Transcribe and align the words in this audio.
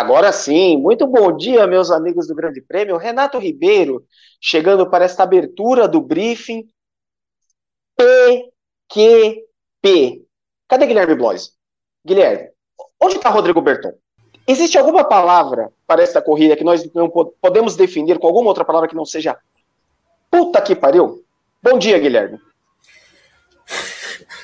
Agora 0.00 0.32
sim, 0.32 0.78
muito 0.78 1.06
bom 1.06 1.36
dia, 1.36 1.66
meus 1.66 1.90
amigos 1.90 2.26
do 2.26 2.34
Grande 2.34 2.62
Prêmio. 2.62 2.96
Renato 2.96 3.38
Ribeiro, 3.38 4.02
chegando 4.40 4.88
para 4.88 5.04
esta 5.04 5.24
abertura 5.24 5.86
do 5.86 6.00
briefing. 6.00 6.66
PQP. 8.88 10.24
Cadê 10.66 10.86
Guilherme 10.86 11.14
Blois? 11.14 11.52
Guilherme, 12.02 12.48
onde 12.98 13.16
está 13.16 13.28
Rodrigo 13.28 13.60
Berton? 13.60 13.92
Existe 14.48 14.78
alguma 14.78 15.04
palavra 15.04 15.70
para 15.86 16.02
esta 16.02 16.22
corrida 16.22 16.56
que 16.56 16.64
nós 16.64 16.90
não 16.94 17.10
podemos 17.38 17.76
definir 17.76 18.18
com 18.18 18.26
alguma 18.26 18.48
outra 18.48 18.64
palavra 18.64 18.88
que 18.88 18.96
não 18.96 19.04
seja 19.04 19.36
puta 20.30 20.62
que 20.62 20.74
pariu? 20.74 21.22
Bom 21.62 21.76
dia, 21.78 21.98
Guilherme. 21.98 22.40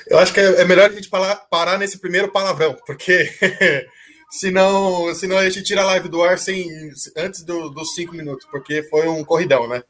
Eu 0.07 0.18
acho 0.18 0.34
que 0.34 0.41
é 0.41 0.66
melhor 0.66 0.91
a 0.91 0.93
gente 0.93 1.09
parar 1.09 1.79
nesse 1.79 1.98
primeiro 1.98 2.30
palavrão, 2.30 2.77
porque 2.87 3.27
senão, 4.30 5.15
senão 5.15 5.39
a 5.39 5.48
gente 5.48 5.62
tira 5.65 5.83
a 5.83 5.87
live 5.87 6.09
do 6.09 6.23
ar 6.23 6.39
sem, 6.39 6.69
antes 7.16 7.43
do, 7.43 7.71
dos 7.71 7.95
cinco 7.95 8.15
minutos, 8.15 8.47
porque 8.51 8.83
foi 8.85 9.09
um 9.09 9.25
corridão, 9.25 9.69
né? 9.69 9.83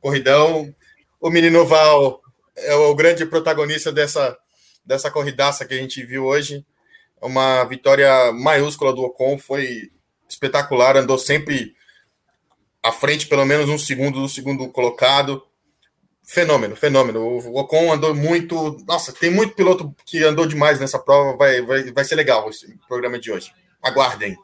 Corridão. 0.00 0.74
O 1.20 1.30
menino 1.30 1.66
Val 1.66 2.20
é 2.56 2.74
o 2.74 2.94
grande 2.94 3.26
protagonista 3.26 3.92
dessa, 3.92 4.36
dessa 4.84 5.10
corridaça 5.10 5.64
que 5.64 5.74
a 5.74 5.76
gente 5.76 6.04
viu 6.04 6.24
hoje. 6.24 6.64
Uma 7.20 7.64
vitória 7.64 8.32
maiúscula 8.32 8.92
do 8.94 9.02
Ocon, 9.02 9.38
foi 9.38 9.90
espetacular, 10.28 10.96
andou 10.96 11.18
sempre 11.18 11.74
à 12.82 12.92
frente, 12.92 13.26
pelo 13.26 13.44
menos 13.44 13.68
um 13.68 13.78
segundo 13.78 14.20
do 14.20 14.28
segundo 14.28 14.68
colocado. 14.68 15.42
Fenômeno, 16.30 16.76
fenômeno. 16.76 17.26
O 17.26 17.58
Ocon 17.58 17.92
andou 17.92 18.14
muito. 18.14 18.76
Nossa, 18.86 19.12
tem 19.12 19.32
muito 19.32 19.52
piloto 19.56 19.92
que 20.06 20.22
andou 20.22 20.46
demais 20.46 20.78
nessa 20.78 20.96
prova. 20.96 21.36
Vai, 21.36 21.60
vai, 21.60 21.90
vai 21.90 22.04
ser 22.04 22.14
legal 22.14 22.48
esse 22.48 22.78
programa 22.86 23.18
de 23.18 23.32
hoje. 23.32 23.52
Aguardem. 23.82 24.36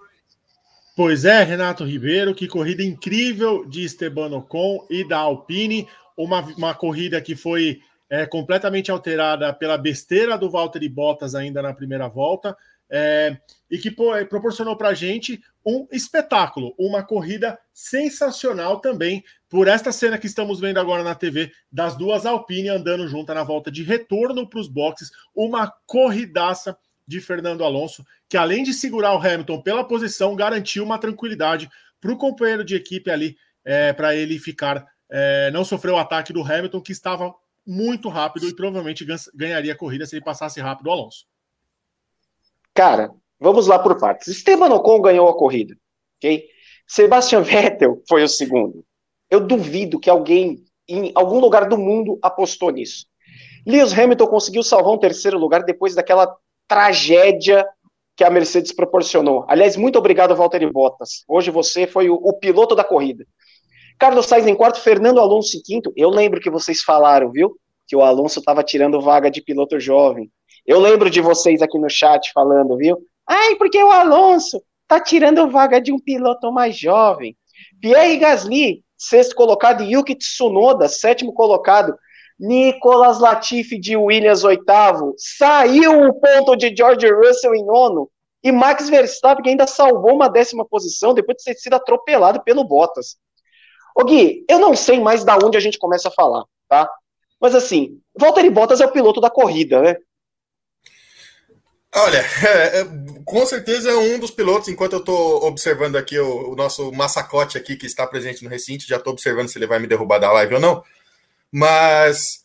Pois 0.96 1.24
é, 1.24 1.44
Renato 1.44 1.84
Ribeiro, 1.84 2.34
que 2.34 2.48
corrida 2.48 2.82
incrível 2.82 3.64
de 3.64 3.84
Esteban 3.84 4.36
Ocon 4.36 4.84
e 4.90 5.06
da 5.06 5.18
Alpine. 5.18 5.86
Uma, 6.16 6.40
uma 6.56 6.74
corrida 6.74 7.20
que 7.20 7.36
foi 7.36 7.78
é, 8.10 8.26
completamente 8.26 8.90
alterada 8.90 9.52
pela 9.52 9.78
besteira 9.78 10.36
do 10.36 10.50
Valtteri 10.50 10.88
Bottas 10.88 11.36
ainda 11.36 11.62
na 11.62 11.72
primeira 11.72 12.08
volta. 12.08 12.56
É, 12.90 13.36
e 13.70 13.78
que 13.78 13.92
pô, 13.92 14.10
proporcionou 14.28 14.76
para 14.76 14.88
a 14.88 14.94
gente 14.94 15.40
um 15.64 15.86
espetáculo, 15.92 16.74
uma 16.76 17.04
corrida 17.04 17.56
sensacional 17.72 18.80
também, 18.80 19.22
por 19.48 19.68
esta 19.68 19.92
cena 19.92 20.18
que 20.18 20.26
estamos 20.26 20.60
vendo 20.60 20.78
agora 20.78 21.02
na 21.02 21.14
TV, 21.14 21.52
das 21.70 21.96
duas 21.96 22.26
Alpine 22.26 22.68
andando 22.68 23.06
juntas 23.06 23.34
na 23.34 23.44
volta 23.44 23.70
de 23.70 23.82
retorno 23.82 24.48
para 24.48 24.60
os 24.60 24.68
boxes, 24.68 25.10
uma 25.34 25.72
corridaça 25.86 26.76
de 27.06 27.20
Fernando 27.20 27.64
Alonso, 27.64 28.04
que 28.28 28.36
além 28.36 28.64
de 28.64 28.72
segurar 28.72 29.14
o 29.14 29.18
Hamilton 29.18 29.62
pela 29.62 29.84
posição, 29.84 30.34
garantiu 30.34 30.82
uma 30.82 30.98
tranquilidade 30.98 31.68
para 32.00 32.12
o 32.12 32.16
companheiro 32.16 32.64
de 32.64 32.74
equipe 32.74 33.10
ali, 33.10 33.36
é, 33.64 33.92
para 33.92 34.14
ele 34.14 34.38
ficar, 34.38 34.84
é, 35.08 35.50
não 35.52 35.64
sofrer 35.64 35.92
o 35.92 35.98
ataque 35.98 36.32
do 36.32 36.42
Hamilton, 36.42 36.80
que 36.80 36.92
estava 36.92 37.32
muito 37.64 38.08
rápido 38.08 38.48
e 38.48 38.54
provavelmente 38.54 39.06
ganharia 39.34 39.72
a 39.72 39.76
corrida 39.76 40.06
se 40.06 40.14
ele 40.14 40.24
passasse 40.24 40.60
rápido 40.60 40.86
o 40.86 40.92
Alonso. 40.92 41.26
Cara, 42.72 43.10
vamos 43.40 43.66
lá 43.66 43.78
por 43.78 43.98
partes. 43.98 44.28
Esteban 44.28 44.72
Ocon 44.74 45.00
ganhou 45.00 45.28
a 45.28 45.36
corrida, 45.36 45.76
ok? 46.18 46.46
Sebastian 46.86 47.42
Vettel 47.42 48.02
foi 48.08 48.22
o 48.22 48.28
segundo. 48.28 48.85
Eu 49.30 49.40
duvido 49.40 49.98
que 49.98 50.10
alguém 50.10 50.64
em 50.88 51.10
algum 51.14 51.40
lugar 51.40 51.68
do 51.68 51.76
mundo 51.76 52.18
apostou 52.22 52.70
nisso. 52.70 53.06
Lewis 53.66 53.96
Hamilton 53.96 54.26
conseguiu 54.28 54.62
salvar 54.62 54.94
um 54.94 54.98
terceiro 54.98 55.38
lugar 55.38 55.64
depois 55.64 55.94
daquela 55.94 56.36
tragédia 56.68 57.66
que 58.16 58.24
a 58.24 58.30
Mercedes 58.30 58.72
proporcionou. 58.72 59.44
Aliás, 59.48 59.76
muito 59.76 59.98
obrigado, 59.98 60.34
Valtteri 60.34 60.70
Bottas. 60.70 61.24
Hoje 61.28 61.50
você 61.50 61.86
foi 61.86 62.08
o, 62.08 62.14
o 62.14 62.32
piloto 62.32 62.74
da 62.74 62.84
corrida. 62.84 63.26
Carlos 63.98 64.26
Sainz 64.26 64.46
em 64.46 64.54
quarto, 64.54 64.80
Fernando 64.80 65.20
Alonso 65.20 65.56
em 65.56 65.62
quinto. 65.62 65.92
Eu 65.96 66.10
lembro 66.10 66.40
que 66.40 66.50
vocês 66.50 66.82
falaram, 66.82 67.30
viu? 67.30 67.56
Que 67.86 67.96
o 67.96 68.02
Alonso 68.02 68.38
estava 68.38 68.62
tirando 68.62 69.00
vaga 69.00 69.30
de 69.30 69.42
piloto 69.42 69.78
jovem. 69.80 70.30
Eu 70.66 70.80
lembro 70.80 71.10
de 71.10 71.20
vocês 71.20 71.62
aqui 71.62 71.78
no 71.78 71.90
chat 71.90 72.32
falando, 72.32 72.76
viu? 72.76 72.98
Ai, 73.28 73.54
porque 73.56 73.82
o 73.82 73.90
Alonso 73.90 74.62
tá 74.86 75.00
tirando 75.00 75.50
vaga 75.50 75.80
de 75.80 75.92
um 75.92 75.98
piloto 75.98 76.52
mais 76.52 76.76
jovem. 76.76 77.36
Pierre 77.80 78.16
Gasly, 78.18 78.82
sexto 78.96 79.34
colocado, 79.34 79.82
Yuki 79.82 80.14
Tsunoda, 80.14 80.88
sétimo 80.88 81.32
colocado. 81.32 81.96
Nicolas 82.38 83.18
Latifi 83.18 83.78
de 83.78 83.96
Williams, 83.96 84.44
oitavo. 84.44 85.14
Saiu 85.16 86.08
o 86.08 86.14
ponto 86.14 86.54
de 86.56 86.74
George 86.76 87.10
Russell 87.10 87.54
em 87.54 87.64
nono. 87.64 88.10
E 88.42 88.52
Max 88.52 88.88
Verstappen 88.88 89.50
ainda 89.50 89.66
salvou 89.66 90.14
uma 90.14 90.28
décima 90.28 90.64
posição 90.64 91.14
depois 91.14 91.38
de 91.38 91.44
ter 91.44 91.54
sido 91.54 91.74
atropelado 91.74 92.42
pelo 92.42 92.62
Bottas. 92.62 93.16
Ô 93.94 94.04
Gui, 94.04 94.44
eu 94.48 94.58
não 94.58 94.76
sei 94.76 95.00
mais 95.00 95.24
da 95.24 95.36
onde 95.36 95.56
a 95.56 95.60
gente 95.60 95.78
começa 95.78 96.08
a 96.08 96.12
falar, 96.12 96.44
tá? 96.68 96.88
Mas 97.40 97.54
assim, 97.54 97.98
Valtteri 98.14 98.50
Bottas 98.50 98.80
é 98.80 98.86
o 98.86 98.92
piloto 98.92 99.20
da 99.20 99.30
corrida, 99.30 99.80
né? 99.80 99.96
Olha, 101.96 102.18
é, 102.46 102.80
é, 102.80 102.86
com 103.24 103.46
certeza 103.46 103.90
é 103.90 103.94
um 103.94 104.18
dos 104.18 104.30
pilotos, 104.30 104.68
enquanto 104.68 104.92
eu 104.92 104.98
estou 104.98 105.44
observando 105.44 105.96
aqui 105.96 106.18
o, 106.18 106.52
o, 106.52 106.54
nosso 106.54 106.92
massacote 106.92 107.56
aqui 107.56 107.74
que 107.74 107.86
está 107.86 108.06
presente 108.06 108.44
no 108.44 108.50
recinto, 108.50 108.86
já 108.86 108.96
estou 108.96 109.14
observando 109.14 109.48
se 109.48 109.58
ele 109.58 109.66
vai 109.66 109.78
me 109.78 109.86
derrubar 109.86 110.18
da 110.18 110.30
live 110.32 110.56
ou 110.56 110.60
não. 110.60 110.84
Mas 111.50 112.44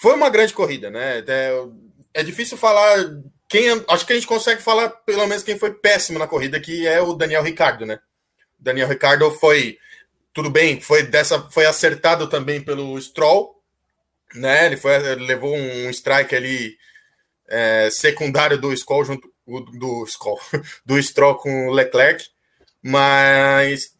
foi 0.00 0.14
uma 0.14 0.30
grande 0.30 0.54
corrida, 0.54 0.90
né? 0.90 1.22
É, 1.26 1.64
é 2.14 2.22
difícil 2.22 2.56
falar 2.56 2.96
quem. 3.48 3.68
Acho 3.86 4.06
que 4.06 4.12
a 4.12 4.16
gente 4.16 4.26
consegue 4.26 4.62
falar 4.62 4.88
pelo 4.88 5.26
menos 5.26 5.44
quem 5.44 5.58
foi 5.58 5.74
péssimo 5.74 6.18
na 6.18 6.26
corrida, 6.26 6.58
que 6.58 6.86
é 6.86 7.02
o 7.02 7.12
Daniel 7.12 7.42
Ricardo, 7.42 7.84
né? 7.84 8.00
O 8.58 8.64
Daniel 8.64 8.88
Ricardo 8.88 9.30
foi 9.32 9.78
tudo 10.32 10.48
bem, 10.48 10.80
foi 10.80 11.02
dessa 11.02 11.38
foi 11.50 11.66
acertado 11.66 12.28
também 12.28 12.62
pelo 12.62 12.98
Stroll, 13.00 13.62
né? 14.34 14.66
Ele 14.66 14.78
foi 14.78 14.98
levou 15.16 15.54
um 15.54 15.90
strike 15.90 16.34
ali 16.34 16.78
é, 17.52 17.90
secundário 17.90 18.58
do 18.58 18.72
Skoll 18.72 19.04
junto 19.04 19.30
do 19.46 20.04
Skoll, 20.04 20.40
do 20.86 21.00
Stroll 21.02 21.34
com 21.36 21.68
o 21.68 21.72
Leclerc, 21.72 22.24
mas 22.82 23.90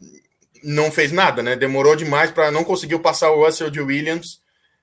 não 0.65 0.91
fez 0.91 1.13
nada, 1.13 1.43
né? 1.43 1.55
Demorou 1.55 1.95
demais 1.95 2.31
para 2.31 2.51
não 2.51 2.65
conseguiu 2.65 2.99
passar 2.99 3.31
o 3.31 3.45
Russell 3.45 3.71
de 3.71 3.81
Williams. 3.81 4.41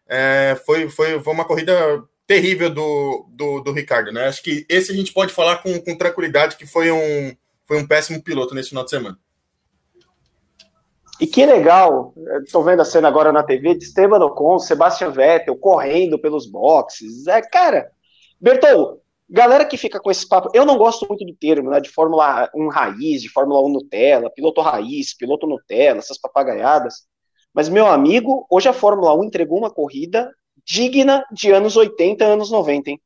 É, 0.08 0.56
foi, 0.66 0.88
foi, 0.90 1.20
foi 1.22 1.34
uma 1.34 1.46
corrida 1.46 2.04
terrível 2.28 2.70
do, 2.70 3.26
do, 3.30 3.60
do, 3.62 3.72
Ricardo, 3.72 4.12
né? 4.12 4.28
Acho 4.28 4.44
que 4.44 4.66
esse 4.70 4.92
a 4.92 4.96
gente 4.96 5.14
pode 5.14 5.34
falar 5.34 5.58
com, 5.64 5.80
com 5.82 5.98
tranquilidade 5.98 6.56
que 6.56 6.68
foi 6.68 6.92
um, 6.92 7.36
foi 7.66 7.78
um 7.78 7.88
péssimo 7.88 8.22
piloto 8.22 8.54
nesse 8.54 8.70
final 8.70 8.84
de 8.84 8.92
semana. 8.92 9.18
E 11.20 11.26
que 11.28 11.46
legal, 11.46 12.14
estou 12.44 12.64
vendo 12.64 12.82
a 12.82 12.86
cena 12.86 13.08
agora 13.08 13.32
na 13.32 13.44
TV 13.44 13.76
de 13.76 13.84
Esteban 13.84 14.24
Ocon, 14.24 14.60
Sebastian 14.60 15.12
Vettel 15.12 15.58
correndo 15.58 16.20
pelos 16.20 16.50
boxes. 16.50 17.28
É, 17.28 17.42
cara, 17.42 17.92
Bertol, 18.40 19.02
galera 19.30 19.66
que 19.66 19.78
fica 19.78 20.00
com 20.00 20.10
esse 20.10 20.28
papo, 20.28 20.50
eu 20.54 20.66
não 20.66 20.78
gosto 20.78 21.06
muito 21.08 21.26
do 21.26 21.36
termo, 21.36 21.70
né, 21.70 21.80
de 21.80 21.90
Fórmula 21.90 22.50
1 22.56 22.68
raiz, 22.70 23.22
de 23.22 23.30
Fórmula 23.30 23.62
1 23.62 23.70
Nutella, 23.70 24.30
piloto 24.30 24.62
raiz, 24.62 25.16
piloto 25.16 25.46
Nutella, 25.46 26.00
essas 26.00 26.18
papagaiadas. 26.18 27.08
Mas, 27.54 27.68
meu 27.68 27.88
amigo, 27.88 28.46
hoje 28.50 28.70
a 28.70 28.74
Fórmula 28.74 29.14
1 29.16 29.26
entregou 29.26 29.58
uma 29.58 29.72
corrida 29.72 30.34
digna 30.66 31.26
de 31.32 31.52
anos 31.52 31.76
80, 31.76 32.24
anos 32.24 32.52
90, 32.52 32.92
hein? 32.92 33.02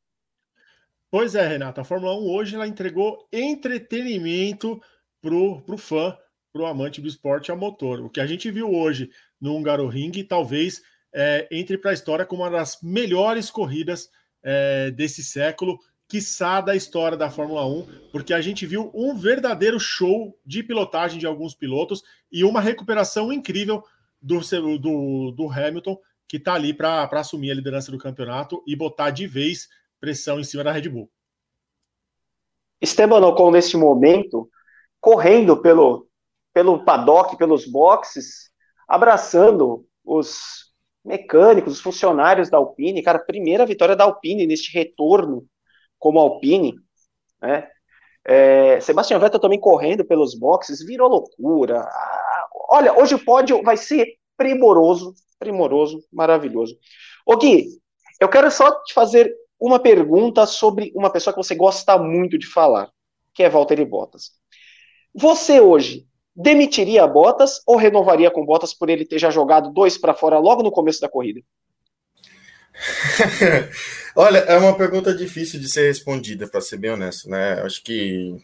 Pois 1.10 1.34
é, 1.34 1.46
Renato, 1.46 1.80
a 1.80 1.84
Fórmula 1.84 2.14
1 2.14 2.30
hoje 2.30 2.54
ela 2.56 2.66
entregou 2.66 3.26
entretenimento 3.32 4.80
pro, 5.22 5.62
pro 5.62 5.78
fã, 5.78 6.16
pro 6.52 6.66
amante 6.66 7.00
do 7.00 7.08
esporte 7.08 7.50
a 7.50 7.56
motor. 7.56 8.00
O 8.00 8.10
que 8.10 8.20
a 8.20 8.26
gente 8.26 8.50
viu 8.50 8.72
hoje 8.72 9.08
no 9.40 9.56
Hungaroring 9.56 10.24
talvez 10.24 10.82
é, 11.14 11.48
entre 11.50 11.78
para 11.78 11.92
a 11.92 11.94
história 11.94 12.26
como 12.26 12.42
uma 12.42 12.50
das 12.50 12.78
melhores 12.82 13.50
corridas 13.50 14.08
é, 14.44 14.90
desse 14.90 15.24
século, 15.24 15.78
quiçá 16.06 16.60
da 16.60 16.76
história 16.76 17.16
da 17.16 17.30
Fórmula 17.30 17.66
1, 17.66 18.10
porque 18.12 18.34
a 18.34 18.40
gente 18.40 18.66
viu 18.66 18.90
um 18.94 19.16
verdadeiro 19.16 19.80
show 19.80 20.38
de 20.44 20.62
pilotagem 20.62 21.18
de 21.18 21.26
alguns 21.26 21.54
pilotos 21.54 22.02
e 22.30 22.44
uma 22.44 22.60
recuperação 22.60 23.32
incrível 23.32 23.82
do, 24.20 24.40
do, 24.78 25.30
do 25.32 25.50
Hamilton, 25.50 25.98
que 26.28 26.36
está 26.36 26.54
ali 26.54 26.74
para 26.74 27.08
assumir 27.12 27.50
a 27.50 27.54
liderança 27.54 27.90
do 27.90 27.98
campeonato 27.98 28.62
e 28.66 28.76
botar 28.76 29.10
de 29.10 29.26
vez 29.26 29.68
pressão 30.00 30.38
em 30.38 30.44
cima 30.44 30.62
da 30.62 30.72
Red 30.72 30.88
Bull. 30.88 31.10
Esteban 32.80 33.26
Ocon, 33.26 33.50
neste 33.50 33.76
momento, 33.76 34.50
correndo 35.00 35.56
pelo, 35.56 36.06
pelo 36.52 36.84
paddock, 36.84 37.36
pelos 37.36 37.66
boxes, 37.66 38.50
abraçando 38.86 39.86
os 40.04 40.63
mecânicos, 41.04 41.74
os 41.74 41.80
funcionários 41.80 42.48
da 42.48 42.56
Alpine, 42.56 43.02
cara, 43.02 43.18
primeira 43.18 43.66
vitória 43.66 43.94
da 43.94 44.04
Alpine 44.04 44.46
neste 44.46 44.72
retorno 44.72 45.46
como 45.98 46.18
Alpine, 46.18 46.74
né? 47.40 47.68
É, 48.26 48.80
Sebastian 48.80 49.18
Vettel 49.18 49.38
também 49.38 49.60
correndo 49.60 50.04
pelos 50.04 50.34
boxes, 50.34 50.84
virou 50.84 51.08
loucura. 51.08 51.86
Olha, 52.70 52.98
hoje 52.98 53.14
o 53.14 53.22
pódio 53.22 53.62
vai 53.62 53.76
ser 53.76 54.16
primoroso, 54.36 55.14
primoroso, 55.38 56.02
maravilhoso. 56.10 56.74
O 57.26 57.36
Gui, 57.36 57.68
eu 58.18 58.28
quero 58.28 58.50
só 58.50 58.82
te 58.82 58.94
fazer 58.94 59.30
uma 59.60 59.78
pergunta 59.78 60.46
sobre 60.46 60.90
uma 60.94 61.10
pessoa 61.10 61.34
que 61.34 61.42
você 61.42 61.54
gosta 61.54 61.98
muito 61.98 62.38
de 62.38 62.46
falar, 62.46 62.90
que 63.34 63.42
é 63.42 63.48
Valtteri 63.48 63.84
Bottas. 63.84 64.30
Você 65.14 65.60
hoje 65.60 66.06
demitiria 66.34 67.06
Bottas 67.06 67.60
ou 67.66 67.76
renovaria 67.76 68.30
com 68.30 68.44
Bottas 68.44 68.74
por 68.74 68.88
ele 68.88 69.04
ter 69.04 69.18
já 69.18 69.30
jogado 69.30 69.72
dois 69.72 69.96
para 69.96 70.14
fora 70.14 70.38
logo 70.38 70.62
no 70.62 70.72
começo 70.72 71.00
da 71.00 71.08
corrida? 71.08 71.40
Olha, 74.16 74.38
é 74.38 74.56
uma 74.56 74.76
pergunta 74.76 75.14
difícil 75.14 75.60
de 75.60 75.68
ser 75.68 75.88
respondida, 75.88 76.48
para 76.48 76.60
ser 76.60 76.76
bem 76.76 76.90
honesto, 76.90 77.28
né? 77.28 77.60
Acho 77.62 77.82
que 77.82 78.36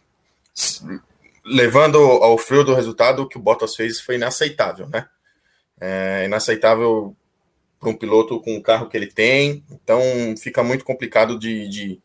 levando 1.45 1.97
ao 1.97 2.37
frio 2.37 2.63
do 2.63 2.73
resultado, 2.73 3.23
o 3.23 3.27
que 3.27 3.37
o 3.37 3.41
Bottas 3.41 3.75
fez 3.75 3.99
foi 3.99 4.15
inaceitável, 4.15 4.87
né? 4.87 5.07
É 5.79 6.25
inaceitável 6.25 7.15
para 7.79 7.89
um 7.89 7.97
piloto 7.97 8.39
com 8.39 8.55
o 8.55 8.61
carro 8.61 8.87
que 8.87 8.95
ele 8.95 9.07
tem, 9.07 9.63
então 9.71 10.01
fica 10.37 10.63
muito 10.63 10.85
complicado 10.85 11.39
de, 11.39 11.67
de, 11.67 11.99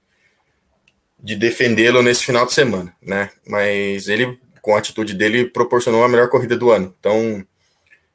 de 1.18 1.36
defendê-lo 1.36 2.02
nesse 2.02 2.24
final 2.24 2.46
de 2.46 2.54
semana, 2.54 2.96
né? 3.02 3.30
Mas 3.46 4.08
ele, 4.08 4.38
com 4.66 4.74
a 4.74 4.80
atitude 4.80 5.14
dele, 5.14 5.48
proporcionou 5.48 6.02
a 6.02 6.08
melhor 6.08 6.28
corrida 6.28 6.56
do 6.56 6.72
ano. 6.72 6.92
Então, 6.98 7.46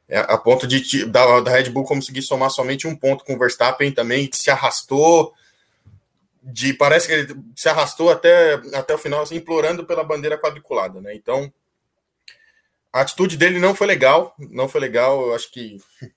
é, 0.09 0.19
a 0.19 0.38
ponto 0.38 0.68
de 0.68 1.06
da, 1.06 1.39
da 1.39 1.50
Red 1.50 1.69
Bull 1.69 1.86
conseguir 1.86 2.21
somar 2.21 2.50
somente 2.50 2.86
um 2.86 2.94
ponto 2.94 3.24
com 3.24 3.36
o 3.36 3.39
Verstappen 3.39 3.89
também 3.89 4.30
se 4.33 4.51
arrastou 4.51 5.33
de 6.44 6.74
parece 6.74 7.07
que 7.07 7.13
ele 7.13 7.36
se 7.56 7.69
arrastou 7.69 8.12
até, 8.12 8.56
até 8.74 8.94
o 8.94 8.98
final 8.98 9.21
assim, 9.21 9.38
implorando 9.38 9.86
pela 9.86 10.03
bandeira 10.03 10.38
quadriculada, 10.38 11.00
né? 11.00 11.15
Então 11.15 11.50
a 12.92 13.00
atitude 13.00 13.38
dele 13.38 13.57
não 13.57 13.74
foi 13.74 13.88
legal, 13.88 14.36
não 14.38 14.68
foi 14.68 14.81
legal. 14.81 15.27
Eu 15.27 15.33
acho 15.33 15.50
que 15.50 15.77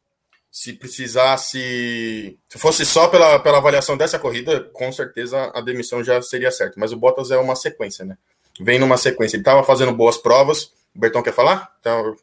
se 0.51 0.73
precisasse, 0.73 2.37
se 2.49 2.59
fosse 2.59 2.85
só 2.85 3.07
pela, 3.07 3.39
pela 3.39 3.59
avaliação 3.59 3.97
dessa 3.97 4.19
corrida, 4.19 4.65
com 4.73 4.91
certeza 4.91 5.53
a 5.55 5.61
demissão 5.61 6.03
já 6.03 6.21
seria 6.21 6.51
certa. 6.51 6.75
Mas 6.77 6.91
o 6.91 6.97
Bottas 6.97 7.31
é 7.31 7.39
uma 7.39 7.55
sequência, 7.55 8.05
né? 8.05 8.19
Vem 8.61 8.79
numa 8.79 8.97
sequência. 8.97 9.37
Ele 9.37 9.43
estava 9.43 9.65
fazendo 9.65 9.93
boas 9.93 10.17
provas. 10.17 10.73
O 10.95 11.01
Bertão 11.01 11.23
quer 11.23 11.33
falar? 11.33 11.75
Então... 11.81 12.17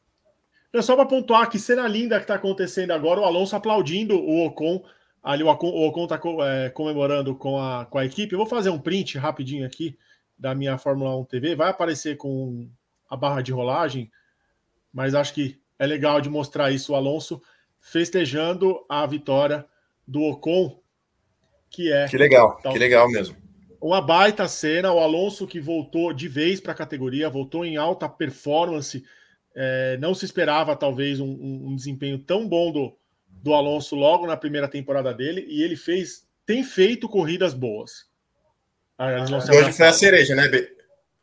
É 0.74 0.82
só 0.82 0.96
para 0.96 1.06
pontuar 1.06 1.50
que 1.50 1.60
cena 1.60 1.86
linda 1.86 2.16
que 2.16 2.24
está 2.24 2.36
acontecendo 2.36 2.92
agora, 2.92 3.20
o 3.20 3.26
Alonso 3.26 3.58
aplaudindo 3.58 4.16
o 4.16 4.46
Ocon 4.46 4.82
Ali 5.24 5.44
o 5.44 5.50
Ocon 5.50 6.04
está 6.06 6.20
é, 6.48 6.70
comemorando 6.70 7.36
com 7.36 7.60
a, 7.60 7.86
com 7.86 8.00
a 8.00 8.06
equipe. 8.06 8.34
Eu 8.34 8.40
vou 8.40 8.48
fazer 8.48 8.72
um 8.72 8.80
print 8.80 9.20
rapidinho 9.20 9.66
aqui 9.66 9.96
da 10.38 10.56
minha 10.56 10.78
Fórmula 10.80 11.16
1 11.18 11.26
TV. 11.26 11.56
Vai 11.56 11.70
aparecer 11.70 12.18
com 12.18 12.68
a 13.08 13.16
barra 13.16 13.42
de 13.42 13.52
rolagem, 13.52 14.12
mas 14.92 15.14
acho 15.14 15.34
que 15.34 15.60
é 15.78 15.86
legal 15.86 16.20
de 16.22 16.30
mostrar 16.30 16.72
isso. 16.72 16.94
O 16.94 16.96
Alonso 16.96 17.42
festejando 17.80 18.84
a 18.90 19.06
vitória 19.06 19.64
do 20.08 20.24
Ocon, 20.24 20.80
que 21.70 21.92
é. 21.92 22.08
Que 22.08 22.18
legal, 22.18 22.58
que 22.58 22.80
legal 22.80 23.08
mesmo. 23.08 23.36
Uma 23.82 24.00
baita 24.00 24.48
cena. 24.48 24.94
O 24.94 25.00
Alonso 25.00 25.48
que 25.48 25.60
voltou 25.60 26.14
de 26.14 26.28
vez 26.28 26.60
para 26.60 26.72
a 26.72 26.76
categoria, 26.76 27.30
voltou 27.30 27.66
em 27.66 27.78
alta 27.78 28.08
performance. 28.08 29.04
É, 29.56 29.98
não 29.98 30.14
se 30.14 30.24
esperava, 30.24 30.76
talvez, 30.76 31.20
um, 31.20 31.28
um 31.28 31.76
desempenho 31.76 32.20
tão 32.20 32.48
bom 32.48 32.72
do, 32.72 32.96
do 33.28 33.54
Alonso 33.54 33.96
logo 33.96 34.28
na 34.28 34.38
primeira 34.38 34.68
temporada 34.68 35.14
dele 35.14 35.46
e 35.50 35.64
ele 35.64 35.76
fez, 35.76 36.26
tem 36.46 36.64
feito 36.64 37.10
corridas 37.10 37.54
boas. 37.54 38.06
Ah, 38.98 39.26
Hoje 39.52 39.74
foi 39.74 39.88
a 39.88 39.94
cereja, 39.94 40.36
né? 40.36 40.44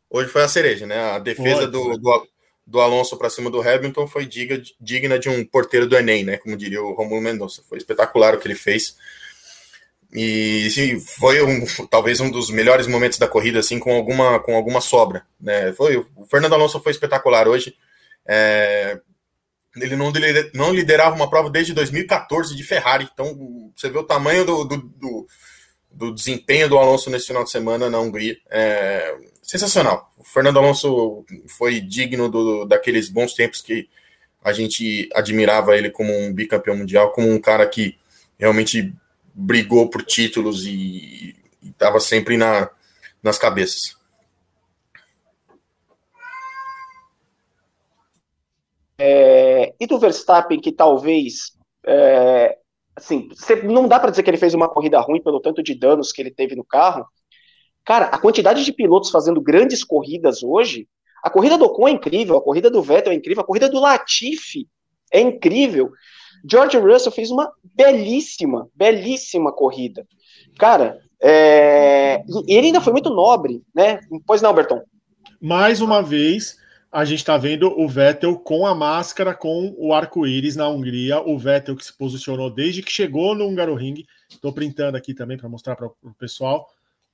Hoje 0.09 0.29
foi 0.29 0.43
a 0.43 0.47
cereja, 0.49 0.85
né? 0.85 0.97
A 1.11 1.19
defesa 1.19 1.65
do, 1.65 1.97
do, 1.97 2.27
do, 2.67 2.81
Alonso 2.81 3.15
para 3.17 3.29
cima 3.29 3.49
do 3.49 3.61
Hamilton 3.61 4.05
foi 4.05 4.25
diga, 4.25 4.61
digna 4.81 5.17
de 5.17 5.29
um 5.29 5.45
porteiro 5.45 5.87
do 5.87 5.95
Enem, 5.95 6.25
né? 6.25 6.37
Como 6.37 6.57
diria 6.57 6.81
o 6.81 6.93
Romulo 6.93 7.21
Mendonça. 7.21 7.63
Foi 7.69 7.77
espetacular 7.77 8.35
o 8.35 8.39
que 8.39 8.47
ele 8.47 8.55
fez. 8.55 8.97
E 10.11 10.99
foi 11.19 11.41
um, 11.43 11.65
talvez 11.89 12.19
um 12.19 12.31
dos 12.31 12.49
melhores 12.49 12.87
momentos 12.87 13.19
da 13.19 13.27
corrida, 13.27 13.59
assim, 13.59 13.77
com 13.77 13.93
alguma, 13.93 14.39
com 14.39 14.55
alguma 14.55 14.81
sobra. 14.81 15.25
Né? 15.39 15.71
Foi, 15.73 15.97
o 15.97 16.25
Fernando 16.25 16.53
Alonso 16.53 16.79
foi 16.79 16.91
espetacular 16.91 17.47
hoje. 17.47 17.75
É, 18.27 18.99
ele 19.75 19.95
não, 19.95 20.11
não 20.53 20.73
liderava 20.73 21.15
uma 21.15 21.29
prova 21.29 21.49
desde 21.49 21.73
2014 21.73 22.55
de 22.55 22.63
Ferrari. 22.63 23.07
Então, 23.13 23.71
você 23.75 23.89
vê 23.89 23.99
o 23.99 24.03
tamanho 24.03 24.43
do, 24.45 24.63
do, 24.65 24.77
do, 24.77 25.27
do 25.91 26.13
desempenho 26.13 26.67
do 26.67 26.77
Alonso 26.77 27.09
nesse 27.09 27.27
final 27.27 27.43
de 27.43 27.51
semana 27.51 27.89
na 27.89 27.99
Hungria. 27.99 28.35
É 28.49 29.15
sensacional. 29.49 30.13
O 30.15 30.23
Fernando 30.23 30.59
Alonso 30.59 31.25
foi 31.57 31.81
digno 31.81 32.29
do, 32.29 32.65
daqueles 32.65 33.09
bons 33.09 33.33
tempos 33.33 33.61
que 33.61 33.89
a 34.43 34.53
gente 34.53 35.09
admirava 35.11 35.75
ele 35.75 35.89
como 35.89 36.15
um 36.15 36.31
bicampeão 36.31 36.77
mundial, 36.77 37.11
como 37.11 37.27
um 37.31 37.41
cara 37.41 37.65
que 37.65 37.97
realmente 38.37 38.93
brigou 39.39 39.89
por 39.89 40.03
títulos 40.03 40.65
e 40.65 41.33
estava 41.63 41.99
sempre 41.99 42.35
na, 42.35 42.69
nas 43.23 43.37
cabeças. 43.37 43.97
É, 48.97 49.73
e 49.79 49.87
do 49.87 49.97
Verstappen, 49.97 50.59
que 50.59 50.73
talvez. 50.73 51.57
É, 51.87 52.57
assim, 52.93 53.29
não 53.63 53.87
dá 53.87 53.97
para 53.97 54.09
dizer 54.09 54.23
que 54.23 54.29
ele 54.29 54.37
fez 54.37 54.53
uma 54.53 54.67
corrida 54.67 54.99
ruim 54.99 55.23
pelo 55.23 55.39
tanto 55.39 55.63
de 55.63 55.73
danos 55.73 56.11
que 56.11 56.21
ele 56.21 56.31
teve 56.31 56.53
no 56.53 56.65
carro. 56.65 57.07
Cara, 57.85 58.07
a 58.07 58.17
quantidade 58.17 58.65
de 58.65 58.73
pilotos 58.73 59.09
fazendo 59.09 59.41
grandes 59.41 59.85
corridas 59.85 60.43
hoje. 60.43 60.87
A 61.23 61.29
corrida 61.29 61.57
do 61.57 61.65
Ocon 61.65 61.87
é 61.87 61.91
incrível, 61.91 62.37
a 62.37 62.41
corrida 62.41 62.69
do 62.69 62.81
Vettel 62.81 63.11
é 63.11 63.15
incrível, 63.15 63.41
a 63.41 63.45
corrida 63.45 63.69
do 63.69 63.79
Latifi 63.79 64.67
é 65.11 65.19
incrível. 65.19 65.91
George 66.49 66.77
Russell 66.77 67.11
fez 67.11 67.31
uma 67.31 67.51
belíssima, 67.75 68.67
belíssima 68.75 69.51
corrida. 69.51 70.05
Cara, 70.57 70.99
é... 71.21 72.23
ele 72.47 72.67
ainda 72.67 72.81
foi 72.81 72.93
muito 72.93 73.09
nobre, 73.09 73.61
né? 73.73 73.99
Pois 74.25 74.41
não, 74.41 74.53
Berton? 74.53 74.81
Mais 75.41 75.81
uma 75.81 76.01
vez, 76.01 76.57
a 76.91 77.05
gente 77.05 77.19
está 77.19 77.37
vendo 77.37 77.67
o 77.79 77.87
Vettel 77.87 78.37
com 78.37 78.65
a 78.65 78.73
máscara, 78.73 79.33
com 79.33 79.75
o 79.77 79.93
arco-íris 79.93 80.55
na 80.55 80.67
Hungria. 80.67 81.21
O 81.21 81.37
Vettel 81.37 81.75
que 81.75 81.85
se 81.85 81.95
posicionou 81.95 82.49
desde 82.49 82.81
que 82.81 82.91
chegou 82.91 83.35
no 83.35 83.47
Hungaroring. 83.47 84.05
Estou 84.29 84.51
printando 84.51 84.97
aqui 84.97 85.13
também 85.13 85.37
para 85.37 85.47
mostrar 85.47 85.75
para 85.75 85.87
o 85.87 86.13
pessoal. 86.17 86.67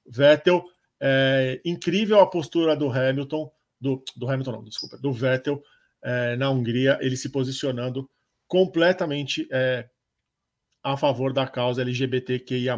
Vettel, 0.08 0.64
é, 1.00 1.60
incrível 1.66 2.20
a 2.20 2.28
postura 2.28 2.76
do 2.76 2.90
Hamilton, 2.90 3.52
do, 3.80 4.04
do 4.16 4.30
Hamilton 4.30 4.52
não, 4.54 4.64
desculpa, 4.64 4.98
do 4.98 5.12
Vettel 5.12 5.62
é, 6.02 6.36
na 6.36 6.50
Hungria, 6.50 6.98
ele 7.02 7.18
se 7.18 7.30
posicionando 7.30 8.10
completamente 8.48 9.48
é, 9.52 9.88
a 10.84 10.96
favor 10.96 11.34
da 11.34 11.48
causa 11.48 11.82
LGBTQIA+, 11.82 12.78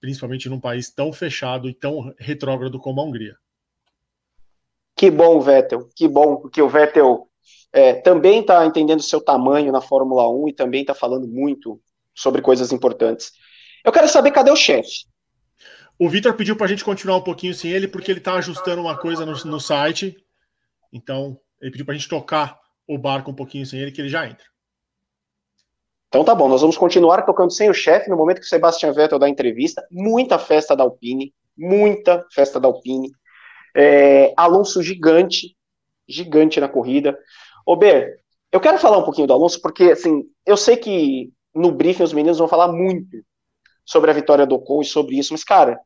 principalmente 0.00 0.48
num 0.48 0.60
país 0.60 0.90
tão 0.90 1.12
fechado 1.12 1.68
e 1.68 1.74
tão 1.74 2.14
retrógrado 2.18 2.78
como 2.78 3.00
a 3.00 3.04
Hungria. 3.04 3.36
Que 4.96 5.10
bom, 5.10 5.40
Vettel, 5.40 5.88
que 5.94 6.06
bom, 6.06 6.36
porque 6.36 6.62
o 6.62 6.68
Vettel 6.68 7.28
é, 7.72 7.94
também 7.94 8.40
está 8.40 8.64
entendendo 8.64 9.02
seu 9.02 9.20
tamanho 9.20 9.72
na 9.72 9.80
Fórmula 9.80 10.30
1 10.30 10.48
e 10.48 10.52
também 10.52 10.82
está 10.82 10.94
falando 10.94 11.26
muito 11.26 11.80
sobre 12.14 12.40
coisas 12.40 12.70
importantes. 12.72 13.32
Eu 13.84 13.90
quero 13.90 14.08
saber 14.08 14.30
cadê 14.30 14.50
o 14.50 14.56
chefe. 14.56 15.06
O 15.98 16.08
Vitor 16.08 16.34
pediu 16.34 16.56
para 16.56 16.66
a 16.66 16.68
gente 16.68 16.84
continuar 16.84 17.16
um 17.16 17.22
pouquinho 17.22 17.54
sem 17.54 17.70
ele, 17.70 17.88
porque 17.88 18.10
ele 18.10 18.18
está 18.18 18.34
ajustando 18.34 18.80
uma 18.80 18.96
coisa 18.96 19.26
no, 19.26 19.32
no 19.44 19.60
site. 19.60 20.16
Então, 20.92 21.38
ele 21.60 21.70
pediu 21.70 21.84
para 21.84 21.94
a 21.94 21.98
gente 21.98 22.08
tocar 22.08 22.58
o 22.86 22.98
barco 22.98 23.30
um 23.30 23.34
pouquinho 23.34 23.66
sem 23.66 23.80
ele, 23.80 23.90
que 23.90 24.00
ele 24.00 24.08
já 24.08 24.26
entra. 24.26 24.46
Então 26.14 26.22
tá 26.22 26.32
bom, 26.32 26.48
nós 26.48 26.60
vamos 26.60 26.78
continuar 26.78 27.22
tocando 27.22 27.50
sem 27.50 27.68
o 27.68 27.74
chefe 27.74 28.08
no 28.08 28.16
momento 28.16 28.38
que 28.38 28.46
o 28.46 28.48
Sebastian 28.48 28.92
Vettel 28.92 29.18
dá 29.18 29.28
entrevista. 29.28 29.84
Muita 29.90 30.38
festa 30.38 30.76
da 30.76 30.84
Alpine, 30.84 31.34
muita 31.58 32.24
festa 32.32 32.60
da 32.60 32.68
Alpine. 32.68 33.10
É, 33.76 34.32
Alonso 34.36 34.80
gigante, 34.80 35.56
gigante 36.08 36.60
na 36.60 36.68
corrida. 36.68 37.18
Ô, 37.66 37.74
Ber, 37.74 38.20
eu 38.52 38.60
quero 38.60 38.78
falar 38.78 38.98
um 38.98 39.02
pouquinho 39.02 39.26
do 39.26 39.32
Alonso, 39.32 39.60
porque, 39.60 39.90
assim, 39.90 40.22
eu 40.46 40.56
sei 40.56 40.76
que 40.76 41.32
no 41.52 41.72
briefing 41.72 42.04
os 42.04 42.12
meninos 42.12 42.38
vão 42.38 42.46
falar 42.46 42.68
muito 42.68 43.16
sobre 43.84 44.08
a 44.08 44.14
vitória 44.14 44.46
do 44.46 44.54
Ocon 44.54 44.82
e 44.82 44.84
sobre 44.84 45.18
isso, 45.18 45.32
mas, 45.32 45.42
cara, 45.42 45.80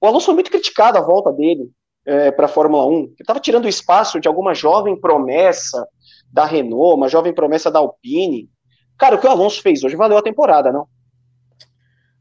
o 0.00 0.08
Alonso 0.08 0.26
foi 0.26 0.34
muito 0.34 0.50
criticado 0.50 0.98
a 0.98 1.02
volta 1.02 1.32
dele 1.32 1.70
é, 2.04 2.32
para 2.32 2.46
a 2.46 2.48
Fórmula 2.48 2.84
1. 2.84 2.94
Ele 2.96 3.14
estava 3.20 3.38
tirando 3.38 3.66
o 3.66 3.68
espaço 3.68 4.18
de 4.18 4.26
alguma 4.26 4.54
jovem 4.54 5.00
promessa 5.00 5.86
da 6.32 6.44
Renault, 6.44 6.96
uma 6.96 7.08
jovem 7.08 7.32
promessa 7.32 7.70
da 7.70 7.78
Alpine. 7.78 8.50
Cara, 8.98 9.16
o 9.16 9.20
que 9.20 9.26
o 9.26 9.30
Alonso 9.30 9.60
fez 9.60 9.84
hoje 9.84 9.96
valeu 9.96 10.16
a 10.16 10.22
temporada, 10.22 10.72
não? 10.72 10.88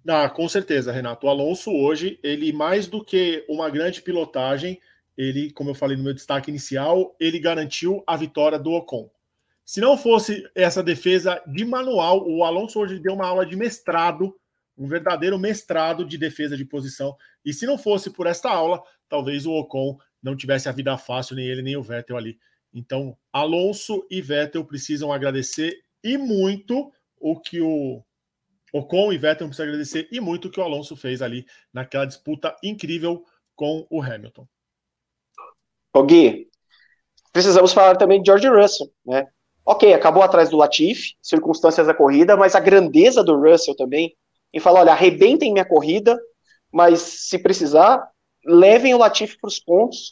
Ah, 0.07 0.29
com 0.29 0.47
certeza, 0.47 0.91
Renato. 0.91 1.25
O 1.25 1.29
Alonso 1.29 1.71
hoje, 1.71 2.19
ele 2.21 2.53
mais 2.53 2.85
do 2.85 3.03
que 3.03 3.43
uma 3.49 3.69
grande 3.69 4.01
pilotagem, 4.01 4.79
ele, 5.17 5.51
como 5.51 5.71
eu 5.71 5.75
falei 5.75 5.97
no 5.97 6.03
meu 6.03 6.13
destaque 6.13 6.51
inicial, 6.51 7.15
ele 7.19 7.39
garantiu 7.39 8.03
a 8.05 8.15
vitória 8.15 8.59
do 8.59 8.71
Ocon. 8.71 9.09
Se 9.63 9.81
não 9.81 9.97
fosse 9.97 10.47
essa 10.53 10.83
defesa 10.83 11.41
de 11.47 11.65
manual, 11.65 12.27
o 12.29 12.43
Alonso 12.43 12.79
hoje 12.79 12.99
deu 12.99 13.13
uma 13.13 13.25
aula 13.25 13.45
de 13.45 13.55
mestrado, 13.55 14.35
um 14.77 14.87
verdadeiro 14.87 15.39
mestrado 15.39 16.05
de 16.05 16.19
defesa 16.19 16.55
de 16.55 16.65
posição. 16.65 17.15
E 17.43 17.51
se 17.51 17.65
não 17.65 17.77
fosse 17.77 18.11
por 18.11 18.27
esta 18.27 18.49
aula, 18.49 18.83
talvez 19.09 19.47
o 19.47 19.53
Ocon 19.53 19.97
não 20.21 20.35
tivesse 20.35 20.69
a 20.69 20.71
vida 20.71 20.95
fácil, 20.97 21.35
nem 21.35 21.47
ele 21.47 21.63
nem 21.63 21.77
o 21.77 21.81
Vettel 21.81 22.17
ali. 22.17 22.37
Então, 22.71 23.17
Alonso 23.33 24.05
e 24.11 24.21
Vettel 24.21 24.65
precisam 24.65 25.11
agradecer 25.11 25.84
e 26.05 26.17
muito 26.17 26.91
o 27.19 27.39
que 27.39 27.59
o 27.59 28.03
Ocon 28.71 29.11
e 29.11 29.17
Vettel 29.17 29.47
precisam 29.47 29.65
agradecer 29.65 30.07
e 30.11 30.21
muito 30.21 30.47
o 30.47 30.51
que 30.51 30.59
o 30.59 30.63
Alonso 30.63 30.95
fez 30.95 31.21
ali 31.21 31.45
naquela 31.73 32.05
disputa 32.05 32.55
incrível 32.63 33.25
com 33.55 33.87
o 33.89 34.01
Hamilton. 34.01 34.47
Ô 35.91 36.03
Gui, 36.03 36.47
precisamos 37.33 37.73
falar 37.73 37.95
também 37.95 38.21
de 38.21 38.27
George 38.27 38.47
Russell, 38.47 38.91
né? 39.03 39.27
Ok, 39.65 39.91
acabou 39.93 40.21
atrás 40.21 40.49
do 40.49 40.57
Latifi, 40.57 41.15
circunstâncias 41.19 41.87
da 41.87 41.93
corrida, 41.93 42.37
mas 42.37 42.53
a 42.53 42.59
grandeza 42.59 43.23
do 43.23 43.35
Russell 43.35 43.75
também, 43.75 44.15
em 44.53 44.59
falar, 44.59 44.81
olha, 44.81 44.91
arrebentem 44.91 45.51
minha 45.51 45.65
corrida, 45.65 46.19
mas 46.71 46.99
se 46.99 47.39
precisar, 47.39 48.07
levem 48.45 48.93
o 48.93 48.99
Latifi 48.99 49.39
para 49.39 49.47
os 49.47 49.59
pontos. 49.59 50.11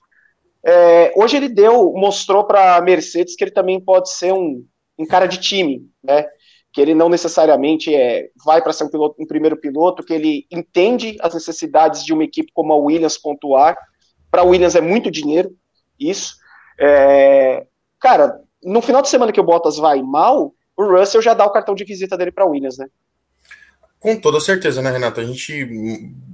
É, 0.65 1.13
hoje 1.15 1.37
ele 1.37 1.49
deu, 1.49 1.91
mostrou 1.93 2.45
para 2.45 2.77
a 2.77 2.81
Mercedes 2.81 3.35
que 3.35 3.43
ele 3.43 3.51
também 3.51 3.79
pode 3.79 4.09
ser 4.09 4.33
um, 4.33 4.65
um 5.03 5.07
cara 5.07 5.27
de 5.27 5.37
time, 5.37 5.87
né? 6.03 6.25
Que 6.71 6.81
ele 6.81 6.95
não 6.95 7.09
necessariamente 7.09 7.93
é, 7.93 8.29
vai 8.43 8.61
para 8.61 8.73
ser 8.73 8.85
um, 8.85 8.89
piloto, 8.89 9.15
um 9.21 9.27
primeiro 9.27 9.57
piloto, 9.57 10.03
que 10.03 10.13
ele 10.13 10.47
entende 10.49 11.17
as 11.21 11.33
necessidades 11.33 12.03
de 12.03 12.13
uma 12.13 12.23
equipe 12.23 12.51
como 12.53 12.73
a 12.73 12.77
Williams 12.77 13.17
pontuar. 13.17 13.77
Para 14.31 14.41
a 14.41 14.45
Williams 14.45 14.75
é 14.75 14.81
muito 14.81 15.11
dinheiro, 15.11 15.55
isso. 15.99 16.35
É, 16.79 17.65
cara, 17.99 18.39
no 18.63 18.81
final 18.81 19.01
de 19.01 19.09
semana 19.09 19.31
que 19.31 19.39
o 19.39 19.43
Bottas 19.43 19.77
vai 19.77 20.01
mal, 20.01 20.53
o 20.75 20.83
Russell 20.83 21.21
já 21.21 21.33
dá 21.33 21.45
o 21.45 21.51
cartão 21.51 21.75
de 21.75 21.83
visita 21.83 22.17
dele 22.17 22.31
para 22.31 22.45
Williams, 22.45 22.77
né? 22.77 22.87
Com 23.99 24.19
toda 24.19 24.39
certeza, 24.39 24.81
né, 24.81 24.91
Renato? 24.91 25.21
A 25.21 25.23
gente 25.23 25.65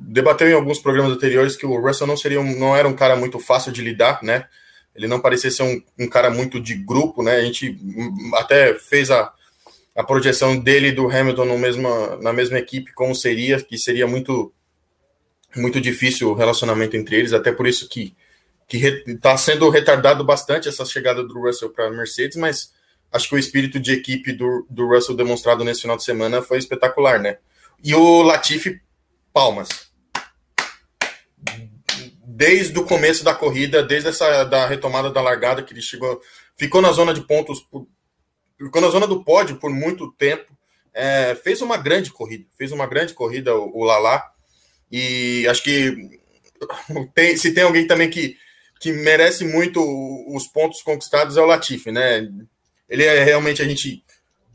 debateu 0.10 0.48
em 0.48 0.54
alguns 0.54 0.80
programas 0.80 1.12
anteriores 1.12 1.56
que 1.56 1.66
o 1.66 1.80
Russell 1.80 2.08
não 2.08 2.18
seria 2.18 2.40
um, 2.42 2.58
não 2.58 2.76
era 2.76 2.88
um 2.88 2.96
cara 2.96 3.16
muito 3.16 3.38
fácil 3.38 3.72
de 3.72 3.82
lidar, 3.82 4.24
né? 4.24 4.48
Ele 5.00 5.08
não 5.08 5.22
parecia 5.22 5.50
ser 5.50 5.64
um, 5.64 5.82
um 5.98 6.10
cara 6.10 6.30
muito 6.30 6.60
de 6.60 6.76
grupo, 6.76 7.24
né? 7.24 7.38
A 7.38 7.42
gente 7.42 7.80
até 8.34 8.74
fez 8.74 9.10
a, 9.10 9.32
a 9.96 10.04
projeção 10.04 10.60
dele 10.60 10.90
e 10.90 10.92
do 10.92 11.10
Hamilton 11.10 11.46
no 11.46 11.58
mesma, 11.58 12.18
na 12.18 12.34
mesma 12.34 12.58
equipe, 12.60 12.94
como 12.94 13.16
seria, 13.16 13.62
que 13.62 13.78
seria 13.78 14.06
muito 14.06 14.52
muito 15.56 15.82
difícil 15.82 16.30
o 16.30 16.36
relacionamento 16.36 16.96
entre 16.96 17.16
eles, 17.16 17.34
até 17.34 17.52
por 17.52 17.66
isso 17.66 17.88
que 17.88 18.14
que 18.68 18.78
está 19.08 19.36
sendo 19.36 19.68
retardado 19.70 20.24
bastante 20.24 20.70
essa 20.70 20.86
chegada 20.86 21.24
do 21.24 21.42
Russell 21.42 21.72
para 21.72 21.88
a 21.88 21.90
Mercedes, 21.90 22.38
mas 22.38 22.72
acho 23.12 23.28
que 23.28 23.36
o 23.36 23.40
espírito 23.40 23.80
de 23.80 23.94
equipe 23.94 24.32
do, 24.32 24.68
do 24.70 24.88
Russell 24.88 25.16
demonstrado 25.16 25.64
nesse 25.64 25.82
final 25.82 25.98
de 25.98 26.04
semana 26.04 26.44
foi 26.44 26.60
espetacular, 26.60 27.20
né? 27.20 27.40
E 27.84 27.96
o 27.96 28.22
Latifi, 28.22 28.80
palmas. 29.34 29.89
Desde 32.40 32.80
o 32.80 32.86
começo 32.86 33.22
da 33.22 33.36
corrida, 33.36 33.84
desde 33.84 34.08
essa 34.08 34.46
da 34.46 34.66
retomada 34.66 35.12
da 35.12 35.22
largada 35.22 35.62
que 35.62 35.74
ele 35.74 35.82
chegou, 35.82 36.22
ficou 36.58 36.82
na 36.82 36.90
zona 36.94 37.14
de 37.14 37.20
pontos, 37.20 37.68
ficou 38.58 38.82
na 38.82 38.88
zona 38.88 39.06
do 39.06 39.26
pódio 39.26 39.58
por 39.58 39.70
muito 39.70 40.10
tempo, 40.14 40.50
é, 40.94 41.36
fez 41.36 41.62
uma 41.62 41.76
grande 41.76 42.12
corrida, 42.12 42.46
fez 42.58 42.72
uma 42.72 42.88
grande 42.88 43.14
corrida 43.14 43.54
o, 43.54 43.80
o 43.80 43.84
Lala, 43.84 44.24
e 44.90 45.46
acho 45.50 45.62
que 45.62 46.18
tem, 47.14 47.36
se 47.36 47.54
tem 47.54 47.66
alguém 47.66 47.86
também 47.86 48.10
que 48.10 48.38
que 48.80 48.94
merece 48.94 49.44
muito 49.44 49.82
os 50.34 50.48
pontos 50.48 50.82
conquistados 50.82 51.36
é 51.36 51.42
o 51.42 51.46
Latifi, 51.46 51.92
né? 51.92 52.26
Ele 52.88 53.04
é 53.04 53.22
realmente 53.22 53.62
a 53.62 53.66
gente 53.66 54.02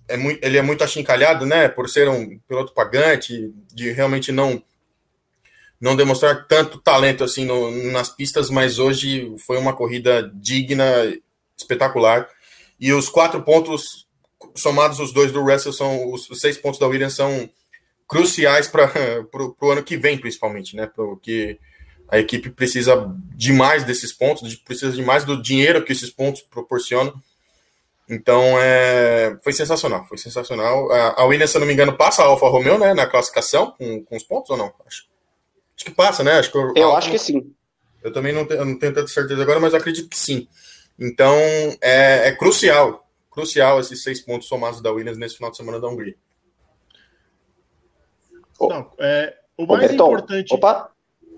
é 0.09 0.17
muito, 0.17 0.43
ele 0.43 0.57
é 0.57 0.63
muito 0.63 0.83
achincalhado, 0.83 1.45
né? 1.45 1.69
Por 1.69 1.87
ser 1.91 2.09
um 2.09 2.39
piloto 2.49 2.73
pagante, 2.73 3.53
de 3.75 3.93
realmente 3.93 4.33
não 4.33 4.63
não 5.81 5.97
demonstrar 5.97 6.47
tanto 6.47 6.81
talento 6.81 7.25
assim 7.25 7.45
no, 7.45 7.71
nas 7.93 8.09
pistas, 8.09 8.51
mas 8.51 8.79
hoje 8.79 9.35
foi 9.47 9.59
uma 9.59 9.75
corrida 9.75 10.31
digna, 10.35 10.85
espetacular. 11.57 12.29
E 12.81 12.93
os 12.93 13.09
quatro 13.09 13.43
pontos 13.43 14.07
somados 14.55 15.01
os 15.01 15.13
dois 15.13 15.33
do 15.33 15.43
Russell 15.43 15.73
são 15.73 16.13
os, 16.13 16.29
seis 16.41 16.57
pontos 16.57 16.79
da 16.79 16.87
Williams 16.87 17.15
são 17.15 17.49
cruciais 18.09 18.69
para 18.69 18.91
o 19.61 19.71
ano 19.71 19.83
que 19.83 19.97
vem, 19.97 20.19
principalmente, 20.19 20.77
né? 20.77 20.87
Porque 20.87 21.59
a 22.09 22.19
equipe 22.19 22.51
precisa 22.51 23.11
demais 23.35 23.85
desses 23.85 24.13
pontos, 24.13 24.55
precisa 24.57 24.93
demais 24.93 25.25
do 25.25 25.41
dinheiro 25.41 25.85
que 25.85 25.93
esses 25.93 26.11
pontos 26.11 26.43
proporcionam. 26.43 27.15
Então, 28.09 28.43
é, 28.59 29.37
foi 29.43 29.53
sensacional, 29.53 30.07
foi 30.07 30.19
sensacional. 30.19 30.93
A, 30.93 31.25
Williams, 31.25 31.51
se 31.51 31.57
eu 31.57 31.61
não 31.61 31.67
me 31.67 31.73
engano, 31.73 31.97
passa 31.97 32.23
a 32.23 32.27
Alfa 32.27 32.47
Romeo, 32.49 32.79
né, 32.79 32.93
na 32.93 33.07
classificação 33.07 33.71
com, 33.79 34.05
com 34.05 34.17
os 34.17 34.23
pontos 34.23 34.51
ou 34.51 34.59
não? 34.59 34.73
Acho, 34.87 35.05
acho 35.85 35.91
que 35.91 35.91
passa, 35.91 36.25
né? 36.25 36.33
Acho 36.33 36.51
que 36.51 36.57
eu, 36.57 36.73
eu 36.75 36.97
acho 36.97 37.11
que 37.11 37.19
sim. 37.19 37.55
Eu 38.03 38.13
também 38.13 38.33
não, 38.33 38.47
tenho, 38.47 38.65
não 38.65 38.79
tenho 38.79 38.95
tanta 38.95 39.07
certeza 39.07 39.43
agora, 39.43 39.61
mas 39.61 39.75
acredito 39.75 40.09
que 40.09 40.19
sim. 40.19 40.49
Então, 40.99 41.35
é, 41.81 42.29
é, 42.29 42.33
crucial, 42.33 43.07
crucial 43.31 43.81
esses 43.81 44.03
seis 44.03 44.21
pontos 44.21 44.49
somados 44.49 44.81
da 44.81 44.93
Williams 44.93 45.19
nesse 45.19 45.37
final 45.37 45.51
de 45.51 45.57
semana 45.57 45.81
da 45.81 45.89
Hungria. 45.89 46.15
Não, 48.61 48.91
é, 48.99 49.37
o 49.57 49.67
mais 49.67 49.93
importante. 49.93 50.55
Opa! 50.55 50.91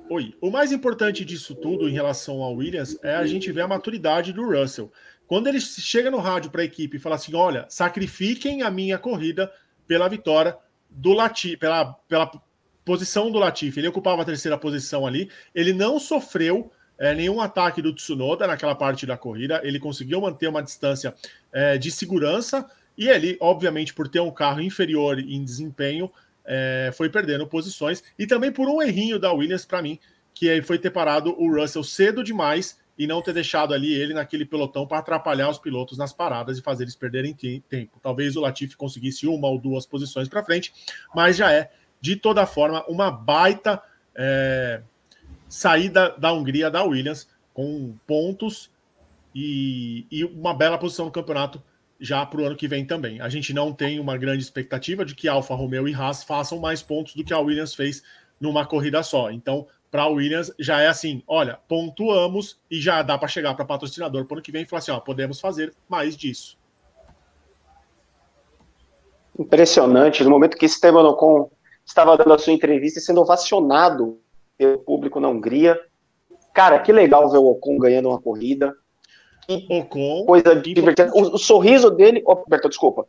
Oi. 0.09 0.35
O 0.41 0.51
mais 0.51 0.71
importante 0.71 1.25
disso 1.25 1.55
tudo 1.55 1.89
em 1.89 1.93
relação 1.93 2.43
ao 2.43 2.55
Williams 2.55 2.97
é 3.03 3.17
a 3.17 3.27
gente 3.27 3.51
ver 3.51 3.63
a 3.63 3.69
maturidade 3.69 4.33
do 4.33 4.45
Russell. 4.45 4.93
Quando 5.27 5.49
ele 5.49 5.61
chega 5.61 6.11
no 6.11 6.19
rádio 6.19 6.51
para 6.51 6.63
a 6.63 6.65
equipe 6.65 6.97
e 6.97 7.01
fala 7.01 7.17
assim: 7.17 7.35
olha, 7.35 7.67
sacrifiquem 7.69 8.63
a 8.63 8.71
minha 8.71 8.99
corrida 8.99 9.53
pela 9.87 10.09
vitória 10.09 10.57
do 10.89 11.13
Latifi, 11.13 11.57
pela, 11.57 11.95
pela 12.09 12.31
posição 12.87 13.31
do 13.31 13.39
Latifi. 13.39 13.81
Ele 13.81 13.89
ocupava 13.89 14.23
a 14.23 14.25
terceira 14.25 14.57
posição 14.57 15.07
ali. 15.07 15.29
Ele 15.53 15.75
não 15.75 15.99
sofreu 15.99 16.71
é, 16.97 17.13
nenhum 17.15 17.41
ataque 17.41 17.83
do 17.83 17.93
Tsunoda 17.93 18.47
naquela 18.47 18.75
parte 18.75 19.05
da 19.05 19.19
corrida. 19.19 19.61
Ele 19.65 19.79
conseguiu 19.79 20.21
manter 20.21 20.47
uma 20.47 20.63
distância 20.63 21.13
é, 21.53 21.77
de 21.77 21.91
segurança. 21.91 22.65
E 22.97 23.09
ele, 23.09 23.37
obviamente, 23.41 23.93
por 23.93 24.09
ter 24.09 24.21
um 24.21 24.31
carro 24.31 24.63
inferior 24.63 25.19
em 25.19 25.45
desempenho, 25.45 26.11
é, 26.47 26.91
foi 26.97 27.11
perdendo 27.11 27.47
posições 27.47 28.03
e 28.17 28.27
também 28.27 28.53
por 28.53 28.69
um 28.69 28.81
errinho 28.81 29.19
da 29.19 29.33
Williams 29.33 29.67
para 29.67 29.83
mim, 29.83 29.99
que 30.33 30.63
foi 30.63 30.79
ter 30.79 30.91
parado 30.91 31.35
o 31.39 31.53
Russell 31.53 31.83
cedo 31.83 32.23
demais 32.23 32.79
e 32.97 33.07
não 33.07 33.21
ter 33.21 33.35
deixado 33.35 33.75
ali 33.75 33.93
ele 33.93 34.15
naquele 34.15 34.47
pelotão 34.47 34.87
para 34.87 34.99
atrapalhar 34.99 35.51
os 35.51 35.59
pilotos 35.59 35.99
nas 35.99 36.13
paradas 36.13 36.57
e 36.57 36.63
fazer 36.63 36.85
eles 36.85 36.95
perderem 36.95 37.35
tempo. 37.35 37.99
Talvez 38.01 38.37
o 38.37 38.41
Latifi 38.41 38.77
conseguisse 38.77 39.27
uma 39.27 39.49
ou 39.49 39.59
duas 39.59 39.85
posições 39.85 40.29
para 40.29 40.45
frente, 40.45 40.73
mas 41.15 41.37
já 41.37 41.53
é 41.53 41.71
de 42.07 42.15
toda 42.15 42.47
forma 42.47 42.85
uma 42.87 43.11
baita 43.11 43.83
é, 44.15 44.81
saída 45.49 46.15
da 46.17 46.33
Hungria 46.33 46.71
da 46.71 46.85
Williams 46.85 47.29
com 47.53 47.97
pontos 48.07 48.71
e, 49.35 50.07
e 50.09 50.25
uma 50.25 50.55
bela 50.55 50.79
posição 50.79 51.07
no 51.07 51.11
campeonato 51.11 51.61
já 51.99 52.25
para 52.25 52.41
o 52.41 52.45
ano 52.45 52.55
que 52.55 52.69
vem 52.69 52.85
também. 52.85 53.21
A 53.21 53.29
gente 53.29 53.53
não 53.53 53.73
tem 53.73 53.99
uma 53.99 54.17
grande 54.17 54.45
expectativa 54.45 55.05
de 55.05 55.17
que 55.17 55.27
Alfa 55.27 55.57
Romeo 55.57 55.89
e 55.89 55.95
Haas 55.95 56.23
façam 56.23 56.61
mais 56.61 56.81
pontos 56.81 57.17
do 57.17 57.25
que 57.25 57.35
a 57.35 57.41
Williams 57.41 57.75
fez 57.75 58.05
numa 58.41 58.65
corrida 58.65 59.03
só. 59.03 59.33
Então, 59.33 59.67
para 59.91 60.03
a 60.03 60.09
Williams 60.09 60.53
já 60.61 60.81
é 60.81 60.87
assim, 60.87 61.25
olha, 61.27 61.59
pontuamos 61.67 62.57
e 62.71 62.81
já 62.81 63.03
dá 63.03 63.19
para 63.19 63.27
chegar 63.27 63.55
para 63.55 63.65
patrocinador 63.65 64.27
para 64.27 64.35
o 64.35 64.37
ano 64.37 64.43
que 64.45 64.53
vem 64.53 64.63
e 64.63 64.67
falar 64.67 64.79
assim, 64.79 64.93
ó, 64.93 65.01
podemos 65.01 65.41
fazer 65.41 65.75
mais 65.89 66.17
disso. 66.17 66.57
Impressionante, 69.37 70.23
no 70.23 70.31
momento 70.31 70.57
que 70.57 70.67
Esteban 70.67 71.03
Ocon 71.09 71.51
estava 71.87 72.17
dando 72.17 72.35
a 72.35 72.39
sua 72.39 72.53
entrevista 72.53 72.99
e 72.99 73.03
sendo 73.03 73.21
ovacionado 73.21 74.19
pelo 74.59 74.79
público 74.79 75.21
na 75.21 75.29
Hungria. 75.29 75.81
Cara, 76.53 76.81
que 76.81 76.93
legal 76.93 77.31
ver 77.31 77.39
o 77.39 77.47
Ocon 77.47 77.79
ganhando 77.79 78.09
uma 78.09 78.21
corrida. 78.21 78.75
Ocon. 79.71 80.25
Coisa 80.27 80.57
divertida. 80.57 81.11
O, 81.15 81.35
o, 81.35 81.39
sorriso 81.39 81.91
dele. 81.91 82.23
Oh, 82.27 82.45
Berto, 82.49 82.69
desculpa. 82.69 83.07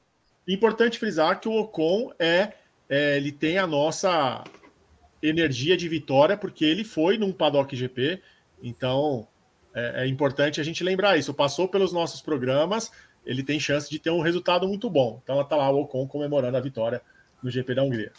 Importante 0.48 1.00
frisar 1.00 1.40
que 1.40 1.50
o 1.50 1.60
Ocon 1.60 2.12
é, 2.20 2.54
é, 2.88 3.18
Ele 3.18 3.32
tem 3.32 3.58
a 3.58 3.66
nossa 3.66 4.44
energia 5.22 5.76
de 5.76 5.90
vitória, 5.90 6.38
porque 6.38 6.64
ele 6.64 6.84
foi 6.84 7.18
num 7.18 7.34
paddock 7.34 7.76
GP. 7.76 8.22
Então 8.62 9.28
é, 9.74 10.04
é 10.04 10.08
importante 10.08 10.62
a 10.62 10.64
gente 10.64 10.84
lembrar 10.84 11.18
isso. 11.18 11.34
Passou 11.34 11.68
pelos 11.68 11.92
nossos 11.92 12.22
programas, 12.22 12.92
ele 13.26 13.42
tem 13.42 13.60
chance 13.60 13.90
de 13.90 13.98
ter 13.98 14.12
um 14.12 14.22
resultado 14.22 14.68
muito 14.68 14.90
bom. 14.90 15.20
Então 15.24 15.44
tá 15.44 15.56
lá 15.56 15.70
o 15.72 15.82
Ocon 15.82 16.08
comemorando 16.08 16.58
a 16.58 16.62
vitória 16.62 17.02
no 17.42 17.50
GP 17.50 17.74
da 17.74 17.84
Hungria. 17.84 18.12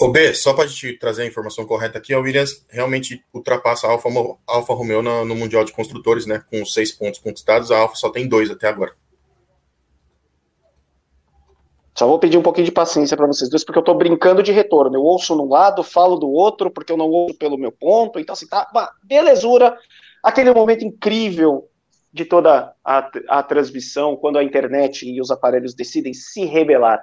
Ô 0.00 0.10
B, 0.10 0.34
só 0.34 0.52
para 0.52 0.64
a 0.64 0.66
gente 0.66 0.98
trazer 0.98 1.22
a 1.22 1.26
informação 1.26 1.64
correta 1.64 1.98
aqui, 1.98 2.12
a 2.12 2.18
Williams 2.18 2.64
realmente 2.68 3.24
ultrapassa 3.32 3.86
a 3.86 3.90
Alfa, 3.90 4.08
Alfa 4.44 4.74
Romeo 4.74 5.00
no, 5.00 5.24
no, 5.24 5.36
Mundial 5.36 5.64
de 5.64 5.72
Construtores, 5.72 6.26
né? 6.26 6.42
Com 6.50 6.66
seis 6.66 6.90
pontos 6.90 7.20
conquistados, 7.20 7.70
a 7.70 7.78
Alfa 7.78 7.94
só 7.94 8.10
tem 8.10 8.28
dois 8.28 8.50
até 8.50 8.66
agora. 8.66 8.92
Só 11.96 12.08
vou 12.08 12.18
pedir 12.18 12.36
um 12.36 12.42
pouquinho 12.42 12.64
de 12.64 12.72
paciência 12.72 13.16
para 13.16 13.28
vocês 13.28 13.48
dois, 13.48 13.62
porque 13.62 13.78
eu 13.78 13.82
estou 13.82 13.94
brincando 13.94 14.42
de 14.42 14.50
retorno. 14.50 14.96
Eu 14.96 15.02
ouço 15.02 15.36
num 15.36 15.48
lado, 15.48 15.84
falo 15.84 16.16
do 16.16 16.28
outro, 16.28 16.68
porque 16.72 16.92
eu 16.92 16.96
não 16.96 17.08
ouço 17.08 17.38
pelo 17.38 17.56
meu 17.56 17.70
ponto. 17.70 18.18
Então, 18.18 18.32
assim, 18.32 18.48
tá 18.48 18.68
uma 18.74 18.90
belezura. 19.04 19.78
Aquele 20.20 20.52
momento 20.52 20.84
incrível 20.84 21.68
de 22.12 22.24
toda 22.24 22.74
a, 22.84 23.10
a 23.28 23.42
transmissão, 23.44 24.16
quando 24.16 24.38
a 24.38 24.44
internet 24.44 25.08
e 25.08 25.20
os 25.20 25.30
aparelhos 25.30 25.72
decidem 25.72 26.12
se 26.12 26.44
rebelar. 26.44 27.00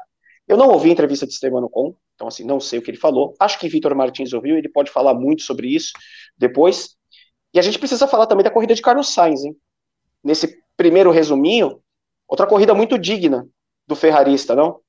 Eu 0.51 0.57
não 0.57 0.67
ouvi 0.67 0.89
a 0.89 0.91
entrevista 0.91 1.25
de 1.25 1.31
Esteban 1.31 1.63
Ocon, 1.63 1.95
então, 2.13 2.27
assim, 2.27 2.43
não 2.43 2.59
sei 2.59 2.77
o 2.77 2.81
que 2.81 2.91
ele 2.91 2.97
falou. 2.97 3.33
Acho 3.39 3.57
que 3.57 3.69
Vitor 3.69 3.95
Martins 3.95 4.33
ouviu, 4.33 4.57
ele 4.57 4.67
pode 4.67 4.91
falar 4.91 5.13
muito 5.13 5.43
sobre 5.43 5.73
isso 5.73 5.93
depois. 6.37 6.97
E 7.53 7.59
a 7.59 7.61
gente 7.61 7.79
precisa 7.79 8.05
falar 8.05 8.27
também 8.27 8.43
da 8.43 8.51
corrida 8.51 8.75
de 8.75 8.81
Carlos 8.81 9.13
Sainz, 9.13 9.45
hein? 9.45 9.55
Nesse 10.21 10.61
primeiro 10.75 11.09
resuminho, 11.09 11.81
outra 12.27 12.45
corrida 12.45 12.73
muito 12.73 12.99
digna 12.99 13.47
do 13.87 13.95
ferrarista, 13.95 14.53
não? 14.53 14.81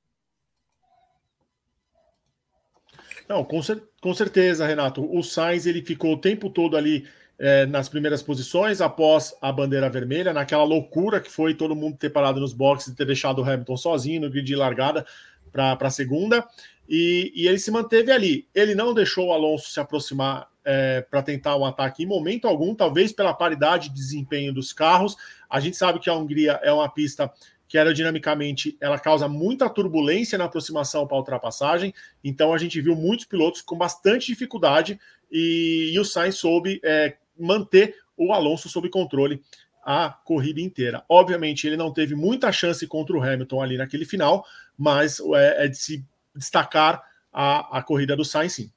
Não, 3.29 3.45
com, 3.45 3.63
cer 3.63 3.81
com 4.01 4.13
certeza, 4.13 4.67
Renato. 4.67 5.01
O 5.17 5.23
Sainz 5.23 5.65
ele 5.65 5.81
ficou 5.81 6.11
o 6.11 6.19
tempo 6.19 6.49
todo 6.49 6.75
ali 6.75 7.07
é, 7.39 7.65
nas 7.65 7.87
primeiras 7.87 8.21
posições 8.21 8.81
após 8.81 9.33
a 9.41 9.49
bandeira 9.49 9.89
vermelha, 9.89 10.33
naquela 10.33 10.65
loucura 10.65 11.21
que 11.21 11.31
foi 11.31 11.55
todo 11.55 11.73
mundo 11.73 11.97
ter 11.97 12.09
parado 12.09 12.41
nos 12.41 12.51
boxes 12.51 12.89
e 12.89 12.95
ter 12.97 13.05
deixado 13.05 13.39
o 13.39 13.43
Hamilton 13.43 13.77
sozinho 13.77 14.21
no 14.21 14.29
grid 14.29 14.45
de 14.45 14.57
largada 14.57 15.05
para 15.53 15.77
a 15.79 15.89
segunda. 15.89 16.45
E, 16.89 17.31
e, 17.33 17.47
ele 17.47 17.59
se 17.59 17.71
manteve 17.71 18.11
ali. 18.11 18.47
Ele 18.53 18.75
não 18.75 18.93
deixou 18.93 19.27
o 19.27 19.31
Alonso 19.31 19.69
se 19.69 19.79
aproximar 19.79 20.49
é, 20.65 21.01
para 21.01 21.23
tentar 21.23 21.55
um 21.55 21.65
ataque 21.65 22.03
em 22.03 22.05
momento 22.05 22.47
algum, 22.47 22.75
talvez 22.75 23.13
pela 23.13 23.33
paridade 23.33 23.87
de 23.87 23.95
desempenho 23.95 24.53
dos 24.53 24.73
carros. 24.73 25.15
A 25.49 25.61
gente 25.61 25.77
sabe 25.77 25.99
que 25.99 26.09
a 26.09 26.13
Hungria 26.13 26.59
é 26.61 26.73
uma 26.73 26.89
pista 26.89 27.31
que 27.67 27.77
aerodinamicamente 27.77 28.77
ela 28.79 28.99
causa 28.99 29.27
muita 29.27 29.69
turbulência 29.69 30.37
na 30.37 30.43
aproximação 30.43 31.07
para 31.07 31.17
ultrapassagem, 31.17 31.91
então 32.23 32.53
a 32.53 32.57
gente 32.59 32.79
viu 32.79 32.95
muitos 32.95 33.25
pilotos 33.25 33.61
com 33.61 33.75
bastante 33.75 34.27
dificuldade 34.27 34.99
e, 35.31 35.89
e 35.91 35.99
o 35.99 36.05
Sainz 36.05 36.35
soube 36.35 36.79
é, 36.83 37.15
manter 37.35 37.95
o 38.15 38.31
Alonso 38.31 38.69
sob 38.69 38.87
controle 38.89 39.41
a 39.83 40.09
corrida 40.23 40.61
inteira. 40.61 41.03
Obviamente, 41.09 41.65
ele 41.65 41.75
não 41.75 41.91
teve 41.91 42.15
muita 42.15 42.51
chance 42.51 42.85
contra 42.87 43.17
o 43.17 43.21
Hamilton 43.21 43.61
ali 43.61 43.75
naquele 43.75 44.05
final, 44.05 44.45
mas 44.77 45.19
é, 45.35 45.65
é 45.65 45.67
de 45.67 45.77
se 45.77 46.05
destacar 46.35 47.01
a, 47.31 47.79
a 47.79 47.83
corrida 47.83 48.15
do 48.15 48.25
Sainz, 48.25 48.53
sim. 48.53 48.71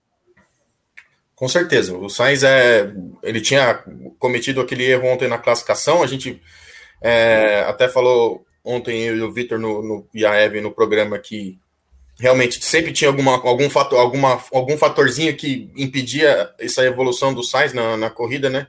Com 1.34 1.48
certeza. 1.48 1.94
O 1.96 2.08
Sainz 2.08 2.42
é, 2.42 2.92
ele 3.22 3.40
tinha 3.40 3.84
cometido 4.18 4.60
aquele 4.60 4.84
erro 4.84 5.06
ontem 5.08 5.28
na 5.28 5.36
classificação. 5.36 6.02
A 6.02 6.06
gente 6.06 6.40
é, 7.02 7.60
até 7.68 7.88
falou 7.88 8.46
ontem 8.64 9.02
eu 9.02 9.16
e 9.16 9.22
o 9.22 9.32
Vitor 9.32 9.58
no, 9.58 9.82
no, 9.82 10.08
e 10.14 10.24
a 10.24 10.34
Eve 10.34 10.60
no 10.62 10.72
programa 10.72 11.18
que 11.18 11.58
realmente 12.18 12.64
sempre 12.64 12.90
tinha 12.90 13.10
alguma, 13.10 13.32
algum, 13.32 13.68
fator, 13.68 13.98
alguma, 13.98 14.42
algum 14.50 14.78
fatorzinho 14.78 15.36
que 15.36 15.70
impedia 15.76 16.50
essa 16.58 16.82
evolução 16.82 17.34
do 17.34 17.44
Sainz 17.44 17.74
na, 17.74 17.96
na 17.98 18.08
corrida, 18.08 18.48
né? 18.48 18.66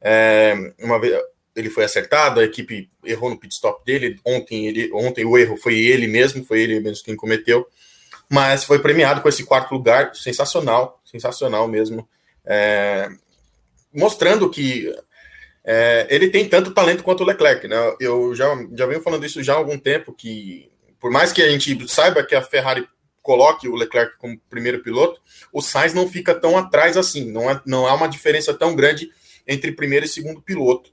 É, 0.00 0.54
uma 0.78 1.00
vez 1.00 1.20
ele 1.56 1.70
foi 1.70 1.84
acertado, 1.84 2.38
a 2.38 2.44
equipe 2.44 2.88
errou 3.04 3.30
no 3.30 3.38
pit 3.38 3.54
stop 3.54 3.84
dele. 3.84 4.20
Ontem, 4.24 4.68
ele, 4.68 4.90
ontem 4.92 5.24
o 5.24 5.36
erro 5.36 5.56
foi 5.56 5.78
ele 5.78 6.06
mesmo, 6.06 6.44
foi 6.44 6.60
ele 6.60 6.78
mesmo 6.78 7.04
quem 7.04 7.16
cometeu 7.16 7.66
mas 8.28 8.64
foi 8.64 8.78
premiado 8.80 9.20
com 9.20 9.28
esse 9.28 9.44
quarto 9.44 9.72
lugar, 9.72 10.14
sensacional, 10.14 11.00
sensacional 11.04 11.68
mesmo, 11.68 12.08
é, 12.44 13.08
mostrando 13.94 14.50
que 14.50 14.92
é, 15.64 16.06
ele 16.10 16.28
tem 16.28 16.48
tanto 16.48 16.74
talento 16.74 17.02
quanto 17.02 17.22
o 17.22 17.26
Leclerc, 17.26 17.66
né? 17.68 17.76
Eu 18.00 18.34
já, 18.34 18.46
já 18.72 18.86
venho 18.86 19.02
falando 19.02 19.24
isso 19.24 19.42
já 19.42 19.54
há 19.54 19.56
algum 19.56 19.78
tempo, 19.78 20.12
que 20.12 20.70
por 21.00 21.10
mais 21.10 21.32
que 21.32 21.42
a 21.42 21.48
gente 21.48 21.88
saiba 21.88 22.24
que 22.24 22.34
a 22.34 22.42
Ferrari 22.42 22.86
coloque 23.22 23.68
o 23.68 23.74
Leclerc 23.74 24.16
como 24.18 24.40
primeiro 24.48 24.82
piloto, 24.82 25.20
o 25.52 25.60
Sainz 25.60 25.92
não 25.92 26.08
fica 26.08 26.34
tão 26.34 26.56
atrás 26.56 26.96
assim, 26.96 27.30
não, 27.30 27.50
é, 27.50 27.60
não 27.66 27.86
há 27.86 27.94
uma 27.94 28.08
diferença 28.08 28.54
tão 28.54 28.74
grande 28.74 29.08
entre 29.46 29.72
primeiro 29.72 30.06
e 30.06 30.08
segundo 30.08 30.40
piloto. 30.40 30.90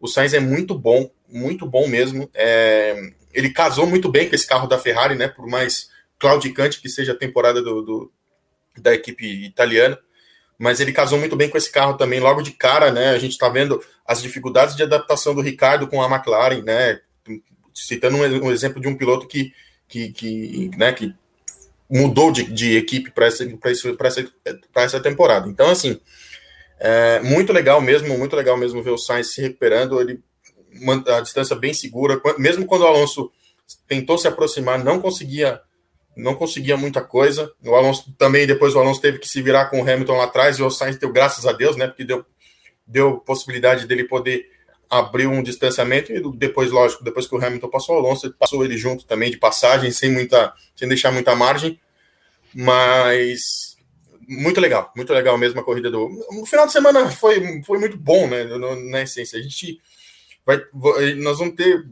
O 0.00 0.08
Sainz 0.08 0.34
é 0.34 0.40
muito 0.40 0.78
bom, 0.78 1.10
muito 1.28 1.66
bom 1.66 1.88
mesmo. 1.88 2.28
É, 2.34 2.94
ele 3.32 3.50
casou 3.50 3.86
muito 3.86 4.08
bem 4.08 4.28
com 4.28 4.34
esse 4.34 4.46
carro 4.46 4.66
da 4.66 4.78
Ferrari, 4.78 5.14
né? 5.14 5.28
Por 5.28 5.46
mais 5.46 5.88
claudicante 6.18 6.80
que 6.80 6.88
seja 6.88 7.12
a 7.12 7.16
temporada 7.16 7.60
do, 7.60 7.82
do, 7.82 8.12
da 8.78 8.94
equipe 8.94 9.44
italiana, 9.44 9.98
mas 10.58 10.80
ele 10.80 10.92
casou 10.92 11.18
muito 11.18 11.36
bem 11.36 11.48
com 11.48 11.58
esse 11.58 11.70
carro 11.70 11.94
também, 11.94 12.20
logo 12.20 12.42
de 12.42 12.52
cara, 12.52 12.92
né? 12.92 13.10
A 13.10 13.18
gente 13.18 13.32
está 13.32 13.48
vendo 13.48 13.82
as 14.06 14.22
dificuldades 14.22 14.76
de 14.76 14.82
adaptação 14.82 15.34
do 15.34 15.40
Ricardo 15.40 15.88
com 15.88 16.02
a 16.02 16.08
McLaren, 16.08 16.62
né? 16.62 17.00
Citando 17.74 18.16
um, 18.16 18.46
um 18.46 18.52
exemplo 18.52 18.80
de 18.80 18.86
um 18.86 18.96
piloto 18.96 19.26
que, 19.26 19.52
que, 19.88 20.12
que, 20.12 20.70
né, 20.76 20.92
que 20.92 21.12
mudou 21.90 22.30
de, 22.30 22.44
de 22.44 22.76
equipe 22.76 23.10
para 23.10 23.26
essa, 23.26 23.44
essa, 23.44 24.30
essa 24.76 25.00
temporada. 25.00 25.48
Então, 25.48 25.68
assim, 25.70 26.00
é 26.78 27.20
muito 27.20 27.52
legal 27.52 27.80
mesmo, 27.80 28.16
muito 28.18 28.36
legal 28.36 28.56
mesmo 28.56 28.82
ver 28.82 28.90
o 28.90 28.98
Sainz 28.98 29.32
se 29.32 29.40
recuperando, 29.40 30.00
ele 30.00 30.22
a 31.08 31.20
distância 31.20 31.54
bem 31.54 31.72
segura, 31.72 32.20
mesmo 32.36 32.66
quando 32.66 32.82
o 32.82 32.86
Alonso 32.86 33.30
tentou 33.86 34.18
se 34.18 34.26
aproximar, 34.26 34.82
não 34.82 35.00
conseguia 35.00 35.60
não 36.16 36.34
conseguia 36.34 36.76
muita 36.76 37.02
coisa. 37.02 37.52
O 37.64 37.74
Alonso 37.74 38.14
também, 38.16 38.46
depois 38.46 38.74
o 38.74 38.78
Alonso 38.78 39.00
teve 39.00 39.18
que 39.18 39.28
se 39.28 39.42
virar 39.42 39.66
com 39.66 39.80
o 39.80 39.82
Hamilton 39.82 40.16
lá 40.16 40.24
atrás, 40.24 40.58
e 40.58 40.62
o 40.62 40.70
Sainz 40.70 40.96
deu 40.96 41.12
graças 41.12 41.44
a 41.46 41.52
Deus, 41.52 41.76
né? 41.76 41.88
Porque 41.88 42.04
deu, 42.04 42.24
deu 42.86 43.18
possibilidade 43.18 43.86
dele 43.86 44.04
poder 44.04 44.46
abrir 44.88 45.26
um 45.26 45.42
distanciamento, 45.42 46.12
e 46.12 46.22
depois, 46.36 46.70
lógico, 46.70 47.02
depois 47.02 47.26
que 47.26 47.34
o 47.34 47.44
Hamilton 47.44 47.68
passou 47.68 47.96
o 47.96 47.98
Alonso, 47.98 48.32
passou 48.38 48.64
ele 48.64 48.76
junto 48.76 49.04
também 49.04 49.30
de 49.30 49.38
passagem, 49.38 49.90
sem 49.90 50.10
muita, 50.10 50.52
sem 50.76 50.86
deixar 50.86 51.10
muita 51.10 51.34
margem. 51.34 51.80
Mas 52.54 53.40
muito 54.28 54.60
legal, 54.60 54.92
muito 54.96 55.12
legal 55.12 55.36
mesmo 55.38 55.60
a 55.60 55.64
corrida 55.64 55.90
do. 55.90 56.06
O 56.40 56.46
final 56.46 56.66
de 56.66 56.72
semana 56.72 57.10
foi, 57.10 57.62
foi 57.62 57.78
muito 57.78 57.96
bom, 57.96 58.26
né? 58.26 58.44
Na 58.90 59.02
essência. 59.02 59.38
A 59.38 59.42
gente 59.42 59.80
vai. 60.44 60.60
Nós 61.16 61.38
vamos 61.38 61.54
ter 61.54 61.86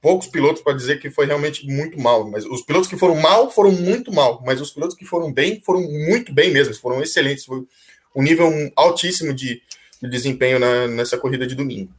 poucos 0.00 0.26
pilotos 0.26 0.62
para 0.62 0.72
dizer 0.72 0.98
que 0.98 1.10
foi 1.10 1.26
realmente 1.26 1.66
muito 1.66 2.00
mal, 2.00 2.28
mas 2.28 2.44
os 2.46 2.62
pilotos 2.62 2.88
que 2.88 2.96
foram 2.96 3.16
mal 3.16 3.50
foram 3.50 3.72
muito 3.72 4.12
mal, 4.12 4.42
mas 4.44 4.60
os 4.60 4.70
pilotos 4.70 4.96
que 4.96 5.04
foram 5.04 5.32
bem 5.32 5.60
foram 5.60 5.82
muito 5.82 6.32
bem 6.32 6.50
mesmo, 6.50 6.74
foram 6.74 7.02
excelentes, 7.02 7.44
foi 7.44 7.62
um 8.14 8.22
nível 8.22 8.50
altíssimo 8.74 9.32
de, 9.34 9.60
de 10.00 10.08
desempenho 10.08 10.58
na, 10.58 10.88
nessa 10.88 11.18
corrida 11.18 11.46
de 11.46 11.54
domingo. 11.54 11.92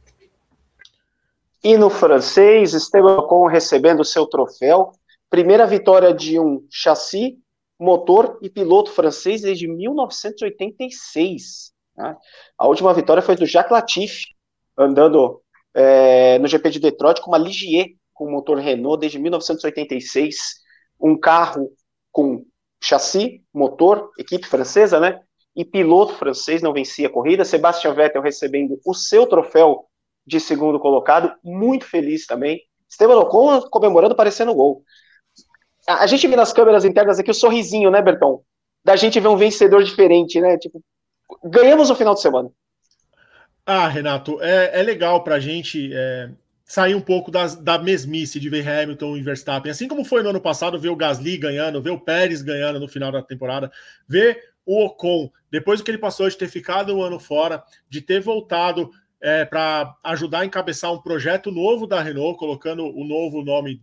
E 1.62 1.76
no 1.76 1.88
francês, 1.88 2.74
Esteban 2.74 3.18
Ocon 3.18 3.46
recebendo 3.46 4.04
seu 4.04 4.26
troféu, 4.26 4.92
primeira 5.30 5.64
vitória 5.64 6.12
de 6.12 6.38
um 6.40 6.66
chassi, 6.68 7.38
motor 7.78 8.38
e 8.42 8.50
piloto 8.50 8.90
francês 8.90 9.42
desde 9.42 9.68
1986. 9.68 11.72
Né? 11.96 12.16
A 12.58 12.66
última 12.66 12.92
vitória 12.94 13.22
foi 13.22 13.36
do 13.36 13.46
Jacques 13.46 13.72
Latifi, 13.72 14.24
andando 14.76 15.40
é, 15.74 16.38
no 16.38 16.48
GP 16.48 16.70
de 16.70 16.80
Detroit 16.80 17.20
com 17.20 17.30
uma 17.30 17.38
Ligier 17.38 17.90
com 18.12 18.30
motor 18.30 18.58
Renault 18.58 19.00
desde 19.00 19.18
1986, 19.18 20.36
um 21.00 21.18
carro 21.18 21.70
com 22.10 22.44
chassi, 22.80 23.42
motor, 23.52 24.10
equipe 24.18 24.46
francesa, 24.46 25.00
né? 25.00 25.20
E 25.54 25.64
piloto 25.64 26.14
francês 26.14 26.62
não 26.62 26.72
vencia 26.72 27.08
a 27.08 27.10
corrida. 27.10 27.44
Sebastian 27.44 27.94
Vettel 27.94 28.22
recebendo 28.22 28.80
o 28.86 28.94
seu 28.94 29.26
troféu 29.26 29.86
de 30.26 30.38
segundo 30.38 30.78
colocado, 30.78 31.34
muito 31.42 31.84
feliz 31.84 32.26
também. 32.26 32.60
Esteban 32.88 33.18
Ocon 33.18 33.60
comemorando, 33.62 34.14
parecendo 34.14 34.54
gol. 34.54 34.84
A 35.86 36.06
gente 36.06 36.26
vê 36.28 36.36
nas 36.36 36.52
câmeras 36.52 36.84
internas 36.84 37.18
aqui 37.18 37.30
o 37.30 37.34
sorrisinho, 37.34 37.90
né, 37.90 38.00
Bertão? 38.00 38.42
Da 38.84 38.96
gente 38.96 39.18
ver 39.18 39.28
um 39.28 39.36
vencedor 39.36 39.82
diferente, 39.82 40.40
né? 40.40 40.56
Tipo, 40.58 40.82
ganhamos 41.44 41.90
o 41.90 41.94
final 41.94 42.14
de 42.14 42.20
semana. 42.20 42.50
Ah, 43.64 43.88
Renato, 43.88 44.40
é, 44.42 44.80
é 44.80 44.82
legal 44.82 45.22
para 45.22 45.36
a 45.36 45.40
gente 45.40 45.90
é, 45.92 46.30
sair 46.64 46.94
um 46.94 47.00
pouco 47.00 47.30
das, 47.30 47.54
da 47.54 47.78
mesmice 47.78 48.40
de 48.40 48.48
ver 48.48 48.66
Hamilton 48.68 49.16
e 49.16 49.22
Verstappen. 49.22 49.70
Assim 49.70 49.86
como 49.86 50.04
foi 50.04 50.22
no 50.22 50.30
ano 50.30 50.40
passado, 50.40 50.80
ver 50.80 50.88
o 50.88 50.96
Gasly 50.96 51.36
ganhando, 51.36 51.82
ver 51.82 51.90
o 51.90 52.00
Pérez 52.00 52.42
ganhando 52.42 52.80
no 52.80 52.88
final 52.88 53.12
da 53.12 53.22
temporada, 53.22 53.70
ver 54.08 54.52
o 54.64 54.84
Ocon, 54.84 55.30
depois 55.50 55.80
do 55.80 55.84
que 55.84 55.90
ele 55.90 55.98
passou 55.98 56.28
de 56.28 56.36
ter 56.36 56.48
ficado 56.48 56.96
um 56.96 57.02
ano 57.02 57.20
fora, 57.20 57.62
de 57.88 58.00
ter 58.00 58.20
voltado 58.20 58.90
é, 59.20 59.44
para 59.44 59.94
ajudar 60.02 60.40
a 60.40 60.46
encabeçar 60.46 60.92
um 60.92 61.00
projeto 61.00 61.52
novo 61.52 61.86
da 61.86 62.00
Renault, 62.02 62.38
colocando 62.38 62.84
o 62.84 63.04
novo 63.04 63.44
nome 63.44 63.80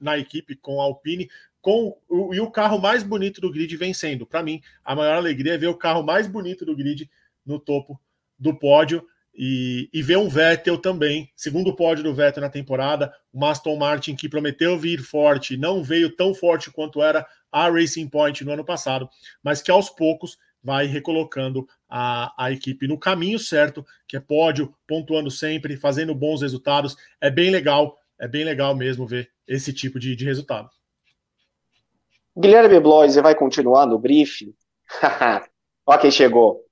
na 0.00 0.18
equipe 0.18 0.56
com 0.56 0.80
a 0.80 0.84
Alpine, 0.84 1.28
com 1.60 1.96
o, 2.08 2.34
e 2.34 2.40
o 2.40 2.50
carro 2.50 2.78
mais 2.78 3.02
bonito 3.02 3.40
do 3.40 3.50
grid 3.50 3.76
vencendo. 3.76 4.26
Para 4.26 4.42
mim, 4.42 4.60
a 4.84 4.94
maior 4.94 5.16
alegria 5.16 5.54
é 5.54 5.58
ver 5.58 5.66
o 5.66 5.76
carro 5.76 6.02
mais 6.02 6.26
bonito 6.26 6.64
do 6.64 6.76
grid 6.76 7.10
no 7.44 7.58
topo 7.58 8.00
do 8.38 8.56
pódio. 8.56 9.06
E, 9.38 9.90
e 9.92 10.02
ver 10.02 10.16
um 10.16 10.30
Vettel 10.30 10.78
também, 10.78 11.30
segundo 11.36 11.76
pódio 11.76 12.02
do 12.02 12.14
Vettel 12.14 12.40
na 12.40 12.48
temporada, 12.48 13.12
o 13.30 13.44
Aston 13.44 13.76
Martin 13.76 14.16
que 14.16 14.30
prometeu 14.30 14.78
vir 14.78 15.02
forte, 15.02 15.58
não 15.58 15.84
veio 15.84 16.08
tão 16.08 16.34
forte 16.34 16.70
quanto 16.70 17.02
era 17.02 17.26
a 17.52 17.68
Racing 17.68 18.08
Point 18.08 18.42
no 18.44 18.52
ano 18.52 18.64
passado, 18.64 19.10
mas 19.42 19.60
que 19.60 19.70
aos 19.70 19.90
poucos 19.90 20.38
vai 20.66 20.86
recolocando 20.86 21.68
a, 21.88 22.32
a 22.36 22.50
equipe 22.50 22.88
no 22.88 22.98
caminho 22.98 23.38
certo, 23.38 23.86
que 24.08 24.16
é 24.16 24.20
pódio, 24.20 24.74
pontuando 24.86 25.30
sempre, 25.30 25.76
fazendo 25.76 26.14
bons 26.14 26.42
resultados. 26.42 26.96
É 27.20 27.30
bem 27.30 27.50
legal, 27.50 27.96
é 28.20 28.26
bem 28.26 28.44
legal 28.44 28.74
mesmo 28.74 29.06
ver 29.06 29.28
esse 29.46 29.72
tipo 29.72 29.98
de, 29.98 30.16
de 30.16 30.24
resultado. 30.24 30.68
Guilherme 32.36 32.80
Bloise 32.80 33.20
vai 33.20 33.34
continuar 33.34 33.86
no 33.86 33.98
briefing? 33.98 34.54
Ó 35.86 35.96
quem 35.98 36.10
chegou. 36.10 36.64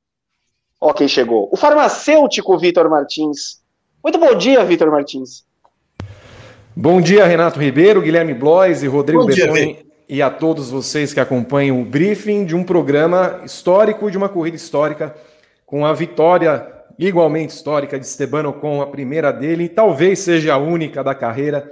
Ó 0.81 0.93
quem 0.93 1.09
chegou. 1.09 1.49
O 1.53 1.57
farmacêutico 1.57 2.59
Vitor 2.59 2.91
Martins. 2.91 3.63
Muito 4.03 4.19
bom 4.19 4.35
dia, 4.37 4.65
Vitor 4.65 4.91
Martins. 4.91 5.47
Bom 6.77 7.01
dia, 7.01 7.25
Renato 7.25 7.59
Ribeiro, 7.59 8.03
Guilherme 8.03 8.35
Blois 8.35 8.83
e 8.83 8.87
Rodrigo 8.87 9.25
Bertoni 9.25 9.87
e 10.09 10.21
a 10.21 10.31
todos 10.31 10.71
vocês 10.71 11.15
que 11.15 11.21
acompanham 11.21 11.81
o 11.81 11.85
briefing 11.85 12.45
de 12.45 12.55
um 12.55 12.65
programa 12.65 13.41
histórico, 13.45 14.11
de 14.11 14.19
uma 14.19 14.29
corrida 14.29 14.57
histórica, 14.57 15.15
com 15.65 15.87
a 15.87 15.93
vitória 15.93 16.67
igualmente 16.99 17.55
histórica 17.55 17.99
de 17.99 18.07
Esteban 18.07 18.49
Ocon, 18.49 18.81
a 18.81 18.87
primeira 18.87 19.33
dele, 19.33 19.65
e 19.65 19.69
talvez 19.69 20.21
seja 20.21 20.55
a 20.55 20.59
única 20.59 21.03
da 21.03 21.15
carreira. 21.15 21.71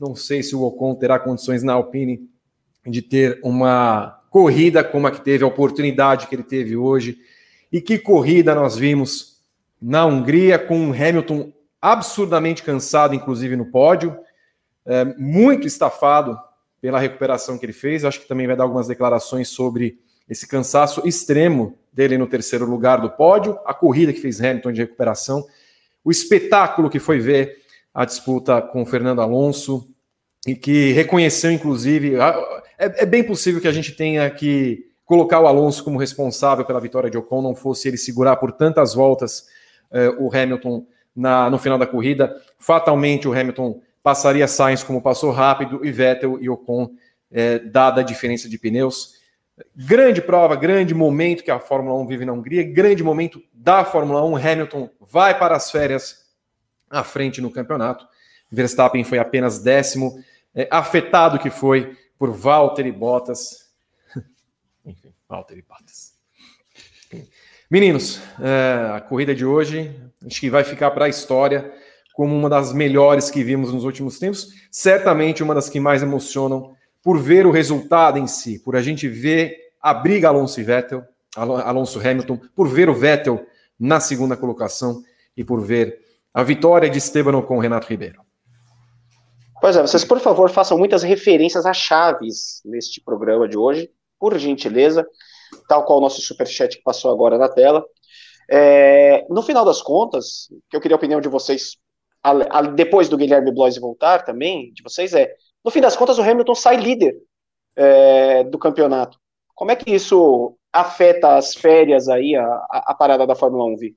Não 0.00 0.14
sei 0.14 0.42
se 0.42 0.54
o 0.54 0.62
Ocon 0.62 0.94
terá 0.94 1.18
condições 1.18 1.62
na 1.62 1.74
Alpine 1.74 2.28
de 2.86 3.02
ter 3.02 3.38
uma 3.42 4.20
corrida 4.30 4.82
como 4.82 5.06
a 5.06 5.10
que 5.10 5.20
teve, 5.20 5.44
a 5.44 5.46
oportunidade 5.46 6.26
que 6.26 6.34
ele 6.34 6.42
teve 6.42 6.76
hoje 6.76 7.18
e 7.70 7.80
que 7.80 7.98
corrida 7.98 8.54
nós 8.54 8.76
vimos 8.76 9.40
na 9.80 10.06
Hungria, 10.06 10.58
com 10.58 10.90
o 10.90 10.92
Hamilton 10.92 11.52
absurdamente 11.80 12.62
cansado, 12.62 13.14
inclusive 13.14 13.56
no 13.56 13.66
pódio, 13.66 14.16
é, 14.86 15.04
muito 15.04 15.66
estafado 15.66 16.38
pela 16.80 16.98
recuperação 16.98 17.58
que 17.58 17.66
ele 17.66 17.72
fez. 17.72 18.04
Acho 18.04 18.20
que 18.20 18.28
também 18.28 18.46
vai 18.46 18.56
dar 18.56 18.64
algumas 18.64 18.86
declarações 18.86 19.48
sobre 19.48 19.98
esse 20.28 20.46
cansaço 20.46 21.06
extremo 21.06 21.78
dele 21.92 22.16
no 22.16 22.26
terceiro 22.26 22.64
lugar 22.64 23.00
do 23.00 23.10
pódio, 23.10 23.58
a 23.66 23.74
corrida 23.74 24.12
que 24.12 24.20
fez 24.20 24.40
Hamilton 24.40 24.72
de 24.72 24.80
recuperação, 24.80 25.44
o 26.04 26.10
espetáculo 26.10 26.88
que 26.88 26.98
foi 26.98 27.18
ver 27.18 27.58
a 27.92 28.04
disputa 28.04 28.62
com 28.62 28.82
o 28.82 28.86
Fernando 28.86 29.20
Alonso 29.20 29.88
e 30.46 30.54
que 30.54 30.92
reconheceu, 30.92 31.52
inclusive, 31.52 32.16
é, 32.78 33.02
é 33.02 33.06
bem 33.06 33.22
possível 33.22 33.60
que 33.60 33.68
a 33.68 33.72
gente 33.72 33.92
tenha 33.92 34.28
que 34.30 34.90
colocar 35.04 35.40
o 35.40 35.46
Alonso 35.46 35.84
como 35.84 35.98
responsável 35.98 36.64
pela 36.64 36.80
vitória 36.80 37.10
de 37.10 37.18
Ocon, 37.18 37.42
não 37.42 37.54
fosse 37.54 37.86
ele 37.86 37.98
segurar 37.98 38.36
por 38.36 38.52
tantas 38.52 38.94
voltas 38.94 39.46
eh, 39.90 40.08
o 40.18 40.34
Hamilton 40.34 40.86
na, 41.14 41.50
no 41.50 41.58
final 41.58 41.78
da 41.78 41.86
corrida. 41.86 42.34
Fatalmente 42.58 43.28
o 43.28 43.32
Hamilton 43.32 43.80
passaria 44.02 44.48
Sainz 44.48 44.82
como 44.82 45.02
passou 45.02 45.30
rápido 45.30 45.84
e 45.84 45.92
Vettel 45.92 46.38
e 46.40 46.48
Ocon, 46.48 46.90
eh, 47.30 47.58
dada 47.58 48.00
a 48.00 48.04
diferença 48.04 48.48
de 48.48 48.58
pneus. 48.58 49.21
Grande 49.76 50.22
prova, 50.22 50.56
grande 50.56 50.94
momento 50.94 51.44
que 51.44 51.50
a 51.50 51.60
Fórmula 51.60 51.94
1 52.00 52.06
vive 52.06 52.24
na 52.24 52.32
Hungria, 52.32 52.62
grande 52.62 53.02
momento 53.02 53.42
da 53.52 53.84
Fórmula 53.84 54.24
1. 54.24 54.36
Hamilton 54.36 54.90
vai 55.00 55.38
para 55.38 55.54
as 55.54 55.70
férias 55.70 56.26
à 56.88 57.04
frente 57.04 57.40
no 57.40 57.50
campeonato. 57.50 58.06
Verstappen 58.50 59.04
foi 59.04 59.18
apenas 59.18 59.58
décimo, 59.58 60.22
é, 60.54 60.66
afetado 60.70 61.38
que 61.38 61.50
foi 61.50 61.96
por 62.18 62.30
Valtteri 62.30 62.92
Bottas. 62.92 63.70
Enfim, 64.84 65.12
Valtteri 65.28 65.62
Bottas. 65.62 66.12
Meninos, 67.70 68.20
é, 68.40 68.96
a 68.96 69.00
corrida 69.00 69.34
de 69.34 69.44
hoje 69.44 69.94
acho 70.26 70.40
que 70.40 70.50
vai 70.50 70.64
ficar 70.64 70.90
para 70.92 71.06
a 71.06 71.08
história 71.08 71.72
como 72.14 72.36
uma 72.36 72.48
das 72.48 72.72
melhores 72.72 73.30
que 73.30 73.42
vimos 73.42 73.72
nos 73.72 73.84
últimos 73.84 74.18
tempos, 74.18 74.48
certamente 74.70 75.42
uma 75.42 75.54
das 75.54 75.68
que 75.68 75.80
mais 75.80 76.02
emocionam 76.02 76.76
por 77.02 77.18
ver 77.18 77.46
o 77.46 77.50
resultado 77.50 78.18
em 78.18 78.26
si, 78.26 78.58
por 78.58 78.76
a 78.76 78.82
gente 78.82 79.08
ver 79.08 79.56
a 79.80 79.92
briga 79.92 80.28
Alonso 80.28 80.60
e 80.60 80.62
Vettel, 80.62 81.02
Alonso 81.34 81.98
Hamilton, 81.98 82.38
por 82.54 82.68
ver 82.68 82.88
o 82.88 82.94
Vettel 82.94 83.44
na 83.78 83.98
segunda 83.98 84.36
colocação 84.36 85.02
e 85.36 85.42
por 85.42 85.60
ver 85.60 86.00
a 86.32 86.42
vitória 86.42 86.88
de 86.88 86.98
Esteban 86.98 87.42
com 87.42 87.58
Renato 87.58 87.88
Ribeiro. 87.88 88.22
Pois 89.60 89.76
é, 89.76 89.82
vocês 89.82 90.04
por 90.04 90.20
favor 90.20 90.50
façam 90.50 90.78
muitas 90.78 91.02
referências 91.02 91.66
a 91.66 91.72
chaves 91.72 92.60
neste 92.64 93.00
programa 93.00 93.48
de 93.48 93.56
hoje, 93.56 93.90
por 94.18 94.36
gentileza, 94.38 95.06
tal 95.68 95.84
qual 95.84 95.98
o 95.98 96.02
nosso 96.02 96.20
superchat 96.20 96.76
que 96.76 96.82
passou 96.82 97.12
agora 97.12 97.38
na 97.38 97.48
tela. 97.48 97.84
É, 98.50 99.24
no 99.30 99.42
final 99.42 99.64
das 99.64 99.80
contas, 99.80 100.48
que 100.68 100.76
eu 100.76 100.80
queria 100.80 100.96
a 100.96 100.98
opinião 100.98 101.20
de 101.20 101.28
vocês, 101.28 101.76
depois 102.74 103.08
do 103.08 103.16
Guilherme 103.16 103.52
Blois 103.52 103.78
voltar 103.78 104.24
também, 104.24 104.72
de 104.72 104.82
vocês, 104.82 105.14
é 105.14 105.32
no 105.64 105.70
fim 105.70 105.80
das 105.80 105.96
contas, 105.96 106.18
o 106.18 106.22
Hamilton 106.22 106.54
sai 106.54 106.76
líder 106.76 107.16
é, 107.76 108.44
do 108.44 108.58
campeonato. 108.58 109.18
Como 109.54 109.70
é 109.70 109.76
que 109.76 109.90
isso 109.90 110.56
afeta 110.72 111.36
as 111.36 111.54
férias 111.54 112.08
aí, 112.08 112.34
a, 112.34 112.66
a 112.70 112.94
parada 112.94 113.26
da 113.26 113.34
Fórmula 113.34 113.64
1, 113.66 113.76
Vi? 113.76 113.96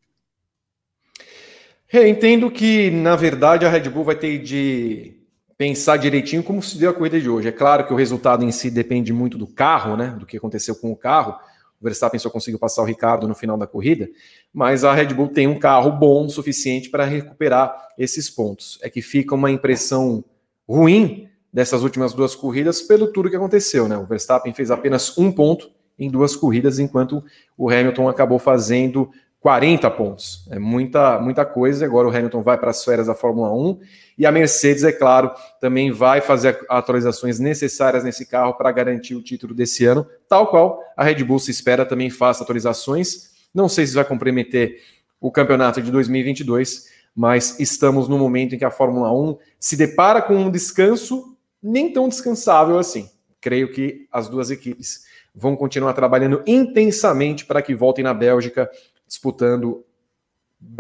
Eu 1.92 2.08
entendo 2.08 2.52
que, 2.52 2.92
na 2.92 3.16
verdade, 3.16 3.66
a 3.66 3.70
Red 3.70 3.90
Bull 3.90 4.04
vai 4.04 4.16
ter 4.16 4.40
de 4.40 5.16
pensar 5.58 5.98
direitinho 5.98 6.44
como 6.44 6.62
se 6.62 6.78
deu 6.78 6.90
a 6.90 6.94
corrida 6.94 7.20
de 7.20 7.30
hoje. 7.30 7.48
É 7.48 7.52
claro 7.52 7.86
que 7.88 7.94
o 7.94 7.96
resultado 7.96 8.44
em 8.44 8.52
si 8.52 8.70
depende 8.70 9.14
muito 9.14 9.38
do 9.38 9.48
carro, 9.48 9.96
né? 9.96 10.16
Do 10.20 10.26
que 10.26 10.36
aconteceu 10.38 10.76
com 10.76 10.92
o 10.92 10.96
carro. 10.96 11.40
O 11.80 11.84
Verstappen 11.86 12.20
só 12.20 12.30
conseguiu 12.30 12.60
passar 12.60 12.82
o 12.82 12.86
Ricardo 12.86 13.28
no 13.28 13.36
final 13.36 13.58
da 13.58 13.68
corrida, 13.68 14.10
mas 14.54 14.84
a 14.84 14.94
Red 14.94 15.14
Bull 15.14 15.30
tem 15.30 15.48
um 15.48 15.60
carro 15.60 15.92
bom 15.92 16.26
o 16.26 16.30
suficiente 16.30 16.90
para 16.90 17.06
recuperar 17.06 17.90
esses 17.98 18.30
pontos. 18.30 18.80
É 18.82 18.90
que 18.90 19.02
fica 19.02 19.36
uma 19.36 19.52
impressão 19.52 20.24
ruim 20.68 21.30
dessas 21.56 21.84
últimas 21.84 22.14
duas 22.14 22.36
corridas 22.36 22.82
pelo 22.82 23.08
tudo 23.08 23.30
que 23.30 23.36
aconteceu, 23.38 23.88
né? 23.88 23.98
O 23.98 24.06
Verstappen 24.06 24.54
fez 24.54 24.70
apenas 24.70 25.18
um 25.18 25.32
ponto 25.32 25.72
em 25.98 26.12
duas 26.12 26.36
corridas, 26.36 26.80
enquanto 26.80 27.24
o 27.58 27.70
Hamilton 27.70 28.10
acabou 28.10 28.38
fazendo 28.38 29.10
40 29.40 29.90
pontos. 29.92 30.46
É 30.52 30.60
muita, 30.60 31.18
muita 31.18 31.46
coisa. 31.46 31.86
Agora 31.86 32.10
o 32.10 32.12
Hamilton 32.12 32.44
vai 32.44 32.58
para 32.58 32.72
as 32.72 32.84
férias 32.84 33.08
da 33.08 33.16
Fórmula 33.16 33.54
1 33.54 33.80
e 34.18 34.26
a 34.26 34.34
Mercedes, 34.34 34.84
é 34.84 34.92
claro, 34.92 35.32
também 35.62 35.94
vai 35.94 36.20
fazer 36.20 36.60
atualizações 36.70 37.40
necessárias 37.40 38.04
nesse 38.04 38.26
carro 38.26 38.56
para 38.56 38.70
garantir 38.74 39.16
o 39.16 39.24
título 39.24 39.54
desse 39.54 39.86
ano, 39.86 40.06
tal 40.28 40.48
qual 40.48 40.84
a 40.98 41.06
Red 41.06 41.24
Bull 41.24 41.40
se 41.40 41.52
espera 41.52 41.86
também 41.86 42.10
faça 42.10 42.44
atualizações. 42.44 43.30
Não 43.54 43.70
sei 43.70 43.88
se 43.88 43.96
vai 43.96 44.04
comprometer 44.04 44.82
o 45.22 45.32
campeonato 45.32 45.82
de 45.82 45.90
2022, 45.90 46.90
mas 47.16 47.62
estamos 47.62 48.10
no 48.10 48.20
momento 48.20 48.56
em 48.56 48.58
que 48.58 48.66
a 48.66 48.72
Fórmula 48.72 49.10
1 49.14 49.38
se 49.58 49.78
depara 49.78 50.22
com 50.22 50.36
um 50.36 50.52
descanso 50.52 51.34
nem 51.66 51.92
tão 51.92 52.08
descansável 52.08 52.78
assim. 52.78 53.10
Creio 53.42 53.72
que 53.72 54.08
as 54.12 54.30
duas 54.30 54.52
equipes 54.52 55.06
vão 55.34 55.56
continuar 55.56 55.94
trabalhando 55.94 56.44
intensamente 56.46 57.46
para 57.46 57.62
que 57.62 57.76
voltem 57.76 58.04
na 58.04 58.14
Bélgica, 58.14 58.70
disputando 59.08 59.84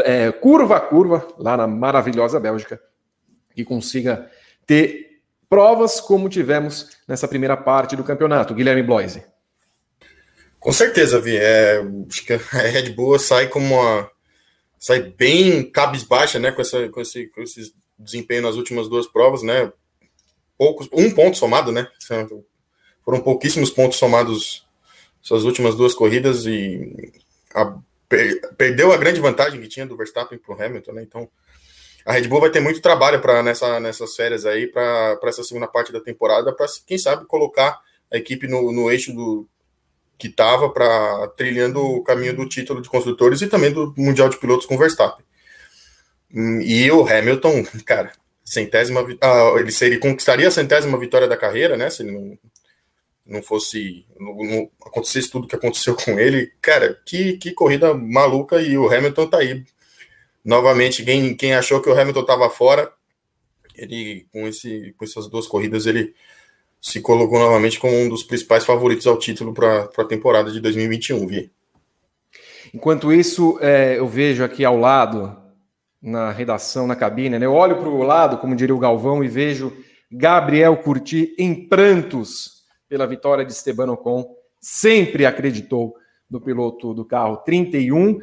é, 0.01 0.31
curva 0.31 0.77
a 0.77 0.79
curva, 0.79 1.27
lá 1.37 1.57
na 1.57 1.67
maravilhosa 1.67 2.39
Bélgica, 2.39 2.79
e 3.55 3.63
consiga 3.63 4.29
ter 4.65 5.21
provas 5.49 5.99
como 5.99 6.29
tivemos 6.29 6.97
nessa 7.07 7.27
primeira 7.27 7.57
parte 7.57 7.95
do 7.95 8.03
campeonato. 8.03 8.53
Guilherme 8.53 8.83
Bloise. 8.83 9.23
Com 10.59 10.71
certeza, 10.71 11.19
Vi. 11.19 11.37
É, 11.37 11.81
acho 12.09 12.25
que 12.25 12.33
a 12.33 12.37
Red 12.37 12.91
Bull 12.91 13.19
sai 13.19 13.47
como 13.47 13.75
uma. 13.75 14.09
sai 14.79 15.01
bem 15.01 15.69
cabisbaixa, 15.69 16.39
né? 16.39 16.51
Com, 16.51 16.61
essa, 16.61 16.89
com, 16.89 17.01
esse, 17.01 17.27
com 17.27 17.41
esse 17.41 17.73
desempenho 17.97 18.41
nas 18.41 18.55
últimas 18.55 18.89
duas 18.89 19.05
provas, 19.05 19.43
né? 19.43 19.71
Poucos, 20.57 20.89
um 20.91 21.11
ponto 21.11 21.37
somado, 21.37 21.71
né? 21.71 21.87
Foram 23.03 23.21
pouquíssimos 23.21 23.69
pontos 23.69 23.97
somados 23.97 24.65
suas 25.21 25.43
últimas 25.43 25.75
duas 25.75 25.93
corridas 25.93 26.45
e 26.45 27.11
a, 27.53 27.77
per, 28.07 28.55
perdeu 28.55 28.91
a 28.91 28.97
grande 28.97 29.19
vantagem 29.19 29.59
que 29.59 29.67
tinha 29.67 29.85
do 29.85 29.97
Verstappen 29.97 30.37
para 30.37 30.55
o 30.55 30.61
Hamilton, 30.61 30.91
né? 30.93 31.03
Então 31.03 31.29
a 32.05 32.13
Red 32.13 32.27
Bull 32.27 32.41
vai 32.41 32.51
ter 32.51 32.59
muito 32.59 32.79
trabalho 32.81 33.19
para 33.19 33.41
nessa, 33.41 33.79
nessas 33.79 34.15
férias 34.15 34.45
aí, 34.45 34.67
para 34.67 35.17
essa 35.23 35.43
segunda 35.43 35.67
parte 35.67 35.91
da 35.91 35.99
temporada, 35.99 36.53
para 36.53 36.67
quem 36.85 36.99
sabe 36.99 37.25
colocar 37.25 37.81
a 38.13 38.17
equipe 38.17 38.47
no, 38.47 38.71
no 38.71 38.91
eixo 38.91 39.11
do 39.11 39.47
que 40.17 40.27
estava 40.27 40.69
para 40.69 41.27
trilhando 41.29 41.81
o 41.81 42.03
caminho 42.03 42.35
do 42.35 42.47
título 42.47 42.81
de 42.81 42.87
construtores 42.87 43.41
e 43.41 43.47
também 43.47 43.71
do 43.71 43.93
Mundial 43.97 44.29
de 44.29 44.37
Pilotos 44.37 44.67
com 44.67 44.77
Verstappen. 44.77 45.25
Hum, 46.33 46.61
e 46.61 46.89
o 46.91 47.07
Hamilton, 47.07 47.65
cara, 47.83 48.11
centésima 48.45 49.05
ah, 49.21 49.55
ele 49.57 49.71
seria 49.71 49.99
conquistaria 49.99 50.47
a 50.47 50.51
centésima 50.51 50.97
vitória 50.99 51.27
da 51.27 51.35
carreira, 51.35 51.75
né? 51.75 51.89
Se 51.89 52.03
ele 52.03 52.11
não, 52.11 52.37
não 53.25 53.41
fosse 53.41 54.05
não, 54.19 54.35
não 54.35 54.69
acontecesse 54.85 55.31
tudo 55.31 55.47
que 55.47 55.55
aconteceu 55.55 55.95
com 55.95 56.19
ele, 56.19 56.51
cara, 56.61 57.01
que, 57.05 57.37
que 57.37 57.51
corrida 57.51 57.93
maluca 57.95 58.61
e 58.61 58.77
o 58.77 58.87
Hamilton 58.87 59.27
tá 59.27 59.39
aí. 59.39 59.65
Novamente, 60.43 61.03
quem, 61.03 61.35
quem 61.35 61.55
achou 61.55 61.81
que 61.81 61.89
o 61.89 61.99
Hamilton 61.99 62.21
estava 62.21 62.49
fora, 62.51 62.93
ele 63.75 64.27
com 64.31 64.47
esse 64.47 64.93
com 64.95 65.03
essas 65.03 65.27
duas 65.27 65.47
corridas 65.47 65.87
ele 65.87 66.13
se 66.79 67.01
colocou 67.01 67.39
novamente 67.39 67.79
como 67.79 67.97
um 67.97 68.07
dos 68.07 68.23
principais 68.23 68.63
favoritos 68.63 69.07
ao 69.07 69.17
título 69.17 69.55
para 69.55 69.89
a 69.97 70.05
temporada 70.05 70.51
de 70.51 70.59
2021, 70.59 71.25
Vi. 71.25 71.51
Enquanto 72.71 73.11
isso, 73.11 73.57
é, 73.59 73.97
eu 73.97 74.07
vejo 74.07 74.43
aqui 74.43 74.63
ao 74.63 74.77
lado 74.77 75.35
na 76.05 76.31
redação, 76.31 76.85
na 76.85 76.95
cabine, 76.95 77.39
né? 77.39 77.47
Eu 77.47 77.53
olho 77.53 77.77
para 77.77 77.89
o 77.89 78.03
lado, 78.03 78.37
como 78.37 78.55
diria 78.55 78.75
o 78.75 78.79
Galvão, 78.79 79.23
e 79.23 79.27
vejo 79.27 79.75
Gabriel 80.11 80.77
Curti 80.77 81.35
em 81.39 81.67
prantos 81.67 82.63
pela 82.87 83.07
vitória 83.07 83.43
de 83.43 83.51
Esteban 83.51 83.91
Ocon. 83.91 84.23
Sempre 84.61 85.25
acreditou 85.25 85.95
no 86.29 86.39
piloto 86.39 86.93
do 86.93 87.03
carro 87.03 87.37
31. 87.37 88.19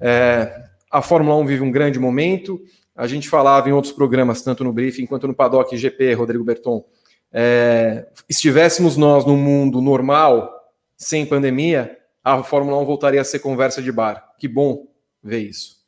É, 0.00 0.52
a 0.90 1.00
Fórmula 1.00 1.36
1 1.36 1.46
vive 1.46 1.62
um 1.62 1.70
grande 1.70 2.00
momento. 2.00 2.60
A 2.96 3.06
gente 3.06 3.28
falava 3.28 3.68
em 3.68 3.72
outros 3.72 3.92
programas, 3.92 4.42
tanto 4.42 4.64
no 4.64 4.72
briefing 4.72 5.06
quanto 5.06 5.28
no 5.28 5.34
Paddock 5.34 5.76
GP, 5.76 6.14
Rodrigo 6.14 6.42
Berton. 6.42 6.84
É, 7.32 8.08
estivéssemos 8.28 8.96
nós 8.96 9.24
no 9.24 9.36
mundo 9.36 9.80
normal, 9.80 10.52
sem 10.96 11.24
pandemia, 11.24 11.96
a 12.24 12.42
Fórmula 12.42 12.76
1 12.78 12.84
voltaria 12.84 13.20
a 13.20 13.24
ser 13.24 13.38
conversa 13.38 13.80
de 13.80 13.92
bar. 13.92 14.34
Que 14.36 14.48
bom 14.48 14.88
ver 15.22 15.38
isso. 15.38 15.79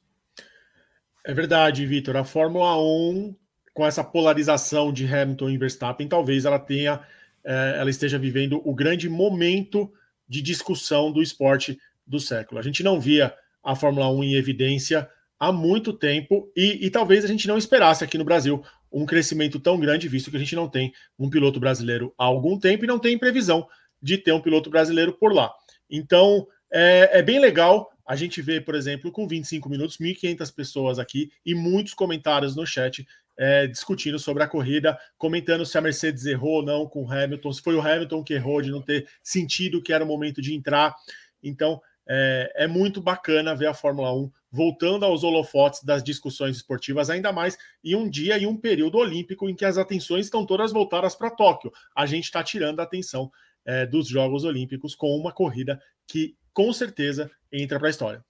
É 1.25 1.33
verdade, 1.33 1.87
Vitor. 1.87 2.17
A 2.17 2.25
Fórmula 2.25 2.77
1, 2.83 3.35
com 3.73 3.87
essa 3.87 4.03
polarização 4.03 4.93
de 4.93 5.07
Hamilton 5.07 5.51
e 5.51 5.59
Verstappen, 5.59 6.09
talvez 6.09 6.45
ela 6.45 6.59
tenha, 6.59 7.01
é, 7.45 7.77
ela 7.79 7.91
esteja 7.91 8.19
vivendo 8.19 8.61
o 8.65 8.75
grande 8.75 9.09
momento 9.09 9.93
de 10.29 10.43
discussão 10.43 11.13
do 11.13 11.23
esporte 11.23 11.79
do 12.05 12.19
século. 12.19 12.59
A 12.59 12.63
gente 12.63 12.83
não 12.83 13.01
via 13.01 13.33
a 13.63 13.77
Fórmula 13.77 14.11
1 14.11 14.25
em 14.25 14.35
evidência 14.35 15.09
há 15.39 15.53
muito 15.53 15.93
tempo 15.93 16.51
e, 16.57 16.87
e 16.87 16.91
talvez 16.91 17.25
a 17.25 17.29
gente 17.29 17.47
não 17.47 17.57
esperasse 17.57 18.03
aqui 18.03 18.19
no 18.19 18.25
Brasil 18.25 18.63
um 18.91 19.07
crescimento 19.07 19.61
tão 19.61 19.79
grande, 19.79 20.09
visto 20.09 20.31
que 20.31 20.37
a 20.37 20.41
gente 20.41 20.57
não 20.57 20.69
tem 20.69 20.93
um 21.19 21.31
piloto 21.31 21.61
brasileiro 21.61 22.13
há 22.19 22.25
algum 22.25 22.59
tempo 22.59 22.85
e 22.85 22.89
não 22.89 22.99
tem 22.99 23.17
previsão 23.17 23.67
de 24.01 24.19
ter 24.19 24.33
um 24.33 24.41
piloto 24.41 24.69
brasileiro 24.69 25.13
por 25.13 25.33
lá. 25.33 25.53
Então, 25.89 26.47
é, 26.73 27.19
é 27.19 27.23
bem 27.23 27.39
legal 27.39 27.91
a 28.12 28.14
gente 28.14 28.42
vê, 28.42 28.61
por 28.61 28.75
exemplo, 28.75 29.11
com 29.11 29.27
25 29.27 29.70
minutos, 29.70 29.96
1.500 29.96 30.55
pessoas 30.55 30.98
aqui 30.98 31.33
e 31.46 31.55
muitos 31.55 31.94
comentários 31.94 32.55
no 32.55 32.66
chat 32.66 33.09
é, 33.38 33.66
discutindo 33.66 34.18
sobre 34.18 34.42
a 34.42 34.46
corrida, 34.46 34.98
comentando 35.16 35.64
se 35.64 35.79
a 35.79 35.81
Mercedes 35.81 36.27
errou 36.27 36.57
ou 36.57 36.62
não 36.62 36.87
com 36.87 37.05
o 37.05 37.11
Hamilton, 37.11 37.51
se 37.51 37.62
foi 37.62 37.75
o 37.75 37.81
Hamilton 37.81 38.22
que 38.22 38.35
errou 38.35 38.61
de 38.61 38.70
não 38.70 38.83
ter 38.83 39.09
sentido 39.22 39.81
que 39.81 39.94
era 39.94 40.05
o 40.05 40.07
momento 40.07 40.42
de 40.42 40.55
entrar. 40.55 40.94
Então, 41.42 41.81
é, 42.07 42.53
é, 42.55 42.66
muito 42.66 43.01
bacana 43.01 43.57
ver 43.57 43.68
a 43.68 43.72
Fórmula 43.72 44.14
1 44.14 44.31
voltando 44.51 45.07
aos 45.07 45.25
holofotes 45.25 45.83
das 45.83 46.05
discussões 46.05 46.57
esportivas, 46.57 47.09
ainda 47.09 47.33
mais 47.33 47.57
em 47.83 47.94
um 47.94 48.11
dia 48.11 48.37
e 48.37 48.46
um 48.46 48.59
período 48.59 48.98
olímpico 48.98 49.48
em 49.48 49.55
que 49.55 49.64
as 49.64 49.79
atenções 49.79 50.27
estão 50.27 50.44
todas 50.44 50.70
voltadas 50.70 51.14
para 51.14 51.31
Tóquio. 51.31 51.72
A 51.96 52.05
gente 52.05 52.25
está 52.25 52.44
tirando 52.44 52.81
a 52.81 52.83
atenção 52.83 53.33
é, 53.64 53.87
dos 53.87 54.07
Jogos 54.07 54.44
Olímpicos 54.44 54.94
com 54.94 55.16
uma 55.16 55.33
corrida 55.33 55.81
que 56.07 56.37
com 56.53 56.73
certeza 56.73 57.31
entra 57.53 57.79
para 57.79 57.88
a 57.88 57.91
história. 57.91 58.25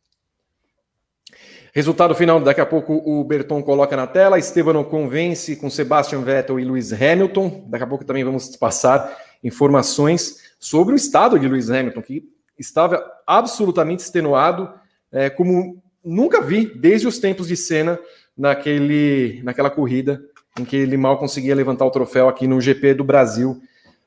Resultado 1.75 2.15
final, 2.15 2.39
daqui 2.41 2.61
a 2.61 2.67
pouco 2.67 2.95
o 2.95 3.25
Berton 3.25 3.63
coloca 3.63 3.97
na 3.97 4.07
tela. 4.07 4.39
Esteban 4.39 4.79
Ocon 4.79 5.09
vence 5.09 5.57
com 5.57 5.71
Sebastian 5.71 6.21
Vettel 6.21 6.61
e 6.61 6.65
Lewis 6.65 6.93
Hamilton. 6.93 7.65
Daqui 7.69 7.85
a 7.85 7.87
pouco 7.87 8.05
também 8.05 8.23
vamos 8.23 8.55
passar 8.57 9.17
informações 9.43 10.53
sobre 10.59 10.95
o 10.95 10.97
estado 10.97 11.39
de 11.39 11.49
Lewis 11.49 11.71
Hamilton, 11.71 12.03
que 12.03 12.29
estava 12.59 13.03
absolutamente 13.27 14.03
extenuado, 14.03 14.73
é, 15.11 15.31
como 15.31 15.83
nunca 16.05 16.41
vi 16.41 16.67
desde 16.67 17.07
os 17.07 17.19
tempos 17.19 17.49
de 17.49 17.57
cena 17.57 17.99
naquele, 18.37 19.41
naquela 19.43 19.71
corrida 19.71 20.23
em 20.59 20.65
que 20.65 20.77
ele 20.77 20.97
mal 20.97 21.19
conseguia 21.19 21.55
levantar 21.55 21.87
o 21.87 21.91
troféu 21.91 22.29
aqui 22.29 22.47
no 22.47 22.61
GP 22.61 22.95
do 22.95 23.05
Brasil, 23.05 23.61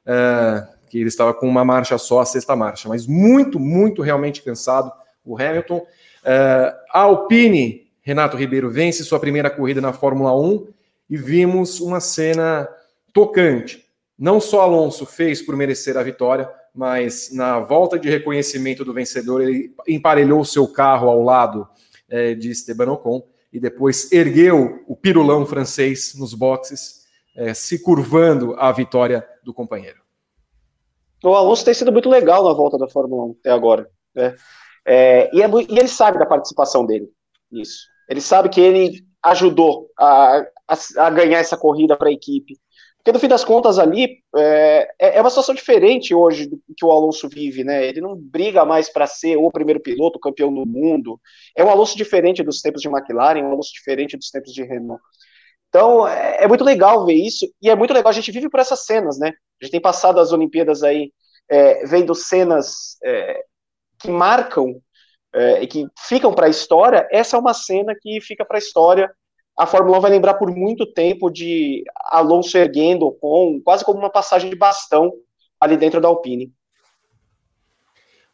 é, 0.06 0.68
que 0.96 1.02
ele 1.02 1.10
estava 1.10 1.34
com 1.34 1.46
uma 1.46 1.66
marcha 1.66 1.98
só, 1.98 2.22
a 2.22 2.26
sexta 2.26 2.56
marcha, 2.56 2.88
mas 2.88 3.06
muito, 3.06 3.60
muito 3.60 4.02
realmente 4.02 4.42
cansado 4.42 4.90
o 5.26 5.38
Hamilton. 5.38 5.86
É, 6.24 6.74
a 6.90 7.02
Alpine, 7.02 7.92
Renato 8.02 8.38
Ribeiro, 8.38 8.72
vence 8.72 9.04
sua 9.04 9.20
primeira 9.20 9.50
corrida 9.50 9.82
na 9.82 9.92
Fórmula 9.92 10.34
1 10.34 10.68
e 11.10 11.18
vimos 11.18 11.82
uma 11.82 12.00
cena 12.00 12.66
tocante. 13.12 13.84
Não 14.18 14.40
só 14.40 14.62
Alonso 14.62 15.06
fez 15.06 15.42
por 15.42 15.58
merecer 15.58 15.98
a 15.98 16.04
vitória, 16.04 16.50
mas 16.74 17.30
na 17.34 17.60
volta 17.60 18.00
de 18.00 18.10
reconhecimento 18.10 18.86
do 18.86 18.94
vencedor, 18.94 19.42
ele 19.42 19.74
emparelhou 19.86 20.46
seu 20.46 20.66
carro 20.66 21.10
ao 21.10 21.22
lado 21.22 21.68
é, 22.08 22.34
de 22.34 22.52
Esteban 22.52 22.94
Ocon 22.94 23.22
e 23.52 23.60
depois 23.60 24.10
ergueu 24.14 24.82
o 24.88 24.96
pirulão 24.96 25.46
francês 25.46 26.16
nos 26.16 26.34
boxes, 26.34 27.04
é, 27.36 27.54
se 27.54 27.80
curvando 27.80 28.56
à 28.58 28.72
vitória 28.72 29.28
do 29.44 29.54
companheiro. 29.54 30.05
O 31.26 31.36
Alonso 31.36 31.66
tem 31.66 31.74
sido 31.74 31.92
muito 31.92 32.10
legal 32.10 32.44
na 32.44 32.54
volta 32.54 32.78
da 32.78 32.88
Fórmula 32.88 33.26
1 33.26 33.36
até 33.40 33.52
agora. 33.52 33.90
Né? 34.14 34.36
É, 34.86 35.36
e, 35.36 35.42
é, 35.42 35.48
e, 35.48 35.80
ele 35.80 35.88
sabe 35.88 36.20
da 36.20 36.26
participação 36.26 36.86
dele 36.86 37.10
nisso. 37.52 37.88
Ele 38.08 38.22
sabe 38.22 38.50
que 38.50 38.62
ele 38.62 39.04
ajudou 39.24 39.90
a, 39.98 40.46
a, 40.68 40.78
a 40.98 41.10
ganhar 41.10 41.40
essa 41.40 41.58
corrida 41.58 41.98
para 41.98 42.10
a 42.10 42.14
equipe. 42.14 42.56
Porque 42.98 43.12
no 43.12 43.20
fim 43.20 43.28
das 43.28 43.44
contas 43.44 43.78
ali 43.78 44.18
é, 44.36 44.88
é, 45.00 45.18
é 45.18 45.22
uma 45.22 45.30
situação 45.30 45.54
diferente 45.54 46.14
hoje 46.14 46.48
do 46.48 46.60
que 46.76 46.84
o 46.84 46.92
Alonso 46.92 47.30
vive, 47.30 47.64
né? 47.64 47.86
Ele 47.86 48.02
não 48.02 48.16
briga 48.16 48.66
mais 48.66 48.90
para 48.90 49.06
ser 49.06 49.38
o 49.38 49.52
primeiro 49.52 49.80
piloto, 49.80 50.18
o 50.18 50.22
campeão 50.22 50.52
do 50.52 50.66
mundo. 50.66 51.20
É 51.56 51.64
um 51.64 51.70
Alonso 51.70 51.96
diferente 51.96 52.42
dos 52.42 52.62
tempos 52.62 52.82
de 52.82 52.88
McLaren, 52.88 53.44
um 53.44 53.52
Alonso 53.52 53.72
diferente 53.74 54.18
dos 54.18 54.32
tempos 54.32 54.52
de 54.52 54.64
Renault. 54.64 55.02
Então 55.76 56.08
é, 56.08 56.46
é, 56.46 56.48
muito 56.48 56.64
legal 56.64 57.06
ver 57.06 57.16
isso 57.16 57.46
e 57.62 57.70
é 57.70 57.76
muito 57.76 57.94
legal. 57.94 58.10
A 58.10 58.14
gente 58.14 58.32
vive 58.32 58.50
por 58.50 58.62
essas 58.62 58.86
cenas, 58.86 59.20
né? 59.20 59.34
A 59.62 59.66
gente 59.66 59.72
tem 59.72 59.82
passado 59.82 60.22
as 60.22 60.32
Olimpíadas 60.32 60.84
aí 60.84 61.12
é, 61.50 61.86
vendo 61.86 62.16
cenas 62.16 62.98
é, 63.04 63.44
que 64.00 64.10
marcam 64.10 64.80
é, 65.34 65.64
e 65.64 65.68
que 65.68 65.86
ficam 66.08 66.34
para 66.34 66.46
a 66.46 66.50
história. 66.50 67.06
Essa 67.12 67.36
é 67.36 67.40
uma 67.40 67.54
cena 67.54 67.94
que 68.02 68.22
fica 68.22 68.46
para 68.46 68.56
a 68.56 68.60
história 68.60 69.14
a 69.58 69.66
Fórmula 69.66 69.98
1 70.00 70.02
vai 70.02 70.12
lembrar 70.12 70.34
por 70.36 70.50
muito 70.50 70.86
tempo 70.86 71.30
de 71.30 71.84
Alonso 72.12 72.58
erguendo 72.58 73.10
com 73.22 73.62
quase 73.64 73.86
como 73.86 74.00
uma 74.00 74.10
passagem 74.10 74.50
de 74.50 74.56
bastão 74.56 75.14
ali 75.60 75.78
dentro 75.78 76.02
da 76.02 76.10
Alpine. 76.10 76.54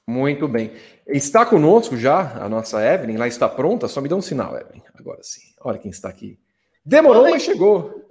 Muito 0.08 0.47
bem. 0.47 0.73
Está 1.08 1.45
conosco 1.45 1.95
já 1.95 2.43
a 2.43 2.49
nossa 2.49 2.84
Evelyn, 2.84 3.17
lá 3.17 3.27
está 3.27 3.47
pronta. 3.47 3.88
Só 3.88 4.01
me 4.01 4.10
dá 4.10 4.15
um 4.15 4.21
sinal, 4.21 4.58
Evelyn. 4.58 4.82
Agora 4.95 5.21
sim. 5.21 5.41
Olha 5.62 5.77
quem 5.77 5.91
está 5.91 6.10
aqui. 6.10 6.39
Demorou, 6.84 7.24
Oi. 7.24 7.32
mas 7.32 7.44
chegou. 7.44 8.02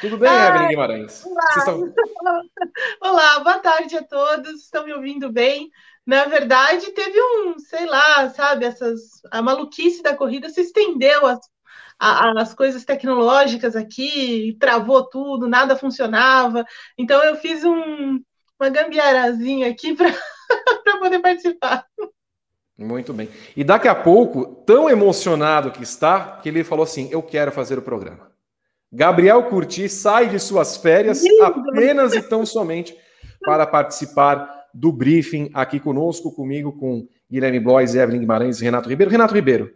Tudo 0.00 0.18
bem, 0.18 0.28
Ai, 0.28 0.48
Evelyn 0.48 0.68
Guimarães? 0.68 1.24
Olá. 1.24 1.54
Estão... 1.56 1.94
olá, 3.00 3.40
boa 3.40 3.58
tarde 3.58 3.96
a 3.96 4.02
todos. 4.02 4.62
Estão 4.62 4.84
me 4.84 4.92
ouvindo 4.92 5.30
bem? 5.30 5.70
Na 6.06 6.24
verdade, 6.24 6.90
teve 6.92 7.18
um, 7.20 7.58
sei 7.58 7.86
lá, 7.86 8.28
sabe, 8.30 8.66
essas 8.66 9.00
a 9.30 9.40
maluquice 9.40 10.02
da 10.02 10.16
corrida 10.16 10.48
se 10.50 10.60
estendeu 10.60 11.26
as 11.26 11.38
a, 11.98 12.40
as 12.40 12.54
coisas 12.54 12.84
tecnológicas 12.84 13.76
aqui, 13.76 14.56
travou 14.58 15.08
tudo, 15.08 15.48
nada 15.48 15.76
funcionava. 15.76 16.64
Então 16.98 17.22
eu 17.22 17.36
fiz 17.36 17.64
um, 17.64 18.20
uma 18.58 18.68
gambiarazinha 18.68 19.70
aqui 19.70 19.94
para 19.96 20.98
poder 20.98 21.20
participar. 21.20 21.86
Muito 22.76 23.12
bem. 23.12 23.28
E 23.56 23.62
daqui 23.62 23.86
a 23.86 23.94
pouco, 23.94 24.46
tão 24.66 24.90
emocionado 24.90 25.70
que 25.70 25.82
está, 25.82 26.38
que 26.42 26.48
ele 26.48 26.64
falou 26.64 26.82
assim: 26.82 27.08
Eu 27.10 27.22
quero 27.22 27.52
fazer 27.52 27.78
o 27.78 27.82
programa. 27.82 28.32
Gabriel 28.92 29.42
Curti 29.44 29.88
sai 29.88 30.28
de 30.28 30.38
suas 30.38 30.76
férias 30.76 31.22
Lindo. 31.22 31.44
apenas 31.44 32.14
e 32.14 32.22
tão 32.22 32.44
somente 32.46 32.96
para 33.40 33.66
participar 33.66 34.66
do 34.72 34.92
briefing 34.92 35.50
aqui 35.54 35.78
conosco, 35.78 36.32
comigo, 36.32 36.72
com 36.72 37.06
Guilherme 37.30 37.60
Blois, 37.60 37.94
Evelyn 37.94 38.20
Guimarães 38.20 38.60
e 38.60 38.64
Renato 38.64 38.88
Ribeiro. 38.88 39.10
Renato 39.10 39.34
Ribeiro, 39.34 39.72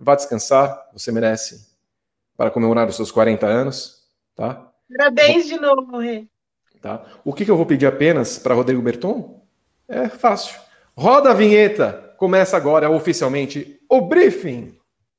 Vá 0.00 0.14
descansar, 0.14 0.90
você 0.92 1.10
merece 1.10 1.76
para 2.36 2.50
comemorar 2.50 2.88
os 2.88 2.94
seus 2.94 3.10
40 3.10 3.44
anos, 3.46 4.04
tá? 4.36 4.70
Parabéns 4.96 5.46
de 5.46 5.58
novo, 5.58 5.98
Rê. 5.98 6.26
Tá? 6.80 7.04
O 7.24 7.32
que, 7.32 7.44
que 7.44 7.50
eu 7.50 7.56
vou 7.56 7.66
pedir 7.66 7.86
apenas 7.86 8.38
para 8.38 8.54
Rodrigo 8.54 8.80
Berton? 8.80 9.44
É 9.88 10.08
fácil. 10.08 10.56
Roda 10.96 11.30
a 11.30 11.34
vinheta. 11.34 12.07
Começa 12.18 12.56
agora 12.56 12.90
oficialmente 12.90 13.78
o 13.88 14.00
briefing. 14.00 14.74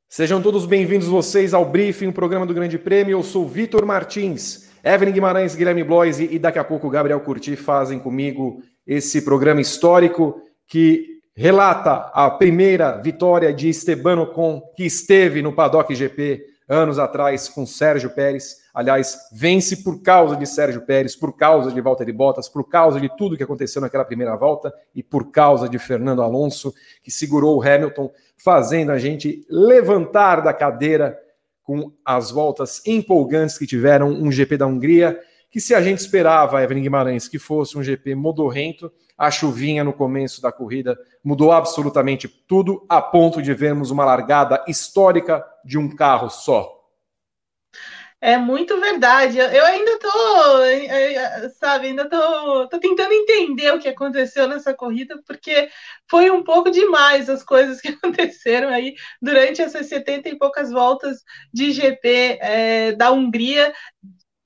Sejam 0.09 0.41
todos 0.41 0.65
bem-vindos 0.65 1.07
vocês 1.07 1.53
ao 1.53 1.63
briefing, 1.63 2.07
o 2.07 2.13
programa 2.13 2.45
do 2.45 2.53
Grande 2.53 2.77
Prêmio. 2.77 3.13
Eu 3.13 3.23
sou 3.23 3.47
Vitor 3.47 3.85
Martins, 3.85 4.69
Evelyn 4.83 5.13
Guimarães, 5.13 5.55
Guilherme 5.55 5.81
Bloise 5.81 6.27
e 6.29 6.38
daqui 6.38 6.59
a 6.59 6.63
pouco 6.65 6.89
Gabriel 6.89 7.21
Curti 7.21 7.55
fazem 7.55 7.99
comigo 7.99 8.62
esse 8.85 9.21
programa 9.21 9.62
histórico 9.62 10.41
que 10.67 11.21
relata 11.33 12.12
a 12.13 12.29
primeira 12.31 12.97
vitória 12.97 13.53
de 13.53 13.69
Esteban 13.69 14.19
Ocon, 14.19 14.62
que 14.75 14.83
esteve 14.83 15.41
no 15.41 15.53
Paddock 15.53 15.95
GP 15.95 16.43
anos 16.69 16.99
atrás 16.99 17.49
com 17.49 17.65
Sérgio 17.65 18.12
Pérez. 18.12 18.58
Aliás, 18.71 19.27
vence 19.34 19.77
por 19.77 20.03
causa 20.03 20.36
de 20.36 20.45
Sérgio 20.45 20.86
Pérez, 20.86 21.15
por 21.15 21.36
causa 21.36 21.71
de 21.71 21.82
Valtteri 21.82 22.13
Bottas, 22.13 22.47
por 22.47 22.69
causa 22.69 23.01
de 23.01 23.10
tudo 23.17 23.36
que 23.36 23.43
aconteceu 23.43 23.82
naquela 23.82 24.05
primeira 24.05 24.36
volta 24.36 24.71
e 24.93 25.01
por 25.01 25.32
causa 25.32 25.67
de 25.67 25.79
Fernando 25.79 26.21
Alonso, 26.21 26.71
que 27.01 27.10
segurou 27.10 27.58
o 27.58 27.63
Hamilton, 27.63 28.12
fazendo 28.38 28.91
a 28.91 28.99
gente 28.99 29.43
levantar 29.49 30.41
da 30.41 30.53
cadeira 30.53 31.19
com 31.63 31.91
as 32.05 32.29
voltas 32.32 32.82
empolgantes 32.86 33.58
que 33.58 33.67
tiveram 33.67 34.10
um 34.10 34.32
GP 34.32 34.58
da 34.58 34.67
Hungria, 34.67 35.19
que 35.51 35.60
se 35.60 35.73
a 35.73 35.82
gente 35.82 35.99
esperava, 35.99 36.62
Evelyn 36.63 36.84
Guimarães, 36.84 37.27
que 37.27 37.39
fosse 37.39 37.77
um 37.77 37.84
GP 37.84 38.13
modorrento, 38.13 38.91
a 39.19 39.29
chuvinha 39.29 39.84
no 39.84 39.91
começo 39.91 40.41
da 40.41 40.49
corrida 40.49 40.97
mudou 41.21 41.51
absolutamente 41.51 42.25
tudo, 42.25 42.86
a 42.88 43.01
ponto 43.01 43.41
de 43.41 43.53
vermos 43.53 43.91
uma 43.91 44.05
largada 44.05 44.63
histórica 44.65 45.45
de 45.65 45.77
um 45.77 45.93
carro 45.93 46.29
só. 46.29 46.79
É 48.21 48.38
muito 48.38 48.79
verdade. 48.79 49.38
Eu 49.38 49.65
ainda 49.65 49.97
tô, 49.99 51.49
sabe, 51.58 51.88
ainda 51.88 52.10
tô, 52.10 52.67
tô 52.67 52.77
tentando 52.77 53.13
entender 53.13 53.73
o 53.73 53.79
que 53.79 53.88
aconteceu 53.88 54.47
nessa 54.47 54.73
corrida, 54.73 55.21
porque 55.25 55.69
foi 56.10 56.29
um 56.29 56.43
pouco 56.43 56.69
demais 56.69 57.29
as 57.29 57.43
coisas 57.43 57.79
que 57.82 57.89
aconteceram 57.89 58.69
aí 58.69 58.95
durante 59.21 59.62
essas 59.62 59.88
70 59.88 60.29
e 60.29 60.38
poucas 60.38 60.71
voltas 60.71 61.23
de 61.53 61.71
GP 61.71 62.39
é, 62.41 62.91
da 62.93 63.12
Hungria 63.12 63.73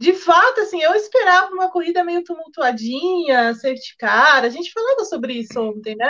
de 0.03 0.13
fato, 0.13 0.59
assim, 0.59 0.81
eu 0.81 0.93
esperava 0.95 1.53
uma 1.53 1.71
corrida 1.71 2.03
meio 2.03 2.23
tumultuadinha, 2.25 3.53
safety 3.53 3.95
car. 3.97 4.43
A 4.43 4.49
gente 4.49 4.71
falava 4.73 5.05
sobre 5.05 5.33
isso 5.33 5.57
ontem, 5.61 5.95
né? 5.95 6.09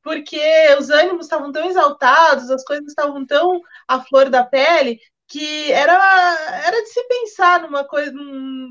Porque 0.00 0.38
os 0.78 0.90
ânimos 0.90 1.26
estavam 1.26 1.50
tão 1.50 1.64
exaltados, 1.68 2.50
as 2.50 2.64
coisas 2.64 2.86
estavam 2.86 3.26
tão 3.26 3.60
à 3.88 4.00
flor 4.00 4.30
da 4.30 4.44
pele, 4.44 5.00
que 5.26 5.72
era, 5.72 5.92
era 6.66 6.82
de 6.82 6.88
se 6.90 7.02
pensar 7.08 7.62
numa 7.62 7.84
coisa, 7.84 8.12
num, 8.12 8.68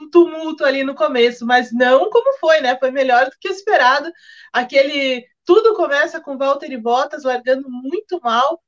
num 0.00 0.08
tumulto 0.10 0.64
ali 0.64 0.84
no 0.84 0.94
começo, 0.94 1.44
mas 1.44 1.72
não 1.72 2.08
como 2.08 2.38
foi, 2.38 2.60
né? 2.60 2.78
Foi 2.78 2.92
melhor 2.92 3.24
do 3.26 3.36
que 3.40 3.48
esperado. 3.48 4.08
Aquele. 4.52 5.26
Tudo 5.44 5.74
começa 5.74 6.20
com 6.20 6.38
Walter 6.38 6.76
Bottas 6.80 7.24
largando 7.24 7.68
muito 7.68 8.20
mal, 8.22 8.60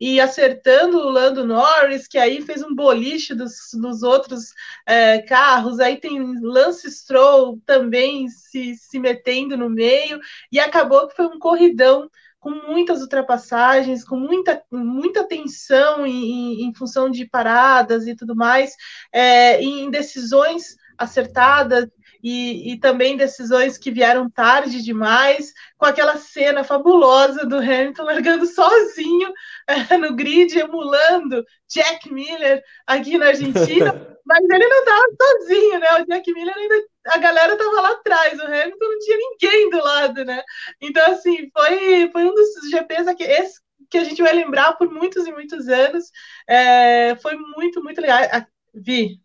e 0.00 0.20
acertando 0.20 0.98
o 0.98 1.10
Lando 1.10 1.46
Norris, 1.46 2.06
que 2.06 2.18
aí 2.18 2.42
fez 2.42 2.62
um 2.62 2.74
boliche 2.74 3.34
dos, 3.34 3.54
dos 3.74 4.02
outros 4.02 4.52
é, 4.86 5.22
carros, 5.22 5.80
aí 5.80 5.96
tem 5.96 6.40
Lance 6.40 6.90
Stroll 6.90 7.60
também 7.64 8.28
se, 8.28 8.74
se 8.76 8.98
metendo 8.98 9.56
no 9.56 9.70
meio, 9.70 10.18
e 10.50 10.58
acabou 10.58 11.06
que 11.08 11.16
foi 11.16 11.26
um 11.26 11.38
corridão 11.38 12.10
com 12.40 12.50
muitas 12.50 13.00
ultrapassagens, 13.00 14.04
com 14.04 14.16
muita, 14.16 14.62
muita 14.70 15.26
tensão 15.26 16.06
em, 16.06 16.66
em 16.66 16.74
função 16.74 17.08
de 17.08 17.24
paradas 17.26 18.06
e 18.06 18.14
tudo 18.14 18.36
mais, 18.36 18.74
é, 19.10 19.62
em 19.62 19.90
decisões 19.90 20.76
acertadas 20.98 21.88
e, 22.26 22.72
e, 22.72 22.80
também 22.80 23.18
decisões 23.18 23.76
que 23.76 23.90
vieram 23.90 24.30
tarde 24.30 24.82
demais, 24.82 25.52
com 25.76 25.84
aquela 25.84 26.16
cena 26.16 26.64
fabulosa 26.64 27.44
do 27.44 27.58
Hamilton 27.58 28.02
largando 28.02 28.46
sozinho 28.46 29.30
é, 29.68 29.98
no 29.98 30.16
grid, 30.16 30.58
emulando 30.58 31.44
Jack 31.68 32.10
Miller 32.10 32.62
aqui 32.86 33.18
na 33.18 33.26
Argentina. 33.26 33.92
mas 34.24 34.42
ele 34.42 34.66
não 34.66 34.78
estava 34.78 35.04
sozinho, 35.20 35.78
né? 35.78 35.86
O 36.00 36.06
Jack 36.06 36.32
Miller 36.32 36.56
ainda. 36.56 36.74
A 37.08 37.18
galera 37.18 37.52
estava 37.52 37.80
lá 37.82 37.90
atrás, 37.90 38.38
o 38.38 38.44
Hamilton 38.44 38.88
não 38.88 38.98
tinha 39.00 39.18
ninguém 39.18 39.68
do 39.68 39.84
lado, 39.84 40.24
né? 40.24 40.42
Então, 40.80 41.12
assim, 41.12 41.50
foi, 41.52 42.08
foi 42.10 42.24
um 42.24 42.34
dos 42.34 42.70
GPs 42.70 43.06
aqui. 43.06 43.24
Esse 43.24 43.60
que 43.90 43.98
a 43.98 44.04
gente 44.04 44.22
vai 44.22 44.32
lembrar 44.32 44.72
por 44.78 44.90
muitos 44.90 45.26
e 45.26 45.32
muitos 45.32 45.68
anos. 45.68 46.10
É, 46.48 47.16
foi 47.16 47.36
muito, 47.36 47.84
muito 47.84 48.00
legal. 48.00 48.18
A, 48.32 48.46
vi 48.72 49.20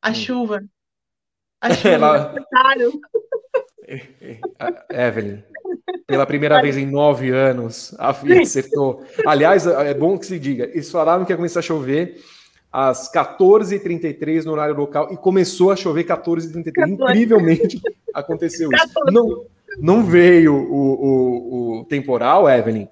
a 0.00 0.10
hum. 0.10 0.14
chuva. 0.14 0.60
A 1.60 1.74
chuva. 1.74 1.88
Ela... 1.94 2.34
Evelyn, 4.90 5.42
pela 6.06 6.26
primeira 6.26 6.60
vez 6.60 6.76
em 6.76 6.86
nove 6.86 7.30
anos, 7.30 7.94
a 7.98 8.12
FIA 8.12 8.42
acertou. 8.42 9.04
Aliás, 9.24 9.66
é 9.66 9.94
bom 9.94 10.18
que 10.18 10.26
se 10.26 10.38
diga, 10.38 10.64
eles 10.64 10.90
falaram 10.90 11.24
que 11.24 11.32
ia 11.32 11.36
começar 11.36 11.60
a 11.60 11.62
chover 11.62 12.20
às 12.72 13.10
14h33 13.12 14.44
no 14.44 14.52
horário 14.52 14.74
local 14.74 15.12
e 15.12 15.16
começou 15.16 15.70
a 15.70 15.76
chover 15.76 16.04
14h33. 16.04 16.88
Incrivelmente 16.88 17.80
aconteceu 18.12 18.70
isso. 18.72 19.12
Não, 19.12 19.46
não 19.78 20.04
veio 20.04 20.54
o, 20.54 20.92
o, 20.92 21.80
o, 21.80 21.84
temporal, 21.84 22.48
Evelyn, 22.50 22.88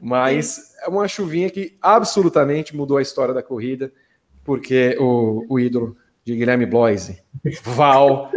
mas 0.00 0.74
é 0.82 0.88
uma 0.88 1.06
chuvinha 1.06 1.50
que 1.50 1.76
absolutamente 1.80 2.74
mudou 2.74 2.96
a 2.96 3.02
história 3.02 3.34
da 3.34 3.42
corrida, 3.42 3.92
porque 4.42 4.96
o, 4.98 5.44
o 5.48 5.60
ídolo 5.60 5.96
de 6.24 6.34
Guilherme 6.34 6.66
Bloise, 6.66 7.22
Val, 7.62 8.30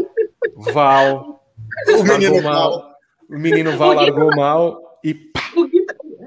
Val, 0.56 1.42
o 1.88 2.04
menino 2.04 2.42
mal, 2.42 2.96
o 3.30 3.38
menino 3.38 3.78
Val 3.78 3.94
largou 3.94 4.36
mal 4.36 5.00
e 5.04 5.14
pá, 5.14 5.42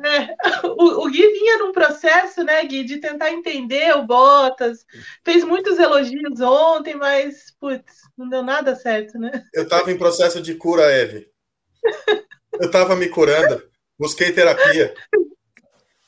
é, 0.02 0.66
o, 0.66 1.06
o, 1.06 1.10
Gui 1.10 1.26
vinha 1.32 1.58
num 1.58 1.72
processo, 1.72 2.42
né, 2.42 2.64
Gui, 2.64 2.84
de 2.84 2.98
tentar 2.98 3.30
entender 3.30 3.94
o 3.96 4.06
Bottas. 4.06 4.84
Fez 5.24 5.44
muitos 5.44 5.78
elogios 5.78 6.40
ontem, 6.40 6.94
mas, 6.94 7.54
putz, 7.60 8.00
não 8.16 8.28
deu 8.28 8.42
nada 8.42 8.74
certo, 8.74 9.18
né? 9.18 9.42
Eu 9.52 9.64
estava 9.64 9.92
em 9.92 9.98
processo 9.98 10.40
de 10.40 10.54
cura, 10.54 10.90
Eve. 10.90 11.30
Eu 12.58 12.66
estava 12.66 12.96
me 12.96 13.08
curando, 13.08 13.62
busquei 13.98 14.32
terapia. 14.32 14.94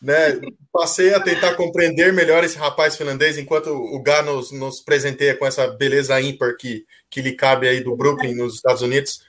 Né? 0.02 0.40
Passei 0.72 1.14
a 1.14 1.20
tentar 1.20 1.54
compreender 1.54 2.12
melhor 2.12 2.42
esse 2.42 2.58
rapaz 2.58 2.96
finlandês, 2.96 3.38
enquanto 3.38 3.68
o 3.68 4.02
Gá 4.02 4.20
nos, 4.22 4.50
nos 4.50 4.80
presenteia 4.80 5.36
com 5.36 5.46
essa 5.46 5.68
beleza 5.68 6.20
ímpar 6.20 6.56
que, 6.56 6.84
que 7.08 7.22
lhe 7.22 7.32
cabe 7.32 7.68
aí 7.68 7.80
do 7.84 7.96
Brooklyn, 7.96 8.34
nos 8.34 8.56
Estados 8.56 8.82
Unidos. 8.82 9.22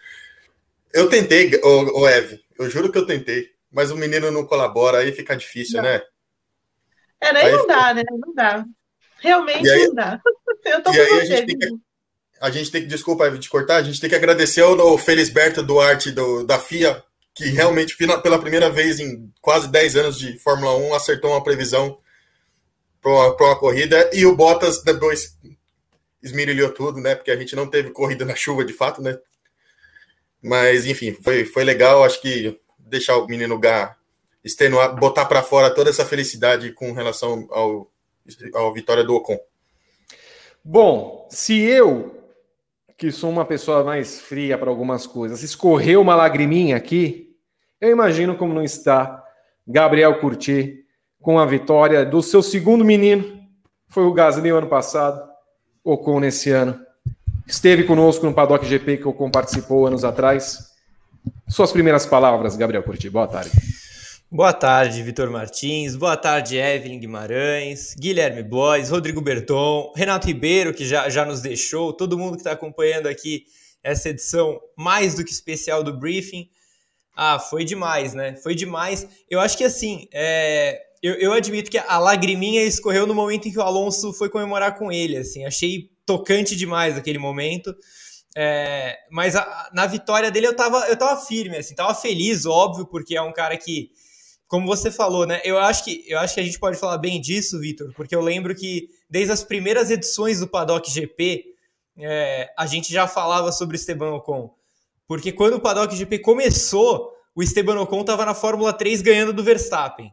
Eu 0.91 1.07
tentei, 1.09 1.53
o, 1.63 2.01
o 2.01 2.07
Eve, 2.07 2.41
eu 2.57 2.69
juro 2.69 2.91
que 2.91 2.97
eu 2.97 3.05
tentei 3.05 3.53
mas 3.73 3.89
o 3.89 3.97
menino 3.97 4.29
não 4.29 4.45
colabora, 4.45 4.99
aí 4.99 5.11
fica 5.11 5.35
difícil, 5.35 5.81
não. 5.81 5.89
né? 5.89 6.01
É, 7.19 7.33
daí 7.33 7.45
aí 7.45 7.51
não 7.51 7.65
dá, 7.67 7.93
né? 7.93 8.03
Não 8.11 8.33
dá. 8.35 8.65
Realmente 9.19 9.67
aí, 9.67 9.87
não 9.87 9.95
dá. 9.95 10.21
Eu 10.63 10.81
tô 10.81 10.91
aí 10.91 10.99
a 11.01 11.25
gente, 11.25 11.45
tem 11.45 11.59
que, 11.59 11.69
a 12.39 12.49
gente 12.49 12.71
tem 12.71 12.81
que, 12.83 12.87
desculpa 12.87 13.29
te 13.37 13.49
cortar, 13.49 13.77
a 13.77 13.83
gente 13.83 13.99
tem 13.99 14.09
que 14.09 14.15
agradecer 14.15 14.61
ao 14.61 14.97
Felisberto 14.97 15.61
Duarte 15.61 16.09
do, 16.09 16.45
da 16.45 16.57
FIA, 16.57 17.03
que 17.33 17.45
realmente, 17.45 17.95
pela 17.97 18.39
primeira 18.39 18.69
vez 18.69 18.99
em 18.99 19.31
quase 19.41 19.67
10 19.67 19.95
anos 19.95 20.17
de 20.19 20.37
Fórmula 20.39 20.75
1, 20.77 20.93
acertou 20.93 21.31
uma 21.31 21.43
previsão 21.43 21.97
para 23.01 23.11
uma, 23.11 23.55
corrida, 23.59 24.09
e 24.13 24.25
o 24.25 24.35
Bottas 24.35 24.81
depois 24.81 25.37
esmirilhou 26.21 26.69
tudo, 26.69 27.01
né? 27.01 27.15
Porque 27.15 27.31
a 27.31 27.35
gente 27.35 27.55
não 27.55 27.67
teve 27.67 27.91
corrida 27.91 28.23
na 28.23 28.35
chuva 28.35 28.63
de 28.63 28.71
fato, 28.71 29.01
né? 29.01 29.17
Mas, 30.41 30.85
enfim, 30.85 31.17
foi, 31.21 31.43
foi 31.43 31.63
legal. 31.63 32.03
Acho 32.03 32.21
que 32.21 32.57
deixar 32.77 33.17
o 33.17 33.27
menino 33.27 33.59
Gá 33.59 33.95
extenuar, 34.43 34.95
botar 34.95 35.25
para 35.25 35.41
fora 35.41 35.73
toda 35.73 35.89
essa 35.89 36.05
felicidade 36.05 36.71
com 36.73 36.91
relação 36.91 37.47
ao, 37.49 37.89
ao 38.53 38.73
vitória 38.73 39.03
do 39.03 39.15
Ocon. 39.15 39.39
Bom, 40.63 41.27
se 41.29 41.59
eu, 41.59 42.15
que 42.97 43.11
sou 43.11 43.29
uma 43.29 43.45
pessoa 43.45 43.83
mais 43.83 44.19
fria 44.19 44.57
para 44.57 44.69
algumas 44.69 45.07
coisas, 45.07 45.43
escorreu 45.43 46.01
uma 46.01 46.15
lagriminha 46.15 46.75
aqui, 46.75 47.22
eu 47.83 47.91
imagino 47.91 48.37
como 48.37 48.53
não 48.53 48.63
está 48.63 49.21
Gabriel 49.67 50.17
Curti 50.21 50.85
com 51.21 51.37
a 51.37 51.45
vitória 51.45 52.05
do 52.05 52.21
seu 52.21 52.41
segundo 52.41 52.85
menino, 52.85 53.41
foi 53.89 54.05
o 54.05 54.13
Gasly 54.13 54.49
ano 54.49 54.67
passado, 54.67 55.21
Ocon 55.83 56.21
nesse 56.21 56.49
ano. 56.49 56.79
Esteve 57.45 57.83
conosco 57.83 58.25
no 58.25 58.33
Paddock 58.33 58.65
GP 58.65 58.97
que 58.97 59.07
o 59.07 59.09
Ocon 59.09 59.29
participou 59.29 59.85
anos 59.85 60.05
atrás 60.05 60.71
suas 61.49 61.73
primeiras 61.73 62.05
palavras, 62.05 62.55
Gabriel 62.55 62.83
Curti. 62.83 63.09
Boa 63.09 63.27
tarde. 63.27 63.51
Boa 64.31 64.53
tarde, 64.53 65.03
Vitor 65.03 65.29
Martins. 65.29 65.97
Boa 65.97 66.15
tarde, 66.15 66.57
Evelyn 66.57 66.99
Guimarães, 66.99 67.95
Guilherme 67.99 68.43
Blois, 68.43 68.89
Rodrigo 68.89 69.19
Berton, 69.19 69.91
Renato 69.93 70.25
Ribeiro, 70.25 70.73
que 70.73 70.85
já, 70.85 71.09
já 71.09 71.25
nos 71.25 71.41
deixou, 71.41 71.91
todo 71.91 72.17
mundo 72.17 72.35
que 72.35 72.39
está 72.39 72.53
acompanhando 72.53 73.07
aqui 73.07 73.45
essa 73.83 74.09
edição 74.09 74.59
mais 74.77 75.15
do 75.15 75.23
que 75.23 75.31
especial 75.31 75.83
do 75.83 75.93
briefing. 75.93 76.49
Ah, 77.15 77.39
foi 77.39 77.63
demais, 77.63 78.13
né? 78.13 78.35
Foi 78.35 78.55
demais. 78.55 79.07
Eu 79.29 79.39
acho 79.39 79.57
que 79.57 79.63
assim, 79.63 80.07
é... 80.11 80.81
eu, 81.01 81.13
eu 81.15 81.33
admito 81.33 81.69
que 81.69 81.77
a 81.77 81.99
lagriminha 81.99 82.63
escorreu 82.63 83.05
no 83.05 83.13
momento 83.13 83.47
em 83.47 83.51
que 83.51 83.59
o 83.59 83.61
Alonso 83.63 84.13
foi 84.13 84.29
comemorar 84.29 84.77
com 84.77 84.91
ele. 84.91 85.17
Assim, 85.17 85.45
achei 85.45 85.89
tocante 86.05 86.55
demais 86.55 86.97
aquele 86.97 87.19
momento. 87.19 87.75
É, 88.35 88.97
mas 89.11 89.35
a, 89.35 89.69
na 89.73 89.85
vitória 89.85 90.31
dele 90.31 90.47
eu 90.47 90.55
tava, 90.55 90.87
eu 90.87 90.97
tava 90.97 91.21
firme, 91.21 91.57
assim, 91.57 91.75
tava 91.75 91.93
feliz, 91.93 92.45
óbvio, 92.45 92.85
porque 92.87 93.15
é 93.15 93.21
um 93.21 93.31
cara 93.31 93.55
que, 93.57 93.91
como 94.47 94.65
você 94.65 94.89
falou, 94.89 95.27
né? 95.27 95.39
Eu 95.43 95.59
acho 95.59 95.83
que, 95.83 96.03
eu 96.07 96.17
acho 96.17 96.33
que 96.33 96.39
a 96.39 96.43
gente 96.43 96.59
pode 96.59 96.79
falar 96.79 96.97
bem 96.97 97.21
disso, 97.21 97.59
Vitor, 97.59 97.93
porque 97.95 98.15
eu 98.15 98.21
lembro 98.21 98.55
que 98.55 98.89
desde 99.07 99.31
as 99.31 99.43
primeiras 99.43 99.91
edições 99.91 100.39
do 100.39 100.47
Paddock 100.47 100.89
GP, 100.89 101.45
é, 101.99 102.49
a 102.57 102.65
gente 102.65 102.91
já 102.91 103.07
falava 103.07 103.51
sobre 103.51 103.75
Esteban 103.75 104.15
Ocon. 104.15 104.51
Porque 105.07 105.31
quando 105.31 105.55
o 105.55 105.59
Paddock 105.59 105.95
GP 105.95 106.19
começou, 106.19 107.11
o 107.35 107.43
Esteban 107.43 107.79
Ocon 107.81 108.01
estava 108.01 108.25
na 108.25 108.33
Fórmula 108.33 108.73
3 108.73 109.01
ganhando 109.01 109.33
do 109.33 109.43
Verstappen. 109.43 110.11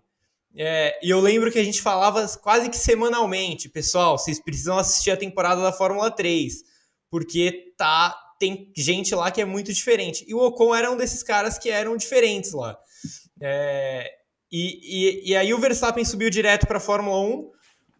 É, 0.56 0.98
e 1.02 1.10
eu 1.10 1.20
lembro 1.20 1.52
que 1.52 1.58
a 1.58 1.64
gente 1.64 1.80
falava 1.80 2.26
quase 2.42 2.68
que 2.68 2.76
semanalmente, 2.76 3.68
pessoal, 3.68 4.18
vocês 4.18 4.42
precisam 4.42 4.76
assistir 4.76 5.12
a 5.12 5.16
temporada 5.16 5.62
da 5.62 5.72
Fórmula 5.72 6.10
3 6.10 6.70
porque 7.10 7.74
tá 7.76 8.16
tem 8.38 8.72
gente 8.74 9.14
lá 9.14 9.30
que 9.30 9.42
é 9.42 9.44
muito 9.44 9.70
diferente. 9.70 10.24
E 10.26 10.32
o 10.32 10.38
Ocon 10.38 10.74
era 10.74 10.90
um 10.90 10.96
desses 10.96 11.22
caras 11.22 11.58
que 11.58 11.68
eram 11.68 11.94
diferentes 11.94 12.52
lá. 12.52 12.74
É, 13.38 14.10
e, 14.50 15.26
e, 15.28 15.30
e, 15.30 15.36
aí 15.36 15.52
o 15.52 15.58
Verstappen 15.58 16.04
subiu 16.06 16.30
direto 16.30 16.66
para 16.66 16.78
a 16.78 16.80
Fórmula 16.80 17.20
1. 17.20 17.50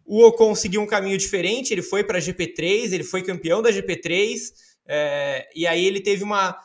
O 0.03 0.25
Ocon 0.25 0.55
seguiu 0.55 0.81
um 0.81 0.87
caminho 0.87 1.17
diferente, 1.17 1.71
ele 1.71 1.83
foi 1.83 2.03
para 2.03 2.17
a 2.17 2.21
GP3, 2.21 2.91
ele 2.91 3.03
foi 3.03 3.21
campeão 3.21 3.61
da 3.61 3.69
GP3, 3.69 4.51
é, 4.87 5.47
e 5.55 5.67
aí 5.67 5.85
ele 5.85 6.01
teve 6.01 6.23
uma, 6.23 6.57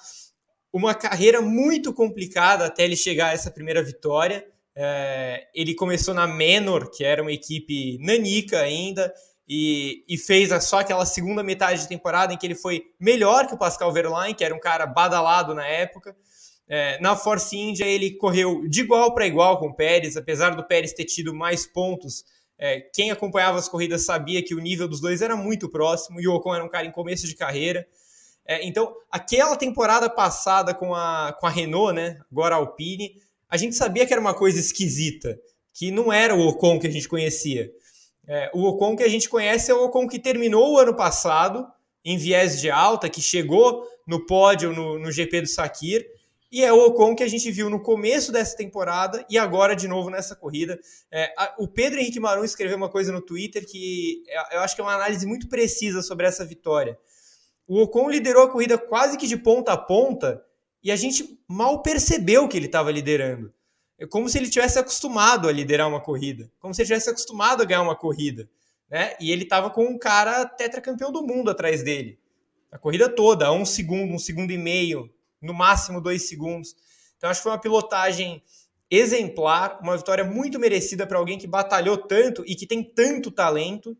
uma 0.72 0.94
carreira 0.94 1.40
muito 1.40 1.92
complicada 1.92 2.66
até 2.66 2.84
ele 2.84 2.96
chegar 2.96 3.28
a 3.28 3.32
essa 3.32 3.50
primeira 3.50 3.82
vitória. 3.82 4.46
É, 4.74 5.46
ele 5.54 5.74
começou 5.74 6.12
na 6.12 6.26
Menor, 6.26 6.90
que 6.90 7.02
era 7.02 7.22
uma 7.22 7.32
equipe 7.32 7.98
nanica 7.98 8.60
ainda, 8.60 9.12
e, 9.48 10.04
e, 10.08 10.18
fez 10.18 10.50
só 10.64 10.80
aquela 10.80 11.06
segunda 11.06 11.42
metade 11.42 11.80
de 11.82 11.88
temporada 11.88 12.34
em 12.34 12.36
que 12.36 12.46
ele 12.46 12.54
foi 12.54 12.82
melhor 13.00 13.46
que 13.46 13.54
o 13.54 13.58
Pascal 13.58 13.92
Verlaine, 13.92 14.34
que 14.34 14.44
era 14.44 14.54
um 14.54 14.60
cara 14.60 14.84
badalado 14.86 15.54
na 15.54 15.66
época. 15.66 16.14
É, 16.68 17.00
na 17.00 17.14
Force 17.14 17.56
India 17.56 17.86
ele 17.86 18.16
correu 18.16 18.68
de 18.68 18.80
igual 18.80 19.14
para 19.14 19.26
igual 19.26 19.58
com 19.58 19.68
o 19.68 19.74
Pérez, 19.74 20.16
apesar 20.16 20.56
do 20.56 20.66
Pérez 20.66 20.92
ter 20.92 21.04
tido 21.04 21.32
mais 21.32 21.64
pontos. 21.64 22.24
É, 22.58 22.80
quem 22.92 23.10
acompanhava 23.10 23.58
as 23.58 23.68
corridas 23.68 24.04
sabia 24.04 24.42
que 24.42 24.54
o 24.54 24.58
nível 24.58 24.88
dos 24.88 25.00
dois 25.00 25.22
era 25.22 25.36
muito 25.36 25.68
próximo 25.68 26.20
e 26.20 26.26
o 26.26 26.34
Ocon 26.34 26.54
era 26.54 26.64
um 26.64 26.68
cara 26.68 26.86
em 26.86 26.92
começo 26.92 27.26
de 27.26 27.36
carreira. 27.36 27.86
É, 28.46 28.64
então, 28.66 28.94
aquela 29.10 29.56
temporada 29.56 30.08
passada 30.08 30.72
com 30.72 30.94
a, 30.94 31.36
com 31.38 31.46
a 31.46 31.50
Renault, 31.50 31.94
né, 31.94 32.18
agora 32.30 32.54
a 32.54 32.58
Alpine, 32.58 33.20
a 33.48 33.56
gente 33.56 33.74
sabia 33.74 34.06
que 34.06 34.12
era 34.12 34.20
uma 34.20 34.34
coisa 34.34 34.58
esquisita, 34.58 35.38
que 35.72 35.90
não 35.90 36.12
era 36.12 36.34
o 36.34 36.46
Ocon 36.46 36.78
que 36.78 36.86
a 36.86 36.90
gente 36.90 37.08
conhecia. 37.08 37.70
É, 38.26 38.50
o 38.54 38.64
Ocon 38.64 38.96
que 38.96 39.02
a 39.02 39.08
gente 39.08 39.28
conhece 39.28 39.70
é 39.70 39.74
o 39.74 39.84
Ocon 39.84 40.08
que 40.08 40.18
terminou 40.18 40.72
o 40.72 40.78
ano 40.78 40.94
passado 40.94 41.66
em 42.04 42.16
viés 42.16 42.60
de 42.60 42.70
alta, 42.70 43.08
que 43.08 43.20
chegou 43.20 43.84
no 44.06 44.24
pódio 44.26 44.72
no, 44.72 44.98
no 44.98 45.10
GP 45.10 45.42
do 45.42 45.48
Sakir, 45.48 46.06
e 46.50 46.64
é 46.64 46.72
o 46.72 46.86
Ocon 46.86 47.14
que 47.16 47.24
a 47.24 47.28
gente 47.28 47.50
viu 47.50 47.68
no 47.68 47.82
começo 47.82 48.30
dessa 48.30 48.56
temporada 48.56 49.26
e 49.28 49.36
agora 49.36 49.74
de 49.74 49.88
novo 49.88 50.08
nessa 50.08 50.36
corrida. 50.36 50.78
É, 51.10 51.32
a, 51.36 51.54
o 51.58 51.66
Pedro 51.66 51.98
Henrique 51.98 52.20
Marum 52.20 52.44
escreveu 52.44 52.76
uma 52.76 52.88
coisa 52.88 53.12
no 53.12 53.20
Twitter 53.20 53.66
que 53.66 54.22
é, 54.28 54.56
eu 54.56 54.60
acho 54.60 54.74
que 54.74 54.80
é 54.80 54.84
uma 54.84 54.94
análise 54.94 55.26
muito 55.26 55.48
precisa 55.48 56.00
sobre 56.02 56.26
essa 56.26 56.44
vitória. 56.44 56.96
O 57.66 57.82
Ocon 57.82 58.08
liderou 58.08 58.44
a 58.44 58.50
corrida 58.50 58.78
quase 58.78 59.16
que 59.16 59.26
de 59.26 59.36
ponta 59.36 59.72
a 59.72 59.76
ponta 59.76 60.42
e 60.82 60.90
a 60.90 60.96
gente 60.96 61.40
mal 61.48 61.82
percebeu 61.82 62.46
que 62.46 62.56
ele 62.56 62.66
estava 62.66 62.92
liderando. 62.92 63.52
é 63.98 64.06
como 64.06 64.28
se 64.28 64.38
ele 64.38 64.48
tivesse 64.48 64.78
acostumado 64.78 65.48
a 65.48 65.52
liderar 65.52 65.88
uma 65.88 66.00
corrida, 66.00 66.50
como 66.58 66.74
se 66.74 66.82
ele 66.82 66.88
tivesse 66.88 67.10
acostumado 67.10 67.62
a 67.62 67.64
ganhar 67.64 67.82
uma 67.82 67.96
corrida, 67.96 68.48
né? 68.90 69.16
E 69.18 69.32
ele 69.32 69.44
estava 69.44 69.70
com 69.70 69.84
um 69.84 69.98
cara 69.98 70.44
tetracampeão 70.46 71.10
do 71.10 71.22
mundo 71.22 71.50
atrás 71.50 71.82
dele, 71.82 72.18
a 72.70 72.78
corrida 72.78 73.08
toda, 73.08 73.50
um 73.52 73.64
segundo, 73.64 74.12
um 74.12 74.18
segundo 74.18 74.52
e 74.52 74.58
meio, 74.58 75.10
no 75.40 75.54
máximo 75.54 76.00
dois 76.00 76.28
segundos. 76.28 76.76
Então 77.16 77.30
acho 77.30 77.40
que 77.40 77.44
foi 77.44 77.52
uma 77.52 77.60
pilotagem 77.60 78.42
exemplar, 78.90 79.80
uma 79.82 79.96
vitória 79.96 80.24
muito 80.24 80.58
merecida 80.58 81.06
para 81.06 81.18
alguém 81.18 81.38
que 81.38 81.46
batalhou 81.46 81.96
tanto 81.96 82.44
e 82.46 82.54
que 82.54 82.66
tem 82.66 82.82
tanto 82.82 83.30
talento. 83.30 83.96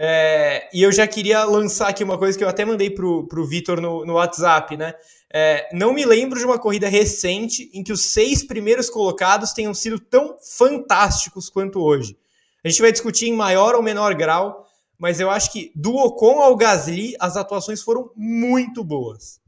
É, 0.00 0.68
e 0.72 0.80
eu 0.80 0.92
já 0.92 1.08
queria 1.08 1.42
lançar 1.42 1.88
aqui 1.88 2.04
uma 2.04 2.16
coisa 2.16 2.38
que 2.38 2.44
eu 2.44 2.48
até 2.48 2.64
mandei 2.64 2.88
para 2.88 3.04
o 3.04 3.46
Vitor 3.46 3.80
no, 3.80 4.04
no 4.04 4.14
WhatsApp, 4.14 4.76
né? 4.76 4.94
É, 5.30 5.68
não 5.72 5.92
me 5.92 6.06
lembro 6.06 6.38
de 6.38 6.44
uma 6.44 6.58
corrida 6.58 6.88
recente 6.88 7.68
em 7.74 7.82
que 7.82 7.92
os 7.92 8.12
seis 8.12 8.42
primeiros 8.42 8.88
colocados 8.88 9.52
tenham 9.52 9.74
sido 9.74 9.98
tão 9.98 10.36
fantásticos 10.56 11.50
quanto 11.50 11.82
hoje. 11.82 12.16
A 12.64 12.68
gente 12.68 12.80
vai 12.80 12.92
discutir 12.92 13.26
em 13.26 13.34
maior 13.34 13.74
ou 13.74 13.82
menor 13.82 14.14
grau, 14.14 14.66
mas 14.96 15.20
eu 15.20 15.28
acho 15.28 15.52
que 15.52 15.72
do 15.74 15.94
Ocon 15.96 16.40
ao 16.40 16.56
Gasly 16.56 17.14
as 17.18 17.36
atuações 17.36 17.82
foram 17.82 18.10
muito 18.16 18.84
boas. 18.84 19.40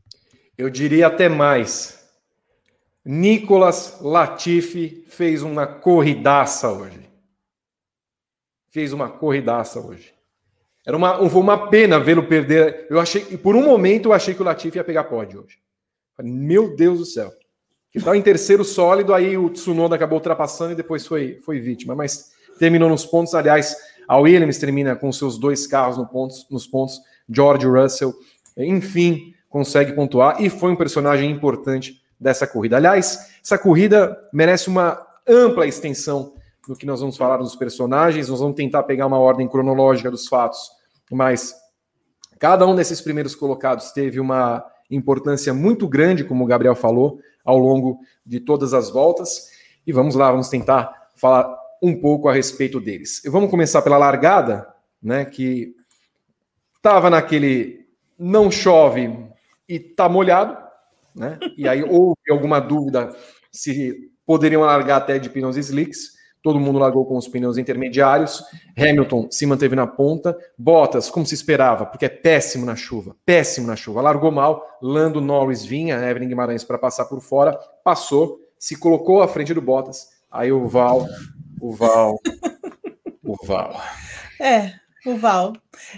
Eu 0.59 0.69
diria 0.69 1.07
até 1.07 1.29
mais. 1.29 1.99
Nicolas 3.05 3.99
Latifi 4.01 5.07
fez 5.09 5.43
uma 5.43 5.67
corridaça 5.67 6.71
hoje. 6.71 7.09
Fez 8.69 8.93
uma 8.93 9.09
corridaça 9.09 9.81
hoje. 9.81 10.20
Era 10.91 10.97
uma, 10.97 11.31
foi 11.31 11.41
uma 11.41 11.69
pena 11.69 12.01
vê-lo 12.01 12.25
perder. 12.25 12.89
Eu 12.91 12.99
achei, 12.99 13.21
por 13.37 13.55
um 13.55 13.63
momento, 13.63 14.09
eu 14.09 14.13
achei 14.13 14.35
que 14.35 14.43
o 14.43 14.45
Latifi 14.45 14.77
ia 14.77 14.83
pegar 14.83 15.05
pódio 15.05 15.45
hoje. 15.45 15.59
Meu 16.21 16.75
Deus 16.75 16.99
do 16.99 17.07
céu. 17.07 17.31
Que 17.93 17.99
estava 17.99 18.17
em 18.17 18.23
terceiro 18.23 18.65
sólido, 18.65 19.15
aí 19.15 19.39
o 19.39 19.49
Tsunoda 19.51 19.95
acabou 19.95 20.19
ultrapassando 20.19 20.73
e 20.73 20.75
depois 20.75 21.07
foi, 21.07 21.39
foi 21.45 21.61
vítima. 21.61 21.95
Mas 21.95 22.33
terminou 22.59 22.89
nos 22.89 23.07
pontos. 23.07 23.37
Aliás, 23.37 23.77
a 24.09 24.19
Williams 24.19 24.59
termina 24.59 24.97
com 24.97 25.13
seus 25.13 25.39
dois 25.39 25.65
carros 25.65 25.97
no 25.97 26.09
pontos, 26.09 26.45
nos 26.51 26.67
pontos. 26.67 27.01
George 27.29 27.69
Russell, 27.69 28.13
enfim, 28.57 29.33
consegue 29.49 29.93
pontuar 29.93 30.43
e 30.43 30.51
foi 30.51 30.73
um 30.73 30.77
personagem 30.77 31.31
importante 31.31 32.03
dessa 32.19 32.49
corrida. 32.49 32.79
Aliás, 32.79 33.31
essa 33.45 33.57
corrida 33.57 34.21
merece 34.33 34.67
uma 34.67 35.01
ampla 35.25 35.69
extensão 35.69 36.33
no 36.67 36.75
que 36.75 36.85
nós 36.85 36.99
vamos 36.99 37.17
falar 37.17 37.37
dos 37.37 37.55
personagens. 37.55 38.29
Nós 38.29 38.41
vamos 38.41 38.57
tentar 38.57 38.83
pegar 38.83 39.07
uma 39.07 39.21
ordem 39.21 39.47
cronológica 39.47 40.11
dos 40.11 40.27
fatos, 40.27 40.80
mas 41.11 41.55
cada 42.39 42.67
um 42.67 42.75
desses 42.75 43.01
primeiros 43.01 43.35
colocados 43.35 43.93
teve 43.93 44.21
uma 44.21 44.65
importância 44.91 45.53
muito 45.55 45.87
grande, 45.89 46.25
como 46.25 46.45
o 46.45 46.47
Gabriel 46.47 46.75
falou, 46.75 47.21
ao 47.45 47.59
longo 47.59 48.01
de 48.25 48.41
todas 48.41 48.75
as 48.75 48.91
voltas. 48.91 49.49
E 49.87 49.93
vamos 49.93 50.15
lá, 50.15 50.31
vamos 50.31 50.49
tentar 50.49 51.11
falar 51.17 51.55
um 51.83 51.99
pouco 51.99 52.29
a 52.29 52.33
respeito 52.33 52.81
deles. 52.81 53.23
Vamos 53.27 53.51
começar 53.51 53.83
pela 53.83 53.99
largada, 53.99 54.67
né, 55.03 55.25
que 55.25 55.75
estava 56.77 57.09
naquele 57.09 57.87
não 58.19 58.51
chove 58.51 59.11
e 59.69 59.79
tá 59.79 60.09
molhado, 60.09 60.57
né? 61.15 61.39
E 61.57 61.67
aí 61.67 61.83
houve 61.83 62.21
alguma 62.31 62.61
dúvida 62.61 63.15
se 63.51 64.11
poderiam 64.27 64.63
largar 64.63 64.97
até 64.97 65.19
de 65.19 65.31
pneus 65.31 65.57
slicks. 65.57 66.20
Todo 66.43 66.59
mundo 66.59 66.79
largou 66.79 67.05
com 67.05 67.17
os 67.17 67.29
pneus 67.29 67.59
intermediários. 67.59 68.43
Hamilton 68.77 69.29
se 69.31 69.45
manteve 69.45 69.77
na 69.77 69.87
ponta. 69.87 70.37
Bottas, 70.57 71.11
como 71.11 71.27
se 71.27 71.35
esperava, 71.35 71.85
porque 71.85 72.07
é 72.07 72.09
péssimo 72.09 72.65
na 72.65 72.75
chuva. 72.75 73.15
Péssimo 73.27 73.67
na 73.67 73.77
chuva. 73.77 74.01
Largou 74.01 74.31
mal. 74.31 74.65
Lando 74.81 75.21
Norris 75.21 75.65
vinha, 75.65 75.97
Evelyn 75.97 76.29
Guimarães, 76.29 76.65
para 76.65 76.79
passar 76.79 77.05
por 77.05 77.21
fora. 77.21 77.59
Passou, 77.85 78.39
se 78.59 78.77
colocou 78.77 79.23
à 79.23 79.29
frente 79.29 79.53
do 79.53 79.61
Bottas. 79.61 80.09
Aí 80.31 80.51
o 80.51 80.67
Val, 80.67 81.07
o 81.61 81.73
Val, 81.73 82.19
o 83.23 83.47
Val. 83.47 83.79
É, 84.41 84.73
o 85.07 85.17
Val. 85.17 85.55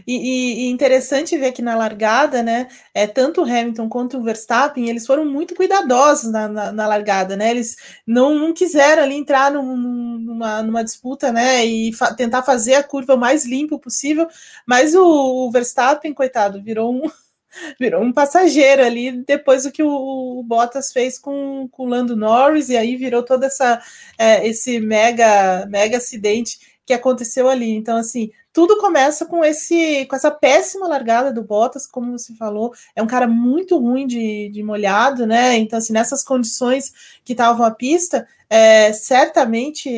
E, 0.07 0.66
e, 0.66 0.70
interessante 0.70 1.36
ver 1.36 1.53
que 1.53 1.62
na 1.62 1.74
largada, 1.74 2.42
né? 2.42 2.68
É, 2.94 3.07
tanto 3.07 3.40
o 3.40 3.44
Hamilton 3.44 3.88
quanto 3.88 4.18
o 4.18 4.22
Verstappen, 4.22 4.88
eles 4.88 5.07
foram 5.07 5.24
muito 5.24 5.55
cuidadosos 5.55 6.30
na, 6.30 6.48
na, 6.48 6.72
na 6.72 6.86
largada, 6.86 7.36
né? 7.36 7.50
Eles 7.50 7.76
não, 8.07 8.34
não 8.38 8.53
quiseram 8.55 9.03
ali 9.03 9.16
entrar 9.16 9.50
num, 9.53 9.76
numa, 10.18 10.62
numa 10.62 10.84
disputa, 10.84 11.32
né? 11.32 11.64
E 11.64 11.92
fa 11.92 12.14
tentar 12.14 12.42
fazer 12.42 12.74
a 12.74 12.82
curva 12.82 13.14
o 13.14 13.18
mais 13.18 13.44
limpa 13.44 13.78
possível. 13.78 14.28
Mas 14.66 14.94
o, 14.94 15.46
o 15.46 15.50
Verstappen, 15.50 16.14
coitado, 16.14 16.62
virou 16.62 16.94
um, 16.94 17.03
virou 17.80 18.03
um 18.03 18.12
passageiro 18.12 18.84
ali 18.84 19.12
depois 19.24 19.64
do 19.64 19.72
que 19.72 19.82
o, 19.82 20.38
o, 20.38 20.42
Bottas 20.44 20.92
fez 20.92 21.18
com, 21.18 21.68
com 21.70 21.84
o 21.84 21.88
Lando 21.88 22.16
Norris, 22.16 22.68
e 22.68 22.76
aí 22.76 22.96
virou 22.96 23.22
todo 23.22 23.44
essa, 23.44 23.82
é, 24.18 24.46
esse 24.46 24.80
mega, 24.80 25.66
mega 25.66 25.96
acidente 25.96 26.72
que 26.85 26.93
aconteceu 26.93 27.49
ali. 27.49 27.70
Então, 27.70 27.97
assim, 27.97 28.30
tudo 28.53 28.76
começa 28.78 29.26
com 29.26 29.45
esse 29.45 30.07
com 30.07 30.16
essa 30.16 30.30
péssima 30.30 30.87
largada 30.87 31.33
do 31.33 31.43
Bottas, 31.43 31.87
como 31.87 32.18
você 32.18 32.35
falou, 32.35 32.72
é 32.95 33.03
um 33.03 33.07
cara 33.07 33.26
muito 33.26 33.78
ruim 33.78 34.07
de, 34.07 34.51
de 34.51 34.62
molhado, 34.62 35.26
né? 35.26 35.57
Então, 35.57 35.78
assim, 35.78 35.93
nessas 35.93 36.22
condições 36.22 36.93
que 37.24 37.33
estavam 37.33 37.64
a 37.64 37.70
pista, 37.70 38.26
é, 38.51 38.93
certamente 38.93 39.89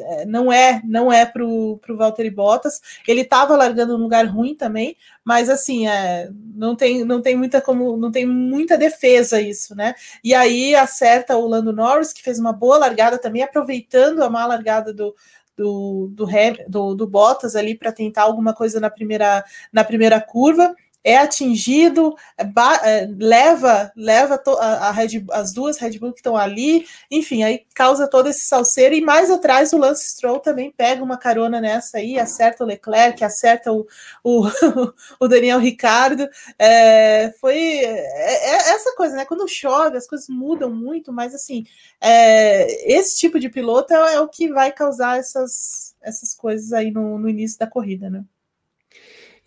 é, 0.00 0.26
não 0.26 0.52
é 0.52 0.80
não 0.84 1.10
é 1.10 1.24
para 1.24 1.44
o 1.44 1.80
Valtteri 1.96 2.30
Bottas. 2.30 2.80
Ele 3.08 3.22
estava 3.22 3.56
largando 3.56 3.94
um 3.94 3.98
lugar 3.98 4.26
ruim 4.26 4.54
também, 4.54 4.96
mas 5.24 5.48
assim 5.48 5.88
é, 5.88 6.28
não 6.54 6.76
tem 6.76 7.04
não 7.04 7.22
tem 7.22 7.36
muita 7.36 7.60
como 7.60 7.96
não 7.96 8.10
tem 8.10 8.26
muita 8.26 8.76
defesa 8.76 9.40
isso, 9.40 9.74
né? 9.74 9.94
E 10.22 10.34
aí 10.34 10.74
acerta 10.74 11.36
o 11.36 11.46
Lando 11.46 11.72
Norris 11.72 12.12
que 12.12 12.22
fez 12.22 12.38
uma 12.38 12.52
boa 12.52 12.76
largada 12.78 13.18
também, 13.18 13.42
aproveitando 13.42 14.22
a 14.22 14.28
má 14.30 14.46
largada 14.46 14.92
do 14.92 15.14
do, 15.60 16.10
do, 16.14 16.26
do, 16.68 16.94
do 16.94 17.06
Bottas 17.06 17.54
ali 17.54 17.74
para 17.74 17.92
tentar 17.92 18.22
alguma 18.22 18.54
coisa 18.54 18.80
na 18.80 18.88
primeira, 18.88 19.44
na 19.70 19.84
primeira 19.84 20.18
curva 20.18 20.74
é 21.02 21.16
atingido, 21.16 22.14
é, 22.36 22.44
é, 22.84 23.08
leva 23.18 23.90
leva 23.96 24.40
a, 24.58 24.88
a 24.88 24.90
Red, 24.90 25.24
as 25.32 25.52
duas 25.52 25.78
Red 25.78 25.98
Bull 25.98 26.12
que 26.12 26.20
estão 26.20 26.36
ali, 26.36 26.86
enfim, 27.10 27.42
aí 27.42 27.64
causa 27.74 28.08
todo 28.08 28.28
esse 28.28 28.46
salseiro, 28.46 28.94
e 28.94 29.00
mais 29.00 29.30
atrás 29.30 29.72
o 29.72 29.78
Lance 29.78 30.10
Stroll 30.10 30.40
também 30.40 30.70
pega 30.70 31.02
uma 31.02 31.16
carona 31.16 31.60
nessa 31.60 31.98
aí, 31.98 32.18
acerta 32.18 32.64
o 32.64 32.66
Leclerc, 32.66 33.24
acerta 33.24 33.72
o, 33.72 33.86
o, 34.22 34.46
o 35.18 35.28
Daniel 35.28 35.58
Ricardo, 35.58 36.28
é, 36.58 37.32
foi 37.40 37.56
é, 37.56 38.50
é, 38.50 38.56
essa 38.74 38.94
coisa, 38.94 39.16
né, 39.16 39.24
quando 39.24 39.48
chove 39.48 39.96
as 39.96 40.06
coisas 40.06 40.28
mudam 40.28 40.70
muito, 40.70 41.12
mas 41.12 41.34
assim, 41.34 41.64
é, 42.00 42.92
esse 42.92 43.16
tipo 43.16 43.38
de 43.38 43.48
piloto 43.48 43.94
é, 43.94 44.20
o 44.20 44.28
que 44.28 44.48
vai 44.52 44.72
causar 44.72 45.18
essas, 45.18 45.94
essas 46.02 46.34
coisas 46.34 46.72
aí 46.72 46.90
no, 46.90 47.18
no 47.18 47.28
início 47.28 47.58
da 47.58 47.66
corrida, 47.66 48.10
né. 48.10 48.24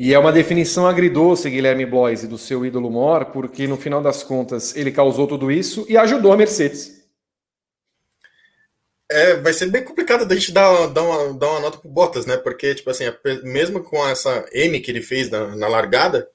E 0.03 0.13
é 0.13 0.19
uma 0.19 0.33
definição 0.33 0.85
agridoce, 0.85 1.49
Guilherme 1.49 1.85
Bloise, 1.85 2.27
do 2.27 2.37
seu 2.37 2.65
ídolo 2.65 2.91
Mor, 2.91 3.27
porque 3.27 3.65
no 3.67 3.77
final 3.77 4.01
das 4.01 4.21
contas 4.21 4.75
ele 4.75 4.91
causou 4.91 5.25
tudo 5.25 5.49
isso 5.49 5.85
e 5.87 5.95
ajudou 5.95 6.33
a 6.33 6.35
Mercedes. 6.35 7.05
É, 9.09 9.37
vai 9.37 9.53
ser 9.53 9.67
bem 9.67 9.81
complicado 9.81 10.25
da 10.25 10.35
gente 10.35 10.51
dar, 10.51 10.87
dar, 10.87 11.03
uma, 11.03 11.33
dar 11.33 11.51
uma 11.51 11.59
nota 11.61 11.77
pro 11.77 11.89
Bottas, 11.89 12.25
né? 12.25 12.35
Porque, 12.35 12.75
tipo 12.75 12.89
assim, 12.89 13.05
mesmo 13.43 13.81
com 13.81 14.05
essa 14.05 14.45
M 14.51 14.77
que 14.81 14.91
ele 14.91 15.01
fez 15.01 15.29
na, 15.29 15.55
na 15.55 15.69
largada, 15.69 16.27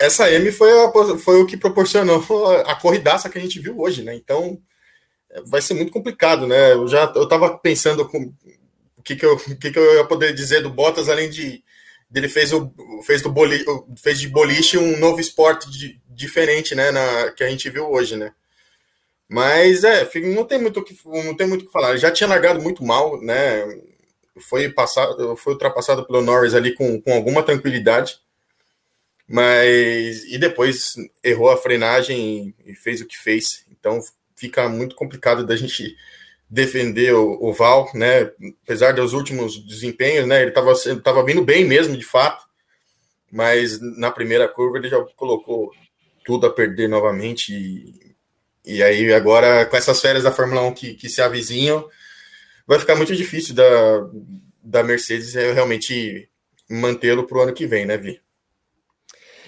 essa 0.00 0.28
M 0.28 0.50
foi, 0.50 0.72
a, 0.72 0.92
foi 1.16 1.40
o 1.40 1.46
que 1.46 1.56
proporcionou 1.56 2.20
a 2.66 2.74
corridaça 2.74 3.30
que 3.30 3.38
a 3.38 3.40
gente 3.40 3.60
viu 3.60 3.78
hoje, 3.78 4.02
né? 4.02 4.12
Então, 4.12 4.60
vai 5.46 5.62
ser 5.62 5.74
muito 5.74 5.92
complicado, 5.92 6.48
né? 6.48 6.72
Eu 6.72 6.88
já 6.88 7.12
eu 7.14 7.28
tava 7.28 7.56
pensando 7.58 8.08
com 8.08 8.34
o 8.96 9.02
que, 9.04 9.14
que, 9.14 9.24
eu, 9.24 9.34
o 9.36 9.56
que, 9.56 9.70
que 9.70 9.78
eu 9.78 9.94
ia 9.98 10.04
poder 10.04 10.34
dizer 10.34 10.62
do 10.62 10.70
Bottas, 10.70 11.08
além 11.08 11.30
de 11.30 11.62
ele 12.12 12.28
fez 12.28 12.52
o 12.52 12.72
fez 13.04 13.22
do 13.22 13.30
boli, 13.30 13.64
fez 14.02 14.20
de 14.20 14.28
boliche 14.28 14.78
um 14.78 14.98
novo 14.98 15.20
esporte 15.20 15.70
de, 15.70 16.00
diferente, 16.08 16.74
né, 16.74 16.90
na, 16.90 17.32
que 17.32 17.44
a 17.44 17.48
gente 17.48 17.68
viu 17.70 17.90
hoje, 17.90 18.16
né? 18.16 18.32
Mas 19.28 19.84
é, 19.84 20.08
não 20.34 20.44
tem 20.44 20.60
muito 20.60 20.82
que 20.84 20.96
não 21.06 21.34
tem 21.36 21.46
muito 21.46 21.66
que 21.66 21.72
falar. 21.72 21.90
Ele 21.90 21.98
já 21.98 22.10
tinha 22.10 22.28
largado 22.28 22.60
muito 22.60 22.84
mal, 22.84 23.20
né? 23.20 23.64
Foi 24.40 24.68
passado, 24.68 25.36
foi 25.36 25.54
ultrapassado 25.54 26.06
pelo 26.06 26.22
Norris 26.22 26.54
ali 26.54 26.74
com, 26.74 27.00
com 27.00 27.12
alguma 27.12 27.42
tranquilidade. 27.42 28.18
Mas 29.26 30.24
e 30.24 30.38
depois 30.38 30.94
errou 31.22 31.50
a 31.50 31.56
frenagem 31.56 32.54
e 32.66 32.74
fez 32.74 33.00
o 33.00 33.06
que 33.06 33.16
fez. 33.16 33.64
Então 33.70 34.00
fica 34.36 34.68
muito 34.68 34.94
complicado 34.94 35.46
da 35.46 35.56
gente 35.56 35.96
defender 36.54 37.12
o, 37.12 37.36
o, 37.40 37.52
Val, 37.52 37.90
né? 37.94 38.30
Apesar 38.62 38.92
dos 38.92 39.12
últimos 39.12 39.58
desempenhos, 39.66 40.24
né? 40.24 40.40
Ele 40.40 40.50
estava 40.50 40.72
tava 41.02 41.24
vindo 41.24 41.42
bem 41.42 41.64
mesmo, 41.64 41.96
de 41.96 42.04
fato, 42.04 42.46
mas 43.30 43.80
na 43.98 44.08
primeira 44.08 44.46
curva 44.46 44.78
ele 44.78 44.88
já 44.88 45.04
colocou 45.16 45.72
tudo 46.24 46.46
a 46.46 46.52
perder 46.52 46.88
novamente. 46.88 47.52
E, 47.52 48.14
e 48.64 48.82
aí, 48.84 49.12
agora, 49.12 49.66
com 49.66 49.76
essas 49.76 50.00
férias 50.00 50.22
da 50.22 50.30
Fórmula 50.30 50.62
1 50.62 50.74
que, 50.74 50.94
que 50.94 51.08
se 51.08 51.20
avizinham, 51.20 51.88
vai 52.68 52.78
ficar 52.78 52.94
muito 52.94 53.16
difícil 53.16 53.52
da, 53.52 54.08
da 54.62 54.84
Mercedes 54.84 55.34
realmente 55.34 56.28
mantê-lo 56.70 57.26
para 57.26 57.38
o 57.38 57.40
ano 57.42 57.52
que 57.52 57.66
vem, 57.66 57.84
né, 57.84 57.96
Vi? 57.96 58.20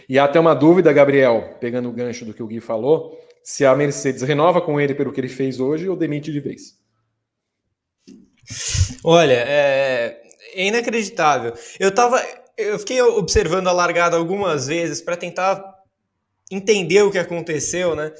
E 0.08 0.18
há 0.18 0.24
até 0.24 0.40
uma 0.40 0.54
dúvida, 0.54 0.92
Gabriel, 0.92 1.56
pegando 1.60 1.88
o 1.88 1.92
gancho 1.92 2.24
do 2.24 2.34
que 2.34 2.42
o 2.42 2.46
Gui 2.46 2.60
falou 2.60 3.16
se 3.44 3.64
a 3.64 3.76
Mercedes 3.76 4.22
renova 4.22 4.60
com 4.60 4.80
ele 4.80 4.92
pelo 4.92 5.12
que 5.12 5.20
ele 5.20 5.28
fez 5.28 5.60
hoje 5.60 5.88
ou 5.88 5.96
demite 5.96 6.32
de 6.32 6.40
vez. 6.40 6.84
Olha, 9.04 9.44
é, 9.46 10.22
é 10.54 10.66
inacreditável. 10.66 11.52
Eu 11.78 11.94
tava, 11.94 12.22
eu 12.56 12.78
fiquei 12.78 13.00
observando 13.02 13.68
a 13.68 13.72
largada 13.72 14.16
algumas 14.16 14.66
vezes 14.66 15.00
para 15.00 15.16
tentar 15.16 15.62
entender 16.50 17.02
o 17.02 17.10
que 17.10 17.18
aconteceu, 17.18 17.94
né? 17.94 18.12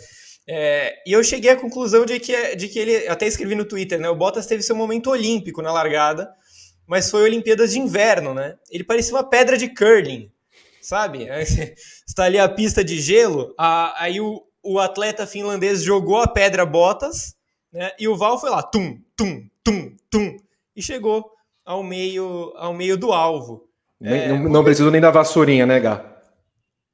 É, 0.49 1.03
e 1.05 1.13
eu 1.13 1.25
cheguei 1.25 1.51
à 1.51 1.57
conclusão 1.57 2.07
de 2.07 2.21
que, 2.21 2.55
de 2.55 2.69
que 2.69 2.79
ele, 2.79 3.09
até 3.09 3.27
escrevi 3.27 3.55
no 3.55 3.65
Twitter, 3.65 3.99
né? 3.99 4.09
O 4.09 4.15
Bottas 4.15 4.47
teve 4.47 4.63
seu 4.63 4.77
momento 4.77 5.11
olímpico 5.11 5.61
na 5.61 5.73
largada, 5.73 6.33
mas 6.87 7.11
foi 7.11 7.23
Olimpíadas 7.25 7.73
de 7.73 7.81
Inverno, 7.81 8.33
né? 8.33 8.57
Ele 8.71 8.85
parecia 8.85 9.15
uma 9.15 9.29
pedra 9.29 9.57
de 9.57 9.69
curling, 9.69 10.31
sabe? 10.81 11.27
Está 12.07 12.25
ali 12.25 12.39
a 12.39 12.49
pista 12.49 12.85
de 12.85 13.01
gelo, 13.01 13.55
a, 13.59 14.05
aí 14.05 14.21
o, 14.21 14.41
o 14.63 14.79
atleta 14.79 15.27
finlandês 15.27 15.83
jogou 15.83 16.19
a 16.19 16.29
pedra 16.29 16.65
Bottas, 16.65 17.35
né? 17.73 17.91
E 17.99 18.07
o 18.07 18.17
Val 18.17 18.39
foi 18.39 18.51
lá, 18.51 18.63
tum, 18.63 19.01
tum, 19.17 19.43
tum, 19.67 19.97
tum, 20.09 20.37
e 20.77 20.81
chegou 20.81 21.29
ao 21.65 21.83
meio, 21.83 22.53
ao 22.57 22.73
meio 22.73 22.97
do 22.97 23.13
alvo. 23.13 23.69
É, 24.01 24.29
não, 24.29 24.49
não 24.49 24.65
preciso 24.65 24.91
nem 24.91 25.01
da 25.01 25.11
vassourinha, 25.11 25.67
né, 25.67 25.81
Gá? 25.81 26.13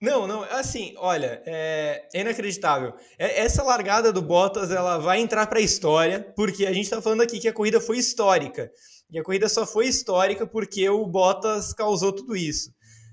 Não, 0.01 0.27
não, 0.27 0.43
assim, 0.45 0.95
olha, 0.97 1.43
é, 1.47 2.09
é 2.13 2.21
inacreditável. 2.23 2.95
É, 3.19 3.41
essa 3.41 3.63
largada 3.63 4.13
do 4.13 4.23
Bottas, 4.23 4.71
ela 4.71 4.99
vai 4.99 5.21
entrar 5.21 5.47
para 5.47 5.59
a 5.59 5.63
história, 5.63 6.21
porque 6.35 6.67
a 6.67 6.73
gente 6.73 6.85
está 6.85 7.01
falando 7.01 7.21
aqui 7.21 7.39
que 7.39 7.47
a 7.47 7.53
corrida 7.53 7.81
foi 7.81 7.99
histórica. 7.99 8.71
E 9.11 9.19
a 9.19 9.23
corrida 9.23 9.49
só 9.49 9.67
foi 9.67 9.87
histórica 9.87 10.47
porque 10.47 10.89
o 10.89 11.07
Bottas 11.07 11.73
causou 11.75 12.13
tudo 12.13 12.35
isso. 12.35 12.71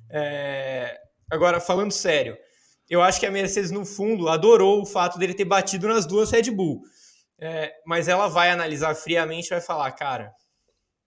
É, 0.09 0.97
agora, 1.29 1.59
falando 1.59 1.91
sério, 1.91 2.35
eu 2.89 3.03
acho 3.03 3.19
que 3.19 3.25
a 3.25 3.31
Mercedes, 3.31 3.69
no 3.69 3.85
fundo, 3.85 4.29
adorou 4.29 4.81
o 4.81 4.85
fato 4.85 5.19
dele 5.19 5.33
ter 5.35 5.45
batido 5.45 5.87
nas 5.87 6.07
duas 6.07 6.31
Red 6.31 6.49
Bull. 6.49 6.81
É, 7.41 7.73
mas 7.85 8.07
ela 8.07 8.27
vai 8.27 8.49
analisar 8.49 8.93
friamente 8.95 9.47
e 9.47 9.49
vai 9.51 9.61
falar, 9.61 9.91
cara, 9.93 10.33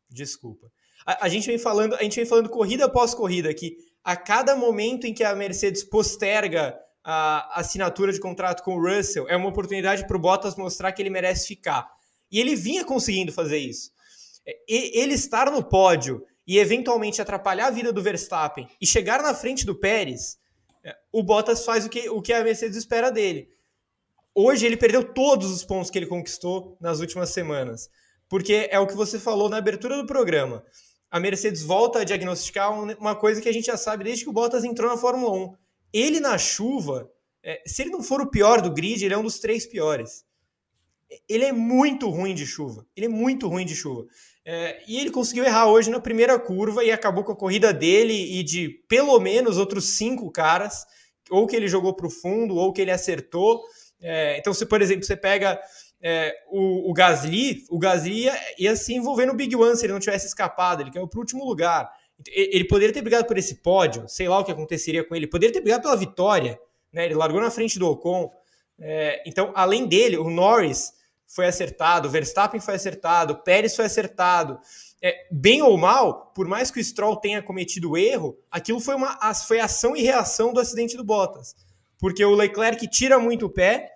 desculpa. 0.09 0.70
A, 1.05 1.26
a, 1.26 1.28
gente 1.28 1.47
vem 1.47 1.59
falando, 1.59 1.95
a 1.95 2.03
gente 2.03 2.16
vem 2.16 2.26
falando 2.26 2.49
corrida 2.49 2.87
após 2.87 3.14
corrida 3.14 3.51
aqui 3.51 3.76
a 4.05 4.16
cada 4.16 4.57
momento 4.57 5.07
em 5.07 5.14
que 5.14 5.22
a 5.22 5.35
Mercedes 5.35 5.85
posterga 5.85 6.78
a 7.05 7.61
assinatura 7.61 8.12
de 8.12 8.20
contrato 8.20 8.62
com 8.62 8.76
o 8.76 8.80
Russell, 8.80 9.28
é 9.28 9.37
uma 9.37 9.49
oportunidade 9.49 10.07
para 10.07 10.16
o 10.16 10.20
Bottas 10.20 10.57
mostrar 10.57 10.93
que 10.93 11.03
ele 11.03 11.11
merece 11.11 11.49
ficar. 11.49 11.89
E 12.30 12.41
ele 12.41 12.57
vinha 12.57 12.85
conseguindo 12.85 13.33
fazer 13.33 13.59
isso. 13.59 13.91
Ele 14.68 15.14
estar 15.14 15.51
no 15.51 15.62
pódio 15.62 16.24
e 16.47 16.59
eventualmente 16.59 17.20
atrapalhar 17.20 17.68
a 17.68 17.70
vida 17.70 17.93
do 17.93 18.03
Verstappen 18.03 18.68
e 18.80 18.87
chegar 18.87 19.22
na 19.22 19.35
frente 19.35 19.64
do 19.64 19.78
Pérez, 19.78 20.39
é, 20.85 20.97
o 21.12 21.22
Bottas 21.22 21.64
faz 21.64 21.87
o 21.87 21.89
que, 21.89 22.09
o 22.09 22.20
que 22.20 22.33
a 22.33 22.43
Mercedes 22.43 22.76
espera 22.76 23.11
dele. 23.11 23.49
Hoje 24.35 24.66
ele 24.66 24.76
perdeu 24.76 25.05
todos 25.05 25.51
os 25.51 25.64
pontos 25.64 25.91
que 25.91 25.99
ele 25.99 26.07
conquistou 26.07 26.76
nas 26.80 27.01
últimas 27.01 27.30
semanas. 27.30 27.91
Porque 28.28 28.68
é 28.70 28.78
o 28.78 28.87
que 28.87 28.95
você 28.95 29.18
falou 29.18 29.49
na 29.49 29.59
abertura 29.59 29.97
do 29.97 30.07
programa 30.07 30.64
a 31.12 31.20
Mercedes 31.20 31.62
volta 31.62 31.99
a 31.99 32.05
diagnosticar 32.05 32.72
uma 32.99 33.14
coisa 33.14 33.39
que 33.39 33.49
a 33.49 33.53
gente 33.53 33.66
já 33.66 33.76
sabe 33.76 34.03
desde 34.03 34.24
que 34.24 34.30
o 34.30 34.33
Bottas 34.33 34.64
entrou 34.64 34.91
na 34.91 34.97
Fórmula 34.97 35.30
1. 35.30 35.55
Ele 35.93 36.20
na 36.20 36.39
chuva, 36.39 37.07
é, 37.43 37.62
se 37.66 37.83
ele 37.83 37.91
não 37.91 38.03
for 38.03 38.22
o 38.22 38.30
pior 38.30 38.62
do 38.62 38.72
grid, 38.72 39.05
ele 39.05 39.12
é 39.12 39.18
um 39.18 39.22
dos 39.22 39.39
três 39.39 39.66
piores. 39.66 40.24
Ele 41.28 41.45
é 41.45 41.53
muito 41.53 42.09
ruim 42.09 42.35
de 42.35 42.47
chuva. 42.47 42.87
Ele 42.97 43.05
é 43.05 43.09
muito 43.11 43.47
ruim 43.47 43.66
de 43.66 43.76
chuva. 43.76 44.07
É, 44.43 44.83
e 44.89 44.99
ele 44.99 45.11
conseguiu 45.11 45.45
errar 45.45 45.66
hoje 45.66 45.91
na 45.91 46.01
primeira 46.01 46.39
curva 46.39 46.83
e 46.83 46.91
acabou 46.91 47.24
com 47.24 47.33
a 47.33 47.37
corrida 47.37 47.74
dele 47.74 48.39
e 48.39 48.43
de 48.43 48.70
pelo 48.89 49.20
menos 49.20 49.59
outros 49.59 49.91
cinco 49.91 50.30
caras, 50.30 50.87
ou 51.30 51.47
que 51.47 51.55
ele 51.55 51.68
jogou 51.68 51.95
para 51.95 52.07
o 52.07 52.11
fundo, 52.11 52.57
ou 52.57 52.72
que 52.72 52.80
ele 52.80 52.91
acertou. 52.91 53.62
É, 54.03 54.36
então, 54.38 54.53
se 54.53 54.66
por 54.66 54.82
exemplo 54.82 55.05
você 55.05 55.16
pega 55.16 55.61
é, 56.03 56.34
o, 56.48 56.90
o, 56.90 56.92
Gasly, 56.92 57.64
o 57.70 57.78
Gasly 57.78 58.24
ia, 58.24 58.34
ia, 58.59 58.76
se 58.76 58.92
envolver 58.92 59.24
no 59.24 59.34
Big 59.34 59.55
One 59.55 59.76
se 59.76 59.86
ele 59.86 59.92
não 59.92 60.00
tivesse 60.00 60.26
escapado, 60.26 60.82
ele 60.82 60.90
caiu 60.90 61.07
para 61.07 61.18
o 61.18 61.20
último 61.20 61.44
lugar. 61.44 61.88
Ele 62.28 62.64
poderia 62.64 62.92
ter 62.92 63.00
brigado 63.00 63.26
por 63.26 63.38
esse 63.38 63.57
pódio, 63.57 64.09
sei 64.09 64.28
lá 64.28 64.38
o 64.38 64.44
que 64.44 64.53
aconteceria 64.53 65.05
com 65.05 65.14
ele, 65.14 65.26
poderia 65.26 65.53
ter 65.53 65.61
brigado 65.61 65.82
pela 65.82 65.96
vitória, 65.96 66.59
né? 66.92 67.07
Ele 67.07 67.14
largou 67.14 67.40
na 67.40 67.50
frente 67.50 67.78
do 67.78 67.88
Ocon. 67.88 68.30
É, 68.78 69.22
então, 69.26 69.53
além 69.55 69.86
dele, 69.86 70.18
o 70.18 70.28
Norris 70.28 70.92
foi 71.26 71.46
acertado, 71.46 72.09
o 72.09 72.11
Verstappen 72.11 72.61
foi 72.61 72.74
acertado, 72.74 73.32
o 73.32 73.42
Pérez 73.42 73.74
foi 73.74 73.86
acertado. 73.86 74.59
É, 75.00 75.26
bem 75.32 75.62
ou 75.62 75.76
mal, 75.76 76.32
por 76.34 76.46
mais 76.46 76.70
que 76.70 76.78
o 76.78 76.84
Stroll 76.84 77.16
tenha 77.16 77.42
cometido 77.42 77.96
erro, 77.96 78.38
aquilo 78.50 78.78
foi 78.78 78.94
uma 78.94 79.18
foi 79.34 79.59
ação 79.59 79.96
e 79.96 80.03
reação 80.03 80.53
do 80.53 80.61
acidente 80.61 80.96
do 80.96 81.03
Bottas. 81.03 81.57
Porque 81.98 82.24
o 82.24 82.34
Leclerc 82.34 82.86
tira 82.88 83.18
muito 83.18 83.46
o 83.46 83.50
pé 83.50 83.91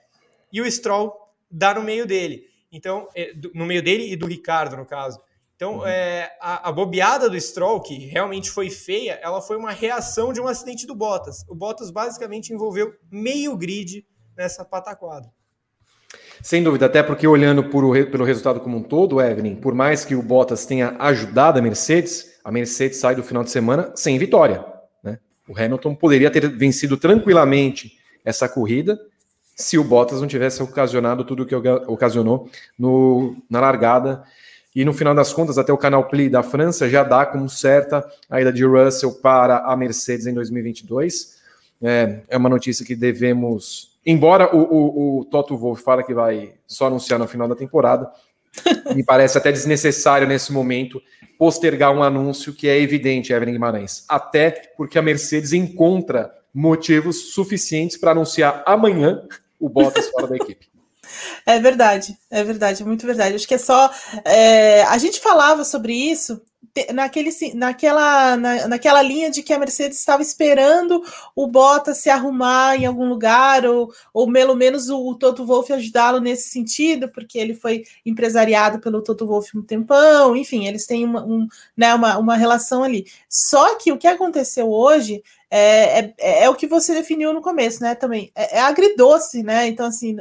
e 0.57 0.61
o 0.62 0.70
Stroll 0.70 1.14
dá 1.50 1.74
no 1.74 1.82
meio 1.82 2.07
dele. 2.07 2.44
Então, 2.72 3.09
é, 3.14 3.34
no 3.54 3.66
meio 3.66 3.82
dele 3.82 4.11
e 4.11 4.16
do 4.16 4.26
Ricardo, 4.26 4.74
no 4.74 4.86
caso. 4.86 5.20
Então, 5.54 5.78
uhum. 5.78 5.86
é, 5.86 6.30
a, 6.40 6.70
a, 6.70 6.72
bobeada 6.72 7.28
do 7.28 7.38
Stroll, 7.38 7.80
que 7.82 7.94
realmente 8.07 8.50
foi 8.50 8.70
feia, 8.70 9.20
ela 9.22 9.42
foi 9.42 9.59
uma 9.59 9.70
reação 9.70 10.32
de 10.32 10.40
um 10.40 10.48
acidente 10.48 10.86
do 10.86 10.94
Bottas. 10.94 11.44
O 11.46 11.54
Bottas 11.54 11.90
basicamente 11.90 12.54
envolveu 12.54 12.94
meio 13.11 13.54
grid 13.54 14.07
nessa 14.34 14.64
pataquada. 14.64 15.30
Sem 16.42 16.62
dúvida, 16.62 16.86
até 16.86 17.02
porque 17.02 17.26
olhando 17.26 17.68
por, 17.68 17.94
pelo 18.11 18.24
resultado 18.24 18.61
como 18.61 18.78
um 18.78 18.82
todo, 18.82 19.20
Evelyn, 19.20 19.57
por 19.57 19.74
mais 19.74 20.07
que 20.07 20.14
o 20.14 20.22
Bottas 20.22 20.64
tenha 20.64 20.96
ajudado 20.98 21.59
a 21.59 21.62
Mercedes, 21.62 22.38
a 22.42 22.50
Mercedes 22.50 22.98
sai 22.98 23.14
do 23.14 23.22
final 23.22 23.44
de 23.44 23.50
semana 23.50 23.92
sem 23.94 24.16
vitória. 24.18 24.64
Né? 25.02 25.18
O 25.46 25.59
Hamilton 25.59 25.94
poderia 25.94 26.30
ter 26.30 26.48
vencido 26.48 26.96
tranquilamente 26.96 27.92
essa 28.24 28.48
corrida 28.48 28.98
se 29.57 29.78
o 29.78 29.82
Bottas 29.82 30.20
não 30.20 30.28
tivesse 30.28 30.62
ocasionado 30.62 31.24
tudo 31.24 31.44
o 31.44 31.46
que 31.46 31.57
ocasionou 31.57 32.50
no, 32.78 33.34
na 33.48 33.59
largada. 33.59 34.22
E 34.74 34.84
no 34.84 34.92
final 34.92 35.14
das 35.14 35.32
contas, 35.32 35.57
até 35.57 35.72
o 35.72 35.78
canal 35.78 36.04
Pli 36.04 36.28
da 36.28 36.42
França 36.42 36.90
já 36.90 37.02
dá 37.02 37.24
como 37.24 37.48
certa 37.48 38.07
a 38.28 38.38
ida 38.38 38.52
de 38.52 38.62
Russell 38.62 39.12
para 39.14 39.61
a 39.61 39.74
Mercedes 39.74 40.26
em 40.26 40.34
2022. 40.34 41.36
É, 41.82 42.20
é 42.28 42.36
uma 42.36 42.50
notícia 42.50 42.84
que 42.84 42.94
devemos. 42.94 43.96
Embora 44.04 44.54
o, 44.54 44.61
o, 44.61 45.20
o 45.20 45.24
Toto 45.24 45.57
Wolff 45.57 45.82
fala 45.82 46.02
que 46.02 46.12
vai 46.12 46.52
só 46.66 46.88
anunciar 46.88 47.18
no 47.18 47.26
final 47.26 47.48
da 47.48 47.57
temporada, 47.57 48.11
me 48.94 49.02
parece 49.02 49.38
até 49.38 49.50
desnecessário 49.50 50.28
nesse 50.28 50.52
momento 50.52 51.00
postergar 51.38 51.92
um 51.92 52.02
anúncio 52.02 52.52
que 52.52 52.68
é 52.68 52.78
evidente, 52.78 53.32
Evelyn 53.32 53.54
Guimarães. 53.54 54.04
Até 54.07 54.50
porque 54.76 54.98
a 54.98 55.02
Mercedes 55.02 55.54
encontra 55.54 56.30
motivos 56.52 57.32
suficientes 57.32 57.96
para 57.96 58.11
anunciar 58.11 58.62
amanhã 58.66 59.22
o 59.59 59.68
Bottas 59.68 60.09
fora 60.11 60.26
da 60.26 60.36
equipe. 60.36 60.68
É 61.46 61.61
verdade, 61.61 62.18
é 62.28 62.42
verdade, 62.42 62.84
muito 62.84 63.07
verdade. 63.07 63.36
Acho 63.36 63.46
que 63.46 63.54
é 63.54 63.59
só. 63.59 63.88
É, 64.24 64.82
a 64.82 64.98
gente 64.98 65.20
falava 65.20 65.64
sobre 65.64 65.94
isso 65.94 66.42
naquele, 66.92 67.30
naquela, 67.54 68.36
na, 68.36 68.68
naquela 68.68 69.00
linha 69.00 69.30
de 69.30 69.42
que 69.42 69.52
a 69.52 69.59
Mercedes 69.59 69.98
estava 69.98 70.22
esperando 70.22 71.02
o 71.34 71.46
Bottas 71.46 71.98
se 71.98 72.11
arrumar 72.11 72.76
em 72.76 72.84
algum 72.84 73.09
lugar, 73.09 73.64
ou, 73.64 73.90
ou 74.12 74.30
pelo 74.30 74.54
menos 74.54 74.88
o, 74.88 74.98
o 75.09 75.14
Toto 75.14 75.46
Wolff 75.46 75.72
ajudá-lo 75.72 76.20
nesse 76.20 76.50
sentido, 76.50 77.09
porque 77.09 77.38
ele 77.38 77.54
foi 77.54 77.84
empresariado 78.04 78.78
pelo 78.78 79.02
Toto 79.02 79.26
Wolff 79.26 79.57
um 79.57 79.62
tempão, 79.62 80.36
enfim, 80.36 80.66
eles 80.66 80.86
têm 80.86 81.04
uma, 81.04 81.24
um, 81.24 81.46
né, 81.76 81.94
uma, 81.94 82.18
uma 82.18 82.36
relação 82.36 82.82
ali. 82.82 83.07
Só 83.28 83.76
que 83.76 83.92
o 83.92 83.98
que 83.98 84.07
aconteceu 84.07 84.70
hoje 84.70 85.22
é, 85.49 85.99
é, 86.18 86.42
é, 86.42 86.51
o 86.51 86.55
que 86.55 86.66
você 86.66 86.92
definiu 86.92 87.32
no 87.32 87.40
começo, 87.40 87.80
né? 87.80 87.94
Também 87.94 88.32
é, 88.34 88.57
é 88.57 88.61
agridoce, 88.61 89.42
né? 89.42 89.68
Então, 89.68 89.86
assim, 89.86 90.16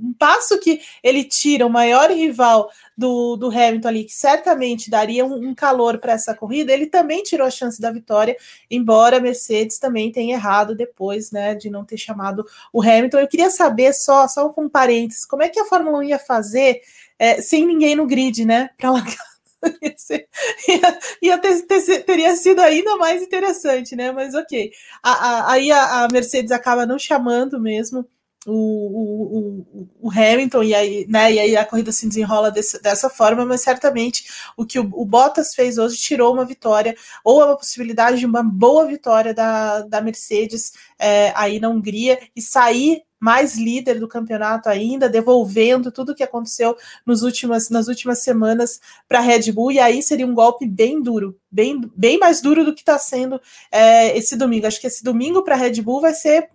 um 0.00 0.12
passo 0.12 0.58
que 0.60 0.80
ele 1.02 1.24
tira 1.24 1.66
o 1.66 1.70
maior 1.70 2.10
rival 2.10 2.70
do, 2.96 3.36
do 3.36 3.48
Hamilton 3.48 3.88
ali, 3.88 4.04
que 4.04 4.14
certamente 4.14 4.88
daria 4.88 5.24
um, 5.24 5.48
um 5.48 5.54
calor 5.54 5.98
para 5.98 6.12
essa 6.12 6.34
corrida, 6.34 6.72
ele 6.72 6.86
também 6.86 7.22
tirou 7.24 7.46
a 7.46 7.50
chance 7.50 7.80
da 7.80 7.90
vitória, 7.90 8.36
embora 8.70 9.16
a 9.16 9.20
Mercedes 9.20 9.78
também 9.78 10.12
tenha 10.12 10.34
errado 10.34 10.76
depois, 10.76 11.32
né? 11.32 11.56
De 11.56 11.68
não 11.68 11.84
ter 11.84 11.96
chamado 11.96 12.46
o 12.72 12.80
Hamilton. 12.80 13.18
Eu 13.18 13.28
queria 13.28 13.50
saber 13.50 13.92
só, 13.92 14.28
só 14.28 14.48
com 14.50 14.68
parênteses, 14.68 15.24
como 15.24 15.42
é 15.42 15.48
que 15.48 15.58
a 15.58 15.64
Fórmula 15.64 15.98
1 15.98 16.02
ia 16.04 16.18
fazer 16.18 16.82
é, 17.18 17.42
sem 17.42 17.66
ninguém 17.66 17.96
no 17.96 18.06
grid, 18.06 18.44
né? 18.44 18.70
Para 18.78 18.92
largar 18.92 19.37
ia, 21.22 21.38
ter, 21.38 21.62
ter, 21.66 22.04
teria 22.04 22.36
sido 22.36 22.60
ainda 22.60 22.96
mais 22.96 23.22
interessante, 23.22 23.96
né? 23.96 24.12
Mas 24.12 24.34
ok. 24.34 24.70
A, 25.02 25.10
a, 25.10 25.52
aí 25.52 25.70
a, 25.70 26.04
a, 26.04 26.08
Mercedes 26.12 26.52
acaba 26.52 26.86
não 26.86 26.98
chamando 26.98 27.60
mesmo 27.60 28.06
o, 28.52 29.66
o, 29.72 29.88
o, 30.00 30.10
Hamilton, 30.10 30.62
e 30.62 30.74
aí, 30.74 31.06
né, 31.08 31.32
e 31.32 31.38
aí 31.38 31.56
a 31.56 31.64
corrida 31.64 31.92
se 31.92 32.06
desenrola 32.06 32.50
desse, 32.50 32.80
dessa 32.80 33.10
forma, 33.10 33.44
mas 33.44 33.62
certamente 33.62 34.24
o 34.56 34.64
que 34.64 34.78
o, 34.78 34.90
o, 34.92 35.04
Bottas 35.04 35.54
fez 35.54 35.78
hoje 35.78 35.96
tirou 35.96 36.32
uma 36.32 36.44
vitória, 36.44 36.96
ou 37.24 37.44
uma 37.44 37.56
possibilidade 37.56 38.18
de 38.18 38.26
uma 38.26 38.42
boa 38.42 38.86
vitória 38.86 39.34
da, 39.34 39.82
da 39.82 40.00
Mercedes 40.00 40.72
é, 40.98 41.32
aí 41.36 41.60
na 41.60 41.68
Hungria, 41.68 42.18
e 42.34 42.40
sair 42.40 43.02
mais 43.20 43.56
líder 43.56 43.98
do 43.98 44.08
campeonato 44.08 44.68
ainda, 44.68 45.08
devolvendo 45.08 45.90
tudo 45.90 46.12
o 46.12 46.14
que 46.14 46.22
aconteceu 46.22 46.76
nos 47.04 47.22
últimas, 47.22 47.68
nas 47.68 47.88
últimas 47.88 48.20
semanas 48.20 48.80
para 49.08 49.18
a 49.18 49.22
Red 49.22 49.50
Bull, 49.52 49.72
e 49.72 49.80
aí 49.80 50.02
seria 50.02 50.26
um 50.26 50.34
golpe 50.34 50.66
bem 50.66 51.02
duro, 51.02 51.36
bem, 51.50 51.80
bem 51.96 52.18
mais 52.18 52.40
duro 52.40 52.64
do 52.64 52.74
que 52.74 52.80
está 52.80 52.98
sendo 52.98 53.40
é, 53.72 54.16
esse 54.16 54.36
domingo. 54.36 54.66
Acho 54.66 54.80
que 54.80 54.86
esse 54.86 55.02
domingo 55.02 55.42
para 55.42 55.54
a 55.54 55.58
Red 55.58 55.82
Bull 55.82 56.00
vai 56.00 56.14
ser 56.14 56.48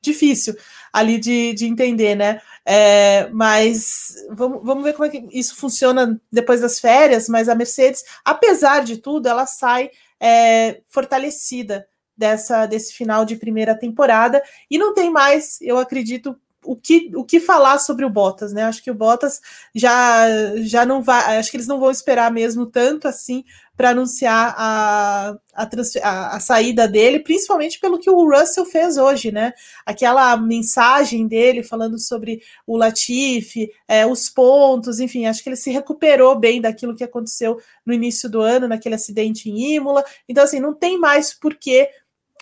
difícil 0.00 0.56
ali 0.92 1.18
de, 1.18 1.52
de 1.54 1.66
entender, 1.66 2.14
né? 2.14 2.40
É, 2.64 3.28
mas 3.30 4.14
vamos, 4.30 4.60
vamos 4.62 4.84
ver 4.84 4.92
como 4.92 5.06
é 5.06 5.08
que 5.08 5.26
isso 5.32 5.56
funciona 5.56 6.20
depois 6.30 6.60
das 6.60 6.78
férias. 6.78 7.28
Mas 7.28 7.48
a 7.48 7.54
Mercedes, 7.54 8.02
apesar 8.24 8.84
de 8.84 8.98
tudo, 8.98 9.28
ela 9.28 9.46
sai 9.46 9.90
é, 10.20 10.80
fortalecida 10.88 11.86
dessa 12.16 12.66
desse 12.66 12.94
final 12.94 13.24
de 13.24 13.36
primeira 13.36 13.78
temporada 13.78 14.42
e 14.68 14.76
não 14.76 14.92
tem 14.92 15.08
mais, 15.08 15.58
eu 15.60 15.78
acredito, 15.78 16.36
o 16.64 16.76
que, 16.76 17.10
o 17.14 17.24
que 17.24 17.40
falar 17.40 17.78
sobre 17.78 18.04
o 18.04 18.10
Bottas, 18.10 18.52
né? 18.52 18.64
Acho 18.64 18.82
que 18.82 18.90
o 18.90 18.94
Bottas 18.94 19.40
já, 19.74 20.26
já 20.56 20.84
não 20.84 21.00
vai, 21.00 21.38
acho 21.38 21.50
que 21.50 21.56
eles 21.56 21.66
não 21.66 21.78
vão 21.78 21.90
esperar 21.90 22.30
mesmo 22.30 22.66
tanto 22.66 23.06
assim 23.08 23.44
para 23.78 23.90
anunciar 23.90 24.56
a, 24.58 25.36
a, 25.54 26.36
a, 26.36 26.40
saída 26.40 26.88
dele, 26.88 27.20
principalmente 27.20 27.78
pelo 27.78 28.00
que 28.00 28.10
o 28.10 28.28
Russell 28.28 28.66
fez 28.66 28.96
hoje, 28.96 29.30
né? 29.30 29.52
Aquela 29.86 30.36
mensagem 30.36 31.28
dele 31.28 31.62
falando 31.62 31.96
sobre 31.96 32.42
o 32.66 32.76
Latifi, 32.76 33.70
é, 33.86 34.04
os 34.04 34.28
pontos, 34.28 34.98
enfim, 34.98 35.26
acho 35.26 35.44
que 35.44 35.48
ele 35.48 35.54
se 35.54 35.70
recuperou 35.70 36.36
bem 36.36 36.60
daquilo 36.60 36.96
que 36.96 37.04
aconteceu 37.04 37.60
no 37.86 37.94
início 37.94 38.28
do 38.28 38.40
ano, 38.40 38.66
naquele 38.66 38.96
acidente 38.96 39.48
em 39.48 39.76
Imola. 39.76 40.04
Então, 40.28 40.42
assim, 40.42 40.58
não 40.58 40.74
tem 40.74 40.98
mais 40.98 41.32
por 41.32 41.54
que 41.54 41.88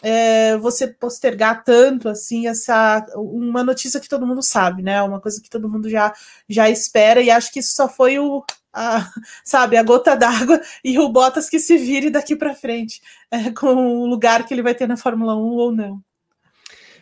é, 0.02 0.56
você 0.56 0.86
postergar 0.86 1.64
tanto 1.64 2.08
assim 2.08 2.46
essa 2.46 3.06
uma 3.14 3.62
notícia 3.62 4.00
que 4.00 4.08
todo 4.08 4.26
mundo 4.26 4.42
sabe, 4.42 4.82
né? 4.82 5.02
Uma 5.02 5.20
coisa 5.20 5.40
que 5.42 5.50
todo 5.50 5.68
mundo 5.68 5.88
já 5.90 6.14
já 6.48 6.70
espera 6.70 7.20
e 7.20 7.30
acho 7.30 7.52
que 7.52 7.60
isso 7.60 7.74
só 7.74 7.88
foi 7.88 8.18
o 8.18 8.42
a, 8.76 9.10
sabe 9.42 9.78
a 9.78 9.82
gota 9.82 10.14
d'água 10.14 10.60
e 10.84 10.98
o 10.98 11.08
Bottas 11.08 11.48
que 11.48 11.58
se 11.58 11.78
vire 11.78 12.10
daqui 12.10 12.36
para 12.36 12.54
frente 12.54 13.00
é, 13.30 13.50
com 13.50 14.02
o 14.02 14.06
lugar 14.06 14.46
que 14.46 14.52
ele 14.52 14.62
vai 14.62 14.74
ter 14.74 14.86
na 14.86 14.98
Fórmula 14.98 15.34
1 15.34 15.38
ou 15.38 15.72
não. 15.72 16.00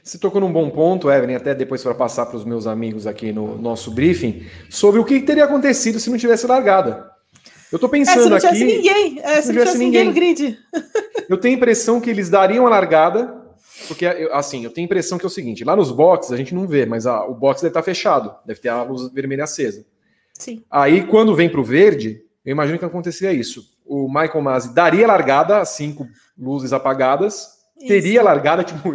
Você 0.03 0.19
tocou 0.19 0.41
num 0.41 0.53
bom 0.53 0.71
ponto, 0.71 1.11
Evelyn, 1.11 1.35
até 1.35 1.55
depois 1.55 1.83
para 1.83 1.95
passar 1.95 2.27
para 2.27 2.37
os 2.37 2.45
meus 2.45 2.67
amigos 2.67 3.07
aqui 3.07 3.33
no 3.33 3.59
nosso 3.59 3.91
briefing, 3.91 4.47
sobre 4.71 5.01
o 5.01 5.05
que 5.05 5.21
teria 5.21 5.45
acontecido 5.45 5.99
se 5.99 6.11
não 6.11 6.19
tivesse 6.19 6.47
largada. 6.47 7.11
Eu 7.73 7.79
tô 7.79 7.89
pensando 7.89 8.21
é, 8.21 8.23
se 8.23 8.31
não 8.31 8.39
tivesse 8.39 8.63
aqui. 8.63 8.77
Ninguém. 8.77 9.21
É, 9.21 9.41
se, 9.41 9.49
não 9.49 9.55
tivesse 9.55 9.79
ninguém 9.79 10.05
no 10.05 10.13
grid. 10.13 10.59
Eu 11.29 11.39
tenho 11.39 11.55
a 11.55 11.57
impressão 11.57 12.03
que 12.03 12.11
eles 12.11 12.29
dariam 12.29 12.67
a 12.67 12.71
largada, 12.71 13.35
porque, 13.89 14.07
assim, 14.31 14.63
eu 14.63 14.71
tenho 14.71 14.85
a 14.85 14.89
impressão 14.89 15.17
que 15.17 15.25
é 15.25 15.27
o 15.27 15.31
seguinte: 15.31 15.65
lá 15.65 15.75
nos 15.75 15.91
boxes 15.91 16.31
a 16.31 16.37
gente 16.37 16.55
não 16.55 16.69
vê, 16.69 16.85
mas 16.85 17.07
a, 17.07 17.25
o 17.25 17.35
box 17.35 17.63
deve 17.63 17.71
estar 17.71 17.83
fechado, 17.83 18.35
deve 18.45 18.61
ter 18.61 18.69
a 18.69 18.83
luz 18.83 19.11
vermelha 19.11 19.45
acesa. 19.45 19.87
Sim. 20.39 20.65
Aí, 20.71 21.07
quando 21.07 21.35
vem 21.35 21.49
para 21.49 21.61
o 21.61 21.65
verde, 21.65 22.23
eu 22.45 22.53
imagino 22.53 22.79
que 22.79 22.85
aconteceria 22.85 23.33
isso. 23.33 23.73
O 23.85 24.09
Michael 24.09 24.43
Masi 24.43 24.75
daria 24.75 25.07
largada, 25.07 25.65
cinco 25.65 26.09
luzes 26.37 26.73
apagadas, 26.73 27.49
isso. 27.79 27.89
teria 27.89 28.23
largada, 28.23 28.65
tipo. 28.65 28.95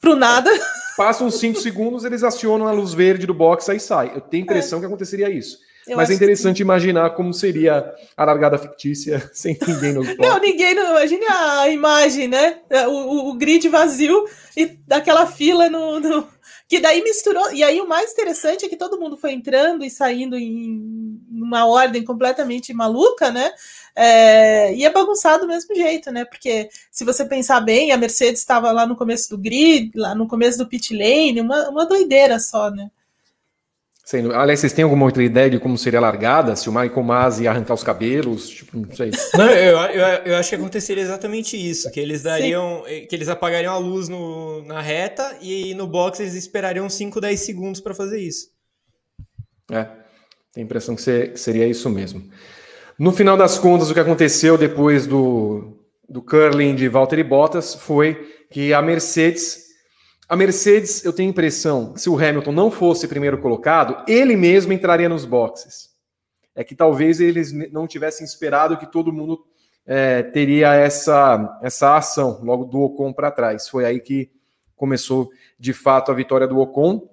Pro 0.00 0.14
nada. 0.14 0.50
Passa 0.96 1.22
uns 1.22 1.38
5 1.38 1.60
segundos, 1.60 2.04
eles 2.04 2.24
acionam 2.24 2.66
a 2.66 2.72
luz 2.72 2.92
verde 2.92 3.24
do 3.24 3.32
box, 3.32 3.70
aí 3.70 3.78
sai. 3.78 4.10
Eu 4.16 4.20
tenho 4.20 4.42
a 4.42 4.46
impressão 4.46 4.78
é. 4.78 4.80
que 4.80 4.86
aconteceria 4.86 5.30
isso. 5.30 5.58
Eu 5.86 5.96
Mas 5.96 6.10
é 6.10 6.14
interessante 6.14 6.56
que... 6.56 6.62
imaginar 6.62 7.10
como 7.10 7.32
seria 7.32 7.94
a 8.16 8.24
largada 8.24 8.58
fictícia 8.58 9.22
sem 9.32 9.56
ninguém 9.66 9.92
no 9.92 10.02
Não, 10.16 10.40
ninguém 10.40 10.74
não. 10.74 10.90
Imagine 10.90 11.24
a 11.26 11.68
imagem, 11.68 12.28
né? 12.28 12.58
O, 12.88 12.90
o, 12.90 13.30
o 13.30 13.34
grid 13.34 13.68
vazio 13.68 14.24
e 14.56 14.66
daquela 14.86 15.26
fila 15.26 15.70
no, 15.70 16.00
no, 16.00 16.28
Que 16.68 16.80
daí 16.80 17.02
misturou. 17.02 17.50
E 17.52 17.64
aí 17.64 17.80
o 17.80 17.88
mais 17.88 18.12
interessante 18.12 18.66
é 18.66 18.68
que 18.68 18.76
todo 18.76 19.00
mundo 19.00 19.16
foi 19.16 19.32
entrando 19.32 19.84
e 19.84 19.90
saindo 19.90 20.36
em 20.36 21.18
uma 21.30 21.66
ordem 21.66 22.04
completamente 22.04 22.74
maluca, 22.74 23.30
né? 23.30 23.50
É, 23.96 24.74
e 24.74 24.84
é 24.84 24.90
bagunçado 24.90 25.42
do 25.42 25.48
mesmo 25.48 25.74
jeito, 25.74 26.12
né? 26.12 26.24
Porque 26.26 26.68
se 26.90 27.04
você 27.04 27.24
pensar 27.24 27.60
bem, 27.60 27.90
a 27.90 27.96
Mercedes 27.96 28.40
estava 28.40 28.70
lá 28.70 28.86
no 28.86 28.96
começo 28.96 29.30
do 29.30 29.38
grid, 29.38 29.92
lá 29.96 30.14
no 30.14 30.28
começo 30.28 30.58
do 30.58 30.68
pit 30.68 30.94
lane, 30.94 31.40
uma, 31.40 31.70
uma 31.70 31.86
doideira 31.86 32.38
só, 32.38 32.70
né? 32.70 32.90
Sendo, 34.08 34.34
aliás, 34.34 34.60
vocês 34.60 34.72
têm 34.72 34.84
alguma 34.84 35.04
outra 35.04 35.22
ideia 35.22 35.50
de 35.50 35.60
como 35.60 35.76
seria 35.76 35.98
a 35.98 36.00
largada? 36.00 36.56
Se 36.56 36.66
o 36.66 36.72
Michael 36.72 37.02
Masi 37.02 37.42
ia 37.42 37.50
arrancar 37.50 37.74
os 37.74 37.82
cabelos? 37.82 38.48
Tipo, 38.48 38.78
não 38.78 38.96
sei. 38.96 39.10
Não, 39.36 39.50
eu, 39.50 39.76
eu, 39.76 40.06
eu, 40.24 40.36
acho 40.36 40.48
que 40.48 40.54
aconteceria 40.54 41.02
exatamente 41.02 41.58
isso: 41.58 41.90
que 41.90 42.00
eles 42.00 42.22
dariam. 42.22 42.84
Sim. 42.88 43.04
que 43.06 43.14
eles 43.14 43.28
apagariam 43.28 43.74
a 43.74 43.76
luz 43.76 44.08
no, 44.08 44.64
na 44.64 44.80
reta 44.80 45.36
e 45.42 45.74
no 45.74 45.86
box 45.86 46.20
eles 46.20 46.32
esperariam 46.32 46.88
5, 46.88 47.20
10 47.20 47.38
segundos 47.38 47.82
para 47.82 47.92
fazer 47.92 48.18
isso. 48.18 48.46
É, 49.70 49.84
tem 50.54 50.62
a 50.62 50.64
impressão 50.64 50.96
que, 50.96 51.02
que 51.02 51.38
seria 51.38 51.66
isso 51.66 51.90
mesmo. 51.90 52.30
No 52.98 53.12
final 53.12 53.36
das 53.36 53.58
contas, 53.58 53.90
o 53.90 53.94
que 53.94 54.00
aconteceu 54.00 54.56
depois 54.56 55.06
do, 55.06 55.76
do 56.08 56.22
curling 56.22 56.74
de 56.74 56.88
Valtteri 56.88 57.22
Bottas 57.22 57.74
foi 57.74 58.26
que 58.50 58.72
a 58.72 58.80
Mercedes 58.80 59.67
a 60.28 60.36
Mercedes, 60.36 61.02
eu 61.04 61.12
tenho 61.12 61.30
a 61.30 61.32
impressão, 61.32 61.96
se 61.96 62.10
o 62.10 62.16
Hamilton 62.16 62.52
não 62.52 62.70
fosse 62.70 63.08
primeiro 63.08 63.38
colocado, 63.38 64.04
ele 64.06 64.36
mesmo 64.36 64.74
entraria 64.74 65.08
nos 65.08 65.24
boxes. 65.24 65.88
É 66.54 66.62
que 66.62 66.74
talvez 66.74 67.18
eles 67.18 67.50
não 67.72 67.86
tivessem 67.86 68.26
esperado 68.26 68.76
que 68.76 68.90
todo 68.90 69.12
mundo 69.12 69.42
é, 69.86 70.22
teria 70.22 70.74
essa, 70.74 71.58
essa 71.62 71.96
ação 71.96 72.40
logo 72.42 72.66
do 72.66 72.80
Ocon 72.80 73.10
para 73.10 73.30
trás. 73.30 73.68
Foi 73.68 73.86
aí 73.86 74.00
que 74.00 74.30
começou 74.76 75.30
de 75.58 75.72
fato 75.72 76.12
a 76.12 76.14
vitória 76.14 76.46
do 76.46 76.58
Ocon 76.58 77.08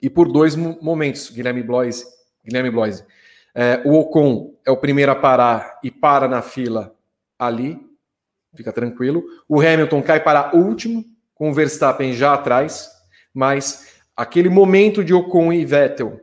e 0.00 0.08
por 0.08 0.30
dois 0.30 0.54
momentos, 0.54 1.30
Guilherme 1.30 1.64
Blois. 1.64 2.06
Guilherme 2.44 2.70
Blois. 2.70 3.04
É, 3.52 3.82
o 3.84 3.94
Ocon 3.94 4.54
é 4.64 4.70
o 4.70 4.76
primeiro 4.76 5.10
a 5.10 5.16
parar 5.16 5.80
e 5.82 5.90
para 5.90 6.28
na 6.28 6.42
fila 6.42 6.94
ali, 7.36 7.80
fica 8.54 8.72
tranquilo. 8.72 9.24
O 9.48 9.60
Hamilton 9.60 10.00
cai 10.00 10.22
para 10.22 10.54
último 10.54 11.04
com 11.36 11.50
o 11.50 11.54
Verstappen 11.54 12.12
já 12.14 12.34
atrás, 12.34 12.88
mas 13.32 13.86
aquele 14.16 14.48
momento 14.48 15.04
de 15.04 15.14
Ocon 15.14 15.52
e 15.52 15.64
Vettel, 15.64 16.18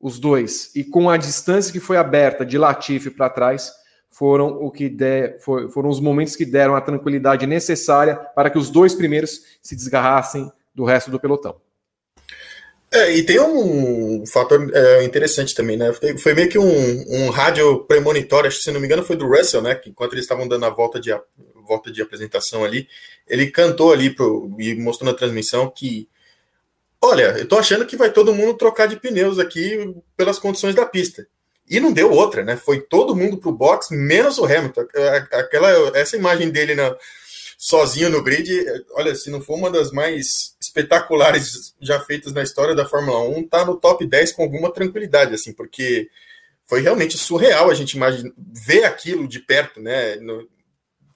os 0.00 0.18
dois, 0.18 0.74
e 0.74 0.82
com 0.82 1.08
a 1.08 1.16
distância 1.16 1.72
que 1.72 1.78
foi 1.78 1.96
aberta 1.96 2.44
de 2.44 2.58
Latifi 2.58 3.10
para 3.10 3.30
trás, 3.30 3.70
foram 4.10 4.48
o 4.48 4.70
que 4.70 4.88
der, 4.88 5.38
foram 5.40 5.88
os 5.88 6.00
momentos 6.00 6.34
que 6.34 6.44
deram 6.44 6.74
a 6.74 6.80
tranquilidade 6.80 7.46
necessária 7.46 8.16
para 8.16 8.48
que 8.48 8.58
os 8.58 8.70
dois 8.70 8.94
primeiros 8.94 9.40
se 9.60 9.76
desgarrassem 9.76 10.50
do 10.74 10.84
resto 10.84 11.10
do 11.10 11.20
pelotão. 11.20 11.56
É, 12.92 13.12
e 13.12 13.24
tem 13.24 13.40
um 13.40 14.24
fator 14.24 14.70
é, 14.72 15.04
interessante 15.04 15.52
também, 15.52 15.76
né? 15.76 15.92
Foi, 16.22 16.32
meio 16.32 16.48
que 16.48 16.58
um, 16.58 17.04
um 17.08 17.28
rádio 17.28 17.80
premonitório, 17.86 18.46
acho 18.46 18.58
que 18.58 18.64
se 18.64 18.70
não 18.70 18.78
me 18.78 18.86
engano 18.86 19.02
foi 19.02 19.16
do 19.16 19.26
Russell, 19.26 19.62
né? 19.62 19.74
Que 19.74 19.90
enquanto 19.90 20.12
eles 20.12 20.24
estavam 20.24 20.46
dando 20.46 20.64
a 20.64 20.70
volta 20.70 21.00
de, 21.00 21.12
volta 21.66 21.90
de 21.90 22.02
apresentação 22.02 22.64
ali, 22.64 22.88
ele 23.26 23.50
cantou 23.50 23.92
ali 23.92 24.10
pro, 24.10 24.54
e 24.58 24.74
mostrou 24.74 25.10
na 25.10 25.16
transmissão 25.16 25.70
que 25.70 26.08
olha, 27.00 27.36
eu 27.38 27.46
tô 27.46 27.58
achando 27.58 27.84
que 27.84 27.96
vai 27.96 28.10
todo 28.10 28.34
mundo 28.34 28.54
trocar 28.54 28.86
de 28.86 28.96
pneus 28.96 29.38
aqui 29.38 29.94
pelas 30.16 30.38
condições 30.38 30.74
da 30.74 30.86
pista. 30.86 31.26
E 31.68 31.80
não 31.80 31.92
deu 31.92 32.10
outra, 32.10 32.42
né? 32.42 32.56
Foi 32.56 32.80
todo 32.80 33.16
mundo 33.16 33.38
pro 33.38 33.52
box, 33.52 33.88
menos 33.90 34.38
o 34.38 34.44
Hamilton. 34.44 34.86
Aquela, 35.32 35.98
essa 35.98 36.16
imagem 36.16 36.50
dele 36.50 36.74
na, 36.74 36.94
sozinho 37.58 38.10
no 38.10 38.22
grid, 38.22 38.50
olha, 38.92 39.14
se 39.14 39.30
não 39.30 39.40
for 39.40 39.56
uma 39.56 39.70
das 39.70 39.90
mais 39.90 40.54
espetaculares 40.60 41.74
já 41.80 42.00
feitas 42.00 42.32
na 42.32 42.42
história 42.42 42.74
da 42.74 42.86
Fórmula 42.86 43.20
1, 43.38 43.48
tá 43.48 43.64
no 43.64 43.76
top 43.76 44.06
10 44.06 44.32
com 44.32 44.42
alguma 44.42 44.72
tranquilidade, 44.72 45.34
assim, 45.34 45.52
porque 45.52 46.08
foi 46.66 46.80
realmente 46.80 47.16
surreal 47.16 47.70
a 47.70 47.74
gente 47.74 47.92
imaginar, 47.92 48.32
ver 48.36 48.84
aquilo 48.84 49.26
de 49.28 49.38
perto, 49.40 49.80
né? 49.80 50.16
No, 50.16 50.46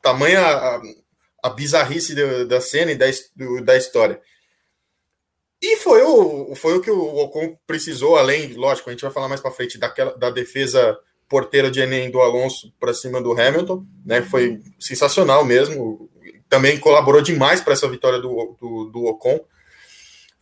tamanha 0.09 0.40
a, 0.40 0.80
a 1.42 1.50
bizarrice 1.50 2.14
da, 2.14 2.44
da 2.44 2.61
cena 2.61 2.92
e 2.92 2.96
da, 2.96 3.06
da 3.64 3.76
história. 3.76 4.20
E 5.61 5.76
foi 5.76 6.02
o, 6.02 6.54
foi 6.54 6.76
o 6.76 6.80
que 6.80 6.90
o 6.90 7.16
Ocon 7.16 7.56
precisou, 7.66 8.16
além, 8.16 8.54
lógico, 8.54 8.88
a 8.88 8.92
gente 8.92 9.02
vai 9.02 9.11
falar 9.11 9.28
mais 9.28 9.40
para 9.40 9.50
frente, 9.50 9.76
daquela, 9.76 10.16
da 10.16 10.30
defesa 10.30 10.96
porteira 11.28 11.70
de 11.70 11.80
Enem 11.80 12.11
do 12.11 12.20
Alonso 12.20 12.72
para 12.78 12.94
cima 12.94 13.20
do 13.20 13.32
Hamilton, 13.32 13.84
né? 14.06 14.22
Foi 14.22 14.61
sensacional 14.78 15.44
mesmo. 15.44 16.09
Também 16.48 16.78
colaborou 16.78 17.20
demais 17.20 17.61
para 17.61 17.74
essa 17.74 17.88
vitória 17.88 18.18
do, 18.18 18.56
do, 18.59 18.84
do, 18.86 19.04
Ocon. 19.06 19.40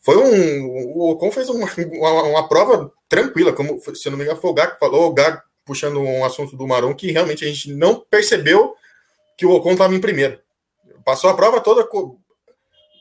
Foi 0.01 0.17
um. 0.17 0.67
O 0.95 1.11
Ocon 1.11 1.33
fez 1.33 1.49
uma, 1.49 1.67
uma, 1.67 2.23
uma, 2.23 2.49
prova 2.49 2.93
tranquila, 3.09 3.53
como 3.53 3.81
se 3.81 4.07
eu 4.07 4.13
não 4.13 4.19
me 4.19 4.25
engano, 4.25 4.41
foi 4.41 4.51
o 4.51 4.55
Gag 4.55 4.75
que 4.75 4.79
falou, 4.79 5.09
o 5.09 5.15
Gag 5.15 5.41
puxando 5.65 5.99
um 5.99 6.25
assunto 6.25 6.57
do 6.57 6.67
Maron 6.67 6.95
que 6.95 7.11
realmente 7.11 7.45
a 7.45 7.49
gente 7.49 7.73
não 7.73 7.99
percebeu 8.09 8.77
que 9.37 9.47
o 9.47 9.51
Ocon 9.51 9.73
estava 9.73 9.95
em 9.95 10.01
primeiro. 10.01 10.41
Passou 11.05 11.31
a 11.31 11.35
prova 11.35 11.61
toda 11.61 11.87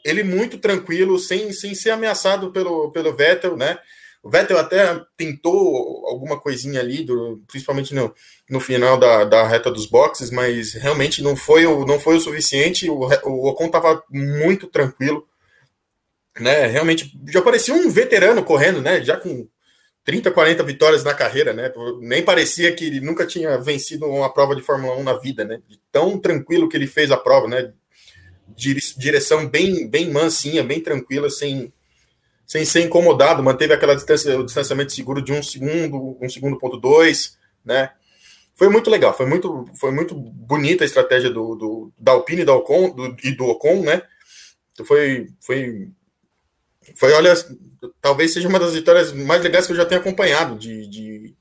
ele 0.04 0.24
muito 0.24 0.60
tranquilo, 0.60 1.18
sem, 1.18 1.52
sem 1.52 1.74
ser 1.74 1.90
ameaçado 1.90 2.52
pelo, 2.52 2.92
pelo 2.92 3.16
Vettel, 3.16 3.58
né? 3.58 3.80
O 4.22 4.30
Vettel 4.30 4.58
até 4.58 5.00
tentou 5.18 6.06
alguma 6.08 6.40
coisinha 6.40 6.80
ali, 6.80 7.04
do, 7.04 7.44
principalmente 7.48 7.94
no, 7.94 8.14
no 8.50 8.60
final 8.60 8.98
da, 8.98 9.24
da 9.24 9.48
reta 9.48 9.72
dos 9.72 9.88
boxes, 9.88 10.30
mas 10.30 10.74
realmente 10.74 11.22
não 11.24 11.36
foi 11.36 11.66
o, 11.66 11.86
não 11.86 12.00
foi 12.00 12.18
o 12.18 12.20
suficiente. 12.20 12.90
O, 12.90 13.02
o 13.02 13.48
Ocon 13.48 13.66
estava 13.66 14.04
muito 14.10 14.68
tranquilo, 14.68 15.28
né? 16.40 16.68
Realmente 16.68 17.12
já 17.28 17.42
parecia 17.42 17.74
um 17.74 17.90
veterano 17.90 18.44
correndo, 18.44 18.82
né? 18.82 19.04
Já 19.04 19.18
com 19.18 19.48
30, 20.06 20.32
40 20.32 20.64
vitórias 20.64 21.04
na 21.04 21.14
carreira, 21.14 21.52
né? 21.52 21.72
Nem 22.00 22.24
parecia 22.24 22.74
que 22.74 22.86
ele 22.86 23.02
nunca 23.02 23.26
tinha 23.26 23.58
vencido 23.58 24.06
uma 24.06 24.32
prova 24.32 24.56
de 24.56 24.62
Fórmula 24.62 24.96
1 24.98 25.04
na 25.04 25.14
vida, 25.14 25.44
né? 25.44 25.60
De 25.68 25.80
tão 25.92 26.18
tranquilo 26.20 26.70
que 26.70 26.78
ele 26.78 26.88
fez 26.88 27.12
a 27.12 27.18
prova, 27.18 27.48
né? 27.48 27.74
direção 28.56 29.48
bem, 29.48 29.88
bem 29.88 30.12
mansinha, 30.12 30.64
bem 30.64 30.80
tranquila, 30.80 31.30
sem, 31.30 31.74
sem 32.46 32.64
ser 32.64 32.82
incomodado, 32.82 33.44
manteve 33.44 33.74
aquela 33.74 33.96
distância, 33.96 34.40
o 34.40 34.46
distanciamento 34.46 34.94
seguro 34.94 35.22
de 35.22 35.34
um 35.34 35.42
segundo, 35.42 36.18
um 36.22 36.30
segundo 36.30 36.58
ponto 36.58 36.78
dois, 36.78 37.38
né? 37.64 37.92
Foi 38.54 38.70
muito 38.70 38.90
legal, 38.90 39.14
foi 39.14 39.26
muito, 39.26 39.66
foi 39.78 39.92
muito 39.92 40.16
bonita 40.16 40.84
a 40.84 40.88
estratégia 40.88 41.30
do, 41.30 41.56
do 41.56 41.94
da 42.00 42.14
Alpine 42.14 42.46
do 42.46 42.54
Ocon, 42.54 42.92
do, 42.92 43.16
e 43.24 43.32
do 43.32 43.46
Ocon, 43.46 43.82
né? 43.82 44.02
Então 44.72 44.86
foi, 44.86 45.28
foi, 45.42 45.90
foi, 46.96 47.14
olha, 47.14 47.34
talvez 48.02 48.34
seja 48.34 48.48
uma 48.48 48.60
das 48.60 48.74
vitórias 48.74 49.12
mais 49.12 49.42
legais 49.42 49.66
que 49.66 49.74
eu 49.74 49.78
já 49.78 49.86
tenho 49.86 50.02
acompanhado 50.02 50.56
de, 50.56 50.88
de, 50.88 51.36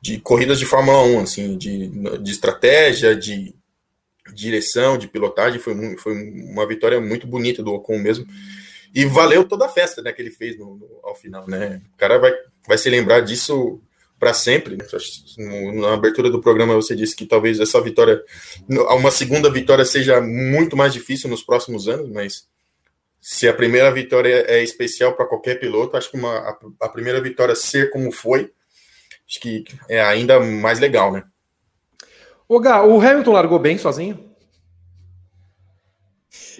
de 0.00 0.20
corridas 0.20 0.58
de 0.58 0.66
Fórmula 0.66 1.02
1, 1.02 1.20
assim, 1.20 1.56
de, 1.56 1.88
de 2.18 2.30
estratégia, 2.30 3.16
de 3.16 3.54
direção, 4.32 4.98
de 4.98 5.08
pilotagem, 5.08 5.60
foi, 5.60 5.96
foi 5.96 6.14
uma 6.14 6.66
vitória 6.66 7.00
muito 7.00 7.26
bonita 7.26 7.62
do 7.62 7.72
Ocon 7.72 7.98
mesmo. 7.98 8.26
E 8.94 9.04
valeu 9.04 9.44
toda 9.44 9.66
a 9.66 9.68
festa 9.68 10.00
né, 10.00 10.12
que 10.12 10.22
ele 10.22 10.30
fez 10.30 10.56
no, 10.56 10.76
no, 10.76 11.00
ao 11.02 11.16
final, 11.16 11.48
né? 11.48 11.82
O 11.94 11.96
cara 11.96 12.16
vai, 12.16 12.32
vai 12.66 12.78
se 12.78 12.88
lembrar 12.88 13.20
disso 13.20 13.80
para 14.18 14.32
sempre. 14.32 14.76
Né? 14.76 14.84
Na 15.74 15.94
abertura 15.94 16.30
do 16.30 16.40
programa 16.40 16.74
você 16.74 16.94
disse 16.94 17.16
que 17.16 17.26
talvez 17.26 17.58
essa 17.58 17.80
vitória, 17.80 18.22
uma 18.68 19.10
segunda 19.10 19.50
vitória 19.50 19.84
seja 19.84 20.20
muito 20.20 20.76
mais 20.76 20.92
difícil 20.92 21.28
nos 21.28 21.42
próximos 21.42 21.88
anos, 21.88 22.08
mas 22.10 22.46
se 23.26 23.48
a 23.48 23.54
primeira 23.54 23.90
vitória 23.90 24.44
é 24.46 24.62
especial 24.62 25.14
para 25.14 25.24
qualquer 25.24 25.58
piloto, 25.58 25.96
acho 25.96 26.10
que 26.10 26.18
uma, 26.18 26.36
a, 26.40 26.58
a, 26.82 26.88
primeira 26.90 27.22
vitória 27.22 27.54
ser 27.54 27.88
como 27.88 28.12
foi, 28.12 28.52
acho 29.26 29.40
que 29.40 29.64
é 29.88 29.98
ainda 30.02 30.38
mais 30.38 30.78
legal, 30.78 31.10
né? 31.10 31.24
O 32.46 32.60
Gá, 32.60 32.84
o 32.84 33.00
Hamilton 33.00 33.32
largou 33.32 33.58
bem 33.58 33.78
sozinho? 33.78 34.30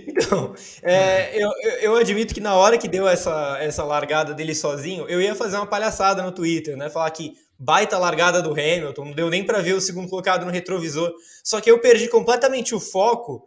Então, 0.07 0.55
é, 0.83 1.37
eu, 1.39 1.51
eu 1.83 1.97
admito 1.97 2.33
que 2.33 2.41
na 2.41 2.55
hora 2.55 2.79
que 2.79 2.89
deu 2.89 3.07
essa, 3.07 3.59
essa 3.61 3.85
largada 3.85 4.33
dele 4.33 4.55
sozinho, 4.55 5.07
eu 5.07 5.21
ia 5.21 5.35
fazer 5.35 5.57
uma 5.57 5.67
palhaçada 5.67 6.23
no 6.23 6.33
Twitter, 6.33 6.79
né? 6.79 6.89
Falar 6.89 7.11
que 7.11 7.37
baita 7.59 7.99
largada 7.99 8.41
do 8.41 8.53
Hamilton, 8.53 9.05
não 9.05 9.13
deu 9.13 9.29
nem 9.29 9.45
para 9.45 9.61
ver 9.61 9.75
o 9.75 9.81
segundo 9.81 10.09
colocado 10.09 10.47
no 10.47 10.51
retrovisor. 10.51 11.13
Só 11.43 11.61
que 11.61 11.71
eu 11.71 11.79
perdi 11.79 12.09
completamente 12.09 12.75
o 12.75 12.81
foco, 12.81 13.47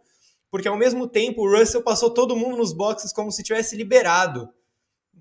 porque 0.50 0.68
ao 0.68 0.76
mesmo 0.76 1.06
tempo 1.06 1.42
o 1.42 1.58
Russell 1.58 1.82
passou 1.82 2.10
todo 2.10 2.36
mundo 2.36 2.56
nos 2.56 2.72
boxes 2.72 3.12
como 3.12 3.30
se 3.30 3.42
tivesse 3.42 3.76
liberado. 3.76 4.48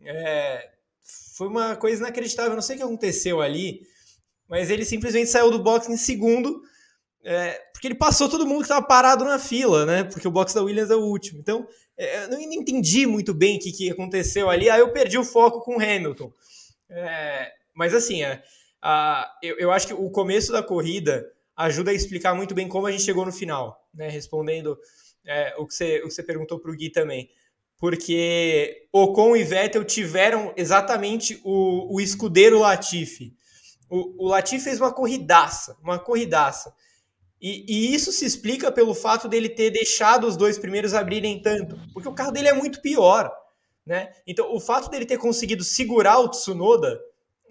É, 0.04 0.70
foi 1.36 1.48
uma 1.48 1.76
coisa 1.76 2.02
inacreditável, 2.02 2.54
não 2.54 2.62
sei 2.62 2.76
o 2.76 2.80
que 2.80 2.86
aconteceu 2.86 3.42
ali, 3.42 3.82
mas 4.48 4.70
ele 4.70 4.86
simplesmente 4.86 5.30
saiu 5.30 5.52
do 5.52 5.60
box 5.62 5.90
em 5.90 5.98
segundo 5.98 6.62
é, 7.30 7.62
porque 7.74 7.90
ele 7.90 7.96
passou 7.96 8.30
todo 8.30 8.46
mundo 8.46 8.60
que 8.60 8.64
estava 8.64 8.86
parado 8.86 9.26
na 9.26 9.38
fila, 9.38 9.86
né? 9.86 10.06
Porque 10.06 10.26
o 10.26 10.32
box 10.32 10.54
da 10.54 10.64
Williams 10.64 10.90
é 10.90 10.96
o 10.96 11.04
último. 11.04 11.40
Então, 11.40 11.68
é, 11.98 12.24
eu 12.24 12.30
não 12.30 12.40
entendi 12.40 13.06
muito 13.06 13.34
bem 13.34 13.58
o 13.58 13.60
que, 13.60 13.72
que 13.74 13.92
aconteceu 13.92 14.50
ali. 14.50 14.70
Aí 14.70 14.80
eu 14.80 14.94
perdi 14.94 15.18
o 15.18 15.26
foco 15.26 15.60
com 15.60 15.76
o 15.76 15.82
Hamilton. 15.82 16.32
É, 16.90 17.52
mas 17.76 17.94
assim, 17.94 18.24
é, 18.24 18.42
a, 18.82 19.30
eu, 19.44 19.58
eu 19.58 19.72
acho 19.72 19.88
que 19.88 19.94
o 19.94 20.10
começo 20.10 20.54
da 20.54 20.64
corrida 20.64 21.30
ajuda 21.54 21.92
a 21.92 21.94
explicar 21.94 22.34
muito 22.34 22.56
bem 22.56 22.68
como 22.68 22.88
a 22.88 22.92
gente 22.92 23.04
chegou 23.04 23.26
no 23.26 23.32
final, 23.34 23.86
né? 23.94 24.08
Respondendo 24.08 24.80
é, 25.28 25.54
o, 25.58 25.68
que 25.68 25.74
você, 25.74 26.00
o 26.00 26.08
que 26.08 26.14
você 26.14 26.24
perguntou 26.24 26.60
para 26.60 26.72
o 26.72 26.76
Gui 26.76 26.90
também. 26.90 27.30
Porque 27.78 28.88
Ocon 28.92 29.36
e 29.36 29.44
Vettel 29.44 29.84
tiveram 29.84 30.54
exatamente 30.58 31.40
o, 31.44 31.96
o 31.96 32.02
escudeiro 32.02 32.60
Latifi. 32.60 33.36
O, 33.90 34.26
o 34.26 34.28
Latifi 34.30 34.64
fez 34.64 34.80
uma 34.80 34.92
corridaça, 34.92 35.78
uma 35.84 36.00
corridaça. 36.00 36.74
E, 37.40 37.66
e, 37.68 37.94
isso 37.94 38.12
se 38.12 38.26
explica 38.26 38.72
pelo 38.72 38.96
fato 38.96 39.28
dele 39.28 39.48
ter 39.48 39.70
deixado 39.70 40.26
os 40.26 40.36
dois 40.36 40.58
primeiros 40.58 40.96
abrirem 40.96 41.40
tanto, 41.40 41.80
porque 41.94 42.10
o 42.10 42.14
carro 42.14 42.32
dele 42.32 42.48
é 42.48 42.54
muito 42.54 42.82
pior. 42.82 43.32
Né? 43.86 44.12
Então, 44.26 44.54
o 44.54 44.60
fato 44.60 44.90
dele 44.90 45.06
ter 45.06 45.18
conseguido 45.18 45.64
segurar 45.64 46.20
o 46.20 46.30
Tsunoda 46.30 47.00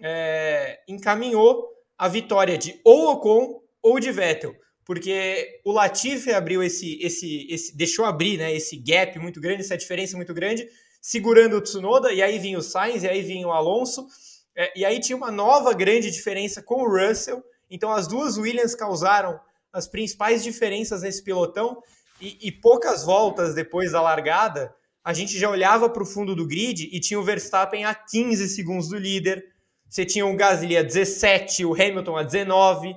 é, 0.01 0.79
encaminhou 0.87 1.69
a 1.97 2.07
vitória 2.07 2.57
de 2.57 2.79
ou 2.83 3.11
Ocon 3.11 3.61
ou 3.81 3.99
de 3.99 4.11
Vettel, 4.11 4.53
porque 4.87 5.59
o 5.65 5.73
Latifi 5.73 6.31
abriu 6.31 6.63
esse, 6.63 6.97
esse, 7.01 7.45
esse 7.49 7.75
deixou 7.75 8.05
abrir 8.05 8.37
né, 8.37 8.55
esse 8.55 8.77
gap 8.77 9.19
muito 9.19 9.41
grande, 9.41 9.59
essa 9.59 9.77
diferença 9.77 10.15
muito 10.15 10.33
grande, 10.33 10.65
segurando 11.01 11.57
o 11.57 11.61
Tsunoda, 11.61 12.13
e 12.13 12.21
aí 12.21 12.39
vinha 12.39 12.57
o 12.57 12.61
Sainz, 12.61 13.03
e 13.03 13.07
aí 13.09 13.21
vinha 13.21 13.45
o 13.45 13.51
Alonso, 13.51 14.07
é, 14.55 14.71
e 14.79 14.85
aí 14.85 15.01
tinha 15.01 15.17
uma 15.17 15.29
nova 15.29 15.73
grande 15.73 16.09
diferença 16.09 16.63
com 16.63 16.83
o 16.83 16.87
Russell, 16.89 17.43
então 17.69 17.91
as 17.91 18.07
duas 18.07 18.37
Williams 18.37 18.75
causaram 18.75 19.37
as 19.73 19.89
principais 19.89 20.41
diferenças 20.41 21.01
nesse 21.01 21.21
pelotão. 21.21 21.83
E, 22.21 22.47
e 22.47 22.51
poucas 22.51 23.03
voltas 23.03 23.53
depois 23.53 23.91
da 23.91 24.01
largada, 24.01 24.73
a 25.03 25.13
gente 25.13 25.37
já 25.37 25.49
olhava 25.49 25.89
para 25.89 26.01
o 26.01 26.05
fundo 26.05 26.33
do 26.33 26.47
grid 26.47 26.89
e 26.91 26.99
tinha 27.01 27.19
o 27.19 27.23
Verstappen 27.23 27.83
a 27.83 27.93
15 27.93 28.47
segundos 28.47 28.87
do 28.87 28.97
líder, 28.97 29.45
você 29.89 30.05
tinha 30.05 30.25
o 30.25 30.35
Gasly 30.35 30.77
a 30.77 30.81
17, 30.81 31.65
o 31.65 31.73
Hamilton 31.73 32.17
a 32.17 32.23
19. 32.23 32.95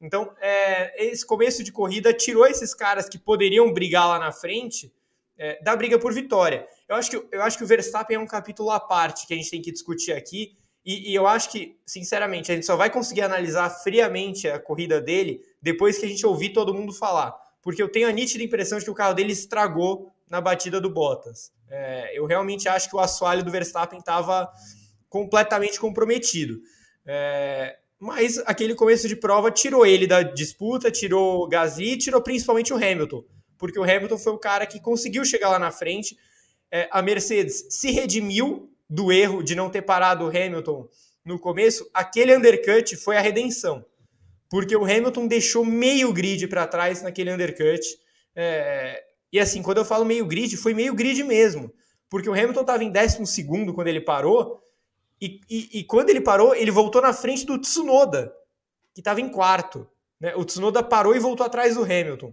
Então, 0.00 0.32
é, 0.40 1.06
esse 1.06 1.26
começo 1.26 1.64
de 1.64 1.72
corrida 1.72 2.12
tirou 2.12 2.46
esses 2.46 2.72
caras 2.72 3.08
que 3.08 3.18
poderiam 3.18 3.72
brigar 3.72 4.06
lá 4.08 4.18
na 4.18 4.30
frente 4.30 4.92
é, 5.36 5.60
da 5.62 5.74
briga 5.74 5.98
por 5.98 6.12
vitória. 6.12 6.66
Eu 6.88 6.96
acho, 6.96 7.10
que, 7.10 7.28
eu 7.30 7.42
acho 7.42 7.58
que 7.58 7.64
o 7.64 7.66
Verstappen 7.66 8.16
é 8.16 8.20
um 8.20 8.26
capítulo 8.26 8.70
à 8.70 8.78
parte 8.78 9.26
que 9.26 9.34
a 9.34 9.36
gente 9.36 9.50
tem 9.50 9.62
que 9.62 9.72
discutir 9.72 10.12
aqui. 10.12 10.56
E, 10.84 11.10
e 11.10 11.14
eu 11.14 11.26
acho 11.26 11.50
que, 11.50 11.78
sinceramente, 11.84 12.50
a 12.50 12.54
gente 12.54 12.66
só 12.66 12.76
vai 12.76 12.90
conseguir 12.90 13.22
analisar 13.22 13.68
friamente 13.70 14.48
a 14.48 14.58
corrida 14.58 15.00
dele 15.00 15.40
depois 15.60 15.98
que 15.98 16.06
a 16.06 16.08
gente 16.08 16.24
ouvir 16.24 16.50
todo 16.50 16.72
mundo 16.72 16.92
falar. 16.92 17.36
Porque 17.62 17.82
eu 17.82 17.90
tenho 17.90 18.08
a 18.08 18.12
nítida 18.12 18.42
impressão 18.42 18.78
de 18.78 18.84
que 18.84 18.90
o 18.90 18.94
carro 18.94 19.14
dele 19.14 19.32
estragou 19.32 20.12
na 20.30 20.40
batida 20.40 20.80
do 20.80 20.90
Bottas. 20.90 21.52
É, 21.68 22.18
eu 22.18 22.24
realmente 22.24 22.68
acho 22.68 22.88
que 22.88 22.96
o 22.96 23.00
assoalho 23.00 23.44
do 23.44 23.50
Verstappen 23.50 23.98
estava 23.98 24.50
completamente 25.08 25.78
comprometido. 25.78 26.60
É, 27.04 27.78
mas 27.98 28.38
aquele 28.46 28.74
começo 28.74 29.08
de 29.08 29.16
prova 29.16 29.50
tirou 29.50 29.84
ele 29.84 30.06
da 30.06 30.22
disputa, 30.22 30.90
tirou 30.90 31.42
o 31.44 31.48
Gasly, 31.48 31.96
tirou 31.96 32.22
principalmente 32.22 32.72
o 32.72 32.76
Hamilton, 32.76 33.24
porque 33.56 33.78
o 33.78 33.82
Hamilton 33.82 34.18
foi 34.18 34.32
o 34.32 34.38
cara 34.38 34.66
que 34.66 34.80
conseguiu 34.80 35.24
chegar 35.24 35.48
lá 35.50 35.58
na 35.58 35.70
frente. 35.70 36.16
É, 36.70 36.88
a 36.90 37.02
Mercedes 37.02 37.66
se 37.70 37.90
redimiu 37.90 38.70
do 38.88 39.10
erro 39.10 39.42
de 39.42 39.54
não 39.54 39.70
ter 39.70 39.82
parado 39.82 40.24
o 40.24 40.28
Hamilton 40.28 40.88
no 41.24 41.38
começo. 41.38 41.88
Aquele 41.92 42.36
undercut 42.36 42.96
foi 42.96 43.16
a 43.16 43.20
redenção 43.20 43.84
porque 44.50 44.74
o 44.74 44.84
Hamilton 44.84 45.26
deixou 45.26 45.64
meio 45.64 46.12
grid 46.12 46.46
para 46.48 46.66
trás 46.66 47.02
naquele 47.02 47.32
undercut. 47.32 47.82
É, 48.34 49.02
e 49.32 49.38
assim, 49.38 49.62
quando 49.62 49.78
eu 49.78 49.84
falo 49.84 50.04
meio 50.04 50.24
grid, 50.24 50.56
foi 50.56 50.72
meio 50.72 50.94
grid 50.94 51.22
mesmo, 51.22 51.72
porque 52.08 52.28
o 52.28 52.32
Hamilton 52.32 52.62
estava 52.62 52.84
em 52.84 52.90
12 52.90 53.44
quando 53.74 53.88
ele 53.88 54.00
parou, 54.00 54.62
e, 55.20 55.40
e, 55.50 55.80
e, 55.80 55.84
quando 55.84 56.10
ele 56.10 56.20
parou, 56.20 56.54
ele 56.54 56.70
voltou 56.70 57.02
na 57.02 57.12
frente 57.12 57.44
do 57.44 57.58
Tsunoda, 57.58 58.32
que 58.94 59.00
estava 59.00 59.20
em 59.20 59.28
quarto. 59.28 59.88
Né? 60.20 60.34
O 60.36 60.44
Tsunoda 60.44 60.82
parou 60.82 61.14
e 61.14 61.18
voltou 61.18 61.44
atrás 61.44 61.74
do 61.74 61.82
Hamilton. 61.82 62.32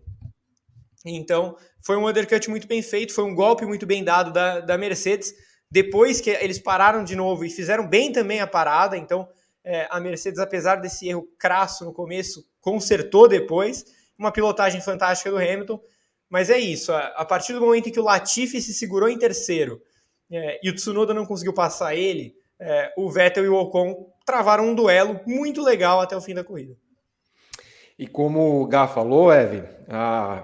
Então, 1.06 1.56
foi 1.82 1.98
um 1.98 2.08
undercut 2.08 2.50
muito 2.50 2.68
bem 2.68 2.82
feito, 2.82 3.14
foi 3.14 3.24
um 3.24 3.36
golpe 3.36 3.66
muito 3.66 3.86
bem 3.86 4.04
dado 4.04 4.32
da, 4.32 4.60
da 4.60 4.78
Mercedes. 4.78 5.34
Depois 5.70 6.22
que 6.22 6.30
eles 6.30 6.60
pararam 6.60 7.04
de 7.04 7.16
novo 7.16 7.44
e 7.44 7.50
fizeram 7.50 7.88
bem 7.88 8.12
também 8.12 8.40
a 8.40 8.48
parada, 8.48 8.98
então 8.98 9.28
é, 9.64 9.88
a 9.90 10.00
Mercedes, 10.00 10.40
apesar 10.40 10.76
desse 10.78 11.08
erro 11.08 11.28
crasso 11.40 11.86
no 11.86 11.94
começo, 11.94 12.48
consertou 12.60 13.28
depois. 13.28 13.86
Uma 14.18 14.32
pilotagem 14.32 14.80
fantástica 14.80 15.30
do 15.30 15.38
Hamilton. 15.38 15.82
Mas 16.30 16.50
é 16.50 16.58
isso, 16.58 16.92
a, 16.92 17.08
a 17.08 17.26
partir 17.26 17.54
do 17.54 17.62
momento 17.62 17.90
em 17.90 17.92
que 17.92 18.00
o 18.00 18.04
Latifi 18.04 18.62
se 18.62 18.74
segurou 18.74 19.08
em 19.08 19.18
terceiro 19.18 19.82
é, 20.32 20.60
e 20.64 20.70
o 20.70 20.74
Tsunoda 20.74 21.14
não 21.14 21.26
conseguiu 21.26 21.54
passar 21.54 21.96
ele, 21.96 22.36
é, 22.60 22.94
o 22.98 23.10
Vettel 23.10 23.46
e 23.46 23.50
o 23.50 23.56
Ocon 23.56 24.08
travaram 24.26 24.68
um 24.68 24.76
duelo 24.76 25.20
muito 25.26 25.62
legal 25.62 26.02
até 26.02 26.16
o 26.16 26.22
fim 26.22 26.34
da 26.34 26.44
corrida. 26.44 26.76
E 27.98 28.08
como 28.08 28.62
o 28.62 28.68
Gá 28.68 28.88
falou, 28.88 29.32
Eve, 29.32 29.64
a 29.90 30.44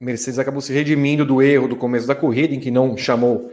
Mercedes 0.00 0.38
acabou 0.38 0.60
se 0.60 0.72
redimindo 0.72 1.24
do 1.24 1.40
erro 1.40 1.68
do 1.68 1.76
começo 1.76 2.06
da 2.06 2.14
corrida, 2.14 2.54
em 2.54 2.60
que 2.60 2.70
não 2.70 2.96
chamou 2.96 3.50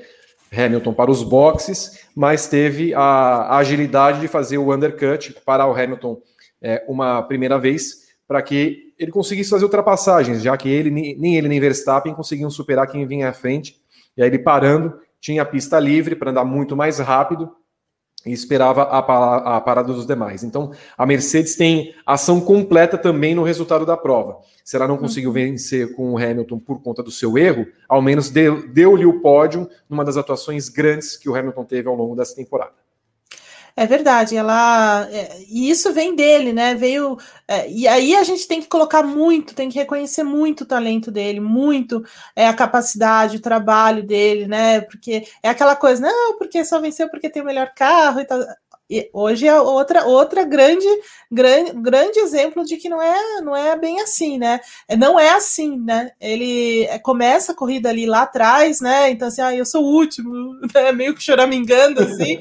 Hamilton 0.51 0.93
para 0.93 1.11
os 1.11 1.23
boxes, 1.23 2.07
mas 2.15 2.47
teve 2.47 2.93
a, 2.93 3.57
agilidade 3.57 4.19
de 4.21 4.27
fazer 4.27 4.57
o 4.57 4.73
undercut, 4.73 5.35
parar 5.45 5.67
o 5.67 5.75
Hamilton 5.75 6.19
é, 6.61 6.83
uma 6.87 7.21
primeira 7.21 7.59
vez, 7.59 8.07
para 8.27 8.41
que 8.41 8.93
ele 8.97 9.11
conseguisse 9.11 9.49
fazer 9.49 9.65
ultrapassagens, 9.65 10.41
já 10.41 10.57
que 10.57 10.69
ele, 10.69 10.89
nem 10.89 11.35
ele 11.35 11.47
nem 11.47 11.59
Verstappen 11.59 12.13
conseguiam 12.13 12.49
superar 12.49 12.87
quem 12.87 13.05
vinha 13.05 13.29
à 13.29 13.33
frente. 13.33 13.79
E 14.15 14.23
aí 14.23 14.29
ele 14.29 14.39
parando, 14.39 14.99
tinha 15.19 15.43
a 15.43 15.45
pista 15.45 15.79
livre 15.79 16.15
para 16.15 16.31
andar 16.31 16.43
muito 16.43 16.75
mais 16.75 16.97
rápido 16.97 17.51
e 18.27 18.33
esperava 18.33 18.83
a, 18.83 19.61
parada 19.61 19.93
dos 19.93 20.05
demais. 20.05 20.43
Então, 20.43 20.71
a 20.97 21.05
Mercedes 21.05 21.55
tem 21.55 21.93
ação 22.05 22.41
completa 22.41 22.97
também 22.97 23.33
no 23.33 23.43
resultado 23.43 23.85
da 23.85 23.95
prova. 23.95 24.37
Se 24.63 24.75
ela 24.75 24.87
não 24.87 24.95
uhum. 24.95 25.01
conseguiu 25.01 25.31
vencer 25.31 25.93
com 25.95 26.13
o 26.13 26.17
Hamilton 26.17 26.59
por 26.59 26.81
conta 26.81 27.01
do 27.01 27.09
seu 27.09 27.37
erro, 27.37 27.65
ao 27.87 28.01
menos 28.01 28.29
deu-lhe 28.29 29.05
o 29.05 29.21
pódio 29.21 29.69
numa 29.89 30.03
das 30.03 30.17
atuações 30.17 30.69
grandes 30.69 31.15
que 31.15 31.29
o 31.29 31.35
Hamilton 31.35 31.63
teve 31.63 31.87
ao 31.87 31.95
longo 31.95 32.15
dessa 32.15 32.35
temporada. 32.35 32.86
É 33.79 33.85
verdade, 33.85 34.35
ela 34.35 35.07
é, 35.11 35.37
e 35.47 35.69
isso 35.69 35.93
vem 35.93 36.15
dele, 36.15 36.51
né? 36.51 36.73
Veio 36.73 37.15
é, 37.47 37.69
e 37.69 37.87
aí 37.87 38.15
a 38.15 38.23
gente 38.23 38.47
tem 38.47 38.59
que 38.59 38.67
colocar 38.67 39.03
muito, 39.03 39.53
tem 39.53 39.69
que 39.69 39.77
reconhecer 39.77 40.23
muito 40.23 40.61
o 40.61 40.65
talento 40.65 41.11
dele, 41.11 41.39
muito 41.39 42.03
é 42.35 42.47
a 42.47 42.55
capacidade, 42.55 43.37
o 43.37 43.39
trabalho 43.39 44.01
dele, 44.03 44.47
né? 44.47 44.81
Porque 44.81 45.27
é 45.43 45.49
aquela 45.49 45.75
coisa, 45.75 46.01
não, 46.01 46.39
porque 46.39 46.65
só 46.65 46.79
venceu 46.81 47.07
porque 47.07 47.29
tem 47.29 47.43
o 47.43 47.45
melhor 47.45 47.71
carro 47.75 48.19
e 48.19 48.25
tal. 48.25 48.39
E 48.89 49.09
hoje 49.11 49.45
é 49.45 49.59
outra 49.59 50.05
outra 50.05 50.45
grande, 50.45 50.87
grande 51.29 51.73
grande 51.73 52.19
exemplo 52.19 52.63
de 52.63 52.77
que 52.77 52.87
não 52.87 53.01
é 53.01 53.41
não 53.41 53.55
é 53.55 53.77
bem 53.77 53.99
assim, 53.99 54.37
né? 54.37 54.61
É, 54.87 54.95
não 54.95 55.19
é 55.19 55.31
assim, 55.31 55.77
né? 55.77 56.11
Ele 56.21 56.85
é, 56.85 56.97
começa 56.97 57.51
a 57.51 57.55
corrida 57.55 57.89
ali 57.89 58.05
lá 58.05 58.21
atrás, 58.21 58.79
né? 58.79 59.09
Então 59.09 59.27
assim, 59.27 59.41
ah, 59.41 59.53
eu 59.53 59.65
sou 59.65 59.83
o 59.83 59.93
último, 59.93 60.31
né? 60.73 60.91
meio 60.93 61.13
que 61.13 61.21
choramingando 61.21 62.01
assim. 62.01 62.39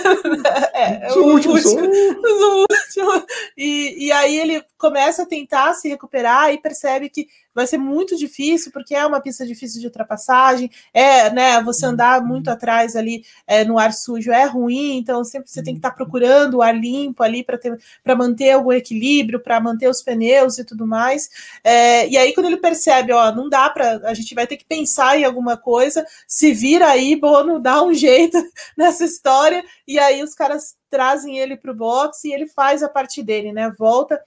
é, 0.72 1.10
sou 1.10 1.26
o 1.26 1.32
último, 1.32 1.54
último, 1.54 1.80
sou 2.38 2.54
o 2.54 2.60
último. 2.60 3.26
E, 3.56 4.06
e 4.06 4.12
aí 4.12 4.38
ele 4.38 4.64
começa 4.78 5.24
a 5.24 5.26
tentar 5.26 5.74
se 5.74 5.88
recuperar 5.88 6.52
e 6.52 6.58
percebe 6.58 7.10
que 7.10 7.26
vai 7.54 7.66
ser 7.66 7.78
muito 7.78 8.16
difícil, 8.16 8.72
porque 8.72 8.94
é 8.94 9.06
uma 9.06 9.20
pista 9.20 9.46
difícil 9.46 9.80
de 9.80 9.86
ultrapassagem, 9.86 10.70
é, 10.92 11.30
né, 11.30 11.62
você 11.62 11.86
andar 11.86 12.22
muito 12.24 12.48
atrás 12.48 12.96
ali 12.96 13.24
é, 13.46 13.64
no 13.64 13.78
ar 13.78 13.92
sujo 13.92 14.32
é 14.32 14.44
ruim, 14.44 14.96
então 14.96 15.22
sempre 15.24 15.48
você 15.48 15.62
tem 15.62 15.74
que 15.74 15.78
estar 15.78 15.90
tá 15.90 15.96
procurando 15.96 16.54
o 16.54 16.62
ar 16.62 16.76
limpo 16.76 17.22
ali 17.22 17.44
para 17.44 18.16
manter 18.16 18.50
algum 18.50 18.72
equilíbrio, 18.72 19.40
para 19.40 19.60
manter 19.60 19.88
os 19.88 20.02
pneus 20.02 20.58
e 20.58 20.64
tudo 20.64 20.86
mais. 20.86 21.28
É, 21.62 22.08
e 22.08 22.16
aí, 22.16 22.34
quando 22.34 22.46
ele 22.46 22.56
percebe, 22.56 23.12
ó, 23.12 23.32
não 23.32 23.48
dá 23.48 23.70
para, 23.70 24.00
a 24.04 24.14
gente 24.14 24.34
vai 24.34 24.46
ter 24.46 24.56
que 24.56 24.64
pensar 24.64 25.18
em 25.18 25.24
alguma 25.24 25.56
coisa, 25.56 26.04
se 26.26 26.52
vira 26.52 26.88
aí, 26.88 27.16
Bono, 27.16 27.60
dá 27.60 27.82
um 27.82 27.94
jeito 27.94 28.36
nessa 28.76 29.04
história, 29.04 29.64
e 29.86 29.98
aí 29.98 30.22
os 30.22 30.34
caras 30.34 30.76
trazem 30.90 31.38
ele 31.38 31.56
para 31.56 31.72
o 31.72 31.74
box 31.74 32.24
e 32.24 32.32
ele 32.32 32.46
faz 32.46 32.82
a 32.82 32.88
parte 32.88 33.22
dele, 33.22 33.52
né? 33.52 33.70
Volta 33.76 34.20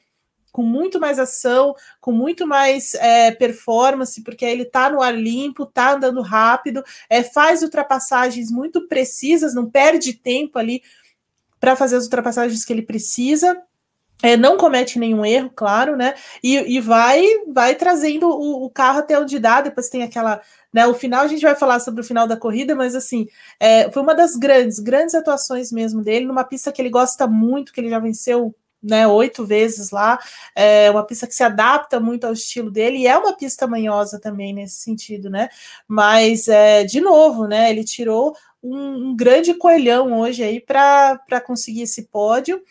com 0.58 0.64
muito 0.64 1.00
mais 1.00 1.20
ação, 1.20 1.76
com 2.02 2.12
muito 2.12 2.48
mais 2.48 2.96
é, 2.96 3.30
performance, 3.30 4.24
porque 4.24 4.44
ele 4.44 4.64
está 4.64 4.90
no 4.90 5.04
ar 5.04 5.16
limpo, 5.16 5.66
está 5.66 5.94
andando 5.94 6.20
rápido, 6.20 6.84
é, 7.08 7.22
faz 7.22 7.62
ultrapassagens 7.62 8.50
muito 8.50 8.88
precisas, 8.88 9.54
não 9.54 9.70
perde 9.70 10.14
tempo 10.14 10.58
ali 10.58 10.82
para 11.60 11.76
fazer 11.76 11.98
as 11.98 12.06
ultrapassagens 12.06 12.66
que 12.66 12.74
ele 12.74 12.82
precisa. 12.82 13.56
É, 14.24 14.36
não 14.36 14.58
comete 14.58 14.98
nenhum 14.98 15.24
erro, 15.24 15.52
claro, 15.56 15.96
né? 15.96 16.16
E, 16.44 16.56
e 16.56 16.82
vai 16.82 17.22
vai 17.54 17.76
trazendo 17.76 18.28
o, 18.28 18.66
o, 18.66 18.70
carro 18.72 18.98
até 18.98 19.20
onde 19.20 19.38
dá. 19.38 19.62
Depois 19.62 19.90
tem 19.90 20.02
aquela, 20.02 20.42
né? 20.74 20.88
O 20.88 20.96
final 20.96 21.24
a 21.24 21.28
gente 21.28 21.44
vai 21.44 21.54
falar 21.54 21.80
sobre 21.80 22.02
o 22.02 22.04
final 22.04 22.28
da 22.28 22.36
corrida, 22.36 22.74
mas 22.74 22.96
assim 22.96 23.28
é, 23.60 23.92
foi 23.92 24.02
uma 24.02 24.16
das 24.16 24.36
grandes, 24.36 24.80
grandes 24.80 25.14
atuações 25.14 25.72
mesmo 25.72 26.02
dele 26.02 26.26
numa 26.26 26.44
pista 26.44 26.72
que 26.72 26.82
ele 26.82 26.90
gosta 26.90 27.28
muito, 27.28 27.72
que 27.72 27.80
ele 27.80 27.92
já 27.92 28.00
venceu 28.00 28.56
né, 28.82 29.08
oito 29.08 29.46
vezes 29.46 29.92
lá, 29.92 30.20
é 30.56 30.90
uma 30.92 31.06
pista 31.06 31.28
que 31.28 31.36
se 31.36 31.44
adapta 31.44 32.00
muito 32.00 32.26
ao 32.26 32.34
estilo 32.34 32.70
dele, 32.72 33.00
e 33.00 33.08
é 33.08 33.18
uma 33.18 33.36
pista 33.36 33.68
manhosa 33.68 34.20
também 34.20 34.54
nesse 34.54 34.78
sentido, 34.78 35.30
né? 35.30 35.50
Mas, 35.88 36.48
é, 36.48 36.84
de 36.84 37.02
novo, 37.02 37.48
né, 37.48 37.70
ele 37.70 37.84
tirou 37.84 38.36
um, 38.62 39.10
um 39.10 39.16
grande 39.16 39.54
coelhão 39.54 40.20
hoje 40.20 40.44
aí 40.44 40.60
para 40.60 41.42
conseguir 41.46 41.84
esse 41.84 42.04
pódio. 42.04 42.62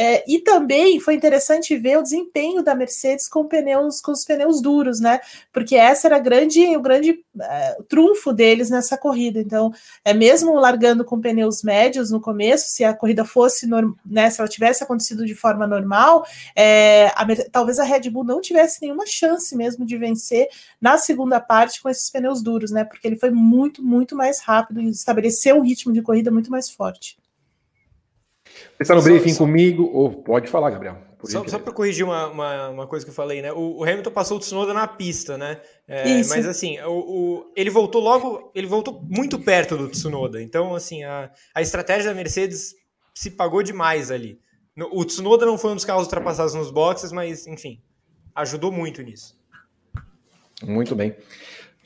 É, 0.00 0.22
e 0.28 0.38
também 0.38 1.00
foi 1.00 1.14
interessante 1.14 1.76
ver 1.76 1.98
o 1.98 2.02
desempenho 2.04 2.62
da 2.62 2.72
Mercedes 2.72 3.26
com 3.26 3.44
pneus 3.44 4.00
com 4.00 4.12
os 4.12 4.24
pneus 4.24 4.62
duros, 4.62 5.00
né? 5.00 5.18
Porque 5.52 5.74
essa 5.74 6.06
era 6.06 6.20
grande, 6.20 6.60
o 6.76 6.80
grande 6.80 7.24
é, 7.40 7.76
trunfo 7.88 8.32
deles 8.32 8.70
nessa 8.70 8.96
corrida. 8.96 9.40
Então, 9.40 9.72
é 10.04 10.14
mesmo 10.14 10.54
largando 10.54 11.04
com 11.04 11.20
pneus 11.20 11.64
médios 11.64 12.12
no 12.12 12.20
começo, 12.20 12.68
se 12.68 12.84
a 12.84 12.94
corrida 12.94 13.24
fosse 13.24 13.68
né, 14.06 14.30
se 14.30 14.40
ela 14.40 14.48
tivesse 14.48 14.84
acontecido 14.84 15.26
de 15.26 15.34
forma 15.34 15.66
normal, 15.66 16.24
é, 16.54 17.08
a, 17.16 17.26
talvez 17.50 17.80
a 17.80 17.84
Red 17.84 18.08
Bull 18.08 18.22
não 18.22 18.40
tivesse 18.40 18.80
nenhuma 18.80 19.04
chance 19.04 19.56
mesmo 19.56 19.84
de 19.84 19.96
vencer 19.96 20.46
na 20.80 20.96
segunda 20.96 21.40
parte 21.40 21.82
com 21.82 21.88
esses 21.88 22.08
pneus 22.08 22.40
duros, 22.40 22.70
né? 22.70 22.84
Porque 22.84 23.04
ele 23.04 23.16
foi 23.16 23.30
muito, 23.32 23.82
muito 23.82 24.14
mais 24.14 24.38
rápido 24.38 24.80
e 24.80 24.90
estabeleceu 24.90 25.56
um 25.56 25.62
ritmo 25.62 25.92
de 25.92 26.02
corrida 26.02 26.30
muito 26.30 26.52
mais 26.52 26.70
forte. 26.70 27.18
Você 28.76 28.82
está 28.82 28.94
no 28.94 29.00
só, 29.00 29.08
briefing 29.08 29.32
só, 29.32 29.38
comigo? 29.38 29.90
Ou 29.92 30.22
pode 30.22 30.48
falar, 30.48 30.70
Gabriel. 30.70 30.98
Só, 31.24 31.46
só 31.48 31.58
para 31.58 31.72
corrigir 31.72 32.04
uma, 32.04 32.28
uma, 32.28 32.68
uma, 32.68 32.86
coisa 32.86 33.04
que 33.04 33.10
eu 33.10 33.14
falei, 33.14 33.42
né? 33.42 33.52
O, 33.52 33.78
o 33.78 33.82
Hamilton 33.82 34.10
passou 34.12 34.36
o 34.36 34.40
Tsunoda 34.40 34.72
na 34.72 34.86
pista, 34.86 35.36
né? 35.36 35.60
É, 35.86 36.22
mas 36.28 36.46
assim, 36.46 36.78
o, 36.82 36.92
o, 36.92 37.52
ele 37.56 37.70
voltou 37.70 38.00
logo, 38.00 38.52
ele 38.54 38.68
voltou 38.68 39.02
muito 39.02 39.36
perto 39.38 39.76
do 39.76 39.88
Tsunoda. 39.88 40.40
Então, 40.40 40.76
assim, 40.76 41.02
a, 41.02 41.30
a 41.52 41.60
estratégia 41.60 42.10
da 42.10 42.14
Mercedes 42.14 42.74
se 43.14 43.32
pagou 43.32 43.64
demais 43.64 44.12
ali. 44.12 44.38
O 44.92 45.04
Tsunoda 45.04 45.44
não 45.44 45.58
foi 45.58 45.72
um 45.72 45.74
dos 45.74 45.84
carros 45.84 46.04
ultrapassados 46.04 46.54
nos 46.54 46.70
boxes, 46.70 47.10
mas, 47.10 47.48
enfim, 47.48 47.82
ajudou 48.34 48.70
muito 48.70 49.02
nisso. 49.02 49.36
Muito 50.62 50.94
bem. 50.94 51.16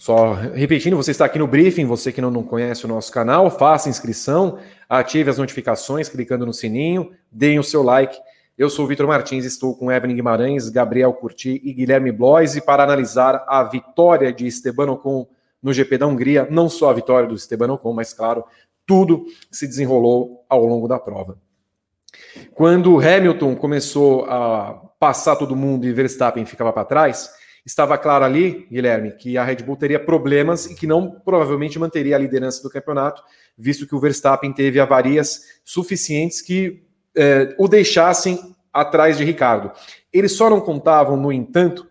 Só 0.02 0.32
repetindo, 0.32 0.96
você 0.96 1.12
está 1.12 1.26
aqui 1.26 1.38
no 1.38 1.46
briefing, 1.46 1.86
você 1.86 2.10
que 2.10 2.20
não, 2.20 2.28
não 2.28 2.42
conhece 2.42 2.84
o 2.84 2.88
nosso 2.88 3.12
canal, 3.12 3.48
faça 3.48 3.88
inscrição, 3.88 4.58
ative 4.88 5.30
as 5.30 5.38
notificações 5.38 6.08
clicando 6.08 6.44
no 6.44 6.52
sininho, 6.52 7.12
deem 7.30 7.60
o 7.60 7.62
seu 7.62 7.84
like. 7.84 8.18
Eu 8.58 8.68
sou 8.68 8.84
o 8.84 8.88
Vitor 8.88 9.06
Martins, 9.06 9.44
estou 9.44 9.76
com 9.76 9.92
Evelyn 9.92 10.16
Guimarães, 10.16 10.68
Gabriel 10.70 11.12
Curti 11.12 11.60
e 11.62 11.72
Guilherme 11.72 12.10
Blois, 12.10 12.56
e 12.56 12.60
para 12.60 12.82
analisar 12.82 13.44
a 13.46 13.62
vitória 13.62 14.32
de 14.32 14.44
Esteban 14.44 14.90
Ocon 14.90 15.24
no 15.62 15.72
GP 15.72 15.98
da 15.98 16.08
Hungria, 16.08 16.48
não 16.50 16.68
só 16.68 16.90
a 16.90 16.94
vitória 16.94 17.28
do 17.28 17.36
Esteban 17.36 17.72
Ocon, 17.72 17.92
mas 17.92 18.12
claro, 18.12 18.42
tudo 18.84 19.24
se 19.52 19.68
desenrolou 19.68 20.44
ao 20.48 20.66
longo 20.66 20.88
da 20.88 20.98
prova. 20.98 21.38
Quando 22.54 22.98
Hamilton 22.98 23.54
começou 23.54 24.24
a 24.24 24.82
passar 24.98 25.36
todo 25.36 25.54
mundo 25.54 25.86
e 25.86 25.92
Verstappen 25.92 26.44
ficava 26.44 26.72
para 26.72 26.84
trás, 26.84 27.30
Estava 27.64 27.96
claro 27.96 28.24
ali, 28.24 28.66
Guilherme, 28.70 29.12
que 29.12 29.38
a 29.38 29.44
Red 29.44 29.56
Bull 29.56 29.76
teria 29.76 30.04
problemas 30.04 30.66
e 30.66 30.74
que 30.74 30.86
não 30.86 31.10
provavelmente 31.10 31.78
manteria 31.78 32.16
a 32.16 32.18
liderança 32.18 32.60
do 32.62 32.68
campeonato, 32.68 33.22
visto 33.56 33.86
que 33.86 33.94
o 33.94 34.00
Verstappen 34.00 34.52
teve 34.52 34.80
avarias 34.80 35.60
suficientes 35.64 36.42
que 36.42 36.82
eh, 37.16 37.54
o 37.58 37.68
deixassem 37.68 38.56
atrás 38.72 39.16
de 39.16 39.24
Ricardo. 39.24 39.70
Eles 40.12 40.32
só 40.32 40.50
não 40.50 40.60
contavam, 40.60 41.16
no 41.16 41.32
entanto, 41.32 41.86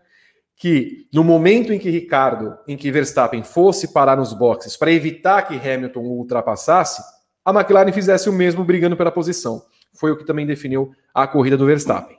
que 0.58 1.08
no 1.14 1.24
momento 1.24 1.72
em 1.72 1.80
que 1.80 1.90
Ricardo, 1.90 2.58
em 2.68 2.76
que 2.76 2.92
Verstappen 2.92 3.44
fosse 3.44 3.94
parar 3.94 4.18
nos 4.18 4.34
boxes 4.34 4.76
para 4.76 4.92
evitar 4.92 5.44
que 5.44 5.56
Hamilton 5.56 6.02
o 6.02 6.18
ultrapassasse, 6.18 7.02
a 7.44 7.52
McLaren 7.52 7.92
fizesse 7.92 8.30
o 8.30 8.34
mesmo 8.34 8.64
brigando 8.64 8.98
pela 8.98 9.12
posição. 9.12 9.66
Foi 9.94 10.12
o 10.12 10.18
que 10.18 10.26
também 10.26 10.46
definiu 10.46 10.94
a 11.14 11.26
corrida 11.28 11.58
do 11.58 11.66
Verstappen. 11.66 12.18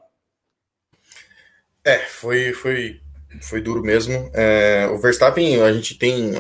É, 1.85 1.99
foi, 1.99 2.53
foi 2.53 3.01
foi 3.41 3.61
duro 3.61 3.83
mesmo. 3.83 4.31
É, 4.35 4.89
o 4.93 4.99
Verstappen, 4.99 5.63
a 5.63 5.73
gente 5.73 5.97
tem 5.97 6.33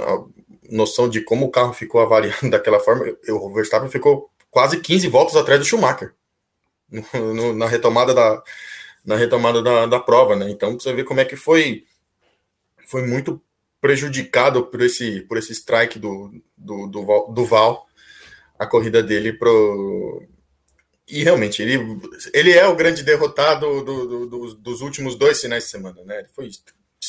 noção 0.70 1.08
de 1.08 1.20
como 1.20 1.46
o 1.46 1.50
carro 1.50 1.72
ficou 1.72 2.00
avariado 2.00 2.48
daquela 2.50 2.80
forma. 2.80 3.04
O 3.28 3.52
Verstappen 3.52 3.90
ficou 3.90 4.30
quase 4.50 4.80
15 4.80 5.08
voltas 5.08 5.36
atrás 5.36 5.60
do 5.60 5.66
Schumacher 5.66 6.14
no, 6.90 7.34
no, 7.34 7.52
na 7.54 7.66
retomada 7.66 8.14
da 8.14 8.42
na 9.04 9.16
retomada 9.16 9.60
da, 9.60 9.86
da 9.86 9.98
prova, 9.98 10.36
né? 10.36 10.48
Então 10.50 10.78
você 10.78 10.92
vê 10.92 11.02
como 11.02 11.20
é 11.20 11.24
que 11.24 11.34
foi 11.34 11.84
foi 12.86 13.04
muito 13.04 13.42
prejudicado 13.80 14.66
por 14.66 14.80
esse 14.80 15.22
por 15.22 15.36
esse 15.36 15.52
strike 15.52 15.98
do 15.98 16.32
do, 16.56 16.86
do, 16.86 17.26
do 17.32 17.44
Val 17.44 17.86
a 18.56 18.66
corrida 18.66 19.02
dele 19.02 19.32
pro 19.32 20.22
e 21.08 21.24
realmente 21.24 21.60
ele, 21.60 22.00
ele 22.32 22.52
é 22.52 22.66
o 22.66 22.76
grande 22.76 23.02
derrotado 23.02 23.84
do, 23.84 24.26
do, 24.26 24.54
dos 24.54 24.80
últimos 24.80 25.16
dois 25.16 25.40
finais 25.40 25.64
de 25.64 25.70
semana, 25.70 26.02
né? 26.04 26.20
Ele 26.20 26.28
foi 26.28 26.48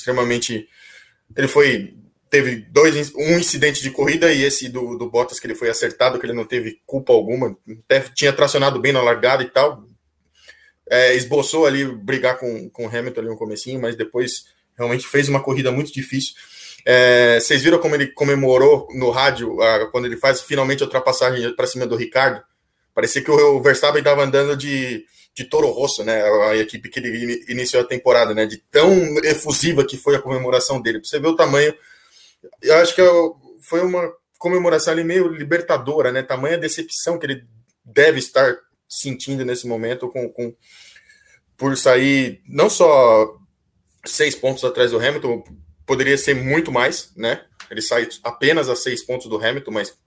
extremamente. 0.03 0.67
Ele 1.35 1.47
foi. 1.47 1.95
Teve 2.29 2.55
dois, 2.71 3.13
um 3.15 3.37
incidente 3.37 3.81
de 3.81 3.91
corrida 3.91 4.33
e 4.33 4.43
esse 4.43 4.67
do, 4.67 4.97
do 4.97 5.07
Bottas 5.09 5.39
que 5.39 5.45
ele 5.45 5.53
foi 5.53 5.69
acertado, 5.69 6.19
que 6.19 6.25
ele 6.25 6.33
não 6.33 6.45
teve 6.45 6.81
culpa 6.83 7.13
alguma, 7.13 7.55
até 7.85 7.99
tinha 7.99 8.33
tracionado 8.33 8.79
bem 8.79 8.91
na 8.91 9.03
largada 9.03 9.43
e 9.43 9.49
tal. 9.49 9.87
É, 10.89 11.13
esboçou 11.13 11.67
ali 11.67 11.85
brigar 11.85 12.39
com, 12.39 12.69
com 12.71 12.87
o 12.87 12.89
Hamilton 12.89 13.21
ali 13.21 13.29
no 13.29 13.37
comecinho, 13.37 13.79
mas 13.79 13.95
depois 13.95 14.45
realmente 14.75 15.05
fez 15.05 15.29
uma 15.29 15.43
corrida 15.43 15.71
muito 15.71 15.93
difícil. 15.93 16.33
É, 16.83 17.39
vocês 17.39 17.61
viram 17.61 17.77
como 17.77 17.93
ele 17.93 18.07
comemorou 18.07 18.87
no 18.95 19.11
rádio 19.11 19.55
quando 19.91 20.05
ele 20.05 20.17
faz 20.17 20.41
finalmente 20.41 20.81
a 20.81 20.87
ultrapassagem 20.87 21.55
para 21.55 21.67
cima 21.67 21.85
do 21.85 21.95
Ricardo? 21.95 22.43
Parecia 22.95 23.21
que 23.21 23.29
o 23.29 23.61
Verstappen 23.61 23.99
estava 23.99 24.23
andando 24.23 24.57
de, 24.57 25.05
de 25.35 25.43
Toro 25.45 25.69
Rosso, 25.69 26.03
né? 26.03 26.21
A 26.49 26.55
equipe 26.55 26.89
que 26.89 26.99
ele 26.99 27.43
iniciou 27.47 27.81
a 27.81 27.87
temporada, 27.87 28.33
né? 28.33 28.45
De 28.45 28.57
tão 28.57 28.91
efusiva 29.23 29.85
que 29.85 29.97
foi 29.97 30.15
a 30.15 30.21
comemoração 30.21 30.81
dele. 30.81 30.99
Pra 30.99 31.09
você 31.09 31.19
ver 31.19 31.27
o 31.27 31.35
tamanho. 31.35 31.73
Eu 32.61 32.75
acho 32.75 32.93
que 32.93 33.01
é 33.01 33.09
foi 33.61 33.81
uma 33.81 34.11
comemoração 34.37 34.93
ali 34.93 35.03
meio 35.03 35.27
libertadora, 35.27 36.11
né? 36.11 36.21
Tamanha 36.21 36.57
decepção 36.57 37.17
que 37.17 37.25
ele 37.25 37.43
deve 37.83 38.19
estar 38.19 38.55
sentindo 38.87 39.43
nesse 39.43 39.65
momento 39.65 40.09
com, 40.09 40.29
com 40.29 40.53
por 41.57 41.75
sair 41.77 42.41
não 42.47 42.69
só 42.69 43.37
seis 44.05 44.35
pontos 44.35 44.63
atrás 44.63 44.91
do 44.91 44.99
Hamilton, 44.99 45.43
poderia 45.85 46.17
ser 46.17 46.35
muito 46.35 46.71
mais, 46.71 47.11
né? 47.15 47.45
Ele 47.71 47.81
sai 47.81 48.07
apenas 48.23 48.69
a 48.69 48.75
seis 48.75 49.01
pontos 49.01 49.27
do 49.27 49.37
Hamilton, 49.37 49.71
mas 49.71 49.97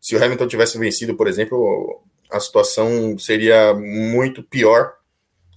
se 0.00 0.16
o 0.16 0.24
Hamilton 0.24 0.46
tivesse 0.46 0.78
vencido, 0.78 1.16
por 1.16 1.26
exemplo, 1.26 2.02
a 2.32 2.40
situação 2.40 3.18
seria 3.18 3.74
muito 3.74 4.42
pior. 4.42 4.94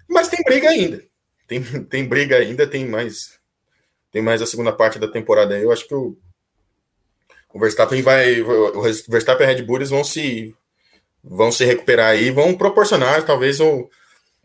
Mas 0.08 0.28
tem 0.28 0.44
briga 0.44 0.70
ainda. 0.70 1.04
Tem, 1.48 1.62
tem 1.90 2.06
briga 2.06 2.38
ainda, 2.38 2.68
tem 2.68 2.86
mais 2.86 3.36
tem 4.16 4.22
mais 4.22 4.42
a 4.42 4.46
segunda 4.46 4.72
parte 4.72 4.98
da 4.98 5.10
temporada. 5.10 5.60
Eu 5.60 5.74
acho 5.74 5.86
que 5.86 5.94
o, 5.94 6.18
o 7.54 7.60
Verstappen 7.60 8.02
vai. 8.02 8.42
O 8.42 8.82
Verstappen 9.10 9.46
e 9.46 9.50
a 9.52 9.54
Red 9.54 9.62
Bull 9.64 9.86
vão 9.86 10.06
se 10.06 10.56
vão 11.22 11.52
se 11.52 11.66
recuperar 11.66 12.12
aí, 12.12 12.32
vão 12.32 12.56
proporcionar 12.56 13.26
talvez 13.26 13.60
o, 13.60 13.90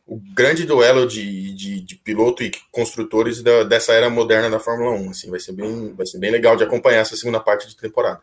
o 0.07 0.19
grande 0.35 0.65
duelo 0.65 1.07
de, 1.07 1.55
de, 1.55 1.81
de, 1.83 1.95
piloto 1.95 2.43
e 2.43 2.51
construtores 2.73 3.43
da, 3.43 3.63
dessa 3.63 3.93
era 3.93 4.11
moderna 4.11 4.51
da 4.51 4.59
Fórmula 4.59 4.91
1. 4.93 5.11
Assim, 5.11 5.31
vai 5.31 5.39
ser 5.39 5.53
bem, 5.53 5.95
vai 5.95 6.05
ser 6.05 6.19
bem 6.19 6.33
legal 6.33 6.57
de 6.57 6.65
acompanhar 6.65 7.03
essa 7.03 7.17
segunda 7.17 7.39
parte 7.39 7.69
de 7.69 7.77
temporada. 7.77 8.23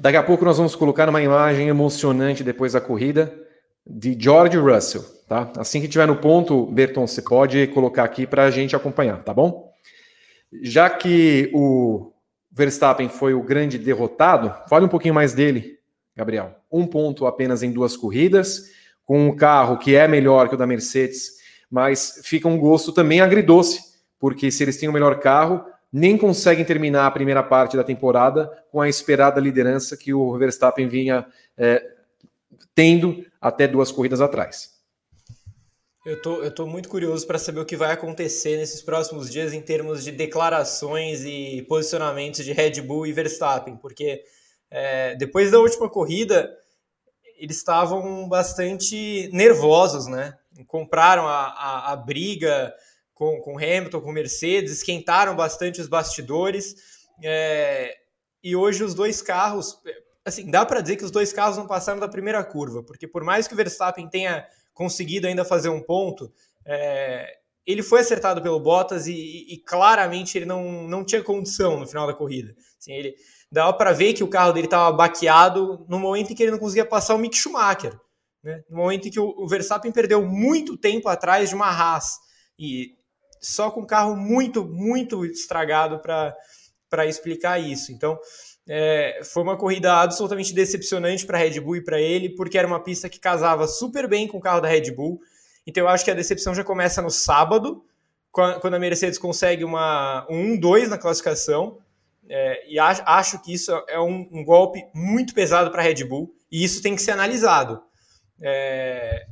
Daqui 0.00 0.16
a 0.16 0.22
pouco 0.22 0.46
nós 0.46 0.56
vamos 0.56 0.74
colocar 0.74 1.10
uma 1.10 1.20
imagem 1.20 1.68
emocionante 1.68 2.42
depois 2.42 2.72
da 2.72 2.80
corrida 2.80 3.38
de 3.86 4.16
George 4.18 4.56
Russell, 4.56 5.04
tá? 5.28 5.52
Assim 5.58 5.78
que 5.78 5.88
tiver 5.88 6.06
no 6.06 6.16
ponto, 6.16 6.64
Berton, 6.64 7.06
você 7.06 7.20
pode 7.20 7.66
colocar 7.66 8.04
aqui 8.04 8.26
para 8.26 8.44
a 8.44 8.50
gente 8.50 8.74
acompanhar, 8.74 9.22
tá 9.22 9.34
bom? 9.34 9.70
Já 10.62 10.88
que 10.88 11.50
o 11.52 12.14
Verstappen 12.50 13.10
foi 13.10 13.34
o 13.34 13.42
grande 13.42 13.76
derrotado, 13.76 14.54
fale 14.70 14.86
um 14.86 14.88
pouquinho 14.88 15.12
mais 15.12 15.34
dele, 15.34 15.78
Gabriel. 16.16 16.54
Um 16.72 16.86
ponto 16.86 17.26
apenas 17.26 17.62
em 17.62 17.70
duas 17.70 17.94
corridas, 17.94 18.70
com 19.04 19.28
um 19.28 19.36
carro 19.36 19.76
que 19.76 19.94
é 19.94 20.08
melhor 20.08 20.48
que 20.48 20.54
o 20.54 20.58
da 20.58 20.66
Mercedes, 20.66 21.32
mas 21.70 22.22
fica 22.24 22.48
um 22.48 22.56
gosto 22.56 22.90
também 22.90 23.20
agridoce, 23.20 23.82
porque 24.18 24.50
se 24.50 24.64
eles 24.64 24.78
têm 24.78 24.88
o 24.88 24.94
melhor 24.94 25.20
carro, 25.20 25.62
nem 25.92 26.16
conseguem 26.16 26.64
terminar 26.64 27.06
a 27.06 27.10
primeira 27.10 27.42
parte 27.42 27.76
da 27.76 27.84
temporada 27.84 28.50
com 28.70 28.80
a 28.80 28.88
esperada 28.88 29.40
liderança 29.40 29.96
que 29.96 30.14
o 30.14 30.36
Verstappen 30.38 30.88
vinha 30.88 31.26
é, 31.56 31.84
tendo 32.74 33.24
até 33.40 33.66
duas 33.66 33.90
corridas 33.90 34.20
atrás. 34.20 34.78
Eu 36.06 36.20
tô, 36.22 36.42
eu 36.42 36.50
tô 36.50 36.66
muito 36.66 36.88
curioso 36.88 37.26
para 37.26 37.38
saber 37.38 37.60
o 37.60 37.66
que 37.66 37.76
vai 37.76 37.92
acontecer 37.92 38.56
nesses 38.56 38.80
próximos 38.80 39.30
dias 39.30 39.52
em 39.52 39.60
termos 39.60 40.02
de 40.02 40.10
declarações 40.10 41.24
e 41.24 41.62
posicionamentos 41.68 42.44
de 42.44 42.52
Red 42.52 42.80
Bull 42.80 43.06
e 43.06 43.12
Verstappen, 43.12 43.76
porque 43.76 44.22
é, 44.70 45.14
depois 45.16 45.50
da 45.50 45.58
última 45.58 45.90
corrida 45.90 46.50
eles 47.36 47.56
estavam 47.56 48.28
bastante 48.28 49.28
nervosos, 49.32 50.06
né? 50.06 50.38
Compraram 50.66 51.26
a, 51.26 51.46
a, 51.48 51.92
a 51.92 51.96
briga 51.96 52.72
com, 53.20 53.38
com 53.38 53.58
Hamilton, 53.58 54.00
com 54.00 54.12
Mercedes, 54.12 54.72
esquentaram 54.72 55.36
bastante 55.36 55.78
os 55.78 55.86
bastidores. 55.86 56.74
É, 57.22 57.94
e 58.42 58.56
hoje 58.56 58.82
os 58.82 58.94
dois 58.94 59.20
carros, 59.20 59.78
assim, 60.24 60.50
dá 60.50 60.64
para 60.64 60.80
dizer 60.80 60.96
que 60.96 61.04
os 61.04 61.10
dois 61.10 61.30
carros 61.30 61.58
não 61.58 61.66
passaram 61.66 62.00
da 62.00 62.08
primeira 62.08 62.42
curva, 62.42 62.82
porque 62.82 63.06
por 63.06 63.22
mais 63.22 63.46
que 63.46 63.52
o 63.52 63.56
Verstappen 63.58 64.08
tenha 64.08 64.46
conseguido 64.72 65.26
ainda 65.26 65.44
fazer 65.44 65.68
um 65.68 65.82
ponto, 65.82 66.32
é, 66.66 67.30
ele 67.66 67.82
foi 67.82 68.00
acertado 68.00 68.40
pelo 68.40 68.58
Bottas 68.58 69.06
e, 69.06 69.12
e, 69.50 69.58
claramente 69.58 70.38
ele 70.38 70.46
não, 70.46 70.88
não 70.88 71.04
tinha 71.04 71.22
condição 71.22 71.78
no 71.78 71.86
final 71.86 72.06
da 72.06 72.14
corrida. 72.14 72.54
Assim, 72.78 72.94
ele 72.94 73.14
dava 73.52 73.74
para 73.74 73.92
ver 73.92 74.14
que 74.14 74.24
o 74.24 74.28
carro 74.28 74.54
dele 74.54 74.66
estava 74.66 74.96
baqueado 74.96 75.84
no 75.90 75.98
momento 75.98 76.32
em 76.32 76.34
que 76.34 76.42
ele 76.42 76.52
não 76.52 76.58
conseguia 76.58 76.86
passar 76.86 77.16
o 77.16 77.18
Mick 77.18 77.36
Schumacher, 77.36 77.92
né? 78.42 78.64
no 78.70 78.78
momento 78.78 79.08
em 79.08 79.10
que 79.10 79.20
o, 79.20 79.28
o 79.36 79.46
Verstappen 79.46 79.92
perdeu 79.92 80.24
muito 80.24 80.74
tempo 80.74 81.06
atrás 81.06 81.50
de 81.50 81.54
uma 81.54 81.66
Haas 81.66 82.18
e 82.58 82.98
só 83.40 83.70
com 83.70 83.86
carro 83.86 84.14
muito, 84.16 84.64
muito 84.64 85.24
estragado 85.24 85.98
para 85.98 87.06
explicar 87.06 87.58
isso. 87.58 87.90
Então, 87.92 88.18
é, 88.68 89.20
foi 89.24 89.42
uma 89.42 89.56
corrida 89.56 89.94
absolutamente 89.94 90.54
decepcionante 90.54 91.26
para 91.26 91.38
a 91.38 91.40
Red 91.40 91.58
Bull 91.60 91.76
e 91.76 91.84
para 91.84 92.00
ele, 92.00 92.30
porque 92.30 92.58
era 92.58 92.68
uma 92.68 92.82
pista 92.82 93.08
que 93.08 93.18
casava 93.18 93.66
super 93.66 94.06
bem 94.06 94.28
com 94.28 94.38
o 94.38 94.40
carro 94.40 94.60
da 94.60 94.68
Red 94.68 94.92
Bull. 94.92 95.20
Então, 95.66 95.84
eu 95.84 95.88
acho 95.88 96.04
que 96.04 96.10
a 96.10 96.14
decepção 96.14 96.54
já 96.54 96.62
começa 96.62 97.00
no 97.02 97.10
sábado, 97.10 97.84
quando 98.30 98.74
a 98.74 98.78
Mercedes 98.78 99.18
consegue 99.18 99.64
uma, 99.64 100.26
um 100.30 100.56
1-2 100.56 100.86
na 100.86 100.98
classificação. 100.98 101.78
É, 102.28 102.72
e 102.72 102.78
acho, 102.78 103.02
acho, 103.04 103.42
que 103.42 103.52
isso 103.52 103.72
é 103.88 103.98
um, 103.98 104.28
um 104.30 104.44
golpe 104.44 104.86
muito 104.94 105.34
pesado 105.34 105.68
para 105.70 105.82
a 105.82 105.84
Red 105.84 106.04
Bull, 106.04 106.32
e 106.50 106.62
isso 106.62 106.80
tem 106.80 106.94
que 106.94 107.02
ser 107.02 107.10
analisado. 107.10 107.82
É, 108.40 109.26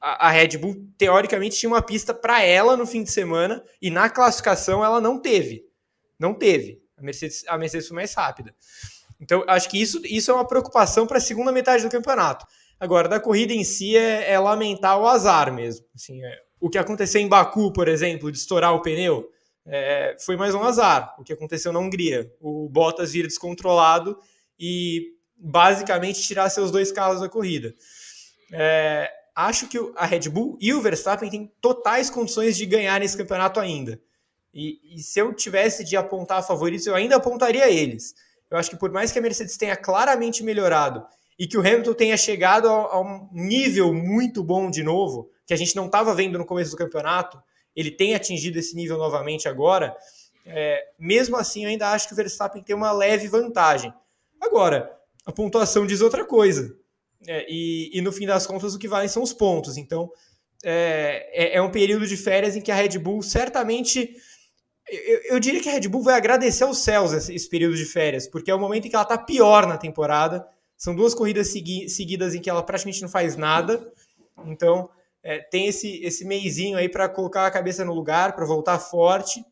a, 0.00 0.30
Red 0.30 0.56
Bull, 0.58 0.88
teoricamente, 0.96 1.58
tinha 1.58 1.68
uma 1.68 1.82
pista 1.82 2.14
para 2.14 2.42
ela 2.42 2.76
no 2.76 2.86
fim 2.86 3.02
de 3.02 3.10
semana 3.10 3.62
e 3.80 3.90
na 3.90 4.08
classificação 4.08 4.84
ela 4.84 5.00
não 5.00 5.20
teve. 5.20 5.64
Não 6.18 6.32
teve. 6.32 6.80
A 6.96 7.02
Mercedes, 7.02 7.44
a 7.46 7.58
Mercedes 7.58 7.88
foi 7.88 7.94
mais 7.94 8.14
rápida. 8.14 8.54
Então, 9.20 9.44
acho 9.46 9.68
que 9.68 9.80
isso, 9.80 10.00
isso 10.04 10.30
é 10.30 10.34
uma 10.34 10.46
preocupação 10.46 11.06
para 11.06 11.18
a 11.18 11.20
segunda 11.20 11.52
metade 11.52 11.82
do 11.82 11.90
campeonato. 11.90 12.46
Agora, 12.78 13.08
da 13.08 13.20
corrida 13.20 13.52
em 13.52 13.62
si 13.62 13.96
é, 13.96 14.32
é 14.32 14.38
lamentar 14.38 14.98
o 14.98 15.06
azar 15.06 15.52
mesmo. 15.52 15.84
Assim, 15.94 16.24
é, 16.24 16.38
o 16.58 16.70
que 16.70 16.78
aconteceu 16.78 17.20
em 17.20 17.28
Baku, 17.28 17.72
por 17.72 17.86
exemplo, 17.86 18.32
de 18.32 18.38
estourar 18.38 18.74
o 18.74 18.80
pneu, 18.80 19.28
é, 19.66 20.16
foi 20.18 20.36
mais 20.36 20.54
um 20.54 20.62
azar. 20.62 21.14
O 21.18 21.22
que 21.22 21.32
aconteceu 21.32 21.72
na 21.72 21.78
Hungria. 21.78 22.32
O 22.40 22.70
Bottas 22.70 23.12
vir 23.12 23.26
descontrolado 23.26 24.18
e 24.58 25.08
basicamente 25.36 26.22
tirar 26.22 26.48
seus 26.48 26.70
dois 26.70 26.90
carros 26.90 27.20
da 27.20 27.28
corrida. 27.28 27.74
É, 28.52 29.10
acho 29.46 29.68
que 29.68 29.78
a 29.96 30.06
Red 30.06 30.28
Bull 30.28 30.56
e 30.60 30.72
o 30.72 30.80
Verstappen 30.80 31.30
têm 31.30 31.52
totais 31.60 32.10
condições 32.10 32.56
de 32.56 32.66
ganhar 32.66 33.00
esse 33.02 33.16
campeonato 33.16 33.60
ainda. 33.60 34.00
E, 34.52 34.96
e, 34.96 34.98
se 34.98 35.20
eu 35.20 35.32
tivesse 35.32 35.84
de 35.84 35.96
apontar 35.96 36.44
favoritos, 36.46 36.86
eu 36.86 36.94
ainda 36.94 37.16
apontaria 37.16 37.70
eles. 37.70 38.14
Eu 38.50 38.58
acho 38.58 38.70
que 38.70 38.76
por 38.76 38.90
mais 38.90 39.12
que 39.12 39.18
a 39.18 39.22
Mercedes 39.22 39.56
tenha 39.56 39.76
claramente 39.76 40.42
melhorado 40.42 41.06
e 41.38 41.46
que 41.46 41.56
o 41.56 41.60
Hamilton 41.60 41.94
tenha 41.94 42.16
chegado 42.16 42.68
a, 42.68 42.72
a 42.72 43.00
um 43.00 43.28
nível 43.32 43.94
muito 43.94 44.42
bom 44.42 44.70
de 44.70 44.82
novo, 44.82 45.30
que 45.46 45.54
a 45.54 45.56
gente 45.56 45.76
não 45.76 45.86
estava 45.86 46.14
vendo 46.14 46.36
no 46.36 46.44
começo 46.44 46.72
do 46.72 46.76
campeonato, 46.76 47.40
ele 47.74 47.90
tem 47.90 48.14
atingido 48.14 48.58
esse 48.58 48.74
nível 48.74 48.98
novamente 48.98 49.48
agora. 49.48 49.96
É, 50.44 50.84
mesmo 50.98 51.36
assim, 51.36 51.64
eu 51.64 51.70
ainda 51.70 51.90
acho 51.90 52.08
que 52.08 52.12
o 52.12 52.16
Verstappen 52.16 52.62
tem 52.62 52.74
uma 52.74 52.90
leve 52.90 53.28
vantagem. 53.28 53.94
Agora, 54.40 54.90
a 55.24 55.30
pontuação 55.30 55.86
diz 55.86 56.00
outra 56.00 56.24
coisa. 56.24 56.76
É, 57.26 57.46
e, 57.48 57.90
e, 57.92 58.00
no 58.00 58.12
fim 58.12 58.26
das 58.26 58.46
contas, 58.46 58.74
o 58.74 58.78
que 58.78 58.88
vale 58.88 59.08
são 59.08 59.22
os 59.22 59.32
pontos. 59.32 59.76
Então, 59.76 60.10
é, 60.64 61.28
é, 61.32 61.56
é 61.56 61.62
um 61.62 61.70
período 61.70 62.06
de 62.06 62.16
férias 62.16 62.56
em 62.56 62.60
que 62.60 62.70
a 62.70 62.74
Red 62.74 62.98
Bull 62.98 63.22
certamente. 63.22 64.16
Eu, 64.88 65.34
eu, 65.34 65.40
diria 65.40 65.60
que 65.60 65.68
a 65.68 65.72
Red 65.72 65.88
Bull 65.88 66.02
vai 66.02 66.14
agradecer 66.14 66.64
aos 66.64 66.78
céus 66.78 67.12
esse, 67.12 67.34
esse, 67.34 67.48
período 67.48 67.76
de 67.76 67.84
férias, 67.84 68.26
porque 68.26 68.50
é 68.50 68.54
o 68.54 68.58
momento 68.58 68.86
em 68.86 68.90
que 68.90 68.96
ela 68.96 69.04
está 69.04 69.16
pior 69.16 69.66
na 69.66 69.76
temporada. 69.76 70.46
São 70.76 70.96
duas 70.96 71.14
corridas 71.14 71.48
segui 71.48 71.88
seguidas 71.88 72.34
em 72.34 72.40
que 72.40 72.50
ela 72.50 72.62
praticamente 72.62 73.02
não 73.02 73.08
faz 73.08 73.36
nada. 73.36 73.92
Então, 74.46 74.88
é, 75.22 75.38
tem 75.38 75.66
esse, 75.66 76.02
esse 76.02 76.24
meizinho 76.24 76.78
aí 76.78 76.88
para 76.88 77.08
colocar 77.08 77.46
a 77.46 77.50
cabeça 77.50 77.84
no 77.84 77.94
lugar, 77.94 78.34
para 78.34 78.46
voltar 78.46 78.78
forte, 78.78 79.44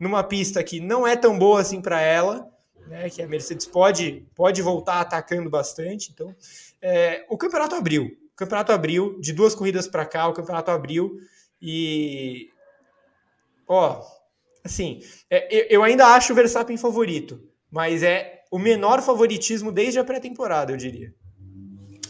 numa 0.00 0.24
pista 0.24 0.62
que 0.62 0.80
não 0.80 1.06
é 1.06 1.16
tão 1.16 1.38
boa 1.38 1.60
assim 1.60 1.80
para 1.80 2.00
ela, 2.00 2.50
né, 2.88 3.08
que 3.08 3.22
a 3.22 3.28
Mercedes 3.28 3.66
pode, 3.66 4.26
pode 4.34 4.60
voltar 4.60 5.00
atacando 5.00 5.48
bastante. 5.48 6.10
Então, 6.12 6.34
é, 6.84 7.24
o 7.30 7.38
campeonato 7.38 7.74
abriu. 7.74 8.04
O 8.04 8.36
campeonato 8.36 8.70
abriu, 8.70 9.18
de 9.18 9.32
duas 9.32 9.54
corridas 9.54 9.88
para 9.88 10.04
cá, 10.04 10.28
o 10.28 10.34
campeonato 10.34 10.70
abriu. 10.70 11.16
E. 11.60 12.50
Ó, 13.66 14.02
assim, 14.62 15.00
é, 15.30 15.74
eu 15.74 15.82
ainda 15.82 16.08
acho 16.08 16.32
o 16.32 16.36
Verstappen 16.36 16.76
favorito, 16.76 17.40
mas 17.70 18.02
é 18.02 18.42
o 18.50 18.58
menor 18.58 19.00
favoritismo 19.00 19.72
desde 19.72 19.98
a 19.98 20.04
pré-temporada, 20.04 20.72
eu 20.72 20.76
diria. 20.76 21.14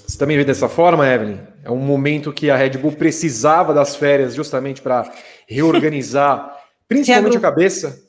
Você 0.05 0.19
também 0.19 0.37
vê 0.37 0.45
dessa 0.45 0.69
forma, 0.69 1.09
Evelyn? 1.09 1.39
É 1.63 1.71
um 1.71 1.79
momento 1.79 2.33
que 2.33 2.51
a 2.51 2.57
Red 2.57 2.71
Bull 2.71 2.93
precisava 2.93 3.73
das 3.73 3.95
férias 3.95 4.35
justamente 4.35 4.83
para 4.83 5.11
reorganizar, 5.47 6.63
principalmente 6.89 7.37
a 7.37 7.41
cabeça. 7.41 8.05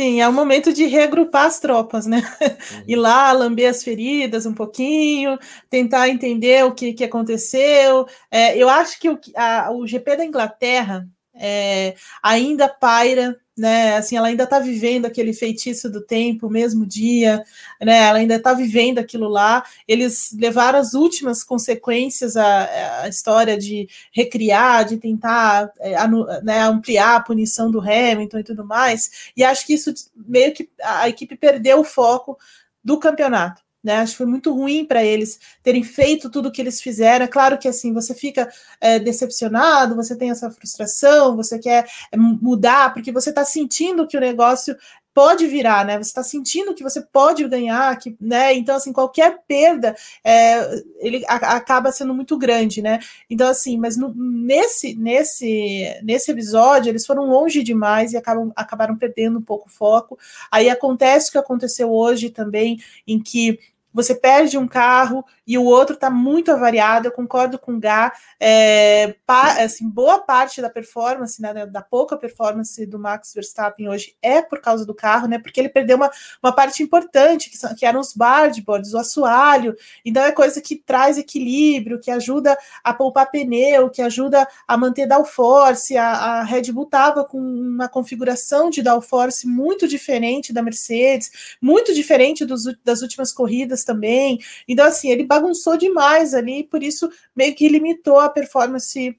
Sim, 0.00 0.18
é 0.18 0.26
o 0.26 0.32
momento 0.32 0.72
de 0.72 0.86
reagrupar 0.86 1.44
as 1.44 1.60
tropas, 1.60 2.06
né? 2.06 2.22
Uhum. 2.72 2.84
Ir 2.86 2.96
lá, 2.96 3.32
lamber 3.32 3.68
as 3.68 3.82
feridas 3.82 4.46
um 4.46 4.54
pouquinho, 4.54 5.38
tentar 5.68 6.08
entender 6.08 6.64
o 6.64 6.72
que, 6.72 6.92
que 6.92 7.04
aconteceu. 7.04 8.06
É, 8.30 8.56
eu 8.56 8.68
acho 8.68 8.98
que 8.98 9.10
o, 9.10 9.18
a, 9.36 9.70
o 9.72 9.86
GP 9.86 10.16
da 10.16 10.24
Inglaterra 10.24 11.06
é, 11.34 11.94
ainda 12.22 12.68
paira 12.68 13.36
né? 13.60 13.96
Assim, 13.96 14.16
ela 14.16 14.28
ainda 14.28 14.44
está 14.44 14.58
vivendo 14.58 15.04
aquele 15.04 15.34
feitiço 15.34 15.90
do 15.90 16.00
tempo, 16.00 16.46
o 16.46 16.50
mesmo 16.50 16.86
dia, 16.86 17.44
né? 17.80 18.08
Ela 18.08 18.18
ainda 18.18 18.36
está 18.36 18.54
vivendo 18.54 18.98
aquilo 18.98 19.28
lá. 19.28 19.62
Eles 19.86 20.34
levaram 20.38 20.78
as 20.78 20.94
últimas 20.94 21.44
consequências 21.44 22.38
à, 22.38 23.02
à 23.02 23.08
história 23.08 23.58
de 23.58 23.86
recriar, 24.12 24.86
de 24.86 24.96
tentar 24.96 25.70
é, 25.78 25.94
anu, 25.94 26.24
né, 26.42 26.62
ampliar 26.62 27.16
a 27.16 27.20
punição 27.20 27.70
do 27.70 27.80
Hamilton 27.80 28.38
e 28.38 28.44
tudo 28.44 28.64
mais. 28.64 29.30
E 29.36 29.44
acho 29.44 29.66
que 29.66 29.74
isso 29.74 29.92
meio 30.16 30.54
que 30.54 30.70
a 30.82 31.08
equipe 31.08 31.36
perdeu 31.36 31.80
o 31.80 31.84
foco 31.84 32.38
do 32.82 32.98
campeonato. 32.98 33.62
Né? 33.82 33.96
Acho 33.96 34.12
que 34.12 34.18
foi 34.18 34.26
muito 34.26 34.52
ruim 34.52 34.84
para 34.84 35.02
eles 35.02 35.38
terem 35.62 35.82
feito 35.82 36.28
tudo 36.28 36.48
o 36.48 36.52
que 36.52 36.60
eles 36.60 36.80
fizeram. 36.80 37.24
É 37.24 37.28
claro 37.28 37.58
que 37.58 37.66
assim 37.66 37.92
você 37.92 38.14
fica 38.14 38.50
é, 38.80 38.98
decepcionado, 38.98 39.96
você 39.96 40.14
tem 40.14 40.30
essa 40.30 40.50
frustração, 40.50 41.34
você 41.34 41.58
quer 41.58 41.86
é, 42.12 42.16
mudar, 42.16 42.92
porque 42.92 43.10
você 43.10 43.30
está 43.30 43.44
sentindo 43.44 44.06
que 44.06 44.16
o 44.16 44.20
negócio 44.20 44.76
pode 45.12 45.46
virar, 45.46 45.84
né? 45.84 45.96
Você 45.98 46.10
está 46.10 46.22
sentindo 46.22 46.74
que 46.74 46.82
você 46.82 47.00
pode 47.00 47.46
ganhar, 47.48 47.96
que, 47.98 48.16
né? 48.20 48.54
Então, 48.54 48.76
assim, 48.76 48.92
qualquer 48.92 49.40
perda 49.46 49.96
é, 50.24 50.82
ele 50.98 51.24
a, 51.26 51.56
acaba 51.56 51.92
sendo 51.92 52.14
muito 52.14 52.36
grande, 52.38 52.80
né? 52.80 52.98
Então, 53.28 53.48
assim, 53.48 53.78
mas 53.78 53.96
no, 53.96 54.14
nesse, 54.14 54.94
nesse, 54.94 56.00
nesse 56.02 56.30
episódio 56.30 56.90
eles 56.90 57.06
foram 57.06 57.26
longe 57.26 57.62
demais 57.62 58.12
e 58.12 58.16
acabam, 58.16 58.52
acabaram 58.54 58.96
perdendo 58.96 59.38
um 59.38 59.42
pouco 59.42 59.68
o 59.68 59.72
foco. 59.72 60.18
Aí 60.50 60.68
acontece 60.68 61.28
o 61.28 61.32
que 61.32 61.38
aconteceu 61.38 61.90
hoje 61.92 62.30
também, 62.30 62.78
em 63.06 63.20
que 63.20 63.58
você 63.92 64.14
perde 64.14 64.56
um 64.56 64.68
carro 64.68 65.24
e 65.46 65.58
o 65.58 65.64
outro 65.64 65.94
está 65.94 66.08
muito 66.08 66.52
avariado. 66.52 67.08
Eu 67.08 67.12
concordo 67.12 67.58
com 67.58 67.74
o 67.74 67.80
Gá. 67.80 68.12
É, 68.38 69.16
pa, 69.26 69.62
assim, 69.62 69.88
boa 69.88 70.20
parte 70.20 70.62
da 70.62 70.70
performance, 70.70 71.42
né, 71.42 71.66
da 71.66 71.82
pouca 71.82 72.16
performance 72.16 72.86
do 72.86 72.98
Max 72.98 73.32
Verstappen 73.34 73.88
hoje 73.88 74.16
é 74.22 74.40
por 74.40 74.60
causa 74.60 74.86
do 74.86 74.94
carro, 74.94 75.26
né? 75.26 75.38
Porque 75.38 75.58
ele 75.58 75.68
perdeu 75.68 75.96
uma, 75.96 76.10
uma 76.42 76.52
parte 76.52 76.82
importante, 76.82 77.50
que, 77.50 77.58
são, 77.58 77.74
que 77.74 77.84
eram 77.84 78.00
os 78.00 78.14
boards, 78.14 78.62
o 78.94 78.98
assoalho. 78.98 79.74
Então 80.04 80.22
é 80.22 80.30
coisa 80.30 80.60
que 80.60 80.76
traz 80.76 81.18
equilíbrio, 81.18 82.00
que 82.00 82.10
ajuda 82.10 82.56
a 82.84 82.94
poupar 82.94 83.30
pneu, 83.30 83.90
que 83.90 84.02
ajuda 84.02 84.46
a 84.68 84.76
manter 84.76 85.06
downforce. 85.06 85.96
A, 85.96 86.08
a 86.08 86.44
Red 86.44 86.72
Bull 86.72 86.84
estava 86.84 87.24
com 87.24 87.38
uma 87.40 87.88
configuração 87.88 88.70
de 88.70 88.82
downforce 88.82 89.46
muito 89.46 89.88
diferente 89.88 90.52
da 90.52 90.62
Mercedes, 90.62 91.56
muito 91.60 91.92
diferente 91.92 92.44
dos, 92.44 92.62
das 92.84 93.02
últimas 93.02 93.32
corridas 93.32 93.79
também. 93.84 94.38
Então, 94.68 94.86
assim, 94.86 95.10
ele 95.10 95.24
bagunçou 95.24 95.76
demais 95.76 96.34
ali, 96.34 96.64
por 96.64 96.82
isso 96.82 97.10
meio 97.34 97.54
que 97.54 97.68
limitou 97.68 98.18
a 98.18 98.28
performance 98.28 99.16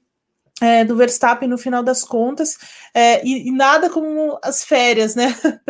é, 0.60 0.84
do 0.84 0.96
Verstappen 0.96 1.48
no 1.48 1.58
final 1.58 1.82
das 1.82 2.04
contas, 2.04 2.56
é, 2.94 3.24
e, 3.26 3.48
e, 3.48 3.50
nada 3.50 3.90
como 3.90 4.38
as 4.42 4.62
férias, 4.62 5.16
né? 5.16 5.34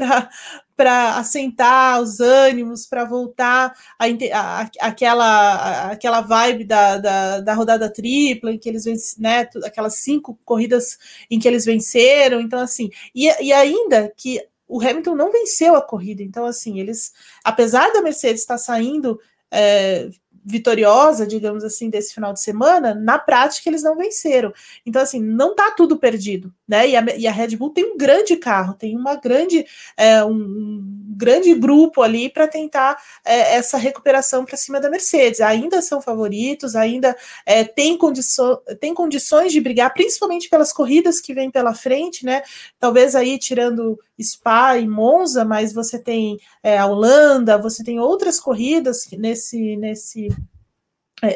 para 0.76 1.16
assentar 1.16 2.01
os 2.01 2.18
ânimos, 2.18 2.86
para 2.86 3.05
voltar 3.05 3.72
a, 3.99 4.05
a, 4.32 4.70
aquela, 4.80 5.90
aquela 5.90 6.20
vibe 6.22 6.64
da, 6.64 6.99
da, 6.99 7.40
da, 7.40 7.55
rodada 7.55 7.93
tripla, 7.93 8.53
em 8.53 8.59
que 8.59 8.68
eles 8.68 9.16
né? 9.18 9.49
Aquelas 9.64 9.97
cinco 9.97 10.38
corridas 10.45 10.99
em 11.30 11.38
que 11.38 11.47
eles 11.47 11.64
venceram. 11.64 12.40
Então, 12.40 12.59
assim, 12.59 12.90
e, 13.14 13.28
e 13.43 13.53
ainda 13.53 14.12
que 14.16 14.40
o 14.72 14.80
Hamilton 14.80 15.14
não 15.14 15.30
venceu 15.30 15.76
a 15.76 15.82
corrida. 15.82 16.22
Então, 16.22 16.46
assim, 16.46 16.80
eles, 16.80 17.12
apesar 17.44 17.92
da 17.92 18.00
Mercedes 18.00 18.40
estar 18.40 18.56
saindo 18.56 19.20
é, 19.50 20.08
vitoriosa, 20.45 21.26
digamos 21.26 21.62
assim, 21.62 21.88
desse 21.88 22.12
final 22.12 22.32
de 22.32 22.40
semana, 22.40 22.95
na 22.95 23.18
prática 23.18 23.68
eles 23.68 23.82
não 23.82 23.97
venceram. 23.97 24.53
Então, 24.84 25.01
assim, 25.01 25.22
não 25.22 25.55
tá 25.55 25.70
tudo 25.70 25.97
perdido, 25.97 26.53
né? 26.66 26.88
E 26.88 26.97
a, 26.97 27.05
e 27.16 27.26
a 27.26 27.32
Red 27.32 27.57
Bull 27.57 27.70
tem 27.70 27.84
um 27.84 27.97
grande 27.97 28.36
carro, 28.36 28.74
tem 28.74 28.97
uma 28.97 29.14
grande, 29.14 29.64
é, 29.97 30.24
um, 30.24 30.32
um, 30.32 31.14
grande 31.16 31.55
grupo 31.55 32.03
ali 32.03 32.28
para 32.28 32.49
tentar 32.49 32.97
é, 33.24 33.55
essa 33.57 33.78
recuperação 33.78 34.45
para 34.45 34.57
cima 34.57 34.80
da 34.80 34.90
Mercedes. 34.90 35.40
Ainda 35.40 35.80
são 35.80 36.01
favoritos, 36.01 36.74
ainda 36.74 37.16
é, 37.47 37.62
tem, 37.62 37.97
condiço, 37.97 38.61
tem 38.80 38.93
condições 38.93 39.53
de 39.53 39.61
brigar, 39.61 39.95
principalmente 39.95 40.49
pelas 40.49 40.72
corridas 40.72 41.20
que 41.20 41.34
vêm 41.34 41.51
pela 41.51 41.74
frente, 41.74 42.24
né? 42.24 42.43
Talvez 42.80 43.14
aí 43.14 43.38
tirando 43.38 43.99
Spa 44.20 44.78
e 44.78 44.88
Monza, 44.88 45.45
mas 45.45 45.72
você 45.72 45.99
tem 45.99 46.38
é, 46.62 46.78
a 46.78 46.86
Holanda, 46.86 47.59
você 47.59 47.84
tem 47.84 48.01
outras 48.01 48.40
corridas 48.40 49.07
nesse, 49.12 49.76
nesse 49.76 50.31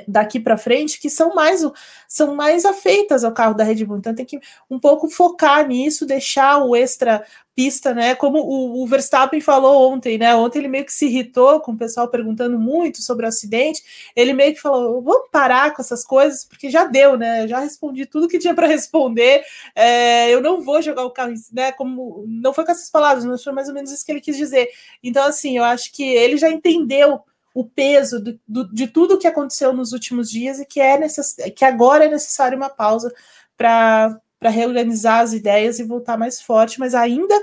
daqui 0.06 0.40
para 0.40 0.56
frente 0.56 1.00
que 1.00 1.08
são 1.08 1.34
mais 1.34 1.62
são 2.08 2.34
mais 2.34 2.64
afeitas 2.64 3.24
ao 3.24 3.32
carro 3.32 3.54
da 3.54 3.64
Red 3.64 3.84
Bull. 3.84 3.98
Então 3.98 4.14
tem 4.14 4.24
que 4.24 4.40
um 4.70 4.78
pouco 4.78 5.08
focar 5.08 5.66
nisso, 5.66 6.06
deixar 6.06 6.58
o 6.58 6.74
extra 6.74 7.24
pista, 7.54 7.94
né? 7.94 8.14
Como 8.14 8.38
o, 8.38 8.82
o, 8.82 8.86
Verstappen 8.86 9.40
falou 9.40 9.90
ontem, 9.90 10.18
né? 10.18 10.34
Ontem 10.34 10.58
ele 10.58 10.68
meio 10.68 10.84
que 10.84 10.92
se 10.92 11.06
irritou 11.06 11.60
com 11.60 11.72
o 11.72 11.76
pessoal 11.76 12.08
perguntando 12.08 12.58
muito 12.58 13.00
sobre 13.02 13.24
o 13.24 13.28
acidente. 13.28 13.82
Ele 14.14 14.32
meio 14.34 14.54
que 14.54 14.60
falou: 14.60 15.00
vamos 15.02 15.28
parar 15.32 15.74
com 15.74 15.80
essas 15.80 16.04
coisas, 16.04 16.44
porque 16.44 16.68
já 16.68 16.84
deu, 16.84 17.16
né? 17.16 17.48
Já 17.48 17.60
respondi 17.60 18.04
tudo 18.06 18.28
que 18.28 18.38
tinha 18.38 18.54
para 18.54 18.66
responder. 18.66 19.42
É, 19.74 20.30
eu 20.30 20.40
não 20.42 20.60
vou 20.60 20.82
jogar 20.82 21.04
o 21.04 21.10
carro, 21.10 21.32
né? 21.52 21.72
Como 21.72 22.24
não 22.28 22.52
foi 22.52 22.64
com 22.64 22.72
essas 22.72 22.90
palavras, 22.90 23.24
mas 23.24 23.42
foi 23.42 23.52
mais 23.52 23.68
ou 23.68 23.74
menos 23.74 23.90
isso 23.90 24.04
que 24.04 24.12
ele 24.12 24.20
quis 24.20 24.36
dizer. 24.36 24.68
Então, 25.02 25.24
assim, 25.24 25.56
eu 25.56 25.64
acho 25.64 25.92
que 25.92 26.04
ele 26.04 26.36
já 26.36 26.50
entendeu 26.50 27.22
o 27.56 27.64
peso 27.64 28.20
do, 28.20 28.38
do, 28.46 28.70
de 28.70 28.86
tudo 28.86 29.16
que 29.16 29.26
aconteceu 29.26 29.72
nos 29.72 29.94
últimos 29.94 30.30
dias 30.30 30.60
e 30.60 30.66
que 30.66 30.78
é 30.78 30.98
necess, 30.98 31.36
que 31.56 31.64
agora 31.64 32.04
é 32.04 32.10
necessário 32.10 32.54
uma 32.54 32.68
pausa 32.68 33.10
para 33.56 34.20
reorganizar 34.42 35.20
as 35.20 35.32
ideias 35.32 35.78
e 35.78 35.84
voltar 35.84 36.18
mais 36.18 36.38
forte, 36.42 36.78
mas 36.78 36.94
ainda 36.94 37.34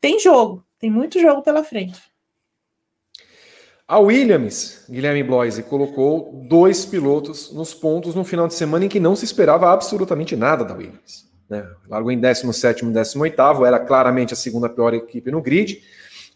tem 0.00 0.18
jogo, 0.18 0.64
tem 0.76 0.90
muito 0.90 1.20
jogo 1.20 1.40
pela 1.42 1.62
frente. 1.62 2.02
A 3.86 4.00
Williams, 4.00 4.86
Guilherme 4.90 5.22
Bloise, 5.22 5.62
colocou 5.62 6.44
dois 6.48 6.84
pilotos 6.84 7.52
nos 7.52 7.72
pontos 7.72 8.16
no 8.16 8.24
final 8.24 8.48
de 8.48 8.54
semana 8.54 8.86
em 8.86 8.88
que 8.88 8.98
não 8.98 9.14
se 9.14 9.24
esperava 9.24 9.72
absolutamente 9.72 10.34
nada 10.34 10.64
da 10.64 10.74
Williams. 10.74 11.30
Né? 11.48 11.64
Largou 11.88 12.10
em 12.10 12.18
17 12.18 12.84
e 12.84 12.90
18, 12.90 13.64
era 13.64 13.78
claramente 13.78 14.34
a 14.34 14.36
segunda 14.36 14.68
pior 14.68 14.94
equipe 14.94 15.30
no 15.30 15.40
grid 15.40 15.80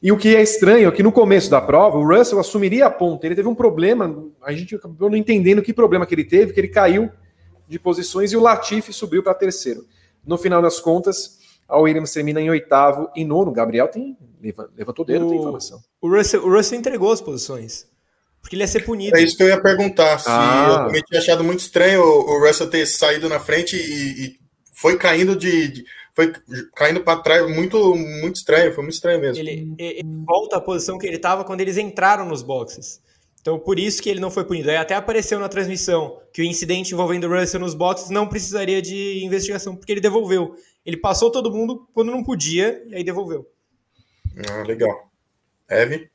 e 0.02 0.12
o 0.12 0.16
que 0.16 0.36
é 0.36 0.42
estranho 0.42 0.88
é 0.88 0.92
que 0.92 1.02
no 1.02 1.10
começo 1.10 1.50
da 1.50 1.60
prova, 1.60 1.96
o 1.96 2.06
Russell 2.06 2.38
assumiria 2.38 2.86
a 2.86 2.90
ponta. 2.90 3.26
Ele 3.26 3.34
teve 3.34 3.48
um 3.48 3.54
problema, 3.54 4.24
a 4.42 4.52
gente 4.52 4.74
acabou 4.74 5.08
não 5.08 5.16
entendendo 5.16 5.62
que 5.62 5.72
problema 5.72 6.04
que 6.06 6.14
ele 6.14 6.24
teve, 6.24 6.52
que 6.52 6.60
ele 6.60 6.68
caiu 6.68 7.10
de 7.66 7.78
posições 7.78 8.32
e 8.32 8.36
o 8.36 8.40
Latifi 8.40 8.92
subiu 8.92 9.22
para 9.22 9.34
terceiro. 9.34 9.86
No 10.26 10.36
final 10.36 10.60
das 10.60 10.78
contas, 10.78 11.38
a 11.68 11.78
Williams 11.78 12.12
termina 12.12 12.40
em 12.40 12.50
oitavo 12.50 13.10
e 13.16 13.24
nono. 13.24 13.50
O 13.50 13.54
Gabriel 13.54 13.88
tem, 13.88 14.16
levantou 14.76 15.04
o 15.04 15.06
dedo, 15.06 15.26
o, 15.26 15.30
tem 15.30 15.38
informação. 15.38 15.80
O 16.00 16.08
Russell, 16.08 16.44
o 16.44 16.54
Russell 16.54 16.78
entregou 16.78 17.12
as 17.12 17.20
posições. 17.20 17.86
Porque 18.40 18.56
ele 18.56 18.62
ia 18.62 18.68
ser 18.68 18.84
punido. 18.84 19.16
É 19.16 19.22
isso 19.22 19.36
que 19.36 19.42
eu 19.42 19.48
ia 19.48 19.60
perguntar. 19.60 20.18
Se 20.18 20.28
ah. 20.28 20.66
Eu 20.68 20.86
também 20.86 21.02
tinha 21.02 21.18
achado 21.18 21.42
muito 21.42 21.60
estranho 21.60 22.02
o 22.02 22.46
Russell 22.46 22.68
ter 22.68 22.84
saído 22.84 23.26
na 23.26 23.40
frente 23.40 23.74
e, 23.74 24.26
e 24.26 24.36
foi 24.74 24.98
caindo 24.98 25.34
de, 25.34 25.68
de 25.68 25.84
foi 26.14 26.32
caindo 26.74 27.00
para 27.00 27.20
trás 27.20 27.48
muito 27.52 27.96
muito 27.96 28.36
estranho, 28.36 28.72
foi 28.72 28.84
muito 28.84 28.94
estranho 28.94 29.20
mesmo. 29.20 29.42
Ele, 29.42 29.74
ele 29.78 30.02
volta 30.24 30.56
à 30.56 30.60
posição 30.60 30.96
que 30.96 31.06
ele 31.06 31.16
estava 31.16 31.44
quando 31.44 31.60
eles 31.60 31.76
entraram 31.76 32.24
nos 32.26 32.42
boxes. 32.42 33.02
Então, 33.44 33.58
por 33.58 33.78
isso 33.78 34.02
que 34.02 34.08
ele 34.08 34.20
não 34.20 34.30
foi 34.30 34.42
punido. 34.42 34.70
Aí 34.70 34.76
até 34.76 34.94
apareceu 34.94 35.38
na 35.38 35.50
transmissão 35.50 36.18
que 36.32 36.40
o 36.40 36.44
incidente 36.44 36.94
envolvendo 36.94 37.26
o 37.26 37.38
Russell 37.38 37.60
nos 37.60 37.74
boxes 37.74 38.08
não 38.08 38.26
precisaria 38.26 38.80
de 38.80 39.22
investigação, 39.22 39.76
porque 39.76 39.92
ele 39.92 40.00
devolveu. 40.00 40.54
Ele 40.86 40.96
passou 40.96 41.30
todo 41.30 41.52
mundo 41.52 41.86
quando 41.92 42.10
não 42.10 42.24
podia 42.24 42.82
e 42.86 42.94
aí 42.94 43.04
devolveu. 43.04 43.46
Ah, 44.50 44.62
legal. 44.62 45.10
Eve? 45.68 46.10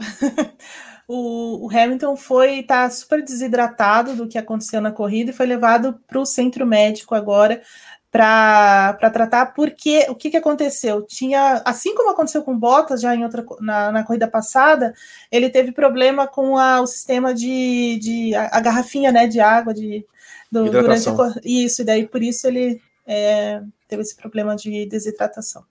o, 1.06 1.66
o, 1.66 1.70
Hamilton 1.70 2.16
foi 2.16 2.64
tá 2.64 2.90
super 2.90 3.22
desidratado 3.22 4.16
do 4.16 4.26
que 4.26 4.38
aconteceu 4.38 4.80
na 4.80 4.90
corrida 4.90 5.30
e 5.30 5.34
foi 5.34 5.46
levado 5.46 6.00
para 6.08 6.18
o 6.18 6.26
centro 6.26 6.66
médico 6.66 7.14
agora 7.14 7.62
para 8.10 9.10
tratar, 9.12 9.46
porque 9.54 10.06
o 10.08 10.16
que, 10.16 10.30
que 10.30 10.36
aconteceu? 10.36 11.02
Tinha, 11.02 11.62
assim 11.64 11.94
como 11.94 12.10
aconteceu 12.10 12.42
com 12.42 12.58
Bottas 12.58 13.00
já 13.00 13.14
em 13.14 13.22
outra 13.22 13.44
na, 13.60 13.92
na 13.92 14.04
corrida 14.04 14.26
passada, 14.26 14.92
ele 15.30 15.48
teve 15.48 15.70
problema 15.70 16.26
com 16.26 16.58
a, 16.58 16.80
o 16.80 16.86
sistema 16.86 17.32
de, 17.32 17.98
de 18.00 18.34
a, 18.34 18.50
a, 18.52 18.60
garrafinha 18.60 19.12
né, 19.12 19.28
de 19.28 19.38
água 19.38 19.72
de, 19.72 20.04
do, 20.50 20.68
durante 20.68 21.08
a, 21.08 21.12
isso, 21.44 21.82
e 21.82 21.84
daí 21.84 22.06
por 22.06 22.20
isso 22.20 22.48
ele 22.48 22.80
é, 23.06 23.62
teve 23.86 24.02
esse 24.02 24.16
problema 24.16 24.56
de 24.56 24.86
desidratação. 24.86 25.64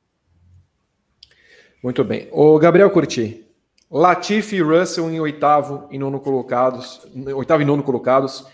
Muito 1.83 2.03
bem. 2.05 2.29
O 2.31 2.57
Gabriel 2.57 2.89
Curti, 2.89 3.45
Latifi 3.91 4.57
e 4.57 4.61
Russell 4.61 5.09
em 5.09 5.19
oitavo 5.19 5.87
e 5.91 5.99
nono 5.99 6.21
colocados, 6.21 7.01
oitavo 7.35 7.61
e 7.61 7.65
nono 7.65 7.83
colocados 7.83 8.45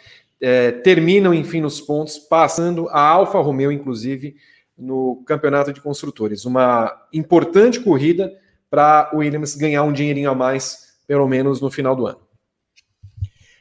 é, 0.41 0.71
terminam, 0.71 1.33
enfim, 1.33 1.61
nos 1.61 1.79
pontos, 1.81 2.17
passando 2.17 2.87
a 2.89 2.99
Alfa 2.99 3.39
Romeo, 3.39 3.71
inclusive, 3.71 4.35
no 4.77 5.23
campeonato 5.25 5.71
de 5.71 5.81
construtores. 5.81 6.45
Uma 6.45 6.91
importante 7.13 7.79
corrida 7.79 8.31
para 8.69 9.09
o 9.13 9.17
Williams 9.17 9.55
ganhar 9.55 9.83
um 9.83 9.93
dinheirinho 9.93 10.29
a 10.29 10.35
mais, 10.35 10.97
pelo 11.07 11.27
menos 11.27 11.61
no 11.61 11.71
final 11.71 11.95
do 11.95 12.07
ano. 12.07 12.19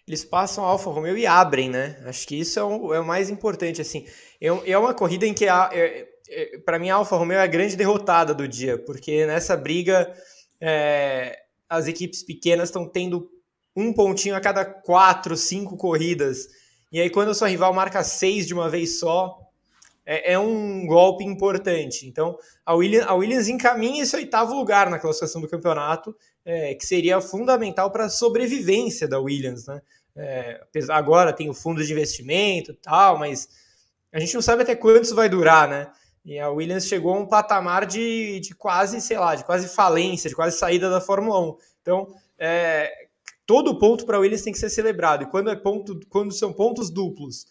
Eles 0.06 0.24
passam 0.24 0.64
a 0.64 0.68
Alfa 0.68 0.90
Romeo 0.90 1.16
e 1.16 1.26
abrem, 1.26 1.70
né? 1.70 1.98
Acho 2.05 2.26
que 2.26 2.38
isso 2.38 2.59
é 2.59 2.62
o, 2.62 2.92
é 2.92 3.01
o 3.01 3.06
mais 3.06 3.30
importante. 3.30 3.80
assim. 3.80 4.05
É, 4.40 4.48
é 4.72 4.78
uma 4.78 4.92
corrida 4.92 5.26
em 5.26 5.32
que, 5.32 5.46
é, 5.46 6.06
é, 6.28 6.59
para 6.59 6.78
mim, 6.78 6.90
a 6.90 6.96
Alfa 6.96 7.16
Romeo 7.16 7.38
é 7.38 7.42
a 7.42 7.46
grande 7.46 7.74
derrotada 7.74 8.34
do 8.34 8.46
dia, 8.46 8.76
porque 8.76 9.24
nessa 9.24 9.56
briga 9.56 10.12
é, 10.60 11.38
as 11.68 11.88
equipes 11.88 12.22
pequenas 12.22 12.68
estão 12.68 12.86
tendo 12.86 13.30
um 13.74 13.92
pontinho 13.92 14.36
a 14.36 14.40
cada 14.40 14.64
quatro, 14.64 15.36
cinco 15.36 15.76
corridas. 15.76 16.48
E 16.94 17.00
aí, 17.00 17.10
quando 17.10 17.30
a 17.30 17.34
sua 17.34 17.48
rival 17.48 17.74
marca 17.74 18.04
seis 18.04 18.46
de 18.46 18.54
uma 18.54 18.70
vez 18.70 19.00
só, 19.00 19.36
é, 20.06 20.34
é 20.34 20.38
um 20.38 20.86
golpe 20.86 21.24
importante. 21.24 22.06
Então, 22.06 22.38
a 22.64 22.72
Williams, 22.72 23.08
a 23.08 23.14
Williams 23.14 23.48
encaminha 23.48 24.04
esse 24.04 24.14
oitavo 24.14 24.54
lugar 24.54 24.88
na 24.88 25.00
classificação 25.00 25.40
do 25.40 25.48
campeonato, 25.48 26.16
é, 26.44 26.72
que 26.76 26.86
seria 26.86 27.20
fundamental 27.20 27.90
para 27.90 28.04
a 28.04 28.08
sobrevivência 28.08 29.08
da 29.08 29.18
Williams. 29.18 29.66
Né? 29.66 29.82
É, 30.14 30.60
agora 30.90 31.32
tem 31.32 31.50
o 31.50 31.52
fundo 31.52 31.84
de 31.84 31.90
investimento 31.90 32.70
e 32.70 32.76
tal, 32.76 33.18
mas 33.18 33.48
a 34.12 34.20
gente 34.20 34.32
não 34.32 34.42
sabe 34.42 34.62
até 34.62 34.76
quanto 34.76 35.02
isso 35.02 35.16
vai 35.16 35.28
durar, 35.28 35.66
né? 35.68 35.90
E 36.24 36.38
a 36.38 36.48
Williams 36.48 36.86
chegou 36.86 37.12
a 37.12 37.18
um 37.18 37.26
patamar 37.26 37.86
de, 37.86 38.38
de 38.38 38.54
quase, 38.54 39.00
sei 39.00 39.18
lá, 39.18 39.34
de 39.34 39.42
quase 39.42 39.66
falência, 39.66 40.30
de 40.30 40.36
quase 40.36 40.56
saída 40.56 40.88
da 40.88 41.00
Fórmula 41.00 41.40
1. 41.40 41.56
Então, 41.82 42.14
é, 42.38 43.08
todo 43.46 43.78
ponto 43.78 44.04
para 44.06 44.16
a 44.16 44.20
Williams 44.20 44.42
tem 44.42 44.52
que 44.52 44.58
ser 44.58 44.70
celebrado. 44.70 45.24
E 45.24 45.26
quando, 45.26 45.50
é 45.50 45.56
ponto, 45.56 46.00
quando 46.08 46.32
são 46.32 46.52
pontos 46.52 46.90
duplos, 46.90 47.46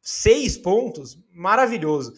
seis 0.00 0.58
pontos, 0.58 1.16
maravilhoso. 1.32 2.12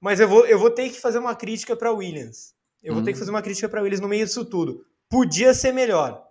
Mas 0.00 0.18
eu 0.18 0.28
vou, 0.28 0.46
eu 0.46 0.58
vou 0.58 0.70
ter 0.70 0.90
que 0.90 1.00
fazer 1.00 1.18
uma 1.18 1.34
crítica 1.34 1.76
para 1.76 1.90
a 1.90 1.92
Williams. 1.92 2.54
Eu 2.82 2.92
hum. 2.92 2.96
vou 2.96 3.04
ter 3.04 3.12
que 3.12 3.18
fazer 3.18 3.30
uma 3.30 3.42
crítica 3.42 3.68
para 3.68 3.80
a 3.80 3.82
Williams 3.82 4.00
no 4.00 4.08
meio 4.08 4.24
disso 4.24 4.44
tudo. 4.44 4.84
Podia 5.08 5.54
ser 5.54 5.72
melhor. 5.72 6.22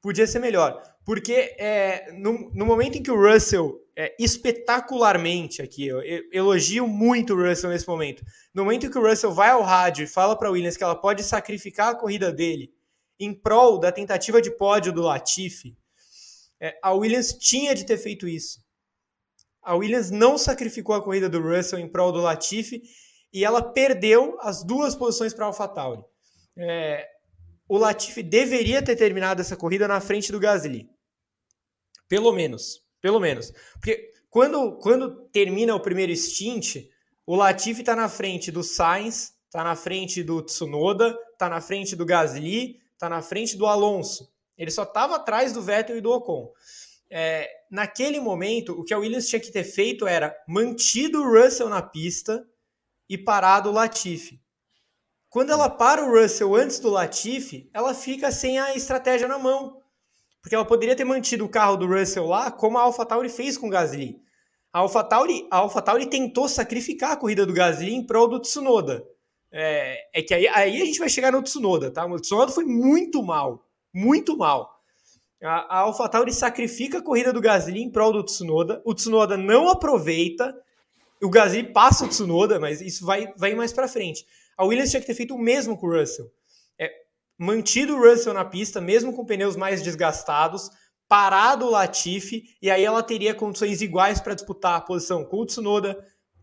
Podia 0.00 0.26
ser 0.26 0.38
melhor. 0.38 0.80
Porque 1.04 1.54
é, 1.58 2.12
no, 2.12 2.50
no 2.54 2.66
momento 2.66 2.96
em 2.96 3.02
que 3.02 3.10
o 3.10 3.20
Russell 3.20 3.80
é, 3.96 4.14
espetacularmente 4.18 5.62
aqui, 5.62 5.86
eu, 5.86 6.00
eu 6.02 6.22
elogio 6.32 6.86
muito 6.86 7.34
o 7.34 7.48
Russell 7.48 7.70
nesse 7.70 7.88
momento. 7.88 8.24
No 8.54 8.64
momento 8.64 8.86
em 8.86 8.90
que 8.90 8.98
o 8.98 9.06
Russell 9.06 9.32
vai 9.32 9.50
ao 9.50 9.62
rádio 9.62 10.04
e 10.04 10.06
fala 10.06 10.36
para 10.36 10.48
a 10.48 10.52
Williams 10.52 10.76
que 10.76 10.84
ela 10.84 10.94
pode 10.94 11.22
sacrificar 11.22 11.88
a 11.88 11.94
corrida 11.94 12.32
dele 12.32 12.72
em 13.18 13.32
prol 13.32 13.78
da 13.78 13.92
tentativa 13.92 14.40
de 14.40 14.50
pódio 14.50 14.92
do 14.92 15.02
Latifi, 15.02 15.76
é, 16.60 16.78
a 16.82 16.92
Williams 16.92 17.32
tinha 17.32 17.74
de 17.74 17.84
ter 17.84 17.98
feito 17.98 18.26
isso. 18.26 18.64
A 19.62 19.74
Williams 19.74 20.10
não 20.10 20.36
sacrificou 20.36 20.94
a 20.94 21.02
corrida 21.02 21.28
do 21.28 21.40
Russell 21.40 21.78
em 21.78 21.88
prol 21.88 22.12
do 22.12 22.20
Latifi 22.20 22.82
e 23.32 23.44
ela 23.44 23.62
perdeu 23.62 24.36
as 24.40 24.62
duas 24.62 24.94
posições 24.94 25.32
para 25.32 25.44
a 25.44 25.48
AlphaTauri. 25.48 26.02
É, 26.56 27.08
o 27.68 27.78
Latifi 27.78 28.22
deveria 28.22 28.82
ter 28.82 28.96
terminado 28.96 29.40
essa 29.40 29.56
corrida 29.56 29.88
na 29.88 30.00
frente 30.00 30.30
do 30.30 30.38
Gasly. 30.38 30.88
Pelo 32.08 32.32
menos. 32.32 32.82
Pelo 33.00 33.18
menos. 33.18 33.52
Porque 33.72 34.10
quando, 34.30 34.76
quando 34.78 35.28
termina 35.28 35.74
o 35.74 35.80
primeiro 35.80 36.14
stint, 36.16 36.88
o 37.26 37.34
Latifi 37.34 37.80
está 37.80 37.96
na 37.96 38.08
frente 38.08 38.50
do 38.50 38.62
Sainz, 38.62 39.34
está 39.46 39.64
na 39.64 39.76
frente 39.76 40.22
do 40.22 40.42
Tsunoda, 40.42 41.16
está 41.32 41.48
na 41.48 41.60
frente 41.60 41.96
do 41.96 42.04
Gasly, 42.04 42.80
está 42.94 43.08
na 43.08 43.20
frente 43.22 43.56
do 43.56 43.66
Alonso. 43.66 44.32
Ele 44.56 44.70
só 44.70 44.84
estava 44.84 45.16
atrás 45.16 45.52
do 45.52 45.62
Vettel 45.62 45.98
e 45.98 46.00
do 46.00 46.10
Ocon. 46.10 46.50
É, 47.10 47.48
naquele 47.70 48.18
momento, 48.18 48.72
o 48.72 48.84
que 48.84 48.94
a 48.94 48.98
Williams 48.98 49.28
tinha 49.28 49.40
que 49.40 49.52
ter 49.52 49.64
feito 49.64 50.06
era 50.06 50.34
mantido 50.48 51.22
o 51.22 51.40
Russell 51.40 51.68
na 51.68 51.82
pista 51.82 52.44
e 53.08 53.18
parado 53.18 53.68
o 53.68 53.72
Latifi. 53.72 54.40
Quando 55.28 55.50
ela 55.50 55.68
para 55.68 56.04
o 56.04 56.10
Russell 56.10 56.54
antes 56.54 56.78
do 56.78 56.90
Latifi, 56.90 57.68
ela 57.74 57.92
fica 57.92 58.30
sem 58.30 58.58
a 58.58 58.74
estratégia 58.74 59.26
na 59.26 59.38
mão. 59.38 59.82
Porque 60.40 60.54
ela 60.54 60.64
poderia 60.64 60.94
ter 60.94 61.04
mantido 61.04 61.44
o 61.44 61.48
carro 61.48 61.76
do 61.76 61.86
Russell 61.86 62.26
lá, 62.26 62.50
como 62.50 62.78
a 62.78 62.82
AlphaTauri 62.82 63.28
fez 63.28 63.58
com 63.58 63.66
o 63.66 63.70
Gasly. 63.70 64.20
A 64.72 64.80
AlphaTauri, 64.80 65.46
a 65.50 65.58
AlphaTauri 65.58 66.06
tentou 66.06 66.48
sacrificar 66.48 67.12
a 67.12 67.16
corrida 67.16 67.46
do 67.46 67.52
Gasly 67.52 67.94
em 67.94 68.04
prol 68.04 68.28
do 68.28 68.40
Tsunoda. 68.40 69.04
É, 69.56 70.08
é 70.12 70.20
que 70.20 70.34
aí, 70.34 70.48
aí, 70.48 70.82
a 70.82 70.84
gente 70.84 70.98
vai 70.98 71.08
chegar 71.08 71.30
no 71.30 71.40
Tsunoda, 71.40 71.88
tá? 71.88 72.04
O 72.04 72.18
Tsunoda 72.18 72.50
foi 72.50 72.64
muito 72.64 73.22
mal, 73.22 73.64
muito 73.94 74.36
mal. 74.36 74.68
A, 75.40 75.76
a 75.76 75.78
AlphaTauri 75.82 76.32
sacrifica 76.32 76.98
a 76.98 77.02
corrida 77.02 77.32
do 77.32 77.40
Gasly 77.40 77.80
em 77.80 77.88
prol 77.88 78.12
do 78.12 78.24
Tsunoda. 78.24 78.82
O 78.84 78.92
Tsunoda 78.92 79.36
não 79.36 79.68
aproveita. 79.68 80.52
O 81.22 81.30
Gasly 81.30 81.72
passa 81.72 82.04
o 82.04 82.08
Tsunoda, 82.08 82.58
mas 82.58 82.80
isso 82.80 83.06
vai, 83.06 83.32
vai 83.36 83.54
mais 83.54 83.72
para 83.72 83.86
frente. 83.86 84.26
A 84.56 84.64
Williams 84.64 84.90
tinha 84.90 85.00
que 85.00 85.06
ter 85.06 85.14
feito 85.14 85.36
o 85.36 85.38
mesmo 85.38 85.76
com 85.76 85.86
o 85.86 86.00
Russell. 86.00 86.28
É, 86.76 86.90
mantido 87.38 87.94
o 87.94 88.10
Russell 88.10 88.34
na 88.34 88.44
pista, 88.44 88.80
mesmo 88.80 89.12
com 89.12 89.24
pneus 89.24 89.54
mais 89.54 89.80
desgastados, 89.84 90.68
parado 91.08 91.66
o 91.66 91.70
Latifi, 91.70 92.56
e 92.60 92.68
aí 92.68 92.84
ela 92.84 93.04
teria 93.04 93.32
condições 93.36 93.80
iguais 93.80 94.20
para 94.20 94.34
disputar 94.34 94.78
a 94.78 94.80
posição 94.80 95.24
com 95.24 95.42
o 95.42 95.46
Tsunoda, 95.46 95.96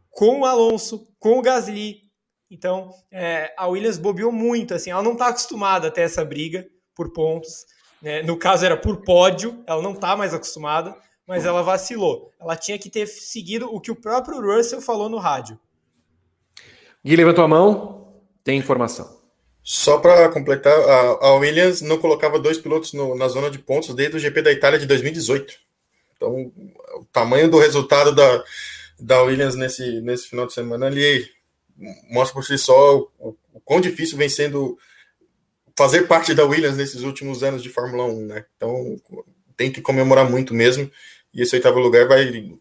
com 0.10 0.40
o 0.40 0.46
Alonso, 0.46 1.14
com 1.20 1.40
o 1.40 1.42
Gasly, 1.42 2.10
então, 2.52 2.94
é, 3.10 3.54
a 3.56 3.66
Williams 3.66 3.98
bobeou 3.98 4.30
muito, 4.30 4.74
assim, 4.74 4.92
ela 4.92 5.02
não 5.02 5.14
está 5.14 5.28
acostumada 5.28 5.88
a 5.88 5.92
ter 5.92 6.02
essa 6.02 6.26
briga 6.26 6.68
por 6.94 7.14
pontos. 7.14 7.66
Né? 8.02 8.22
No 8.24 8.38
caso, 8.38 8.66
era 8.66 8.76
por 8.76 8.98
pódio, 9.04 9.64
ela 9.66 9.82
não 9.82 9.94
está 9.94 10.18
mais 10.18 10.34
acostumada, 10.34 10.94
mas 11.26 11.46
ela 11.46 11.64
vacilou. 11.64 12.30
Ela 12.38 12.58
tinha 12.58 12.78
que 12.78 12.90
ter 12.90 13.08
seguido 13.08 13.74
o 13.74 13.80
que 13.80 13.90
o 13.90 13.96
próprio 13.96 14.42
Russell 14.42 14.82
falou 14.82 15.08
no 15.08 15.18
rádio. 15.18 15.58
Gui 17.06 17.16
levantou 17.16 17.46
a 17.46 17.48
mão, 17.48 18.22
tem 18.44 18.60
informação. 18.60 19.22
Só 19.64 20.00
para 20.00 20.28
completar, 20.28 20.78
a, 21.22 21.36
Williams 21.36 21.80
não 21.82 22.00
colocava 22.00 22.38
dois 22.38 22.58
pilotos 22.58 22.92
no, 22.92 23.16
na 23.16 23.30
zona 23.30 23.50
de 23.50 23.60
pontos 23.60 23.96
desde 23.96 24.18
o 24.18 24.20
GP 24.20 24.42
da 24.42 24.52
Itália 24.52 24.78
de 24.78 24.86
2018. 24.86 25.54
Então, 26.18 26.52
o 26.96 27.06
tamanho 27.14 27.50
do 27.50 27.60
resultado 27.60 28.14
da, 28.14 28.44
da 29.00 29.22
Williams 29.22 29.56
nesse, 29.56 30.02
nesse 30.02 30.28
final 30.28 30.46
de 30.46 30.54
semana 30.54 30.88
ali 30.88 31.26
mostra 32.10 32.34
por 32.34 32.46
si 32.46 32.58
só 32.58 33.00
o, 33.20 33.36
o 33.54 33.60
quão 33.62 33.82
difícil 33.82 34.18
vem 34.18 34.30
sendo 34.30 34.78
fazer 35.76 36.04
parte 36.04 36.34
da 36.34 36.46
Williams 36.46 36.78
nesses 36.78 37.02
últimos 37.02 37.44
anos 37.44 37.64
de 37.64 37.70
Fórmula 37.70 38.06
1, 38.06 38.26
né? 38.26 38.46
Então 38.56 39.02
tem 39.58 39.72
que 39.72 39.82
comemorar 39.82 40.30
muito 40.30 40.54
mesmo. 40.54 40.90
E 41.34 41.42
esse 41.42 41.56
oitavo 41.56 41.80
lugar 41.80 42.08
vai 42.08 42.52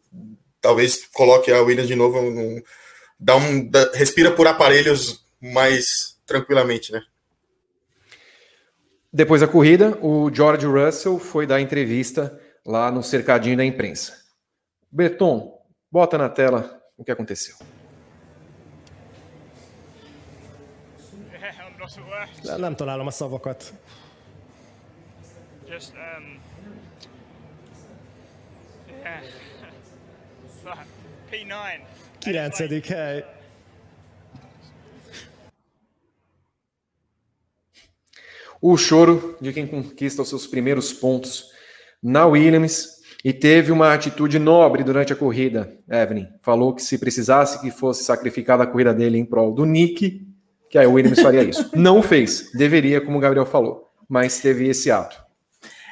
talvez 0.60 1.06
coloque 1.12 1.50
a 1.50 1.60
Williams 1.62 1.88
de 1.88 1.96
novo 1.96 2.20
num, 2.22 2.62
dá 3.18 3.36
um 3.36 3.66
dá, 3.68 3.90
respira 3.94 4.30
por 4.30 4.46
aparelhos 4.46 5.24
mais 5.40 6.16
tranquilamente, 6.26 6.92
né? 6.92 7.02
Depois 9.12 9.40
da 9.40 9.48
corrida, 9.48 9.98
o 10.00 10.30
George 10.32 10.66
Russell 10.66 11.18
foi 11.18 11.44
dar 11.44 11.60
entrevista 11.60 12.38
lá 12.64 12.92
no 12.92 13.02
cercadinho 13.02 13.56
da 13.56 13.64
imprensa. 13.64 14.16
Berton, 14.90 15.60
bota 15.90 16.16
na 16.16 16.28
tela 16.28 16.80
o 16.96 17.04
que 17.04 17.10
aconteceu. 17.10 17.56
Nem, 22.42 22.60
nem 22.60 22.74
találom 22.74 23.06
a 23.06 23.10
szavakat. 23.10 23.74
Just, 25.68 25.92
um, 25.92 26.40
yeah. 28.86 29.22
P9. 31.30 31.80
Kilencedik 32.18 32.86
hely. 32.86 33.24
O 38.60 38.76
choro 38.76 39.36
de 39.40 39.52
quem 39.52 39.66
conquista 39.66 40.22
os 40.22 40.28
seus 40.28 40.46
primeiros 40.46 40.92
pontos 40.92 41.50
na 42.02 42.26
Williams 42.26 43.00
e 43.24 43.32
teve 43.32 43.72
uma 43.72 43.94
atitude 43.94 44.38
nobre 44.38 44.84
durante 44.84 45.12
a 45.12 45.16
corrida. 45.16 45.78
Evelyn 45.88 46.26
falou 46.42 46.74
que 46.74 46.82
se 46.82 46.98
precisasse 46.98 47.60
que 47.60 47.70
fosse 47.70 48.04
sacrificada 48.04 48.64
a 48.64 48.66
corrida 48.66 48.92
dele 48.92 49.18
em 49.18 49.24
prol 49.24 49.54
do 49.54 49.64
Nick, 49.64 50.29
que 50.70 50.78
a 50.78 50.88
Williams 50.88 51.20
faria 51.20 51.42
isso. 51.42 51.68
Não 51.74 52.00
fez, 52.00 52.50
deveria, 52.54 53.00
como 53.00 53.18
o 53.18 53.20
Gabriel 53.20 53.44
falou, 53.44 53.90
mas 54.08 54.40
teve 54.40 54.68
esse 54.68 54.90
ato. 54.90 55.20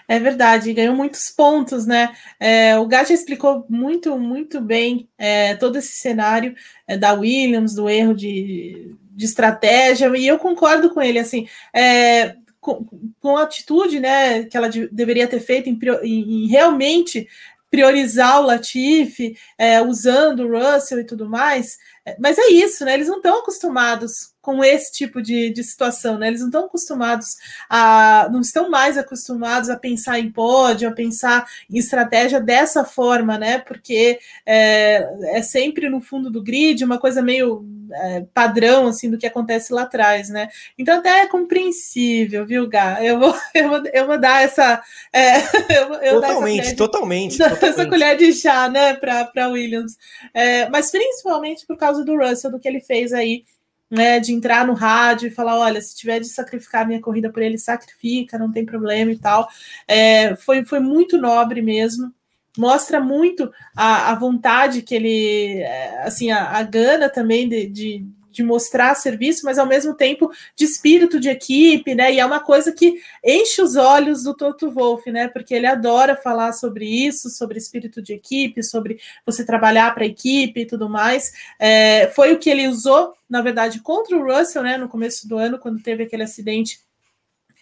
É 0.06 0.18
verdade, 0.18 0.72
ganhou 0.72 0.96
muitos 0.96 1.28
pontos, 1.28 1.84
né? 1.84 2.14
É, 2.40 2.78
o 2.78 2.86
Gaja 2.86 3.12
explicou 3.12 3.66
muito, 3.68 4.16
muito 4.18 4.58
bem 4.58 5.06
é, 5.18 5.54
todo 5.56 5.76
esse 5.76 5.98
cenário 5.98 6.54
é, 6.86 6.96
da 6.96 7.12
Williams, 7.12 7.74
do 7.74 7.90
erro 7.90 8.14
de, 8.14 8.96
de 9.10 9.24
estratégia, 9.26 10.10
e 10.16 10.26
eu 10.26 10.38
concordo 10.38 10.88
com 10.94 11.02
ele, 11.02 11.18
assim, 11.18 11.46
é, 11.74 12.36
com, 12.58 12.86
com, 13.20 13.36
a 13.36 13.42
atitude, 13.42 14.00
né, 14.00 14.44
que 14.44 14.56
ela 14.56 14.68
de, 14.68 14.88
deveria 14.88 15.28
ter 15.28 15.40
feito 15.40 15.68
em, 15.68 15.78
em, 16.02 16.44
em 16.44 16.46
realmente 16.46 17.28
priorizar 17.70 18.40
o 18.40 18.46
Latifi, 18.46 19.36
é, 19.58 19.82
usando 19.82 20.40
o 20.40 20.58
Russell 20.58 21.00
e 21.00 21.04
tudo 21.04 21.28
mais, 21.28 21.76
é, 22.06 22.16
mas 22.18 22.38
é 22.38 22.48
isso, 22.48 22.82
né? 22.84 22.94
Eles 22.94 23.08
não 23.08 23.18
estão 23.18 23.40
acostumados 23.40 24.32
com 24.48 24.64
esse 24.64 24.90
tipo 24.90 25.20
de, 25.20 25.50
de 25.50 25.62
situação, 25.62 26.16
né? 26.16 26.28
Eles 26.28 26.40
não 26.40 26.48
estão 26.48 26.64
acostumados 26.64 27.36
a. 27.68 28.30
não 28.32 28.40
estão 28.40 28.70
mais 28.70 28.96
acostumados 28.96 29.68
a 29.68 29.76
pensar 29.76 30.18
em 30.18 30.32
pódio, 30.32 30.88
a 30.88 30.92
pensar 30.92 31.46
em 31.70 31.76
estratégia 31.76 32.40
dessa 32.40 32.82
forma, 32.82 33.36
né? 33.36 33.58
Porque 33.58 34.18
é, 34.46 35.06
é 35.36 35.42
sempre 35.42 35.90
no 35.90 36.00
fundo 36.00 36.30
do 36.30 36.42
grid, 36.42 36.82
uma 36.82 36.98
coisa 36.98 37.20
meio 37.20 37.62
é, 37.92 38.24
padrão 38.32 38.86
assim 38.86 39.10
do 39.10 39.18
que 39.18 39.26
acontece 39.26 39.70
lá 39.70 39.82
atrás, 39.82 40.30
né? 40.30 40.48
Então 40.78 40.98
até 40.98 41.20
é 41.20 41.26
compreensível, 41.26 42.46
viu, 42.46 42.66
Gá? 42.66 43.04
Eu 43.04 43.18
vou, 43.18 43.34
eu 43.54 43.68
vou, 43.68 43.82
eu 43.92 44.06
vou 44.06 44.18
dar 44.18 44.42
essa. 44.44 44.82
É, 45.12 45.40
eu, 45.78 45.92
eu 45.96 46.20
totalmente, 46.22 46.74
totalmente, 46.74 47.36
totalmente. 47.36 47.64
Essa 47.66 47.86
colher 47.86 48.16
de 48.16 48.32
chá, 48.32 48.66
né, 48.70 48.94
para 48.94 49.48
Williams. 49.50 49.98
É, 50.32 50.70
mas 50.70 50.90
principalmente 50.90 51.66
por 51.66 51.76
causa 51.76 52.02
do 52.02 52.16
Russell, 52.16 52.50
do 52.50 52.58
que 52.58 52.66
ele 52.66 52.80
fez 52.80 53.12
aí 53.12 53.44
né, 53.90 54.20
de 54.20 54.32
entrar 54.32 54.66
no 54.66 54.74
rádio 54.74 55.28
e 55.28 55.30
falar, 55.30 55.58
olha, 55.58 55.80
se 55.80 55.96
tiver 55.96 56.20
de 56.20 56.28
sacrificar 56.28 56.86
minha 56.86 57.00
corrida 57.00 57.30
por 57.30 57.42
ele, 57.42 57.58
sacrifica, 57.58 58.38
não 58.38 58.52
tem 58.52 58.64
problema 58.64 59.10
e 59.10 59.18
tal. 59.18 59.48
É, 59.86 60.36
foi, 60.36 60.64
foi 60.64 60.80
muito 60.80 61.18
nobre 61.18 61.62
mesmo. 61.62 62.12
Mostra 62.56 63.00
muito 63.00 63.50
a, 63.76 64.10
a 64.10 64.14
vontade 64.14 64.82
que 64.82 64.94
ele, 64.94 65.60
é, 65.62 66.02
assim, 66.02 66.30
a, 66.30 66.58
a 66.58 66.62
gana 66.62 67.08
também 67.08 67.48
de, 67.48 67.66
de, 67.66 68.06
de 68.38 68.44
mostrar 68.44 68.94
serviço, 68.94 69.44
mas 69.44 69.58
ao 69.58 69.66
mesmo 69.66 69.94
tempo 69.94 70.30
de 70.54 70.64
espírito 70.64 71.18
de 71.18 71.28
equipe, 71.28 71.92
né? 71.92 72.14
E 72.14 72.20
é 72.20 72.24
uma 72.24 72.38
coisa 72.38 72.70
que 72.70 73.00
enche 73.24 73.60
os 73.60 73.74
olhos 73.74 74.22
do 74.22 74.32
Toto 74.32 74.70
Wolff, 74.70 75.10
né? 75.10 75.26
Porque 75.26 75.52
ele 75.52 75.66
adora 75.66 76.14
falar 76.14 76.52
sobre 76.52 76.86
isso, 76.86 77.28
sobre 77.30 77.58
espírito 77.58 78.00
de 78.00 78.12
equipe, 78.12 78.62
sobre 78.62 79.00
você 79.26 79.44
trabalhar 79.44 79.92
para 79.92 80.04
a 80.04 80.06
equipe 80.06 80.60
e 80.60 80.66
tudo 80.66 80.88
mais. 80.88 81.32
É, 81.58 82.06
foi 82.14 82.32
o 82.32 82.38
que 82.38 82.48
ele 82.48 82.68
usou, 82.68 83.12
na 83.28 83.42
verdade, 83.42 83.80
contra 83.80 84.16
o 84.16 84.24
Russell, 84.24 84.62
né? 84.62 84.76
No 84.76 84.88
começo 84.88 85.28
do 85.28 85.36
ano, 85.36 85.58
quando 85.58 85.82
teve 85.82 86.04
aquele 86.04 86.22
acidente 86.22 86.78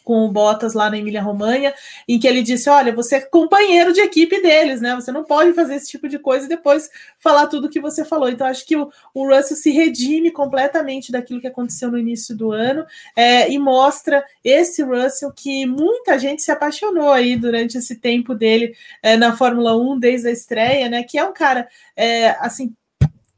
com 0.07 0.25
o 0.25 0.31
Bottas 0.31 0.73
lá 0.73 0.89
na 0.89 0.97
Emília 0.97 1.21
Romanha, 1.21 1.75
em 2.07 2.17
que 2.17 2.29
ele 2.29 2.41
disse: 2.41 2.71
Olha, 2.71 2.95
você 2.95 3.17
é 3.17 3.21
companheiro 3.21 3.93
de 3.93 4.01
equipe 4.01 4.41
deles, 4.41 4.81
né? 4.81 4.95
Você 4.95 5.11
não 5.11 5.25
pode 5.25 5.53
fazer 5.53 5.75
esse 5.75 5.89
tipo 5.89 6.09
de 6.09 6.17
coisa 6.17 6.47
e 6.47 6.49
depois 6.49 6.89
falar 7.19 7.49
tudo 7.49 7.67
o 7.67 7.69
que 7.69 7.81
você 7.81 8.05
falou. 8.05 8.29
Então, 8.29 8.47
acho 8.47 8.65
que 8.65 8.77
o, 8.77 8.89
o 9.13 9.27
Russell 9.27 9.57
se 9.57 9.73
redime 9.73 10.31
completamente 10.31 11.11
daquilo 11.11 11.41
que 11.41 11.49
aconteceu 11.49 11.91
no 11.91 11.99
início 11.99 12.37
do 12.37 12.53
ano 12.53 12.87
é, 13.17 13.51
e 13.51 13.59
mostra 13.59 14.25
esse 14.45 14.81
Russell 14.81 15.33
que 15.33 15.67
muita 15.67 16.17
gente 16.21 16.41
se 16.41 16.53
apaixonou 16.53 17.11
aí 17.11 17.37
durante 17.37 17.77
esse 17.77 17.97
tempo 17.97 18.33
dele 18.33 18.77
é, 19.03 19.17
na 19.17 19.37
Fórmula 19.37 19.77
1 19.77 19.99
desde 19.99 20.29
a 20.29 20.31
estreia, 20.31 20.89
né? 20.89 21.03
Que 21.03 21.19
é 21.19 21.25
um 21.25 21.33
cara 21.33 21.69
é, 21.97 22.29
assim. 22.39 22.73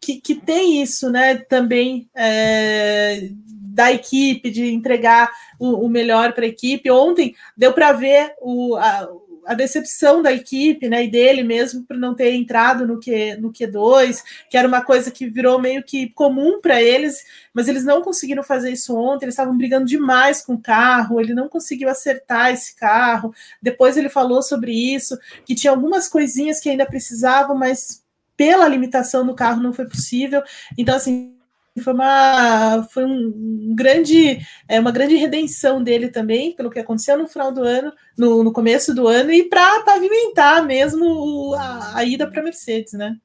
Que, 0.00 0.20
que 0.20 0.34
tem 0.34 0.82
isso, 0.82 1.10
né? 1.10 1.36
Também 1.36 2.08
é, 2.14 3.30
da 3.78 3.92
equipe, 3.92 4.50
de 4.50 4.72
entregar 4.72 5.30
o, 5.56 5.86
o 5.86 5.88
melhor 5.88 6.32
para 6.32 6.44
a 6.44 6.48
equipe. 6.48 6.90
Ontem 6.90 7.36
deu 7.56 7.72
para 7.72 7.92
ver 7.92 8.34
o, 8.40 8.74
a, 8.74 9.08
a, 9.46 9.54
decepção 9.54 10.20
da 10.20 10.32
equipe, 10.32 10.88
né, 10.88 11.04
e 11.04 11.08
dele 11.08 11.44
mesmo 11.44 11.84
por 11.84 11.96
não 11.96 12.12
ter 12.12 12.34
entrado 12.34 12.84
no, 12.84 12.98
Q, 12.98 13.36
no 13.36 13.52
Q2, 13.52 14.20
que 14.50 14.56
era 14.58 14.66
uma 14.66 14.82
coisa 14.82 15.12
que 15.12 15.28
virou 15.28 15.60
meio 15.60 15.84
que 15.84 16.08
comum 16.08 16.60
para 16.60 16.82
eles, 16.82 17.24
mas 17.54 17.68
eles 17.68 17.84
não 17.84 18.02
conseguiram 18.02 18.42
fazer 18.42 18.72
isso 18.72 18.96
ontem, 18.96 19.26
eles 19.26 19.34
estavam 19.34 19.56
brigando 19.56 19.86
demais 19.86 20.44
com 20.44 20.54
o 20.54 20.60
carro, 20.60 21.20
ele 21.20 21.32
não 21.32 21.48
conseguiu 21.48 21.88
acertar 21.88 22.50
esse 22.50 22.74
carro. 22.74 23.32
Depois 23.62 23.96
ele 23.96 24.08
falou 24.08 24.42
sobre 24.42 24.72
isso, 24.72 25.16
que 25.44 25.54
tinha 25.54 25.70
algumas 25.70 26.08
coisinhas 26.08 26.58
que 26.58 26.68
ainda 26.68 26.84
precisavam, 26.84 27.56
mas 27.56 28.02
pela 28.36 28.66
limitação 28.66 29.24
do 29.24 29.36
carro 29.36 29.62
não 29.62 29.72
foi 29.72 29.86
possível. 29.86 30.42
Então, 30.76 30.96
assim, 30.96 31.37
foi 31.78 31.92
uma 31.92 32.86
foi 32.92 33.04
um 33.04 33.74
grande 33.74 34.38
é 34.68 34.78
uma 34.80 34.90
grande 34.90 35.16
redenção 35.16 35.82
dele 35.82 36.08
também 36.08 36.54
pelo 36.54 36.70
que 36.70 36.78
aconteceu 36.78 37.18
no 37.18 37.26
final 37.26 37.52
do 37.52 37.62
ano 37.62 37.92
no, 38.16 38.42
no 38.42 38.52
começo 38.52 38.94
do 38.94 39.06
ano 39.06 39.32
e 39.32 39.44
para 39.44 39.82
pavimentar 39.82 40.64
mesmo 40.66 41.54
a, 41.54 41.98
a 41.98 42.04
ida 42.04 42.26
para 42.30 42.42
Mercedes 42.42 42.92
né 42.94 43.16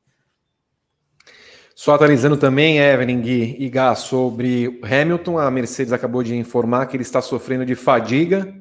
só 1.75 1.95
atualizando 1.95 2.37
também 2.37 2.79
Evelyn 2.79 3.21
e 3.25 3.69
Gá 3.69 3.95
sobre 3.95 4.79
Hamilton 4.83 5.37
a 5.37 5.49
Mercedes 5.49 5.93
acabou 5.93 6.23
de 6.23 6.35
informar 6.35 6.85
que 6.85 6.95
ele 6.95 7.03
está 7.03 7.21
sofrendo 7.21 7.65
de 7.65 7.75
fadiga 7.75 8.53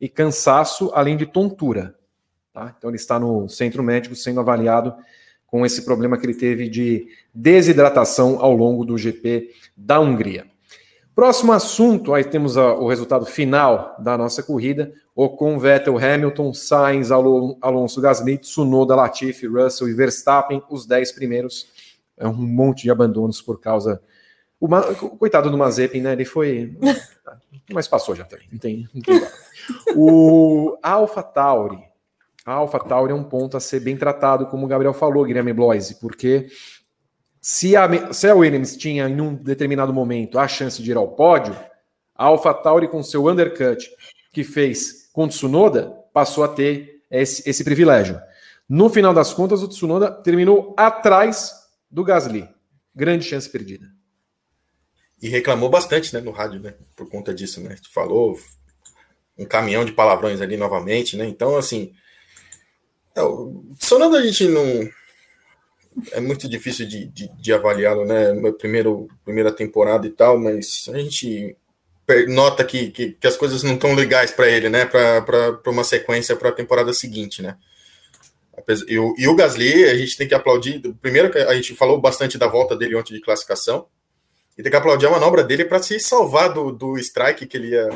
e 0.00 0.08
cansaço 0.08 0.90
além 0.94 1.16
de 1.16 1.26
tontura 1.26 1.94
tá? 2.52 2.74
então 2.76 2.90
ele 2.90 2.96
está 2.96 3.18
no 3.18 3.48
centro 3.48 3.82
médico 3.82 4.14
sendo 4.14 4.40
avaliado 4.40 4.94
com 5.54 5.64
esse 5.64 5.84
problema 5.84 6.18
que 6.18 6.26
ele 6.26 6.34
teve 6.34 6.68
de 6.68 7.06
desidratação 7.32 8.40
ao 8.40 8.52
longo 8.52 8.84
do 8.84 8.98
GP 8.98 9.52
da 9.76 10.00
Hungria. 10.00 10.48
Próximo 11.14 11.52
assunto, 11.52 12.12
aí 12.12 12.24
temos 12.24 12.56
a, 12.56 12.74
o 12.74 12.88
resultado 12.88 13.24
final 13.24 13.94
da 14.00 14.18
nossa 14.18 14.42
corrida: 14.42 14.92
Ocon, 15.14 15.56
Vettel, 15.56 15.96
Hamilton, 15.96 16.52
Sainz, 16.52 17.12
Alonso, 17.12 18.00
Gasly, 18.00 18.38
Tsunoda, 18.38 18.96
Latifi, 18.96 19.46
Russell 19.46 19.88
e 19.88 19.94
Verstappen, 19.94 20.60
os 20.68 20.86
10 20.86 21.12
primeiros. 21.12 21.68
É 22.16 22.26
um 22.26 22.32
monte 22.32 22.82
de 22.82 22.90
abandonos 22.90 23.40
por 23.40 23.60
causa. 23.60 24.02
O, 24.58 24.66
o 24.66 25.16
coitado 25.16 25.52
do 25.52 25.56
Mazepin, 25.56 26.00
né? 26.00 26.14
Ele 26.14 26.24
foi. 26.24 26.76
Mas 27.72 27.86
passou 27.86 28.16
já 28.16 28.24
também. 28.24 28.48
Não 28.50 28.58
tem, 28.58 28.88
não 28.92 29.00
tem 29.00 29.22
o 29.94 30.76
Alpha 30.82 31.22
Tauri 31.22 31.93
a 32.44 32.52
Alpha 32.52 32.78
Tauri 32.78 33.12
é 33.12 33.14
um 33.14 33.24
ponto 33.24 33.56
a 33.56 33.60
ser 33.60 33.80
bem 33.80 33.96
tratado, 33.96 34.46
como 34.46 34.66
o 34.66 34.68
Gabriel 34.68 34.92
falou, 34.92 35.24
Guilherme 35.24 35.52
Bloise, 35.52 35.94
porque 36.00 36.48
se 37.40 37.76
a, 37.76 38.12
se 38.12 38.28
a 38.28 38.34
Williams 38.34 38.76
tinha 38.76 39.08
em 39.08 39.20
um 39.20 39.34
determinado 39.34 39.92
momento 39.92 40.38
a 40.38 40.46
chance 40.46 40.82
de 40.82 40.90
ir 40.90 40.96
ao 40.96 41.08
pódio, 41.08 41.56
a 42.14 42.26
Alpha 42.26 42.52
Tauri 42.52 42.88
com 42.88 43.02
seu 43.02 43.26
undercut 43.26 43.88
que 44.32 44.44
fez 44.44 45.08
com 45.12 45.24
o 45.24 45.28
Tsunoda 45.28 45.94
passou 46.12 46.44
a 46.44 46.48
ter 46.48 47.02
esse, 47.10 47.48
esse 47.48 47.64
privilégio. 47.64 48.20
No 48.68 48.88
final 48.90 49.14
das 49.14 49.32
contas, 49.32 49.62
o 49.62 49.68
Tsunoda 49.68 50.10
terminou 50.10 50.74
atrás 50.76 51.52
do 51.90 52.02
Gasly. 52.02 52.48
Grande 52.94 53.24
chance 53.24 53.48
perdida. 53.48 53.86
E 55.22 55.28
reclamou 55.28 55.68
bastante 55.68 56.12
né, 56.14 56.20
no 56.20 56.30
rádio, 56.30 56.60
né? 56.60 56.74
Por 56.96 57.08
conta 57.08 57.32
disso, 57.32 57.60
né? 57.60 57.76
Falou 57.92 58.36
um 59.38 59.44
caminhão 59.44 59.84
de 59.84 59.92
palavrões 59.92 60.40
ali 60.40 60.56
novamente, 60.56 61.16
né? 61.16 61.26
Então, 61.26 61.56
assim, 61.56 61.92
é, 63.14 63.22
o 63.22 63.64
Sonando 63.78 64.16
a 64.16 64.22
gente 64.22 64.46
não. 64.48 64.88
É 66.10 66.20
muito 66.20 66.48
difícil 66.48 66.88
de, 66.88 67.06
de, 67.06 67.28
de 67.28 67.52
avaliá-lo, 67.52 68.04
né? 68.04 68.34
Primeiro, 68.58 69.08
primeira 69.24 69.52
temporada 69.52 70.06
e 70.06 70.10
tal, 70.10 70.38
mas 70.38 70.88
a 70.92 70.98
gente 70.98 71.56
nota 72.28 72.64
que, 72.64 72.90
que, 72.90 73.12
que 73.12 73.26
as 73.26 73.36
coisas 73.36 73.62
não 73.62 73.74
estão 73.74 73.94
legais 73.94 74.32
para 74.32 74.48
ele, 74.48 74.68
né? 74.68 74.84
Para 74.84 75.60
uma 75.66 75.84
sequência 75.84 76.34
para 76.34 76.48
a 76.48 76.52
temporada 76.52 76.92
seguinte, 76.92 77.40
né? 77.40 77.56
E 78.88 78.98
o, 78.98 79.14
e 79.16 79.28
o 79.28 79.34
Gasly, 79.34 79.84
a 79.84 79.96
gente 79.96 80.16
tem 80.16 80.26
que 80.26 80.34
aplaudir. 80.34 80.80
Primeiro, 81.00 81.30
a 81.48 81.54
gente 81.54 81.74
falou 81.74 82.00
bastante 82.00 82.38
da 82.38 82.46
volta 82.48 82.76
dele 82.76 82.96
ontem 82.96 83.14
de 83.14 83.20
classificação, 83.20 83.86
e 84.56 84.62
tem 84.62 84.70
que 84.70 84.76
aplaudir 84.76 85.06
a 85.06 85.10
manobra 85.10 85.42
dele 85.42 85.64
para 85.64 85.82
se 85.82 85.98
salvar 85.98 86.52
do, 86.52 86.70
do 86.70 86.96
strike 86.98 87.46
que 87.46 87.56
ele 87.56 87.70
ia 87.70 87.88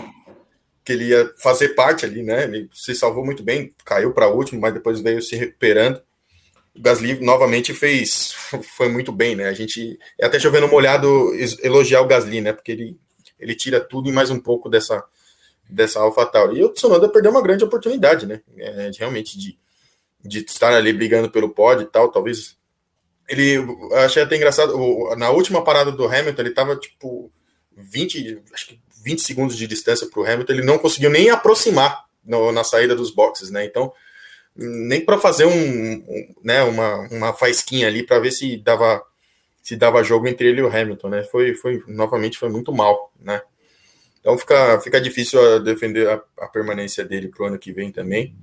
que 0.89 0.93
ele 0.95 1.09
ia 1.09 1.35
fazer 1.37 1.75
parte 1.75 2.07
ali, 2.07 2.23
né? 2.23 2.45
Ele 2.45 2.71
se 2.73 2.95
salvou 2.95 3.23
muito 3.23 3.43
bem, 3.43 3.75
caiu 3.85 4.11
para 4.15 4.31
último, 4.31 4.59
mas 4.59 4.73
depois 4.73 5.03
veio 5.03 5.21
se 5.21 5.37
recuperando. 5.37 6.01
O 6.75 6.81
Gasly 6.81 7.21
novamente 7.21 7.75
fez, 7.75 8.33
foi 8.75 8.89
muito 8.89 9.13
bem, 9.13 9.37
né? 9.37 9.49
A 9.49 9.53
gente 9.53 9.99
é 10.19 10.25
até 10.25 10.41
chovendo 10.41 10.67
molhado 10.67 11.31
elogiar 11.63 12.01
o 12.01 12.07
Gasly, 12.07 12.41
né? 12.41 12.55
Porque 12.55 12.73
ele, 12.73 12.99
ele 13.39 13.55
tira 13.55 13.81
tudo 13.81 14.09
e 14.09 14.13
mais 14.13 14.31
um 14.31 14.41
pouco 14.41 14.71
dessa 14.71 15.05
dessa 15.69 16.01
AlphaTauri. 16.01 16.59
E 16.59 16.65
o 16.65 16.71
Tsunoda 16.71 17.07
perdeu 17.11 17.31
uma 17.31 17.43
grande 17.43 17.65
oportunidade, 17.65 18.25
né? 18.25 18.41
É, 18.57 18.91
realmente 18.99 19.39
de, 19.39 19.59
de 20.25 20.39
estar 20.39 20.73
ali 20.73 20.91
brigando 20.91 21.31
pelo 21.31 21.51
pódio 21.51 21.83
e 21.83 21.91
tal, 21.91 22.11
talvez 22.11 22.57
ele 23.29 23.59
achei 24.07 24.23
até 24.23 24.37
engraçado, 24.37 24.75
na 25.19 25.29
última 25.29 25.63
parada 25.63 25.93
do 25.93 26.07
Hamilton, 26.07 26.41
ele 26.41 26.55
tava 26.55 26.77
tipo 26.77 27.31
20, 27.77 28.43
acho 28.55 28.69
que 28.69 28.81
20 29.09 29.23
segundos 29.23 29.57
de 29.57 29.67
distância 29.67 30.07
para 30.07 30.21
o 30.21 30.27
Hamilton, 30.27 30.53
ele 30.53 30.65
não 30.65 30.79
conseguiu 30.79 31.09
nem 31.09 31.31
aproximar 31.31 32.05
no, 32.27 32.53
na 32.53 32.63
saída 32.63 32.95
dos 32.95 33.11
boxes, 33.11 33.51
né? 33.51 33.65
Então, 33.65 33.91
nem 34.55 35.03
para 35.03 35.19
fazer 35.19 35.47
um, 35.47 35.51
um, 35.51 36.35
né, 36.45 36.63
uma, 36.63 37.09
uma 37.11 37.33
faisquinha 37.33 37.87
ali 37.87 38.03
para 38.03 38.19
ver 38.19 38.33
se 38.33 38.59
dava 38.59 39.03
se 39.63 39.77
dava 39.77 40.03
jogo 40.03 40.27
entre 40.27 40.49
ele 40.49 40.61
e 40.61 40.63
o 40.63 40.69
Hamilton, 40.69 41.09
né? 41.09 41.25
Foi, 41.25 41.55
foi 41.55 41.83
novamente 41.87 42.39
foi 42.39 42.49
muito 42.49 42.73
mal, 42.73 43.13
né? 43.19 43.41
Então 44.21 44.37
fica, 44.37 44.81
fica 44.81 45.01
difícil 45.01 45.61
defender 45.61 46.09
a, 46.09 46.23
a 46.41 46.49
permanência 46.49 47.05
dele 47.05 47.29
para 47.29 47.45
o 47.45 47.47
ano 47.47 47.59
que 47.59 47.73
vem 47.73 47.91
também. 47.91 48.35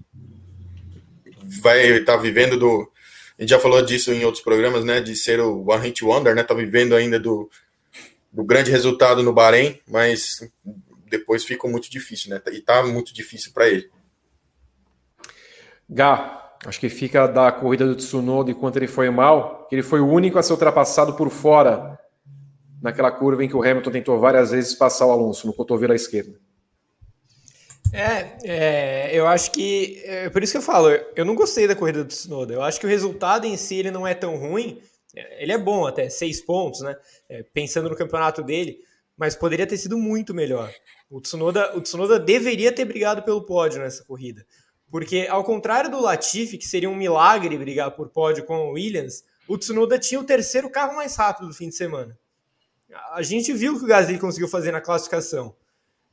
Vai 1.61 1.99
estar 1.99 2.17
tá 2.17 2.21
vivendo 2.21 2.57
do. 2.57 2.91
A 3.37 3.41
gente 3.41 3.49
já 3.49 3.59
falou 3.59 3.81
disso 3.81 4.11
em 4.13 4.23
outros 4.23 4.43
programas, 4.43 4.83
né? 4.83 4.99
De 4.99 5.15
ser 5.15 5.39
o 5.39 5.67
One 5.67 5.87
Hit 5.87 6.03
Wonder, 6.03 6.35
né? 6.35 6.43
Tá 6.43 6.53
vivendo 6.53 6.95
ainda 6.95 7.19
do, 7.19 7.49
do 8.35 8.43
grande 8.43 8.69
resultado 8.69 9.23
no 9.23 9.31
Bahrein, 9.31 9.79
mas 9.87 10.45
depois 11.09 11.45
ficou 11.45 11.71
muito 11.71 11.89
difícil, 11.89 12.29
né? 12.29 12.41
E 12.51 12.59
tá 12.59 12.83
muito 12.83 13.13
difícil 13.13 13.53
para 13.53 13.69
ele. 13.69 13.89
Gá, 15.89 16.57
acho 16.65 16.79
que 16.79 16.89
fica 16.89 17.27
da 17.27 17.49
corrida 17.49 17.87
do 17.87 17.95
Tsunoda 17.95 18.51
enquanto 18.51 18.75
ele 18.75 18.87
foi 18.87 19.09
mal, 19.09 19.65
que 19.69 19.75
ele 19.75 19.83
foi 19.83 20.01
o 20.01 20.07
único 20.07 20.37
a 20.37 20.43
ser 20.43 20.51
ultrapassado 20.51 21.13
por 21.13 21.29
fora 21.29 21.97
naquela 22.81 23.09
curva 23.09 23.43
em 23.43 23.47
que 23.47 23.55
o 23.55 23.63
Hamilton 23.63 23.91
tentou 23.91 24.19
várias 24.19 24.51
vezes 24.51 24.75
passar 24.75 25.05
o 25.05 25.11
Alonso 25.11 25.47
no 25.47 25.53
cotovelo 25.53 25.93
à 25.93 25.95
esquerda. 25.95 26.37
É, 27.93 28.35
é, 28.43 29.09
eu 29.13 29.25
acho 29.25 29.51
que. 29.51 30.01
É 30.03 30.29
por 30.29 30.43
isso 30.43 30.51
que 30.51 30.57
eu 30.57 30.61
falo, 30.61 30.89
eu 31.15 31.23
não 31.23 31.35
gostei 31.35 31.65
da 31.67 31.75
corrida 31.75 32.03
do 32.03 32.09
Tsunoda. 32.09 32.53
Eu 32.53 32.61
acho 32.61 32.81
que 32.81 32.85
o 32.85 32.89
resultado 32.89 33.45
em 33.45 33.55
si 33.55 33.75
ele 33.75 33.91
não 33.91 34.05
é 34.05 34.13
tão 34.13 34.35
ruim, 34.35 34.81
ele 35.39 35.51
é 35.51 35.57
bom 35.57 35.85
até, 35.85 36.09
seis 36.09 36.41
pontos, 36.41 36.81
né? 36.81 36.95
É, 37.29 37.43
pensando 37.43 37.89
no 37.89 37.95
campeonato 37.95 38.43
dele, 38.43 38.79
mas 39.17 39.35
poderia 39.35 39.65
ter 39.65 39.77
sido 39.77 39.97
muito 39.97 40.33
melhor. 40.33 40.73
O 41.09 41.21
Tsunoda, 41.21 41.75
o 41.77 41.81
Tsunoda 41.81 42.19
deveria 42.19 42.71
ter 42.71 42.85
brigado 42.85 43.23
pelo 43.23 43.45
pódio 43.45 43.81
nessa 43.81 44.03
corrida. 44.03 44.45
Porque, 44.91 45.27
ao 45.29 45.43
contrário 45.43 45.89
do 45.89 46.01
Latifi, 46.01 46.57
que 46.57 46.67
seria 46.67 46.89
um 46.89 46.95
milagre 46.95 47.57
brigar 47.57 47.91
por 47.91 48.09
pódio 48.09 48.45
com 48.45 48.69
o 48.69 48.71
Williams, 48.73 49.23
o 49.47 49.57
Tsunoda 49.57 49.97
tinha 49.97 50.19
o 50.19 50.23
terceiro 50.23 50.69
carro 50.69 50.95
mais 50.95 51.15
rápido 51.15 51.47
do 51.47 51.53
fim 51.53 51.69
de 51.69 51.75
semana. 51.75 52.17
A 53.11 53.21
gente 53.21 53.51
viu 53.53 53.73
o 53.73 53.79
que 53.79 53.85
o 53.85 53.87
Gasly 53.87 54.19
conseguiu 54.19 54.47
fazer 54.47 54.71
na 54.71 54.81
classificação. 54.81 55.55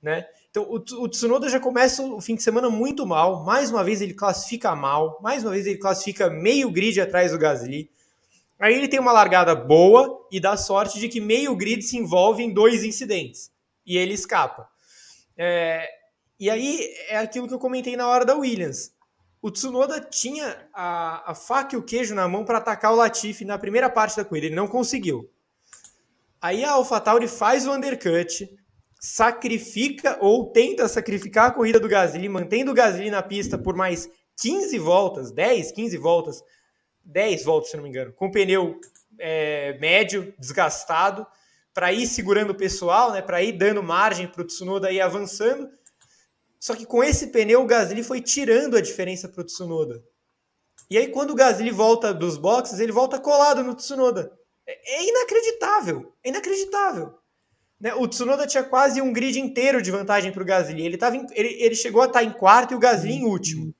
Né? 0.02 0.26
Então, 0.50 0.64
o, 0.64 0.76
o 0.76 1.08
Tsunoda 1.08 1.48
já 1.48 1.60
começa 1.60 2.02
o 2.02 2.20
fim 2.20 2.34
de 2.34 2.42
semana 2.42 2.68
muito 2.68 3.06
mal. 3.06 3.44
Mais 3.44 3.70
uma 3.70 3.84
vez 3.84 4.00
ele 4.00 4.14
classifica 4.14 4.74
mal. 4.74 5.18
Mais 5.22 5.44
uma 5.44 5.52
vez 5.52 5.66
ele 5.66 5.78
classifica 5.78 6.28
meio 6.28 6.70
grid 6.70 7.00
atrás 7.00 7.30
do 7.32 7.38
Gasly 7.38 7.90
Aí 8.62 8.74
ele 8.74 8.86
tem 8.86 9.00
uma 9.00 9.10
largada 9.10 9.56
boa 9.56 10.24
e 10.30 10.38
dá 10.38 10.56
sorte 10.56 11.00
de 11.00 11.08
que 11.08 11.20
meio 11.20 11.56
grid 11.56 11.82
se 11.82 11.96
envolve 11.96 12.44
em 12.44 12.54
dois 12.54 12.84
incidentes 12.84 13.50
e 13.84 13.98
ele 13.98 14.14
escapa. 14.14 14.68
É, 15.36 15.84
e 16.38 16.48
aí 16.48 16.94
é 17.08 17.18
aquilo 17.18 17.48
que 17.48 17.54
eu 17.54 17.58
comentei 17.58 17.96
na 17.96 18.06
hora 18.06 18.24
da 18.24 18.36
Williams. 18.36 18.92
O 19.42 19.50
Tsunoda 19.50 20.00
tinha 20.00 20.64
a, 20.72 21.32
a 21.32 21.34
faca 21.34 21.74
e 21.74 21.78
o 21.78 21.82
queijo 21.82 22.14
na 22.14 22.28
mão 22.28 22.44
para 22.44 22.58
atacar 22.58 22.92
o 22.92 22.94
Latifi 22.94 23.44
na 23.44 23.58
primeira 23.58 23.90
parte 23.90 24.16
da 24.16 24.24
corrida, 24.24 24.46
ele 24.46 24.54
não 24.54 24.68
conseguiu. 24.68 25.28
Aí 26.40 26.64
a 26.64 26.70
AlphaTauri 26.70 27.26
faz 27.26 27.66
o 27.66 27.72
undercut, 27.72 28.48
sacrifica 29.00 30.18
ou 30.20 30.52
tenta 30.52 30.86
sacrificar 30.86 31.46
a 31.46 31.50
corrida 31.50 31.80
do 31.80 31.88
Gasly, 31.88 32.28
mantendo 32.28 32.70
o 32.70 32.74
Gasly 32.74 33.10
na 33.10 33.24
pista 33.24 33.58
por 33.58 33.74
mais 33.74 34.08
15 34.40 34.78
voltas, 34.78 35.32
10, 35.32 35.72
15 35.72 35.96
voltas, 35.96 36.44
10 37.04 37.44
voltas, 37.44 37.70
se 37.70 37.76
não 37.76 37.82
me 37.82 37.88
engano, 37.88 38.12
com 38.12 38.30
pneu 38.30 38.80
é, 39.18 39.76
médio, 39.78 40.34
desgastado, 40.38 41.26
para 41.74 41.92
ir 41.92 42.06
segurando 42.06 42.50
o 42.50 42.54
pessoal, 42.54 43.12
né, 43.12 43.22
para 43.22 43.42
ir 43.42 43.52
dando 43.52 43.82
margem 43.82 44.26
para 44.26 44.42
o 44.42 44.46
Tsunoda 44.46 44.90
ir 44.90 45.00
avançando. 45.00 45.70
Só 46.60 46.76
que 46.76 46.86
com 46.86 47.02
esse 47.02 47.28
pneu, 47.28 47.62
o 47.62 47.66
Gasly 47.66 48.02
foi 48.02 48.20
tirando 48.20 48.76
a 48.76 48.80
diferença 48.80 49.28
para 49.28 49.40
o 49.40 49.44
Tsunoda. 49.44 50.02
E 50.88 50.98
aí, 50.98 51.08
quando 51.08 51.30
o 51.30 51.34
Gasly 51.34 51.70
volta 51.70 52.12
dos 52.12 52.36
boxes, 52.36 52.78
ele 52.78 52.92
volta 52.92 53.18
colado 53.18 53.64
no 53.64 53.74
Tsunoda. 53.74 54.30
É, 54.66 54.96
é 54.96 55.08
inacreditável. 55.08 56.14
É 56.22 56.28
inacreditável. 56.28 57.14
Né? 57.80 57.94
O 57.94 58.06
Tsunoda 58.06 58.46
tinha 58.46 58.62
quase 58.62 59.00
um 59.00 59.12
grid 59.12 59.40
inteiro 59.40 59.82
de 59.82 59.90
vantagem 59.90 60.30
para 60.30 60.42
o 60.42 60.46
Gasly. 60.46 60.84
Ele, 60.84 60.96
tava 60.96 61.16
em, 61.16 61.26
ele, 61.32 61.48
ele 61.62 61.74
chegou 61.74 62.02
a 62.02 62.06
estar 62.06 62.22
em 62.22 62.30
quarto 62.30 62.72
e 62.72 62.74
o 62.76 62.78
Gasly 62.78 63.14
em 63.14 63.24
último. 63.24 63.74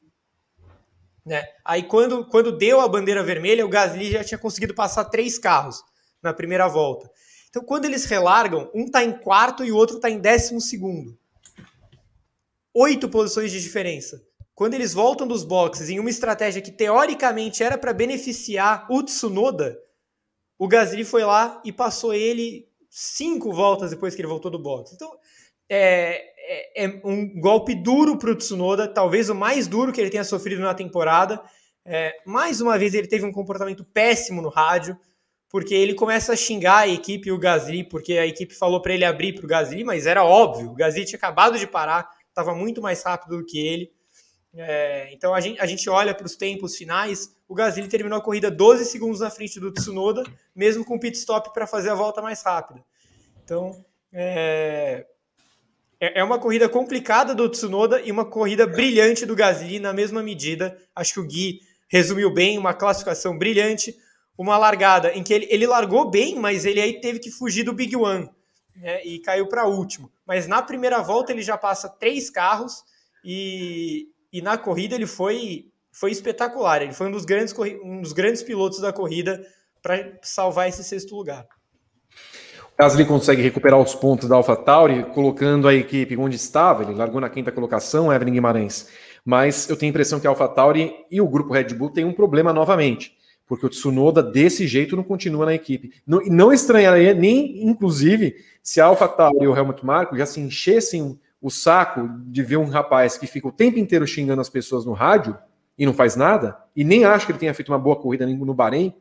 Né? 1.25 1.45
Aí 1.65 1.85
quando, 1.85 2.25
quando 2.27 2.57
deu 2.57 2.81
a 2.81 2.89
bandeira 2.89 3.23
vermelha, 3.23 3.65
o 3.65 3.69
Gasly 3.69 4.11
já 4.11 4.25
tinha 4.25 4.39
conseguido 4.39 4.75
passar 4.75 5.05
três 5.05 5.39
carros 5.39 5.83
na 6.23 6.33
primeira 6.33 6.69
volta. 6.69 7.11
Então 7.49 7.63
quando 7.63 7.85
eles 7.85 8.05
relargam, 8.05 8.71
um 8.75 8.85
está 8.85 9.05
em 9.05 9.13
quarto 9.13 9.65
e 9.65 9.71
o 9.71 9.77
outro 9.77 9.97
está 9.97 10.11
em 10.11 10.19
décimo 10.19 10.61
segundo. 10.61 11.17
Oito 12.75 13.09
posições 13.09 13.53
de 13.53 13.61
diferença. 13.61 14.23
Quando 14.55 14.75
eles 14.75 14.93
voltam 14.93 15.27
dos 15.27 15.45
boxes 15.45 15.89
em 15.89 15.99
uma 15.99 16.11
estratégia 16.11 16.63
que 16.63 16.71
teoricamente 16.71 17.63
era 17.63 17.79
para 17.79 17.93
beneficiar 17.93 18.87
o 18.91 19.03
Tsunoda, 19.03 19.79
o 20.59 20.69
Gasly 20.69 21.05
foi 21.05 21.25
lá 21.25 21.61
e 21.65 21.73
passou 21.73 22.15
ele 22.15 22.69
cinco 22.89 23.53
voltas 23.53 23.91
depois 23.91 24.15
que 24.15 24.21
ele 24.21 24.29
voltou 24.29 24.51
do 24.51 24.59
box. 24.59 24.93
Então, 24.95 25.11
é, 25.69 26.32
é, 26.43 26.85
é 26.85 27.01
um 27.05 27.41
golpe 27.41 27.75
duro 27.75 28.19
para 28.19 28.31
o 28.31 28.37
Tsunoda, 28.37 28.87
talvez 28.87 29.29
o 29.29 29.35
mais 29.35 29.67
duro 29.67 29.93
que 29.93 30.01
ele 30.01 30.11
tenha 30.11 30.25
sofrido 30.25 30.61
na 30.61 30.75
temporada. 30.75 31.43
É, 31.85 32.15
mais 32.25 32.61
uma 32.61 32.79
vez 32.79 32.95
ele 32.95 33.09
teve 33.09 33.25
um 33.25 33.33
comportamento 33.33 33.85
péssimo 33.85 34.41
no 34.41 34.49
rádio, 34.49 34.97
porque 35.49 35.75
ele 35.75 35.95
começa 35.95 36.33
a 36.33 36.37
xingar 36.37 36.79
a 36.79 36.89
equipe 36.89 37.29
e 37.29 37.33
o 37.33 37.39
Gasly, 37.39 37.85
porque 37.85 38.15
a 38.15 38.27
equipe 38.27 38.55
falou 38.55 38.81
para 38.81 38.95
ele 38.95 39.05
abrir 39.05 39.35
para 39.35 39.45
o 39.45 39.49
Gasly, 39.49 39.85
mas 39.85 40.07
era 40.07 40.25
óbvio, 40.25 40.71
o 40.71 40.75
Gasly 40.75 41.05
tinha 41.05 41.19
acabado 41.19 41.59
de 41.59 41.67
parar, 41.67 42.09
estava 42.29 42.55
muito 42.55 42.81
mais 42.81 43.03
rápido 43.03 43.39
do 43.39 43.45
que 43.45 43.59
ele. 43.59 43.93
É, 44.55 45.13
então 45.13 45.35
a 45.35 45.41
gente, 45.41 45.61
a 45.61 45.67
gente 45.67 45.89
olha 45.89 46.15
para 46.15 46.27
os 46.27 46.37
tempos 46.37 46.77
finais, 46.77 47.35
o 47.49 47.55
Gasly 47.55 47.89
terminou 47.89 48.19
a 48.19 48.23
corrida 48.23 48.51
12 48.51 48.85
segundos 48.85 49.21
na 49.21 49.31
frente 49.31 49.59
do 49.59 49.73
Tsunoda, 49.73 50.25
mesmo 50.55 50.85
com 50.85 50.99
pit 50.99 51.17
stop 51.17 51.53
para 51.53 51.67
fazer 51.67 51.91
a 51.91 51.95
volta 51.95 52.21
mais 52.21 52.43
rápida. 52.43 52.85
Então 53.43 53.85
é, 54.13 55.07
é 56.03 56.25
uma 56.25 56.37
corrida 56.37 56.69
complicada 56.69 57.33
do 57.33 57.49
Tsunoda 57.49 58.01
e 58.01 58.11
uma 58.11 58.25
corrida 58.25 58.67
brilhante 58.67 59.25
do 59.25 59.37
Gasly 59.37 59.79
na 59.79 59.93
mesma 59.93 60.21
medida. 60.21 60.77
Acho 60.97 61.15
que 61.15 61.21
o 61.21 61.27
Gui 61.27 61.61
resumiu 61.89 62.29
bem, 62.29 62.59
uma 62.59 62.75
classificação 62.75 63.39
brilhante, 63.39 63.95
uma 64.37 64.59
largada 64.59 65.13
em 65.13 65.23
que 65.23 65.33
ele, 65.33 65.47
ele 65.49 65.65
largou 65.65 66.11
bem, 66.11 66.35
mas 66.41 66.65
ele 66.65 66.81
aí 66.81 67.01
teve 67.01 67.21
que 67.21 67.31
fugir 67.31 67.63
do 67.63 67.73
Big 67.73 67.95
One 67.95 68.29
né, 68.75 69.05
e 69.05 69.21
caiu 69.21 69.47
para 69.49 69.69
último. 69.69 70.11
Mas 70.27 70.49
na 70.49 70.61
primeira 70.61 71.01
volta 71.03 71.31
ele 71.31 71.43
já 71.43 71.57
passa 71.57 71.89
três 71.89 72.29
carros 72.29 72.83
e, 73.25 74.09
e 74.33 74.43
na 74.43 74.59
corrida 74.59 74.97
ele 74.97 75.07
foi, 75.07 75.71
foi 75.93 76.11
espetacular. 76.11 76.83
Ele 76.83 76.93
foi 76.93 77.07
um 77.07 77.13
dos 77.13 77.25
grandes, 77.25 77.55
um 77.85 78.01
dos 78.01 78.13
grandes 78.13 78.43
pilotos 78.43 78.81
da 78.81 78.93
corrida 78.93 79.47
para 79.81 80.19
salvar 80.21 80.69
esse 80.69 80.83
sexto 80.83 81.15
lugar. 81.15 81.47
Gasly 82.79 83.05
consegue 83.05 83.43
recuperar 83.43 83.79
os 83.79 83.95
pontos 83.95 84.29
da 84.29 84.37
AlphaTauri, 84.37 85.05
colocando 85.15 85.69
a 85.69 85.75
equipe 85.75 86.17
onde 86.17 86.37
estava, 86.37 86.83
ele 86.83 86.95
largou 86.95 87.21
na 87.21 87.29
quinta 87.29 87.53
colocação, 87.53 88.13
Evelyn 88.13 88.33
Guimarães. 88.33 88.89
Mas 89.25 89.69
eu 89.69 89.77
tenho 89.77 89.91
a 89.91 89.93
impressão 89.93 90.19
que 90.19 90.27
a 90.27 90.31
AlphaTauri 90.31 90.93
e 91.11 91.21
o 91.21 91.29
grupo 91.29 91.53
Red 91.53 91.75
Bull 91.75 91.91
têm 91.91 92.05
um 92.05 92.13
problema 92.13 92.53
novamente, 92.53 93.17
porque 93.47 93.67
o 93.67 93.69
Tsunoda 93.69 94.23
desse 94.23 94.67
jeito 94.67 94.97
não 94.97 95.05
continua 95.05 95.47
na 95.47 95.55
equipe. 95.55 95.93
Não, 96.07 96.21
não 96.27 96.53
estranharia 96.53 97.15
nem, 97.15 97.63
inclusive, 97.63 98.35
se 98.63 98.81
a 98.81 98.87
AlphaTauri 98.87 99.45
e 99.45 99.49
o 99.49 99.57
Helmut 99.57 99.85
Marko 99.85 100.17
já 100.17 100.27
se 100.27 100.41
enchessem 100.41 101.19
o 101.41 101.51
saco 101.51 102.09
de 102.27 102.43
ver 102.43 102.57
um 102.57 102.69
rapaz 102.69 103.19
que 103.19 103.27
fica 103.27 103.49
o 103.49 103.53
tempo 103.53 103.79
inteiro 103.79 104.07
xingando 104.07 104.41
as 104.41 104.49
pessoas 104.49 104.85
no 104.85 104.93
rádio 104.93 105.37
e 105.77 105.85
não 105.85 105.93
faz 105.93 106.17
nada, 106.17 106.57
e 106.75 106.85
nem 106.85 107.05
acho 107.05 107.27
que 107.27 107.33
ele 107.33 107.39
tenha 107.39 107.55
feito 107.55 107.71
uma 107.71 107.79
boa 107.79 107.97
corrida 107.97 108.27
no 108.27 108.55
Bahrein, 108.55 108.95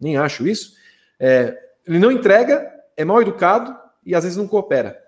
nem 0.00 0.16
acho 0.16 0.46
isso. 0.46 0.74
É, 1.18 1.56
ele 1.86 1.98
não 1.98 2.10
entrega, 2.10 2.77
é 2.98 3.04
mal 3.04 3.22
educado 3.22 3.78
e 4.04 4.14
às 4.14 4.24
vezes 4.24 4.36
não 4.36 4.48
coopera. 4.48 4.98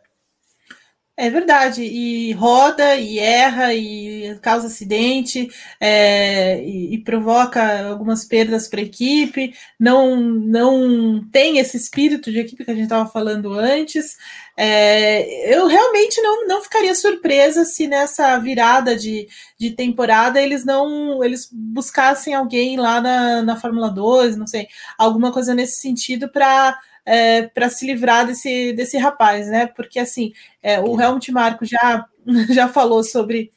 É 1.16 1.28
verdade, 1.28 1.82
e 1.82 2.32
roda, 2.32 2.96
e 2.96 3.18
erra, 3.18 3.74
e 3.74 4.38
causa 4.40 4.68
acidente, 4.68 5.50
é, 5.78 6.62
e, 6.62 6.94
e, 6.94 6.98
provoca 7.04 7.90
algumas 7.90 8.24
perdas 8.24 8.66
para 8.66 8.80
a 8.80 8.84
equipe, 8.84 9.52
não, 9.78 10.16
não 10.18 11.22
tem 11.30 11.58
esse 11.58 11.76
espírito 11.76 12.32
de 12.32 12.38
equipe 12.38 12.64
que 12.64 12.70
a 12.70 12.74
gente 12.74 12.84
estava 12.84 13.06
falando 13.06 13.52
antes. 13.52 14.16
É, 14.56 15.54
eu 15.54 15.66
realmente 15.66 16.22
não, 16.22 16.46
não 16.46 16.62
ficaria 16.62 16.94
surpresa 16.94 17.66
se 17.66 17.86
nessa 17.86 18.38
virada 18.38 18.96
de, 18.96 19.28
de 19.58 19.72
temporada 19.72 20.40
eles 20.40 20.64
não 20.64 21.22
eles 21.22 21.50
buscassem 21.52 22.32
alguém 22.34 22.78
lá 22.78 22.98
na, 22.98 23.42
na 23.42 23.56
Fórmula 23.56 23.90
2, 23.90 24.36
não 24.36 24.46
sei, 24.46 24.68
alguma 24.96 25.30
coisa 25.32 25.54
nesse 25.54 25.82
sentido 25.82 26.30
para 26.30 26.78
é, 27.05 27.43
para 27.43 27.68
se 27.68 27.86
livrar 27.86 28.27
desse, 28.27 28.72
desse 28.72 28.97
rapaz, 28.98 29.48
né? 29.48 29.66
Porque 29.66 29.98
assim, 29.98 30.32
é, 30.62 30.81
o 30.81 31.01
Helmut 31.01 31.31
Marco 31.32 31.64
já, 31.64 32.06
já 32.51 32.68
falou 32.68 33.02
sobre 33.02 33.51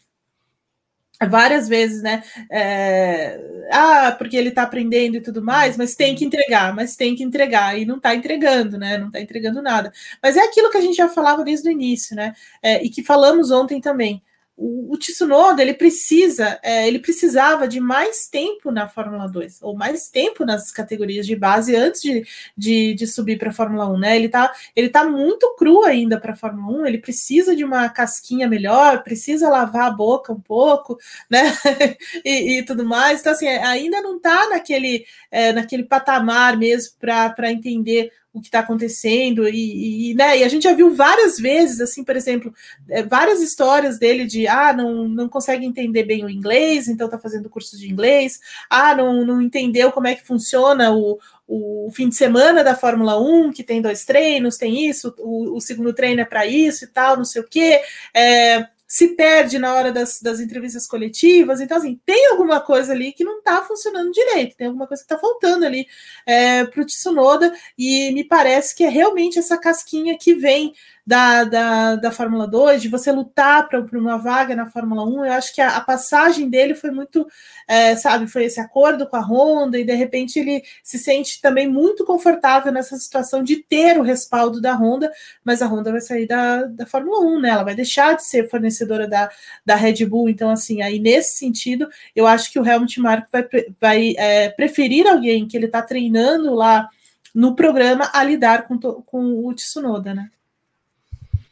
várias 1.29 1.67
vezes, 1.67 2.01
né? 2.01 2.23
É, 2.51 3.39
ah, 3.71 4.13
porque 4.17 4.35
ele 4.35 4.49
está 4.49 4.63
aprendendo 4.63 5.17
e 5.17 5.21
tudo 5.21 5.41
mais, 5.41 5.77
mas 5.77 5.95
tem 5.95 6.15
que 6.15 6.25
entregar, 6.25 6.73
mas 6.75 6.95
tem 6.95 7.15
que 7.15 7.23
entregar, 7.23 7.79
e 7.79 7.85
não 7.85 7.97
está 7.97 8.15
entregando, 8.15 8.77
né? 8.77 8.97
Não 8.97 9.07
está 9.07 9.21
entregando 9.21 9.61
nada. 9.61 9.91
Mas 10.21 10.37
é 10.37 10.41
aquilo 10.41 10.69
que 10.69 10.77
a 10.77 10.81
gente 10.81 10.95
já 10.95 11.07
falava 11.09 11.43
desde 11.43 11.69
o 11.69 11.71
início, 11.71 12.15
né? 12.15 12.33
É, 12.61 12.83
e 12.83 12.89
que 12.89 13.03
falamos 13.03 13.51
ontem 13.51 13.79
também 13.79 14.21
o, 14.55 14.93
o 14.93 14.97
Tsunoda 14.97 15.61
ele 15.61 15.73
precisa, 15.73 16.59
é, 16.61 16.87
ele 16.87 16.99
precisava 16.99 17.67
de 17.67 17.79
mais 17.79 18.27
tempo 18.27 18.71
na 18.71 18.87
Fórmula 18.87 19.27
2, 19.27 19.59
ou 19.63 19.75
mais 19.75 20.09
tempo 20.09 20.45
nas 20.45 20.71
categorias 20.71 21.25
de 21.25 21.35
base 21.35 21.75
antes 21.75 22.01
de, 22.01 22.25
de, 22.55 22.93
de 22.93 23.07
subir 23.07 23.37
para 23.39 23.49
a 23.49 23.53
Fórmula 23.53 23.89
1, 23.89 23.97
né? 23.97 24.15
Ele 24.15 24.29
tá, 24.29 24.53
ele 24.75 24.89
tá 24.89 25.03
muito 25.03 25.55
cru 25.55 25.83
ainda 25.83 26.19
para 26.19 26.33
a 26.33 26.35
Fórmula 26.35 26.83
1, 26.83 26.85
ele 26.85 26.97
precisa 26.99 27.55
de 27.55 27.63
uma 27.63 27.89
casquinha 27.89 28.47
melhor, 28.47 29.03
precisa 29.03 29.49
lavar 29.49 29.87
a 29.87 29.91
boca 29.91 30.31
um 30.31 30.39
pouco, 30.39 30.97
né? 31.29 31.41
e, 32.23 32.59
e, 32.59 32.63
tudo 32.63 32.85
mais. 32.85 33.21
Então, 33.21 33.33
assim, 33.33 33.47
ainda 33.47 34.01
não 34.01 34.17
está 34.17 34.49
naquele, 34.49 35.05
é, 35.31 35.51
naquele 35.51 35.83
patamar 35.83 36.57
mesmo 36.57 36.93
para 36.99 37.51
entender 37.51 38.11
o 38.33 38.41
que 38.41 38.47
está 38.47 38.59
acontecendo 38.59 39.47
e, 39.47 40.11
e, 40.11 40.13
né, 40.15 40.39
e 40.39 40.43
a 40.43 40.47
gente 40.47 40.63
já 40.63 40.73
viu 40.73 40.95
várias 40.95 41.37
vezes, 41.37 41.79
assim, 41.79 42.03
por 42.03 42.15
exemplo, 42.15 42.51
é, 42.89 43.03
várias 43.03 43.41
histórias 43.41 43.99
dele 43.99 44.25
de 44.25 44.47
ah, 44.47 44.73
não, 44.73 45.07
não 45.07 45.29
consegue 45.29 45.65
entender 45.65 46.03
bem 46.03 46.25
o 46.25 46.29
inglês, 46.29 46.87
então 46.87 47.05
está 47.05 47.19
fazendo 47.19 47.49
curso 47.49 47.77
de 47.77 47.89
inglês, 47.89 48.39
ah, 48.69 48.95
não, 48.95 49.23
não 49.23 49.39
entendeu 49.39 49.91
como 49.91 50.07
é 50.07 50.15
que 50.15 50.25
funciona 50.25 50.91
o, 50.91 51.19
o 51.47 51.91
fim 51.93 52.09
de 52.09 52.15
semana 52.15 52.63
da 52.63 52.75
Fórmula 52.75 53.21
1, 53.21 53.51
que 53.51 53.63
tem 53.63 53.81
dois 53.81 54.03
treinos, 54.03 54.57
tem 54.57 54.89
isso, 54.89 55.13
o, 55.19 55.55
o 55.55 55.61
segundo 55.61 55.93
treino 55.93 56.21
é 56.21 56.25
para 56.25 56.47
isso 56.47 56.85
e 56.85 56.87
tal, 56.87 57.15
não 57.15 57.25
sei 57.25 57.41
o 57.41 57.47
quê. 57.47 57.81
É, 58.15 58.67
se 58.93 59.07
perde 59.15 59.57
na 59.57 59.73
hora 59.73 59.91
das, 59.91 60.21
das 60.21 60.39
entrevistas 60.39 60.85
coletivas. 60.85 61.59
Então, 61.59 61.77
assim, 61.77 61.99
tem 62.05 62.27
alguma 62.27 62.61
coisa 62.61 62.93
ali 62.93 63.11
que 63.11 63.23
não 63.23 63.39
está 63.39 63.63
funcionando 63.63 64.11
direito, 64.11 64.55
tem 64.55 64.67
alguma 64.67 64.85
coisa 64.85 65.01
que 65.01 65.11
está 65.11 65.19
faltando 65.19 65.65
ali 65.65 65.87
é, 66.27 66.63
para 66.65 66.79
o 66.79 66.85
Tsunoda, 66.85 67.51
e 67.75 68.11
me 68.11 68.23
parece 68.23 68.75
que 68.75 68.83
é 68.83 68.89
realmente 68.89 69.39
essa 69.39 69.57
casquinha 69.57 70.15
que 70.15 70.35
vem 70.35 70.75
da, 71.05 71.43
da, 71.43 71.95
da 71.97 72.11
Fórmula 72.11 72.47
2, 72.47 72.81
de 72.81 72.87
você 72.87 73.11
lutar 73.11 73.67
para 73.67 73.81
uma 73.93 74.17
vaga 74.17 74.55
na 74.55 74.65
Fórmula 74.65 75.03
1. 75.03 75.25
Eu 75.25 75.33
acho 75.33 75.53
que 75.53 75.59
a, 75.59 75.75
a 75.75 75.81
passagem 75.81 76.49
dele 76.49 76.73
foi 76.73 76.91
muito, 76.91 77.27
é, 77.67 77.95
sabe, 77.95 78.25
foi 78.27 78.45
esse 78.45 78.59
acordo 78.59 79.05
com 79.07 79.17
a 79.17 79.21
Honda, 79.21 79.77
e 79.77 79.83
de 79.83 79.93
repente 79.93 80.39
ele 80.39 80.63
se 80.81 80.97
sente 80.97 81.41
também 81.41 81.67
muito 81.67 82.05
confortável 82.05 82.71
nessa 82.71 82.95
situação 82.95 83.43
de 83.43 83.57
ter 83.57 83.99
o 83.99 84.01
respaldo 84.01 84.61
da 84.61 84.73
Honda, 84.73 85.11
mas 85.43 85.61
a 85.61 85.67
Honda 85.67 85.91
vai 85.91 86.01
sair 86.01 86.25
da, 86.25 86.63
da 86.63 86.85
Fórmula 86.85 87.19
1, 87.19 87.41
né? 87.41 87.49
Ela 87.49 87.63
vai 87.63 87.75
deixar 87.75 88.15
de 88.15 88.23
ser 88.23 88.49
fornecedora 88.49 89.07
da, 89.07 89.29
da 89.65 89.75
Red 89.75 90.05
Bull. 90.05 90.29
Então, 90.29 90.49
assim, 90.49 90.81
aí 90.81 90.99
nesse 90.99 91.37
sentido, 91.37 91.89
eu 92.15 92.25
acho 92.25 92.51
que 92.51 92.59
o 92.59 92.65
Helmut 92.65 92.99
Marko 93.01 93.27
vai, 93.31 93.47
vai 93.79 94.13
é, 94.17 94.49
preferir 94.49 95.05
alguém 95.05 95.47
que 95.47 95.57
ele 95.57 95.65
está 95.65 95.81
treinando 95.81 96.53
lá 96.53 96.87
no 97.35 97.55
programa 97.55 98.09
a 98.13 98.23
lidar 98.23 98.67
com, 98.67 98.77
com 98.79 99.45
o 99.45 99.53
Tsunoda, 99.53 100.13
né? 100.13 100.29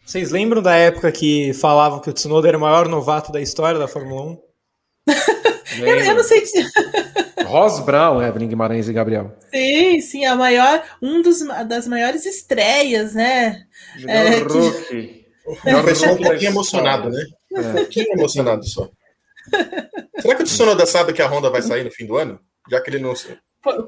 Vocês 0.06 0.32
lembram 0.32 0.62
da 0.62 0.76
época 0.76 1.12
que 1.12 1.54
falavam 1.54 2.00
que 2.00 2.10
o 2.10 2.14
Tsunoda 2.14 2.48
era 2.48 2.58
o 2.58 2.62
maior 2.62 2.88
novato 2.88 3.32
da 3.32 3.42
história 3.42 3.80
da 3.80 3.88
Fórmula 3.88 4.24
1? 4.24 4.42
eu, 5.80 5.88
eu, 5.88 6.16
não 6.16 6.24
sei 6.24 6.46
se. 6.46 6.62
Ross 7.46 7.80
Brown, 7.80 8.22
Evelyn 8.22 8.50
Guimarães 8.50 8.88
e 8.88 8.94
Gabriel. 8.94 9.38
Sim, 9.54 10.02
sim, 10.02 10.26
a 10.26 10.36
maior, 10.36 10.84
um 11.02 11.22
dos, 11.22 11.40
das 11.68 11.88
maiores 11.88 12.26
estreias, 12.26 13.14
né? 13.14 13.66
É, 14.08 14.40
rookie. 14.40 14.88
Que... 14.88 15.22
O 15.76 15.84
pessoal 15.84 16.14
um 16.14 16.18
pouquinho 16.18 16.52
emocionado, 16.52 17.10
né? 17.10 17.24
É. 17.54 17.60
Um 17.60 17.74
pouquinho 17.74 18.14
emocionado 18.14 18.66
só. 18.68 18.90
Será 20.20 20.36
que 20.36 20.44
o 20.44 20.46
Tsunoda 20.46 20.86
sabe 20.86 21.14
que 21.14 21.22
a 21.22 21.28
Honda 21.28 21.50
vai 21.50 21.62
sair 21.62 21.84
no 21.84 21.92
fim 21.92 22.06
do 22.06 22.18
ano? 22.18 22.40
Já 22.70 22.80
que 22.80 22.90
ele 22.90 23.00
não. 23.00 23.14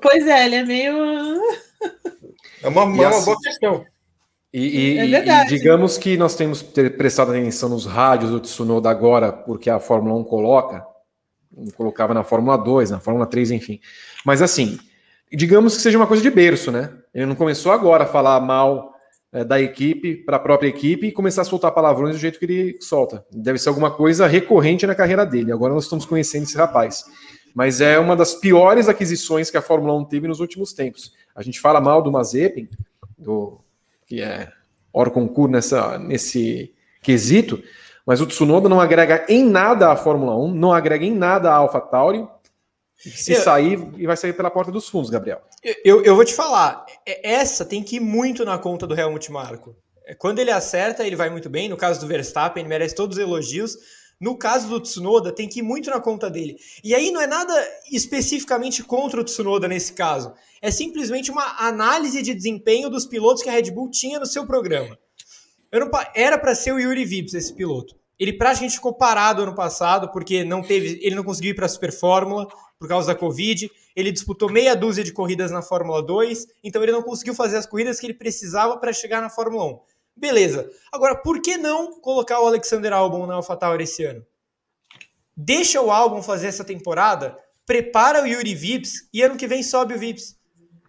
Pois 0.02 0.28
é, 0.28 0.46
ele 0.46 0.56
é 0.56 0.64
meio. 0.64 0.94
É 2.62 2.68
uma, 2.68 2.84
uma, 2.84 3.08
uma 3.08 3.22
boa 3.22 3.38
questão. 3.42 3.86
E, 4.54 5.00
e, 5.00 5.16
é 5.16 5.46
e, 5.46 5.46
digamos 5.48 5.98
que 5.98 6.16
nós 6.16 6.36
temos 6.36 6.62
prestado 6.62 7.32
atenção 7.32 7.70
nos 7.70 7.88
rádios 7.88 8.30
do 8.30 8.40
Tsunoda 8.40 8.88
agora, 8.88 9.34
porque 9.34 9.68
a 9.68 9.80
Fórmula 9.80 10.16
1 10.20 10.24
coloca, 10.26 10.86
colocava 11.76 12.14
na 12.14 12.24
Fórmula 12.24 12.56
2, 12.56 12.92
na 12.92 13.00
Fórmula 13.00 13.26
3, 13.26 13.50
enfim. 13.50 13.80
Mas 14.24 14.44
assim, 14.44 14.78
digamos 15.32 15.76
que 15.76 15.82
seja 15.82 15.98
uma 15.98 16.06
coisa 16.06 16.22
de 16.22 16.30
berço, 16.30 16.72
né? 16.72 16.92
Ele 17.12 17.26
não 17.26 17.36
começou 17.36 17.72
agora 17.72 18.04
a 18.04 18.08
falar 18.08 18.40
mal 18.42 18.94
é, 19.32 19.44
da 19.44 19.60
equipe 19.60 20.18
para 20.18 20.38
a 20.38 20.40
própria 20.40 20.68
equipe 20.68 21.08
e 21.08 21.12
começar 21.12 21.42
a 21.42 21.46
soltar 21.46 21.72
palavrões 21.72 22.16
do 22.16 22.22
jeito 22.22 22.38
que 22.38 22.46
ele 22.46 22.78
solta. 22.80 23.26
Deve 23.32 23.58
ser 23.58 23.70
alguma 23.70 23.90
coisa 23.90 24.28
recorrente 24.28 24.86
na 24.86 24.94
carreira 24.94 25.26
dele. 25.26 25.52
Agora 25.52 25.74
nós 25.74 25.86
estamos 25.86 26.06
conhecendo 26.06 26.44
esse 26.44 26.56
rapaz. 26.56 27.06
Mas 27.56 27.82
é 27.82 27.98
uma 27.98 28.16
das 28.16 28.36
piores 28.36 28.88
aquisições 28.88 29.50
que 29.50 29.58
a 29.58 29.62
Fórmula 29.64 29.96
1 29.96 30.06
teve 30.06 30.28
nos 30.28 30.40
últimos 30.40 30.74
tempos. 30.74 31.12
A 31.36 31.42
gente 31.42 31.60
fala 31.60 31.82
mal 31.82 32.04
do 32.04 32.12
Mazepin, 32.12 32.70
do 33.18 33.63
que 34.14 34.22
é 34.22 34.52
hors 34.94 35.12
concurso 35.12 35.52
nessa, 35.52 35.98
nesse 35.98 36.72
quesito, 37.02 37.64
mas 38.06 38.22
o 38.22 38.28
Tsunoda 38.28 38.70
não 38.70 38.80
agrega 38.80 39.26
em 39.28 39.44
nada 39.44 39.92
à 39.92 39.96
Fórmula 39.96 40.38
1, 40.38 40.54
não 40.54 40.72
agrega 40.72 41.04
em 41.04 41.16
nada 41.16 41.50
à 41.50 41.56
AlphaTauri. 41.56 42.28
Se 42.96 43.34
eu, 43.34 43.42
sair, 43.42 43.80
e 43.98 44.06
vai 44.06 44.16
sair 44.16 44.34
pela 44.34 44.52
porta 44.52 44.72
dos 44.72 44.88
fundos, 44.88 45.10
Gabriel. 45.10 45.42
Eu, 45.84 46.04
eu 46.04 46.16
vou 46.16 46.24
te 46.24 46.34
falar, 46.34 46.86
é, 47.08 47.34
essa 47.34 47.66
tem 47.66 47.82
que 47.82 47.96
ir 47.96 48.00
muito 48.00 48.46
na 48.46 48.58
conta 48.60 48.86
do 48.86 48.96
Helmut 48.96 49.32
Marko. 49.32 49.76
É, 50.06 50.14
quando 50.14 50.38
ele 50.38 50.52
acerta, 50.52 51.04
ele 51.04 51.16
vai 51.16 51.32
muito 51.32 51.50
bem. 51.50 51.68
No 51.68 51.76
caso 51.76 52.00
do 52.00 52.08
Verstappen, 52.08 52.62
ele 52.62 52.70
merece 52.70 52.94
todos 52.94 53.18
os 53.18 53.24
elogios. 53.24 53.76
No 54.22 54.38
caso 54.38 54.70
do 54.70 54.80
Tsunoda, 54.80 55.32
tem 55.32 55.50
que 55.50 55.60
ir 55.60 55.64
muito 55.64 55.90
na 55.90 56.00
conta 56.00 56.30
dele. 56.30 56.56
E 56.84 56.94
aí 56.94 57.10
não 57.10 57.20
é 57.20 57.26
nada 57.26 57.54
especificamente 57.92 58.84
contra 58.84 59.20
o 59.20 59.24
Tsunoda 59.24 59.68
nesse 59.68 59.94
caso. 59.94 60.34
É 60.64 60.72
simplesmente 60.72 61.30
uma 61.30 61.58
análise 61.60 62.22
de 62.22 62.34
desempenho 62.34 62.90
dos 62.90 63.06
pilotos 63.06 63.44
que 63.44 63.50
a 63.50 63.52
Red 63.52 63.70
Bull 63.70 63.92
tinha 63.92 64.18
no 64.18 64.26
seu 64.26 64.48
programa. 64.48 64.98
Era 66.16 66.38
para 66.38 66.56
ser 66.56 66.72
o 66.72 66.80
Yuri 66.80 67.04
Vips 67.04 67.34
esse 67.34 67.54
piloto. 67.54 67.94
Ele 68.18 68.32
praticamente 68.32 68.76
ficou 68.76 68.94
parado 68.94 69.42
ano 69.42 69.54
passado 69.54 70.10
porque 70.10 70.46
não 70.46 70.62
teve, 70.62 71.00
ele 71.02 71.16
não 71.16 71.24
conseguiu 71.26 71.52
ir 71.52 71.54
para 71.54 71.66
a 71.66 71.70
Super 71.70 71.92
Fórmula 71.92 72.48
por 72.80 72.88
causa 72.88 73.08
da 73.08 73.20
Covid. 73.20 73.70
Ele 73.94 74.10
disputou 74.10 74.50
meia 74.50 74.74
dúzia 74.74 75.04
de 75.04 75.12
corridas 75.12 75.52
na 75.52 75.62
Fórmula 75.62 76.02
2, 76.02 76.48
então 76.64 76.82
ele 76.82 76.94
não 76.94 77.04
conseguiu 77.04 77.36
fazer 77.36 77.58
as 77.58 77.66
corridas 77.66 78.00
que 78.00 78.06
ele 78.06 78.14
precisava 78.14 78.78
para 78.78 78.94
chegar 78.94 79.20
na 79.20 79.30
Fórmula 79.30 79.66
1. 79.66 79.80
Beleza. 80.16 80.72
Agora, 80.94 81.18
por 81.18 81.42
que 81.42 81.58
não 81.58 82.00
colocar 82.00 82.40
o 82.40 82.48
Alexander 82.48 82.94
Albon 82.94 83.28
na 83.28 83.34
AlphaTauri 83.34 83.84
esse 83.84 84.06
ano? 84.06 84.26
Deixa 85.36 85.82
o 85.82 85.92
Albon 85.92 86.24
fazer 86.24 86.48
essa 86.48 86.64
temporada, 86.64 87.38
prepara 87.66 88.24
o 88.24 88.26
Yuri 88.26 88.56
Vips 88.56 89.10
e 89.14 89.22
ano 89.22 89.36
que 89.36 89.46
vem 89.46 89.62
sobe 89.62 89.96
o 89.96 90.00
Vips. 90.00 90.42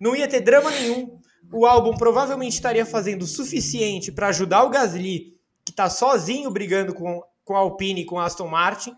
Não 0.05 0.15
ia 0.15 0.29
ter 0.29 0.41
drama 0.41 0.71
nenhum. 0.71 1.19
O 1.51 1.65
Albon 1.65 1.97
provavelmente 1.97 2.53
estaria 2.53 2.85
fazendo 2.85 3.23
o 3.23 3.27
suficiente 3.27 4.13
para 4.13 4.29
ajudar 4.29 4.63
o 4.63 4.69
Gasly, 4.69 5.33
que 5.65 5.71
está 5.71 5.89
sozinho 5.89 6.51
brigando 6.51 6.93
com, 6.93 7.23
com 7.43 7.57
a 7.57 7.61
Alpine 7.61 8.03
e 8.03 8.05
com 8.05 8.19
a 8.19 8.27
Aston 8.27 8.47
Martin, 8.47 8.95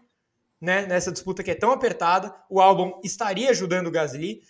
né, 0.61 0.85
nessa 0.87 1.13
disputa 1.13 1.45
que 1.45 1.53
é 1.53 1.55
tão 1.55 1.71
apertada. 1.71 2.35
O 2.51 2.61
Albon 2.61 3.01
estaria 3.05 3.51
ajudando 3.51 3.87
o 3.87 3.91
Gasly. 3.93 4.41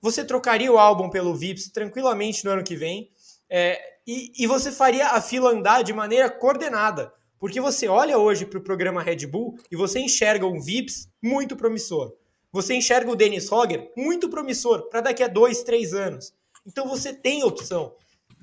Você 0.00 0.24
trocaria 0.24 0.72
o 0.72 0.76
Albon 0.76 1.08
pelo 1.08 1.36
Vips 1.36 1.70
tranquilamente 1.70 2.44
no 2.44 2.50
ano 2.50 2.64
que 2.64 2.74
vem. 2.74 3.08
É, 3.48 3.80
e, 4.04 4.32
e 4.36 4.44
você 4.48 4.72
faria 4.72 5.10
a 5.10 5.20
fila 5.20 5.52
andar 5.52 5.82
de 5.82 5.92
maneira 5.92 6.28
coordenada. 6.28 7.12
Porque 7.38 7.60
você 7.60 7.86
olha 7.86 8.18
hoje 8.18 8.44
para 8.44 8.58
o 8.58 8.64
programa 8.64 9.04
Red 9.04 9.24
Bull 9.28 9.54
e 9.70 9.76
você 9.76 10.00
enxerga 10.00 10.46
um 10.46 10.60
VIPs 10.60 11.08
muito 11.22 11.54
promissor. 11.54 12.12
Você 12.52 12.74
enxerga 12.74 13.10
o 13.10 13.16
Dennis 13.16 13.50
Hogger 13.50 13.90
muito 13.96 14.28
promissor 14.28 14.88
para 14.90 15.00
daqui 15.00 15.22
a 15.22 15.28
dois, 15.28 15.62
três 15.62 15.94
anos. 15.94 16.34
Então 16.66 16.86
você 16.86 17.12
tem 17.12 17.42
opção. 17.42 17.94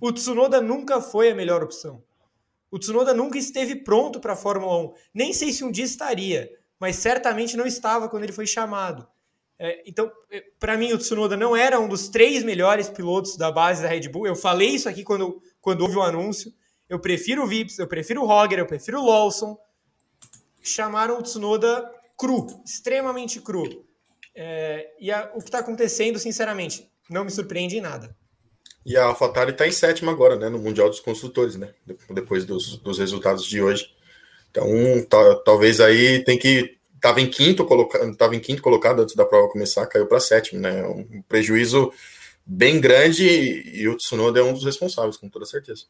O 0.01 0.11
Tsunoda 0.11 0.59
nunca 0.59 0.99
foi 0.99 1.29
a 1.29 1.35
melhor 1.35 1.61
opção. 1.61 2.03
O 2.71 2.79
Tsunoda 2.79 3.13
nunca 3.13 3.37
esteve 3.37 3.75
pronto 3.75 4.19
para 4.19 4.33
a 4.33 4.35
Fórmula 4.35 4.77
1. 4.77 4.93
Nem 5.13 5.33
sei 5.33 5.53
se 5.53 5.63
um 5.63 5.71
dia 5.71 5.85
estaria, 5.85 6.49
mas 6.79 6.95
certamente 6.95 7.55
não 7.55 7.65
estava 7.65 8.09
quando 8.09 8.23
ele 8.23 8.31
foi 8.31 8.47
chamado. 8.47 9.07
É, 9.59 9.83
então, 9.85 10.11
é, 10.31 10.41
para 10.59 10.77
mim, 10.77 10.93
o 10.93 10.97
Tsunoda 10.97 11.35
não 11.35 11.55
era 11.55 11.79
um 11.79 11.87
dos 11.87 12.07
três 12.07 12.43
melhores 12.43 12.89
pilotos 12.89 13.35
da 13.35 13.51
base 13.51 13.83
da 13.83 13.89
Red 13.89 14.07
Bull. 14.09 14.25
Eu 14.25 14.35
falei 14.35 14.69
isso 14.69 14.87
aqui 14.87 15.03
quando, 15.03 15.41
quando 15.59 15.81
houve 15.81 15.97
o 15.97 16.01
anúncio. 16.01 16.51
Eu 16.87 16.99
prefiro 16.99 17.43
o 17.43 17.47
Vips, 17.47 17.77
eu 17.77 17.87
prefiro 17.87 18.23
o 18.23 18.25
Roger, 18.25 18.57
eu 18.57 18.65
prefiro 18.65 18.99
o 18.99 19.05
Lawson. 19.05 19.57
Chamaram 20.61 21.19
o 21.19 21.21
Tsunoda 21.21 21.91
cru, 22.17 22.47
extremamente 22.65 23.41
cru. 23.41 23.85
É, 24.41 24.91
e 24.97 25.11
a, 25.11 25.29
o 25.35 25.39
que 25.39 25.49
está 25.49 25.59
acontecendo, 25.59 26.17
sinceramente, 26.17 26.89
não 27.09 27.25
me 27.25 27.29
surpreende 27.29 27.75
em 27.75 27.81
nada. 27.81 28.15
E 28.85 28.95
a 28.95 29.03
AlphaTauri 29.03 29.51
está 29.51 29.67
em 29.67 29.71
sétimo 29.71 30.09
agora, 30.09 30.37
né, 30.37 30.47
no 30.47 30.57
Mundial 30.57 30.87
dos 30.89 31.01
Construtores, 31.01 31.57
né, 31.57 31.71
depois 32.09 32.45
dos, 32.45 32.77
dos 32.77 32.97
resultados 32.99 33.45
de 33.45 33.61
hoje. 33.61 33.89
Então, 34.49 34.65
talvez 35.43 35.81
aí 35.81 36.23
tem 36.23 36.39
que 36.39 36.77
estava 36.95 37.19
em 37.19 37.29
quinto 37.29 37.65
colocado, 37.65 38.09
estava 38.09 38.33
em 38.33 38.39
quinto 38.39 38.61
colocado 38.61 39.01
antes 39.01 39.13
da 39.13 39.25
prova 39.25 39.49
começar, 39.49 39.85
caiu 39.87 40.07
para 40.07 40.21
sétimo, 40.21 40.59
né? 40.59 40.83
Um 40.85 41.21
prejuízo 41.27 41.91
bem 42.45 42.79
grande 42.79 43.25
e, 43.25 43.87
o 43.87 43.95
Tsunoda 43.95 44.39
é 44.39 44.43
um 44.43 44.53
dos 44.53 44.65
responsáveis, 44.65 45.17
com 45.17 45.29
toda 45.29 45.45
certeza. 45.45 45.83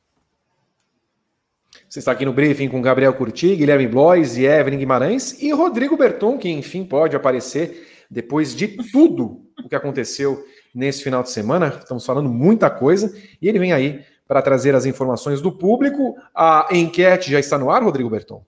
Você 1.88 2.00
está 2.00 2.12
aqui 2.12 2.26
no 2.26 2.34
briefing 2.34 2.68
com 2.68 2.82
Gabriel 2.82 3.14
Curti, 3.14 3.56
Guilherme 3.56 3.88
Blois 3.88 4.38
e 4.38 4.46
Evelyn 4.46 4.78
Guimarães 4.78 5.42
e 5.42 5.52
Rodrigo 5.52 5.96
Berton, 5.96 6.38
que 6.38 6.50
enfim 6.50 6.84
pode 6.84 7.16
aparecer 7.16 7.89
depois 8.10 8.56
de 8.56 8.68
tudo 8.92 9.46
o 9.64 9.70
que 9.70 9.76
aconteceu 9.76 10.44
nesse 10.74 11.04
final 11.04 11.22
de 11.22 11.30
semana. 11.30 11.80
Estamos 11.80 12.06
falando 12.06 12.30
muita 12.30 12.70
coisa 12.70 13.16
e 13.42 13.48
ele 13.48 13.60
vem 13.60 13.74
aí 13.74 14.04
para 14.28 14.42
trazer 14.42 14.76
as 14.76 14.86
informações 14.86 15.42
do 15.42 15.52
público. 15.52 16.16
A 16.34 16.68
enquete 16.72 17.32
já 17.32 17.40
está 17.40 17.58
no 17.58 17.70
ar, 17.70 17.84
Rodrigo 17.84 18.10
Berton? 18.10 18.44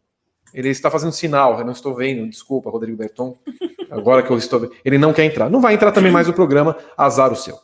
Ele 0.54 0.70
está 0.70 0.92
fazendo 0.92 1.14
sinal, 1.14 1.60
eu 1.60 1.66
não 1.66 1.72
estou 1.72 1.96
vendo, 1.96 2.28
desculpa, 2.30 2.70
Rodrigo 2.70 2.98
Berton. 2.98 3.38
Agora 3.90 4.24
que 4.24 4.32
eu 4.32 4.38
estou 4.38 4.60
vendo. 4.60 4.74
Ele 4.84 4.98
não 4.98 5.14
quer 5.14 5.26
entrar. 5.26 5.50
Não 5.50 5.62
vai 5.62 5.74
entrar 5.74 5.92
também 5.92 6.12
mais 6.12 6.28
no 6.28 6.34
programa, 6.34 6.78
azar 6.98 7.32
o 7.32 7.36
seu. 7.36 7.58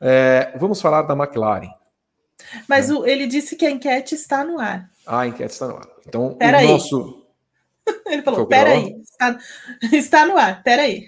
É, 0.00 0.52
vamos 0.56 0.80
falar 0.80 1.02
da 1.02 1.14
McLaren. 1.14 1.70
Mas 2.68 2.88
é. 2.88 2.94
o, 2.94 3.06
ele 3.06 3.26
disse 3.26 3.56
que 3.56 3.66
a 3.66 3.70
enquete 3.70 4.14
está 4.14 4.44
no 4.44 4.58
ar. 4.58 4.88
Ah, 5.06 5.20
a 5.20 5.26
enquete 5.26 5.52
está 5.52 5.66
no 5.66 5.76
ar. 5.76 5.88
Então, 6.06 6.34
pera 6.34 6.58
o 6.58 6.60
aí. 6.60 6.68
nosso. 6.68 7.26
ele 8.06 8.22
falou: 8.22 8.46
peraí, 8.46 8.94
está, 9.02 9.38
está 9.92 10.26
no 10.26 10.36
ar, 10.36 10.62
peraí. 10.62 11.06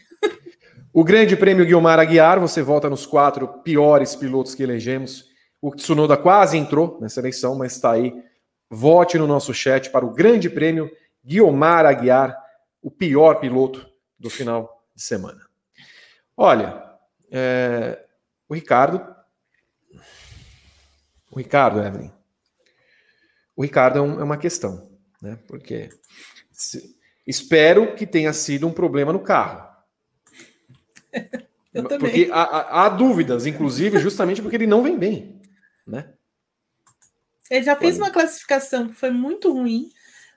O 0.92 1.04
Grande 1.04 1.36
Prêmio 1.36 1.64
Guilmar 1.64 2.00
Aguiar, 2.00 2.40
você 2.40 2.62
volta 2.62 2.90
nos 2.90 3.06
quatro 3.06 3.46
piores 3.62 4.16
pilotos 4.16 4.56
que 4.56 4.62
elegemos. 4.64 5.30
O 5.62 5.72
Tsunoda 5.72 6.16
quase 6.16 6.58
entrou 6.58 6.98
nessa 7.00 7.20
eleição, 7.20 7.54
mas 7.54 7.76
está 7.76 7.92
aí. 7.92 8.12
Vote 8.68 9.16
no 9.16 9.24
nosso 9.24 9.54
chat 9.54 9.88
para 9.90 10.04
o 10.04 10.12
Grande 10.12 10.50
Prêmio 10.50 10.90
Guiomar 11.24 11.86
Aguiar, 11.86 12.36
o 12.82 12.90
pior 12.90 13.38
piloto 13.38 13.88
do 14.18 14.28
final 14.28 14.84
de 14.92 15.02
semana. 15.02 15.46
Olha, 16.36 16.82
é, 17.30 18.04
o 18.48 18.54
Ricardo. 18.54 19.00
O 21.30 21.38
Ricardo, 21.38 21.80
Evelyn. 21.80 22.10
O 23.54 23.62
Ricardo 23.62 23.98
é, 24.00 24.02
um, 24.02 24.20
é 24.20 24.24
uma 24.24 24.36
questão, 24.36 24.90
né? 25.22 25.38
Porque 25.46 25.88
se, 26.50 26.96
espero 27.24 27.94
que 27.94 28.08
tenha 28.08 28.32
sido 28.32 28.66
um 28.66 28.72
problema 28.72 29.12
no 29.12 29.20
carro. 29.20 29.69
Eu 31.72 31.84
também. 31.84 31.98
Porque 32.10 32.28
há, 32.32 32.84
há, 32.84 32.88
dúvidas, 32.88 33.46
inclusive, 33.46 33.98
justamente 33.98 34.42
porque 34.42 34.56
ele 34.56 34.66
não 34.66 34.82
vem 34.82 34.98
bem, 34.98 35.40
né? 35.86 36.08
Ele 37.48 37.64
já 37.64 37.76
fez 37.76 37.96
uma 37.96 38.10
classificação 38.10 38.88
que 38.88 38.94
foi 38.94 39.10
muito 39.10 39.52
ruim 39.52 39.88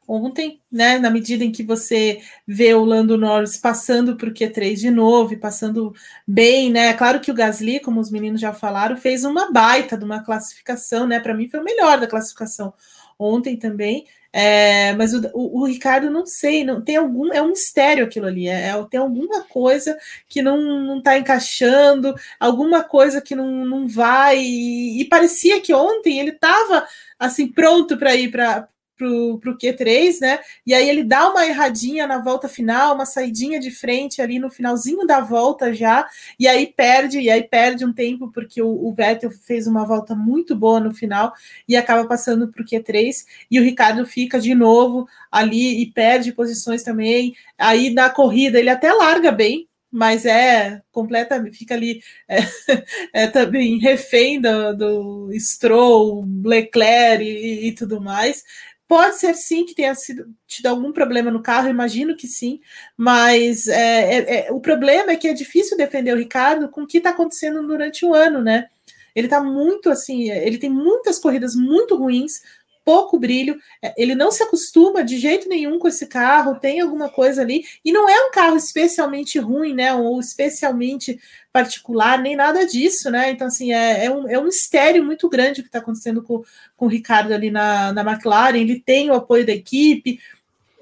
ontem, 0.08 0.62
né? 0.72 1.00
Na 1.00 1.10
medida 1.10 1.44
em 1.44 1.52
que 1.52 1.64
você 1.64 2.22
vê 2.48 2.74
o 2.74 2.84
Lando 2.84 3.18
Norris 3.18 3.58
passando 3.58 4.16
para 4.16 4.30
o 4.30 4.34
Q3 4.34 4.76
de 4.76 4.91
novo 4.91 5.34
e 5.34 5.38
passando 5.38 5.94
bem, 6.28 6.72
né? 6.72 6.94
Claro 6.94 7.20
que 7.20 7.32
o 7.32 7.36
Gasly, 7.36 7.80
como 7.80 8.00
os 8.00 8.12
meninos 8.12 8.41
já 8.41 8.54
falaram, 8.54 8.98
fez 8.98 9.24
uma 9.24 9.52
baita 9.52 9.98
de 9.98 10.04
uma 10.04 10.24
classificação, 10.24 11.08
né? 11.08 11.20
Para 11.20 11.34
mim 11.34 11.48
foi 11.48 11.60
o 11.60 11.64
melhor 11.64 12.00
da 12.00 12.08
classificação 12.08 12.74
ontem 13.18 13.58
também. 13.58 14.06
É, 14.36 14.94
mas 14.94 15.14
o, 15.14 15.22
o, 15.32 15.62
o, 15.62 15.66
Ricardo, 15.68 16.10
não 16.10 16.26
sei, 16.26 16.64
não 16.64 16.82
tem 16.82 16.96
algum, 16.96 17.32
é 17.32 17.40
um 17.40 17.50
mistério 17.50 18.04
aquilo 18.04 18.26
ali, 18.26 18.48
é, 18.48 18.70
é 18.70 18.86
tem 18.90 19.00
alguma 19.00 19.44
coisa 19.44 19.96
que 20.28 20.42
não, 20.42 20.60
não 20.60 21.00
tá 21.00 21.16
encaixando, 21.20 22.16
alguma 22.40 22.84
coisa 22.84 23.22
que 23.22 23.36
não, 23.36 23.64
não 23.64 23.88
vai, 23.88 24.40
e, 24.40 25.02
e 25.02 25.06
parecia 25.06 25.62
que 25.62 25.72
ontem 25.72 26.20
ele 26.20 26.32
estava 26.32 26.88
assim 27.20 27.48
pronto 27.48 27.96
para 27.96 28.16
ir 28.16 28.32
para 28.32 28.68
pro, 28.98 29.40
pro 29.40 29.57
Q3, 29.57 30.20
né? 30.22 30.40
E 30.65 30.74
aí 30.74 30.90
ele 30.90 31.03
dá 31.03 31.30
uma 31.30 31.45
erradinha 31.45 32.07
na 32.07 32.20
volta 32.20 32.48
final, 32.48 32.95
uma 32.95 33.06
saidinha 33.06 33.60
de 33.60 33.72
frente 33.72 34.22
ali 34.22 34.40
no 34.40 34.49
finalzinho 34.49 35.06
da 35.06 35.20
volta 35.20 35.74
já, 35.74 36.07
e 36.40 36.48
aí 36.48 36.68
perde, 36.68 37.20
e 37.20 37.30
aí 37.30 37.44
perde 37.44 37.86
um 37.86 37.94
tempo, 37.94 38.32
porque 38.32 38.61
o, 38.61 38.70
o 38.70 38.94
Vettel 38.94 39.32
fez 39.32 39.68
uma 39.68 39.86
volta 39.86 40.15
muito 40.15 40.56
boa 40.56 40.80
no 40.80 40.94
final 40.94 41.34
e 41.68 41.76
acaba 41.76 42.07
passando 42.07 42.48
pro 42.49 42.65
Q3, 42.65 43.26
e 43.49 43.60
o 43.60 43.64
Ricardo 43.64 44.06
fica 44.06 44.40
de 44.40 44.53
novo 44.56 45.07
ali 45.32 45.82
e 45.82 45.91
perde 45.91 46.32
posições 46.32 46.84
também. 46.84 47.36
Aí 47.57 47.90
na 47.90 48.10
corrida 48.10 48.60
ele 48.60 48.70
até 48.70 48.91
larga 48.91 49.32
bem, 49.32 49.68
mas 49.94 50.26
é 50.26 50.82
completamente, 50.91 51.56
fica 51.56 51.76
ali 51.76 52.02
é, 52.28 52.38
é 53.26 53.28
também 53.28 53.78
refém 53.78 54.41
do, 54.41 54.74
do 54.76 55.30
Stroll, 55.40 56.26
Leclerc 56.44 57.24
e, 57.24 57.68
e, 57.68 57.72
tudo 57.74 58.02
mais. 58.02 58.44
Pode 58.94 59.18
ser 59.18 59.34
sim 59.34 59.65
que 59.65 59.74
tenha 59.74 59.95
sido 59.95 60.32
tido 60.45 60.68
algum 60.68 60.91
problema 60.91 61.32
no 61.32 61.41
carro, 61.41 61.68
imagino 61.68 62.15
que 62.15 62.28
sim, 62.28 62.61
mas 62.95 63.68
é, 63.68 63.74
é, 63.74 64.48
é, 64.48 64.52
o 64.52 64.60
problema 64.60 65.11
é 65.11 65.15
que 65.15 65.28
é 65.28 65.34
difícil 65.34 65.76
defender 65.76 66.14
o 66.14 66.18
Ricardo 66.20 66.70
com 66.70 66.84
o 66.84 66.86
que 66.86 66.99
está 66.99 67.10
acontecendo 67.10 67.65
durante 67.65 68.06
o 68.06 68.14
ano, 68.14 68.40
né? 68.40 68.68
Ele 69.15 69.26
está 69.26 69.41
muito 69.41 69.90
assim, 69.90 70.30
ele 70.30 70.60
tem 70.60 70.70
muitas 70.70 71.18
corridas 71.18 71.56
muito 71.56 71.95
ruins, 71.95 72.44
pouco 72.86 73.18
brilho, 73.18 73.57
é, 73.82 73.95
ele 73.98 74.14
não 74.14 74.32
se 74.32 74.44
acostuma 74.44 75.03
de 75.03 75.18
jeito 75.18 75.49
nenhum 75.49 75.80
com 75.80 75.88
esse 75.88 76.06
carro, 76.06 76.60
tem 76.60 76.80
alguma 76.80 77.10
coisa 77.10 77.41
ali, 77.41 77.65
e 77.84 77.91
não 77.91 78.07
é 78.07 78.28
um 78.28 78.32
carro 78.32 78.57
especialmente 78.57 79.40
ruim, 79.40 79.74
né, 79.74 79.91
ou 79.95 80.20
especialmente 80.20 81.20
particular, 81.54 82.20
nem 82.20 82.36
nada 82.36 82.66
disso, 82.66 83.10
né, 83.12 83.32
então 83.32 83.48
assim, 83.48 83.72
é, 83.72 84.06
é, 84.06 84.12
um, 84.12 84.28
é 84.28 84.40
um 84.40 84.46
mistério 84.46 85.06
muito 85.06 85.30
grande 85.30 85.62
o 85.62 85.64
que 85.64 85.70
está 85.70 85.80
acontecendo 85.80 86.22
com, 86.24 86.44
com 86.76 86.86
o 86.88 86.90
Ricardo 86.90 87.32
ali 87.32 87.52
na, 87.52 87.94
na 87.94 88.02
McLaren, 88.02 88.58
ele 88.58 88.80
tem 88.80 89.10
o 89.12 89.14
apoio 89.14 89.46
da 89.46 89.54
equipe, 89.54 90.20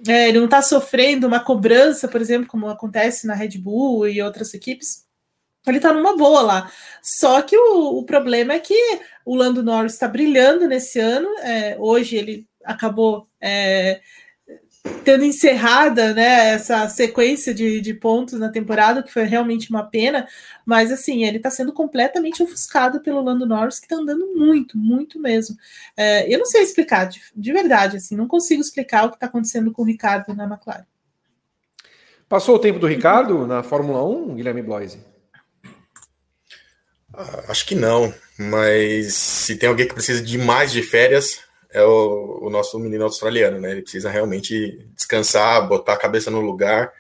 é, 0.08 0.30
ele 0.30 0.40
não 0.40 0.46
está 0.46 0.62
sofrendo 0.62 1.28
uma 1.28 1.40
cobrança, 1.40 2.08
por 2.08 2.22
exemplo, 2.22 2.48
como 2.48 2.68
acontece 2.68 3.28
na 3.28 3.36
Red 3.36 3.58
Bull 3.58 4.08
e 4.08 4.22
outras 4.22 4.54
equipes, 4.54 5.06
ele 5.68 5.80
tá 5.80 5.94
numa 5.94 6.18
boa 6.18 6.42
lá. 6.42 6.72
Só 7.02 7.42
que 7.42 7.56
o, 7.56 8.00
o 8.00 8.04
problema 8.04 8.54
é 8.54 8.60
que 8.60 9.00
o 9.26 9.36
Lando 9.36 9.62
Norris 9.62 9.94
está 9.94 10.08
brilhando 10.08 10.68
nesse 10.68 11.00
ano. 11.00 11.28
É, 11.40 11.76
hoje 11.80 12.16
ele 12.16 12.48
acabou 12.64 13.28
é, 13.40 14.02
tendo 15.04 15.24
encerrada 15.24 16.14
né, 16.14 16.50
essa 16.50 16.88
sequência 16.90 17.54
de, 17.54 17.82
de 17.82 17.94
pontos 17.94 18.40
na 18.40 18.50
temporada, 18.50 19.04
que 19.04 19.12
foi 19.12 19.24
realmente 19.24 19.70
uma 19.70 19.84
pena. 19.84 20.28
Mas 20.66 20.92
assim, 20.92 21.24
ele 21.24 21.38
está 21.38 21.50
sendo 21.50 21.74
completamente 21.74 22.42
ofuscado 22.42 23.02
pelo 23.02 23.22
Lando 23.22 23.46
Norris, 23.46 23.80
que 23.80 23.86
está 23.86 23.96
andando 23.96 24.34
muito, 24.36 24.78
muito 24.78 25.20
mesmo. 25.20 25.56
É, 25.96 26.34
eu 26.34 26.40
não 26.40 26.46
sei 26.46 26.62
explicar, 26.62 27.06
de, 27.06 27.22
de 27.36 27.54
verdade, 27.54 27.98
assim, 27.98 28.16
não 28.16 28.28
consigo 28.28 28.62
explicar 28.62 29.06
o 29.06 29.10
que 29.10 29.16
está 29.16 29.28
acontecendo 29.28 29.72
com 29.72 29.82
o 29.82 29.86
Ricardo 29.86 30.34
na 30.34 30.46
McLaren. 30.46 30.86
Passou 32.28 32.56
o 32.56 32.60
tempo 32.60 32.80
do 32.80 32.88
Ricardo 32.88 33.46
na 33.46 33.62
Fórmula 33.62 34.04
1, 34.06 34.36
Guilherme 34.36 34.62
Bloise? 34.62 35.00
Ah, 37.14 37.44
acho 37.50 37.66
que 37.66 37.76
não, 37.76 38.14
mas 38.40 39.14
se 39.14 39.58
tem 39.58 39.68
alguém 39.68 39.86
que 39.86 39.94
precisa 39.94 40.24
de 40.24 40.38
mais 40.38 40.72
de 40.72 40.82
férias, 40.82 41.42
é 41.74 41.84
o, 41.84 42.40
o, 42.44 42.50
nosso 42.50 42.78
menino 42.80 43.04
australiano, 43.06 43.60
né? 43.60 43.72
Ele 43.72 43.82
precisa 43.82 44.10
realmente 44.10 44.86
descansar, 44.96 45.68
botar 45.68 45.94
a 45.94 45.98
cabeça 45.98 46.30
no 46.30 46.42
lugar 46.42 46.92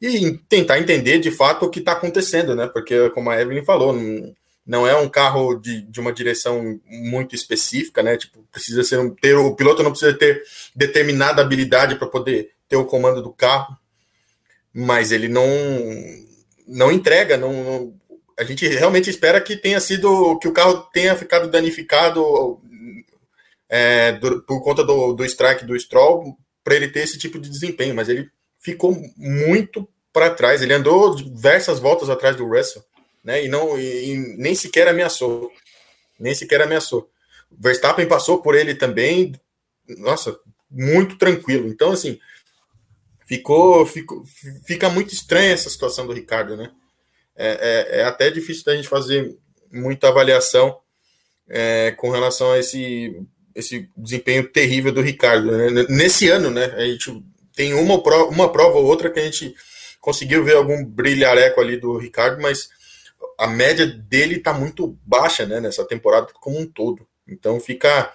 e 0.00 0.38
tentar 0.48 0.78
entender 0.78 1.18
de 1.18 1.30
fato 1.30 1.66
o 1.66 1.70
que 1.70 1.80
está 1.80 1.92
acontecendo, 1.92 2.54
né? 2.54 2.66
Porque, 2.66 3.10
como 3.10 3.30
a 3.30 3.40
Evelyn 3.40 3.64
falou, 3.64 3.92
não, 3.92 4.34
não 4.66 4.86
é 4.86 4.96
um 4.96 5.08
carro 5.08 5.54
de, 5.54 5.82
de 5.82 6.00
uma 6.00 6.12
direção 6.12 6.80
muito 6.86 7.34
específica, 7.34 8.02
né? 8.02 8.16
Tipo, 8.16 8.44
precisa 8.52 8.84
ser 8.84 8.98
um, 8.98 9.10
ter 9.10 9.34
o 9.34 9.54
piloto 9.54 9.82
não 9.82 9.90
precisa 9.90 10.12
ter 10.12 10.42
determinada 10.74 11.42
habilidade 11.42 11.96
para 11.96 12.08
poder 12.08 12.50
ter 12.68 12.76
o 12.76 12.84
comando 12.84 13.22
do 13.22 13.32
carro, 13.32 13.76
mas 14.72 15.12
ele 15.12 15.28
não 15.28 15.46
não 16.66 16.90
entrega, 16.90 17.36
não, 17.36 17.52
não 17.52 17.94
a 18.38 18.44
gente 18.44 18.66
realmente 18.68 19.08
espera 19.08 19.40
que 19.40 19.56
tenha 19.56 19.80
sido 19.80 20.38
que 20.38 20.48
o 20.48 20.52
carro 20.52 20.86
tenha 20.92 21.16
ficado 21.16 21.48
danificado 21.48 22.60
é, 23.68 24.12
do, 24.12 24.42
por 24.42 24.62
conta 24.62 24.84
do, 24.84 25.12
do 25.12 25.24
strike 25.24 25.64
do 25.64 25.78
Stroll 25.78 26.36
para 26.62 26.74
ele 26.74 26.88
ter 26.88 27.00
esse 27.00 27.18
tipo 27.18 27.38
de 27.38 27.48
desempenho, 27.48 27.94
mas 27.94 28.08
ele 28.08 28.28
ficou 28.58 28.96
muito 29.16 29.88
para 30.12 30.30
trás. 30.30 30.62
Ele 30.62 30.72
andou 30.72 31.14
diversas 31.14 31.78
voltas 31.78 32.10
atrás 32.10 32.36
do 32.36 32.46
Russell, 32.48 32.84
né? 33.22 33.44
E 33.44 33.48
não 33.48 33.78
e, 33.78 34.12
e 34.12 34.16
nem 34.36 34.54
sequer 34.54 34.88
ameaçou, 34.88 35.50
nem 36.18 36.34
sequer 36.34 36.60
ameaçou. 36.60 37.10
Verstappen 37.50 38.06
passou 38.06 38.42
por 38.42 38.54
ele 38.54 38.74
também, 38.74 39.32
nossa, 39.98 40.36
muito 40.70 41.16
tranquilo. 41.16 41.68
Então 41.68 41.92
assim, 41.92 42.18
ficou, 43.26 43.86
ficou 43.86 44.24
fica 44.64 44.88
muito 44.88 45.12
estranha 45.12 45.52
essa 45.52 45.70
situação 45.70 46.06
do 46.06 46.12
Ricardo, 46.12 46.56
né? 46.56 46.70
é, 47.36 47.96
é, 47.96 48.00
é 48.00 48.04
até 48.04 48.30
difícil 48.30 48.64
da 48.64 48.74
gente 48.74 48.88
fazer 48.88 49.36
muita 49.70 50.08
avaliação 50.08 50.78
é, 51.48 51.92
com 51.92 52.10
relação 52.10 52.52
a 52.52 52.58
esse, 52.58 53.22
esse 53.56 53.88
desempenho 53.96 54.46
terrível 54.46 54.92
do 54.92 55.00
Ricardo. 55.00 55.50
Né? 55.50 55.86
Nesse 55.88 56.28
ano, 56.28 56.50
né, 56.50 56.66
a 56.76 56.82
gente 56.82 57.24
tem 57.54 57.72
uma 57.72 58.02
prova, 58.02 58.30
uma 58.30 58.52
prova 58.52 58.76
ou 58.78 58.84
outra 58.84 59.10
que 59.10 59.18
a 59.18 59.24
gente 59.24 59.54
conseguiu 59.98 60.44
ver 60.44 60.56
algum 60.56 60.84
brilhareco 60.84 61.60
ali 61.60 61.78
do 61.78 61.96
Ricardo, 61.96 62.40
mas 62.40 62.68
a 63.38 63.46
média 63.46 63.86
dele 63.86 64.36
está 64.36 64.52
muito 64.52 64.96
baixa 65.04 65.46
né, 65.46 65.58
nessa 65.58 65.84
temporada 65.86 66.28
como 66.34 66.60
um 66.60 66.66
todo. 66.66 67.08
Então 67.26 67.58
fica 67.58 68.12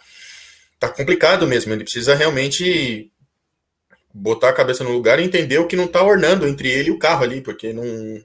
tá 0.80 0.88
complicado 0.88 1.48
mesmo. 1.48 1.74
Ele 1.74 1.84
precisa 1.84 2.16
realmente 2.16 3.12
botar 4.14 4.50
a 4.50 4.54
cabeça 4.54 4.84
no 4.84 4.92
lugar 4.92 5.20
e 5.20 5.24
entender 5.24 5.58
o 5.58 5.68
que 5.68 5.76
não 5.76 5.86
está 5.86 6.04
ornando 6.04 6.48
entre 6.48 6.70
ele 6.70 6.90
e 6.90 6.92
o 6.92 7.00
carro 7.00 7.24
ali, 7.24 7.42
porque 7.42 7.74
não 7.74 8.24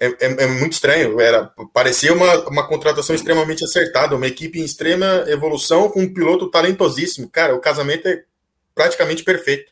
é, 0.00 0.06
é, 0.06 0.44
é, 0.44 0.46
muito 0.46 0.72
estranho. 0.72 1.20
Era, 1.20 1.52
parecia 1.74 2.12
uma, 2.14 2.48
uma 2.48 2.66
contratação 2.66 3.14
extremamente 3.14 3.62
acertada, 3.62 4.16
uma 4.16 4.26
equipe 4.26 4.58
em 4.58 4.64
extrema 4.64 5.24
evolução 5.28 5.90
com 5.90 6.00
um 6.00 6.12
piloto 6.12 6.50
talentosíssimo. 6.50 7.28
Cara, 7.28 7.54
o 7.54 7.60
casamento 7.60 8.08
é 8.08 8.24
praticamente 8.74 9.22
perfeito. 9.22 9.70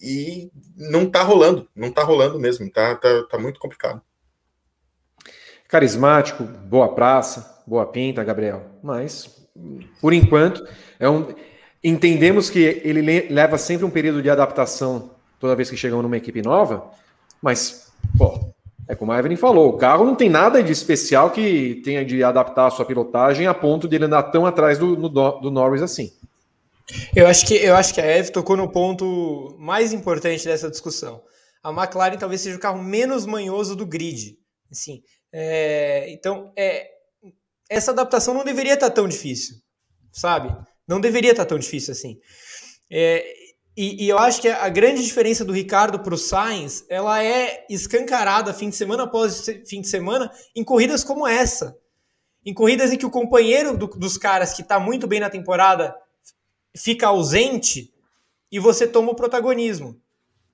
E 0.00 0.50
não 0.76 1.08
tá 1.08 1.22
rolando, 1.22 1.68
não 1.76 1.90
tá 1.90 2.02
rolando 2.02 2.40
mesmo, 2.40 2.70
tá, 2.70 2.96
tá, 2.96 3.22
tá 3.24 3.38
muito 3.38 3.60
complicado. 3.60 4.00
Carismático, 5.68 6.42
boa 6.44 6.94
praça, 6.94 7.62
boa 7.66 7.86
pinta, 7.86 8.24
Gabriel. 8.24 8.64
Mas, 8.82 9.46
por 10.00 10.12
enquanto, 10.12 10.66
é 10.98 11.08
um, 11.08 11.34
entendemos 11.82 12.48
que 12.48 12.80
ele 12.82 13.28
leva 13.28 13.58
sempre 13.58 13.84
um 13.84 13.90
período 13.90 14.22
de 14.22 14.30
adaptação 14.30 15.14
toda 15.38 15.56
vez 15.56 15.68
que 15.68 15.76
chegam 15.76 16.00
numa 16.00 16.16
equipe 16.16 16.40
nova, 16.40 16.90
mas, 17.42 17.92
pô, 18.16 18.53
é 18.88 18.94
como 18.94 19.12
a 19.12 19.18
Evelyn 19.18 19.36
falou, 19.36 19.70
o 19.70 19.78
carro 19.78 20.04
não 20.04 20.14
tem 20.14 20.28
nada 20.28 20.62
de 20.62 20.72
especial 20.72 21.30
que 21.30 21.80
tenha 21.84 22.04
de 22.04 22.22
adaptar 22.22 22.66
a 22.66 22.70
sua 22.70 22.84
pilotagem 22.84 23.46
a 23.46 23.54
ponto 23.54 23.88
de 23.88 23.96
ele 23.96 24.04
andar 24.04 24.24
tão 24.24 24.44
atrás 24.44 24.78
do, 24.78 24.94
do, 24.96 25.08
do 25.08 25.50
Norris 25.50 25.82
assim. 25.82 26.12
Eu 27.16 27.26
acho, 27.26 27.46
que, 27.46 27.54
eu 27.54 27.74
acho 27.74 27.94
que 27.94 28.00
a 28.00 28.04
Eve 28.04 28.30
tocou 28.30 28.56
no 28.56 28.70
ponto 28.70 29.56
mais 29.58 29.92
importante 29.92 30.44
dessa 30.44 30.70
discussão. 30.70 31.22
A 31.62 31.70
McLaren 31.70 32.18
talvez 32.18 32.42
seja 32.42 32.56
o 32.56 32.60
carro 32.60 32.82
menos 32.82 33.24
manhoso 33.24 33.74
do 33.74 33.86
grid. 33.86 34.36
Assim, 34.70 35.02
é, 35.32 36.12
então, 36.12 36.52
é, 36.56 36.86
essa 37.70 37.90
adaptação 37.90 38.34
não 38.34 38.44
deveria 38.44 38.74
estar 38.74 38.90
tão 38.90 39.08
difícil, 39.08 39.56
sabe? 40.12 40.54
Não 40.86 41.00
deveria 41.00 41.30
estar 41.30 41.46
tão 41.46 41.58
difícil 41.58 41.92
assim. 41.92 42.18
É, 42.92 43.24
e, 43.76 44.04
e, 44.04 44.08
eu 44.08 44.18
acho 44.18 44.40
que 44.40 44.48
a 44.48 44.68
grande 44.68 45.02
diferença 45.02 45.44
do 45.44 45.52
Ricardo 45.52 45.98
para 45.98 46.14
o 46.14 46.18
Sainz, 46.18 46.84
ela 46.88 47.22
é 47.22 47.66
escancarada 47.68 48.54
fim 48.54 48.70
de 48.70 48.76
semana 48.76 49.04
após 49.04 49.46
fim 49.66 49.80
de 49.80 49.88
semana 49.88 50.30
em 50.54 50.62
corridas 50.62 51.02
como 51.02 51.26
essa. 51.26 51.76
Em 52.46 52.54
corridas 52.54 52.92
em 52.92 52.98
que 52.98 53.06
o 53.06 53.10
companheiro 53.10 53.76
do, 53.76 53.86
dos 53.86 54.16
caras 54.16 54.54
que 54.54 54.62
está 54.62 54.78
muito 54.78 55.06
bem 55.06 55.18
na 55.18 55.30
temporada 55.30 55.94
fica 56.76 57.08
ausente 57.08 57.92
e 58.50 58.58
você 58.58 58.86
toma 58.86 59.12
o 59.12 59.16
protagonismo. 59.16 60.00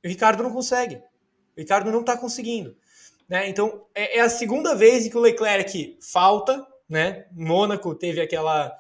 o 0.05 0.09
Ricardo 0.09 0.43
não 0.43 0.53
consegue. 0.53 0.97
O 0.97 1.61
Ricardo 1.61 1.91
não 1.91 2.01
está 2.01 2.17
conseguindo. 2.17 2.77
Né? 3.29 3.49
Então, 3.49 3.87
é, 3.95 4.19
é, 4.19 4.21
a 4.21 4.29
segunda 4.29 4.75
vez 4.75 5.07
em 5.07 5.11
que 5.11 5.17
o 5.17 5.21
Leclerc 5.21 5.99
falta. 6.01 6.67
Né? 6.89 7.27
Mônaco 7.33 7.95
teve 7.95 8.21
aquela 8.21 8.77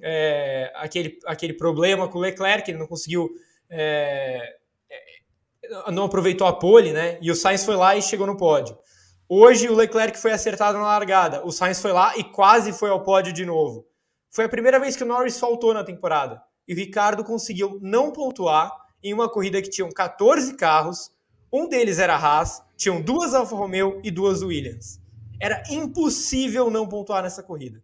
é, 0.00 0.72
aquele, 0.74 1.18
aquele 1.26 1.52
problema 1.52 2.08
com 2.08 2.18
o 2.18 2.20
Leclerc, 2.20 2.70
ele 2.70 2.78
não 2.78 2.86
conseguiu. 2.86 3.28
É, 3.74 4.56
é, 4.90 5.90
não 5.90 6.04
aproveitou 6.04 6.46
a 6.46 6.52
pole, 6.52 6.92
né? 6.92 7.18
E 7.22 7.30
o 7.30 7.34
Sainz 7.34 7.64
foi 7.64 7.74
lá 7.74 7.96
e 7.96 8.02
chegou 8.02 8.26
no 8.26 8.36
pódio. 8.36 8.78
Hoje 9.26 9.66
o 9.68 9.74
Leclerc 9.74 10.18
foi 10.18 10.32
acertado 10.32 10.76
na 10.76 10.84
largada. 10.84 11.44
O 11.46 11.50
Sainz 11.50 11.80
foi 11.80 11.90
lá 11.90 12.14
e 12.18 12.24
quase 12.24 12.70
foi 12.72 12.90
ao 12.90 13.02
pódio 13.02 13.32
de 13.32 13.46
novo. 13.46 13.86
Foi 14.30 14.44
a 14.44 14.48
primeira 14.48 14.78
vez 14.78 14.94
que 14.94 15.02
o 15.02 15.06
Norris 15.06 15.40
faltou 15.40 15.72
na 15.72 15.82
temporada. 15.82 16.42
E 16.68 16.74
o 16.74 16.76
Ricardo 16.76 17.24
conseguiu 17.24 17.78
não 17.80 18.12
pontuar 18.12 18.70
em 19.02 19.14
uma 19.14 19.28
corrida 19.28 19.60
que 19.62 19.70
tinham 19.70 19.90
14 19.90 20.54
carros, 20.54 21.10
um 21.52 21.68
deles 21.68 21.98
era 21.98 22.14
Haas, 22.14 22.62
tinham 22.76 23.00
duas 23.00 23.34
Alfa 23.34 23.56
Romeo 23.56 24.00
e 24.04 24.10
duas 24.10 24.42
Williams. 24.42 25.00
Era 25.40 25.62
impossível 25.70 26.70
não 26.70 26.86
pontuar 26.86 27.22
nessa 27.22 27.42
corrida. 27.42 27.82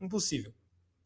Impossível. 0.00 0.52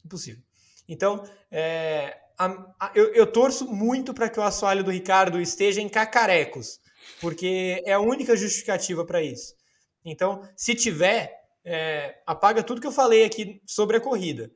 Impossível. 0.05 0.43
Então, 0.89 1.23
é, 1.51 2.19
a, 2.41 2.47
a, 2.81 2.93
eu, 2.95 3.13
eu, 3.13 3.27
torço 3.27 3.71
muito 3.71 4.15
para 4.15 4.31
que 4.31 4.41
o 4.41 4.43
assoalho 4.43 4.83
do 4.83 4.91
Ricardo 4.91 5.39
esteja 5.39 5.83
em 5.83 5.91
cacarecos, 5.91 6.81
porque 7.21 7.83
é 7.85 7.93
a 7.93 8.01
única 8.01 8.35
justificativa 8.35 9.05
para 9.05 9.23
isso. 9.23 9.55
Então, 10.03 10.43
se 10.57 10.75
tiver, 10.75 11.39
é, 11.63 12.19
apaga 12.27 12.63
tudo 12.63 12.81
que 12.81 12.87
eu 12.87 12.93
falei 12.93 13.25
aqui 13.25 13.61
sobre 13.67 13.99
a 13.99 14.01
corrida. 14.01 14.51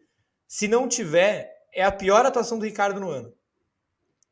Se 0.48 0.66
não 0.66 0.89
tiver, 0.89 1.52
é 1.74 1.85
a 1.85 1.93
pior 1.93 2.24
atuação 2.24 2.59
do 2.59 2.65
Ricardo 2.65 2.98
no 2.98 3.11
ano. 3.11 3.31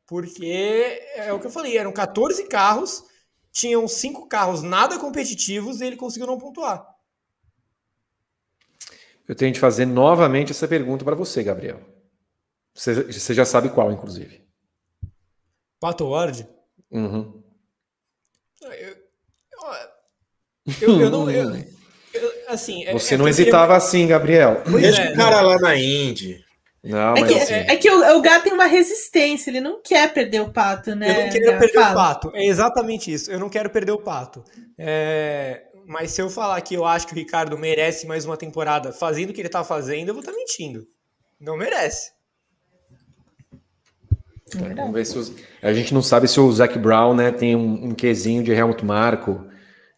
Porque 0.07 0.99
é 1.13 1.31
o 1.31 1.39
que 1.39 1.45
eu 1.45 1.51
falei, 1.51 1.77
eram 1.77 1.91
14 1.93 2.47
carros, 2.47 3.03
tinham 3.51 3.87
cinco 3.87 4.27
carros 4.27 4.63
nada 4.63 4.97
competitivos 4.97 5.79
e 5.79 5.85
ele 5.85 5.95
conseguiu 5.95 6.25
não 6.25 6.39
pontuar. 6.39 6.87
Eu 9.27 9.35
tenho 9.35 9.53
de 9.53 9.59
fazer 9.59 9.85
novamente 9.85 10.51
essa 10.51 10.67
pergunta 10.67 11.05
para 11.05 11.15
você, 11.15 11.43
Gabriel. 11.43 11.92
Você, 12.73 13.03
você, 13.03 13.33
já 13.33 13.45
sabe 13.45 13.69
qual, 13.69 13.91
inclusive. 13.91 14.41
Pato 15.79 16.07
Ward? 16.09 16.47
Uhum. 16.91 17.43
Eu, 18.61 18.71
eu, 20.81 20.99
eu, 20.99 21.09
não. 21.09 21.27
Eu, 22.13 22.31
assim, 22.47 22.85
é, 22.85 22.93
você 22.93 23.15
é, 23.15 23.17
não 23.17 23.27
hesitava 23.27 23.75
assim, 23.75 24.05
Gabriel. 24.05 24.61
Deixa 24.67 25.01
é, 25.01 25.13
o 25.13 25.15
cara 25.15 25.41
lá 25.41 25.57
na 25.57 25.75
Indy. 25.75 26.45
Não, 26.83 27.15
é, 27.15 27.23
que, 27.25 27.33
assim... 27.33 27.53
é 27.53 27.75
que 27.75 27.89
o, 27.89 28.17
o 28.17 28.21
gato 28.21 28.43
tem 28.43 28.53
uma 28.53 28.67
resistência, 28.67 29.49
ele 29.49 29.61
não 29.61 29.81
quer 29.81 30.13
perder 30.13 30.41
o 30.41 30.51
pato, 30.51 30.93
né? 30.93 31.09
Eu 31.09 31.23
não 31.23 31.31
quero 31.31 31.59
perder 31.59 31.79
o 31.79 31.93
pato, 31.93 32.31
é 32.35 32.45
exatamente 32.45 33.11
isso. 33.11 33.31
Eu 33.31 33.39
não 33.39 33.49
quero 33.49 33.69
perder 33.69 33.93
o 33.93 33.97
pato. 33.97 34.43
É, 34.77 35.63
mas 35.87 36.11
se 36.11 36.21
eu 36.21 36.29
falar 36.29 36.59
que 36.61 36.75
eu 36.75 36.85
acho 36.85 37.07
que 37.07 37.13
o 37.13 37.15
Ricardo 37.15 37.57
merece 37.57 38.05
mais 38.05 38.25
uma 38.25 38.37
temporada 38.37 38.91
fazendo 38.91 39.29
o 39.29 39.33
que 39.33 39.41
ele 39.41 39.49
tá 39.49 39.63
fazendo, 39.63 40.09
eu 40.09 40.13
vou 40.13 40.21
estar 40.21 40.33
tá 40.33 40.37
mentindo. 40.37 40.85
Não 41.39 41.57
merece. 41.57 42.11
É, 44.57 44.73
vamos 44.73 44.93
ver 44.93 45.05
se 45.05 45.17
os... 45.17 45.33
A 45.61 45.73
gente 45.73 45.93
não 45.93 46.01
sabe 46.01 46.27
se 46.27 46.39
o 46.39 46.51
Zac 46.51 46.77
Brown 46.77 47.13
né, 47.13 47.31
tem 47.31 47.55
um, 47.55 47.85
um 47.85 47.93
quesinho 47.93 48.43
de 48.43 48.51
Helmut 48.51 48.83
Marko, 48.83 49.45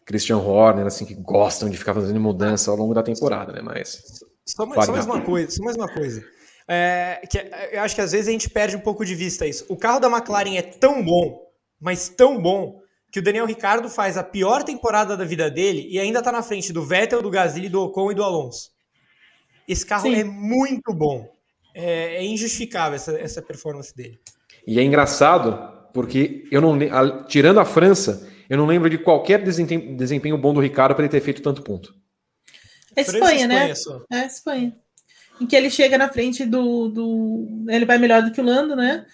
Christian 0.04 0.38
Horner, 0.38 0.86
assim, 0.86 1.04
que 1.04 1.14
gostam 1.14 1.68
de 1.68 1.76
ficar 1.76 1.94
fazendo 1.94 2.20
mudança 2.20 2.70
ao 2.70 2.76
longo 2.76 2.94
da 2.94 3.02
temporada, 3.02 3.52
né? 3.52 3.60
Mas. 3.62 4.20
Só, 4.44 4.64
mais, 4.64 4.86
só 4.86 4.92
mais 4.92 5.06
uma 5.06 5.20
coisa, 5.20 5.50
só 5.50 5.62
mais 5.64 5.76
uma 5.76 5.88
coisa. 5.88 6.24
É, 6.68 7.22
que 7.28 7.38
eu 7.72 7.80
acho 7.80 7.94
que 7.94 8.00
às 8.00 8.12
vezes 8.12 8.28
a 8.28 8.32
gente 8.32 8.48
perde 8.48 8.76
um 8.76 8.80
pouco 8.80 9.04
de 9.04 9.14
vista 9.14 9.46
isso. 9.46 9.64
O 9.68 9.76
carro 9.76 10.00
da 10.00 10.08
McLaren 10.08 10.56
é 10.56 10.62
tão 10.62 11.04
bom, 11.04 11.40
mas 11.80 12.08
tão 12.08 12.40
bom, 12.40 12.80
que 13.10 13.20
o 13.20 13.22
Daniel 13.22 13.46
Ricardo 13.46 13.88
faz 13.88 14.16
a 14.16 14.22
pior 14.22 14.62
temporada 14.62 15.16
da 15.16 15.24
vida 15.24 15.50
dele 15.50 15.86
e 15.88 15.98
ainda 15.98 16.18
está 16.18 16.30
na 16.30 16.42
frente 16.42 16.72
do 16.72 16.84
Vettel, 16.84 17.22
do 17.22 17.30
Gasly, 17.30 17.68
do 17.68 17.82
Ocon 17.82 18.12
e 18.12 18.14
do 18.14 18.22
Alonso. 18.22 18.70
Esse 19.66 19.86
carro 19.86 20.02
Sim. 20.02 20.16
é 20.16 20.24
muito 20.24 20.92
bom. 20.92 21.28
É, 21.74 22.16
é 22.16 22.24
injustificável 22.24 22.96
essa, 22.96 23.18
essa 23.18 23.42
performance 23.42 23.94
dele. 23.94 24.20
E 24.66 24.78
é 24.78 24.82
engraçado 24.82 25.72
porque 25.92 26.46
eu 26.50 26.60
não 26.60 26.78
tirando 27.26 27.60
a 27.60 27.64
França, 27.64 28.28
eu 28.48 28.58
não 28.58 28.66
lembro 28.66 28.90
de 28.90 28.98
qualquer 28.98 29.42
desempenho, 29.42 29.96
desempenho 29.96 30.36
bom 30.36 30.52
do 30.52 30.60
Ricardo 30.60 30.94
para 30.94 31.04
ele 31.04 31.12
ter 31.12 31.20
feito 31.20 31.42
tanto 31.42 31.62
ponto. 31.62 31.94
É 32.94 33.02
Espanha, 33.02 33.46
né? 33.46 33.72
É 34.10 34.26
Espanha 34.26 34.74
em 35.40 35.46
que 35.46 35.54
ele 35.54 35.70
chega 35.70 35.98
na 35.98 36.08
frente 36.08 36.44
do, 36.44 36.88
do 36.88 37.66
ele 37.68 37.84
vai 37.84 37.98
melhor 37.98 38.22
do 38.22 38.30
que 38.30 38.40
o 38.40 38.44
Lando, 38.44 38.74
né? 38.74 39.04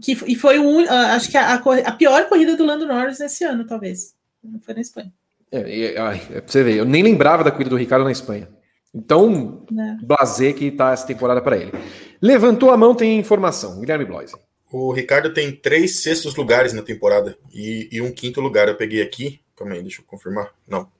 Que, 0.00 0.12
e 0.26 0.34
foi 0.34 0.58
o 0.58 0.78
acho 0.88 1.30
que 1.30 1.36
a, 1.36 1.54
a, 1.54 1.92
pior 1.92 2.28
corrida 2.28 2.56
do 2.56 2.64
Lando 2.64 2.86
Norris 2.86 3.18
nesse 3.18 3.44
ano, 3.44 3.66
talvez. 3.66 4.14
Não 4.42 4.60
foi 4.60 4.74
na 4.74 4.80
Espanha. 4.80 5.12
É, 5.50 5.58
é, 5.58 5.94
é, 5.94 6.40
pra 6.40 6.42
você 6.46 6.62
ver, 6.62 6.76
eu 6.76 6.84
nem 6.84 7.02
lembrava 7.02 7.44
da 7.44 7.50
corrida 7.50 7.70
do 7.70 7.76
Ricardo 7.76 8.04
na 8.04 8.10
Espanha. 8.10 8.48
Então, 8.94 9.64
é. 9.70 10.04
blazer 10.04 10.54
que 10.54 10.70
tá 10.70 10.92
essa 10.92 11.06
temporada 11.06 11.42
para 11.42 11.56
ele. 11.56 11.72
Levantou 12.20 12.70
a 12.70 12.76
mão, 12.76 12.94
tem 12.94 13.18
informação. 13.18 13.80
Guilherme 13.80 14.04
Bloise. 14.04 14.34
O 14.72 14.90
Ricardo 14.90 15.34
tem 15.34 15.52
três 15.52 16.02
sextos 16.02 16.34
lugares 16.34 16.72
na 16.72 16.80
temporada 16.80 17.36
e, 17.52 17.88
e, 17.92 18.00
um 18.00 18.10
quinto 18.10 18.40
lugar. 18.40 18.68
Eu 18.68 18.74
peguei 18.74 19.02
aqui. 19.02 19.38
Calma 19.54 19.74
aí, 19.74 19.82
deixa 19.82 20.00
eu 20.00 20.04
confirmar. 20.06 20.50
Não. 20.66 20.90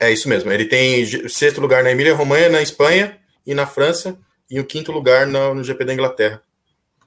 É 0.00 0.10
isso 0.10 0.26
mesmo. 0.26 0.50
Ele 0.50 0.64
tem 0.64 1.06
sexto 1.28 1.60
lugar 1.60 1.84
na 1.84 1.90
Emília-Romanha, 1.90 2.48
na 2.48 2.62
Espanha, 2.62 3.18
e 3.46 3.54
na 3.54 3.66
França, 3.66 4.18
e 4.50 4.58
o 4.58 4.64
quinto 4.64 4.90
lugar 4.90 5.26
no, 5.26 5.54
no 5.54 5.62
GP 5.62 5.84
da 5.84 5.92
Inglaterra. 5.92 6.42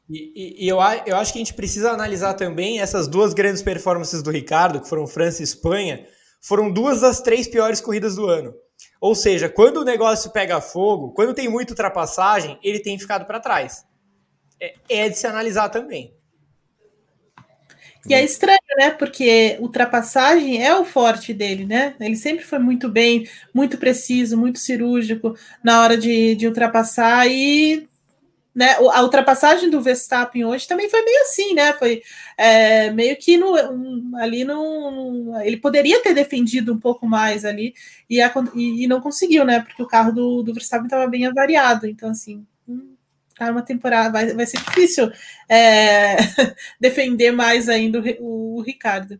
E, 0.09 0.31
e, 0.35 0.65
e, 0.65 0.69
eu, 0.69 0.77
eu 1.05 1.17
acho 1.17 1.33
que 1.33 1.39
a 1.39 1.43
gente 1.43 1.53
precisa 1.53 1.91
analisar 1.91 2.35
também 2.35 2.79
essas 2.79 3.07
duas 3.07 3.33
grandes 3.33 3.61
performances 3.61 4.21
do 4.21 4.31
Ricardo, 4.31 4.79
que 4.79 4.87
foram 4.87 5.07
França 5.07 5.41
e 5.41 5.43
Espanha, 5.43 6.05
foram 6.39 6.71
duas 6.71 7.01
das 7.01 7.21
três 7.21 7.47
piores 7.47 7.81
corridas 7.81 8.15
do 8.15 8.27
ano. 8.27 8.53
Ou 9.01 9.15
seja, 9.15 9.49
quando 9.49 9.77
o 9.77 9.83
negócio 9.83 10.31
pega 10.31 10.61
fogo, 10.61 11.11
quando 11.11 11.33
tem 11.33 11.49
muita 11.49 11.73
ultrapassagem, 11.73 12.57
ele 12.63 12.79
tem 12.79 12.97
ficado 12.97 13.25
para 13.25 13.39
trás. 13.39 13.83
É, 14.59 14.75
é 14.89 15.09
de 15.09 15.17
se 15.17 15.27
analisar 15.27 15.69
também. 15.69 16.13
E 18.07 18.13
é 18.13 18.23
estranho, 18.23 18.59
né? 18.77 18.91
Porque 18.91 19.57
ultrapassagem 19.59 20.63
é 20.63 20.73
o 20.73 20.85
forte 20.85 21.33
dele, 21.33 21.65
né? 21.65 21.93
Ele 21.99 22.15
sempre 22.15 22.45
foi 22.45 22.57
muito 22.57 22.87
bem, 22.87 23.27
muito 23.53 23.77
preciso, 23.77 24.37
muito 24.37 24.59
cirúrgico 24.59 25.35
na 25.61 25.81
hora 25.81 25.97
de, 25.97 26.33
de 26.35 26.47
ultrapassar 26.47 27.27
e 27.27 27.87
né, 28.57 28.75
a 28.91 29.03
ultrapassagem 29.03 29.69
do 29.69 29.79
Verstappen 29.81 30.43
hoje 30.43 30.67
também 30.67 30.89
foi 30.89 31.03
meio 31.03 31.21
assim, 31.21 31.53
né? 31.53 31.73
Foi 31.73 32.01
é, 32.35 32.89
meio 32.91 33.15
que 33.17 33.37
no, 33.37 33.53
um, 33.71 34.11
ali 34.15 34.43
no. 34.43 35.31
Ele 35.43 35.57
poderia 35.57 36.01
ter 36.01 36.13
defendido 36.15 36.73
um 36.73 36.79
pouco 36.79 37.05
mais 37.05 37.45
ali 37.45 37.75
e, 38.09 38.19
a, 38.19 38.33
e, 38.55 38.85
e 38.85 38.87
não 38.87 38.99
conseguiu, 38.99 39.45
né? 39.45 39.59
Porque 39.59 39.83
o 39.83 39.87
carro 39.87 40.11
do, 40.11 40.41
do 40.41 40.53
Verstappen 40.53 40.87
estava 40.87 41.05
bem 41.07 41.27
avariado. 41.27 41.85
Então, 41.85 42.09
assim, 42.09 42.47
hum, 43.41 43.45
tá 43.45 43.51
uma 43.51 43.61
temporada, 43.61 44.11
vai, 44.11 44.33
vai 44.33 44.45
ser 44.45 44.57
difícil 44.57 45.11
é, 45.49 46.17
defender 46.79 47.31
mais 47.31 47.69
ainda 47.69 47.99
o, 48.19 48.57
o 48.57 48.61
Ricardo. 48.61 49.19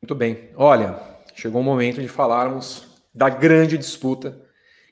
Muito 0.00 0.14
bem. 0.14 0.50
Olha, 0.56 0.98
chegou 1.34 1.60
o 1.60 1.64
momento 1.64 2.00
de 2.00 2.08
falarmos 2.08 2.86
da 3.14 3.28
grande 3.28 3.76
disputa 3.76 4.40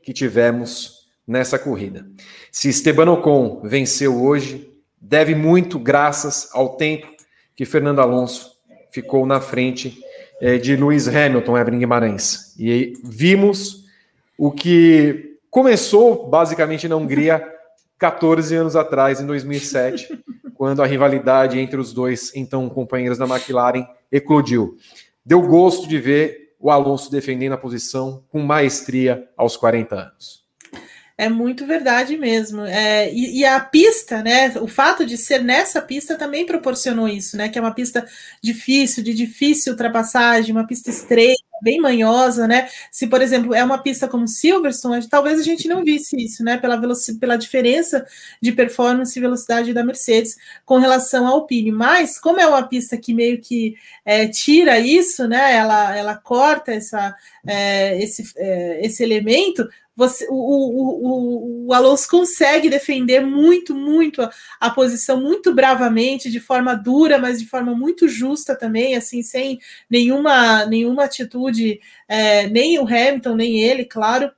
que 0.02 0.12
tivemos 0.12 1.06
nessa 1.26 1.58
corrida. 1.58 2.06
Se 2.50 2.68
Esteban 2.68 3.10
Ocon 3.10 3.60
venceu 3.62 4.22
hoje, 4.22 4.70
deve 5.00 5.34
muito 5.34 5.78
graças 5.78 6.48
ao 6.52 6.76
tempo 6.76 7.06
que 7.54 7.64
Fernando 7.64 8.00
Alonso 8.00 8.52
ficou 8.90 9.26
na 9.26 9.40
frente 9.40 9.98
é, 10.40 10.58
de 10.58 10.76
Lewis 10.76 11.08
Hamilton, 11.08 11.58
Evelyn 11.58 11.78
Guimarães. 11.78 12.54
E 12.58 12.92
vimos 13.02 13.84
o 14.38 14.50
que 14.50 15.35
Começou 15.56 16.28
basicamente 16.28 16.86
na 16.86 16.96
Hungria 16.96 17.42
14 17.98 18.54
anos 18.54 18.76
atrás, 18.76 19.22
em 19.22 19.26
2007, 19.26 20.22
quando 20.54 20.82
a 20.82 20.86
rivalidade 20.86 21.58
entre 21.58 21.80
os 21.80 21.94
dois 21.94 22.30
então 22.36 22.68
companheiros 22.68 23.16
da 23.16 23.24
McLaren 23.24 23.86
eclodiu. 24.12 24.76
Deu 25.24 25.40
gosto 25.40 25.88
de 25.88 25.98
ver 25.98 26.54
o 26.60 26.70
Alonso 26.70 27.10
defendendo 27.10 27.54
a 27.54 27.56
posição 27.56 28.22
com 28.28 28.40
maestria 28.40 29.30
aos 29.34 29.56
40 29.56 29.94
anos. 29.94 30.45
É 31.18 31.30
muito 31.30 31.66
verdade 31.66 32.18
mesmo. 32.18 32.60
É, 32.66 33.10
e, 33.10 33.38
e, 33.38 33.44
a 33.44 33.58
pista, 33.58 34.22
né? 34.22 34.50
O 34.60 34.68
fato 34.68 35.06
de 35.06 35.16
ser 35.16 35.42
nessa 35.42 35.80
pista 35.80 36.14
também 36.14 36.44
proporcionou 36.44 37.08
isso, 37.08 37.38
né? 37.38 37.48
Que 37.48 37.58
é 37.58 37.60
uma 37.60 37.72
pista 37.74 38.06
difícil, 38.42 39.02
de 39.02 39.14
difícil 39.14 39.72
ultrapassagem, 39.72 40.52
uma 40.52 40.66
pista 40.66 40.90
estreita, 40.90 41.42
bem 41.62 41.80
manhosa, 41.80 42.46
né? 42.46 42.68
Se, 42.92 43.06
por 43.06 43.22
exemplo, 43.22 43.54
é 43.54 43.64
uma 43.64 43.78
pista 43.78 44.06
como 44.06 44.28
Silverstone, 44.28 45.08
talvez 45.08 45.40
a 45.40 45.42
gente 45.42 45.66
não 45.66 45.82
visse 45.82 46.22
isso, 46.22 46.44
né? 46.44 46.58
Pela, 46.58 46.78
pela 47.18 47.36
diferença 47.36 48.06
de 48.42 48.52
performance 48.52 49.18
e 49.18 49.22
velocidade 49.22 49.72
da 49.72 49.82
Mercedes 49.82 50.36
com 50.66 50.78
relação 50.78 51.26
ao 51.26 51.36
Alpine. 51.36 51.72
Mas, 51.72 52.18
como 52.18 52.40
é 52.40 52.46
uma 52.46 52.68
pista 52.68 52.94
que 52.98 53.14
meio 53.14 53.40
que 53.40 53.74
é, 54.04 54.28
tira 54.28 54.78
isso, 54.78 55.26
né? 55.26 55.56
Ela, 55.56 55.96
ela 55.96 56.14
corta 56.14 56.72
essa, 56.72 57.14
é, 57.46 58.02
esse, 58.02 58.22
é, 58.36 58.84
esse 58.84 59.02
elemento, 59.02 59.66
você, 59.96 60.26
o, 60.28 60.34
o, 60.34 61.64
o, 61.64 61.66
o, 61.68 61.72
Alonso 61.72 62.06
consegue 62.08 62.68
defender 62.68 63.20
muito, 63.20 63.74
muito 63.74 64.20
a, 64.20 64.30
a, 64.60 64.70
posição, 64.70 65.20
muito 65.20 65.54
bravamente, 65.54 66.30
de 66.30 66.38
forma 66.38 66.74
dura, 66.74 67.18
mas 67.18 67.40
de 67.40 67.46
forma 67.46 67.74
muito 67.74 68.06
justa 68.06 68.54
também, 68.54 68.94
assim, 68.94 69.22
sem 69.22 69.58
nenhuma, 69.88 70.66
nenhuma 70.66 71.04
atitude, 71.04 71.80
é, 72.06 72.46
nem 72.48 72.78
o 72.78 72.86
Hamilton, 72.86 73.34
nem 73.36 73.62
ele, 73.62 73.86
claro. 73.86 74.30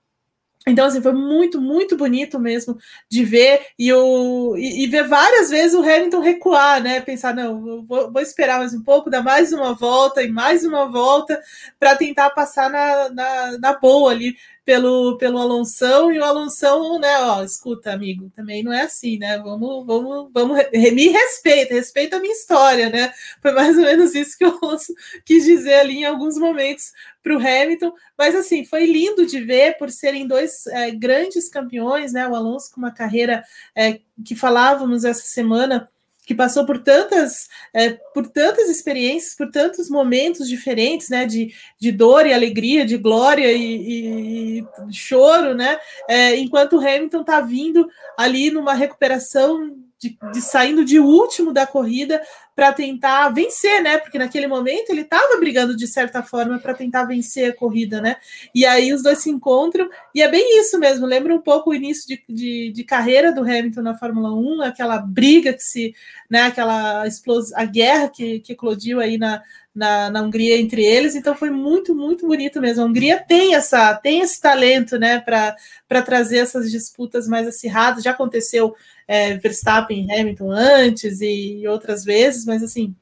Então, 0.66 0.86
assim, 0.86 1.00
foi 1.00 1.12
muito, 1.12 1.60
muito 1.60 1.96
bonito 1.96 2.38
mesmo 2.38 2.76
de 3.08 3.24
ver 3.24 3.68
e, 3.78 3.92
o, 3.92 4.54
e, 4.56 4.84
e 4.84 4.86
ver 4.86 5.08
várias 5.08 5.50
vezes 5.50 5.74
o 5.74 5.82
Hamilton 5.82 6.20
recuar, 6.20 6.82
né? 6.82 7.00
Pensar, 7.00 7.34
não, 7.34 7.84
vou, 7.84 8.12
vou, 8.12 8.22
esperar 8.22 8.58
mais 8.58 8.74
um 8.74 8.82
pouco, 8.82 9.10
dar 9.10 9.22
mais 9.22 9.52
uma 9.52 9.74
volta 9.74 10.22
e 10.22 10.30
mais 10.30 10.64
uma 10.64 10.86
volta 10.86 11.40
para 11.80 11.96
tentar 11.96 12.30
passar 12.30 12.70
na, 12.70 13.08
na, 13.08 13.58
na 13.58 13.78
boa 13.78 14.10
ali 14.12 14.36
pelo, 14.68 15.16
pelo 15.16 15.38
Alonso 15.38 16.12
e 16.12 16.18
o 16.18 16.24
Alonso, 16.24 16.98
né? 16.98 17.18
Ó, 17.20 17.42
escuta, 17.42 17.90
amigo, 17.90 18.30
também 18.36 18.62
não 18.62 18.70
é 18.70 18.82
assim, 18.82 19.16
né? 19.16 19.38
Vamos, 19.38 19.86
vamos, 19.86 20.30
vamos, 20.30 20.58
me 20.92 21.08
respeita, 21.08 21.72
respeita 21.72 22.16
a 22.16 22.20
minha 22.20 22.34
história, 22.34 22.90
né? 22.90 23.10
Foi 23.40 23.52
mais 23.52 23.78
ou 23.78 23.84
menos 23.84 24.14
isso 24.14 24.36
que 24.36 24.44
o 24.44 24.58
Alonso 24.60 24.92
quis 25.24 25.46
dizer 25.46 25.72
ali 25.76 26.00
em 26.00 26.04
alguns 26.04 26.36
momentos 26.36 26.92
para 27.22 27.34
o 27.34 27.38
Hamilton, 27.38 27.94
mas 28.18 28.36
assim, 28.36 28.62
foi 28.62 28.84
lindo 28.84 29.24
de 29.24 29.40
ver 29.40 29.78
por 29.78 29.90
serem 29.90 30.26
dois 30.26 30.66
é, 30.66 30.90
grandes 30.90 31.48
campeões, 31.48 32.12
né? 32.12 32.28
O 32.28 32.34
Alonso 32.34 32.70
com 32.70 32.76
uma 32.78 32.92
carreira 32.92 33.42
é, 33.74 34.00
que 34.22 34.36
falávamos 34.36 35.02
essa 35.02 35.22
semana 35.22 35.88
que 36.28 36.34
passou 36.34 36.66
por 36.66 36.76
tantas, 36.80 37.48
é, 37.72 37.98
por 38.12 38.28
tantas 38.28 38.68
experiências, 38.68 39.34
por 39.34 39.50
tantos 39.50 39.88
momentos 39.88 40.46
diferentes, 40.46 41.08
né, 41.08 41.24
de, 41.24 41.54
de 41.80 41.90
dor 41.90 42.26
e 42.26 42.34
alegria, 42.34 42.84
de 42.84 42.98
glória 42.98 43.50
e, 43.50 44.58
e 44.58 44.64
choro, 44.92 45.54
né, 45.54 45.78
é, 46.06 46.36
enquanto 46.36 46.76
o 46.76 46.80
Hamilton 46.80 47.22
está 47.22 47.40
vindo 47.40 47.88
ali 48.14 48.50
numa 48.50 48.74
recuperação 48.74 49.74
de, 49.98 50.18
de, 50.30 50.42
saindo 50.42 50.84
de 50.84 51.00
último 51.00 51.50
da 51.50 51.66
corrida 51.66 52.22
para 52.58 52.72
tentar 52.72 53.28
vencer, 53.28 53.80
né? 53.84 53.98
Porque 53.98 54.18
naquele 54.18 54.48
momento 54.48 54.90
ele 54.90 55.02
estava 55.02 55.38
brigando 55.38 55.76
de 55.76 55.86
certa 55.86 56.24
forma 56.24 56.58
para 56.58 56.74
tentar 56.74 57.04
vencer 57.04 57.52
a 57.52 57.54
corrida, 57.54 58.00
né? 58.00 58.16
E 58.52 58.66
aí 58.66 58.92
os 58.92 59.00
dois 59.00 59.18
se 59.18 59.30
encontram, 59.30 59.88
e 60.12 60.20
é 60.20 60.28
bem 60.28 60.58
isso 60.58 60.76
mesmo. 60.76 61.06
Lembra 61.06 61.32
um 61.32 61.40
pouco 61.40 61.70
o 61.70 61.74
início 61.74 62.08
de, 62.08 62.20
de, 62.28 62.72
de 62.72 62.82
carreira 62.82 63.32
do 63.32 63.42
Hamilton 63.42 63.82
na 63.82 63.96
Fórmula 63.96 64.34
1, 64.34 64.62
aquela 64.62 64.98
briga 64.98 65.52
que 65.52 65.62
se, 65.62 65.94
né? 66.28 66.46
Aquela 66.46 67.06
explosão, 67.06 67.56
a 67.56 67.64
guerra 67.64 68.08
que, 68.08 68.40
que 68.40 68.54
eclodiu 68.54 68.98
aí 68.98 69.18
na, 69.18 69.40
na, 69.78 70.10
na 70.10 70.22
Hungria 70.22 70.58
entre 70.58 70.84
eles, 70.84 71.14
então 71.14 71.34
foi 71.34 71.50
muito, 71.50 71.94
muito 71.94 72.26
bonito 72.26 72.60
mesmo. 72.60 72.82
A 72.82 72.86
Hungria 72.86 73.24
tem 73.26 73.54
essa, 73.54 73.94
tem 73.94 74.20
esse 74.20 74.40
talento, 74.40 74.98
né, 74.98 75.20
para 75.20 76.02
trazer 76.02 76.38
essas 76.38 76.70
disputas 76.70 77.28
mais 77.28 77.46
acirradas. 77.46 78.02
Já 78.02 78.10
aconteceu 78.10 78.74
é, 79.06 79.36
Verstappen 79.38 80.06
e 80.06 80.20
Hamilton 80.20 80.50
antes 80.50 81.20
e 81.20 81.66
outras 81.68 82.04
vezes, 82.04 82.44
mas 82.44 82.62
assim, 82.62 82.94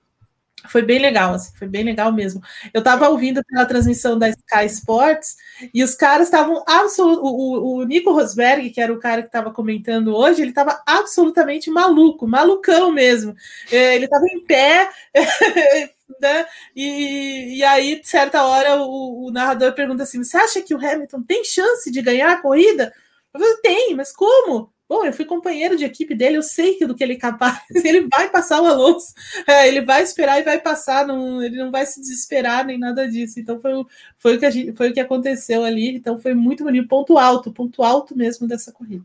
foi 0.69 0.83
bem 0.83 0.99
legal, 0.99 1.35
assim, 1.35 1.53
foi 1.57 1.69
bem 1.69 1.85
legal 1.85 2.13
mesmo. 2.13 2.41
Eu 2.73 2.81
estava 2.81 3.09
ouvindo 3.09 3.43
pela 3.45 3.67
transmissão 3.67 4.19
da 4.19 4.29
Sky 4.29 4.67
Sports 4.67 5.37
e 5.73 5.83
os 5.83 5.95
caras 5.95 6.27
estavam 6.27 6.63
absolutamente. 6.67 7.27
O, 7.27 7.79
o, 7.79 7.85
Nico 7.85 8.13
Rosberg, 8.13 8.71
que 8.71 8.81
era 8.81 8.93
o 8.93 8.99
cara 8.99 9.23
que 9.23 9.29
estava 9.29 9.51
comentando 9.51 10.15
hoje, 10.15 10.43
ele 10.43 10.51
estava 10.51 10.83
absolutamente 10.87 11.71
maluco, 11.71 12.27
malucão 12.27 12.91
mesmo. 12.93 13.35
É, 13.71 13.95
ele 13.95 14.07
estava 14.07 14.25
em 14.27 14.41
pé, 14.45 14.91
né? 16.21 16.47
E, 16.75 17.59
e 17.59 17.65
aí, 17.65 18.01
certa 18.05 18.45
hora, 18.45 18.83
o, 18.83 19.27
o, 19.27 19.31
narrador 19.31 19.73
pergunta 19.75 20.03
assim: 20.03 20.23
você 20.23 20.37
acha 20.37 20.63
que 20.63 20.75
o 20.75 20.79
Hamilton 20.79 21.23
tem 21.23 21.45
chance 21.45 21.91
de 21.91 22.03
ganhar 22.03 22.33
a 22.33 22.41
corrida? 22.41 22.93
Eu 23.35 23.61
tem, 23.61 23.95
mas 23.95 24.13
como? 24.13 24.73
Bom, 24.89 25.05
eu 25.05 25.13
fui 25.13 25.25
companheiro 25.25 25.77
de 25.77 25.85
equipe 25.85 26.15
dele, 26.15 26.37
eu 26.37 26.43
sei 26.43 26.79
do 26.79 26.95
que 26.95 27.03
ele 27.03 27.15
é 27.15 27.19
capaz. 27.19 27.61
Ele 27.85 28.07
vai 28.09 28.31
passar 28.31 28.63
o 28.63 28.67
Alonso, 28.67 29.13
é, 29.45 29.67
ele 29.67 29.81
vai 29.81 30.01
esperar 30.01 30.39
e 30.41 30.45
vai 30.45 30.61
passar, 30.61 31.05
não, 31.05 31.43
ele 31.43 31.57
não 31.57 31.73
vai 31.73 31.85
se 31.85 32.01
desesperar 32.01 32.65
nem 32.65 32.79
nada 32.79 33.09
disso. 33.09 33.41
Então 33.41 33.61
foi, 33.61 33.73
foi, 34.17 34.37
o 34.37 34.39
que 34.39 34.51
gente, 34.51 34.73
foi 34.75 34.91
o 34.91 34.95
que 34.95 35.01
aconteceu 35.01 35.65
ali. 35.65 35.97
Então 35.97 36.21
foi 36.21 36.35
muito 36.35 36.63
bonito, 36.63 36.87
ponto 36.87 37.19
alto, 37.19 37.53
ponto 37.53 37.83
alto 37.83 38.17
mesmo 38.17 38.47
dessa 38.47 38.71
corrida. 38.71 39.05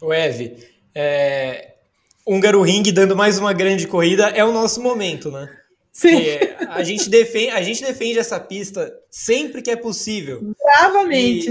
O 0.00 0.12
Eve, 0.12 0.64
é, 0.94 1.74
Húngaro 2.24 2.62
Ring 2.62 2.84
dando 2.92 3.16
mais 3.16 3.36
uma 3.36 3.52
grande 3.52 3.88
corrida 3.88 4.28
é 4.28 4.44
o 4.44 4.52
nosso 4.52 4.80
momento, 4.80 5.30
né? 5.30 5.57
Sim. 5.98 6.22
a, 6.68 6.84
gente 6.84 7.10
defende, 7.10 7.50
a 7.50 7.60
gente 7.60 7.82
defende 7.82 8.20
essa 8.20 8.38
pista 8.38 8.96
sempre 9.10 9.60
que 9.60 9.70
é 9.70 9.74
possível. 9.74 10.54
Bravamente. 10.62 11.50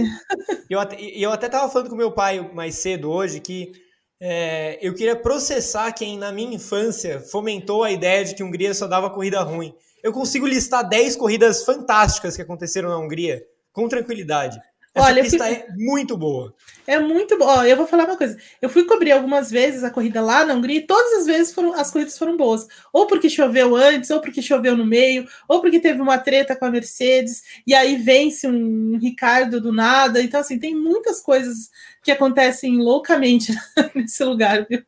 E 0.69 0.73
eu, 0.73 0.79
eu 1.15 1.31
até 1.33 1.47
estava 1.47 1.69
falando 1.69 1.89
com 1.89 1.97
meu 1.97 2.13
pai 2.13 2.39
mais 2.53 2.75
cedo 2.75 3.11
hoje 3.11 3.41
que 3.41 3.73
é, 4.21 4.79
eu 4.81 4.93
queria 4.93 5.17
processar 5.17 5.91
quem, 5.91 6.17
na 6.17 6.31
minha 6.31 6.55
infância, 6.55 7.19
fomentou 7.19 7.83
a 7.83 7.91
ideia 7.91 8.23
de 8.23 8.35
que 8.35 8.41
a 8.41 8.45
Hungria 8.45 8.73
só 8.73 8.87
dava 8.87 9.09
corrida 9.09 9.41
ruim. 9.41 9.75
Eu 10.01 10.13
consigo 10.13 10.47
listar 10.47 10.87
10 10.87 11.17
corridas 11.17 11.65
fantásticas 11.65 12.37
que 12.37 12.41
aconteceram 12.41 12.87
na 12.87 12.97
Hungria 12.97 13.43
com 13.73 13.89
tranquilidade. 13.89 14.57
Essa 14.97 15.05
Olha, 15.05 15.21
pista 15.21 15.47
é 15.47 15.67
muito 15.75 16.17
boa. 16.17 16.55
É 16.87 16.99
muito 16.99 17.37
boa. 17.37 17.67
Eu 17.69 17.77
vou 17.77 17.85
falar 17.85 18.05
uma 18.05 18.17
coisa. 18.17 18.35
Eu 18.59 18.67
fui 18.67 18.83
cobrir 18.85 19.11
algumas 19.11 19.51
vezes 19.51 19.83
a 19.83 19.91
corrida 19.91 20.21
lá 20.21 20.43
na 20.43 20.55
Hungria 20.55 20.79
e 20.79 20.87
todas 20.87 21.19
as 21.19 21.25
vezes 21.27 21.53
foram, 21.53 21.73
as 21.73 21.91
corridas 21.91 22.17
foram 22.17 22.35
boas. 22.35 22.65
Ou 22.91 23.05
porque 23.05 23.29
choveu 23.29 23.75
antes, 23.75 24.09
ou 24.09 24.19
porque 24.19 24.41
choveu 24.41 24.75
no 24.75 24.83
meio, 24.83 25.27
ou 25.47 25.61
porque 25.61 25.79
teve 25.79 26.01
uma 26.01 26.17
treta 26.17 26.55
com 26.55 26.65
a 26.65 26.71
Mercedes, 26.71 27.43
e 27.67 27.75
aí 27.75 27.95
vence 27.97 28.47
um 28.47 28.97
Ricardo 28.97 29.61
do 29.61 29.71
nada. 29.71 30.19
Então, 30.19 30.39
assim, 30.39 30.57
tem 30.57 30.73
muitas 30.73 31.21
coisas 31.21 31.69
que 32.01 32.11
acontecem 32.11 32.77
loucamente 32.77 33.53
nesse 33.93 34.23
lugar, 34.23 34.65
viu? 34.67 34.81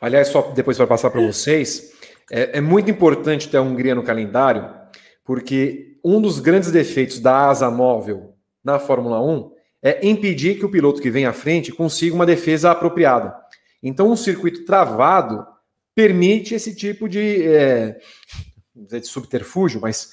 Aliás, 0.00 0.28
só 0.28 0.40
depois 0.40 0.78
para 0.78 0.86
passar 0.86 1.10
para 1.10 1.20
vocês, 1.20 1.92
é, 2.30 2.56
é 2.56 2.60
muito 2.62 2.90
importante 2.90 3.46
ter 3.46 3.58
a 3.58 3.62
Hungria 3.62 3.94
no 3.94 4.02
calendário, 4.02 4.70
porque 5.22 5.98
um 6.02 6.18
dos 6.18 6.40
grandes 6.40 6.70
defeitos 6.70 7.18
da 7.18 7.48
asa 7.48 7.70
móvel 7.70 8.33
na 8.64 8.78
Fórmula 8.78 9.20
1 9.22 9.52
é 9.82 10.06
impedir 10.06 10.58
que 10.58 10.64
o 10.64 10.70
piloto 10.70 11.02
que 11.02 11.10
vem 11.10 11.26
à 11.26 11.32
frente 11.32 11.70
consiga 11.70 12.14
uma 12.14 12.24
defesa 12.24 12.70
apropriada. 12.70 13.36
Então, 13.82 14.10
um 14.10 14.16
circuito 14.16 14.64
travado 14.64 15.46
permite 15.94 16.54
esse 16.54 16.74
tipo 16.74 17.06
de, 17.06 17.46
é, 17.46 18.00
de 18.74 19.02
subterfúgio, 19.02 19.80
mas 19.80 20.12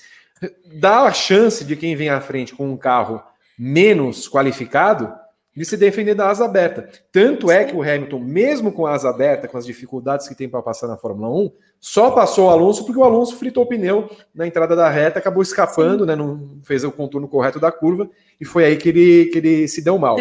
dá 0.73 1.03
a 1.03 1.13
chance 1.13 1.63
de 1.63 1.75
quem 1.77 1.95
vem 1.95 2.09
à 2.09 2.19
frente 2.19 2.53
com 2.53 2.69
um 2.69 2.77
carro 2.77 3.23
menos 3.57 4.27
qualificado 4.27 5.20
de 5.55 5.65
se 5.65 5.75
defender 5.75 6.15
da 6.15 6.29
asa 6.29 6.45
aberta. 6.45 6.89
Tanto 7.11 7.51
é 7.51 7.65
que 7.65 7.75
o 7.75 7.81
Hamilton, 7.81 8.19
mesmo 8.19 8.71
com 8.71 8.85
a 8.85 8.93
asa 8.93 9.09
aberta, 9.09 9.47
com 9.47 9.57
as 9.57 9.65
dificuldades 9.65 10.27
que 10.27 10.35
tem 10.35 10.47
para 10.47 10.61
passar 10.61 10.87
na 10.87 10.97
Fórmula 10.97 11.29
1, 11.29 11.51
só 11.79 12.11
passou 12.11 12.47
o 12.47 12.49
Alonso 12.49 12.85
porque 12.85 12.99
o 12.99 13.03
Alonso 13.03 13.35
fritou 13.35 13.63
o 13.63 13.67
pneu 13.67 14.09
na 14.33 14.47
entrada 14.47 14.75
da 14.75 14.89
reta, 14.89 15.19
acabou 15.19 15.43
escapando, 15.43 16.05
né, 16.05 16.15
não 16.15 16.59
fez 16.63 16.83
o 16.83 16.91
contorno 16.91 17.27
correto 17.27 17.59
da 17.59 17.71
curva, 17.71 18.09
e 18.39 18.45
foi 18.45 18.65
aí 18.65 18.77
que 18.77 18.89
ele, 18.89 19.25
que 19.25 19.37
ele 19.39 19.67
se 19.67 19.81
deu 19.81 19.97
mal. 19.97 20.15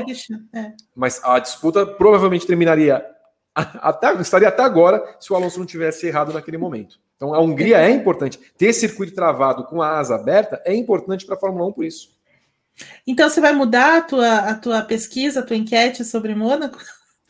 É. 0.55 0.73
Mas 0.97 1.23
a 1.23 1.39
disputa 1.39 1.86
provavelmente 1.86 2.47
terminaria 2.47 3.05
até, 3.55 4.12
estaria 4.20 4.48
até 4.48 4.62
agora 4.62 5.16
se 5.20 5.32
o 5.32 5.36
Alonso 5.36 5.59
não 5.59 5.66
tivesse 5.66 6.07
errado 6.07 6.32
naquele 6.32 6.59
momento. 6.59 6.98
Então 7.16 7.35
a 7.35 7.40
Hungria 7.40 7.78
é 7.78 7.90
importante. 7.90 8.40
Ter 8.57 8.73
circuito 8.73 9.15
travado 9.15 9.65
com 9.65 9.82
a 9.82 9.98
asa 9.98 10.15
aberta 10.15 10.61
é 10.65 10.74
importante 10.74 11.27
para 11.27 11.36
a 11.36 11.39
Fórmula 11.39 11.66
1 11.66 11.73
por 11.73 11.85
isso. 11.85 12.19
Então 13.07 13.28
você 13.28 13.40
vai 13.40 13.52
mudar 13.52 13.98
a 13.98 14.01
tua, 14.01 14.36
a 14.39 14.55
tua 14.55 14.82
pesquisa, 14.82 15.40
a 15.40 15.43
tua 15.43 15.57
enquete 15.57 16.05
sobre 16.05 16.35
Mônaco? 16.35 16.78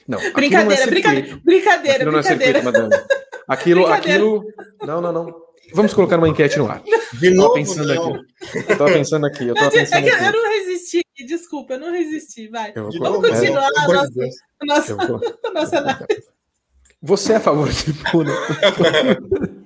Não, 0.07 0.19
brincadeira, 0.33 0.65
não 0.65 0.83
é 0.83 0.87
brincadeira, 0.87 1.41
brincadeira, 1.45 1.97
aquilo 1.97 2.13
brincadeira. 2.13 2.63
Não 2.63 2.71
é 2.71 2.83
circuito, 2.83 3.21
Aquilo, 3.49 3.87
aquilo. 3.87 4.45
Não, 4.87 5.01
não, 5.01 5.13
não. 5.13 5.51
Vamos 5.73 5.95
colocar 5.95 6.19
uma 6.19 6.29
enquete 6.29 6.59
no 6.59 6.69
ar. 6.69 6.83
De 7.15 7.31
novo, 7.31 7.55
pensando 7.55 7.95
não. 7.95 8.15
aqui. 8.15 8.25
Eu 8.55 8.77
tava 8.77 8.93
pensando 8.93 9.27
aqui. 9.27 9.47
Eu, 9.47 9.55
tava 9.55 9.67
é 9.69 9.71
pensando 9.71 10.07
é 10.07 10.11
aqui. 10.11 10.25
eu 10.25 10.33
não 10.33 10.49
resisti, 10.51 11.01
desculpa, 11.27 11.75
eu 11.75 11.81
não 11.81 11.93
resisti. 11.93 12.49
Vai. 12.49 12.73
Vamos 12.73 12.97
continuar 13.29 13.65
é, 13.65 13.81
a 13.81 13.89
nossa, 13.89 14.13
a 14.61 14.65
nossa, 14.67 14.97
a 15.45 15.51
nossa 15.51 15.79
análise. 15.79 16.25
Você 17.03 17.33
é 17.33 17.37
a 17.37 17.41
favor 17.41 17.69
de 17.69 17.95
Mônaco? 18.13 18.53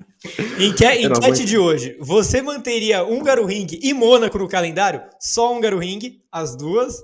Enque 0.58 0.86
enquete 1.02 1.44
de 1.44 1.58
hoje. 1.58 1.96
Você 2.00 2.40
manteria 2.40 3.04
Húngaro 3.04 3.44
Ring 3.44 3.66
e 3.82 3.92
Mônaco 3.92 4.38
no 4.38 4.48
calendário? 4.48 5.02
Só 5.20 5.54
Húngaro 5.54 5.78
Ring, 5.78 6.22
as 6.32 6.56
duas. 6.56 7.02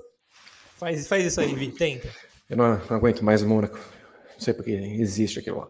Faz, 0.77 1.07
faz 1.07 1.25
isso 1.25 1.39
aí, 1.39 1.53
Vi, 1.53 1.71
tenta. 1.71 2.09
Eu 2.49 2.57
não, 2.57 2.81
não 2.89 2.97
aguento 2.97 3.23
mais 3.23 3.43
o 3.43 3.47
Mônaco. 3.47 3.77
Não 4.33 4.39
sei 4.39 4.53
porque 4.53 4.71
existe 4.71 5.39
aquilo 5.39 5.59
lá. 5.59 5.67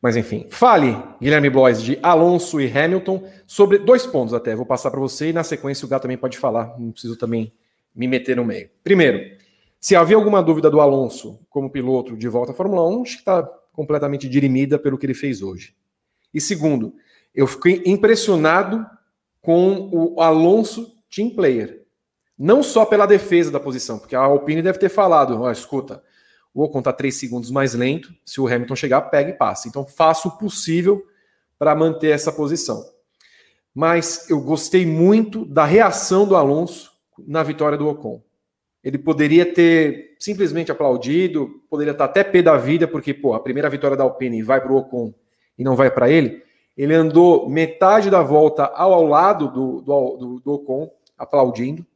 Mas 0.00 0.16
enfim, 0.16 0.46
fale, 0.50 0.96
Guilherme 1.20 1.50
Blois, 1.50 1.82
de 1.82 1.98
Alonso 2.02 2.60
e 2.60 2.66
Hamilton, 2.66 3.28
sobre 3.46 3.78
dois 3.78 4.06
pontos 4.06 4.32
até. 4.32 4.54
Vou 4.54 4.66
passar 4.66 4.90
para 4.90 5.00
você 5.00 5.30
e 5.30 5.32
na 5.32 5.44
sequência 5.44 5.84
o 5.84 5.88
Gato 5.88 6.02
também 6.02 6.16
pode 6.16 6.38
falar. 6.38 6.76
Não 6.78 6.92
preciso 6.92 7.16
também 7.16 7.52
me 7.94 8.06
meter 8.06 8.36
no 8.36 8.44
meio. 8.44 8.70
Primeiro, 8.82 9.20
se 9.80 9.96
havia 9.96 10.16
alguma 10.16 10.42
dúvida 10.42 10.70
do 10.70 10.80
Alonso 10.80 11.40
como 11.50 11.70
piloto 11.70 12.16
de 12.16 12.28
volta 12.28 12.52
à 12.52 12.54
Fórmula 12.54 12.88
1, 12.88 13.02
acho 13.02 13.12
que 13.14 13.18
está 13.18 13.42
completamente 13.72 14.28
dirimida 14.28 14.78
pelo 14.78 14.96
que 14.96 15.06
ele 15.06 15.14
fez 15.14 15.42
hoje. 15.42 15.74
E 16.32 16.40
segundo, 16.40 16.94
eu 17.34 17.46
fiquei 17.46 17.82
impressionado 17.86 18.86
com 19.40 19.90
o 19.92 20.20
Alonso 20.20 20.96
team 21.10 21.30
player. 21.30 21.82
Não 22.38 22.62
só 22.62 22.84
pela 22.84 23.06
defesa 23.06 23.50
da 23.50 23.60
posição, 23.60 23.98
porque 23.98 24.16
a 24.16 24.20
Alpine 24.20 24.62
deve 24.62 24.78
ter 24.78 24.88
falado: 24.88 25.40
oh, 25.40 25.50
escuta, 25.50 26.02
vou 26.54 26.70
contar 26.70 26.94
três 26.94 27.16
segundos 27.16 27.50
mais 27.50 27.74
lento. 27.74 28.14
Se 28.24 28.40
o 28.40 28.46
Hamilton 28.46 28.76
chegar, 28.76 29.02
pega 29.02 29.30
e 29.30 29.34
passa. 29.34 29.68
Então 29.68 29.86
faço 29.86 30.28
o 30.28 30.38
possível 30.38 31.04
para 31.58 31.74
manter 31.74 32.08
essa 32.08 32.32
posição. 32.32 32.84
Mas 33.74 34.28
eu 34.28 34.40
gostei 34.40 34.84
muito 34.84 35.44
da 35.44 35.64
reação 35.64 36.26
do 36.26 36.36
Alonso 36.36 36.92
na 37.26 37.42
vitória 37.42 37.78
do 37.78 37.88
Ocon. 37.88 38.22
Ele 38.82 38.98
poderia 38.98 39.46
ter 39.46 40.16
simplesmente 40.18 40.72
aplaudido, 40.72 41.62
poderia 41.70 41.92
estar 41.92 42.06
até 42.06 42.24
pé 42.24 42.42
da 42.42 42.56
vida, 42.56 42.88
porque, 42.88 43.14
pô, 43.14 43.32
a 43.32 43.40
primeira 43.40 43.70
vitória 43.70 43.96
da 43.96 44.02
Alpine 44.02 44.42
vai 44.42 44.60
para 44.60 44.72
o 44.72 44.76
Ocon 44.76 45.14
e 45.62 45.64
não 45.64 45.76
vai 45.76 45.90
para 45.90 46.10
ele. 46.10 46.42
Ele 46.76 46.92
andou 46.92 47.48
metade 47.48 48.10
da 48.10 48.20
volta 48.20 48.64
ao, 48.64 48.92
ao 48.92 49.06
lado 49.06 49.48
do, 49.48 49.80
do, 49.80 50.16
do, 50.16 50.40
do 50.40 50.52
Ocon, 50.54 50.90
aplaudindo. 51.16 51.86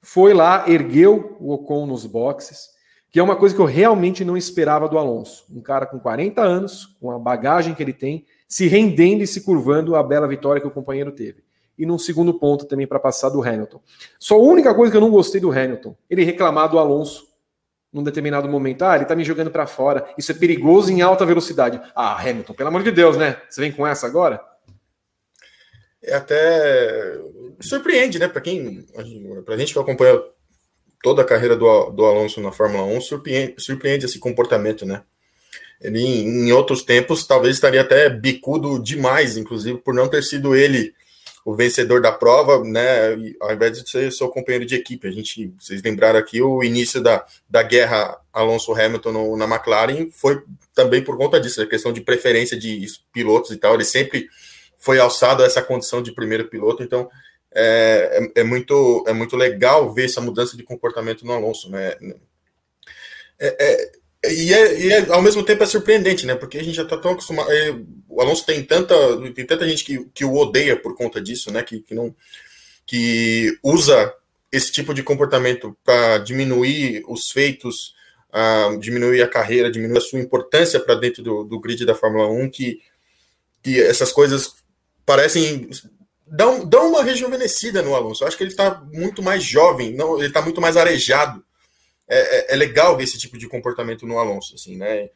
Foi 0.00 0.32
lá, 0.32 0.64
ergueu 0.66 1.36
o 1.38 1.52
Ocon 1.52 1.86
nos 1.86 2.06
boxes, 2.06 2.70
que 3.10 3.20
é 3.20 3.22
uma 3.22 3.36
coisa 3.36 3.54
que 3.54 3.60
eu 3.60 3.66
realmente 3.66 4.24
não 4.24 4.36
esperava 4.36 4.88
do 4.88 4.98
Alonso. 4.98 5.44
Um 5.54 5.60
cara 5.60 5.84
com 5.84 6.00
40 6.00 6.40
anos, 6.40 6.96
com 6.98 7.10
a 7.10 7.18
bagagem 7.18 7.74
que 7.74 7.82
ele 7.82 7.92
tem, 7.92 8.24
se 8.48 8.66
rendendo 8.66 9.22
e 9.22 9.26
se 9.26 9.42
curvando 9.42 9.94
a 9.94 10.02
bela 10.02 10.26
vitória 10.26 10.60
que 10.60 10.66
o 10.66 10.70
companheiro 10.70 11.12
teve 11.12 11.42
e 11.76 11.86
num 11.86 11.98
segundo 11.98 12.34
ponto 12.34 12.66
também 12.66 12.86
para 12.86 13.00
passar 13.00 13.30
do 13.30 13.42
Hamilton. 13.42 13.80
Só 14.18 14.36
a 14.36 14.42
única 14.42 14.74
coisa 14.74 14.90
que 14.90 14.96
eu 14.96 15.00
não 15.00 15.10
gostei 15.10 15.40
do 15.40 15.50
Hamilton, 15.50 15.96
ele 16.08 16.22
reclamar 16.22 16.68
do 16.68 16.78
Alonso 16.78 17.31
num 17.92 18.02
determinado 18.02 18.48
momento. 18.48 18.82
Ah, 18.82 18.96
ele 18.96 19.04
tá 19.04 19.14
me 19.14 19.24
jogando 19.24 19.50
para 19.50 19.66
fora. 19.66 20.08
Isso 20.16 20.32
é 20.32 20.34
perigoso 20.34 20.90
em 20.90 21.02
alta 21.02 21.26
velocidade. 21.26 21.80
Ah, 21.94 22.18
Hamilton, 22.18 22.54
pelo 22.54 22.68
amor 22.68 22.82
de 22.82 22.90
Deus, 22.90 23.16
né? 23.16 23.36
Você 23.48 23.60
vem 23.60 23.70
com 23.70 23.86
essa 23.86 24.06
agora? 24.06 24.40
É 26.02 26.14
até 26.14 27.18
surpreende, 27.60 28.18
né? 28.18 28.28
Para 28.28 28.40
quem, 28.40 28.86
pra 29.44 29.56
gente 29.56 29.72
que 29.72 29.78
acompanha 29.78 30.20
toda 31.02 31.22
a 31.22 31.24
carreira 31.24 31.56
do, 31.56 31.90
do 31.90 32.04
Alonso 32.04 32.40
na 32.40 32.50
Fórmula 32.50 32.84
1, 32.84 33.00
surpreende, 33.02 33.54
surpreende 33.58 34.06
esse 34.06 34.18
comportamento, 34.18 34.86
né? 34.86 35.02
Ele, 35.80 36.00
em 36.00 36.52
outros 36.52 36.82
tempos, 36.82 37.26
talvez 37.26 37.56
estaria 37.56 37.80
até 37.80 38.08
bicudo 38.08 38.80
demais, 38.80 39.36
inclusive, 39.36 39.78
por 39.78 39.92
não 39.92 40.08
ter 40.08 40.22
sido 40.22 40.54
ele 40.54 40.94
o 41.44 41.54
vencedor 41.54 42.00
da 42.00 42.12
prova, 42.12 42.62
né, 42.62 43.12
ao 43.40 43.52
invés 43.52 43.80
de 43.80 43.88
ser 43.88 44.12
seu 44.12 44.28
companheiro 44.28 44.64
de 44.64 44.74
equipe. 44.74 45.08
A 45.08 45.10
gente, 45.10 45.52
vocês 45.58 45.82
lembraram 45.82 46.18
aqui, 46.18 46.40
o 46.40 46.62
início 46.62 47.02
da, 47.02 47.26
da 47.48 47.62
guerra 47.62 48.18
Alonso 48.32 48.72
Hamilton 48.72 49.12
no, 49.12 49.36
na 49.36 49.44
McLaren 49.44 50.08
foi 50.10 50.42
também 50.74 51.02
por 51.02 51.16
conta 51.16 51.40
disso, 51.40 51.60
a 51.60 51.66
questão 51.66 51.92
de 51.92 52.00
preferência 52.00 52.56
de 52.56 52.86
pilotos 53.12 53.50
e 53.50 53.56
tal. 53.56 53.74
Ele 53.74 53.84
sempre 53.84 54.28
foi 54.78 54.98
alçado 54.98 55.42
a 55.42 55.46
essa 55.46 55.62
condição 55.62 56.02
de 56.02 56.12
primeiro 56.12 56.48
piloto, 56.48 56.82
então 56.82 57.08
é, 57.54 58.30
é, 58.34 58.40
é 58.40 58.44
muito, 58.44 59.04
é 59.06 59.12
muito 59.12 59.36
legal 59.36 59.92
ver 59.92 60.06
essa 60.06 60.20
mudança 60.20 60.56
de 60.56 60.62
comportamento 60.62 61.26
no 61.26 61.32
Alonso, 61.32 61.70
né? 61.70 61.94
É, 63.38 63.56
é, 63.58 63.92
e, 64.24 64.54
é, 64.54 64.80
e 64.80 64.92
é, 64.92 65.12
ao 65.12 65.20
mesmo 65.20 65.42
tempo 65.42 65.64
é 65.64 65.66
surpreendente, 65.66 66.24
né? 66.24 66.34
Porque 66.36 66.58
a 66.58 66.62
gente 66.62 66.76
já 66.76 66.84
está 66.84 66.96
tão 66.96 67.12
acostumado. 67.12 67.50
É, 67.50 67.74
o 68.08 68.20
Alonso 68.20 68.46
tem 68.46 68.62
tanta, 68.62 68.94
tem 69.32 69.44
tanta 69.44 69.68
gente 69.68 69.84
que, 69.84 70.04
que 70.14 70.24
o 70.24 70.34
odeia 70.34 70.76
por 70.76 70.96
conta 70.96 71.20
disso, 71.20 71.52
né? 71.52 71.62
Que, 71.62 71.80
que, 71.80 71.94
não, 71.94 72.14
que 72.86 73.58
usa 73.62 74.14
esse 74.52 74.70
tipo 74.70 74.94
de 74.94 75.02
comportamento 75.02 75.76
para 75.84 76.18
diminuir 76.18 77.02
os 77.08 77.30
feitos, 77.30 77.94
uh, 78.30 78.78
diminuir 78.78 79.22
a 79.22 79.28
carreira, 79.28 79.72
diminuir 79.72 79.98
a 79.98 80.02
sua 80.02 80.20
importância 80.20 80.78
para 80.78 80.94
dentro 80.94 81.22
do, 81.22 81.42
do 81.42 81.58
grid 81.58 81.84
da 81.84 81.94
Fórmula 81.94 82.28
1, 82.28 82.48
que, 82.50 82.80
que 83.60 83.80
essas 83.80 84.12
coisas 84.12 84.54
parecem 85.04 85.68
dão, 86.24 86.64
dão 86.64 86.90
uma 86.90 87.02
rejuvenescida 87.02 87.82
no 87.82 87.94
Alonso. 87.94 88.22
Eu 88.22 88.28
acho 88.28 88.36
que 88.36 88.44
ele 88.44 88.50
está 88.50 88.82
muito 88.92 89.20
mais 89.20 89.42
jovem, 89.42 89.94
não, 89.94 90.18
ele 90.18 90.28
está 90.28 90.40
muito 90.40 90.60
mais 90.60 90.76
arejado 90.76 91.42
é, 92.12 92.18
é, 92.18 92.52
é, 92.52 92.56
legal 92.56 92.94
ver 92.94 93.04
esse 93.04 93.16
tipo 93.16 93.38
de 93.38 93.48
comportamento 93.48 94.06
no 94.06 94.18
Alonso, 94.18 94.54
assim, 94.54 94.76
né? 94.76 95.08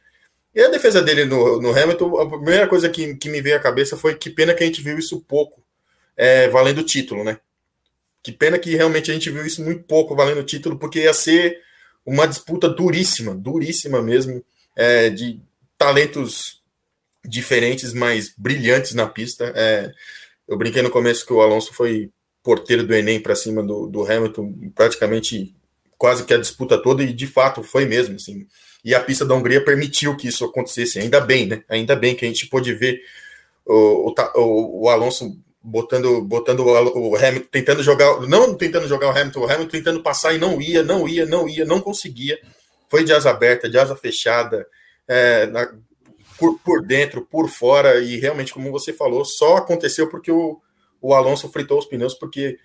E 0.55 0.59
a 0.59 0.69
defesa 0.69 0.99
dele 0.99 1.25
no, 1.25 1.61
no 1.61 1.69
Hamilton, 1.69 2.19
a 2.19 2.27
primeira 2.27 2.67
coisa 2.67 2.89
que, 2.89 3.15
que 3.15 3.29
me 3.29 3.39
veio 3.39 3.55
à 3.55 3.59
cabeça 3.59 3.95
foi 3.95 4.15
que 4.15 4.31
pena 4.31 4.55
que 4.55 4.63
a 4.63 4.65
gente 4.65 4.81
viu 4.81 4.97
isso 4.97 5.21
pouco, 5.21 5.63
é, 6.15 6.47
valendo 6.49 6.79
o 6.79 6.83
título, 6.83 7.23
né? 7.23 7.39
Que 8.23 8.31
pena 8.31 8.57
que 8.57 8.75
realmente 8.75 9.11
a 9.11 9.13
gente 9.13 9.29
viu 9.29 9.45
isso 9.45 9.63
muito 9.63 9.83
pouco 9.83 10.15
valendo 10.15 10.39
o 10.39 10.43
título, 10.43 10.79
porque 10.79 11.01
ia 11.01 11.13
ser 11.13 11.61
uma 12.03 12.27
disputa 12.27 12.67
duríssima, 12.67 13.35
duríssima 13.35 14.01
mesmo, 14.01 14.43
é, 14.75 15.11
de 15.11 15.39
talentos 15.77 16.63
diferentes, 17.23 17.93
mas 17.93 18.33
brilhantes 18.35 18.95
na 18.95 19.05
pista. 19.05 19.53
É, 19.55 19.91
eu 20.47 20.57
brinquei 20.57 20.81
no 20.81 20.89
começo 20.89 21.27
que 21.27 21.33
o 21.33 21.41
Alonso 21.41 21.73
foi 21.73 22.09
porteiro 22.41 22.83
do 22.83 22.95
Enem 22.95 23.19
para 23.19 23.35
cima 23.35 23.61
do, 23.61 23.85
do 23.85 24.03
Hamilton, 24.03 24.71
praticamente 24.73 25.53
quase 25.97 26.23
que 26.23 26.33
a 26.33 26.37
disputa 26.37 26.81
toda, 26.81 27.03
e 27.03 27.11
de 27.11 27.27
fato 27.27 27.63
foi 27.63 27.85
mesmo, 27.85 28.15
assim. 28.15 28.45
E 28.83 28.93
a 28.93 28.99
pista 28.99 29.25
da 29.25 29.35
Hungria 29.35 29.63
permitiu 29.63 30.15
que 30.15 30.27
isso 30.27 30.45
acontecesse, 30.45 30.99
ainda 30.99 31.19
bem, 31.19 31.47
né? 31.47 31.63
Ainda 31.67 31.95
bem 31.95 32.15
que 32.15 32.25
a 32.25 32.27
gente 32.27 32.47
pôde 32.47 32.73
ver 32.73 33.01
o, 33.65 34.13
o, 34.35 34.83
o 34.83 34.89
Alonso 34.89 35.37
botando, 35.61 36.21
botando 36.21 36.61
o, 36.61 37.09
o 37.09 37.15
Hamilton, 37.15 37.47
tentando 37.51 37.83
jogar, 37.83 38.21
não 38.21 38.55
tentando 38.55 38.87
jogar 38.87 39.07
o 39.07 39.17
Hamilton, 39.17 39.39
o 39.41 39.51
Hamilton 39.51 39.71
tentando 39.71 40.01
passar 40.01 40.33
e 40.33 40.37
não 40.37 40.61
ia, 40.61 40.83
não 40.83 41.07
ia, 41.07 41.25
não 41.25 41.49
ia, 41.49 41.65
não 41.65 41.81
conseguia. 41.81 42.39
Foi 42.89 43.03
de 43.03 43.11
asa 43.11 43.29
aberta, 43.29 43.69
de 43.69 43.77
asa 43.77 43.95
fechada, 43.95 44.65
é, 45.07 45.45
na, 45.47 45.73
por, 46.37 46.59
por 46.59 46.85
dentro, 46.85 47.25
por 47.25 47.49
fora, 47.49 47.99
e 47.99 48.17
realmente, 48.17 48.53
como 48.53 48.71
você 48.71 48.93
falou, 48.93 49.25
só 49.25 49.57
aconteceu 49.57 50.09
porque 50.09 50.31
o, 50.31 50.61
o 51.01 51.13
Alonso 51.13 51.49
fritou 51.49 51.79
os 51.79 51.85
pneus, 51.85 52.13
porque 52.13 52.57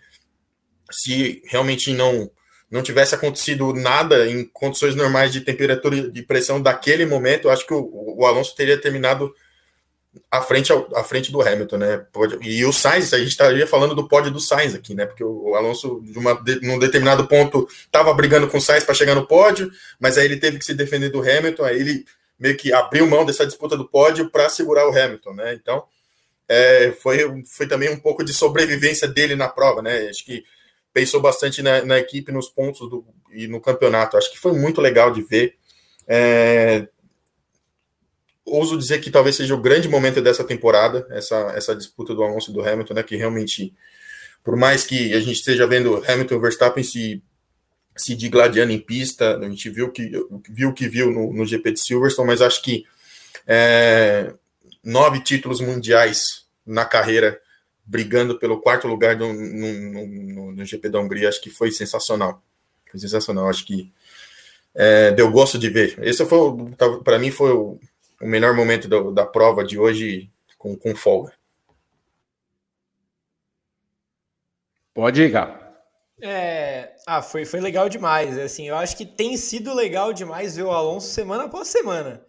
se 0.90 1.42
realmente 1.46 1.92
não 1.92 2.30
não 2.72 2.82
tivesse 2.82 3.14
acontecido 3.14 3.74
nada 3.74 4.26
em 4.26 4.44
condições 4.46 4.94
normais 4.94 5.30
de 5.30 5.42
temperatura 5.42 5.94
e 6.14 6.22
pressão 6.22 6.60
daquele 6.60 7.04
momento, 7.04 7.50
acho 7.50 7.66
que 7.66 7.74
o, 7.74 8.16
o 8.16 8.24
Alonso 8.24 8.56
teria 8.56 8.80
terminado 8.80 9.32
à 10.30 10.40
frente, 10.40 10.72
à 10.94 11.04
frente 11.04 11.30
do 11.30 11.42
Hamilton, 11.42 11.76
né? 11.76 12.06
E 12.40 12.64
o 12.64 12.72
Sainz, 12.72 13.12
a 13.12 13.18
gente 13.18 13.28
estaria 13.28 13.66
falando 13.66 13.94
do 13.94 14.08
pódio 14.08 14.30
do 14.30 14.40
Sainz 14.40 14.74
aqui, 14.74 14.94
né? 14.94 15.04
Porque 15.04 15.22
o 15.22 15.54
Alonso, 15.54 16.00
de 16.02 16.18
uma, 16.18 16.32
de, 16.32 16.66
num 16.66 16.78
determinado 16.78 17.28
ponto, 17.28 17.68
estava 17.70 18.12
brigando 18.14 18.48
com 18.48 18.56
o 18.56 18.60
Sainz 18.60 18.84
para 18.84 18.94
chegar 18.94 19.14
no 19.14 19.26
pódio, 19.26 19.70
mas 20.00 20.16
aí 20.16 20.24
ele 20.24 20.38
teve 20.38 20.58
que 20.58 20.64
se 20.64 20.72
defender 20.72 21.10
do 21.10 21.20
Hamilton, 21.20 21.64
aí 21.64 21.78
ele 21.78 22.06
meio 22.38 22.56
que 22.56 22.72
abriu 22.72 23.06
mão 23.06 23.26
dessa 23.26 23.44
disputa 23.44 23.76
do 23.76 23.86
pódio 23.86 24.30
para 24.30 24.48
segurar 24.48 24.88
o 24.88 24.98
Hamilton, 24.98 25.34
né? 25.34 25.52
Então, 25.52 25.84
é, 26.48 26.90
foi, 27.02 27.44
foi 27.44 27.66
também 27.66 27.90
um 27.90 28.00
pouco 28.00 28.24
de 28.24 28.32
sobrevivência 28.32 29.06
dele 29.06 29.36
na 29.36 29.48
prova, 29.48 29.82
né? 29.82 30.08
Acho 30.08 30.24
que 30.24 30.42
pensou 30.92 31.20
bastante 31.20 31.62
na, 31.62 31.84
na, 31.84 31.98
equipe, 31.98 32.32
nos 32.32 32.48
pontos 32.48 32.88
do, 32.88 33.04
e 33.32 33.46
no 33.46 33.60
campeonato. 33.60 34.16
Acho 34.16 34.30
que 34.30 34.38
foi 34.38 34.52
muito 34.52 34.80
legal 34.80 35.12
de 35.12 35.22
ver. 35.22 35.56
É, 36.06 36.86
ouso 38.44 38.76
dizer 38.76 39.00
que 39.00 39.10
talvez 39.10 39.36
seja 39.36 39.54
o 39.54 39.60
grande 39.60 39.88
momento 39.88 40.20
dessa 40.20 40.44
temporada, 40.44 41.06
essa, 41.10 41.52
essa 41.56 41.74
disputa 41.74 42.14
do 42.14 42.22
Alonso 42.22 42.50
e 42.50 42.54
do 42.54 42.60
Hamilton, 42.60 42.94
né, 42.94 43.02
que 43.02 43.16
realmente, 43.16 43.74
por 44.44 44.56
mais 44.56 44.84
que 44.84 45.14
a 45.14 45.20
gente 45.20 45.32
esteja 45.32 45.66
vendo 45.66 46.02
Hamilton 46.06 46.34
e 46.34 46.40
Verstappen 46.40 46.84
se, 46.84 47.22
se 47.96 48.14
digladiando 48.14 48.72
em 48.72 48.80
pista, 48.80 49.38
a 49.38 49.48
gente 49.48 49.70
viu 49.70 49.90
que 49.90 50.10
viu 50.48 50.72
que 50.74 50.88
viu 50.88 51.10
no, 51.10 51.32
no 51.32 51.46
GP 51.46 51.72
de 51.72 51.80
Silverstone, 51.80 52.26
mas 52.26 52.42
acho 52.42 52.62
que 52.62 52.84
é, 53.46 54.34
nove 54.84 55.20
títulos 55.20 55.60
mundiais 55.60 56.44
na 56.66 56.84
carreira 56.84 57.40
brigando 57.92 58.38
pelo 58.38 58.58
quarto 58.58 58.88
lugar 58.88 59.18
no, 59.18 59.34
no, 59.34 60.06
no, 60.06 60.52
no, 60.52 60.64
GP 60.64 60.88
da 60.88 60.98
Hungria, 60.98 61.28
acho 61.28 61.42
que 61.42 61.50
foi 61.50 61.70
sensacional. 61.70 62.42
Foi 62.90 62.98
sensacional, 62.98 63.50
acho 63.50 63.66
que 63.66 63.92
é, 64.74 65.10
deu 65.10 65.30
gosto 65.30 65.58
de 65.58 65.68
ver. 65.68 65.98
Esse 65.98 66.24
foi, 66.24 66.38
para 67.04 67.18
mim, 67.18 67.30
foi 67.30 67.52
o, 67.52 67.78
o 68.18 68.26
melhor 68.26 68.54
momento 68.56 68.88
da, 68.88 68.98
da 69.10 69.26
prova 69.26 69.62
de 69.62 69.78
hoje 69.78 70.30
com, 70.56 70.74
com 70.74 70.96
folga. 70.96 71.34
Pode 74.94 75.20
ir, 75.20 75.28
Gá. 75.30 75.58
É, 76.22 76.94
ah, 77.06 77.20
foi, 77.20 77.44
foi 77.44 77.60
legal 77.60 77.90
demais. 77.90 78.38
Assim, 78.38 78.68
eu 78.68 78.76
acho 78.76 78.96
que 78.96 79.04
tem 79.04 79.36
sido 79.36 79.74
legal 79.74 80.14
demais 80.14 80.56
ver 80.56 80.62
o 80.62 80.70
Alonso 80.70 81.08
semana 81.08 81.44
após 81.44 81.68
semana 81.68 82.24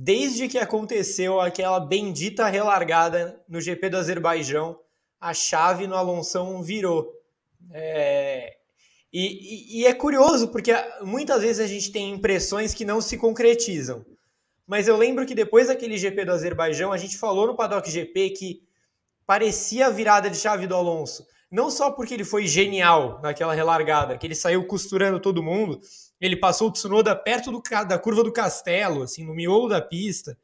desde 0.00 0.46
que 0.46 0.58
aconteceu 0.58 1.40
aquela 1.40 1.80
bendita 1.80 2.46
relargada 2.46 3.42
no 3.48 3.60
GP 3.60 3.90
do 3.90 3.96
Azerbaijão, 3.96 4.78
a 5.20 5.34
chave 5.34 5.86
no 5.86 5.96
Alonso 5.96 6.62
virou. 6.62 7.12
É... 7.72 8.56
E, 9.12 9.78
e, 9.78 9.80
e, 9.80 9.86
é 9.86 9.94
curioso, 9.94 10.48
porque 10.48 10.72
muitas 11.02 11.40
vezes 11.40 11.64
a 11.64 11.66
gente 11.66 11.90
tem 11.90 12.10
impressões 12.10 12.74
que 12.74 12.84
não 12.84 13.00
se 13.00 13.16
concretizam. 13.16 14.04
Mas 14.66 14.86
eu 14.86 14.98
lembro 14.98 15.24
que 15.24 15.34
depois 15.34 15.68
daquele 15.68 15.96
GP 15.96 16.26
do 16.26 16.32
Azerbaijão, 16.32 16.92
a 16.92 16.98
gente 16.98 17.16
falou 17.16 17.46
no 17.46 17.56
Paddock 17.56 17.90
GP 17.90 18.30
que 18.30 18.62
parecia 19.26 19.86
a 19.86 19.90
virada 19.90 20.28
de 20.28 20.36
chave 20.36 20.66
do 20.66 20.74
Alonso. 20.74 21.26
Não 21.50 21.70
só 21.70 21.90
porque 21.90 22.12
ele 22.12 22.24
foi 22.24 22.46
genial 22.46 23.18
naquela 23.22 23.54
relargada, 23.54 24.18
que 24.18 24.26
ele 24.26 24.34
saiu 24.34 24.66
costurando 24.66 25.18
todo 25.18 25.42
mundo, 25.42 25.80
ele 26.20 26.36
passou 26.36 26.68
o 26.68 26.72
Tsunoda 26.72 27.16
perto 27.16 27.50
do, 27.50 27.62
da 27.86 27.98
curva 27.98 28.22
do 28.22 28.32
castelo, 28.32 29.02
assim, 29.02 29.24
no 29.24 29.34
miolo 29.34 29.68
da 29.68 29.80
pista. 29.80 30.36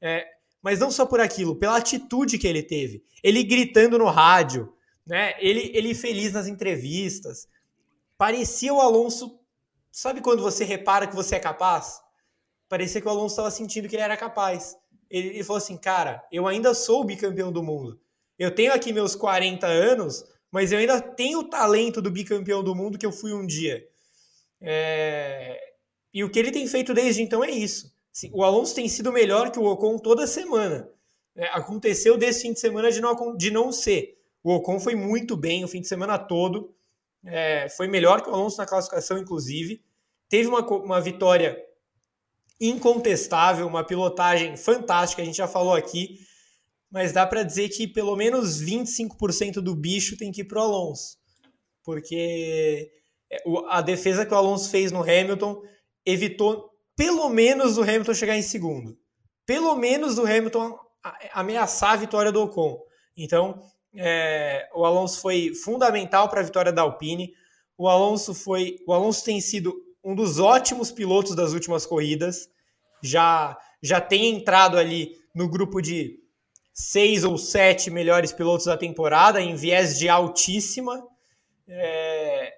É, 0.00 0.26
mas 0.62 0.78
não 0.78 0.90
só 0.90 1.04
por 1.04 1.20
aquilo, 1.20 1.56
pela 1.56 1.76
atitude 1.76 2.38
que 2.38 2.46
ele 2.46 2.62
teve. 2.62 3.04
Ele 3.22 3.42
gritando 3.42 3.98
no 3.98 4.06
rádio, 4.06 4.72
né? 5.06 5.34
Ele, 5.38 5.70
ele 5.74 5.94
feliz 5.94 6.32
nas 6.32 6.46
entrevistas. 6.46 7.48
Parecia 8.16 8.72
o 8.72 8.80
Alonso. 8.80 9.40
Sabe 9.90 10.20
quando 10.20 10.42
você 10.42 10.64
repara 10.64 11.06
que 11.06 11.14
você 11.14 11.36
é 11.36 11.40
capaz? 11.40 12.00
Parecia 12.68 13.00
que 13.00 13.06
o 13.06 13.10
Alonso 13.10 13.34
estava 13.34 13.50
sentindo 13.50 13.88
que 13.88 13.96
ele 13.96 14.02
era 14.02 14.16
capaz. 14.16 14.76
Ele, 15.10 15.28
ele 15.28 15.44
falou 15.44 15.58
assim: 15.58 15.76
cara, 15.76 16.24
eu 16.30 16.46
ainda 16.46 16.72
sou 16.72 17.04
bicampeão 17.04 17.52
do 17.52 17.62
mundo. 17.62 18.00
Eu 18.38 18.54
tenho 18.54 18.72
aqui 18.72 18.92
meus 18.92 19.14
40 19.14 19.66
anos, 19.66 20.24
mas 20.50 20.72
eu 20.72 20.78
ainda 20.78 21.00
tenho 21.00 21.40
o 21.40 21.44
talento 21.48 22.00
do 22.00 22.10
bicampeão 22.10 22.62
do 22.62 22.74
mundo 22.74 22.96
que 22.96 23.04
eu 23.04 23.12
fui 23.12 23.32
um 23.32 23.46
dia. 23.46 23.84
É... 24.60 25.60
E 26.14 26.22
o 26.24 26.30
que 26.30 26.38
ele 26.38 26.50
tem 26.50 26.66
feito 26.66 26.94
desde 26.94 27.22
então 27.22 27.42
é 27.42 27.50
isso. 27.50 27.91
O 28.32 28.44
Alonso 28.44 28.74
tem 28.74 28.88
sido 28.88 29.12
melhor 29.12 29.50
que 29.50 29.58
o 29.58 29.64
Ocon 29.64 29.98
toda 29.98 30.26
semana. 30.26 30.88
É, 31.34 31.46
aconteceu 31.48 32.18
desse 32.18 32.42
fim 32.42 32.52
de 32.52 32.60
semana 32.60 32.90
de 32.90 33.00
não, 33.00 33.36
de 33.36 33.50
não 33.50 33.72
ser. 33.72 34.18
O 34.44 34.54
Ocon 34.54 34.78
foi 34.78 34.94
muito 34.94 35.36
bem 35.36 35.64
o 35.64 35.68
fim 35.68 35.80
de 35.80 35.88
semana 35.88 36.18
todo. 36.18 36.74
É, 37.24 37.68
foi 37.70 37.88
melhor 37.88 38.20
que 38.20 38.28
o 38.28 38.34
Alonso 38.34 38.58
na 38.58 38.66
classificação, 38.66 39.18
inclusive. 39.18 39.82
Teve 40.28 40.48
uma, 40.48 40.60
uma 40.60 41.00
vitória 41.00 41.58
incontestável, 42.60 43.66
uma 43.66 43.84
pilotagem 43.84 44.56
fantástica, 44.56 45.22
a 45.22 45.24
gente 45.24 45.36
já 45.36 45.48
falou 45.48 45.74
aqui. 45.74 46.20
Mas 46.90 47.12
dá 47.12 47.26
para 47.26 47.42
dizer 47.42 47.70
que 47.70 47.88
pelo 47.88 48.14
menos 48.14 48.62
25% 48.62 49.54
do 49.54 49.74
bicho 49.74 50.16
tem 50.18 50.30
que 50.30 50.42
ir 50.42 50.44
para 50.44 50.60
o 50.60 50.64
Alonso. 50.64 51.16
Porque 51.82 52.92
é, 53.30 53.42
a 53.68 53.80
defesa 53.80 54.26
que 54.26 54.34
o 54.34 54.36
Alonso 54.36 54.68
fez 54.68 54.92
no 54.92 55.02
Hamilton 55.02 55.62
evitou 56.04 56.71
pelo 56.96 57.28
menos 57.28 57.78
o 57.78 57.82
Hamilton 57.82 58.14
chegar 58.14 58.36
em 58.36 58.42
segundo. 58.42 58.98
Pelo 59.46 59.74
menos 59.76 60.18
o 60.18 60.26
Hamilton 60.26 60.78
ameaçar 61.32 61.92
a 61.92 61.96
vitória 61.96 62.30
do 62.30 62.42
Ocon. 62.42 62.78
Então, 63.16 63.62
é, 63.94 64.68
o 64.74 64.84
Alonso 64.84 65.20
foi 65.20 65.52
fundamental 65.54 66.28
para 66.28 66.40
a 66.40 66.44
vitória 66.44 66.72
da 66.72 66.82
Alpine. 66.82 67.32
O 67.76 67.88
Alonso 67.88 68.34
foi, 68.34 68.76
o 68.86 68.92
Alonso 68.92 69.24
tem 69.24 69.40
sido 69.40 69.74
um 70.04 70.14
dos 70.14 70.38
ótimos 70.38 70.90
pilotos 70.90 71.34
das 71.34 71.52
últimas 71.52 71.84
corridas. 71.84 72.48
Já 73.02 73.58
já 73.82 74.00
tem 74.00 74.30
entrado 74.30 74.78
ali 74.78 75.18
no 75.34 75.48
grupo 75.48 75.80
de 75.80 76.20
seis 76.72 77.24
ou 77.24 77.36
sete 77.36 77.90
melhores 77.90 78.32
pilotos 78.32 78.66
da 78.66 78.76
temporada 78.76 79.40
em 79.40 79.56
viés 79.56 79.98
de 79.98 80.08
altíssima. 80.08 81.04
É, 81.68 82.54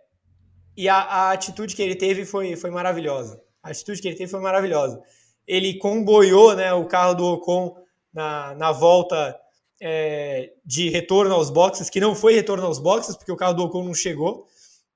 e 0.76 0.88
a, 0.88 0.96
a, 0.96 1.32
atitude 1.32 1.74
que 1.74 1.82
ele 1.82 1.96
teve 1.96 2.24
foi, 2.26 2.56
foi 2.56 2.70
maravilhosa. 2.70 3.42
A 3.64 3.70
atitude 3.70 4.02
que 4.02 4.08
ele 4.08 4.16
teve 4.16 4.30
foi 4.30 4.40
maravilhosa. 4.40 5.02
Ele 5.46 5.78
comboiou 5.78 6.54
né, 6.54 6.72
o 6.74 6.86
carro 6.86 7.14
do 7.14 7.24
Ocon 7.24 7.74
na, 8.12 8.54
na 8.54 8.72
volta 8.72 9.34
é, 9.80 10.52
de 10.64 10.90
retorno 10.90 11.34
aos 11.34 11.48
boxes, 11.48 11.88
que 11.88 11.98
não 11.98 12.14
foi 12.14 12.34
retorno 12.34 12.66
aos 12.66 12.78
boxes, 12.78 13.16
porque 13.16 13.32
o 13.32 13.36
carro 13.36 13.54
do 13.54 13.64
Ocon 13.64 13.82
não 13.82 13.94
chegou. 13.94 14.46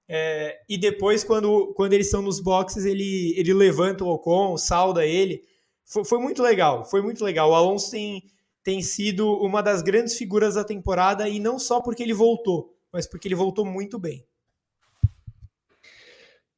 É, 0.07 0.59
e 0.69 0.77
depois, 0.77 1.25
quando, 1.25 1.73
quando 1.75 1.95
eles 1.95 2.09
estão 2.09 2.21
nos 2.21 2.41
boxes, 2.41 2.85
ele, 2.85 3.35
ele 3.39 3.55
levanta 3.55 4.05
o 4.05 4.09
Ocon, 4.09 4.59
salda 4.59 5.07
ele. 5.07 5.43
Foi, 5.87 6.05
foi 6.05 6.19
muito 6.19 6.43
legal, 6.43 6.85
foi 6.85 7.01
muito 7.01 7.25
legal. 7.25 7.51
O 7.51 7.55
Alonso 7.55 7.91
tem, 7.91 8.23
tem 8.63 8.83
sido 8.83 9.33
uma 9.39 9.63
das 9.63 9.81
grandes 9.81 10.15
figuras 10.15 10.57
da 10.57 10.65
temporada, 10.65 11.27
e 11.27 11.41
não 11.41 11.59
só 11.59 11.81
porque 11.81 12.03
ele 12.03 12.13
voltou, 12.13 12.75
mas 12.93 13.07
porque 13.07 13.29
ele 13.29 13.35
voltou 13.35 13.65
muito 13.65 13.99
bem. 13.99 14.28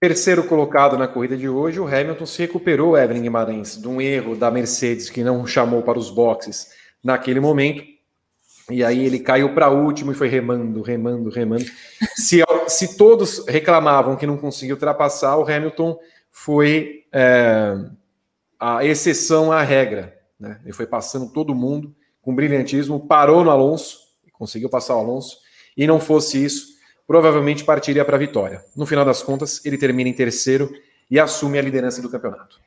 Terceiro 0.01 0.45
colocado 0.45 0.97
na 0.97 1.07
corrida 1.07 1.37
de 1.37 1.47
hoje, 1.47 1.79
o 1.79 1.87
Hamilton 1.87 2.25
se 2.25 2.39
recuperou, 2.39 2.97
Evelyn 2.97 3.21
Guimarães, 3.21 3.77
de 3.77 3.87
um 3.87 4.01
erro 4.01 4.35
da 4.35 4.51
Mercedes 4.51 5.11
que 5.11 5.23
não 5.23 5.47
chamou 5.47 5.83
para 5.83 5.99
os 5.99 6.09
boxes 6.09 6.73
naquele 7.05 7.39
momento. 7.39 7.85
E 8.71 8.83
aí 8.83 9.05
ele 9.05 9.19
caiu 9.19 9.53
para 9.53 9.69
último 9.69 10.11
e 10.11 10.15
foi 10.15 10.29
remando, 10.29 10.81
remando, 10.81 11.29
remando. 11.29 11.67
Se, 12.17 12.43
se 12.67 12.97
todos 12.97 13.45
reclamavam 13.47 14.17
que 14.17 14.27
não 14.27 14.39
conseguiu 14.39 14.77
ultrapassar, 14.77 15.37
o 15.37 15.43
Hamilton 15.43 15.99
foi 16.31 17.05
é, 17.13 17.77
a 18.59 18.83
exceção 18.83 19.53
à 19.53 19.61
regra. 19.61 20.19
Né? 20.39 20.61
Ele 20.65 20.73
foi 20.73 20.87
passando 20.87 21.31
todo 21.31 21.55
mundo 21.55 21.95
com 22.23 22.35
brilhantismo, 22.35 23.07
parou 23.07 23.45
no 23.45 23.51
Alonso, 23.51 23.99
conseguiu 24.33 24.71
passar 24.71 24.97
o 24.97 25.01
Alonso. 25.01 25.37
E 25.77 25.87
não 25.87 26.01
fosse 26.01 26.43
isso, 26.43 26.69
provavelmente 27.11 27.65
partiria 27.65 28.05
para 28.05 28.15
a 28.15 28.21
vitória. 28.21 28.65
No 28.77 28.87
final 28.87 29.05
das 29.05 29.21
contas, 29.21 29.61
ele 29.67 29.77
termina 29.77 30.09
em 30.09 30.13
terceiro 30.13 30.73
e 31.11 31.19
assume 31.19 31.59
a 31.59 31.63
liderança 31.63 32.01
do 32.01 32.09
campeonato. 32.09 32.61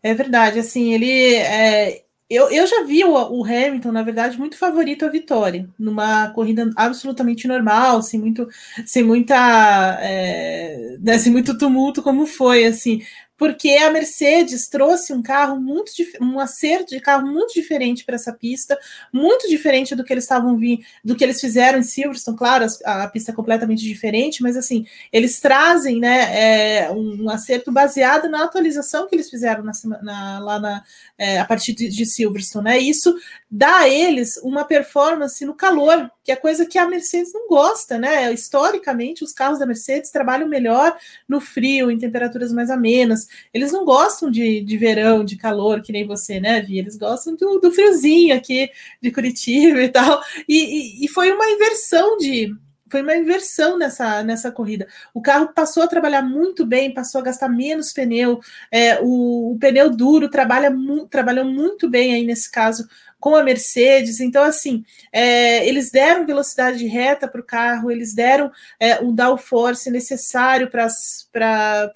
É 0.00 0.14
verdade, 0.14 0.60
assim, 0.60 0.94
ele 0.94 1.34
é, 1.34 2.02
eu, 2.30 2.48
eu 2.50 2.64
já 2.68 2.84
vi 2.84 3.02
o, 3.04 3.10
o, 3.10 3.44
Hamilton, 3.44 3.90
na 3.90 4.04
verdade, 4.04 4.38
muito 4.38 4.56
favorito 4.56 5.04
à 5.04 5.08
vitória, 5.08 5.68
numa 5.76 6.30
corrida 6.30 6.70
absolutamente 6.76 7.48
normal, 7.48 8.00
sem 8.00 8.20
muito, 8.20 8.46
sem 8.86 9.02
muita, 9.02 9.98
é, 10.00 10.96
né, 11.00 11.18
sem 11.18 11.32
muito 11.32 11.58
tumulto 11.58 12.04
como 12.04 12.26
foi, 12.26 12.64
assim 12.64 13.02
porque 13.36 13.70
a 13.70 13.90
Mercedes 13.90 14.68
trouxe 14.68 15.12
um 15.12 15.22
carro 15.22 15.60
muito 15.60 15.92
um 16.20 16.40
acerto 16.40 16.94
de 16.94 17.00
carro 17.00 17.26
muito 17.26 17.52
diferente 17.52 18.04
para 18.04 18.14
essa 18.14 18.32
pista, 18.32 18.78
muito 19.12 19.48
diferente 19.48 19.94
do 19.94 20.04
que 20.04 20.12
eles 20.12 20.24
estavam 20.24 20.58
do 21.04 21.14
que 21.14 21.24
eles 21.24 21.40
fizeram 21.40 21.78
em 21.78 21.82
Silverstone. 21.82 22.36
Claro, 22.36 22.66
a, 22.84 23.04
a, 23.04 23.08
pista 23.08 23.30
é 23.30 23.34
completamente 23.34 23.82
diferente, 23.82 24.42
mas 24.42 24.56
assim 24.56 24.86
eles 25.12 25.40
trazem, 25.40 25.98
né, 26.00 26.84
é, 26.84 26.90
um, 26.90 27.28
acerto 27.28 27.70
baseado 27.70 28.28
na 28.28 28.44
atualização 28.44 29.06
que 29.06 29.14
eles 29.14 29.28
fizeram 29.28 29.62
na, 29.62 29.72
na, 30.02 30.38
lá 30.38 30.58
na, 30.58 30.82
é, 31.18 31.38
a 31.38 31.44
partir 31.44 31.72
de, 31.72 31.88
de 31.88 32.04
Silverstone, 32.04 32.64
né? 32.64 32.78
Isso 32.78 33.14
dá 33.50 33.78
a 33.78 33.88
eles 33.88 34.36
uma 34.38 34.64
performance 34.64 35.44
no 35.44 35.54
calor, 35.54 36.10
que 36.22 36.30
é 36.30 36.36
coisa 36.36 36.66
que 36.66 36.78
a 36.78 36.86
Mercedes 36.86 37.32
não 37.32 37.48
gosta, 37.48 37.98
né? 37.98 38.32
Historicamente, 38.32 39.24
os 39.24 39.32
carros 39.32 39.58
da 39.58 39.66
Mercedes 39.66 40.10
trabalham 40.10 40.48
melhor 40.48 40.96
no 41.28 41.40
frio, 41.40 41.90
em 41.90 41.98
temperaturas 41.98 42.52
mais 42.52 42.70
amenas. 42.70 43.26
Eles 43.52 43.72
não 43.72 43.84
gostam 43.84 44.30
de, 44.30 44.60
de 44.60 44.76
verão, 44.76 45.24
de 45.24 45.36
calor, 45.36 45.80
que 45.82 45.92
nem 45.92 46.06
você, 46.06 46.38
né, 46.38 46.60
Vi? 46.60 46.78
Eles 46.78 46.96
gostam 46.96 47.34
do, 47.34 47.58
do 47.58 47.72
friozinho 47.72 48.36
aqui 48.36 48.70
de 49.00 49.10
Curitiba 49.10 49.82
e 49.82 49.88
tal. 49.88 50.22
E, 50.48 51.02
e, 51.02 51.04
e 51.04 51.08
foi 51.08 51.32
uma 51.32 51.48
inversão 51.48 52.16
de, 52.18 52.54
foi 52.88 53.02
uma 53.02 53.16
inversão 53.16 53.76
nessa, 53.78 54.22
nessa 54.22 54.50
corrida. 54.50 54.86
O 55.12 55.20
carro 55.20 55.52
passou 55.52 55.82
a 55.82 55.88
trabalhar 55.88 56.22
muito 56.22 56.64
bem, 56.64 56.94
passou 56.94 57.20
a 57.20 57.24
gastar 57.24 57.48
menos 57.48 57.92
pneu. 57.92 58.40
É, 58.70 59.00
o, 59.00 59.52
o, 59.52 59.58
pneu 59.58 59.90
duro 59.90 60.28
trabalha 60.28 60.70
mu 60.70 61.06
trabalhou 61.06 61.44
muito 61.44 61.88
bem 61.88 62.14
aí 62.14 62.24
nesse 62.24 62.50
caso 62.50 62.88
com 63.26 63.34
a 63.34 63.42
Mercedes. 63.42 64.20
Então, 64.20 64.44
assim, 64.44 64.84
é, 65.10 65.66
eles 65.66 65.90
deram 65.90 66.24
velocidade 66.24 66.86
reta 66.86 67.26
para 67.26 67.40
o 67.40 67.44
carro, 67.44 67.90
eles 67.90 68.14
deram 68.14 68.52
é, 68.78 69.02
o 69.02 69.10
downforce 69.10 69.90
necessário 69.90 70.70
para 70.70 70.86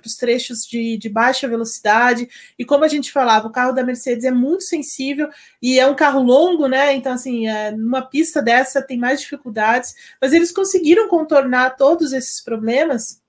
os 0.04 0.16
trechos 0.16 0.66
de, 0.66 0.96
de 0.96 1.08
baixa 1.08 1.46
velocidade. 1.46 2.28
E 2.58 2.64
como 2.64 2.82
a 2.82 2.88
gente 2.88 3.12
falava, 3.12 3.46
o 3.46 3.52
carro 3.52 3.70
da 3.70 3.84
Mercedes 3.84 4.24
é 4.24 4.32
muito 4.32 4.64
sensível 4.64 5.28
e 5.62 5.78
é 5.78 5.86
um 5.86 5.94
carro 5.94 6.20
longo, 6.20 6.66
né? 6.66 6.94
Então, 6.96 7.12
assim, 7.12 7.46
é, 7.46 7.70
numa 7.70 8.02
pista 8.02 8.42
dessa 8.42 8.82
tem 8.82 8.98
mais 8.98 9.20
dificuldades, 9.20 9.94
mas 10.20 10.32
eles 10.32 10.50
conseguiram 10.50 11.06
contornar 11.06 11.76
todos 11.76 12.12
esses 12.12 12.40
problemas 12.40 13.20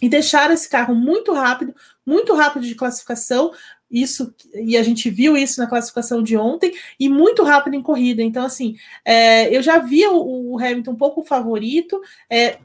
e 0.00 0.08
deixaram 0.08 0.52
esse 0.52 0.68
carro 0.68 0.94
muito 0.94 1.32
rápido, 1.32 1.74
muito 2.04 2.34
rápido 2.34 2.66
de 2.66 2.74
classificação, 2.74 3.52
isso 3.90 4.34
e 4.54 4.76
a 4.76 4.82
gente 4.82 5.08
viu 5.10 5.36
isso 5.36 5.60
na 5.60 5.66
classificação 5.66 6.22
de 6.22 6.36
ontem 6.36 6.72
e 6.98 7.08
muito 7.08 7.42
rápido 7.42 7.74
em 7.74 7.82
corrida. 7.82 8.22
Então, 8.22 8.44
assim, 8.44 8.76
é, 9.04 9.54
eu 9.54 9.62
já 9.62 9.78
vi 9.78 10.06
o, 10.06 10.52
o, 10.52 10.58
Hamilton 10.58 10.92
um 10.92 10.96
pouco 10.96 11.22
favorito. 11.22 12.00
É, 12.28 12.58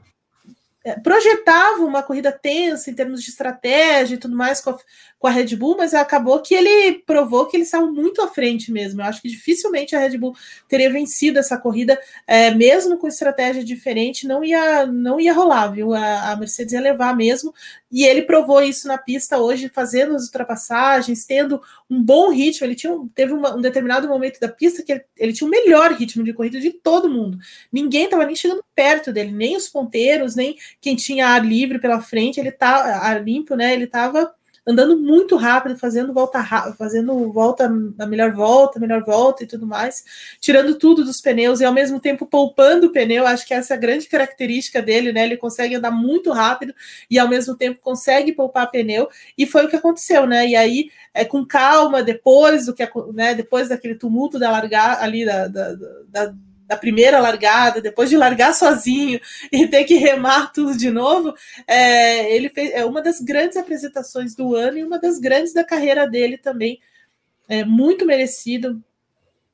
é, 0.82 0.98
projetava 0.98 1.84
uma 1.84 2.02
corrida 2.02 2.32
tensa 2.32 2.90
em 2.90 2.94
termos 2.94 3.22
de 3.22 3.30
estratégia 3.30 4.14
e 4.14 4.18
tudo 4.18 4.34
mais 4.34 4.60
com 4.60 4.70
a, 4.70 4.78
com 5.20 5.26
a, 5.26 5.30
Red 5.30 5.54
Bull, 5.54 5.76
mas 5.76 5.92
acabou 5.92 6.40
que 6.40 6.54
ele 6.54 7.02
provou 7.04 7.44
que 7.44 7.54
eles 7.54 7.68
estavam 7.68 7.92
muito 7.92 8.22
à 8.22 8.28
frente 8.28 8.72
mesmo. 8.72 9.02
Eu 9.02 9.04
acho 9.04 9.20
que 9.20 9.28
dificilmente 9.28 9.94
a 9.94 10.00
Red 10.00 10.16
Bull 10.16 10.34
teria 10.66 10.90
vencido 10.90 11.38
essa 11.38 11.58
corrida, 11.58 12.00
é, 12.26 12.50
mesmo 12.54 12.96
com 12.96 13.06
estratégia 13.06 13.62
diferente, 13.62 14.26
não 14.26 14.42
ia, 14.42 14.86
não 14.86 15.20
ia 15.20 15.34
rolar, 15.34 15.68
viu? 15.68 15.92
A, 15.92 16.32
a, 16.32 16.36
Mercedes 16.36 16.72
ia 16.72 16.80
levar 16.80 17.14
mesmo, 17.14 17.52
e 17.92 18.04
ele 18.04 18.22
provou 18.22 18.62
isso 18.62 18.88
na 18.88 18.96
pista 18.96 19.36
hoje, 19.36 19.68
fazendo 19.68 20.16
as 20.16 20.24
ultrapassagens, 20.24 21.26
tendo 21.26 21.60
um 21.88 22.02
bom 22.02 22.30
ritmo. 22.30 22.66
Ele 22.66 22.74
tinha, 22.74 22.96
teve 23.14 23.34
uma, 23.34 23.54
um 23.54 23.60
determinado 23.60 24.08
momento 24.08 24.40
da 24.40 24.48
pista 24.48 24.82
que 24.82 24.92
ele, 24.92 25.04
ele, 25.18 25.32
tinha 25.34 25.46
o 25.46 25.50
melhor 25.50 25.92
ritmo 25.92 26.24
de 26.24 26.32
corrida 26.32 26.58
de 26.58 26.70
todo 26.70 27.10
mundo. 27.10 27.38
Ninguém 27.70 28.04
estava 28.04 28.24
nem 28.24 28.34
chegando 28.34 28.64
perto 28.74 29.12
dele, 29.12 29.32
nem 29.32 29.54
os 29.54 29.68
ponteiros, 29.68 30.34
nem 30.34 30.56
quem 30.80 30.96
tinha 30.96 31.26
ar 31.26 31.44
livre 31.44 31.78
pela 31.78 32.00
frente, 32.00 32.40
ele 32.40 32.50
tá 32.50 33.00
ar 33.02 33.22
limpo, 33.22 33.54
né? 33.54 33.74
Ele 33.74 33.84
estava 33.84 34.32
andando 34.66 34.96
muito 34.96 35.36
rápido, 35.36 35.76
fazendo 35.76 36.12
volta 36.12 36.42
fazendo 36.76 37.32
volta 37.32 37.70
a 37.98 38.06
melhor 38.06 38.32
volta, 38.32 38.78
melhor 38.78 39.02
volta 39.04 39.44
e 39.44 39.46
tudo 39.46 39.66
mais, 39.66 40.04
tirando 40.40 40.78
tudo 40.78 41.04
dos 41.04 41.20
pneus 41.20 41.60
e 41.60 41.64
ao 41.64 41.72
mesmo 41.72 41.98
tempo 41.98 42.26
poupando 42.26 42.88
o 42.88 42.92
pneu. 42.92 43.26
Acho 43.26 43.46
que 43.46 43.54
essa 43.54 43.74
é 43.74 43.76
a 43.76 43.80
grande 43.80 44.06
característica 44.08 44.82
dele, 44.82 45.12
né? 45.12 45.24
Ele 45.24 45.36
consegue 45.36 45.74
andar 45.74 45.90
muito 45.90 46.32
rápido 46.32 46.74
e 47.10 47.18
ao 47.18 47.28
mesmo 47.28 47.56
tempo 47.56 47.80
consegue 47.80 48.32
poupar 48.32 48.70
pneu 48.70 49.08
e 49.36 49.46
foi 49.46 49.64
o 49.64 49.68
que 49.68 49.76
aconteceu, 49.76 50.26
né? 50.26 50.46
E 50.46 50.56
aí 50.56 50.90
é 51.14 51.24
com 51.24 51.44
calma 51.44 52.02
depois 52.02 52.66
do 52.66 52.74
que 52.74 52.88
né, 53.12 53.34
depois 53.34 53.68
daquele 53.68 53.94
tumulto 53.94 54.38
da 54.38 54.50
largar 54.50 55.02
ali 55.02 55.24
da, 55.24 55.48
da, 55.48 55.74
da 56.08 56.34
da 56.70 56.76
primeira 56.76 57.18
largada, 57.18 57.80
depois 57.80 58.08
de 58.08 58.16
largar 58.16 58.54
sozinho 58.54 59.20
e 59.50 59.66
ter 59.66 59.82
que 59.82 59.96
remar 59.96 60.52
tudo 60.52 60.78
de 60.78 60.88
novo, 60.88 61.34
é, 61.66 62.32
ele 62.32 62.48
fez 62.48 62.70
é 62.72 62.84
uma 62.84 63.02
das 63.02 63.20
grandes 63.20 63.56
apresentações 63.56 64.36
do 64.36 64.54
ano 64.54 64.78
e 64.78 64.84
uma 64.84 64.96
das 64.96 65.18
grandes 65.18 65.52
da 65.52 65.64
carreira 65.64 66.08
dele 66.08 66.38
também. 66.38 66.78
É 67.48 67.64
muito 67.64 68.06
merecido. 68.06 68.80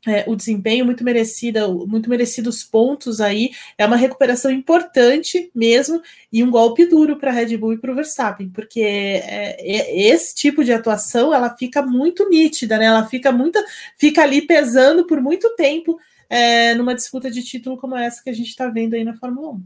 é, 0.07 0.25
o 0.29 0.37
desempenho 0.37 0.85
muito 0.85 1.03
merecida, 1.03 1.67
muito 1.67 2.11
merecidos 2.11 2.63
pontos 2.63 3.19
aí. 3.19 3.51
É 3.79 3.87
uma 3.87 3.97
recuperação 3.97 4.51
importante 4.51 5.51
mesmo 5.55 6.03
e 6.31 6.45
um 6.45 6.51
golpe 6.51 6.85
duro 6.85 7.17
para 7.17 7.31
a 7.31 7.35
Red 7.35 7.57
Bull 7.57 7.73
e 7.73 7.79
para 7.79 7.93
o 7.93 7.95
Verstappen, 7.95 8.51
porque 8.51 8.83
é, 8.83 9.57
é, 9.59 10.09
esse 10.11 10.35
tipo 10.35 10.63
de 10.63 10.73
atuação 10.73 11.33
ela 11.33 11.57
fica 11.57 11.81
muito 11.81 12.29
nítida, 12.29 12.77
né? 12.77 12.85
Ela 12.85 13.07
fica 13.07 13.33
muito, 13.33 13.59
fica 13.97 14.23
ali 14.23 14.43
pesando 14.43 15.07
por 15.07 15.19
muito 15.19 15.49
tempo 15.57 15.99
é, 16.29 16.75
numa 16.75 16.95
disputa 16.95 17.31
de 17.31 17.43
título 17.43 17.77
como 17.77 17.97
essa 17.97 18.23
que 18.23 18.31
a 18.31 18.33
gente 18.33 18.49
está 18.49 18.69
vendo 18.69 18.95
aí 18.95 19.05
na 19.05 19.15
Fórmula 19.15 19.53
1. 19.53 19.63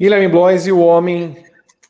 Guilherme 0.00 0.28
Blois 0.28 0.66
e 0.66 0.72
o 0.72 0.80
homem 0.80 1.36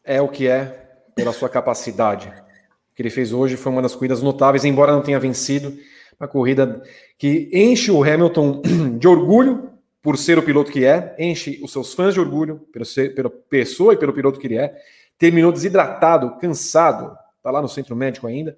é 0.04 0.20
o 0.20 0.28
que 0.28 0.46
é 0.46 0.86
pela 1.14 1.32
sua 1.32 1.48
capacidade. 1.48 2.28
O 2.28 2.94
que 2.94 3.02
ele 3.02 3.10
fez 3.10 3.32
hoje 3.32 3.56
foi 3.56 3.72
uma 3.72 3.82
das 3.82 3.94
corridas 3.94 4.22
notáveis, 4.22 4.64
embora 4.64 4.92
não 4.92 5.02
tenha 5.02 5.18
vencido 5.18 5.76
uma 6.18 6.28
corrida 6.28 6.82
que 7.18 7.50
enche 7.52 7.90
o 7.90 8.02
Hamilton 8.02 8.62
de 8.98 9.08
orgulho 9.08 9.72
por 10.02 10.16
ser 10.16 10.38
o 10.38 10.42
piloto 10.42 10.70
que 10.70 10.84
é, 10.84 11.16
enche 11.18 11.60
os 11.62 11.72
seus 11.72 11.92
fãs 11.94 12.14
de 12.14 12.20
orgulho 12.20 12.60
pelo 12.72 12.84
ser, 12.84 13.14
pela 13.14 13.28
pessoa 13.28 13.94
e 13.94 13.96
pelo 13.96 14.12
piloto 14.12 14.38
que 14.38 14.46
ele 14.46 14.58
é. 14.58 14.74
Terminou 15.18 15.50
desidratado, 15.50 16.38
cansado, 16.38 17.16
está 17.36 17.50
lá 17.50 17.60
no 17.60 17.68
centro 17.68 17.96
médico 17.96 18.26
ainda. 18.26 18.56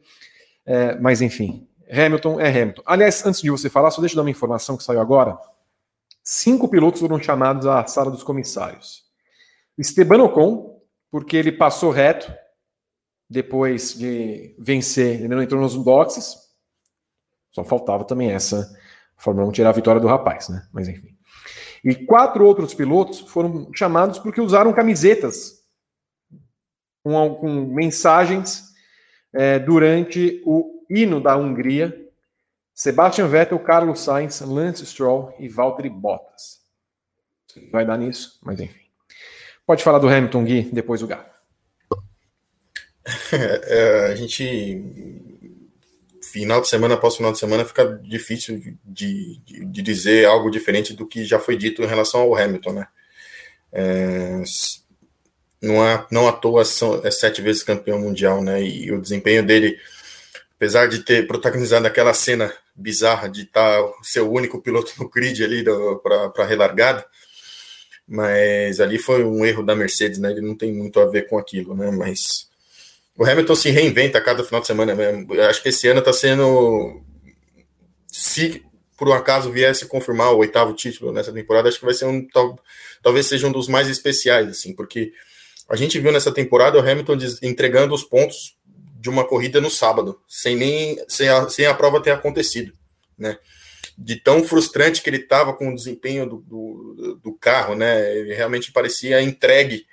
É, 0.67 0.99
mas 0.99 1.23
enfim, 1.23 1.68
Hamilton 1.91 2.41
é 2.41 2.49
Hamilton. 2.49 2.83
Aliás, 2.85 3.25
antes 3.25 3.41
de 3.41 3.51
você 3.51 3.71
falar, 3.71 3.91
só 3.91 4.01
deixa 4.01 4.15
eu 4.15 4.17
dar 4.17 4.23
uma 4.23 4.31
informação 4.31 4.77
que 4.77 4.83
saiu 4.83 5.01
agora. 5.01 5.39
Cinco 6.23 6.69
pilotos 6.69 7.01
foram 7.01 7.21
chamados 7.21 7.67
à 7.67 7.87
sala 7.87 8.11
dos 8.11 8.23
comissários. 8.23 9.05
Esteban 9.79 10.23
Ocon, 10.25 10.83
porque 11.11 11.37
ele 11.37 11.53
passou 11.53 11.91
reto 11.91 12.31
depois 13.31 13.95
de 13.95 14.55
vencer, 14.59 15.21
ele 15.21 15.29
não 15.29 15.43
entrou 15.43 15.61
nos 15.61 15.77
boxes, 15.77 16.37
só 17.51 17.65
faltava 17.65 18.05
também 18.05 18.31
essa 18.31 18.75
Fórmula 19.17 19.49
1 19.49 19.53
tirar 19.53 19.71
a 19.71 19.73
vitória 19.73 20.01
do 20.01 20.07
rapaz, 20.07 20.49
né? 20.49 20.67
Mas 20.73 20.89
enfim. 20.89 21.17
E 21.85 21.95
quatro 21.95 22.45
outros 22.45 22.75
pilotos 22.75 23.21
foram 23.21 23.71
chamados 23.75 24.19
porque 24.19 24.41
usaram 24.41 24.73
camisetas 24.73 25.63
com, 27.03 27.35
com 27.37 27.67
mensagens 27.67 28.65
é, 29.33 29.59
durante 29.59 30.43
o 30.45 30.78
hino 30.89 31.21
da 31.21 31.37
Hungria. 31.37 32.07
Sebastian 32.75 33.27
Vettel, 33.27 33.59
Carlos 33.59 34.01
Sainz, 34.01 34.41
Lance 34.41 34.87
Stroll 34.87 35.35
e 35.39 35.49
Valtteri 35.49 35.91
Bottas. 35.91 36.59
Vai 37.73 37.85
dar 37.85 37.99
nisso, 37.99 38.39
mas 38.43 38.61
enfim. 38.61 38.81
Pode 39.67 39.83
falar 39.83 39.99
do 39.99 40.09
Hamilton, 40.09 40.45
Gui, 40.45 40.63
depois 40.73 41.03
o 41.03 41.07
Gato. 41.07 41.29
É, 43.33 44.13
a 44.13 44.15
gente 44.15 45.25
final 46.31 46.61
de 46.61 46.69
semana 46.69 46.95
após 46.95 47.17
final 47.17 47.33
de 47.33 47.39
semana 47.39 47.65
fica 47.65 47.99
difícil 48.03 48.59
de, 48.85 49.41
de, 49.45 49.65
de, 49.65 49.83
dizer 49.83 50.27
algo 50.27 50.51
diferente 50.51 50.93
do 50.93 51.07
que 51.07 51.25
já 51.25 51.39
foi 51.39 51.57
dito 51.57 51.83
em 51.83 51.87
relação 51.87 52.21
ao 52.21 52.37
Hamilton, 52.37 52.73
né? 52.73 52.89
É, 53.73 54.43
não, 55.61 55.83
há, 55.83 56.07
não 56.11 56.29
à 56.29 56.33
toa 56.33 56.65
são, 56.65 57.01
é 57.05 57.11
sete 57.11 57.43
vezes 57.43 57.63
campeão 57.63 57.99
mundial, 57.99 58.43
né? 58.43 58.63
E 58.63 58.93
o 58.93 59.01
desempenho 59.01 59.45
dele, 59.45 59.79
apesar 60.59 60.89
de 60.89 60.99
ter 61.05 61.25
protagonizado 61.29 61.87
aquela 61.87 62.13
cena 62.13 62.53
bizarra 62.75 63.29
de 63.29 63.43
estar 63.43 63.81
tá, 63.81 64.23
o 64.23 64.33
único 64.33 64.61
piloto 64.61 64.93
no 64.99 65.09
grid 65.09 65.43
ali 65.45 65.65
para 66.35 66.45
relargada, 66.45 67.07
mas 68.07 68.81
ali 68.81 68.99
foi 68.99 69.23
um 69.23 69.47
erro 69.47 69.63
da 69.63 69.77
Mercedes, 69.77 70.19
né? 70.19 70.33
Ele 70.33 70.41
não 70.41 70.57
tem 70.57 70.75
muito 70.75 70.99
a 70.99 71.07
ver 71.07 71.29
com 71.29 71.39
aquilo, 71.39 71.77
né? 71.77 71.93
Mas 71.93 72.49
o 73.17 73.25
Hamilton 73.25 73.55
se 73.55 73.71
reinventa 73.71 74.19
a 74.19 74.21
cada 74.21 74.43
final 74.43 74.61
de 74.61 74.67
semana 74.67 74.97
mesmo. 74.97 75.33
Eu 75.33 75.45
acho 75.45 75.63
que 75.63 75.69
esse 75.69 75.87
ano 75.87 76.01
está 76.01 76.13
sendo. 76.13 77.03
Se 78.09 78.65
por 78.97 79.09
um 79.09 79.13
acaso 79.13 79.53
viesse 79.53 79.87
confirmar 79.87 80.33
o 80.33 80.39
oitavo 80.39 80.73
título 80.73 81.13
nessa 81.13 81.33
temporada, 81.33 81.69
acho 81.69 81.79
que 81.79 81.85
vai 81.85 81.95
ser 81.95 82.07
um. 82.07 82.27
Tal, 82.27 82.59
talvez 83.01 83.27
seja 83.27 83.47
um 83.47 83.53
dos 83.53 83.69
mais 83.69 83.89
especiais, 83.89 84.49
assim, 84.49 84.75
porque 84.75 85.13
a 85.69 85.77
gente 85.77 86.01
viu 86.01 86.11
nessa 86.11 86.33
temporada 86.33 86.79
o 86.79 86.81
Hamilton 86.81 87.17
entregando 87.43 87.95
os 87.95 88.03
pontos 88.03 88.58
de 88.99 89.09
uma 89.09 89.25
corrida 89.25 89.61
no 89.61 89.71
sábado, 89.71 90.21
sem 90.29 90.57
nem 90.57 90.99
sem 91.09 91.29
a, 91.29 91.49
sem 91.49 91.67
a 91.67 91.75
prova 91.75 92.03
ter 92.03 92.11
acontecido, 92.11 92.73
né? 93.17 93.39
De 93.97 94.17
tão 94.17 94.45
frustrante 94.45 95.03
que 95.03 95.09
ele 95.09 95.19
estava 95.19 95.53
com 95.53 95.71
o 95.71 95.75
desempenho 95.75 96.29
do, 96.29 96.37
do, 96.39 97.21
do 97.23 97.33
carro, 97.35 97.75
né? 97.75 98.17
Ele 98.17 98.35
realmente 98.35 98.73
parecia 98.73 99.23
entregue 99.23 99.87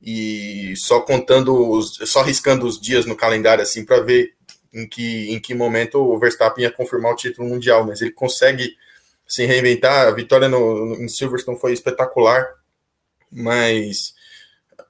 e 0.00 0.74
só 0.76 1.00
contando, 1.00 1.70
os, 1.70 1.96
só 2.04 2.22
riscando 2.22 2.66
os 2.66 2.78
dias 2.78 3.06
no 3.06 3.16
calendário 3.16 3.62
assim 3.62 3.84
para 3.84 4.00
ver 4.00 4.34
em 4.72 4.86
que, 4.86 5.32
em 5.32 5.40
que 5.40 5.54
momento 5.54 5.98
o 5.98 6.18
Verstappen 6.18 6.64
ia 6.64 6.70
confirmar 6.70 7.12
o 7.12 7.16
título 7.16 7.48
mundial, 7.48 7.86
mas 7.86 8.02
ele 8.02 8.10
consegue 8.10 8.76
se 9.26 9.46
reinventar. 9.46 10.08
A 10.08 10.10
vitória 10.10 10.48
no, 10.48 10.86
no, 10.86 11.02
em 11.02 11.08
Silverstone 11.08 11.58
foi 11.58 11.72
espetacular, 11.72 12.46
mas 13.32 14.14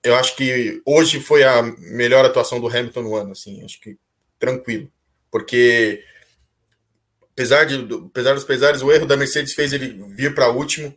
eu 0.05 0.15
acho 0.15 0.37
que 0.37 0.83
hoje 0.85 1.19
foi 1.19 1.43
a 1.43 1.63
melhor 1.63 2.25
atuação 2.25 2.61
do 2.61 2.69
Hamilton 2.69 3.03
no 3.03 3.17
ano, 3.17 3.33
assim, 3.33 3.65
acho 3.65 3.81
que 3.81 3.97
tranquilo, 4.39 4.91
porque 5.31 6.05
apesar, 7.33 7.65
de, 7.65 7.93
apesar 8.07 8.35
dos 8.35 8.45
pesares, 8.45 8.83
o 8.83 8.93
erro 8.93 9.07
da 9.07 9.17
Mercedes 9.17 9.55
fez 9.55 9.73
ele 9.73 10.05
vir 10.15 10.35
para 10.35 10.51
último 10.51 10.95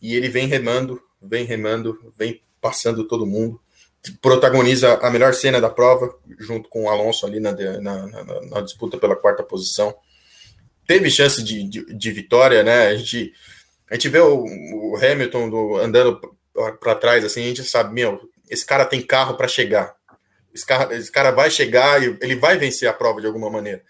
e 0.00 0.14
ele 0.14 0.28
vem 0.28 0.46
remando, 0.46 1.00
vem 1.22 1.44
remando, 1.44 2.12
vem 2.18 2.42
passando 2.60 3.06
todo 3.06 3.26
mundo. 3.26 3.60
Protagoniza 4.22 4.94
a 4.94 5.10
melhor 5.10 5.34
cena 5.34 5.60
da 5.60 5.68
prova, 5.68 6.18
junto 6.38 6.68
com 6.70 6.84
o 6.84 6.88
Alonso 6.88 7.26
ali 7.26 7.38
na, 7.38 7.52
na, 7.52 8.06
na, 8.06 8.40
na 8.46 8.60
disputa 8.62 8.96
pela 8.96 9.14
quarta 9.14 9.42
posição. 9.42 9.94
Teve 10.86 11.10
chance 11.10 11.42
de, 11.42 11.68
de, 11.68 11.84
de, 11.84 12.10
vitória, 12.10 12.62
né? 12.62 12.88
A 12.88 12.96
gente, 12.96 13.32
a 13.90 13.94
gente 13.94 14.08
vê 14.08 14.18
o, 14.18 14.42
o 14.44 14.96
Hamilton 14.96 15.50
do, 15.50 15.76
andando 15.76 16.18
para 16.80 16.94
trás, 16.94 17.24
assim, 17.24 17.42
a 17.42 17.48
gente 17.48 17.62
sabe, 17.62 17.94
meu, 17.94 18.29
esse 18.50 18.66
cara 18.66 18.84
tem 18.84 19.00
carro 19.00 19.36
para 19.36 19.48
chegar. 19.48 19.94
Esse 20.52 20.66
cara, 20.66 20.96
esse 20.96 21.10
cara 21.10 21.30
vai 21.30 21.50
chegar 21.50 22.02
e 22.02 22.18
ele 22.20 22.34
vai 22.34 22.58
vencer 22.58 22.88
a 22.88 22.92
prova 22.92 23.20
de 23.20 23.26
alguma 23.26 23.48
maneira. 23.48 23.82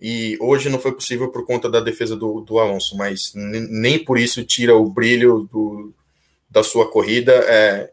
E 0.00 0.36
hoje 0.40 0.68
não 0.68 0.78
foi 0.78 0.92
possível 0.92 1.30
por 1.30 1.44
conta 1.44 1.68
da 1.68 1.80
defesa 1.80 2.16
do, 2.16 2.40
do 2.40 2.58
Alonso, 2.58 2.96
mas 2.96 3.32
nem 3.34 4.04
por 4.04 4.18
isso 4.18 4.44
tira 4.44 4.76
o 4.76 4.88
brilho 4.88 5.48
do, 5.52 5.92
da 6.48 6.62
sua 6.62 6.88
corrida. 6.90 7.32
É, 7.32 7.92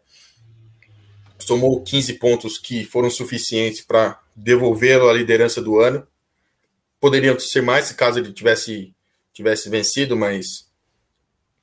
somou 1.40 1.82
15 1.82 2.14
pontos 2.14 2.58
que 2.60 2.86
foram 2.86 3.10
suficientes 3.10 3.82
para 3.82 4.20
devolvê-lo 4.36 5.10
à 5.10 5.14
liderança 5.14 5.62
do 5.62 5.80
ano. 5.80 6.08
Poderiam 7.00 7.40
ser 7.40 7.62
mais 7.62 7.86
se 7.86 7.96
caso 7.96 8.20
ele 8.20 8.34
tivesse, 8.34 8.94
tivesse 9.34 9.70
vencido, 9.70 10.16
mas 10.16 10.69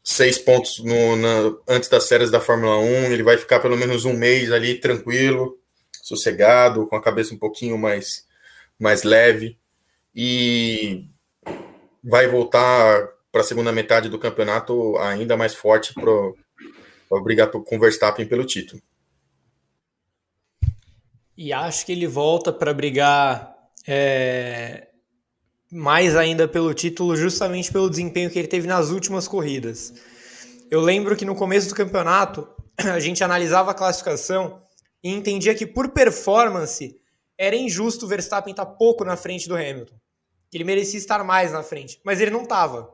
seis 0.06 0.38
pontos 0.38 0.78
no, 0.78 1.16
na, 1.16 1.56
antes 1.66 1.88
das 1.88 2.04
séries 2.04 2.30
da 2.30 2.40
Fórmula 2.40 2.78
1. 2.78 3.12
Ele 3.12 3.24
vai 3.24 3.36
ficar 3.36 3.58
pelo 3.58 3.76
menos 3.76 4.04
um 4.04 4.12
mês 4.12 4.52
ali 4.52 4.78
tranquilo, 4.78 5.58
sossegado, 6.00 6.86
com 6.86 6.94
a 6.94 7.02
cabeça 7.02 7.34
um 7.34 7.38
pouquinho 7.38 7.76
mais, 7.76 8.24
mais 8.78 9.02
leve. 9.02 9.58
E 10.14 11.04
vai 12.02 12.28
voltar 12.28 13.08
para 13.32 13.40
a 13.40 13.44
segunda 13.44 13.72
metade 13.72 14.08
do 14.08 14.18
campeonato 14.18 14.96
ainda 14.98 15.36
mais 15.36 15.54
forte 15.54 15.92
para 15.92 17.20
brigar 17.20 17.50
com 17.50 17.76
o 17.76 17.80
Verstappen 17.80 18.26
pelo 18.26 18.46
título. 18.46 18.80
E 21.36 21.52
acho 21.52 21.84
que 21.84 21.92
ele 21.92 22.06
volta 22.06 22.52
para 22.52 22.72
brigar 22.72 23.54
é, 23.86 24.86
mais 25.70 26.16
ainda 26.16 26.46
pelo 26.46 26.72
título, 26.72 27.16
justamente 27.16 27.72
pelo 27.72 27.90
desempenho 27.90 28.30
que 28.30 28.38
ele 28.38 28.48
teve 28.48 28.66
nas 28.66 28.90
últimas 28.90 29.26
corridas. 29.26 29.94
Eu 30.70 30.80
lembro 30.80 31.16
que 31.16 31.24
no 31.24 31.34
começo 31.34 31.68
do 31.68 31.74
campeonato 31.74 32.48
a 32.78 33.00
gente 33.00 33.22
analisava 33.22 33.70
a 33.70 33.74
classificação 33.74 34.62
e 35.02 35.10
entendia 35.10 35.54
que 35.54 35.66
por 35.66 35.90
performance 35.90 36.98
era 37.38 37.54
injusto 37.54 38.06
o 38.06 38.08
Verstappen 38.08 38.52
estar 38.52 38.66
pouco 38.66 39.04
na 39.04 39.16
frente 39.16 39.48
do 39.48 39.54
Hamilton. 39.54 39.94
Ele 40.52 40.64
merecia 40.64 40.98
estar 40.98 41.22
mais 41.22 41.52
na 41.52 41.62
frente, 41.62 42.00
mas 42.04 42.20
ele 42.20 42.30
não 42.30 42.42
estava. 42.42 42.90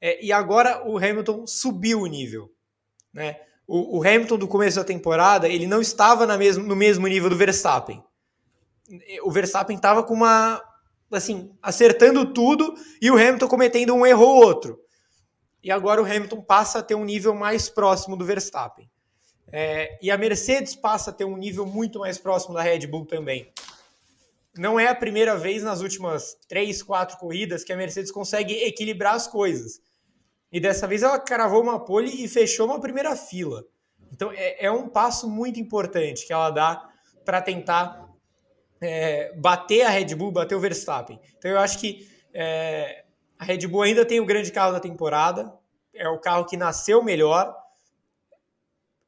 É, 0.00 0.24
e 0.24 0.32
agora 0.32 0.86
o 0.86 0.98
Hamilton 0.98 1.46
subiu 1.46 2.00
o 2.00 2.06
nível. 2.06 2.50
Né? 3.12 3.36
O, 3.66 3.98
o, 3.98 4.02
Hamilton 4.02 4.36
do 4.36 4.48
começo 4.48 4.76
da 4.76 4.84
temporada 4.84 5.48
ele 5.48 5.66
não 5.66 5.80
estava 5.80 6.26
mesmo, 6.36 6.64
no 6.64 6.76
mesmo 6.76 7.06
nível 7.06 7.30
do 7.30 7.36
Verstappen. 7.36 8.02
O 9.22 9.30
Verstappen 9.30 9.76
estava 9.76 10.02
com 10.02 10.14
uma 10.14 10.60
assim 11.10 11.50
acertando 11.62 12.32
tudo 12.32 12.74
e 13.00 13.10
o 13.10 13.14
Hamilton 13.14 13.48
cometendo 13.48 13.94
um 13.94 14.06
erro 14.06 14.24
ou 14.24 14.44
outro. 14.44 14.78
E 15.62 15.70
agora 15.70 16.00
o 16.00 16.04
Hamilton 16.04 16.40
passa 16.40 16.78
a 16.78 16.82
ter 16.82 16.94
um 16.94 17.04
nível 17.04 17.34
mais 17.34 17.68
próximo 17.68 18.16
do 18.16 18.24
Verstappen. 18.24 18.88
É, 19.52 19.98
e 20.00 20.10
a 20.10 20.16
Mercedes 20.16 20.74
passa 20.74 21.10
a 21.10 21.12
ter 21.12 21.24
um 21.24 21.36
nível 21.36 21.66
muito 21.66 21.98
mais 21.98 22.18
próximo 22.18 22.54
da 22.54 22.62
Red 22.62 22.86
Bull 22.86 23.04
também. 23.04 23.52
Não 24.56 24.78
é 24.78 24.88
a 24.88 24.94
primeira 24.94 25.36
vez 25.36 25.62
nas 25.62 25.80
últimas 25.80 26.36
três, 26.48 26.82
quatro 26.82 27.18
corridas 27.18 27.64
que 27.64 27.72
a 27.72 27.76
Mercedes 27.76 28.10
consegue 28.10 28.54
equilibrar 28.64 29.14
as 29.14 29.26
coisas. 29.26 29.80
E 30.52 30.58
dessa 30.58 30.86
vez 30.86 31.02
ela 31.02 31.18
cravou 31.18 31.62
uma 31.62 31.84
pole 31.84 32.24
e 32.24 32.28
fechou 32.28 32.66
uma 32.66 32.80
primeira 32.80 33.14
fila. 33.14 33.64
Então 34.12 34.32
é, 34.32 34.66
é 34.66 34.70
um 34.70 34.88
passo 34.88 35.28
muito 35.28 35.60
importante 35.60 36.26
que 36.26 36.32
ela 36.32 36.50
dá 36.50 36.88
para 37.24 37.40
tentar 37.40 38.09
é, 38.80 39.32
bater 39.36 39.82
a 39.82 39.90
Red 39.90 40.14
Bull, 40.14 40.32
bater 40.32 40.54
o 40.54 40.60
Verstappen. 40.60 41.20
Então 41.38 41.50
eu 41.50 41.58
acho 41.58 41.78
que 41.78 42.08
É, 42.32 43.02
a 43.36 43.44
Red 43.44 43.66
Bull 43.66 43.82
ainda 43.82 44.06
tem 44.06 44.20
o 44.20 44.24
grande 44.24 44.52
carro 44.52 44.72
da 44.72 44.78
temporada, 44.78 45.52
é 45.92 46.08
o 46.08 46.20
carro 46.20 46.44
que 46.44 46.56
nasceu 46.56 47.02
melhor 47.02 47.52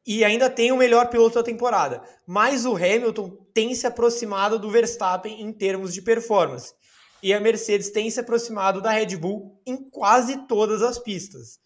e 0.05 0.25
ainda 0.25 0.51
tem 0.51 0.73
o 0.73 0.77
melhor 0.77 1.07
piloto 1.09 1.37
da 1.37 1.43
temporada. 1.45 2.03
Mas 2.27 2.67
o 2.67 2.75
Hamilton 2.75 3.31
tem 3.55 3.73
se 3.77 3.87
aproximado 3.87 4.59
do 4.59 4.69
Verstappen 4.69 5.41
em 5.41 5.53
termos 5.53 5.95
de 5.95 6.03
performance. 6.03 6.75
E 7.23 7.33
a 7.33 7.39
Mercedes 7.39 7.91
tem 7.91 8.11
se 8.11 8.19
aproximado 8.19 8.81
da 8.81 8.91
Red 8.91 9.17
Bull 9.17 9.61
em 9.65 9.77
quase 9.77 10.49
todas 10.49 10.83
as 10.83 10.99
pistas. 10.99 11.61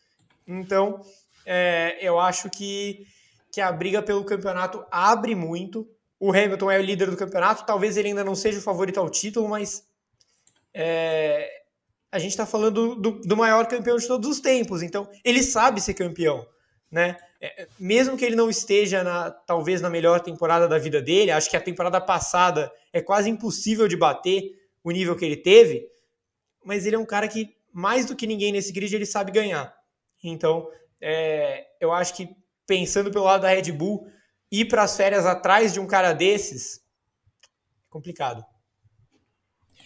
Então, 0.47 1.01
é, 1.47 1.97
eu 2.03 2.21
acho 2.21 2.51
que, 2.51 3.07
que 3.51 3.63
a 3.63 3.73
briga 3.73 4.03
pelo 4.03 4.27
campeonato 4.27 4.85
abre 4.91 5.35
muito. 5.35 5.89
O 6.19 6.31
Hamilton 6.31 6.71
é 6.71 6.79
o 6.79 6.83
líder 6.83 7.11
do 7.11 7.17
campeonato, 7.17 7.67
talvez 7.67 7.97
ele 7.97 8.09
ainda 8.09 8.25
não 8.25 8.35
seja 8.35 8.59
o 8.59 8.63
favorito 8.63 8.99
ao 8.99 9.11
título, 9.11 9.49
mas 9.49 9.87
é, 10.73 11.49
a 12.11 12.19
gente 12.19 12.31
está 12.31 12.47
falando 12.47 12.95
do, 12.97 13.13
do 13.21 13.37
maior 13.37 13.67
campeão 13.67 13.97
de 13.97 14.07
todos 14.07 14.29
os 14.29 14.41
tempos. 14.41 14.83
Então, 14.83 15.09
ele 15.25 15.43
sabe 15.43 15.81
ser 15.81 15.95
campeão 15.95 16.47
né? 16.91 17.17
É, 17.41 17.69
mesmo 17.79 18.17
que 18.17 18.25
ele 18.25 18.37
não 18.37 18.49
esteja 18.49 19.03
na, 19.03 19.31
talvez 19.31 19.81
na 19.81 19.91
melhor 19.91 20.21
temporada 20.21 20.67
da 20.67 20.79
vida 20.79 21.03
dele, 21.03 21.31
acho 21.31 21.51
que 21.51 21.57
a 21.57 21.61
temporada 21.61 22.01
passada 22.01 22.73
é 22.93 23.01
quase 23.01 23.29
impossível 23.29 23.87
de 23.89 23.97
bater 23.97 24.53
o 24.83 24.91
nível 24.91 25.17
que 25.17 25.25
ele 25.25 25.37
teve, 25.37 25.87
mas 26.65 26.87
ele 26.87 26.97
é 26.97 26.99
um 26.99 27.05
cara 27.05 27.29
que 27.29 27.55
mais 27.73 28.07
do 28.07 28.17
que 28.17 28.27
ninguém 28.27 28.53
nesse 28.53 28.73
grid 28.73 28.95
ele 28.95 29.05
sabe 29.05 29.31
ganhar. 29.31 29.75
Então, 30.25 30.69
é, 31.01 31.67
eu 31.81 31.93
acho 31.93 32.15
que 32.15 32.35
pensando 32.67 33.11
pelo 33.11 33.25
lado 33.25 33.43
da 33.43 33.49
Red 33.49 33.71
Bull, 33.73 34.09
ir 34.51 34.67
para 34.67 34.83
as 34.83 34.97
férias 34.97 35.27
atrás 35.27 35.73
de 35.73 35.81
um 35.81 35.87
cara 35.87 36.13
desses 36.13 36.79
é 36.79 37.91
complicado. 37.91 38.45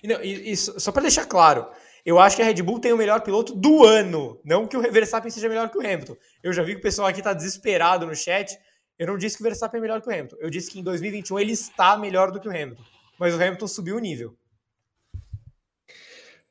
E, 0.03 0.09
não, 0.09 0.23
e, 0.23 0.53
e 0.53 0.57
só 0.57 0.91
para 0.91 1.03
deixar 1.03 1.27
claro, 1.27 1.69
eu 2.05 2.19
acho 2.19 2.37
que 2.37 2.43
a 2.43 2.45
Red 2.45 2.62
Bull 2.62 2.81
tem 2.81 2.93
o 2.93 2.97
melhor 2.97 3.20
piloto 3.20 3.55
do 3.55 3.85
ano. 3.85 4.41
Não 4.45 4.66
que 4.66 4.77
o 4.77 4.81
Verstappen 4.81 5.31
seja 5.31 5.49
melhor 5.49 5.69
que 5.70 5.78
o 5.78 5.81
Hamilton. 5.81 6.16
Eu 6.43 6.53
já 6.53 6.62
vi 6.62 6.73
que 6.73 6.78
o 6.78 6.82
pessoal 6.82 7.09
aqui 7.09 7.20
está 7.20 7.32
desesperado 7.32 8.07
no 8.07 8.15
chat. 8.15 8.59
Eu 8.99 9.07
não 9.07 9.16
disse 9.16 9.37
que 9.37 9.43
o 9.43 9.45
Verstappen 9.45 9.78
é 9.78 9.82
melhor 9.82 10.01
que 10.01 10.09
o 10.09 10.12
Hamilton. 10.12 10.37
Eu 10.41 10.51
disse 10.51 10.70
que 10.70 10.81
em 10.81 10.82
2021 10.82 11.39
ele 11.39 11.53
está 11.53 11.97
melhor 11.97 12.31
do 12.31 12.41
que 12.41 12.49
o 12.49 12.51
Hamilton. 12.51 12.82
Mas 13.19 13.35
o 13.35 13.37
Hamilton 13.37 13.66
subiu 13.66 13.97
o 13.97 14.01
nível. 14.01 14.35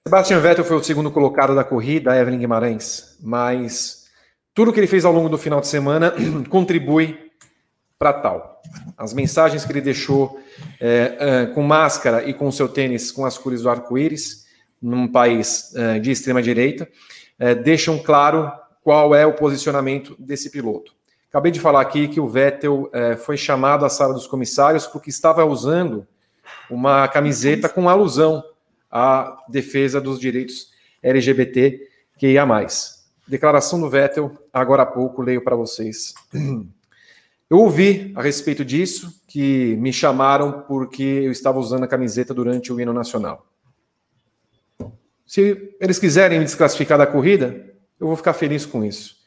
Sebastian 0.08 0.40
Vettel 0.40 0.66
foi 0.66 0.78
o 0.78 0.84
segundo 0.84 1.12
colocado 1.12 1.54
da 1.54 1.64
corrida, 1.64 2.18
Evelyn 2.18 2.40
Guimarães. 2.40 3.18
Mas 3.22 4.08
tudo 4.54 4.72
que 4.72 4.80
ele 4.80 4.88
fez 4.88 5.06
ao 5.06 5.12
longo 5.12 5.30
do 5.30 5.38
final 5.38 5.62
de 5.62 5.68
semana 5.68 6.14
contribui 6.50 7.29
para 8.00 8.14
tal. 8.14 8.62
As 8.98 9.14
mensagens 9.14 9.66
que 9.66 9.72
ele 9.74 9.82
deixou 9.82 10.40
é, 10.80 11.18
é, 11.20 11.46
com 11.48 11.62
máscara 11.62 12.24
e 12.24 12.34
com 12.34 12.50
seu 12.50 12.70
tênis 12.70 13.12
com 13.12 13.26
as 13.26 13.38
cores 13.38 13.62
do 13.62 13.70
arco-íris 13.70 14.48
num 14.82 15.06
país 15.06 15.74
uh, 15.74 16.00
de 16.00 16.10
extrema 16.10 16.42
direita, 16.42 16.88
uh, 17.40 17.62
deixam 17.62 18.00
claro 18.00 18.50
qual 18.82 19.14
é 19.14 19.26
o 19.26 19.34
posicionamento 19.34 20.16
desse 20.18 20.50
piloto. 20.50 20.94
Acabei 21.28 21.52
de 21.52 21.60
falar 21.60 21.82
aqui 21.82 22.08
que 22.08 22.22
o 22.22 22.28
Vettel 22.28 22.84
uh, 22.84 23.18
foi 23.18 23.36
chamado 23.36 23.84
à 23.84 23.90
sala 23.90 24.14
dos 24.14 24.26
comissários 24.26 24.88
porque 24.88 25.10
estava 25.10 25.44
usando 25.44 26.08
uma 26.70 27.06
camiseta 27.10 27.68
com 27.68 27.90
alusão 27.90 28.42
à 28.90 29.44
defesa 29.50 30.00
dos 30.00 30.18
direitos 30.18 30.72
LGBT 31.04 31.78
que 32.18 32.28
ia 32.28 32.46
mais. 32.46 33.04
Declaração 33.28 33.80
do 33.80 33.90
Vettel, 33.90 34.32
agora 34.54 34.84
há 34.84 34.86
pouco, 34.86 35.22
leio 35.22 35.44
para 35.44 35.58
vocês. 35.58 36.14
Eu 37.50 37.58
ouvi 37.58 38.12
a 38.16 38.22
respeito 38.22 38.64
disso, 38.64 39.24
que 39.28 39.76
me 39.78 39.92
chamaram 39.92 40.62
porque 40.68 41.02
eu 41.02 41.32
estava 41.32 41.58
usando 41.58 41.84
a 41.84 41.88
camiseta 41.88 42.32
durante 42.32 42.72
o 42.72 42.80
hino 42.80 42.94
nacional. 42.94 43.48
Se 45.26 45.76
eles 45.80 45.98
quiserem 45.98 46.38
me 46.38 46.46
desclassificar 46.46 46.98
da 46.98 47.08
corrida, 47.08 47.74
eu 48.00 48.08
vou 48.08 48.16
ficar 48.16 48.34
feliz 48.34 48.66
com 48.66 48.86
isso. 48.86 49.18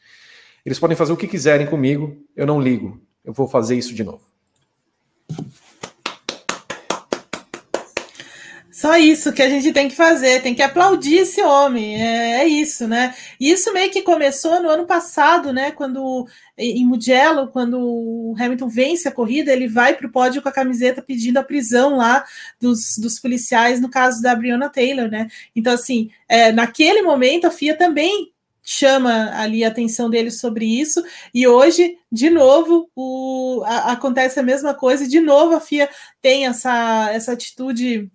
Eles 0.65 0.79
podem 0.79 0.95
fazer 0.95 1.11
o 1.11 1.17
que 1.17 1.27
quiserem 1.27 1.67
comigo, 1.67 2.17
eu 2.35 2.47
não 2.47 2.61
ligo. 2.61 3.01
Eu 3.25 3.33
vou 3.33 3.47
fazer 3.47 3.75
isso 3.75 3.93
de 3.93 4.03
novo. 4.03 4.23
Só 8.83 8.97
isso 8.97 9.31
que 9.31 9.41
a 9.41 9.47
gente 9.47 9.71
tem 9.71 9.87
que 9.87 9.95
fazer, 9.95 10.41
tem 10.41 10.53
que 10.53 10.61
aplaudir 10.61 11.19
esse 11.19 11.41
homem, 11.41 12.03
é, 12.03 12.41
é, 12.41 12.47
isso, 12.49 12.85
né? 12.85 13.15
E 13.39 13.49
isso 13.49 13.71
meio 13.71 13.89
que 13.89 14.01
começou 14.01 14.61
no 14.61 14.67
ano 14.67 14.85
passado, 14.85 15.53
né? 15.53 15.71
Quando 15.71 16.27
em 16.57 16.85
Mugello, 16.85 17.47
quando 17.47 17.79
o 17.79 18.35
Hamilton 18.37 18.67
vence 18.67 19.07
a 19.07 19.11
corrida, 19.13 19.53
ele 19.53 19.69
vai 19.69 19.95
para 19.95 20.05
o 20.05 20.11
pódio 20.11 20.41
com 20.41 20.49
a 20.49 20.51
camiseta 20.51 21.01
pedindo 21.01 21.37
a 21.37 21.43
prisão 21.43 21.95
lá 21.95 22.25
dos, 22.59 22.97
dos 22.97 23.21
policiais, 23.21 23.79
no 23.79 23.89
caso 23.89 24.21
da 24.21 24.35
Breonna 24.35 24.67
Taylor, 24.67 25.09
né? 25.09 25.29
Então, 25.55 25.71
assim, 25.71 26.09
é, 26.27 26.51
naquele 26.51 27.01
momento 27.03 27.47
a 27.47 27.51
FIA 27.51 27.77
também 27.77 28.33
chama 28.61 29.31
ali 29.33 29.63
a 29.63 29.69
atenção 29.69 30.09
dele 30.09 30.29
sobre 30.29 30.65
isso, 30.65 31.01
e 31.33 31.47
hoje, 31.47 31.97
de 32.11 32.29
novo, 32.29 32.89
o, 32.93 33.63
a, 33.65 33.93
acontece 33.93 34.41
a 34.41 34.43
mesma 34.43 34.73
coisa, 34.73 35.05
e 35.05 35.07
de 35.07 35.21
novo 35.21 35.55
a 35.55 35.61
FIA 35.61 35.89
tem 36.21 36.47
essa, 36.47 37.09
essa 37.13 37.31
atitude 37.31 38.11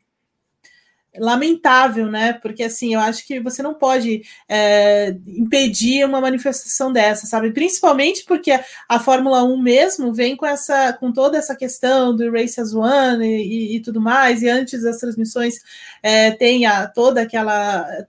lamentável, 1.18 2.06
né? 2.06 2.32
Porque 2.32 2.64
assim, 2.64 2.94
eu 2.94 3.00
acho 3.00 3.26
que 3.26 3.40
você 3.40 3.62
não 3.62 3.74
pode 3.74 4.22
é, 4.48 5.16
impedir 5.26 6.04
uma 6.04 6.20
manifestação 6.20 6.92
dessa, 6.92 7.26
sabe? 7.26 7.52
Principalmente 7.52 8.24
porque 8.24 8.58
a 8.88 8.98
Fórmula 8.98 9.44
1 9.44 9.60
mesmo 9.60 10.12
vem 10.12 10.36
com 10.36 10.46
essa, 10.46 10.92
com 10.92 11.12
toda 11.12 11.38
essa 11.38 11.54
questão 11.54 12.14
do 12.14 12.30
Race 12.30 12.60
as 12.60 12.74
One 12.74 13.26
e, 13.26 13.76
e, 13.76 13.80
tudo 13.80 14.00
mais, 14.00 14.42
e 14.42 14.48
antes 14.48 14.82
das 14.82 14.98
transmissões 14.98 15.60
é, 16.02 16.30
tem 16.32 16.66
a, 16.66 16.86
toda 16.86 17.22
aquela 17.22 18.06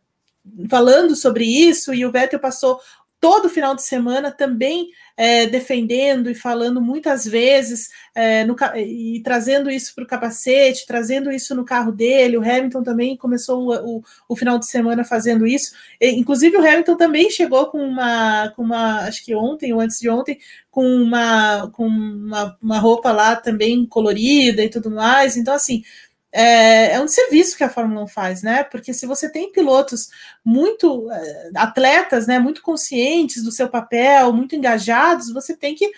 falando 0.70 1.16
sobre 1.16 1.46
isso, 1.46 1.94
e 1.94 2.06
o 2.06 2.12
Vettel 2.12 2.40
passou 2.40 2.80
todo 3.20 3.50
final 3.50 3.76
de 3.76 3.84
semana 3.84 4.32
também 4.32 4.90
é, 5.18 5.46
defendendo 5.48 6.30
e 6.30 6.34
falando 6.34 6.82
muitas 6.82 7.26
vezes 7.26 7.90
é, 8.16 8.46
no, 8.46 8.56
e 8.78 9.22
trazendo 9.22 9.70
isso 9.70 9.94
para 9.94 10.06
o 10.06 10.08
capacete, 10.08 10.88
trazendo 10.88 11.30
isso 11.30 11.54
no 11.54 11.66
carro 11.66 11.92
dele. 11.92 12.38
O 12.38 12.42
Hamilton 12.42 12.84
também 12.84 13.18
começou 13.18 13.68
o, 13.68 13.98
o, 13.98 14.04
o, 14.30 14.36
final 14.38 14.58
de 14.58 14.66
semana 14.66 15.04
fazendo 15.04 15.46
isso. 15.46 15.74
E, 16.00 16.12
inclusive, 16.12 16.56
o 16.56 16.66
Hamilton 16.66 16.96
também 16.96 17.30
chegou 17.30 17.66
com 17.66 17.80
uma, 17.80 18.54
com 18.56 18.64
uma, 18.64 19.02
acho 19.02 19.26
que 19.26 19.36
ontem 19.36 19.74
ou 19.74 19.82
antes 19.82 20.00
de 20.00 20.10
ontem, 20.10 20.40
com 20.72 20.86
uma, 20.86 21.70
com 21.74 21.86
uma, 21.86 22.58
uma 22.62 22.80
roupa 22.80 23.12
lá 23.12 23.36
também 23.36 23.86
colorida 23.86 24.64
e 24.64 24.70
tudo 24.70 24.90
mais. 24.90 25.36
Então, 25.36 25.54
assim, 25.54 25.84
é, 26.32 26.94
é, 26.94 27.02
um 27.02 27.08
serviço 27.08 27.58
que 27.58 27.64
a 27.64 27.70
Fórmula 27.70 28.04
1 28.04 28.08
faz, 28.08 28.44
né? 28.44 28.64
Porque 28.64 28.94
se 28.94 29.06
você 29.06 29.32
tem 29.32 29.52
pilotos 29.52 30.10
muito 30.46 31.12
é, 31.12 31.52
atletas, 31.56 32.28
né, 32.28 32.38
muito 32.38 32.62
conscientes 32.62 33.44
do 33.44 33.52
seu 33.52 33.68
papel, 33.68 34.32
muito 34.32 34.56
engajados, 34.56 35.34
você 35.34 35.56
tem 35.58 35.74
que, 35.74 35.92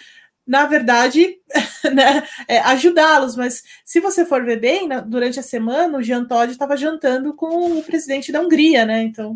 na 0.48 0.66
verdade, 0.66 1.38
né, 1.94 2.26
é, 2.48 2.60
ajudá-los. 2.60 3.36
Mas 3.36 3.64
se 3.84 4.00
você 4.00 4.26
for 4.26 4.44
ver 4.46 4.60
bem, 4.60 4.88
na, 4.88 5.02
durante 5.02 5.40
a 5.40 5.44
semana, 5.44 5.98
o 5.98 6.04
Jean 6.04 6.26
Todt 6.26 6.52
estava 6.52 6.78
jantando 6.78 7.34
com 7.34 7.80
o 7.80 7.84
presidente 7.84 8.32
da 8.32 8.42
Hungria, 8.42 8.86
né? 8.86 9.04
Então. 9.04 9.36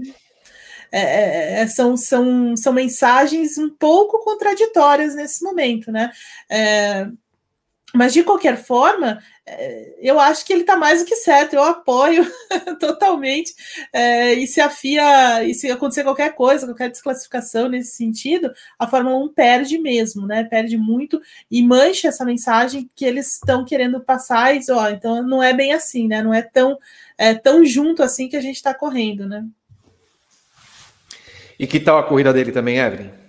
É, 0.91 0.99
é, 0.99 1.61
é, 1.61 1.67
são, 1.67 1.97
são, 1.97 2.55
são 2.55 2.71
mensagens 2.71 3.57
um 3.57 3.69
pouco 3.69 4.23
contraditórias 4.23 5.13
nesse 5.13 5.43
momento, 5.43 5.91
né? 5.91 6.09
É, 6.49 7.07
mas 7.95 8.13
de 8.13 8.23
qualquer 8.23 8.57
forma, 8.57 9.19
eu 9.99 10.19
acho 10.19 10.43
que 10.43 10.51
ele 10.51 10.61
está 10.61 10.75
mais 10.75 11.01
do 11.01 11.05
que 11.05 11.15
certo, 11.15 11.53
eu 11.53 11.63
apoio 11.63 12.25
totalmente. 12.79 13.53
É, 13.93 14.33
e 14.33 14.47
se 14.47 14.59
a 14.59 14.69
FIA, 14.69 15.43
e 15.43 15.53
se 15.53 15.69
acontecer 15.69 16.03
qualquer 16.03 16.33
coisa, 16.33 16.65
qualquer 16.65 16.89
desclassificação 16.89 17.69
nesse 17.69 17.95
sentido, 17.95 18.51
a 18.79 18.87
Fórmula 18.87 19.17
1 19.17 19.33
perde 19.33 19.77
mesmo, 19.77 20.25
né? 20.25 20.43
Perde 20.43 20.77
muito 20.77 21.21
e 21.49 21.63
mancha 21.63 22.07
essa 22.07 22.25
mensagem 22.25 22.89
que 22.95 23.05
eles 23.05 23.33
estão 23.33 23.63
querendo 23.63 23.99
passar. 23.99 24.55
E, 24.55 24.61
ó, 24.71 24.89
então 24.89 25.21
não 25.21 25.43
é 25.43 25.53
bem 25.53 25.73
assim, 25.73 26.07
né? 26.07 26.23
Não 26.23 26.33
é 26.33 26.41
tão, 26.41 26.77
é, 27.15 27.35
tão 27.35 27.63
junto 27.63 28.01
assim 28.01 28.27
que 28.27 28.35
a 28.35 28.41
gente 28.41 28.55
está 28.55 28.73
correndo, 28.73 29.27
né? 29.27 29.45
E 31.59 31.67
que 31.67 31.79
tal 31.79 31.99
a 31.99 32.03
corrida 32.03 32.33
dele 32.33 32.51
também, 32.51 32.79
Evelyn? 32.79 33.24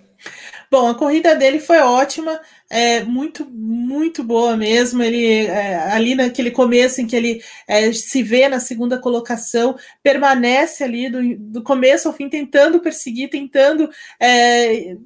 Bom, 0.69 0.87
a 0.87 0.95
corrida 0.95 1.35
dele 1.35 1.59
foi 1.59 1.79
ótima, 1.79 2.39
é 2.69 3.03
muito, 3.03 3.45
muito 3.49 4.23
boa 4.23 4.57
mesmo. 4.57 5.01
Ele 5.01 5.45
é, 5.45 5.75
ali 5.91 6.13
naquele 6.15 6.51
começo 6.51 7.01
em 7.01 7.07
que 7.07 7.15
ele 7.15 7.41
é, 7.67 7.91
se 7.93 8.21
vê 8.21 8.49
na 8.49 8.59
segunda 8.59 8.99
colocação, 8.99 9.77
permanece 10.03 10.83
ali 10.83 11.09
do, 11.09 11.37
do 11.37 11.63
começo 11.63 12.07
ao 12.07 12.13
fim, 12.13 12.29
tentando 12.29 12.81
perseguir, 12.81 13.29
tentando 13.29 13.89
é, 14.19 14.97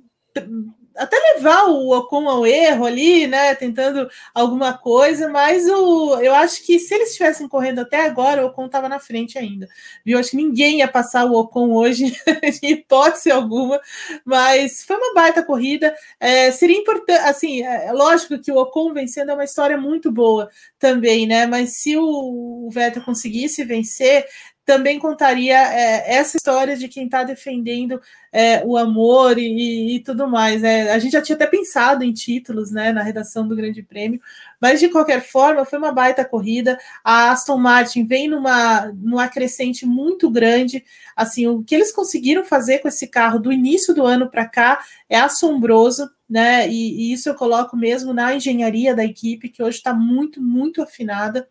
até 0.95 1.17
levar 1.33 1.65
o 1.65 1.89
Ocon 1.97 2.27
ao 2.29 2.45
erro 2.45 2.85
ali, 2.85 3.27
né? 3.27 3.55
Tentando 3.55 4.09
alguma 4.33 4.77
coisa, 4.77 5.29
mas 5.29 5.67
o, 5.67 6.19
eu 6.21 6.33
acho 6.35 6.63
que 6.65 6.79
se 6.79 6.93
eles 6.93 7.09
estivessem 7.09 7.47
correndo 7.47 7.79
até 7.79 8.05
agora, 8.05 8.43
o 8.43 8.47
Ocon 8.47 8.65
estava 8.65 8.89
na 8.89 8.99
frente 8.99 9.37
ainda. 9.37 9.67
Viu? 10.05 10.19
Acho 10.19 10.31
que 10.31 10.37
ninguém 10.37 10.79
ia 10.79 10.87
passar 10.87 11.25
o 11.25 11.33
Ocon 11.33 11.71
hoje, 11.71 12.13
em 12.63 12.71
hipótese 12.71 13.31
alguma, 13.31 13.79
mas 14.25 14.83
foi 14.83 14.97
uma 14.97 15.13
baita 15.13 15.43
corrida. 15.43 15.95
É, 16.19 16.51
seria 16.51 16.77
importante, 16.77 17.19
assim, 17.21 17.63
é 17.63 17.91
lógico 17.91 18.39
que 18.39 18.51
o 18.51 18.57
Ocon 18.57 18.93
vencendo 18.93 19.31
é 19.31 19.33
uma 19.33 19.45
história 19.45 19.77
muito 19.77 20.11
boa 20.11 20.49
também, 20.77 21.25
né? 21.25 21.45
Mas 21.45 21.73
se 21.77 21.95
o, 21.97 22.67
o 22.67 22.69
Vettel 22.71 23.03
conseguisse 23.03 23.63
vencer, 23.63 24.25
também 24.71 24.97
contaria 24.97 25.57
é, 25.57 26.15
essa 26.15 26.37
história 26.37 26.77
de 26.77 26.87
quem 26.87 27.03
está 27.03 27.25
defendendo 27.25 28.01
é, 28.31 28.63
o 28.65 28.77
amor 28.77 29.37
e, 29.37 29.97
e, 29.97 29.99
tudo 29.99 30.29
mais. 30.29 30.61
Né? 30.61 30.89
A 30.91 30.97
gente 30.97 31.11
já 31.11 31.21
tinha 31.21 31.35
até 31.35 31.45
pensado 31.45 32.05
em 32.05 32.13
títulos 32.13 32.71
né, 32.71 32.93
na 32.93 33.03
redação 33.03 33.45
do 33.45 33.53
Grande 33.53 33.83
Prêmio, 33.83 34.21
mas 34.61 34.79
de 34.79 34.87
qualquer 34.87 35.21
forma 35.21 35.65
foi 35.65 35.77
uma 35.77 35.91
baita 35.91 36.23
corrida. 36.23 36.79
A 37.03 37.31
Aston 37.31 37.57
Martin 37.57 38.05
vem 38.05 38.29
numa, 38.29 38.93
numa 38.95 39.27
crescente 39.27 39.85
muito 39.85 40.29
grande. 40.29 40.85
Assim, 41.17 41.47
o 41.47 41.61
que 41.61 41.75
eles 41.75 41.91
conseguiram 41.91 42.45
fazer 42.45 42.79
com 42.79 42.87
esse 42.87 43.07
carro 43.07 43.39
do 43.39 43.51
início 43.51 43.93
do 43.93 44.05
ano 44.05 44.29
para 44.29 44.47
cá 44.47 44.79
é 45.09 45.19
assombroso. 45.19 46.09
Né? 46.29 46.69
E, 46.69 47.09
e 47.09 47.11
isso 47.11 47.27
eu 47.27 47.35
coloco 47.35 47.75
mesmo 47.75 48.13
na 48.13 48.33
engenharia 48.33 48.95
da 48.95 49.03
equipe, 49.03 49.49
que 49.49 49.61
hoje 49.61 49.79
está 49.79 49.93
muito, 49.93 50.41
muito 50.41 50.81
afinada. 50.81 51.45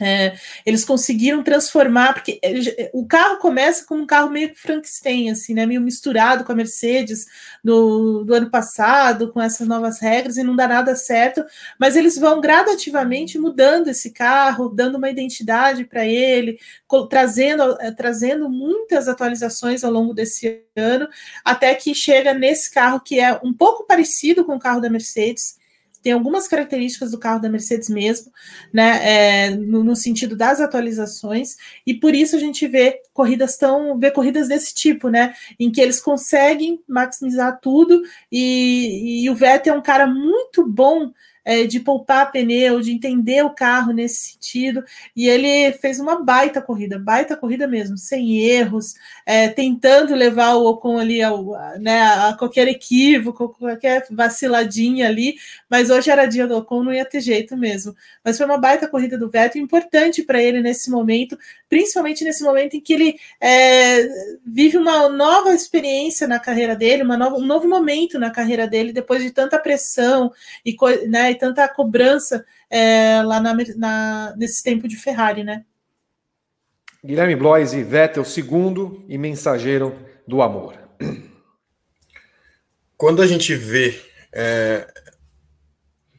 É, 0.00 0.36
eles 0.64 0.84
conseguiram 0.84 1.42
transformar, 1.42 2.14
porque 2.14 2.38
é, 2.42 2.90
o 2.92 3.06
carro 3.06 3.38
começa 3.38 3.84
como 3.84 4.02
um 4.02 4.06
carro 4.06 4.30
meio 4.30 4.52
Frankenstein, 4.54 5.30
assim, 5.30 5.54
né? 5.54 5.66
Meio 5.66 5.80
misturado 5.80 6.44
com 6.44 6.52
a 6.52 6.54
Mercedes 6.54 7.26
do, 7.62 8.24
do 8.24 8.34
ano 8.34 8.50
passado, 8.50 9.32
com 9.32 9.40
essas 9.40 9.66
novas 9.66 10.00
regras, 10.00 10.36
e 10.36 10.42
não 10.42 10.56
dá 10.56 10.66
nada 10.68 10.94
certo, 10.96 11.44
mas 11.78 11.96
eles 11.96 12.18
vão 12.18 12.40
gradativamente 12.40 13.38
mudando 13.38 13.88
esse 13.88 14.10
carro, 14.10 14.68
dando 14.68 14.96
uma 14.96 15.10
identidade 15.10 15.84
para 15.84 16.06
ele, 16.06 16.58
trazendo, 17.08 17.76
é, 17.80 17.90
trazendo 17.90 18.48
muitas 18.48 19.08
atualizações 19.08 19.84
ao 19.84 19.92
longo 19.92 20.14
desse 20.14 20.62
ano, 20.76 21.08
até 21.44 21.74
que 21.74 21.94
chega 21.94 22.34
nesse 22.34 22.70
carro 22.70 23.00
que 23.00 23.20
é 23.20 23.38
um 23.42 23.52
pouco 23.52 23.86
parecido 23.86 24.44
com 24.44 24.56
o 24.56 24.60
carro 24.60 24.80
da 24.80 24.90
Mercedes 24.90 25.61
tem 26.02 26.12
algumas 26.12 26.48
características 26.48 27.12
do 27.12 27.18
carro 27.18 27.40
da 27.40 27.48
Mercedes 27.48 27.88
mesmo, 27.88 28.32
né, 28.72 29.00
é, 29.02 29.50
no, 29.50 29.84
no, 29.84 29.94
sentido 29.94 30.36
das 30.36 30.60
atualizações, 30.60 31.56
e 31.86 31.94
por 31.94 32.14
isso 32.14 32.34
a 32.36 32.38
gente 32.38 32.66
vê 32.66 33.00
corridas 33.12 33.56
tão, 33.56 33.98
vê 33.98 34.10
corridas 34.10 34.48
desse 34.48 34.74
tipo, 34.74 35.08
né, 35.08 35.34
em 35.58 35.70
que 35.70 35.80
eles 35.80 36.00
conseguem 36.00 36.82
maximizar 36.88 37.60
tudo, 37.60 38.02
e, 38.30 39.24
e 39.24 39.30
o 39.30 39.34
Vettel 39.34 39.74
é 39.74 39.78
um 39.78 39.82
cara 39.82 40.06
muito 40.06 40.66
bom 40.66 41.12
é, 41.44 41.64
de 41.64 41.80
poupar 41.80 42.30
pneu, 42.30 42.80
de 42.80 42.92
entender 42.92 43.44
o 43.44 43.50
carro 43.50 43.92
nesse 43.92 44.32
sentido. 44.32 44.84
E 45.14 45.28
ele 45.28 45.72
fez 45.72 45.98
uma 45.98 46.22
baita 46.22 46.60
corrida, 46.60 46.98
baita 46.98 47.36
corrida 47.36 47.66
mesmo, 47.66 47.96
sem 47.96 48.38
erros, 48.38 48.94
é, 49.26 49.48
tentando 49.48 50.14
levar 50.14 50.54
o 50.54 50.66
Ocon 50.66 50.98
ali 50.98 51.22
ao, 51.22 51.52
né, 51.78 52.02
a 52.02 52.36
qualquer 52.38 52.68
equívoco, 52.68 53.50
qualquer 53.58 54.06
vaciladinha 54.10 55.06
ali. 55.08 55.34
Mas 55.68 55.90
hoje 55.90 56.10
era 56.10 56.26
dia 56.26 56.46
do 56.46 56.56
Ocon, 56.56 56.84
não 56.84 56.92
ia 56.92 57.04
ter 57.04 57.20
jeito 57.20 57.56
mesmo. 57.56 57.94
Mas 58.24 58.36
foi 58.36 58.46
uma 58.46 58.58
baita 58.58 58.88
corrida 58.88 59.18
do 59.18 59.28
Vettel, 59.28 59.62
importante 59.62 60.22
para 60.22 60.42
ele 60.42 60.60
nesse 60.60 60.90
momento, 60.90 61.38
principalmente 61.68 62.24
nesse 62.24 62.42
momento 62.44 62.74
em 62.74 62.80
que 62.80 62.92
ele 62.92 63.16
é, 63.40 64.08
vive 64.44 64.76
uma 64.76 65.08
nova 65.08 65.52
experiência 65.54 66.26
na 66.26 66.38
carreira 66.38 66.76
dele, 66.76 67.02
uma 67.02 67.16
nova, 67.16 67.36
um 67.36 67.46
novo 67.46 67.68
momento 67.68 68.18
na 68.18 68.30
carreira 68.30 68.66
dele, 68.66 68.92
depois 68.92 69.22
de 69.22 69.30
tanta 69.30 69.58
pressão 69.58 70.32
e 70.64 70.76
né, 71.08 71.31
e 71.32 71.38
tanta 71.38 71.68
cobrança 71.68 72.44
é, 72.70 73.22
lá 73.22 73.40
na, 73.40 73.54
na, 73.76 74.34
nesse 74.36 74.62
tempo 74.62 74.86
de 74.86 74.96
Ferrari, 74.96 75.42
né? 75.42 75.64
Guilherme 77.04 77.34
Blois 77.34 77.72
e 77.72 77.82
Vettel, 77.82 78.24
segundo 78.24 79.04
e 79.08 79.18
mensageiro 79.18 79.98
do 80.26 80.40
amor. 80.40 80.78
Quando 82.96 83.20
a 83.20 83.26
gente 83.26 83.56
vê, 83.56 84.00
é, 84.32 84.86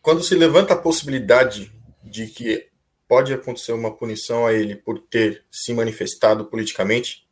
quando 0.02 0.22
se 0.22 0.36
levanta 0.36 0.74
a 0.74 0.78
possibilidade 0.78 1.72
de 2.04 2.28
que 2.28 2.68
pode 3.08 3.34
acontecer 3.34 3.72
uma 3.72 3.96
punição 3.96 4.46
a 4.46 4.52
ele 4.52 4.76
por 4.76 5.00
ter 5.00 5.46
se 5.50 5.74
manifestado 5.74 6.46
politicamente, 6.46 7.26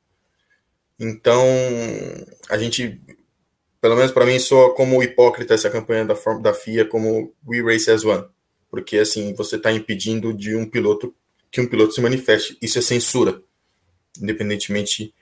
então 0.97 1.43
a 2.49 2.57
gente 2.57 3.01
pelo 3.81 3.95
menos 3.95 4.11
para 4.11 4.27
mim, 4.27 4.37
soa 4.39 4.75
como 4.75 5.01
hipócrita 5.01 5.55
essa 5.55 5.69
campanha 5.69 6.05
da, 6.05 6.13
da 6.39 6.53
FIA 6.53 6.85
como 6.85 7.33
We 7.45 7.61
Race 7.61 7.89
as 7.89 8.05
One. 8.05 8.23
Porque, 8.69 8.99
assim, 8.99 9.33
você 9.33 9.55
está 9.55 9.71
impedindo 9.71 10.31
de 10.31 10.55
um 10.55 10.69
piloto 10.69 11.13
que 11.49 11.59
um 11.59 11.67
piloto 11.67 11.93
se 11.93 11.99
manifeste. 11.99 12.57
Isso 12.61 12.77
é 12.77 12.81
censura, 12.81 13.41
independentemente 14.21 15.13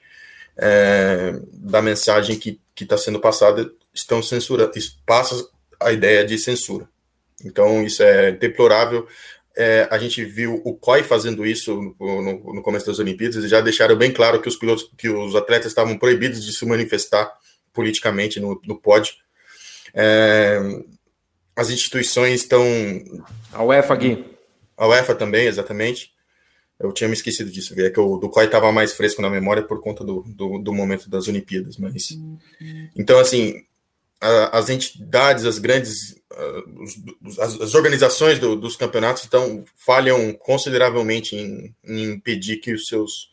é, 0.57 1.40
da 1.53 1.81
mensagem 1.81 2.38
que 2.38 2.60
está 2.80 2.98
sendo 2.98 3.19
passada, 3.19 3.72
estão 3.94 4.22
censurando. 4.22 4.77
Isso 4.77 5.02
passa 5.06 5.49
a 5.80 5.91
ideia 5.94 6.26
de 6.26 6.38
censura. 6.38 6.88
Então, 7.44 7.84
isso 7.84 8.03
é 8.03 8.34
deplorável. 8.34 9.07
É, 9.56 9.88
a 9.90 9.98
gente 9.98 10.23
viu 10.23 10.61
o 10.65 10.73
COI 10.76 11.03
fazendo 11.03 11.45
isso 11.45 11.95
no, 11.99 12.22
no, 12.22 12.53
no 12.56 12.61
começo 12.61 12.86
das 12.86 12.99
Olimpíadas, 12.99 13.44
e 13.44 13.48
já 13.48 13.61
deixaram 13.61 13.95
bem 13.95 14.11
claro 14.11 14.41
que 14.41 14.49
os 14.49 14.57
pilotos, 14.57 14.90
que 14.98 15.10
os 15.10 15.36
atletas 15.36 15.68
estavam 15.68 15.98
proibidos 15.98 16.45
de 16.45 16.53
se 16.53 16.65
manifestar 16.65 17.34
politicamente 17.73 18.39
no, 18.39 18.59
no 18.65 18.75
pódio. 18.75 19.13
É, 19.93 20.59
as 21.55 21.69
instituições 21.69 22.41
estão. 22.41 22.63
A 23.51 23.63
UEFA, 23.63 23.95
Gui. 23.95 24.25
A 24.77 24.87
UEFA 24.87 25.15
também, 25.15 25.47
exatamente. 25.47 26.13
Eu 26.79 26.93
tinha 26.93 27.09
me 27.09 27.13
esquecido 27.13 27.51
disso, 27.51 27.77
é 27.77 27.89
que 27.89 27.99
o 27.99 28.17
do 28.17 28.29
qual 28.29 28.45
estava 28.45 28.71
mais 28.71 28.93
fresco 28.93 29.21
na 29.21 29.29
memória 29.29 29.61
por 29.61 29.81
conta 29.81 30.01
do, 30.01 30.23
do, 30.25 30.59
do, 30.59 30.73
momento 30.73 31.09
das 31.09 31.27
Olimpíadas. 31.27 31.75
Mas 31.75 32.17
então 32.95 33.19
assim, 33.19 33.65
a, 34.21 34.57
as 34.57 34.69
entidades, 34.69 35.43
as 35.43 35.59
grandes, 35.59 36.15
uh, 36.31 37.41
as, 37.41 37.59
as, 37.59 37.75
organizações 37.75 38.39
do, 38.39 38.55
dos 38.55 38.77
campeonatos 38.77 39.25
então 39.25 39.65
falham 39.75 40.31
consideravelmente 40.31 41.35
em, 41.35 41.75
em, 41.83 42.03
impedir 42.13 42.57
que 42.57 42.71
os 42.71 42.87
seus 42.87 43.29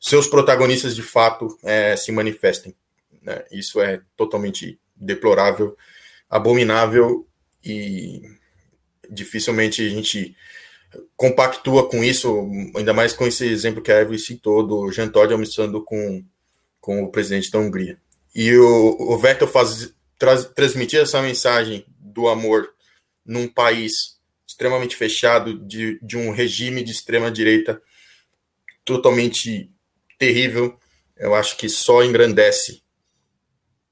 seus 0.00 0.26
protagonistas 0.26 0.94
de 0.94 1.02
fato 1.02 1.56
é, 1.62 1.96
se 1.96 2.10
manifestem. 2.10 2.74
Né? 3.22 3.44
Isso 3.50 3.80
é 3.80 4.00
totalmente 4.16 4.78
deplorável, 4.96 5.76
abominável 6.28 7.26
e 7.64 8.22
dificilmente 9.10 9.86
a 9.86 9.90
gente 9.90 10.36
compactua 11.16 11.88
com 11.88 12.02
isso, 12.02 12.48
ainda 12.74 12.92
mais 12.92 13.12
com 13.12 13.26
esse 13.26 13.44
exemplo 13.46 13.82
que 13.82 13.92
a 13.92 14.00
Evelyn 14.00 14.18
citou 14.18 14.66
do 14.66 14.90
Jean 14.90 15.08
Todt 15.08 15.32
almoçando 15.32 15.82
com, 15.84 16.24
com 16.80 17.02
o 17.02 17.10
presidente 17.10 17.50
da 17.50 17.58
Hungria. 17.58 17.98
E 18.34 18.54
o, 18.56 18.96
o 18.98 19.18
Vettel 19.18 19.48
faz, 19.48 19.92
traz, 20.18 20.44
transmitir 20.46 21.00
essa 21.00 21.20
mensagem 21.20 21.84
do 21.98 22.28
amor 22.28 22.70
num 23.24 23.46
país 23.46 24.18
extremamente 24.46 24.96
fechado, 24.96 25.58
de, 25.58 25.98
de 26.02 26.16
um 26.16 26.30
regime 26.30 26.82
de 26.82 26.90
extrema 26.90 27.30
direita 27.30 27.80
totalmente 28.84 29.70
terrível, 30.18 30.76
eu 31.16 31.34
acho 31.34 31.56
que 31.56 31.68
só 31.68 32.02
engrandece 32.02 32.82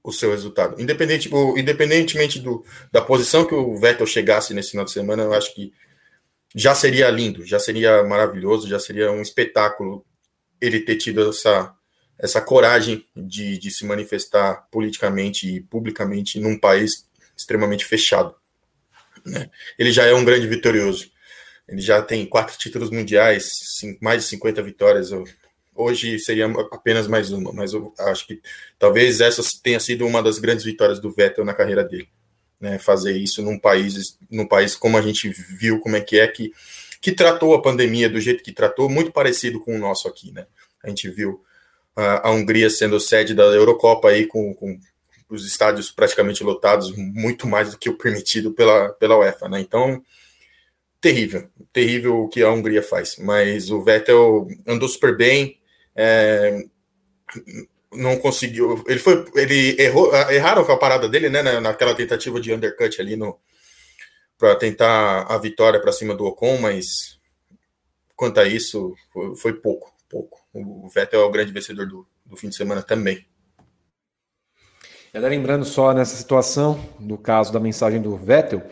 o 0.06 0.12
seu 0.12 0.30
resultado. 0.30 0.80
Independente, 0.80 1.28
o, 1.34 1.58
independentemente 1.58 2.38
do, 2.38 2.64
da 2.92 3.02
posição 3.02 3.44
que 3.44 3.54
o 3.54 3.76
Vettel 3.76 4.06
chegasse 4.06 4.54
nesse 4.54 4.70
final 4.70 4.84
de 4.84 4.92
semana, 4.92 5.24
eu 5.24 5.32
acho 5.34 5.52
que 5.52 5.72
já 6.54 6.76
seria 6.76 7.10
lindo, 7.10 7.44
já 7.44 7.58
seria 7.58 8.04
maravilhoso, 8.04 8.68
já 8.68 8.78
seria 8.78 9.10
um 9.10 9.20
espetáculo 9.20 10.06
ele 10.60 10.78
ter 10.78 10.94
tido 10.94 11.28
essa, 11.28 11.74
essa 12.16 12.40
coragem 12.40 13.04
de, 13.16 13.58
de 13.58 13.68
se 13.68 13.84
manifestar 13.84 14.68
politicamente 14.70 15.56
e 15.56 15.60
publicamente 15.60 16.38
num 16.38 16.56
país 16.56 17.04
extremamente 17.36 17.84
fechado. 17.84 18.32
Né? 19.24 19.50
Ele 19.76 19.90
já 19.90 20.04
é 20.04 20.14
um 20.14 20.24
grande 20.24 20.46
vitorioso. 20.46 21.10
Ele 21.68 21.80
já 21.80 22.00
tem 22.00 22.24
quatro 22.24 22.56
títulos 22.56 22.90
mundiais, 22.90 23.50
mais 24.00 24.22
de 24.22 24.28
50 24.28 24.62
vitórias. 24.62 25.10
Hoje 25.76 26.18
seria 26.18 26.46
apenas 26.72 27.06
mais 27.06 27.30
uma, 27.30 27.52
mas 27.52 27.72
eu 27.72 27.92
acho 27.98 28.26
que 28.26 28.40
talvez 28.78 29.20
essa 29.20 29.42
tenha 29.62 29.78
sido 29.78 30.06
uma 30.06 30.22
das 30.22 30.38
grandes 30.38 30.64
vitórias 30.64 30.98
do 30.98 31.12
Vettel 31.12 31.44
na 31.44 31.54
carreira 31.54 31.84
dele. 31.84 32.08
Né, 32.58 32.78
fazer 32.78 33.14
isso 33.14 33.42
num 33.42 33.58
país, 33.58 34.16
num 34.30 34.46
país 34.46 34.74
como 34.74 34.96
a 34.96 35.02
gente 35.02 35.28
viu 35.28 35.78
como 35.78 35.94
é 35.94 36.00
que 36.00 36.18
é, 36.18 36.26
que, 36.26 36.54
que 37.02 37.12
tratou 37.12 37.54
a 37.54 37.60
pandemia 37.60 38.08
do 38.08 38.18
jeito 38.18 38.42
que 38.42 38.50
tratou, 38.50 38.88
muito 38.88 39.12
parecido 39.12 39.60
com 39.60 39.76
o 39.76 39.78
nosso 39.78 40.08
aqui. 40.08 40.32
Né? 40.32 40.46
A 40.82 40.88
gente 40.88 41.10
viu 41.10 41.44
a, 41.94 42.30
Hungria 42.30 42.70
sendo 42.70 42.98
sede 42.98 43.34
da 43.34 43.44
Eurocopa 43.44 44.08
aí 44.08 44.26
com, 44.26 44.54
com 44.54 44.78
os 45.28 45.46
estádios 45.46 45.90
praticamente 45.90 46.44
lotados, 46.44 46.94
muito 46.96 47.46
mais 47.46 47.72
do 47.72 47.78
que 47.78 47.90
o 47.90 47.98
permitido 47.98 48.52
pela, 48.52 48.90
pela 48.90 49.18
UEFA. 49.18 49.48
Né? 49.48 49.60
Então, 49.60 50.02
terrível, 51.00 51.48
terrível 51.72 52.22
o 52.22 52.28
que 52.28 52.42
a 52.42 52.50
Hungria 52.50 52.82
faz. 52.82 53.16
Mas 53.18 53.70
o 53.70 53.82
Vettel 53.82 54.48
andou 54.66 54.88
super 54.88 55.16
bem, 55.16 55.58
é, 55.96 56.64
não 57.92 58.18
conseguiu. 58.18 58.84
Ele 58.86 58.98
foi. 58.98 59.24
Ele 59.34 59.80
errou. 59.80 60.14
Erraram 60.30 60.64
com 60.64 60.72
a 60.72 60.78
parada 60.78 61.08
dele, 61.08 61.28
né? 61.28 61.42
Naquela 61.60 61.94
tentativa 61.94 62.40
de 62.40 62.52
undercut 62.52 63.00
ali 63.00 63.16
no. 63.16 63.38
para 64.38 64.54
tentar 64.56 65.22
a 65.22 65.38
vitória 65.38 65.80
para 65.80 65.92
cima 65.92 66.14
do 66.14 66.26
Ocon, 66.26 66.58
mas 66.58 67.18
quanto 68.14 68.40
a 68.40 68.46
isso, 68.46 68.94
foi, 69.36 69.54
pouco, 69.54 69.92
pouco. 70.08 70.38
O 70.52 70.88
Vettel 70.88 71.20
é 71.20 71.24
o 71.24 71.30
grande 71.30 71.52
vencedor 71.52 71.86
do, 71.86 72.06
do 72.24 72.36
fim 72.36 72.48
de 72.48 72.56
semana 72.56 72.82
também. 72.82 73.26
Lembrando 75.12 75.64
só 75.64 75.94
nessa 75.94 76.14
situação, 76.14 76.78
no 77.00 77.16
caso 77.16 77.50
da 77.50 77.58
mensagem 77.58 78.02
do 78.02 78.16
Vettel, 78.16 78.62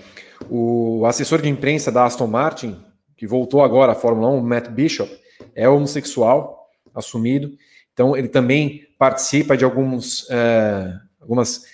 o 0.51 1.07
assessor 1.07 1.41
de 1.41 1.49
imprensa 1.49 1.91
da 1.91 2.05
Aston 2.05 2.27
Martin, 2.27 2.85
que 3.17 3.27
voltou 3.27 3.63
agora 3.63 3.93
à 3.93 3.95
Fórmula 3.95 4.29
1, 4.29 4.43
Matt 4.43 4.69
Bishop, 4.69 5.11
é 5.55 5.67
homossexual 5.67 6.64
assumido. 6.95 7.57
Então, 7.93 8.17
ele 8.17 8.29
também 8.29 8.87
participa 8.99 9.57
de 9.57 9.65
alguns, 9.65 10.29
é, 10.31 10.93
algumas, 11.21 11.65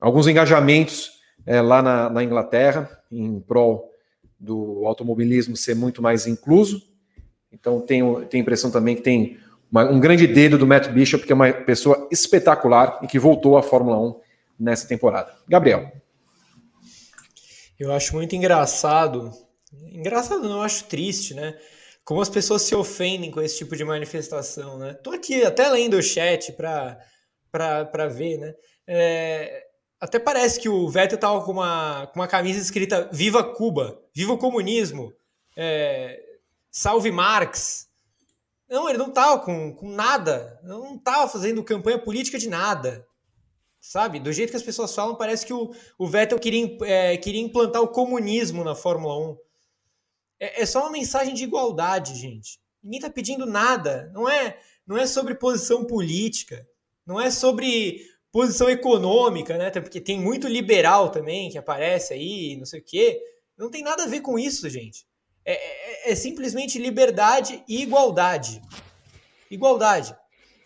alguns 0.00 0.26
engajamentos 0.26 1.12
é, 1.46 1.60
lá 1.60 1.82
na, 1.82 2.10
na, 2.10 2.24
Inglaterra, 2.24 2.88
em 3.10 3.40
prol 3.40 3.90
do 4.38 4.86
automobilismo 4.86 5.56
ser 5.56 5.74
muito 5.74 6.02
mais 6.02 6.26
incluso. 6.26 6.82
Então, 7.52 7.80
tenho, 7.80 8.24
tenho 8.26 8.40
a 8.40 8.44
impressão 8.44 8.70
também 8.70 8.96
que 8.96 9.02
tem 9.02 9.38
uma, 9.70 9.84
um 9.90 9.98
grande 9.98 10.26
dedo 10.26 10.56
do 10.58 10.66
Matt 10.66 10.88
Bishop, 10.88 11.24
que 11.24 11.32
é 11.32 11.34
uma 11.34 11.52
pessoa 11.52 12.08
espetacular 12.10 13.00
e 13.02 13.06
que 13.06 13.18
voltou 13.18 13.56
à 13.56 13.62
Fórmula 13.62 13.98
1 13.98 14.20
nessa 14.58 14.86
temporada. 14.86 15.34
Gabriel. 15.48 15.92
Eu 17.78 17.92
acho 17.92 18.14
muito 18.14 18.36
engraçado. 18.36 19.32
Engraçado 19.92 20.42
não, 20.42 20.58
eu 20.58 20.62
acho 20.62 20.84
triste, 20.84 21.34
né? 21.34 21.56
Como 22.04 22.20
as 22.20 22.28
pessoas 22.28 22.62
se 22.62 22.74
ofendem 22.74 23.30
com 23.30 23.40
esse 23.40 23.58
tipo 23.58 23.74
de 23.74 23.84
manifestação, 23.84 24.78
né? 24.78 24.92
Tô 24.94 25.10
aqui 25.10 25.42
até 25.42 25.68
lendo 25.68 25.96
o 25.96 26.02
chat 26.02 26.52
para 26.52 28.08
ver, 28.08 28.36
né? 28.38 28.54
É, 28.86 29.64
até 29.98 30.18
parece 30.18 30.60
que 30.60 30.68
o 30.68 30.86
Vettel 30.88 31.18
tava 31.18 31.42
com 31.42 31.52
uma, 31.52 32.06
com 32.12 32.20
uma 32.20 32.28
camisa 32.28 32.60
escrita 32.60 33.08
Viva 33.10 33.42
Cuba, 33.42 33.98
Viva 34.14 34.34
o 34.34 34.38
Comunismo, 34.38 35.14
é, 35.56 36.22
Salve 36.70 37.10
Marx. 37.10 37.88
Não, 38.68 38.86
ele 38.86 38.98
não 38.98 39.10
tava 39.10 39.40
com, 39.40 39.74
com 39.74 39.88
nada, 39.88 40.60
não 40.62 40.98
tava 40.98 41.26
fazendo 41.26 41.64
campanha 41.64 41.98
política 41.98 42.38
de 42.38 42.50
nada. 42.50 43.06
Sabe? 43.80 44.18
Do 44.18 44.32
jeito 44.32 44.50
que 44.50 44.56
as 44.56 44.62
pessoas 44.62 44.94
falam, 44.94 45.14
parece 45.14 45.46
que 45.46 45.52
o, 45.52 45.70
o 45.98 46.06
Vettel 46.06 46.38
queria, 46.38 46.76
é, 46.82 47.16
queria 47.16 47.40
implantar 47.40 47.80
o 47.80 47.88
comunismo 47.88 48.62
na 48.62 48.74
Fórmula 48.74 49.30
1. 49.30 49.36
É, 50.38 50.62
é, 50.62 50.66
só 50.66 50.80
uma 50.80 50.90
mensagem 50.90 51.34
de 51.34 51.44
igualdade, 51.44 52.14
gente. 52.14 52.58
Ninguém 52.82 52.98
está 52.98 53.10
pedindo 53.10 53.46
nada. 53.46 54.10
Não 54.12 54.28
é, 54.28 54.58
não 54.86 54.96
é 54.96 55.06
sobre 55.06 55.34
posição 55.34 55.84
política. 55.84 56.66
Não 57.06 57.20
é 57.20 57.30
sobre 57.30 58.00
posição 58.32 58.68
econômica, 58.68 59.56
né? 59.56 59.70
Porque 59.70 60.00
tem 60.00 60.18
muito 60.18 60.48
liberal 60.48 61.10
também 61.10 61.50
que 61.50 61.58
aparece 61.58 62.12
aí, 62.12 62.56
não 62.56 62.66
sei 62.66 62.80
o 62.80 62.84
quê. 62.84 63.20
Não 63.56 63.70
tem 63.70 63.82
nada 63.82 64.04
a 64.04 64.08
ver 64.08 64.20
com 64.20 64.38
isso, 64.38 64.68
gente. 64.68 65.06
É, 65.44 65.52
é, 65.52 66.12
é 66.12 66.14
simplesmente 66.14 66.78
liberdade 66.78 67.62
e 67.68 67.82
igualdade. 67.82 68.60
Igualdade. 69.50 70.16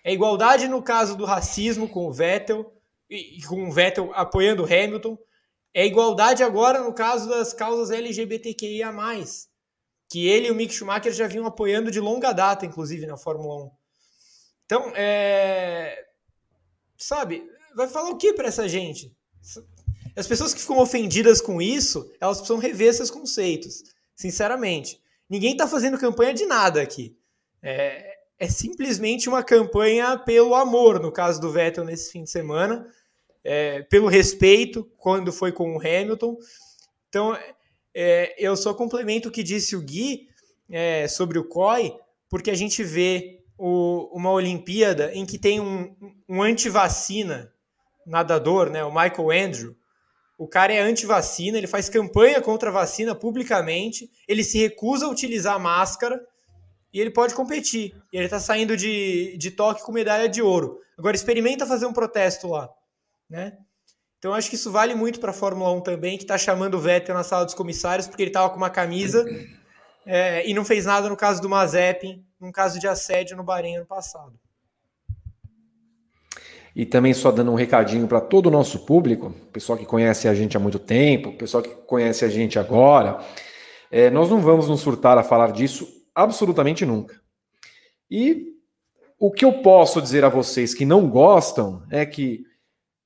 É 0.02 0.12
igualdade 0.12 0.68
no 0.68 0.82
caso 0.82 1.16
do 1.16 1.24
racismo 1.24 1.88
com 1.88 2.06
o 2.06 2.12
Vettel 2.12 2.72
e 3.10 3.42
com 3.46 3.68
o 3.68 3.72
Vettel 3.72 4.10
apoiando 4.14 4.62
o 4.62 4.66
Hamilton. 4.66 5.18
É 5.74 5.84
igualdade 5.84 6.42
agora 6.42 6.82
no 6.82 6.94
caso 6.94 7.28
das 7.28 7.52
causas 7.52 7.90
LGBTQIA+, 7.90 8.90
que 10.08 10.26
ele 10.26 10.48
e 10.48 10.50
o 10.50 10.54
Mick 10.54 10.72
Schumacher 10.72 11.12
já 11.12 11.26
vinham 11.26 11.46
apoiando 11.46 11.90
de 11.90 12.00
longa 12.00 12.32
data, 12.32 12.64
inclusive, 12.64 13.06
na 13.06 13.16
Fórmula 13.16 13.64
1. 13.64 13.70
Então, 14.64 14.92
é... 14.94 16.06
sabe, 16.96 17.48
vai 17.74 17.88
falar 17.88 18.10
o 18.10 18.16
que 18.16 18.32
para 18.32 18.48
essa 18.48 18.68
gente? 18.68 19.14
As 20.16 20.26
pessoas 20.26 20.52
que 20.52 20.60
ficam 20.60 20.78
ofendidas 20.78 21.40
com 21.40 21.60
isso, 21.60 22.10
elas 22.20 22.38
precisam 22.38 22.58
rever 22.58 22.92
seus 22.92 23.10
conceitos, 23.10 23.84
sinceramente. 24.14 25.00
Ninguém 25.28 25.52
está 25.52 25.68
fazendo 25.68 25.98
campanha 25.98 26.34
de 26.34 26.46
nada 26.46 26.82
aqui. 26.82 27.16
É, 27.62 28.16
é 28.38 28.48
simplesmente 28.48 29.28
uma 29.28 29.42
campanha 29.42 30.18
pelo 30.18 30.54
amor, 30.54 31.00
no 31.00 31.12
caso 31.12 31.40
do 31.40 31.52
Vettel 31.52 31.84
nesse 31.84 32.12
fim 32.12 32.24
de 32.24 32.30
semana 32.30 32.86
é, 33.44 33.82
pelo 33.84 34.08
respeito 34.08 34.84
quando 34.96 35.32
foi 35.32 35.52
com 35.52 35.74
o 35.74 35.80
Hamilton. 35.80 36.36
Então, 37.08 37.36
é, 38.00 38.32
eu 38.38 38.56
só 38.56 38.72
complemento 38.72 39.28
o 39.28 39.32
que 39.32 39.42
disse 39.42 39.74
o 39.74 39.82
Gui 39.82 40.28
é, 40.70 41.08
sobre 41.08 41.36
o 41.36 41.48
COI, 41.48 41.92
porque 42.30 42.48
a 42.48 42.54
gente 42.54 42.84
vê 42.84 43.40
o, 43.58 44.08
uma 44.16 44.30
Olimpíada 44.30 45.12
em 45.12 45.26
que 45.26 45.36
tem 45.36 45.58
um, 45.58 45.96
um 46.28 46.40
anti-vacina 46.40 47.52
nadador, 48.06 48.70
né, 48.70 48.84
o 48.84 48.90
Michael 48.94 49.30
Andrew. 49.32 49.76
O 50.38 50.46
cara 50.46 50.72
é 50.72 50.78
anti-vacina, 50.78 51.58
ele 51.58 51.66
faz 51.66 51.88
campanha 51.88 52.40
contra 52.40 52.70
a 52.70 52.72
vacina 52.72 53.16
publicamente, 53.16 54.08
ele 54.28 54.44
se 54.44 54.58
recusa 54.58 55.06
a 55.06 55.10
utilizar 55.10 55.58
máscara 55.58 56.24
e 56.94 57.00
ele 57.00 57.10
pode 57.10 57.34
competir. 57.34 57.96
E 58.12 58.16
ele 58.16 58.26
está 58.26 58.38
saindo 58.38 58.76
de, 58.76 59.36
de 59.36 59.50
toque 59.50 59.82
com 59.82 59.90
medalha 59.90 60.28
de 60.28 60.40
ouro. 60.40 60.78
Agora 60.96 61.16
experimenta 61.16 61.66
fazer 61.66 61.86
um 61.86 61.92
protesto 61.92 62.46
lá 62.46 62.72
né? 63.28 63.58
Então 64.18 64.34
acho 64.34 64.50
que 64.50 64.56
isso 64.56 64.72
vale 64.72 64.94
muito 64.94 65.20
para 65.20 65.30
a 65.30 65.34
Fórmula 65.34 65.72
1 65.72 65.80
também, 65.80 66.16
que 66.16 66.24
está 66.24 66.36
chamando 66.36 66.74
o 66.74 66.80
Vettel 66.80 67.14
na 67.14 67.22
sala 67.22 67.44
dos 67.44 67.54
comissários 67.54 68.08
porque 68.08 68.22
ele 68.22 68.30
estava 68.30 68.50
com 68.50 68.56
uma 68.56 68.70
camisa 68.70 69.24
é, 70.04 70.48
e 70.48 70.52
não 70.52 70.64
fez 70.64 70.86
nada 70.86 71.08
no 71.08 71.16
caso 71.16 71.40
do 71.40 71.48
Mazepin, 71.48 72.24
num 72.40 72.50
caso 72.50 72.80
de 72.80 72.88
assédio 72.88 73.36
no 73.36 73.44
Bahrein 73.44 73.76
ano 73.76 73.86
passado. 73.86 74.32
E 76.74 76.84
também 76.84 77.14
só 77.14 77.30
dando 77.30 77.50
um 77.50 77.56
recadinho 77.56 78.06
para 78.06 78.20
todo 78.20 78.46
o 78.46 78.50
nosso 78.50 78.80
público, 78.80 79.30
pessoal 79.52 79.78
que 79.78 79.86
conhece 79.86 80.28
a 80.28 80.34
gente 80.34 80.56
há 80.56 80.60
muito 80.60 80.78
tempo, 80.78 81.32
pessoal 81.32 81.62
que 81.62 81.70
conhece 81.70 82.24
a 82.24 82.28
gente 82.28 82.58
agora, 82.58 83.18
é, 83.90 84.10
nós 84.10 84.28
não 84.28 84.40
vamos 84.40 84.68
nos 84.68 84.82
furtar 84.82 85.16
a 85.18 85.24
falar 85.24 85.52
disso 85.52 85.88
absolutamente 86.14 86.84
nunca. 86.84 87.20
E 88.10 88.54
o 89.18 89.30
que 89.30 89.44
eu 89.44 89.54
posso 89.54 90.00
dizer 90.00 90.24
a 90.24 90.28
vocês 90.28 90.74
que 90.74 90.84
não 90.84 91.08
gostam 91.08 91.82
é 91.90 92.04
que 92.06 92.47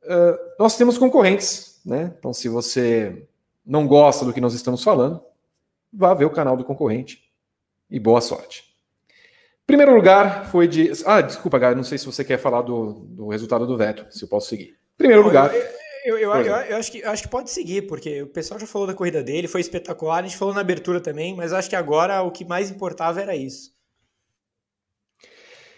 uh, 0.05 0.39
nós 0.59 0.77
temos 0.77 0.99
concorrentes, 0.99 1.81
né? 1.85 2.15
Então, 2.19 2.33
se 2.33 2.49
você 2.49 3.27
não 3.65 3.87
gosta 3.87 4.25
do 4.25 4.33
que 4.33 4.41
nós 4.41 4.55
estamos 4.55 4.83
falando, 4.83 5.23
vá 5.93 6.15
ver 6.15 6.25
o 6.25 6.31
canal 6.31 6.57
do 6.57 6.65
concorrente 6.65 7.23
e 7.91 7.99
boa 8.01 8.21
sorte. 8.21 8.73
Primeiro 9.67 9.95
lugar 9.95 10.51
foi 10.51 10.67
de. 10.67 10.91
Ah, 11.07 11.21
desculpa, 11.21 11.59
Gaio, 11.59 11.77
não 11.77 11.85
sei 11.85 11.97
se 11.97 12.07
você 12.07 12.25
quer 12.25 12.39
falar 12.39 12.63
do, 12.63 12.93
do 13.09 13.29
resultado 13.29 13.67
do 13.67 13.77
veto, 13.77 14.07
se 14.11 14.25
eu 14.25 14.29
posso 14.29 14.49
seguir. 14.49 14.77
Primeiro 14.99 15.23
lugar. 15.23 15.55
Eu, 16.05 16.19
eu, 16.19 16.35
eu, 16.35 16.45
eu, 16.45 16.77
acho 16.77 16.91
que, 16.91 16.99
eu 16.99 17.11
acho 17.11 17.23
que 17.23 17.29
pode 17.29 17.49
seguir, 17.51 17.83
porque 17.83 18.23
o 18.23 18.27
pessoal 18.27 18.59
já 18.59 18.67
falou 18.67 18.89
da 18.89 18.95
corrida 18.95 19.23
dele, 19.23 19.47
foi 19.47 19.61
espetacular, 19.61 20.19
a 20.19 20.23
gente 20.27 20.37
falou 20.37 20.53
na 20.53 20.61
abertura 20.61 21.01
também, 21.01 21.35
mas 21.37 21.53
acho 21.53 21.71
que 21.71 21.77
agora 21.77 22.23
o 22.23 22.31
que 22.33 22.45
mais 22.45 22.71
importava 22.71 23.21
era 23.21 23.37
isso. 23.37 23.71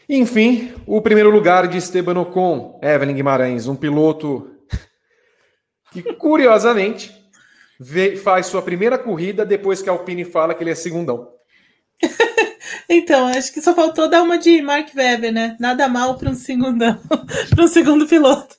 Enfim, 0.08 0.74
o 0.86 1.00
primeiro 1.00 1.30
lugar 1.30 1.66
de 1.66 1.78
Esteban 1.78 2.20
Ocon, 2.20 2.78
Evelyn 2.82 3.14
Guimarães, 3.14 3.66
um 3.66 3.74
piloto 3.74 4.50
que, 5.90 6.02
curiosamente, 6.14 7.12
faz 8.22 8.46
sua 8.46 8.62
primeira 8.62 8.98
corrida 8.98 9.46
depois 9.46 9.80
que 9.80 9.88
a 9.88 9.92
Alpine 9.92 10.24
fala 10.24 10.54
que 10.54 10.62
ele 10.62 10.70
é 10.70 10.74
segundão. 10.74 11.30
então, 12.88 13.28
acho 13.28 13.52
que 13.52 13.62
só 13.62 13.74
faltou 13.74 14.08
dar 14.08 14.22
uma 14.22 14.36
de 14.36 14.60
Mark 14.60 14.88
Webber, 14.94 15.32
né? 15.32 15.56
Nada 15.58 15.88
mal 15.88 16.18
para 16.18 16.30
um 16.30 16.34
segundão, 16.34 17.00
para 17.50 17.64
um 17.64 17.68
segundo 17.68 18.06
piloto. 18.06 18.56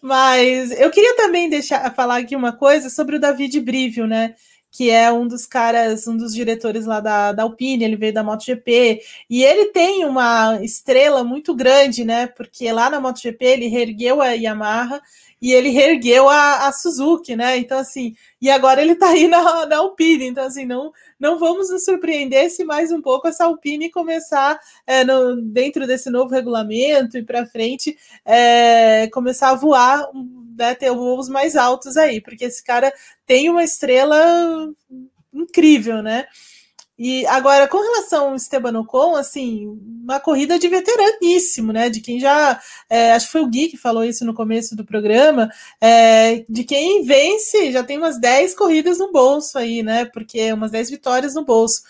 Mas 0.00 0.70
eu 0.70 0.90
queria 0.90 1.14
também 1.16 1.50
deixar 1.50 1.94
falar 1.94 2.18
aqui 2.18 2.34
uma 2.34 2.52
coisa 2.52 2.88
sobre 2.88 3.16
o 3.16 3.20
David 3.20 3.60
Brivio, 3.60 4.06
né? 4.06 4.34
Que 4.70 4.90
é 4.90 5.10
um 5.10 5.26
dos 5.26 5.46
caras, 5.46 6.06
um 6.06 6.16
dos 6.16 6.34
diretores 6.34 6.84
lá 6.84 7.00
da, 7.00 7.32
da 7.32 7.42
Alpine, 7.44 7.84
ele 7.84 7.96
veio 7.96 8.12
da 8.12 8.22
MotoGP, 8.22 9.00
e 9.28 9.42
ele 9.42 9.66
tem 9.66 10.04
uma 10.04 10.58
estrela 10.62 11.24
muito 11.24 11.54
grande, 11.54 12.04
né? 12.04 12.26
Porque 12.26 12.70
lá 12.70 12.90
na 12.90 13.00
MotoGP 13.00 13.44
ele 13.44 13.68
reergueu 13.68 14.20
a 14.20 14.32
Yamaha 14.32 15.00
e 15.40 15.52
ele 15.52 15.68
reergueu 15.68 16.28
a, 16.28 16.66
a 16.66 16.72
Suzuki, 16.72 17.36
né? 17.36 17.58
Então, 17.58 17.78
assim, 17.78 18.14
e 18.40 18.50
agora 18.50 18.80
ele 18.80 18.94
tá 18.94 19.08
aí 19.08 19.28
na, 19.28 19.64
na 19.66 19.76
Alpine, 19.78 20.26
então, 20.26 20.44
assim, 20.44 20.64
não, 20.64 20.92
não 21.20 21.38
vamos 21.38 21.70
nos 21.70 21.84
surpreender 21.84 22.50
se 22.50 22.64
mais 22.64 22.90
um 22.90 23.00
pouco 23.00 23.28
essa 23.28 23.44
Alpine 23.44 23.90
começar 23.90 24.58
é, 24.86 25.04
no, 25.04 25.40
dentro 25.40 25.86
desse 25.86 26.10
novo 26.10 26.30
regulamento 26.30 27.16
e 27.18 27.22
para 27.22 27.46
frente 27.46 27.96
é, 28.24 29.08
começar 29.08 29.50
a 29.50 29.54
voar 29.54 30.08
né, 30.56 30.74
ter 30.74 30.90
voos 30.92 31.28
mais 31.28 31.56
altos 31.56 31.96
aí, 31.96 32.20
porque 32.20 32.44
esse 32.44 32.62
cara 32.64 32.92
tem 33.26 33.50
uma 33.50 33.64
estrela 33.64 34.16
incrível, 35.32 36.02
né? 36.02 36.26
E 36.98 37.26
agora, 37.26 37.68
com 37.68 37.78
relação 37.78 38.30
ao 38.30 38.36
Esteban 38.36 38.78
Ocon, 38.80 39.16
assim, 39.16 39.66
uma 40.02 40.18
corrida 40.18 40.58
de 40.58 40.66
veteraníssimo, 40.66 41.70
né? 41.70 41.90
De 41.90 42.00
quem 42.00 42.18
já. 42.18 42.58
É, 42.88 43.12
acho 43.12 43.26
que 43.26 43.32
foi 43.32 43.42
o 43.42 43.48
Gui 43.48 43.68
que 43.68 43.76
falou 43.76 44.02
isso 44.02 44.24
no 44.24 44.32
começo 44.32 44.74
do 44.74 44.84
programa. 44.84 45.50
É, 45.78 46.44
de 46.48 46.64
quem 46.64 47.04
vence, 47.04 47.70
já 47.70 47.82
tem 47.82 47.98
umas 47.98 48.18
10 48.18 48.54
corridas 48.54 48.98
no 48.98 49.12
bolso 49.12 49.58
aí, 49.58 49.82
né? 49.82 50.06
Porque 50.06 50.50
umas 50.54 50.70
10 50.70 50.88
vitórias 50.90 51.34
no 51.34 51.44
bolso. 51.44 51.82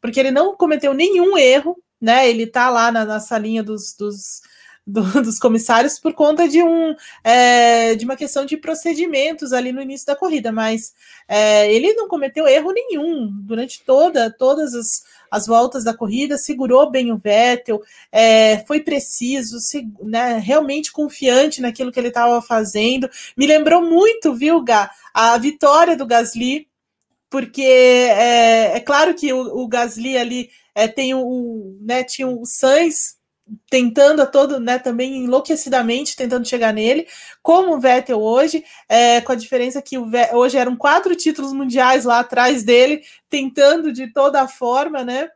Porque 0.00 0.20
ele 0.20 0.30
não 0.30 0.54
cometeu 0.56 0.94
nenhum 0.94 1.36
erro, 1.36 1.76
né? 2.00 2.28
Ele 2.28 2.46
tá 2.46 2.70
lá 2.70 2.92
na, 2.92 3.04
na 3.04 3.18
salinha 3.18 3.64
dos, 3.64 3.94
dos 3.98 4.42
do, 4.86 5.02
dos 5.22 5.38
comissários 5.38 5.98
por 5.98 6.12
conta 6.12 6.48
de 6.48 6.62
um 6.62 6.94
é, 7.22 7.94
de 7.94 8.04
uma 8.04 8.16
questão 8.16 8.44
de 8.44 8.56
procedimentos 8.56 9.52
ali 9.52 9.72
no 9.72 9.80
início 9.80 10.06
da 10.06 10.16
corrida, 10.16 10.50
mas 10.50 10.92
é, 11.28 11.72
ele 11.72 11.92
não 11.94 12.08
cometeu 12.08 12.46
erro 12.46 12.72
nenhum 12.72 13.30
durante 13.32 13.82
toda 13.84 14.30
todas 14.30 14.74
as, 14.74 15.02
as 15.32 15.46
voltas 15.46 15.82
da 15.82 15.94
corrida, 15.94 16.36
segurou 16.36 16.90
bem 16.90 17.10
o 17.10 17.16
Vettel, 17.16 17.80
é, 18.12 18.58
foi 18.66 18.80
preciso, 18.80 19.60
se, 19.60 19.88
né, 20.02 20.38
realmente 20.38 20.92
confiante 20.92 21.62
naquilo 21.62 21.90
que 21.90 21.98
ele 21.98 22.08
estava 22.08 22.42
fazendo. 22.42 23.08
Me 23.34 23.46
lembrou 23.46 23.80
muito, 23.80 24.34
viu, 24.34 24.62
Gá, 24.62 24.90
a 25.14 25.38
vitória 25.38 25.96
do 25.96 26.04
Gasly, 26.04 26.68
porque 27.30 27.62
é, 27.62 28.76
é 28.76 28.80
claro 28.80 29.14
que 29.14 29.32
o, 29.32 29.62
o 29.62 29.66
Gasly 29.66 30.18
ali 30.18 30.50
é, 30.74 30.86
tem 30.86 31.14
o, 31.14 31.78
né, 31.80 32.04
tinha 32.04 32.28
o 32.28 32.44
Sainz 32.44 33.16
tentando 33.68 34.22
a 34.22 34.26
todo, 34.26 34.58
né, 34.60 34.78
também 34.78 35.24
enlouquecidamente 35.24 36.16
tentando 36.16 36.46
chegar 36.46 36.72
nele, 36.72 37.06
como 37.42 37.74
o 37.74 37.80
Vettel 37.80 38.20
hoje, 38.20 38.64
é, 38.88 39.20
com 39.20 39.32
a 39.32 39.36
diferença 39.36 39.82
que 39.82 39.98
Vettel, 39.98 40.36
hoje 40.36 40.58
eram 40.58 40.76
quatro 40.76 41.14
títulos 41.14 41.52
mundiais 41.52 42.04
lá 42.04 42.20
atrás 42.20 42.62
dele, 42.64 43.02
tentando 43.28 43.92
de 43.92 44.12
toda 44.12 44.46
forma, 44.48 45.04
né, 45.04 45.28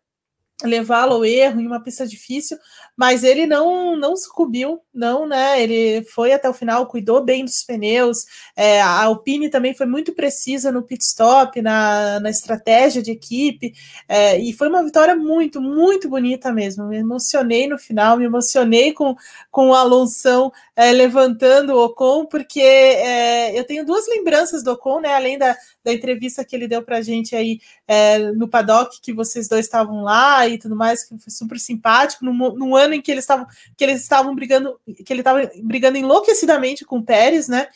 levá-lo 0.63 1.15
ao 1.15 1.25
erro 1.25 1.61
em 1.61 1.67
uma 1.67 1.83
pista 1.83 2.07
difícil, 2.07 2.57
mas 2.97 3.23
ele 3.23 3.47
não 3.47 3.97
não 3.97 4.17
sucumbiu, 4.17 4.81
não, 4.93 5.27
né? 5.27 5.63
Ele 5.63 6.05
foi 6.05 6.33
até 6.33 6.49
o 6.49 6.55
final, 6.55 6.87
cuidou 6.87 7.23
bem 7.23 7.45
dos 7.45 7.63
pneus. 7.65 8.25
É, 8.57 8.81
a 8.81 9.05
Alpine 9.05 9.51
também 9.51 9.75
foi 9.75 9.87
muito 9.87 10.15
precisa 10.15 10.73
no 10.73 10.83
pit 10.83 11.05
stop, 11.05 11.61
na, 11.61 12.21
na 12.21 12.31
estratégia 12.31 13.03
de 13.03 13.11
equipe, 13.11 13.73
é, 14.09 14.39
e 14.39 14.53
foi 14.53 14.69
uma 14.69 14.83
vitória 14.83 15.15
muito, 15.15 15.61
muito 15.61 16.09
bonita 16.09 16.53
mesmo. 16.53 16.87
Me 16.87 16.99
emocionei 16.99 17.67
no 17.67 17.79
final, 17.79 18.17
me 18.17 18.25
emocionei 18.25 18.93
com, 18.93 19.15
com 19.51 19.71
o 19.71 19.75
Alonso 19.75 20.53
é, 20.75 20.93
levantando 20.93 21.75
o 21.75 21.85
Ocon, 21.85 22.27
porque 22.27 22.61
é, 22.61 23.59
eu 23.59 23.65
tenho 23.65 23.85
duas 23.85 24.07
lembranças 24.09 24.63
do 24.63 24.73
Ocon, 24.73 25.01
né? 25.01 25.15
Além 25.15 25.39
da, 25.39 25.57
da 25.85 25.93
entrevista 25.93 26.45
que 26.45 26.57
ele 26.57 26.69
deu 26.69 26.83
para 26.83 26.99
a 26.99 27.03
gente 27.03 27.37
aí 27.37 27.61
é, 27.87 28.19
no 28.33 28.49
paddock, 28.49 29.01
que 29.01 29.13
vocês 29.13 29.49
dois 29.49 29.67
estavam 29.67 30.03
lá 30.03 30.47
e 30.49 30.59
tudo 30.59 30.75
mais, 30.75 31.05
que 31.05 31.17
foi 31.19 31.31
super 31.31 31.59
simpático, 31.59 32.25
no, 32.25 32.33
no 32.55 32.77
ano 32.77 32.86
em 32.95 33.03
que 33.03 33.11
eles 33.11 33.25
estavam 33.25 33.47
que 33.77 33.85
eles 33.85 34.03
estavam 34.03 34.35
brigando, 34.35 34.81
que 35.05 35.13
ele 35.13 35.21
estava 35.21 35.51
brigando 35.63 35.99
enlouquecidamente 35.99 36.85
com 36.85 36.99
o 36.99 37.05
Pérez, 37.05 37.49
né? 37.49 37.69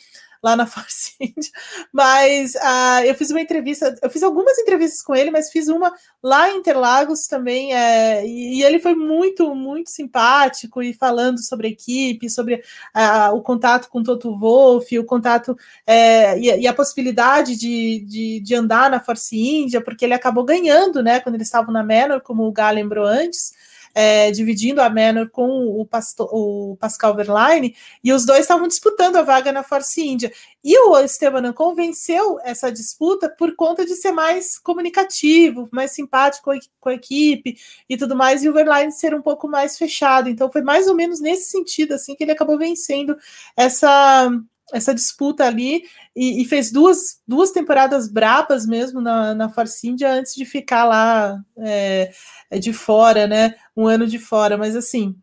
lá 0.43 0.55
na 0.55 0.65
Force 0.67 1.13
India, 1.19 1.51
mas 1.91 2.55
uh, 2.55 3.05
eu 3.05 3.13
fiz 3.15 3.29
uma 3.29 3.41
entrevista, 3.41 3.95
eu 4.01 4.09
fiz 4.09 4.23
algumas 4.23 4.57
entrevistas 4.57 5.01
com 5.01 5.15
ele, 5.15 5.29
mas 5.29 5.51
fiz 5.51 5.67
uma 5.67 5.93
lá 6.21 6.49
em 6.49 6.57
Interlagos 6.57 7.27
também, 7.27 7.73
é, 7.73 8.25
e, 8.25 8.59
e, 8.59 8.63
ele 8.63 8.79
foi 8.79 8.95
muito, 8.95 9.53
muito 9.53 9.89
simpático 9.89 10.81
e 10.81 10.93
falando 10.93 11.39
sobre 11.39 11.67
a 11.67 11.69
equipe, 11.69 12.29
sobre 12.29 12.55
uh, 12.55 13.35
o 13.35 13.41
contato 13.41 13.89
com 13.89 13.99
o 13.99 14.03
Toto 14.03 14.37
Wolff, 14.37 14.97
o 14.97 15.05
contato 15.05 15.55
é, 15.85 16.37
e, 16.39 16.61
e, 16.61 16.67
a 16.67 16.73
possibilidade 16.73 17.55
de, 17.55 17.99
de, 18.07 18.39
de, 18.39 18.55
andar 18.55 18.89
na 18.89 18.99
Force 18.99 19.35
India, 19.37 19.81
porque 19.81 20.05
ele 20.05 20.13
acabou 20.13 20.43
ganhando, 20.43 21.03
né, 21.03 21.19
quando 21.19 21.35
eles 21.35 21.47
estavam 21.47 21.73
na 21.73 21.83
Menor, 21.83 22.21
como 22.21 22.43
o 22.43 22.51
Gá 22.51 22.71
lembrou 22.71 23.05
antes, 23.05 23.53
é, 23.93 24.31
dividindo 24.31 24.81
a 24.81 24.89
Manor 24.89 25.29
com 25.29 25.49
o, 25.79 25.85
Pasto, 25.85 26.23
o, 26.31 26.77
Pascal 26.77 27.15
Verlaine, 27.15 27.75
e 28.03 28.11
os 28.13 28.25
dois 28.25 28.41
estavam 28.41 28.67
disputando 28.67 29.17
a 29.17 29.21
vaga 29.21 29.51
na 29.51 29.63
Force 29.63 30.01
India. 30.01 30.31
E 30.63 30.77
o 30.77 30.97
Esteban 30.99 31.49
Ocon 31.49 31.73
venceu 31.73 32.39
essa 32.43 32.71
disputa 32.71 33.27
por 33.29 33.55
conta 33.55 33.85
de 33.85 33.95
ser 33.95 34.11
mais 34.11 34.59
comunicativo, 34.59 35.67
mais 35.71 35.91
simpático 35.91 36.51
com 36.79 36.89
a 36.89 36.93
equipe 36.93 37.57
e 37.89 37.97
tudo 37.97 38.15
mais, 38.15 38.43
e 38.43 38.49
o 38.49 38.53
Verlaine 38.53 38.91
ser 38.91 39.15
um 39.15 39.21
pouco 39.21 39.47
mais 39.47 39.77
fechado. 39.77 40.29
Então 40.29 40.51
foi 40.51 40.61
mais 40.61 40.87
ou 40.87 40.95
menos 40.95 41.19
nesse 41.19 41.49
sentido 41.49 41.93
assim 41.93 42.15
que 42.15 42.23
ele 42.23 42.31
acabou 42.31 42.57
vencendo 42.57 43.17
essa 43.57 44.29
essa 44.73 44.93
disputa 44.93 45.45
ali 45.45 45.83
e, 46.15 46.41
e, 46.41 46.45
fez 46.45 46.71
duas, 46.71 47.19
duas 47.27 47.51
temporadas 47.51 48.11
brapas 48.11 48.65
mesmo 48.65 49.01
na, 49.01 49.33
na 49.35 49.49
Force 49.49 49.87
India 49.87 50.11
antes 50.11 50.35
de 50.35 50.45
ficar 50.45 50.85
lá 50.85 51.39
é, 51.57 52.11
de 52.59 52.73
fora, 52.73 53.27
né? 53.27 53.55
Um 53.75 53.87
ano 53.87 54.07
de 54.07 54.19
fora, 54.19 54.57
mas 54.57 54.75
assim. 54.75 55.15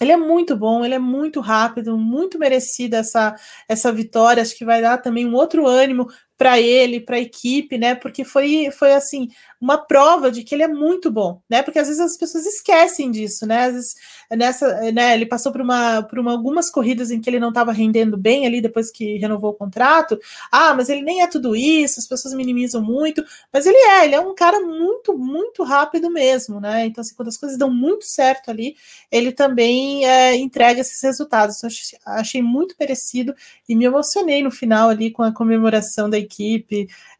Ele 0.00 0.12
é 0.12 0.16
muito 0.16 0.56
bom, 0.56 0.82
ele 0.82 0.94
é 0.94 0.98
muito 0.98 1.40
rápido, 1.40 1.98
muito 1.98 2.38
merecida 2.38 2.98
essa, 2.98 3.34
essa 3.68 3.92
vitória. 3.92 4.42
Acho 4.42 4.56
que 4.56 4.64
vai 4.64 4.80
dar 4.80 4.96
também 4.96 5.26
um 5.26 5.34
outro 5.34 5.66
ânimo 5.66 6.08
para 6.40 6.58
ele, 6.58 7.00
para 7.00 7.16
a 7.16 7.20
equipe, 7.20 7.76
né? 7.76 7.94
Porque 7.94 8.24
foi, 8.24 8.70
foi 8.70 8.94
assim 8.94 9.28
uma 9.60 9.76
prova 9.76 10.30
de 10.30 10.42
que 10.42 10.54
ele 10.54 10.62
é 10.62 10.68
muito 10.68 11.10
bom, 11.10 11.38
né? 11.50 11.62
Porque 11.62 11.78
às 11.78 11.86
vezes 11.86 12.00
as 12.00 12.16
pessoas 12.16 12.46
esquecem 12.46 13.10
disso, 13.10 13.46
né? 13.46 13.66
Às 13.66 13.74
vezes 13.74 13.94
nessa, 14.30 14.90
né? 14.90 15.12
Ele 15.12 15.26
passou 15.26 15.52
por 15.52 15.60
uma, 15.60 16.02
por 16.02 16.18
uma, 16.18 16.32
algumas 16.32 16.70
corridas 16.70 17.10
em 17.10 17.20
que 17.20 17.28
ele 17.28 17.38
não 17.38 17.50
estava 17.50 17.72
rendendo 17.72 18.16
bem 18.16 18.46
ali 18.46 18.62
depois 18.62 18.90
que 18.90 19.18
renovou 19.18 19.50
o 19.50 19.54
contrato. 19.54 20.18
Ah, 20.50 20.72
mas 20.72 20.88
ele 20.88 21.02
nem 21.02 21.20
é 21.20 21.26
tudo 21.26 21.54
isso. 21.54 22.00
As 22.00 22.06
pessoas 22.06 22.32
minimizam 22.32 22.82
muito, 22.82 23.22
mas 23.52 23.66
ele 23.66 23.76
é. 23.76 24.06
Ele 24.06 24.14
é 24.14 24.20
um 24.20 24.34
cara 24.34 24.60
muito, 24.60 25.18
muito 25.18 25.62
rápido 25.62 26.08
mesmo, 26.08 26.58
né? 26.58 26.86
Então 26.86 27.02
assim, 27.02 27.14
quando 27.14 27.28
as 27.28 27.36
coisas 27.36 27.58
dão 27.58 27.70
muito 27.70 28.06
certo 28.06 28.50
ali, 28.50 28.76
ele 29.12 29.30
também 29.30 30.06
é, 30.06 30.36
entrega 30.36 30.80
esses 30.80 31.02
resultados. 31.02 31.58
Então, 31.58 31.68
achei 32.06 32.40
muito 32.40 32.74
merecido 32.80 33.34
e 33.68 33.76
me 33.76 33.84
emocionei 33.84 34.42
no 34.42 34.50
final 34.50 34.88
ali 34.88 35.10
com 35.10 35.22
a 35.22 35.34
comemoração 35.34 36.08
da 36.08 36.16
equipe 36.16 36.29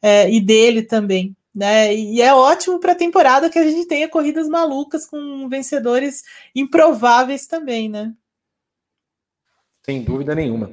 é, 0.02 0.30
e 0.30 0.40
dele 0.40 0.82
também. 0.82 1.36
Né? 1.54 1.94
E 1.94 2.22
é 2.22 2.32
ótimo 2.32 2.78
para 2.78 2.92
a 2.92 2.96
temporada 2.96 3.50
que 3.50 3.58
a 3.58 3.64
gente 3.64 3.86
tenha 3.86 4.08
corridas 4.08 4.48
malucas 4.48 5.04
com 5.04 5.48
vencedores 5.48 6.22
improváveis 6.54 7.46
também, 7.46 7.88
né? 7.88 8.14
Sem 9.84 10.02
dúvida 10.02 10.34
nenhuma. 10.34 10.70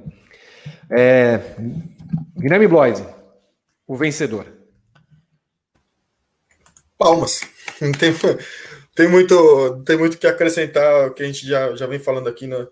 É... 0.90 1.56
Guilherme 2.38 2.68
Bloise, 2.68 3.06
o 3.88 3.96
vencedor. 3.96 4.46
Palmas. 6.98 7.42
Não 7.82 7.92
tem, 7.92 8.12
tem 8.96 9.08
muito 9.08 9.84
tem 9.84 9.98
muito 9.98 10.18
que 10.18 10.26
acrescentar 10.26 11.08
o 11.08 11.14
que 11.14 11.22
a 11.22 11.26
gente 11.28 11.46
já, 11.46 11.76
já 11.76 11.86
vem 11.86 12.00
falando 12.00 12.28
aqui 12.28 12.48
no, 12.48 12.68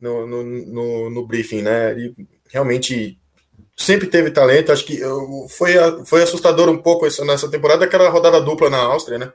no, 0.00 0.26
no, 0.26 0.44
no, 0.44 1.10
no 1.10 1.26
briefing, 1.26 1.62
né? 1.62 1.98
E 1.98 2.14
realmente 2.48 3.17
sempre 3.78 4.08
teve 4.08 4.30
talento. 4.30 4.72
Acho 4.72 4.84
que 4.84 5.00
foi, 5.48 5.72
foi 6.04 6.22
assustador 6.22 6.68
um 6.68 6.78
pouco 6.78 7.06
essa, 7.06 7.24
nessa 7.24 7.48
temporada, 7.48 7.84
aquela 7.84 8.10
rodada 8.10 8.40
dupla 8.40 8.68
na 8.68 8.78
Áustria, 8.78 9.18
né? 9.18 9.32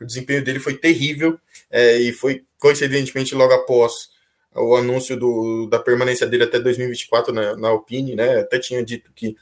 O 0.00 0.06
desempenho 0.06 0.42
dele 0.42 0.60
foi 0.60 0.74
terrível 0.74 1.38
é, 1.70 1.98
e 1.98 2.12
foi 2.12 2.42
coincidentemente 2.58 3.34
logo 3.34 3.52
após 3.52 4.08
o 4.54 4.74
anúncio 4.74 5.16
do, 5.16 5.66
da 5.68 5.78
permanência 5.78 6.26
dele 6.26 6.44
até 6.44 6.58
2024 6.58 7.32
na, 7.32 7.56
na 7.56 7.68
Alpine, 7.68 8.14
né? 8.14 8.40
Até 8.40 8.58
tinha 8.58 8.82
dito 8.82 9.10
que 9.14 9.36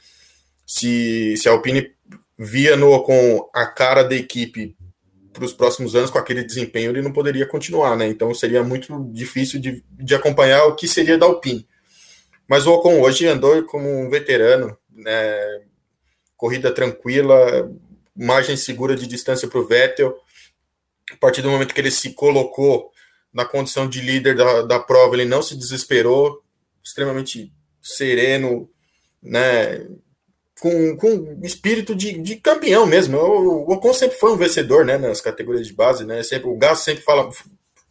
se, 0.65 1.37
se 1.37 1.47
a 1.47 1.51
Alpine 1.51 1.91
via 2.37 2.75
no 2.75 3.01
com 3.03 3.49
a 3.53 3.65
cara 3.65 4.03
da 4.03 4.15
equipe 4.15 4.75
para 5.31 5.45
os 5.45 5.53
próximos 5.53 5.95
anos 5.95 6.09
com 6.09 6.17
aquele 6.17 6.43
desempenho, 6.43 6.91
ele 6.91 7.01
não 7.01 7.13
poderia 7.13 7.45
continuar, 7.45 7.95
né? 7.95 8.07
Então 8.07 8.33
seria 8.33 8.63
muito 8.63 9.09
difícil 9.11 9.59
de, 9.59 9.83
de 9.91 10.15
acompanhar 10.15 10.65
o 10.65 10.75
que 10.75 10.87
seria 10.87 11.17
da 11.17 11.25
Alpine. 11.25 11.67
Mas 12.49 12.65
o 12.65 12.73
Ocon 12.73 12.99
hoje 12.99 13.27
andou 13.27 13.61
como 13.65 13.87
um 13.87 14.09
veterano, 14.09 14.75
né? 14.89 15.61
corrida 16.35 16.71
tranquila, 16.71 17.71
margem 18.15 18.57
segura 18.57 18.95
de 18.95 19.05
distância 19.05 19.47
para 19.47 19.59
o 19.59 19.67
Vettel. 19.67 20.17
A 21.11 21.17
partir 21.17 21.43
do 21.43 21.51
momento 21.51 21.75
que 21.75 21.79
ele 21.79 21.91
se 21.91 22.13
colocou 22.13 22.91
na 23.31 23.45
condição 23.45 23.87
de 23.87 24.01
líder 24.01 24.35
da, 24.35 24.63
da 24.63 24.79
prova, 24.79 25.13
ele 25.13 25.25
não 25.25 25.43
se 25.43 25.55
desesperou, 25.55 26.41
extremamente 26.83 27.53
sereno, 27.83 28.67
né? 29.21 29.87
com, 30.59 30.97
com 30.97 31.39
espírito 31.43 31.93
de, 31.93 32.17
de 32.17 32.35
campeão 32.37 32.87
mesmo. 32.87 33.15
O, 33.15 33.69
o 33.69 33.73
Ocon 33.73 33.93
sempre 33.93 34.17
foi 34.17 34.31
um 34.33 34.37
vencedor 34.37 34.83
né? 34.83 34.97
nas 34.97 35.21
categorias 35.21 35.67
de 35.67 35.73
base, 35.73 36.03
né? 36.03 36.23
sempre, 36.23 36.49
o 36.49 36.57
Gas 36.57 36.79
sempre, 36.79 37.03
fala, 37.03 37.29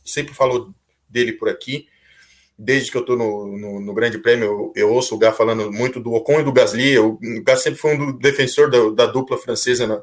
sempre 0.05 0.35
falou 0.35 0.75
dele 1.09 1.33
por 1.33 1.49
aqui 1.49 1.87
desde 2.59 2.91
que 2.91 2.97
eu 2.97 3.03
estou 3.03 3.17
no, 3.17 3.57
no, 3.57 3.81
no, 3.81 3.95
Grande 3.95 4.19
Prêmio, 4.19 4.45
eu, 4.45 4.73
eu, 4.75 4.93
ouço 4.93 5.15
o 5.15 5.19
Gá 5.19 5.33
falando 5.33 5.71
muito 5.71 6.01
do 6.01 6.13
Ocon 6.13 6.41
e 6.41 6.43
do 6.43 6.53
Gasly. 6.53 6.99
O 6.99 7.17
Gá 7.45 7.57
sempre 7.57 7.79
foi 7.79 7.97
um 7.97 8.19
defensor 8.19 8.69
da, 8.69 9.05
da 9.05 9.13
dupla 9.13 9.39
francesa 9.39 9.87
na, 9.87 10.03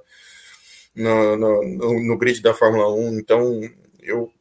no, 0.96 1.36
no, 1.36 2.04
no, 2.04 2.18
grid 2.18 2.42
da 2.42 2.54
Fórmula 2.54 2.90
1. 2.94 3.20
Então, 3.20 3.62
eu 4.02 4.32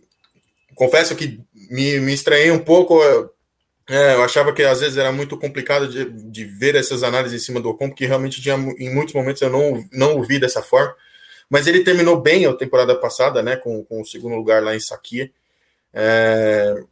confesso 0.76 1.16
que 1.16 1.40
me, 1.68 1.98
me 1.98 2.14
estranhei 2.14 2.52
um 2.52 2.60
pouco. 2.60 3.02
É, 3.90 4.14
eu 4.14 4.22
achava 4.22 4.52
que 4.52 4.62
às 4.62 4.80
vezes 4.80 4.96
era 4.96 5.10
muito 5.10 5.36
complicado 5.36 5.88
de, 5.88 6.04
de 6.04 6.44
ver 6.44 6.76
essas 6.76 7.02
análises 7.02 7.42
em 7.42 7.44
cima 7.44 7.60
do 7.60 7.70
Ocon, 7.70 7.88
porque 7.88 8.06
realmente 8.06 8.40
tinha, 8.40 8.54
em 8.54 8.94
muitos 8.94 9.12
momentos 9.12 9.42
eu 9.42 9.50
não, 9.50 9.84
não 9.92 10.16
ouvi 10.18 10.38
dessa 10.38 10.62
forma. 10.62 10.94
Mas 11.50 11.66
ele 11.66 11.82
terminou 11.82 12.20
bem 12.20 12.46
a 12.46 12.54
temporada 12.54 12.94
passada, 12.94 13.42
né, 13.42 13.56
com, 13.56 13.84
com 13.84 14.00
o 14.00 14.06
segundo 14.06 14.36
lugar 14.36 14.62
lá 14.62 14.74
em 14.74 14.80
Sakia. 14.80 15.30
É, 15.92 16.82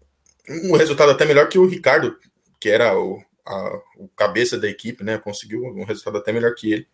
um 0.48 0.76
resultado 0.76 1.10
até 1.10 1.24
melhor 1.24 1.48
que 1.48 1.58
o 1.58 1.66
Ricardo, 1.66 2.16
que 2.60 2.68
era 2.68 2.98
o, 2.98 3.22
a, 3.44 3.80
o 3.96 4.08
cabeça 4.16 4.58
da 4.58 4.68
equipe, 4.68 5.04
né? 5.04 5.18
Conseguiu 5.18 5.64
um 5.64 5.84
resultado 5.84 6.18
até 6.18 6.32
melhor 6.32 6.54
que 6.54 6.72
ele. 6.72 6.88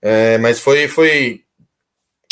É, 0.00 0.38
mas 0.38 0.60
foi, 0.60 0.88
foi. 0.88 1.44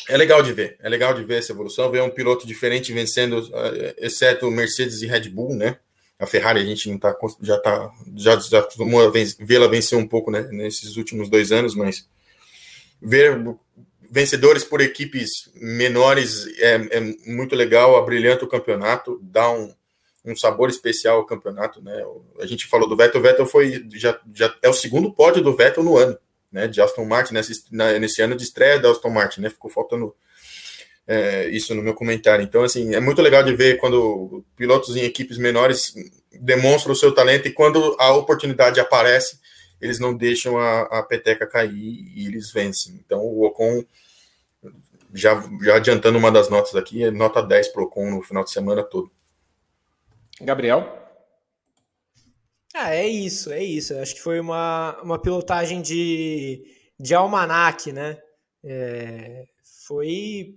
É 0.09 0.17
legal 0.17 0.43
de 0.43 0.53
ver, 0.53 0.77
é 0.81 0.89
legal 0.89 1.15
de 1.15 1.23
ver 1.23 1.39
essa 1.39 1.53
evolução, 1.53 1.91
ver 1.91 2.03
um 2.03 2.11
piloto 2.11 2.47
diferente 2.47 2.93
vencendo, 2.93 3.49
é, 3.55 3.95
exceto 3.99 4.51
Mercedes 4.51 5.03
e 5.03 5.07
Red 5.07 5.29
Bull, 5.29 5.55
né? 5.55 5.79
A 6.19 6.27
Ferrari 6.27 6.61
a 6.61 6.65
gente 6.65 6.91
não 6.91 6.99
tá, 6.99 7.17
já 7.41 7.59
tá, 7.59 7.91
já, 8.17 8.37
já 8.37 8.63
tomou 8.63 9.11
vê-la 9.11 9.69
vencer 9.69 9.97
um 9.97 10.07
pouco 10.07 10.31
né, 10.31 10.43
nesses 10.51 10.97
últimos 10.97 11.31
dois 11.31 11.51
anos, 11.51 11.75
mas 11.75 12.07
ver 13.01 13.43
vencedores 14.11 14.63
por 14.63 14.83
equipes 14.83 15.51
menores 15.55 16.47
é, 16.59 16.99
é 16.99 17.01
muito 17.27 17.55
legal, 17.55 17.97
abrilhanta 17.97 18.45
o 18.45 18.49
campeonato, 18.49 19.19
dá 19.23 19.51
um, 19.51 19.73
um 20.25 20.37
sabor 20.37 20.69
especial 20.69 21.19
ao 21.19 21.27
campeonato, 21.27 21.83
né? 21.83 22.05
A 22.41 22.47
gente 22.47 22.67
falou 22.67 22.89
do 22.89 22.97
Vettel, 22.97 23.21
o 23.21 23.23
Vettel 23.23 23.47
foi 23.47 23.87
já, 23.95 24.19
já 24.35 24.55
é 24.63 24.69
o 24.69 24.75
segundo 24.75 25.13
pódio 25.13 25.43
do 25.43 25.57
Vettel 25.57 25.83
no 25.83 25.97
ano, 25.97 26.19
né? 26.53 26.67
De 26.67 26.81
Aston 26.81 27.05
Martin 27.05 27.35
nesse, 27.35 27.65
nesse 27.71 28.23
ano 28.23 28.37
de 28.37 28.45
estreia 28.45 28.79
da 28.79 28.91
Aston 28.91 29.11
Martin, 29.11 29.41
né? 29.41 29.51
Ficou 29.51 29.71
faltando 29.71 30.15
é, 31.07 31.49
isso 31.49 31.75
no 31.75 31.83
meu 31.83 31.95
comentário. 31.95 32.45
Então, 32.45 32.63
assim, 32.63 32.95
é 32.95 33.01
muito 33.01 33.21
legal 33.21 33.43
de 33.43 33.55
ver 33.55 33.79
quando 33.79 34.45
pilotos 34.57 34.95
em 34.95 35.03
equipes 35.03 35.39
menores 35.39 35.93
demonstram 36.33 36.93
o 36.93 36.97
seu 36.97 37.13
talento 37.13 37.49
e 37.49 37.53
quando 37.53 37.97
a 37.99 38.13
oportunidade 38.15 38.79
aparece, 38.79 39.41
eles 39.81 39.99
não 39.99 40.15
deixam 40.15 40.59
a, 40.59 40.83
a 40.83 41.03
peteca 41.03 41.47
cair 41.47 42.13
e 42.15 42.27
eles 42.27 42.53
vencem. 42.53 43.01
Então, 43.05 43.21
o 43.21 43.45
Ocon, 43.45 43.83
já, 45.13 45.43
já 45.63 45.77
adiantando 45.77 46.19
uma 46.19 46.31
das 46.31 46.49
notas 46.49 46.77
aqui, 46.77 47.03
é 47.03 47.11
nota 47.11 47.43
10 47.43 47.69
para 47.69 47.83
o 47.83 47.87
Ocon 47.87 48.11
no 48.11 48.23
final 48.23 48.45
de 48.45 48.53
semana 48.53 48.83
todo. 48.83 49.11
Gabriel? 50.41 50.99
Ah, 52.75 52.95
é 52.95 53.07
isso, 53.07 53.53
é 53.53 53.63
isso. 53.63 53.97
Acho 53.99 54.15
que 54.15 54.23
foi 54.23 54.39
uma, 54.41 55.01
uma 55.03 55.21
pilotagem 55.21 55.83
de, 55.83 56.65
de 56.99 57.15
almanac, 57.15 57.93
né? 57.93 58.19
É, 58.65 59.47
foi 59.87 60.55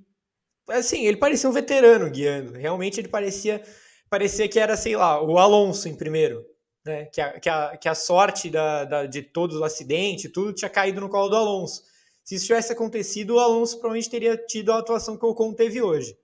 assim, 0.70 1.06
ele 1.06 1.18
parecia 1.18 1.50
um 1.50 1.54
veterano 1.54 2.10
guiando. 2.10 2.54
Realmente 2.54 3.00
ele 3.00 3.08
parecia 3.08 3.62
parecia 4.10 4.48
que 4.48 4.60
era, 4.60 4.78
sei 4.78 4.96
lá, 4.96 5.20
o 5.24 5.40
Alonso 5.40 5.90
em 5.90 5.96
primeiro. 5.96 6.46
Né? 6.86 7.06
Que, 7.06 7.20
a, 7.20 7.40
que, 7.40 7.50
a, 7.50 7.78
que 7.78 7.90
a 7.90 7.96
sorte 7.96 8.50
da, 8.50 8.86
da, 8.86 9.06
de 9.08 9.24
todos 9.24 9.56
os 9.56 9.62
acidentes, 9.64 10.32
tudo 10.32 10.54
tinha 10.54 10.70
caído 10.70 11.02
no 11.02 11.10
colo 11.10 11.30
do 11.30 11.36
Alonso. 11.36 11.82
Se 12.24 12.36
isso 12.36 12.46
tivesse 12.46 12.72
acontecido, 12.72 13.36
o 13.36 13.40
Alonso 13.40 13.74
provavelmente 13.80 14.12
teria 14.12 14.38
tido 14.38 14.72
a 14.72 14.78
atuação 14.78 15.18
que 15.18 15.26
o 15.26 15.30
Ocon 15.30 15.54
teve 15.54 15.82
hoje. 15.82 16.16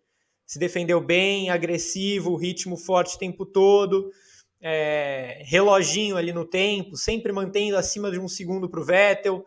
Se 0.49 0.57
defendeu 0.57 0.99
bem, 0.99 1.51
agressivo, 1.51 2.35
ritmo 2.35 2.75
forte 2.75 3.15
o 3.15 3.19
tempo 3.19 3.45
todo, 3.45 4.11
é, 4.59 5.43
reloginho 5.45 6.17
ali 6.17 6.33
no 6.33 6.43
tempo, 6.43 6.97
sempre 6.97 7.31
mantendo 7.31 7.77
acima 7.77 8.09
de 8.09 8.19
um 8.19 8.27
segundo 8.27 8.67
para 8.67 8.79
o 8.79 8.83
Vettel. 8.83 9.45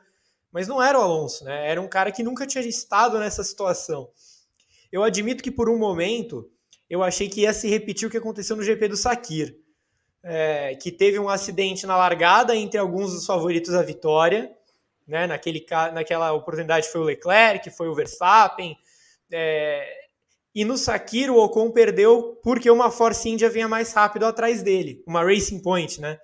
Mas 0.52 0.68
não 0.68 0.80
era 0.80 0.96
o 0.96 1.02
Alonso, 1.02 1.44
né? 1.44 1.68
Era 1.68 1.82
um 1.82 1.88
cara 1.88 2.12
que 2.12 2.22
nunca 2.22 2.46
tinha 2.46 2.64
estado 2.64 3.18
nessa 3.18 3.42
situação. 3.42 4.10
Eu 4.92 5.02
admito 5.02 5.42
que 5.42 5.50
por 5.50 5.68
um 5.68 5.76
momento 5.76 6.48
eu 6.88 7.02
achei 7.02 7.28
que 7.28 7.40
ia 7.40 7.52
se 7.52 7.68
repetir 7.68 8.06
o 8.06 8.10
que 8.10 8.18
aconteceu 8.18 8.54
no 8.54 8.62
GP 8.62 8.86
do 8.86 8.96
Sakir, 8.96 9.58
é, 10.22 10.76
que 10.76 10.92
teve 10.92 11.18
um 11.18 11.28
acidente 11.28 11.84
na 11.84 11.96
largada 11.96 12.54
entre 12.54 12.78
alguns 12.78 13.12
dos 13.12 13.26
favoritos 13.26 13.74
à 13.74 13.82
vitória. 13.82 14.54
Né? 15.04 15.26
Naquele, 15.26 15.66
naquela 15.92 16.32
oportunidade 16.32 16.86
foi 16.86 17.00
o 17.00 17.04
Leclerc, 17.04 17.68
foi 17.70 17.88
o 17.88 17.94
Verstappen. 17.94 18.78
É, 19.32 20.01
e 20.54 20.64
no 20.64 20.76
Sakir 20.76 21.30
o 21.30 21.38
Ocon 21.38 21.70
perdeu 21.70 22.38
porque 22.42 22.70
uma 22.70 22.90
Force 22.90 23.28
India 23.28 23.48
vinha 23.48 23.68
mais 23.68 23.92
rápido 23.92 24.26
atrás 24.26 24.62
dele, 24.62 25.02
uma 25.06 25.24
Racing 25.24 25.60
Point, 25.60 26.00
né? 26.00 26.18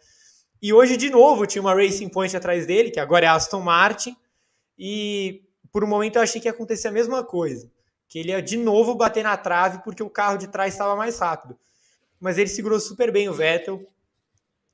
E 0.60 0.73
hoje 0.73 0.97
de 0.97 1.08
novo 1.10 1.47
tinha 1.47 1.62
uma 1.62 1.74
Racing 1.74 2.08
Point 2.08 2.36
atrás 2.36 2.66
dele, 2.66 2.90
que 2.90 3.00
agora 3.00 3.26
é 3.26 3.28
Aston 3.28 3.60
Martin, 3.60 4.16
e 4.78 5.42
por 5.73 5.84
um 5.84 5.86
momento 5.86 6.16
eu 6.16 6.23
achei 6.23 6.40
que 6.40 6.48
ia 6.48 6.52
acontecer 6.52 6.89
a 6.89 6.92
mesma 6.92 7.24
coisa 7.24 7.70
que 8.08 8.18
ele 8.18 8.31
ia 8.31 8.42
de 8.42 8.57
novo 8.57 8.94
bater 8.94 9.23
na 9.23 9.36
trave 9.36 9.82
porque 9.84 10.02
o 10.02 10.08
carro 10.08 10.39
de 10.39 10.48
trás 10.48 10.73
estava 10.73 10.97
mais 10.97 11.18
rápido. 11.18 11.57
Mas 12.18 12.39
ele 12.39 12.48
segurou 12.48 12.81
super 12.81 13.12
bem 13.12 13.28
o 13.28 13.34
Vettel, 13.34 13.86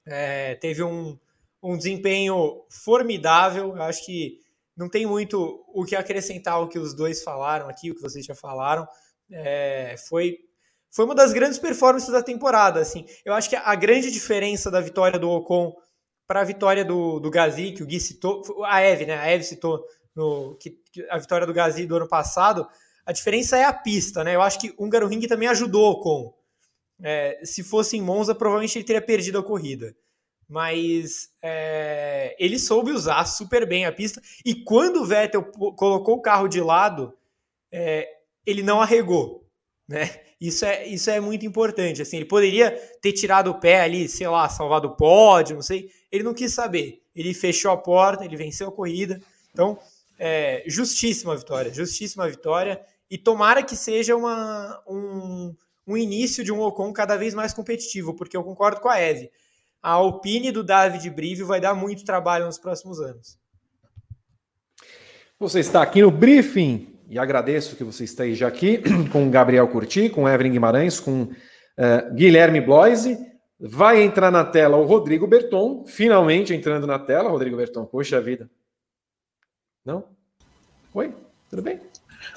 é, 0.07 0.55
teve 0.55 0.83
um, 0.83 1.18
um 1.62 1.76
desempenho 1.76 2.65
formidável. 2.70 3.76
Eu 3.76 3.83
acho 3.83 4.07
que 4.07 4.41
não 4.76 4.89
tem 4.89 5.05
muito 5.05 5.65
o 5.68 5.84
que 5.84 5.97
acrescentar 5.97 6.55
ao 6.55 6.68
que 6.68 6.78
os 6.78 6.94
dois 6.94 7.23
falaram 7.23 7.68
aqui, 7.68 7.91
o 7.91 7.94
que 7.94 8.00
vocês 8.00 8.24
já 8.24 8.34
falaram. 8.34 8.86
É, 9.37 9.97
foi, 10.09 10.39
foi 10.91 11.05
uma 11.05 11.15
das 11.15 11.33
grandes 11.33 11.59
performances 11.59 12.11
da 12.11 12.23
temporada. 12.23 12.81
Assim. 12.81 13.05
Eu 13.25 13.35
acho 13.35 13.51
que 13.51 13.57
a 13.57 13.75
grande 13.75 14.11
diferença 14.11 14.71
da 14.71 14.81
vitória 14.81 15.19
do 15.19 15.29
Ocon 15.29 15.75
para 16.27 16.41
a 16.41 16.45
vitória 16.45 16.85
do, 16.85 17.19
do 17.19 17.31
Gazi, 17.31 17.73
que 17.73 17.83
o 17.83 17.87
Gui 17.87 18.01
citou, 18.01 18.43
a 18.65 18.81
Eve, 18.81 19.05
né? 19.05 19.19
A 19.19 19.27
Eve 19.27 19.45
citou 19.45 19.85
no, 20.15 20.55
que, 20.57 20.79
a 21.11 21.19
vitória 21.19 21.47
do 21.47 21.53
Gazi 21.53 21.85
do 21.85 21.97
ano 21.97 22.09
passado, 22.09 22.67
a 23.05 23.13
diferença 23.13 23.59
é 23.59 23.65
a 23.65 23.73
pista, 23.73 24.25
né? 24.25 24.35
Eu 24.35 24.41
acho 24.41 24.59
que 24.59 24.73
Húngaro 24.79 25.09
Ring 25.09 25.21
também 25.27 25.49
ajudou 25.49 26.01
com. 26.01 26.33
É, 27.03 27.41
se 27.45 27.63
fosse 27.63 27.97
em 27.97 28.01
Monza, 28.01 28.35
provavelmente 28.35 28.79
ele 28.79 28.85
teria 28.85 29.03
perdido 29.03 29.39
a 29.39 29.43
corrida. 29.43 29.95
Mas 30.49 31.31
é, 31.43 32.37
ele 32.39 32.59
soube 32.59 32.93
usar 32.93 33.25
super 33.27 33.67
bem 33.67 33.85
a 33.85 33.93
pista. 33.93 34.23
E 34.45 34.55
quando 34.55 35.03
o 35.03 35.05
Vettel 35.05 35.43
colocou 35.77 36.17
o 36.17 36.23
carro 36.23 36.49
de 36.49 36.61
lado, 36.61 37.13
é, 37.73 38.09
ele 38.47 38.63
não 38.63 38.81
arregou. 38.81 39.47
Né? 39.89 40.11
Isso, 40.41 40.65
é, 40.65 40.87
isso 40.87 41.11
é 41.11 41.21
muito 41.21 41.47
importante. 41.47 42.03
Assim, 42.03 42.17
ele 42.17 42.27
poderia 42.27 42.71
ter 43.01 43.13
tirado 43.13 43.51
o 43.51 43.61
pé 43.61 43.81
ali, 43.81 44.09
sei 44.09 44.29
lá, 44.29 44.49
salvado 44.49 44.89
o 44.89 44.97
pódio, 44.97 45.55
não 45.55 45.63
sei. 45.63 45.91
Ele 46.11 46.25
não 46.25 46.35
quis 46.35 46.53
saber. 46.53 47.03
Ele 47.15 47.33
fechou 47.33 47.71
a 47.71 47.77
porta, 47.77 48.25
ele 48.25 48.37
venceu 48.37 48.69
a 48.69 48.73
corrida. 48.73 49.21
Então, 49.53 49.79
é, 50.19 50.63
justíssima 50.67 51.37
vitória, 51.37 51.73
justíssima 51.73 52.29
vitória 52.29 52.81
e 53.11 53.19
tomara 53.19 53.63
que 53.63 53.77
seja 53.77 54.17
uma, 54.17 54.83
um, 54.89 55.55
um 55.87 55.97
início 55.97 56.43
de 56.43 56.53
um 56.53 56.61
Ocon 56.61 56.93
cada 56.93 57.17
vez 57.17 57.35
mais 57.35 57.53
competitivo, 57.53 58.15
porque 58.15 58.37
eu 58.37 58.43
concordo 58.43 58.81
com 58.81 58.89
a 58.89 58.99
Eve. 58.99 59.31
A 59.83 59.93
Alpine 59.93 60.51
do 60.51 60.65
David 60.65 61.09
Brivio 61.11 61.47
vai 61.47 61.61
dar 61.61 61.75
muito 61.75 62.05
trabalho 62.05 62.47
nos 62.47 62.59
próximos 62.59 63.01
anos. 63.01 63.39
Você 65.39 65.61
está 65.61 65.83
aqui 65.83 66.01
no 66.01 66.11
briefing 66.11 66.94
e 67.08 67.18
agradeço 67.18 67.76
que 67.76 67.84
você 67.84 68.05
esteja 68.05 68.47
aqui 68.47 68.81
com 69.12 69.31
Gabriel 69.31 69.68
Curti, 69.68 70.08
com 70.08 70.28
Evelyn 70.28 70.52
Guimarães, 70.52 71.00
com 71.00 71.23
uh, 71.23 72.15
Guilherme 72.15 72.60
Bloise. 72.60 73.18
Vai 73.58 74.02
entrar 74.02 74.31
na 74.31 74.44
tela 74.44 74.76
o 74.76 74.84
Rodrigo 74.84 75.26
Berton, 75.26 75.84
finalmente 75.86 76.52
entrando 76.52 76.86
na 76.86 76.99
tela, 76.99 77.31
Rodrigo 77.31 77.57
Berton. 77.57 77.84
Poxa 77.84 78.20
vida. 78.20 78.50
Não? 79.84 80.05
Oi? 80.92 81.15
Tudo 81.49 81.62
bem? 81.62 81.81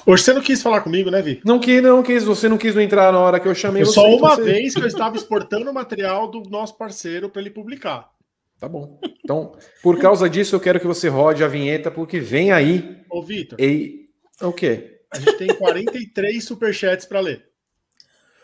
Hoje 0.06 0.24
você 0.24 0.34
não 0.34 0.42
quis 0.42 0.62
falar 0.62 0.82
comigo, 0.82 1.10
né, 1.10 1.22
Vi? 1.22 1.42
Não 1.46 1.60
quis, 1.60 1.82
não 1.82 2.04
quis. 2.04 2.24
Você 2.24 2.50
não 2.50 2.58
quis 2.58 2.76
entrar 2.76 3.12
na 3.12 3.20
hora 3.20 3.40
que 3.40 3.48
eu 3.48 3.56
chamei 3.56 3.82
eu 3.82 3.88
você. 3.88 3.94
Só 3.94 4.08
uma 4.08 4.36
você... 4.36 4.44
vez 4.44 4.74
que 4.74 4.82
eu 4.82 4.88
estava 4.88 5.16
exportando 5.16 5.70
o 5.70 5.74
material 5.74 6.30
do 6.30 6.44
nosso 6.50 6.78
parceiro 6.78 7.30
para 7.30 7.42
ele 7.42 7.52
publicar. 7.52 8.10
Tá 8.60 8.68
bom. 8.68 9.00
Então, 9.24 9.56
por 9.84 10.00
causa 10.00 10.30
disso, 10.30 10.56
eu 10.56 10.60
quero 10.60 10.80
que 10.80 10.88
você 10.88 11.08
rode 11.08 11.44
a 11.44 11.48
vinheta, 11.48 11.92
porque 11.92 12.20
vem 12.20 12.52
aí. 12.52 13.04
Ô, 13.10 13.22
Vitor. 13.22 13.60
E... 13.60 14.07
O 14.42 14.52
quê? 14.52 15.02
A 15.12 15.20
gente 15.20 15.38
tem 15.38 15.48
43 15.48 16.44
superchats 16.46 17.06
para 17.06 17.20
ler. 17.20 17.46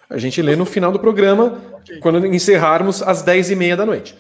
A 0.10 0.18
gente 0.18 0.42
lê 0.42 0.56
no 0.56 0.66
final 0.66 0.92
do 0.92 1.00
programa, 1.00 1.62
okay. 1.76 2.00
quando 2.00 2.26
encerrarmos 2.28 3.02
às 3.02 3.24
10h30 3.24 3.76
da 3.76 3.86
noite. 3.86 4.16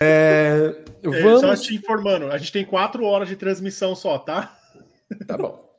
É, 0.00 0.74
vamos... 1.02 1.40
Só 1.40 1.56
te 1.56 1.74
informando, 1.74 2.26
a 2.26 2.38
gente 2.38 2.52
tem 2.52 2.64
4 2.64 3.04
horas 3.04 3.28
de 3.28 3.36
transmissão 3.36 3.94
só, 3.94 4.18
tá? 4.18 4.58
Tá 5.26 5.36
bom. 5.36 5.70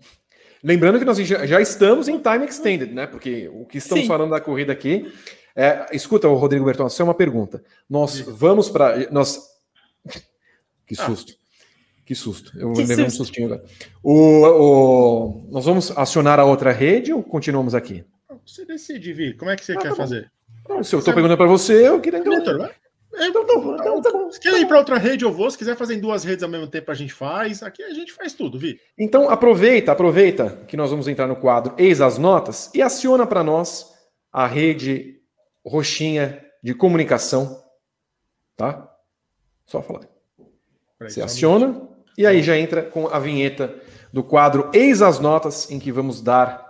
Lembrando 0.63 0.99
que 0.99 1.05
nós 1.05 1.17
já 1.17 1.59
estamos 1.59 2.07
em 2.07 2.19
time 2.19 2.45
extended, 2.45 2.93
né? 2.93 3.07
Porque 3.07 3.49
o 3.51 3.65
que 3.65 3.79
estamos 3.79 4.03
Sim. 4.03 4.07
falando 4.07 4.29
da 4.29 4.39
corrida 4.39 4.71
aqui. 4.71 5.11
É, 5.55 5.87
escuta, 5.91 6.27
Rodrigo 6.27 6.63
Berton, 6.63 6.85
isso 6.85 7.01
é 7.01 7.05
uma 7.05 7.15
pergunta. 7.15 7.63
Nós 7.89 8.11
Sim. 8.11 8.25
vamos 8.27 8.69
para. 8.69 9.11
Nós... 9.11 9.41
Que 10.85 10.95
susto. 10.95 11.33
Ah. 11.35 11.42
Que 12.05 12.13
susto. 12.13 12.51
Eu 12.57 12.73
que 12.73 12.79
levei 12.79 12.95
susto. 12.97 13.07
um 13.07 13.25
sustinho 13.25 13.47
agora. 13.47 13.63
O, 14.01 14.45
o, 14.45 15.47
nós 15.51 15.65
vamos 15.65 15.91
acionar 15.97 16.39
a 16.39 16.45
outra 16.45 16.71
rede 16.71 17.13
ou 17.13 17.23
continuamos 17.23 17.73
aqui? 17.73 18.03
Você 18.45 18.65
decide, 18.65 19.13
Vi. 19.13 19.33
Como 19.33 19.49
é 19.49 19.55
que 19.55 19.65
você 19.65 19.73
ah, 19.73 19.77
quer 19.77 19.89
tá 19.89 19.95
fazer? 19.95 20.31
se 20.83 20.95
eu 20.95 20.99
estou 20.99 21.13
perguntando 21.13 21.37
para 21.37 21.47
você, 21.47 21.87
eu 21.87 21.99
queria. 21.99 22.19
Então, 22.19 22.65
é, 23.15 23.27
então, 23.27 23.43
então, 23.43 23.75
então, 23.75 23.97
então, 23.99 24.31
se 24.31 24.39
quer 24.39 24.59
ir 24.59 24.67
para 24.67 24.79
outra 24.79 24.97
rede, 24.97 25.23
eu 25.23 25.31
vou. 25.31 25.49
Se 25.49 25.57
quiser 25.57 25.77
fazer 25.77 25.95
em 25.95 25.99
duas 25.99 26.23
redes 26.23 26.43
ao 26.43 26.49
mesmo 26.49 26.67
tempo, 26.67 26.89
a 26.91 26.95
gente 26.95 27.13
faz. 27.13 27.61
Aqui 27.61 27.83
a 27.83 27.93
gente 27.93 28.11
faz 28.11 28.33
tudo, 28.33 28.57
Vi. 28.57 28.79
Então 28.97 29.29
aproveita, 29.29 29.91
aproveita 29.91 30.63
que 30.67 30.75
nós 30.75 30.89
vamos 30.89 31.07
entrar 31.07 31.27
no 31.27 31.35
quadro 31.35 31.75
Eis 31.77 32.01
as 32.01 32.17
Notas 32.17 32.71
e 32.73 32.81
aciona 32.81 33.27
para 33.27 33.43
nós 33.43 33.93
a 34.31 34.47
rede 34.47 35.21
roxinha 35.65 36.43
de 36.61 36.73
comunicação. 36.73 37.63
Tá? 38.57 38.89
Só 39.65 39.81
falar. 39.81 40.01
Você 40.99 41.21
aciona 41.21 41.92
e 42.17 42.25
aí 42.25 42.41
já 42.41 42.57
entra 42.57 42.83
com 42.83 43.07
a 43.07 43.19
vinheta 43.19 43.73
do 44.11 44.23
quadro 44.23 44.69
Eis 44.73 45.01
as 45.01 45.19
Notas, 45.19 45.69
em 45.71 45.79
que 45.79 45.91
vamos 45.91 46.21
dar 46.21 46.65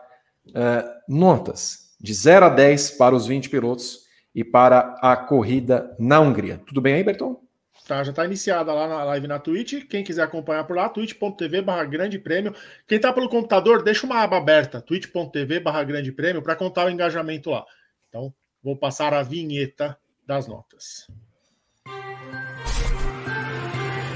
uh, 0.48 0.90
notas 1.08 1.94
de 2.00 2.14
0 2.14 2.46
a 2.46 2.50
10 2.50 2.92
para 2.92 3.16
os 3.16 3.28
20 3.28 3.50
pilotos 3.50 4.04
e 4.34 4.44
para 4.44 4.96
a 5.02 5.16
corrida 5.16 5.96
na 6.00 6.20
Hungria. 6.20 6.62
Tudo 6.66 6.82
bem 6.82 6.96
aí, 6.96 7.04
Berton? 7.04 7.42
Tá, 7.88 8.02
já 8.02 8.12
está 8.12 8.24
iniciada 8.24 8.74
lá 8.74 8.88
na 8.88 9.04
live 9.04 9.28
na 9.28 9.40
Twitch. 9.40 9.86
Quem 9.90 10.04
quiser 10.06 10.24
acompanhar 10.24 10.64
por 10.64 10.76
lá, 10.76 10.88
twitch.tv 10.88 11.62
barra 11.62 11.84
grande 11.84 12.18
prêmio. 12.18 12.56
Quem 12.88 12.96
está 12.96 13.12
pelo 13.12 13.28
computador, 13.28 13.84
deixa 13.84 14.06
uma 14.06 14.22
aba 14.22 14.38
aberta, 14.38 14.82
twitch.tv 14.82 15.60
barra 15.60 15.84
grande 15.84 16.12
prêmio, 16.12 16.42
para 16.42 16.56
contar 16.56 16.86
o 16.86 16.90
engajamento 16.90 17.50
lá. 17.50 17.66
Então, 18.08 18.34
vou 18.64 18.78
passar 18.78 19.14
a 19.14 19.22
vinheta 19.22 19.98
das 20.26 20.48
notas. 20.48 21.08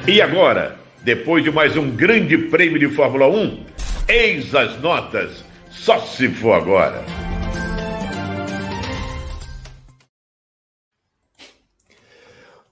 E 0.08 0.22
agora, 0.22 0.80
depois 1.08 1.42
de 1.42 1.50
mais 1.50 1.78
um 1.78 1.90
grande 1.90 2.38
prêmio 2.38 2.78
de 2.78 2.90
Fórmula 2.90 3.30
1, 3.30 3.66
eis 4.10 4.54
as 4.54 4.78
notas, 4.82 5.42
só 5.72 6.02
se 6.02 6.28
for 6.28 6.52
agora. 6.52 7.02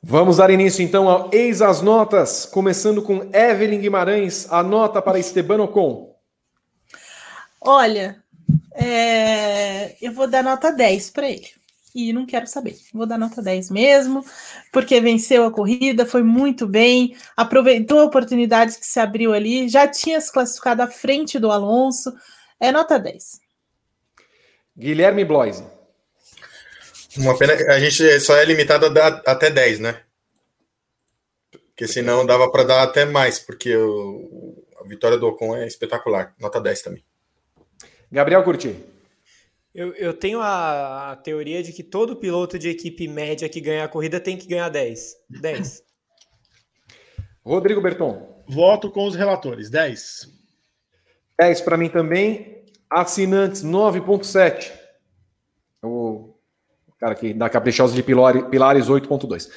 Vamos 0.04 0.36
dar 0.36 0.50
início 0.50 0.84
então 0.84 1.08
ao 1.08 1.30
Eis 1.34 1.62
as 1.62 1.82
Notas, 1.82 2.46
começando 2.46 3.02
com 3.02 3.30
Evelyn 3.34 3.80
Guimarães, 3.80 4.52
a 4.52 4.62
nota 4.62 5.02
para 5.02 5.18
Esteban 5.18 5.64
Ocon. 5.64 6.14
Olha, 7.62 8.22
É, 8.74 9.96
eu 10.06 10.12
vou 10.12 10.30
dar 10.30 10.44
nota 10.44 10.74
10 10.74 11.10
para 11.12 11.30
ele. 11.30 11.48
E 11.96 12.12
não 12.12 12.26
quero 12.26 12.46
saber. 12.46 12.78
Vou 12.94 13.06
dar 13.06 13.18
nota 13.18 13.42
10 13.42 13.72
mesmo, 13.72 14.26
porque 14.70 15.00
venceu 15.00 15.46
a 15.46 15.52
corrida, 15.52 16.06
foi 16.06 16.22
muito 16.22 16.68
bem, 16.68 17.16
aproveitou 17.38 18.04
oportunidades 18.04 18.76
que 18.76 18.86
se 18.86 19.00
abriu 19.00 19.34
ali, 19.34 19.70
já 19.70 19.88
tinha 19.88 20.20
se 20.20 20.30
classificado 20.30 20.82
à 20.82 20.88
frente 20.88 21.40
do 21.40 21.50
Alonso. 21.50 22.14
É 22.60 22.70
nota 22.70 23.00
10. 23.00 23.40
Guilherme 24.78 25.24
Bloise. 25.24 25.64
Uma 27.18 27.38
pena 27.38 27.56
que 27.56 27.64
a 27.64 27.80
gente 27.80 28.20
só 28.20 28.36
é 28.36 28.44
limitado 28.44 28.88
a 28.88 28.90
dar 28.90 29.22
até 29.26 29.50
10, 29.50 29.80
né? 29.80 30.02
Porque 31.70 31.88
senão 31.88 32.26
dava 32.26 32.52
para 32.52 32.64
dar 32.64 32.84
até 32.84 33.06
mais, 33.06 33.40
porque 33.40 33.74
o, 33.74 34.66
a 34.82 34.88
vitória 34.88 35.18
do 35.18 35.28
Ocon 35.28 35.56
é 35.56 35.66
espetacular. 35.66 36.36
Nota 36.38 36.60
10 36.60 36.82
também. 36.82 37.04
Gabriel 38.12 38.44
Curti. 38.44 38.95
Eu, 39.76 39.94
eu 39.96 40.14
tenho 40.14 40.40
a, 40.40 41.12
a, 41.12 41.16
teoria 41.18 41.62
de 41.62 41.74
que 41.74 41.84
todo 41.84 42.16
piloto 42.16 42.58
de 42.58 42.70
equipe 42.70 43.10
média 43.10 43.50
que 43.50 43.60
ganha 43.60 43.84
a 43.84 43.90
corrida 43.90 44.22
tem 44.22 44.38
que 44.38 44.48
ganhar 44.48 44.70
10. 44.70 45.16
10. 45.42 45.84
Rodrigo 47.44 47.82
Berton. 47.82 48.42
Voto 48.48 48.90
com 48.90 49.06
os 49.06 49.16
relatores. 49.16 49.70
10. 49.70 50.30
10 51.38 51.62
para 51.62 51.76
mim 51.76 51.90
também. 51.90 52.64
Assinantes 52.90 53.66
9.7. 53.66 54.72
O 55.84 56.34
cara 56.98 57.14
que 57.14 57.34
dá 57.34 57.50
caprichosa 57.50 57.94
de 57.94 58.02
Pilares 58.02 58.88
8.2. 58.88 59.52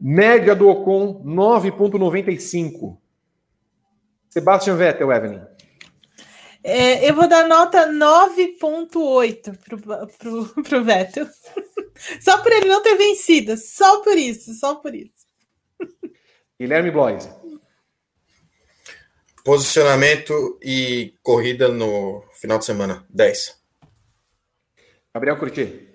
Média 0.00 0.56
do 0.56 0.66
Ocon 0.70 1.22
9.95. 1.26 2.96
Sebastian 4.30 4.76
Vettel, 4.76 5.12
Evelyn. 5.12 5.42
É, 6.64 7.08
eu 7.08 7.14
vou 7.14 7.28
dar 7.28 7.48
nota 7.48 7.88
9.8 7.88 9.58
para 10.68 10.78
o 10.78 10.84
Vettel. 10.84 11.26
só 12.20 12.40
por 12.42 12.52
ele 12.52 12.66
não 12.66 12.82
ter 12.82 12.96
vencido. 12.96 13.56
Só 13.56 14.00
por 14.02 14.16
isso, 14.16 14.54
só 14.54 14.76
por 14.76 14.94
isso. 14.94 15.26
Guilherme 16.60 16.90
Blois. 16.92 17.28
Posicionamento 19.44 20.58
e 20.62 21.14
corrida 21.22 21.68
no 21.68 22.24
final 22.32 22.58
de 22.58 22.64
semana. 22.64 23.04
10. 23.10 23.60
Gabriel 25.12 25.38
Curti. 25.38 25.88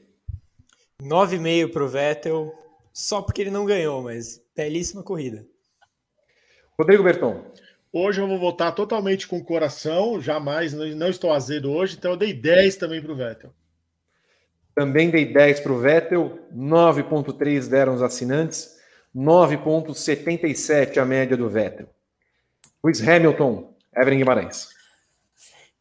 9,5 1.02 1.72
para 1.72 1.84
o 1.86 1.88
Vettel. 1.88 2.54
Só 2.92 3.22
porque 3.22 3.42
ele 3.42 3.52
não 3.52 3.66
ganhou, 3.66 4.02
mas 4.02 4.42
belíssima 4.56 5.04
corrida. 5.04 5.46
Rodrigo 6.78 7.04
Berton. 7.04 7.54
Hoje 7.92 8.22
eu 8.22 8.28
vou 8.28 8.38
votar 8.38 8.76
totalmente 8.76 9.28
com 9.28 9.38
o 9.38 9.44
coração, 9.44 10.22
jamais, 10.22 10.74
não 10.74 11.10
estou 11.10 11.32
azedo 11.32 11.72
hoje, 11.72 11.96
então 11.98 12.12
eu 12.12 12.18
dei 12.18 12.34
10 12.34 12.76
também 12.76 13.02
para 13.02 13.12
o 13.12 13.16
Vettel. 13.16 13.52
Também 14.76 15.10
dei 15.10 15.26
10 15.26 15.62
para 15.62 15.72
o 15.72 15.80
Vettel, 15.80 16.40
9,3 16.56 17.68
deram 17.68 17.96
os 17.96 18.02
assinantes, 18.02 18.78
9,77 19.16 20.98
a 20.98 21.06
média 21.06 21.36
do 21.36 21.50
Vettel. 21.50 21.90
Luiz 22.84 23.06
Hamilton, 23.06 23.74
Evelyn 23.96 24.20
Guimarães. 24.20 24.70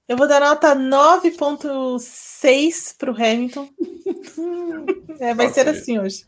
Eu 0.08 0.16
vou 0.16 0.28
dar 0.28 0.40
nota 0.40 0.74
9,6 0.74 2.96
para 2.96 3.10
o 3.10 3.14
Hamilton. 3.14 3.68
é, 5.18 5.34
vai 5.34 5.48
ser 5.48 5.68
assim 5.68 5.98
hoje. 5.98 6.24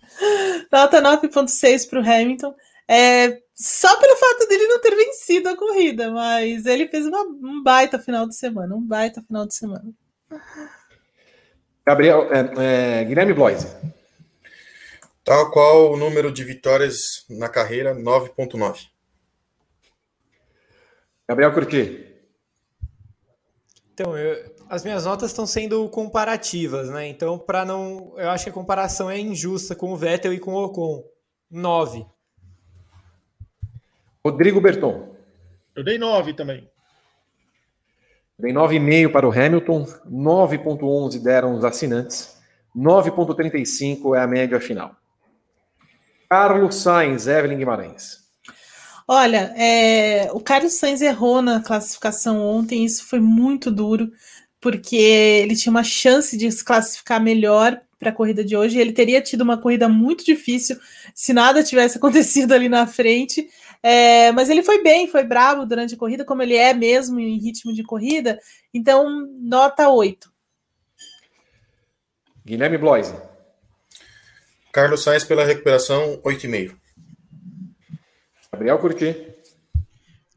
Nota 0.71 1.01
9,6 1.01 1.89
para 1.89 2.01
o 2.01 2.03
Hamilton. 2.03 2.55
É, 2.89 3.42
só 3.55 4.00
pelo 4.00 4.17
fato 4.17 4.49
dele 4.49 4.67
não 4.67 4.81
ter 4.81 4.94
vencido 4.94 5.49
a 5.49 5.57
corrida, 5.57 6.10
mas 6.10 6.65
ele 6.65 6.89
fez 6.89 7.05
uma, 7.07 7.23
um 7.23 7.62
baita 7.62 7.99
final 7.99 8.26
de 8.26 8.34
semana, 8.34 8.75
um 8.75 8.86
baita 8.86 9.23
final 9.23 9.47
de 9.47 9.55
semana. 9.55 9.92
Gabriel, 11.86 12.28
é, 12.33 13.00
é, 13.00 13.05
Guilherme 13.05 13.34
Bloise. 13.34 13.67
Tal 15.25 15.50
qual 15.50 15.92
o 15.92 15.97
número 15.97 16.33
de 16.33 16.42
vitórias 16.42 17.26
na 17.28 17.49
carreira, 17.49 17.94
9.9. 17.94 18.86
Gabriel 21.28 21.52
Curti. 21.52 22.07
Então, 23.92 24.17
eu, 24.17 24.55
as 24.70 24.84
minhas 24.84 25.05
notas 25.05 25.31
estão 25.31 25.47
sendo 25.47 25.89
comparativas, 25.89 26.89
né? 26.89 27.08
Então, 27.08 27.39
para 27.39 27.65
não. 27.65 28.15
Eu 28.17 28.31
acho 28.31 28.44
que 28.44 28.50
a 28.50 28.55
comparação 28.55 29.10
é 29.10 29.18
injusta 29.18 29.75
com 29.75 29.92
o 29.92 29.97
Vettel 29.97 30.33
e 30.33 30.39
com 30.39 30.52
o 30.52 30.65
Ocon. 30.65 31.05
9. 31.50 32.07
Rodrigo 34.29 34.61
Berton. 34.61 35.17
Eu 35.75 35.83
dei 35.83 35.97
9 35.97 36.35
também. 36.35 36.69
Dei 38.39 38.53
9,5 38.53 39.11
para 39.11 39.27
o 39.27 39.33
Hamilton, 39.33 39.87
9,11 40.07 41.23
deram 41.23 41.55
os 41.55 41.65
assinantes, 41.65 42.37
9,35 42.77 44.15
é 44.15 44.21
a 44.21 44.27
média 44.27 44.61
final. 44.61 44.95
Carlos 46.29 46.75
Sainz, 46.75 47.27
Evelyn 47.27 47.57
Guimarães. 47.57 48.19
Olha, 49.09 49.55
é, 49.57 50.29
o 50.33 50.41
Carlos 50.41 50.75
Sainz 50.75 51.01
errou 51.01 51.41
na 51.41 51.61
classificação 51.63 52.47
ontem, 52.47 52.85
isso 52.85 53.07
foi 53.07 53.19
muito 53.19 53.71
duro, 53.71 54.13
porque 54.61 54.95
ele 54.95 55.57
tinha 55.57 55.71
uma 55.71 55.83
chance 55.83 56.37
de 56.37 56.53
se 56.53 56.63
classificar 56.63 57.21
melhor 57.21 57.81
para 57.99 58.11
a 58.11 58.15
corrida 58.15 58.45
de 58.45 58.57
hoje. 58.57 58.79
Ele 58.79 58.93
teria 58.93 59.21
tido 59.21 59.41
uma 59.43 59.59
corrida 59.59 59.89
muito 59.89 60.25
difícil 60.25 60.79
se 61.15 61.33
nada 61.33 61.65
tivesse 61.65 61.97
acontecido 61.99 62.53
ali 62.53 62.69
na 62.69 62.87
frente. 62.87 63.49
É, 63.83 64.33
mas 64.33 64.51
ele 64.51 64.63
foi 64.63 64.83
bem, 64.83 65.07
foi 65.07 65.25
bravo 65.25 65.65
durante 65.65 65.95
a 65.95 65.99
corrida, 65.99 66.25
como 66.25 66.43
ele 66.43 66.57
é 66.57 66.75
mesmo 66.75 67.19
em 67.21 67.39
ritmo 67.39 67.73
de 67.73 67.83
corrida. 67.83 68.39
Então, 68.73 69.29
nota 69.41 69.89
8. 69.89 70.31
Guilherme 72.45 72.79
Bloise. 72.79 73.15
Carlos 74.73 75.03
Sainz 75.03 75.25
pela 75.25 75.45
recuperação, 75.45 76.21
8,5. 76.25 76.75
Gabriel 78.53 78.79
Curti. 78.79 79.29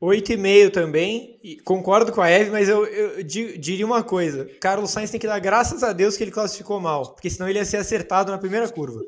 8,5 0.02 0.72
também. 0.72 1.40
Concordo 1.64 2.12
com 2.12 2.22
a 2.22 2.30
Eve, 2.30 2.50
mas 2.50 2.68
eu, 2.68 2.86
eu, 2.86 3.24
diria 3.24 3.86
uma 3.86 4.04
coisa: 4.04 4.50
Carlos 4.60 4.90
Sainz 4.90 5.12
tem 5.12 5.20
que 5.20 5.28
dar 5.28 5.40
graças 5.40 5.84
a 5.84 5.94
Deus 5.94 6.18
que 6.18 6.24
ele 6.24 6.32
classificou 6.32 6.80
mal, 6.80 7.14
porque 7.14 7.30
senão 7.30 7.48
ele 7.48 7.60
ia 7.60 7.66
ser 7.66 7.78
acertado 7.78 8.32
na 8.32 8.38
primeira 8.38 8.68
curva. 8.68 9.00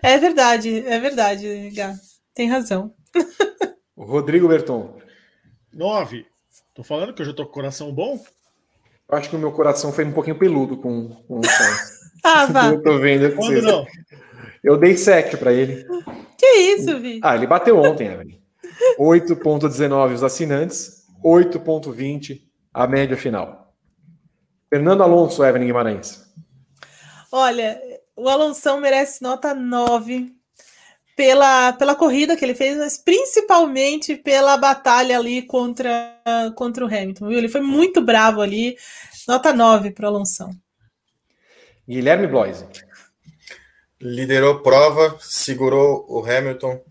É 0.00 0.16
verdade, 0.18 0.86
é 0.86 0.98
verdade, 1.00 1.70
Gá. 1.70 1.94
Tem 2.32 2.48
razão. 2.48 2.94
Rodrigo 3.96 4.48
Berton. 4.48 4.98
Nove. 5.72 6.26
Tô 6.74 6.82
falando 6.82 7.12
que 7.12 7.22
eu 7.22 7.26
já 7.26 7.32
tô 7.32 7.44
com 7.46 7.52
coração 7.52 7.92
bom? 7.92 8.20
Eu 9.08 9.18
acho 9.18 9.28
que 9.28 9.36
o 9.36 9.38
meu 9.38 9.52
coração 9.52 9.92
foi 9.92 10.04
um 10.04 10.12
pouquinho 10.12 10.38
peludo 10.38 10.76
com, 10.76 11.08
com 11.08 11.38
o 11.38 11.42
Ah, 12.22 12.46
vá. 12.46 12.66
Eu 12.68 12.82
tô 12.82 12.98
vendo. 12.98 13.34
Quando 13.34 13.62
não? 13.62 13.86
Eu 14.62 14.76
dei 14.76 14.96
7 14.96 15.36
para 15.36 15.52
ele. 15.52 15.86
Que 16.36 16.46
isso, 16.46 16.98
Vi? 17.00 17.20
Ah, 17.22 17.34
ele 17.34 17.46
bateu 17.46 17.78
ontem, 17.78 18.08
Evelyn. 18.08 18.40
8,19 18.98 20.14
os 20.14 20.22
assinantes, 20.22 21.06
8,20 21.24 22.42
a 22.72 22.86
média 22.86 23.16
final. 23.16 23.74
Fernando 24.68 25.02
Alonso, 25.02 25.44
Evelyn 25.44 25.66
Guimarães. 25.66 26.24
Olha, 27.32 27.80
o 28.16 28.28
Alonso 28.28 28.76
merece 28.78 29.22
nota 29.22 29.54
9 29.54 30.32
pela, 31.20 31.74
pela 31.74 31.94
corrida 31.94 32.34
que 32.34 32.42
ele 32.42 32.54
fez, 32.54 32.78
mas 32.78 32.96
principalmente 32.96 34.16
pela 34.16 34.56
batalha 34.56 35.18
ali 35.18 35.42
contra, 35.42 36.18
contra 36.56 36.82
o 36.82 36.88
Hamilton. 36.88 37.28
Viu? 37.28 37.36
Ele 37.36 37.48
foi 37.48 37.60
muito 37.60 38.00
bravo 38.00 38.40
ali. 38.40 38.74
Nota 39.28 39.52
9 39.52 39.90
para 39.90 40.06
o 40.06 40.08
Alonso. 40.08 40.48
Guilherme 41.86 42.26
Bloise. 42.26 42.66
Liderou 44.00 44.60
prova, 44.60 45.18
segurou 45.20 46.06
o 46.08 46.24
Hamilton, 46.24 46.82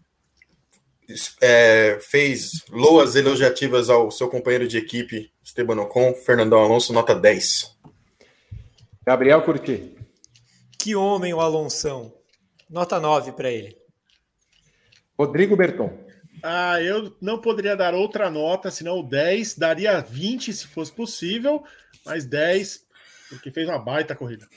é, 1.41 1.97
fez 1.99 2.63
loas 2.69 3.15
elogiativas 3.15 3.89
ao 3.89 4.11
seu 4.11 4.29
companheiro 4.29 4.67
de 4.67 4.77
equipe, 4.77 5.31
Esteban 5.43 5.81
Ocon, 5.81 6.13
Fernandão 6.13 6.59
Alonso, 6.59 6.93
nota 6.93 7.15
10. 7.15 7.75
Gabriel 9.03 9.41
Curti. 9.41 9.97
Que 10.77 10.95
homem 10.95 11.33
o 11.33 11.39
Alonso. 11.39 12.13
Nota 12.69 12.99
9 12.99 13.31
para 13.31 13.49
ele. 13.49 13.78
Rodrigo 15.19 15.53
Berton. 15.57 15.91
Ah, 16.41 16.81
eu 16.81 17.13
não 17.19 17.41
poderia 17.41 17.75
dar 17.75 17.93
outra 17.93 18.29
nota, 18.29 18.71
senão 18.71 18.99
o 18.99 19.03
10, 19.03 19.57
daria 19.57 19.99
20 19.99 20.53
se 20.53 20.65
fosse 20.65 20.93
possível, 20.93 21.61
mas 22.05 22.25
10, 22.25 22.85
porque 23.27 23.51
fez 23.51 23.67
uma 23.67 23.77
baita 23.77 24.15
corrida. 24.15 24.47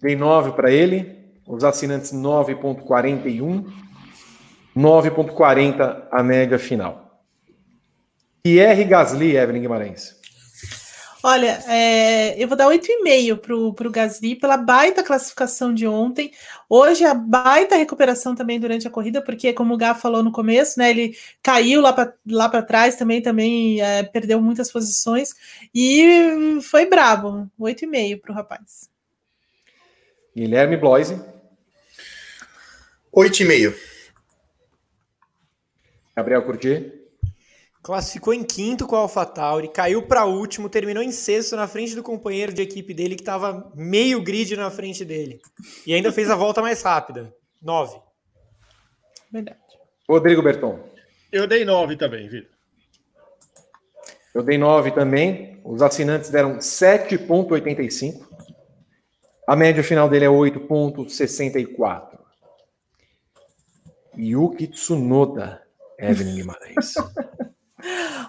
Dei 0.00 0.16
9 0.16 0.52
para 0.52 0.70
ele, 0.70 1.18
os 1.46 1.62
assinantes 1.62 2.14
9.41, 2.14 3.70
9.40 4.74 6.08
a 6.10 6.22
média 6.22 6.58
final. 6.58 7.22
Pierre 8.42 8.84
Gasly, 8.84 9.36
Evelyn 9.36 9.60
Guimarães. 9.60 10.18
Olha, 11.26 11.64
é, 11.66 12.36
eu 12.38 12.46
vou 12.46 12.54
dar 12.54 12.68
8,5 12.68 13.38
para 13.38 13.88
o 13.88 13.90
Gasly 13.90 14.36
pela 14.36 14.58
baita 14.58 15.02
classificação 15.02 15.72
de 15.72 15.86
ontem. 15.86 16.30
Hoje 16.68 17.02
a 17.02 17.14
baita 17.14 17.76
recuperação 17.76 18.34
também 18.34 18.60
durante 18.60 18.86
a 18.86 18.90
corrida, 18.90 19.22
porque 19.22 19.50
como 19.54 19.72
o 19.72 19.76
Gá 19.78 19.94
falou 19.94 20.22
no 20.22 20.30
começo, 20.30 20.78
né? 20.78 20.90
Ele 20.90 21.16
caiu 21.42 21.80
lá 21.80 21.94
para 21.94 22.12
lá 22.26 22.50
trás 22.60 22.96
também, 22.96 23.22
também 23.22 23.80
é, 23.80 24.02
perdeu 24.02 24.38
muitas 24.38 24.70
posições 24.70 25.34
e 25.74 26.60
foi 26.60 26.84
brabo. 26.84 27.50
8,5 27.58 28.20
para 28.20 28.30
o 28.30 28.34
rapaz. 28.34 28.90
Guilherme 30.36 30.76
Bloise. 30.76 31.18
8,5. 33.10 33.74
Gabriel 36.14 36.42
Curti. 36.42 36.93
Classificou 37.84 38.32
em 38.32 38.42
quinto 38.42 38.86
com 38.86 38.96
a 38.96 39.00
AlphaTauri, 39.00 39.68
caiu 39.68 40.00
para 40.00 40.24
último, 40.24 40.70
terminou 40.70 41.02
em 41.02 41.12
sexto 41.12 41.54
na 41.54 41.68
frente 41.68 41.94
do 41.94 42.02
companheiro 42.02 42.50
de 42.50 42.62
equipe 42.62 42.94
dele 42.94 43.14
que 43.14 43.20
estava 43.20 43.70
meio 43.74 44.22
grid 44.22 44.56
na 44.56 44.70
frente 44.70 45.04
dele. 45.04 45.38
E 45.86 45.92
ainda 45.92 46.10
fez 46.10 46.30
a 46.30 46.34
volta 46.34 46.62
mais 46.62 46.80
rápida. 46.80 47.30
Nove. 47.60 48.00
Verdade. 49.30 49.58
Rodrigo 50.08 50.42
Berton. 50.42 50.80
Eu 51.30 51.46
dei 51.46 51.62
nove 51.62 51.94
também, 51.98 52.26
Vitor. 52.26 52.50
Eu 54.34 54.42
dei 54.42 54.56
nove 54.56 54.90
também. 54.90 55.60
Os 55.62 55.82
assinantes 55.82 56.30
deram 56.30 56.56
7,85. 56.56 58.26
A 59.46 59.54
média 59.54 59.84
final 59.84 60.08
dele 60.08 60.24
é 60.24 60.28
8,64. 60.28 62.18
Yuki 64.16 64.68
Tsunoda, 64.68 65.62
Evelyn 65.98 66.36
Guimarães. 66.36 66.94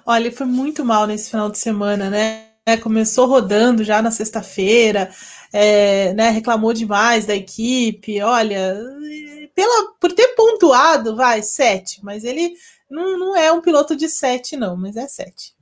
Olha, 0.05 0.21
ele 0.21 0.35
foi 0.35 0.45
muito 0.45 0.83
mal 0.83 1.07
nesse 1.07 1.29
final 1.29 1.49
de 1.49 1.57
semana, 1.57 2.09
né? 2.09 2.45
Começou 2.81 3.27
rodando 3.27 3.83
já 3.83 4.01
na 4.01 4.11
sexta-feira, 4.11 5.09
é, 5.53 6.13
né? 6.13 6.29
Reclamou 6.29 6.73
demais 6.73 7.25
da 7.25 7.35
equipe. 7.35 8.21
Olha, 8.21 8.75
pela, 9.53 9.93
por 9.99 10.11
ter 10.11 10.29
pontuado, 10.29 11.15
vai, 11.15 11.41
sete, 11.41 12.03
mas 12.03 12.23
ele 12.23 12.53
não, 12.89 13.17
não 13.17 13.37
é 13.37 13.51
um 13.51 13.61
piloto 13.61 13.95
de 13.95 14.09
sete, 14.09 14.57
não, 14.57 14.75
mas 14.75 14.95
é 14.95 15.07
sete. 15.07 15.53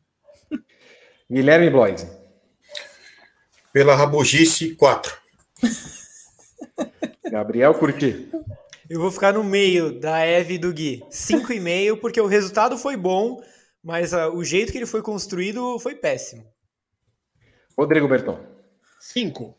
Guilherme 1.30 1.70
Bloise. 1.70 2.08
Pela 3.72 3.96
rabugice, 3.96 4.76
quatro. 4.76 5.16
Gabriel 7.32 7.74
Curti. 7.74 8.30
Eu 8.90 9.00
vou 9.00 9.10
ficar 9.10 9.34
no 9.34 9.44
meio 9.44 10.00
da 10.00 10.26
Eve 10.26 10.56
e 10.56 10.58
do 10.60 10.72
Gui. 10.72 11.04
Cinco 11.10 11.52
e 11.52 11.60
meio, 11.60 11.98
porque 11.98 12.22
o 12.22 12.28
resultado 12.28 12.78
foi 12.78 12.96
bom, 12.96 13.42
mas 13.84 14.14
uh, 14.14 14.30
o 14.34 14.44
jeito 14.44 14.72
que 14.72 14.78
ele 14.78 14.86
foi 14.86 15.02
construído 15.02 15.78
foi 15.80 15.96
péssimo. 15.96 16.46
Rodrigo 17.78 18.08
Berton. 18.08 18.40
Cinco. 19.00 19.58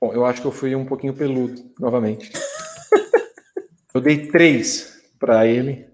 Bom, 0.00 0.12
eu 0.12 0.24
acho 0.24 0.40
que 0.40 0.46
eu 0.46 0.52
fui 0.52 0.74
um 0.74 0.86
pouquinho 0.86 1.14
peludo, 1.14 1.72
novamente. 1.78 2.30
eu 3.92 4.00
dei 4.00 4.28
três 4.28 5.02
para 5.18 5.46
ele. 5.46 5.88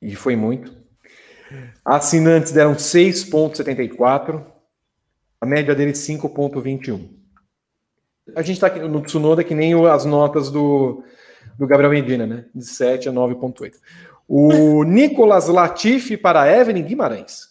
E 0.00 0.14
foi 0.14 0.36
muito. 0.36 0.76
Assinantes 1.84 2.52
deram 2.52 2.74
6,74. 2.74 4.44
A 5.40 5.46
média 5.46 5.74
dele 5.74 5.92
5,21. 5.92 7.08
A 8.34 8.42
gente 8.42 8.56
está 8.56 8.68
aqui 8.68 8.80
no 8.80 9.02
Tsunoda 9.02 9.44
que 9.44 9.54
nem 9.54 9.74
as 9.86 10.04
notas 10.04 10.50
do, 10.50 11.04
do 11.58 11.66
Gabriel 11.66 11.92
Medina, 11.92 12.26
né? 12.26 12.46
De 12.54 12.64
7 12.64 13.08
a 13.08 13.12
9,8. 13.12 13.74
O 14.28 14.84
Nicolas 14.84 15.48
Latifi 15.48 16.16
para 16.16 16.50
Evelyn 16.50 16.82
Guimarães. 16.82 17.48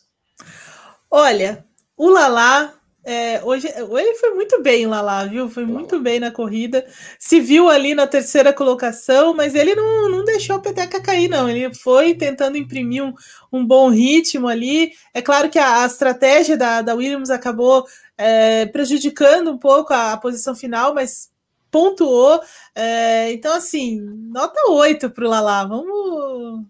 Olha, 1.10 1.66
o 1.95 2.10
Lalá 2.10 2.74
é, 3.06 3.43
hoje 3.43 3.68
ele 3.68 4.16
foi 4.16 4.34
muito 4.34 4.61
bem 4.64 4.88
lá 4.88 5.02
lá, 5.02 5.26
viu? 5.26 5.50
Foi 5.50 5.66
muito 5.66 6.00
bem 6.00 6.22
na 6.22 6.32
corrida. 6.32 6.85
Se 7.19 7.42
viu 7.42 7.69
ali 7.69 7.93
na 7.93 8.08
terceira 8.08 8.53
colocação, 8.53 9.34
mas 9.34 9.56
ele 9.56 9.76
não, 9.76 10.10
não 10.10 10.24
deixou 10.24 10.56
a 10.56 10.60
peteca 10.60 11.02
cair, 11.02 11.27
não. 11.27 11.50
Ele 11.50 11.74
foi 11.76 12.14
tentando 12.16 12.58
imprimir 12.58 13.03
um, 13.03 13.14
um 13.52 13.66
bom 13.66 13.90
ritmo 13.90 14.48
ali. 14.48 14.93
É 15.14 15.22
claro 15.22 15.50
que 15.50 15.60
a, 15.60 15.84
a 15.84 15.85
estratégia 15.85 16.56
da, 16.56 16.82
da 16.82 16.95
Williams 16.95 17.30
acabou 17.30 17.85
é, 18.18 18.68
prejudicando 18.68 19.52
um 19.52 19.58
pouco 19.58 19.93
a, 19.93 20.14
a, 20.14 20.18
posição 20.18 20.56
final, 20.56 20.93
mas 20.93 21.30
pontuou. 21.74 22.40
É, 22.76 23.32
então, 23.34 23.52
assim, 23.56 24.00
nota 24.00 24.69
8 24.69 25.10
para 25.10 25.26
o 25.26 25.30
Lala. 25.30 25.66
Vamos, 25.66 26.64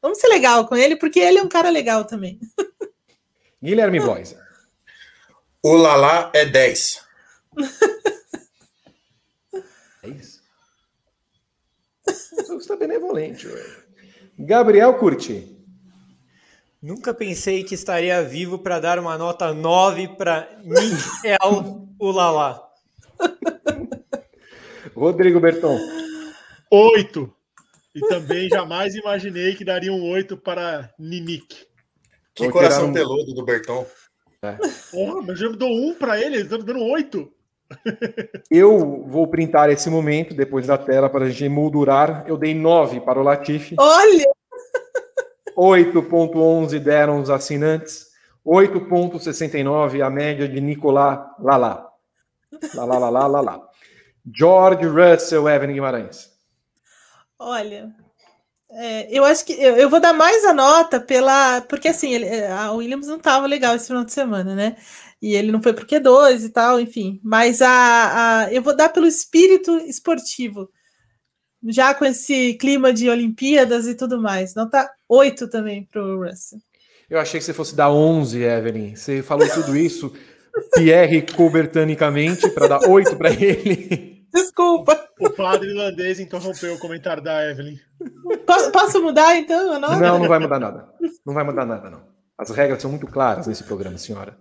vamos 0.00 0.18
ser 0.18 0.28
legal 0.28 0.68
com 0.68 0.76
ele, 0.76 0.94
porque 0.94 1.18
ele 1.18 1.38
é 1.38 1.42
um 1.42 1.48
cara 1.48 1.68
legal 1.68 2.04
também. 2.04 2.38
Guilherme 3.60 3.98
Blois. 3.98 4.36
O 5.62 5.74
Lala 5.76 6.30
é 6.32 6.46
10. 6.46 7.04
É 10.02 10.08
isso. 10.10 10.42
Você 12.04 12.56
está 12.56 12.76
benevolente, 12.76 13.46
ué. 13.46 13.62
Gabriel 14.38 14.98
Curti. 14.98 15.56
Nunca 16.82 17.14
pensei 17.14 17.64
que 17.64 17.74
estaria 17.74 18.22
vivo 18.22 18.58
para 18.58 18.78
dar 18.78 18.98
uma 18.98 19.16
nota 19.16 19.54
9 19.54 20.08
para 20.08 20.46
Miguel 20.62 21.88
Ulala. 21.98 22.73
Rodrigo 24.94 25.40
Berton. 25.40 25.78
Oito. 26.70 27.32
E 27.94 28.00
também 28.00 28.48
jamais 28.48 28.94
imaginei 28.94 29.54
que 29.54 29.64
daria 29.64 29.92
um 29.92 30.10
oito 30.10 30.36
para 30.36 30.90
Ninique. 30.98 31.66
Que 32.34 32.44
Vou 32.44 32.52
coração 32.52 32.88
um... 32.88 32.92
peludo 32.92 33.32
do 33.32 33.44
Berton. 33.44 33.86
É. 34.42 34.58
Porra, 34.90 35.22
mas 35.22 35.40
eu 35.40 35.56
dou 35.56 35.70
um 35.70 35.94
para 35.94 36.18
ele, 36.18 36.36
eles 36.36 36.42
estão 36.42 36.58
dando 36.58 36.82
oito. 36.84 37.32
Eu 38.50 39.04
vou 39.08 39.26
printar 39.26 39.70
esse 39.70 39.88
momento 39.88 40.34
depois 40.34 40.66
da 40.66 40.76
tela 40.76 41.08
para 41.08 41.24
a 41.24 41.30
gente 41.30 41.48
moldurar. 41.48 42.24
Eu 42.26 42.36
dei 42.36 42.54
nove 42.54 43.00
para 43.00 43.18
o 43.18 43.22
Latifi. 43.22 43.74
Olha! 43.78 44.26
8,11 45.56 46.78
deram 46.78 47.20
os 47.20 47.30
assinantes. 47.30 48.08
8,69 48.46 50.04
a 50.04 50.10
média 50.10 50.46
de 50.46 50.60
Nicolás 50.60 51.20
Lala. 51.38 51.88
Lala, 52.74 52.98
lala, 52.98 53.26
lala. 53.26 53.68
George 54.32 54.86
Russell, 54.86 55.48
Evan 55.48 55.72
Guimarães. 55.72 56.30
Olha, 57.38 57.92
é, 58.70 59.06
eu 59.16 59.24
acho 59.24 59.44
que 59.44 59.52
eu, 59.52 59.76
eu, 59.76 59.88
vou 59.88 60.00
dar 60.00 60.12
mais 60.12 60.44
a 60.44 60.52
nota 60.52 60.98
pela. 60.98 61.60
Porque 61.62 61.88
assim, 61.88 62.12
ele, 62.12 62.24
é, 62.24 62.50
a 62.50 62.72
Williams 62.72 63.06
não 63.06 63.16
estava 63.16 63.46
legal 63.46 63.76
esse 63.76 63.86
final 63.86 64.04
de 64.04 64.12
semana, 64.12 64.54
né? 64.54 64.76
E 65.22 65.34
ele 65.34 65.52
não 65.52 65.62
foi 65.62 65.72
por 65.72 65.86
Q2 65.86 66.44
e 66.44 66.48
tal, 66.48 66.80
enfim. 66.80 67.20
Mas 67.22 67.62
a, 67.62 67.68
a, 68.46 68.52
eu 68.52 68.60
vou 68.60 68.76
dar 68.76 68.88
pelo 68.88 69.06
espírito 69.06 69.76
esportivo. 69.78 70.68
Já 71.66 71.94
com 71.94 72.04
esse 72.04 72.54
clima 72.54 72.92
de 72.92 73.08
Olimpíadas 73.08 73.86
e 73.86 73.94
tudo 73.94 74.20
mais. 74.20 74.54
Nota 74.54 74.90
8 75.08 75.48
também 75.48 75.88
para 75.90 76.02
o 76.02 76.24
Russell. 76.24 76.58
Eu 77.08 77.18
achei 77.18 77.38
que 77.38 77.46
você 77.46 77.54
fosse 77.54 77.76
dar 77.76 77.90
11, 77.90 78.42
Evelyn. 78.42 78.96
Você 78.96 79.22
falou 79.22 79.48
tudo 79.48 79.76
isso 79.76 80.12
Pierre 80.74 81.22
cobertanicamente 81.22 82.50
para 82.50 82.66
dar 82.66 82.88
8 82.88 83.16
para 83.16 83.30
ele. 83.30 84.13
Desculpa. 84.34 85.08
O 85.20 85.30
padre 85.30 85.68
irlandês 85.70 86.18
interrompeu 86.18 86.74
o 86.74 86.78
comentário 86.78 87.22
da 87.22 87.48
Evelyn. 87.48 87.78
Posso 88.72 89.00
mudar 89.00 89.36
então? 89.36 89.78
Não, 89.78 90.00
não, 90.00 90.18
não 90.18 90.28
vai 90.28 90.40
mudar 90.40 90.58
nada. 90.58 90.88
Não 91.24 91.32
vai 91.32 91.44
mudar 91.44 91.64
nada, 91.64 91.88
não. 91.88 92.02
As 92.36 92.50
regras 92.50 92.82
são 92.82 92.90
muito 92.90 93.06
claras 93.06 93.46
nesse 93.46 93.62
programa, 93.62 93.96
senhora. 93.96 94.36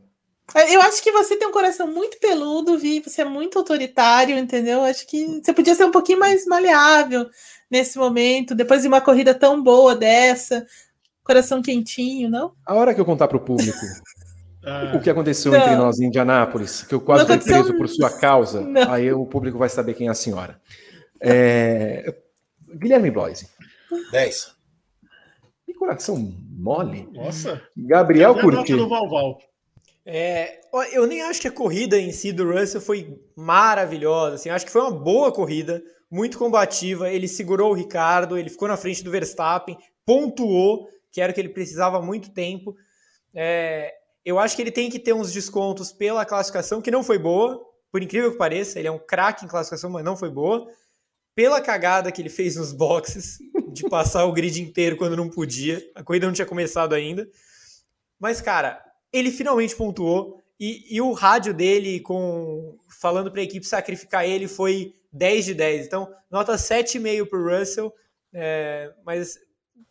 Eu 0.69 0.81
acho 0.81 1.01
que 1.01 1.11
você 1.11 1.38
tem 1.38 1.47
um 1.47 1.51
coração 1.51 1.88
muito 1.88 2.19
peludo, 2.19 2.77
Vi. 2.77 3.01
Você 3.01 3.22
é 3.22 3.25
muito 3.25 3.57
autoritário, 3.59 4.38
entendeu? 4.38 4.83
Acho 4.83 5.07
que 5.07 5.41
você 5.41 5.53
podia 5.53 5.75
ser 5.75 5.85
um 5.85 5.91
pouquinho 5.91 6.19
mais 6.19 6.45
maleável 6.45 7.30
nesse 7.69 7.97
momento, 7.97 8.55
depois 8.55 8.81
de 8.81 8.88
uma 8.88 8.99
corrida 8.99 9.33
tão 9.33 9.61
boa 9.61 9.95
dessa, 9.95 10.65
coração 11.23 11.61
quentinho, 11.61 12.30
não? 12.30 12.51
A 12.65 12.73
hora 12.73 12.93
que 12.93 12.99
eu 12.99 13.05
contar 13.05 13.27
para 13.27 13.38
o 13.38 13.39
público 13.39 13.80
o 14.95 15.00
que 15.00 15.09
aconteceu 15.09 15.51
não. 15.51 15.59
entre 15.59 15.75
nós 15.75 16.00
em 16.00 16.06
Indianápolis, 16.06 16.83
que 16.83 16.95
eu 16.95 17.01
quase 17.01 17.25
fui 17.25 17.38
preso 17.38 17.75
por 17.75 17.88
sua 17.90 18.09
causa, 18.09 18.61
não. 18.66 18.92
aí 18.92 19.11
o 19.11 19.25
público 19.25 19.58
vai 19.58 19.69
saber 19.69 19.93
quem 19.93 20.08
é 20.08 20.11
a 20.11 20.16
senhora. 20.16 20.59
É... 21.19 22.14
Guilherme 22.75 23.11
Bloise. 23.11 23.48
10. 24.11 24.56
Que 25.66 25.74
coração 25.74 26.17
mole. 26.50 27.08
Nossa. 27.14 27.61
Gabriel 27.75 28.35
Curti. 28.40 28.74
É, 30.06 30.59
eu 30.92 31.08
nem 31.08 31.22
acho 31.22 31.40
que 31.40 31.48
a 31.48 31.51
corrida 31.51 31.98
em 31.98 32.11
si 32.11 32.32
do 32.32 32.51
Russell 32.51 32.82
foi 32.82 33.17
maravilhosa. 33.35 34.35
Assim, 34.35 34.50
acho 34.50 34.66
que 34.66 34.72
foi 34.72 34.82
uma 34.82 34.92
boa 34.92 35.32
corrida, 35.32 35.82
muito 36.09 36.38
combativa. 36.38 37.09
Ele 37.09 37.27
segurou 37.27 37.72
o 37.72 37.75
Ricardo, 37.75 38.38
ele 38.38 38.50
ficou 38.50 38.67
na 38.67 38.77
frente 38.77 39.03
do 39.03 39.11
Verstappen, 39.11 39.77
pontuou, 40.06 40.88
que 41.11 41.22
era 41.22 41.32
o 41.32 41.35
que 41.35 41.40
ele 41.42 41.50
precisava 41.50 41.98
há 41.98 42.01
muito 42.01 42.32
tempo. 42.32 42.75
É, 43.33 43.93
eu 44.26 44.40
acho 44.40 44.56
que 44.56 44.61
ele 44.61 44.72
tem 44.72 44.90
que 44.90 45.00
ter 45.00 45.14
uns 45.14 45.32
descontos 45.32 45.92
pela 45.92 46.26
classificação, 46.26 46.82
que 46.82 46.92
não 46.92 47.03
foi 47.03 47.18
boa, 47.18 47.64
por 47.92 48.02
incrível 48.02 48.32
que 48.32 48.38
pareça, 48.38 48.80
ele 48.80 48.88
é 48.88 48.92
um 48.92 49.00
craque 49.00 49.45
em 49.45 49.48
classificação, 49.48 49.90
mas 49.90 50.03
não 50.03 50.18
foi 50.18 50.30
boa. 50.30 50.68
Pela 51.35 51.61
cagada 51.61 52.11
que 52.11 52.22
ele 52.22 52.30
fez 52.30 52.56
nos 52.56 52.72
boxes, 52.74 53.38
de 53.72 53.84
passar 53.90 54.26
o 54.26 54.32
grid 54.32 54.61
inteiro 54.61 54.98
quando 54.98 55.18
não 55.18 55.30
podia, 55.30 55.84
a 55.95 56.03
corrida 56.03 56.27
não 56.27 56.34
tinha 56.34 56.45
começado 56.45 56.93
ainda. 56.93 57.27
Mas, 58.19 58.42
cara, 58.42 58.84
ele 59.11 59.32
finalmente 59.32 59.76
pontuou. 59.76 60.42
E, 60.60 60.95
e 60.95 61.02
o 61.02 61.11
rádio 61.11 61.53
dele, 61.53 62.00
com 62.00 62.77
falando 63.02 63.32
para 63.32 63.42
a 63.42 63.43
equipe 63.43 63.66
sacrificar 63.66 64.26
ele, 64.26 64.48
foi 64.48 64.95
10 65.11 65.45
de 65.45 65.53
10. 65.53 65.85
Então, 65.88 66.14
nota 66.32 66.56
7,5 66.56 67.27
para 67.27 67.40
o 67.40 67.60
Russell. 67.60 67.93
É, 68.34 68.93
mas 69.06 69.38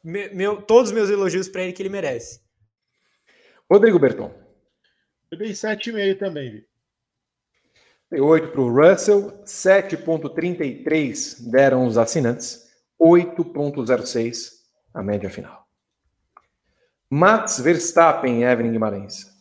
meu, 0.02 0.60
todos 0.62 0.90
os 0.90 0.94
meus 0.94 1.10
elogios 1.10 1.48
para 1.48 1.62
ele 1.62 1.72
que 1.72 1.82
ele 1.82 1.88
merece. 1.88 2.40
Rodrigo 3.72 3.98
Berton. 3.98 4.30
Eu 5.30 5.38
dei 5.38 5.52
7,5 5.52 6.18
também. 6.18 6.62
Dei 8.10 8.20
8 8.20 8.48
para 8.48 8.60
o 8.60 8.70
Russell, 8.70 9.32
7,33 9.46 11.50
deram 11.50 11.86
os 11.86 11.96
assinantes, 11.96 12.68
8,06 13.00 14.60
a 14.92 15.02
média 15.02 15.30
final. 15.30 15.66
Max 17.08 17.60
Verstappen, 17.60 18.42
Evelyn 18.42 18.72
Guimarães. 18.72 19.32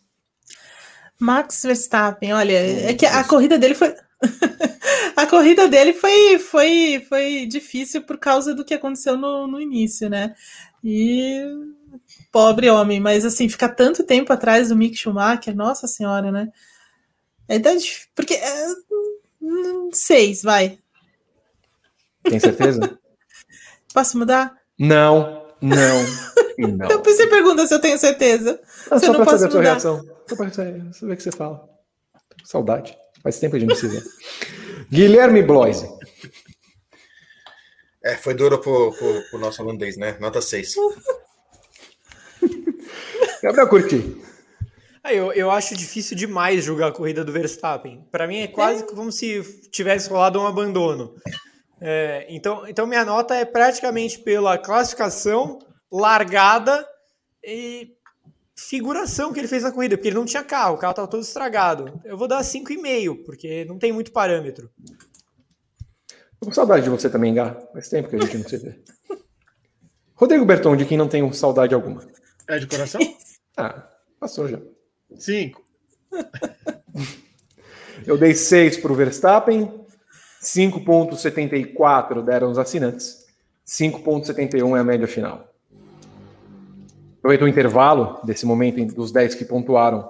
Max 1.19 1.63
Verstappen, 1.63 2.31
olha, 2.31 2.89
é 2.89 2.93
que 2.93 3.05
a 3.05 3.25
corrida 3.25 3.59
dele 3.59 3.75
foi. 3.75 3.93
a 5.17 5.27
corrida 5.27 5.67
dele 5.67 5.91
foi, 5.91 6.39
foi, 6.39 7.05
foi 7.09 7.45
difícil 7.47 8.03
por 8.03 8.17
causa 8.17 8.55
do 8.55 8.63
que 8.63 8.75
aconteceu 8.75 9.17
no, 9.17 9.45
no 9.45 9.59
início, 9.59 10.09
né? 10.09 10.33
E 10.81 11.43
pobre 12.31 12.69
homem, 12.69 12.99
mas 12.99 13.25
assim, 13.25 13.49
ficar 13.49 13.69
tanto 13.69 14.03
tempo 14.03 14.31
atrás 14.31 14.69
do 14.69 14.75
Mick 14.75 14.95
Schumacher, 14.95 15.55
nossa 15.55 15.87
senhora, 15.87 16.31
né? 16.31 16.47
É 17.47 17.59
porque 18.15 18.35
é, 18.35 18.67
seis, 19.91 20.41
vai. 20.41 20.79
Tem 22.23 22.39
certeza? 22.39 22.97
Posso 23.93 24.17
mudar? 24.17 24.55
Não, 24.79 25.45
não. 25.61 25.77
não. 26.57 26.85
então 26.85 27.03
você 27.03 27.27
pergunta 27.27 27.67
se 27.67 27.73
eu 27.73 27.81
tenho 27.81 27.97
certeza. 27.97 28.59
Ah, 28.89 28.99
só 28.99 29.13
para 29.13 29.37
saber 29.37 29.47
a 29.47 29.51
sua 29.51 29.61
reação. 29.61 30.05
Só 30.29 30.35
para 30.35 30.51
saber 30.51 31.13
o 31.13 31.17
que 31.17 31.23
você 31.23 31.31
fala. 31.31 31.69
Saudade. 32.45 32.97
Faz 33.21 33.37
tempo 33.37 33.51
que 33.51 33.57
a 33.57 33.67
gente 33.67 33.75
se 33.75 33.87
vê. 33.87 34.01
Guilherme 34.89 35.43
Bloise. 35.43 35.87
É, 38.03 38.15
foi 38.15 38.33
duro 38.33 38.59
pro, 38.59 38.91
pro, 38.93 39.29
pro 39.29 39.39
nosso 39.39 39.61
holandês, 39.61 39.97
né? 39.97 40.17
Nota 40.19 40.41
6. 40.41 40.73
Gabriel 43.41 43.67
Curti. 43.67 44.21
Ah, 45.03 45.13
eu, 45.13 45.33
eu 45.33 45.49
acho 45.49 45.75
difícil 45.75 46.15
demais 46.15 46.63
julgar 46.63 46.89
a 46.89 46.91
corrida 46.91 47.25
do 47.25 47.31
Verstappen. 47.31 48.05
Para 48.11 48.27
mim 48.27 48.37
é 48.37 48.47
quase 48.47 48.85
como 48.85 49.11
se 49.11 49.41
tivesse 49.71 50.09
rolado 50.09 50.39
um 50.39 50.45
abandono. 50.45 51.15
É, 51.79 52.27
então, 52.29 52.67
então 52.67 52.85
minha 52.85 53.03
nota 53.03 53.33
é 53.33 53.43
praticamente 53.43 54.19
pela 54.19 54.59
classificação, 54.59 55.57
largada 55.91 56.87
e 57.43 57.95
figuração 58.55 59.33
que 59.33 59.39
ele 59.39 59.47
fez 59.47 59.63
na 59.63 59.71
corrida, 59.71 59.97
porque 59.97 60.09
ele 60.09 60.17
não 60.17 60.25
tinha 60.25 60.43
carro, 60.43 60.75
o 60.75 60.77
carro 60.77 60.91
estava 60.91 61.07
todo 61.07 61.23
estragado. 61.23 61.99
Eu 62.05 62.15
vou 62.15 62.27
dar 62.27 62.41
5,5, 62.41 63.25
porque 63.25 63.65
não 63.65 63.79
tem 63.79 63.91
muito 63.91 64.11
parâmetro. 64.11 64.69
Tô 66.39 66.45
com 66.45 66.53
saudade 66.53 66.83
de 66.83 66.89
você 66.91 67.09
também, 67.09 67.33
Gá. 67.33 67.55
Faz 67.73 67.89
tempo 67.89 68.07
que 68.07 68.15
a 68.15 68.19
gente 68.19 68.37
não 68.37 68.47
se 68.47 68.57
vê. 68.57 68.79
Rodrigo 70.13 70.45
Berton, 70.45 70.75
de 70.75 70.85
quem 70.85 70.97
não 70.97 71.07
tenho 71.07 71.33
saudade 71.33 71.73
alguma. 71.73 72.05
É 72.47 72.59
de 72.59 72.67
coração? 72.67 73.01
ah, 73.57 73.87
passou 74.19 74.47
já. 74.47 74.59
Cinco. 75.17 75.61
Eu 78.05 78.17
dei 78.17 78.33
seis 78.33 78.77
para 78.77 78.91
o 78.91 78.95
Verstappen, 78.95 79.85
5,74 80.41 82.23
deram 82.23 82.49
os 82.49 82.57
assinantes, 82.57 83.25
5,71 83.65 84.75
é 84.75 84.79
a 84.79 84.83
média 84.83 85.07
final. 85.07 85.47
Aproveitou 87.19 87.45
o 87.45 87.49
intervalo 87.49 88.19
desse 88.23 88.45
momento 88.47 88.83
dos 88.95 89.11
10 89.11 89.35
que 89.35 89.45
pontuaram 89.45 90.09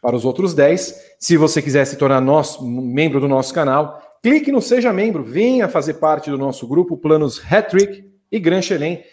para 0.00 0.16
os 0.16 0.24
outros 0.24 0.54
10. 0.54 1.16
Se 1.20 1.36
você 1.36 1.60
quiser 1.60 1.84
se 1.84 1.96
tornar 1.96 2.20
nosso, 2.22 2.66
membro 2.66 3.20
do 3.20 3.28
nosso 3.28 3.52
canal, 3.52 4.18
clique 4.22 4.50
no 4.50 4.62
Seja 4.62 4.92
Membro, 4.92 5.22
venha 5.22 5.68
fazer 5.68 5.94
parte 5.94 6.30
do 6.30 6.38
nosso 6.38 6.66
grupo 6.66 6.96
Planos 6.96 7.42
Hattrick 7.50 8.10
e 8.32 8.38
Gran 8.38 8.62
Chelem. 8.62 9.04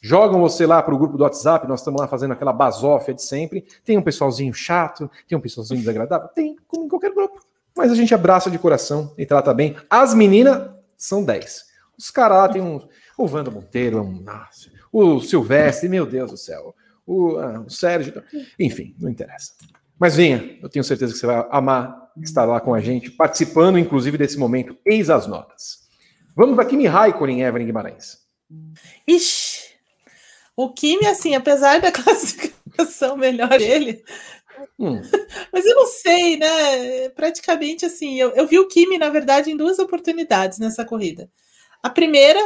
Jogam 0.00 0.40
você 0.40 0.66
lá 0.66 0.82
para 0.82 0.94
o 0.94 0.98
grupo 0.98 1.16
do 1.18 1.24
WhatsApp, 1.24 1.68
nós 1.68 1.80
estamos 1.80 2.00
lá 2.00 2.08
fazendo 2.08 2.32
aquela 2.32 2.52
basófia 2.52 3.12
de 3.12 3.22
sempre. 3.22 3.66
Tem 3.84 3.98
um 3.98 4.02
pessoalzinho 4.02 4.52
chato, 4.54 5.10
tem 5.28 5.36
um 5.36 5.40
pessoalzinho 5.40 5.80
desagradável, 5.80 6.28
tem, 6.28 6.56
como 6.66 6.86
em 6.86 6.88
qualquer 6.88 7.12
grupo. 7.12 7.40
Mas 7.76 7.92
a 7.92 7.94
gente 7.94 8.14
abraça 8.14 8.50
de 8.50 8.58
coração 8.58 9.14
e 9.16 9.26
trata 9.26 9.52
bem. 9.52 9.76
As 9.88 10.14
meninas 10.14 10.70
são 10.96 11.24
10. 11.24 11.64
Os 11.98 12.10
caras 12.10 12.38
lá 12.38 12.48
tem 12.48 12.62
um. 12.62 12.80
O 13.18 13.26
Wanda 13.26 13.50
Monteiro, 13.50 14.00
um, 14.00 14.22
nossa, 14.22 14.70
o 14.90 15.20
Silvestre, 15.20 15.88
meu 15.88 16.06
Deus 16.06 16.30
do 16.30 16.36
céu. 16.36 16.74
O, 17.06 17.36
ah, 17.36 17.60
o 17.66 17.70
Sérgio. 17.70 18.22
Enfim, 18.58 18.94
não 18.98 19.10
interessa. 19.10 19.52
Mas 19.98 20.16
venha, 20.16 20.58
eu 20.62 20.68
tenho 20.70 20.82
certeza 20.82 21.12
que 21.12 21.18
você 21.18 21.26
vai 21.26 21.46
amar 21.50 22.10
estar 22.22 22.44
lá 22.44 22.60
com 22.60 22.74
a 22.74 22.80
gente, 22.80 23.10
participando, 23.10 23.78
inclusive, 23.78 24.16
desse 24.16 24.38
momento. 24.38 24.76
Eis 24.84 25.10
as 25.10 25.26
notas. 25.26 25.88
Vamos 26.34 26.54
para 26.54 26.64
Kimi 26.64 26.86
Raikkonen, 26.86 27.42
Evelyn 27.42 27.66
Guimarães. 27.66 28.18
Ixi, 29.06 29.49
o 30.64 30.72
Kimi, 30.72 31.06
assim, 31.06 31.34
apesar 31.34 31.80
da 31.80 31.90
classificação 31.92 33.16
melhor 33.16 33.48
dele, 33.48 34.02
hum. 34.78 35.00
mas 35.52 35.64
eu 35.64 35.74
não 35.74 35.86
sei, 35.86 36.36
né? 36.36 37.08
Praticamente 37.10 37.86
assim, 37.86 38.20
eu, 38.20 38.30
eu 38.30 38.46
vi 38.46 38.58
o 38.58 38.68
Kimi, 38.68 38.98
na 38.98 39.08
verdade, 39.08 39.50
em 39.50 39.56
duas 39.56 39.78
oportunidades 39.78 40.58
nessa 40.58 40.84
corrida. 40.84 41.30
A 41.82 41.88
primeira, 41.88 42.40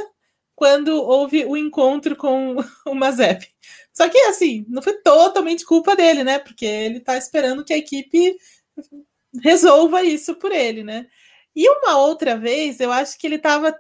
quando 0.55 1.02
houve 1.02 1.44
o 1.44 1.57
encontro 1.57 2.17
com 2.17 2.57
o 2.86 2.94
Mazep. 2.94 3.47
Só 3.93 4.09
que, 4.09 4.18
assim, 4.23 4.65
não 4.68 4.83
foi 4.83 4.94
totalmente 5.02 5.65
culpa 5.65 5.94
dele, 5.94 6.25
né? 6.25 6.39
Porque 6.39 6.67
ele 6.67 7.01
tá 7.01 7.17
esperando 7.17 7.65
que 7.65 7.73
a 7.73 7.78
equipe 7.78 8.36
resolva 9.43 10.02
isso 10.02 10.34
por 10.34 10.52
ele, 10.52 10.83
né? 10.83 11.07
E 11.57 11.68
uma 11.68 11.99
outra 11.99 12.36
vez, 12.36 12.81
eu 12.81 12.91
acho 12.91 13.17
que 13.17 13.26
ele 13.26 13.36
estava 13.36 13.75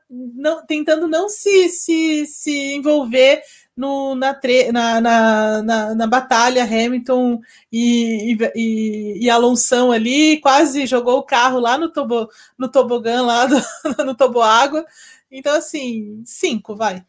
tentando 0.68 1.08
não 1.08 1.28
se, 1.28 1.68
se, 1.68 2.24
se 2.26 2.74
envolver 2.74 3.42
no, 3.76 4.14
na, 4.14 4.32
tre 4.32 4.70
na, 4.70 5.00
na, 5.00 5.62
na, 5.62 5.94
na, 5.94 6.06
batalha 6.06 6.64
Hamilton 6.64 7.40
e, 7.72 8.36
e, 8.54 9.18
e, 9.24 9.30
Alonso 9.30 9.90
ali, 9.90 10.40
quase 10.40 10.86
jogou 10.86 11.18
o 11.18 11.24
carro 11.24 11.58
lá 11.58 11.76
no, 11.76 11.90
tobo, 11.90 12.28
no 12.56 12.68
tobogã, 12.68 13.22
lá 13.22 13.46
do, 13.46 13.60
no 14.04 14.14
toboágua. 14.14 14.84
Então, 15.30 15.56
assim, 15.56 16.22
cinco, 16.24 16.76
vai. 16.76 17.04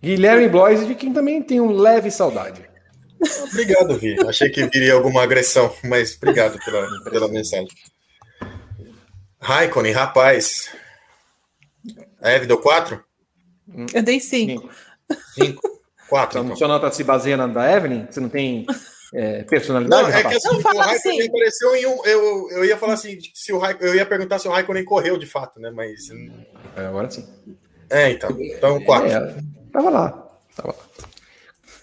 Guilherme 0.00 0.48
Blois, 0.48 0.86
de 0.86 0.94
quem 0.94 1.12
também 1.12 1.42
tem 1.42 1.60
um 1.60 1.72
leve 1.72 2.10
saudade. 2.10 2.64
Obrigado, 3.50 3.98
Vi. 3.98 4.16
Achei 4.28 4.50
que 4.50 4.64
viria 4.66 4.94
alguma 4.94 5.22
agressão, 5.22 5.74
mas 5.82 6.16
obrigado 6.16 6.58
pela, 6.64 6.86
pela 7.10 7.28
mensagem. 7.28 7.68
Raikkonen, 9.40 9.92
rapaz. 9.92 10.70
Eve 12.22 12.46
deu 12.46 12.58
quatro? 12.58 13.02
Eu 13.92 14.02
dei 14.02 14.20
cinco. 14.20 14.68
Cinco. 15.34 15.62
Quatro. 16.08 16.38
Então, 16.38 16.44
então. 16.44 16.56
Sua 16.56 16.68
nota 16.68 16.90
se 16.90 17.02
baseia 17.02 17.36
na 17.36 17.46
da 17.46 17.70
Evelyn? 17.70 18.06
Você 18.08 18.20
não 18.20 18.28
tem 18.28 18.66
é, 19.12 19.42
personalidade? 19.44 20.02
Não, 20.02 20.08
é 20.08 20.12
rapaz? 20.12 20.42
que 20.42 20.48
assim, 20.48 20.56
o 20.56 20.60
Raikkonen 20.60 20.96
assim. 20.96 21.28
apareceu 21.28 21.76
em 21.76 21.86
um. 21.86 22.04
Eu, 22.04 22.50
eu 22.50 22.64
ia 22.64 22.76
falar 22.76 22.94
assim, 22.94 23.18
se 23.34 23.52
o 23.52 23.58
Raikkonen, 23.58 23.90
eu 23.90 23.96
ia 23.96 24.06
perguntar 24.06 24.38
se 24.38 24.48
o 24.48 24.50
Raikkonen 24.50 24.84
correu 24.84 25.18
de 25.18 25.26
fato, 25.26 25.60
né? 25.60 25.70
Mas. 25.70 26.08
É, 26.76 26.86
agora 26.86 27.10
sim. 27.10 27.26
É, 27.90 28.10
então. 28.10 28.30
Então, 28.40 28.82
quatro. 28.84 29.08
É, 29.08 29.36
tava 29.72 29.90
lá. 29.90 30.38
Tava 30.54 30.68
lá. 30.68 30.84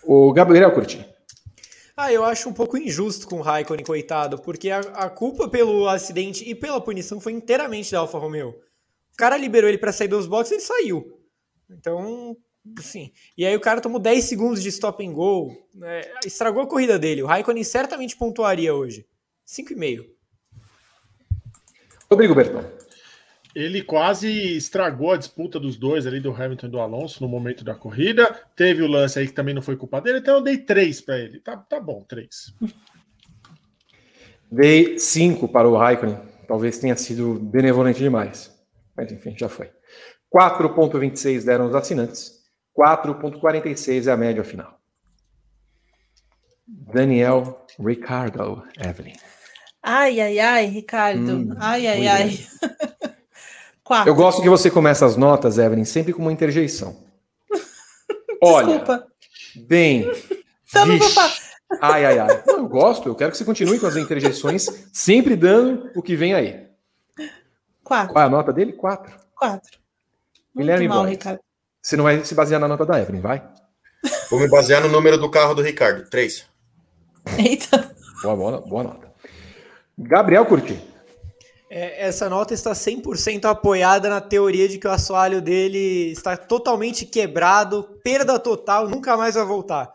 O 0.03 0.31
Gabriel 0.33 0.71
Curti. 0.71 1.05
Ah, 1.95 2.11
eu 2.11 2.25
acho 2.25 2.49
um 2.49 2.53
pouco 2.53 2.75
injusto 2.75 3.27
com 3.27 3.37
o 3.37 3.41
Raikkonen, 3.41 3.85
coitado, 3.85 4.39
porque 4.39 4.69
a, 4.71 4.79
a 4.79 5.09
culpa 5.09 5.47
pelo 5.47 5.87
acidente 5.87 6.43
e 6.49 6.55
pela 6.55 6.81
punição 6.81 7.19
foi 7.19 7.33
inteiramente 7.33 7.91
da 7.91 7.99
Alfa 7.99 8.17
Romeo. 8.17 8.49
O 9.13 9.17
cara 9.17 9.37
liberou 9.37 9.69
ele 9.69 9.77
para 9.77 9.91
sair 9.91 10.07
dos 10.07 10.25
boxes 10.25 10.51
e 10.51 10.55
ele 10.55 10.61
saiu. 10.61 11.22
Então, 11.77 12.37
Sim. 12.79 13.11
E 13.37 13.45
aí 13.45 13.55
o 13.55 13.59
cara 13.59 13.81
tomou 13.81 13.99
10 13.99 14.23
segundos 14.23 14.63
de 14.63 14.69
stop 14.69 15.05
and 15.05 15.11
go. 15.11 15.51
Né? 15.75 16.01
Estragou 16.25 16.63
a 16.63 16.67
corrida 16.67 16.97
dele. 16.97 17.21
O 17.21 17.25
Raikkonen 17.25 17.63
certamente 17.63 18.15
pontuaria 18.15 18.73
hoje. 18.73 19.05
5,5. 19.45 20.05
Rodrigo 22.09 22.33
Bertão. 22.33 22.65
Ele 23.53 23.83
quase 23.83 24.55
estragou 24.55 25.11
a 25.11 25.17
disputa 25.17 25.59
dos 25.59 25.77
dois 25.77 26.07
ali, 26.07 26.19
do 26.19 26.31
Hamilton 26.31 26.67
e 26.67 26.69
do 26.69 26.79
Alonso, 26.79 27.21
no 27.21 27.29
momento 27.29 27.63
da 27.63 27.75
corrida. 27.75 28.41
Teve 28.55 28.81
o 28.81 28.87
lance 28.87 29.19
aí 29.19 29.27
que 29.27 29.33
também 29.33 29.53
não 29.53 29.61
foi 29.61 29.75
culpa 29.75 30.01
dele, 30.01 30.19
então 30.19 30.35
eu 30.35 30.41
dei 30.41 30.57
3 30.57 31.01
para 31.01 31.19
ele. 31.19 31.39
Tá, 31.39 31.57
tá 31.57 31.79
bom, 31.79 32.03
3. 32.03 32.53
Dei 34.51 34.97
5 34.97 35.47
para 35.49 35.67
o 35.67 35.77
Raikkonen. 35.77 36.17
Talvez 36.47 36.79
tenha 36.79 36.95
sido 36.95 37.35
benevolente 37.35 37.99
demais. 37.99 38.51
Mas 38.95 39.11
enfim, 39.11 39.35
já 39.37 39.49
foi. 39.49 39.69
4,26 40.33 41.43
deram 41.45 41.67
os 41.67 41.75
assinantes. 41.75 42.43
4,46 42.77 44.07
é 44.07 44.11
a 44.11 44.17
média 44.17 44.43
final. 44.43 44.79
Daniel 46.67 47.65
Ricardo 47.79 48.63
Evelyn. 48.79 49.13
Ai, 49.81 50.19
ai, 50.19 50.39
ai, 50.39 50.65
Ricardo. 50.65 51.31
Hum, 51.31 51.55
ai, 51.59 51.85
ai, 51.85 52.07
ai. 52.07 52.39
Quatro. 53.83 54.09
Eu 54.09 54.15
gosto 54.15 54.41
que 54.41 54.49
você 54.49 54.71
começa 54.71 55.05
as 55.05 55.17
notas, 55.17 55.57
Evelyn, 55.57 55.83
sempre 55.83 56.13
com 56.13 56.21
uma 56.21 56.31
interjeição. 56.31 57.03
Olha, 58.41 58.81
bem. 59.67 60.09
Então 60.67 60.85
não 60.85 60.97
vou, 60.97 61.09
Ai, 61.81 62.05
ai, 62.05 62.19
ai. 62.19 62.43
Não, 62.47 62.59
eu 62.59 62.67
gosto, 62.67 63.09
eu 63.09 63.15
quero 63.15 63.31
que 63.31 63.37
você 63.37 63.43
continue 63.45 63.79
com 63.79 63.87
as 63.87 63.97
interjeições, 63.97 64.65
sempre 64.93 65.35
dando 65.35 65.91
o 65.95 66.01
que 66.01 66.15
vem 66.15 66.33
aí. 66.33 66.67
Quatro. 67.83 68.13
Qual 68.13 68.23
é 68.23 68.27
a 68.27 68.29
nota 68.29 68.53
dele? 68.53 68.73
Quatro. 68.73 69.13
Quatro. 69.35 69.82
Guilherme 70.55 70.87
mal, 70.87 71.03
Boy. 71.05 71.19
Você 71.81 71.97
não 71.97 72.03
vai 72.03 72.23
se 72.23 72.35
basear 72.35 72.59
na 72.59 72.67
nota 72.67 72.85
da 72.85 72.99
Evelyn, 73.01 73.21
vai? 73.21 73.43
Vou 74.29 74.39
me 74.39 74.47
basear 74.47 74.81
no 74.81 74.89
número 74.89 75.17
do 75.17 75.29
carro 75.29 75.53
do 75.53 75.61
Ricardo. 75.61 76.09
Três. 76.09 76.45
Eita. 77.37 77.95
Boa, 78.21 78.35
boa, 78.35 78.61
boa 78.61 78.83
nota. 78.83 79.11
Gabriel 79.97 80.45
Curti. 80.45 80.79
É, 81.69 82.07
essa 82.07 82.29
nota 82.29 82.53
está 82.53 82.71
100% 82.71 83.45
apoiada 83.45 84.07
na 84.07 84.21
teoria 84.21 84.69
de 84.69 84.77
que 84.77 84.87
o 84.87 84.91
assoalho 84.91 85.41
dele 85.41 86.11
está 86.11 86.37
totalmente 86.37 87.05
quebrado, 87.05 87.99
perda 88.03 88.37
total, 88.37 88.87
nunca 88.87 89.17
mais 89.17 89.35
vai 89.35 89.45
voltar. 89.45 89.91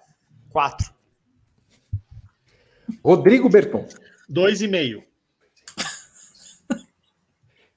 Quatro. 0.51 0.93
Rodrigo 3.05 3.49
Berton. 3.49 3.87
Dois 4.29 4.61
e 4.61 4.69
meio. 4.69 5.05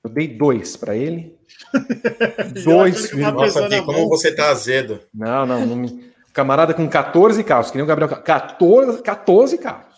Eu 0.04 0.10
dei 0.10 0.28
dois 0.28 0.76
para 0.76 0.96
ele. 0.96 1.38
Que 1.72 3.20
eu 3.20 3.24
tava 3.24 3.32
Nossa, 3.32 3.44
pesando 3.46 3.70
Vi, 3.70 3.76
a 3.76 3.84
como 3.84 4.10
você 4.10 4.32
tá 4.32 4.50
azedo. 4.50 5.00
Não, 5.14 5.46
não, 5.46 5.66
não 5.66 5.76
me... 5.76 6.12
Camarada 6.34 6.74
com 6.74 6.88
14 6.88 7.44
carros, 7.44 7.72
que 7.72 7.78
nem 7.78 7.84
o 7.84 7.88
Gabriel. 7.88 8.10
14, 8.10 9.02
14 9.02 9.58
carros. 9.58 9.96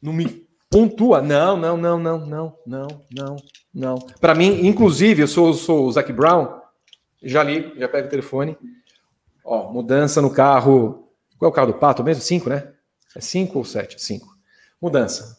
Não 0.00 0.12
me 0.12 0.46
pontua. 0.70 1.22
Não, 1.22 1.56
não, 1.56 1.76
não, 1.76 1.98
não, 1.98 2.26
não, 2.26 2.58
não, 2.66 2.88
não, 3.10 3.36
não. 3.72 3.94
Para 4.20 4.34
mim, 4.34 4.66
inclusive, 4.66 5.22
eu 5.22 5.28
sou, 5.28 5.54
sou 5.54 5.86
o 5.86 5.92
Zac 5.92 6.12
Brown. 6.12 6.60
Já 7.22 7.42
li, 7.42 7.72
já 7.78 7.88
pego 7.88 8.06
o 8.06 8.10
telefone. 8.10 8.58
Ó, 9.44 9.72
mudança 9.72 10.20
no 10.20 10.30
carro. 10.30 11.08
Qual 11.38 11.48
é 11.48 11.52
o 11.52 11.54
carro 11.54 11.72
do 11.72 11.78
Pato 11.78 12.04
mesmo? 12.04 12.22
5, 12.22 12.50
né? 12.50 12.72
É 13.16 13.20
5 13.20 13.58
ou 13.58 13.64
7? 13.64 14.02
5. 14.02 14.26
Mudança. 14.80 15.38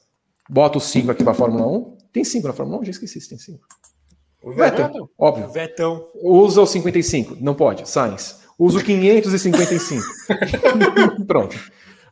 Bota 0.49 0.77
o 0.77 0.81
5 0.81 1.11
aqui 1.11 1.23
para 1.23 1.33
a 1.33 1.35
Fórmula 1.35 1.67
1. 1.67 1.97
Tem 2.11 2.23
5 2.23 2.47
na 2.47 2.53
Fórmula 2.53 2.81
1? 2.81 2.85
Já 2.85 2.91
esqueci 2.91 3.19
se 3.19 3.29
tem 3.29 3.37
5. 3.37 3.59
O 4.45 4.51
Vettel, 4.51 4.85
Vettel. 4.85 5.09
óbvio. 5.17 5.49
Vetão. 5.49 6.07
Usa 6.13 6.61
o 6.61 6.67
55. 6.67 7.35
Não 7.41 7.55
pode. 7.55 7.89
Sainz. 7.89 8.43
Usa 8.59 8.77
o 8.77 8.83
555. 8.83 10.05
Pronto. 11.25 11.57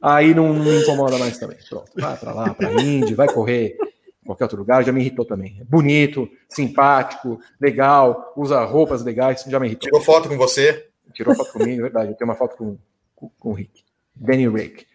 Aí 0.02 0.34
não, 0.34 0.52
não 0.52 0.80
incomoda 0.80 1.20
mais 1.20 1.38
também. 1.38 1.58
Pronto. 1.70 1.92
Vai 1.96 2.18
pra 2.18 2.34
lá, 2.34 2.52
pra 2.56 2.72
Indy, 2.82 3.14
vai 3.14 3.28
correr 3.32 3.78
qualquer 4.26 4.46
outro 4.46 4.58
lugar. 4.58 4.84
Já 4.84 4.92
me 4.92 5.00
irritou 5.00 5.24
também. 5.24 5.60
É 5.62 5.64
Bonito, 5.64 6.28
simpático, 6.50 7.40
legal, 7.62 8.34
usa 8.36 8.64
roupas 8.66 9.04
legais. 9.04 9.46
Já 9.48 9.60
me 9.60 9.68
irritou. 9.68 9.84
Tirou 9.84 10.02
foto 10.02 10.28
com 10.28 10.36
você. 10.36 10.88
Tirou 11.14 11.36
foto 11.36 11.54
comigo, 11.54 11.82
é 11.82 11.84
verdade. 11.84 12.12
Eu 12.12 12.16
tenho 12.16 12.28
uma 12.28 12.36
foto 12.36 12.58
com, 12.58 12.80
com, 13.16 13.30
com 13.40 13.50
o 13.52 13.54
Rick. 13.54 13.84
Danny 14.16 14.50
Rick. 14.50 14.88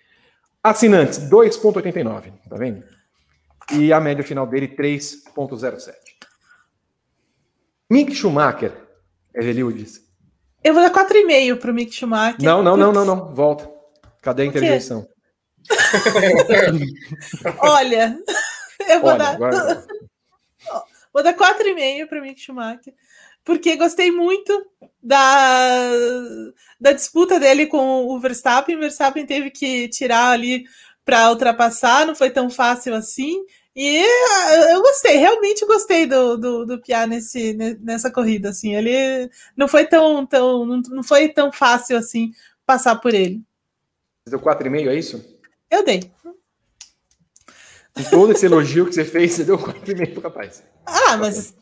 Assinantes, 0.60 1.20
2,89. 1.30 2.32
Tá 2.50 2.56
vendo? 2.56 2.82
E 3.72 3.92
a 3.92 4.00
média 4.00 4.24
final 4.24 4.44
dele, 4.44 4.66
3,07. 4.66 6.07
Mick 7.90 8.14
Schumacher, 8.14 8.72
Evelio 9.34 9.72
disse. 9.72 10.06
Eu 10.62 10.74
vou 10.74 10.82
dar 10.82 10.92
4,5 10.92 11.56
pro 11.58 11.72
Mick 11.72 11.92
Schumacher. 11.92 12.42
Não, 12.42 12.62
não, 12.62 12.76
não, 12.76 12.92
não, 12.92 13.04
não. 13.04 13.34
Volta. 13.34 13.70
Cadê 14.20 14.42
a 14.42 14.46
interjeição? 14.46 15.08
Olha, 17.60 18.18
eu 18.88 19.00
vou 19.00 19.10
Olha, 19.10 19.18
dar. 19.18 19.34
agora. 19.34 19.86
Vou 21.10 21.22
dar 21.22 21.34
4,5 21.34 22.06
para 22.06 22.20
Mick 22.20 22.38
Schumacher, 22.38 22.94
porque 23.42 23.76
gostei 23.76 24.12
muito 24.12 24.70
da, 25.02 25.90
da 26.78 26.92
disputa 26.92 27.40
dele 27.40 27.66
com 27.66 28.06
o 28.06 28.20
Verstappen. 28.20 28.76
O 28.76 28.80
Verstappen 28.80 29.24
teve 29.24 29.50
que 29.50 29.88
tirar 29.88 30.30
ali 30.32 30.64
para 31.04 31.30
ultrapassar, 31.30 32.06
não 32.06 32.14
foi 32.14 32.30
tão 32.30 32.50
fácil 32.50 32.94
assim. 32.94 33.42
E 33.80 33.98
eh, 34.04 34.74
eu 34.74 34.82
gostei, 34.82 35.18
realmente 35.18 35.64
gostei 35.64 36.04
do, 36.04 36.36
do, 36.36 36.66
do 36.66 36.80
Piá 36.80 37.06
nesse, 37.06 37.52
ne- 37.52 37.78
nessa 37.80 38.10
corrida. 38.10 38.48
Assim, 38.48 38.74
ele 38.74 39.30
não 39.56 39.68
foi 39.68 39.86
tão, 39.86 40.26
tão, 40.26 40.66
não, 40.66 41.00
foi 41.04 41.28
tão 41.28 41.52
fácil 41.52 41.96
assim 41.96 42.32
passar 42.66 42.96
por 42.96 43.14
ele. 43.14 43.40
Você 44.24 44.30
deu 44.30 44.40
4,5, 44.40 44.88
é 44.88 44.96
isso? 44.96 45.24
Eu 45.70 45.84
dei. 45.84 46.10
Com 47.94 48.02
todo 48.10 48.32
esse 48.32 48.46
elogio 48.46 48.86
que 48.86 48.92
você 48.92 49.04
fez, 49.04 49.34
você 49.34 49.44
deu 49.44 49.56
4,5 49.56 50.12
pro 50.14 50.22
rapaz. 50.22 50.64
Ah, 50.84 51.16
mas 51.16 51.54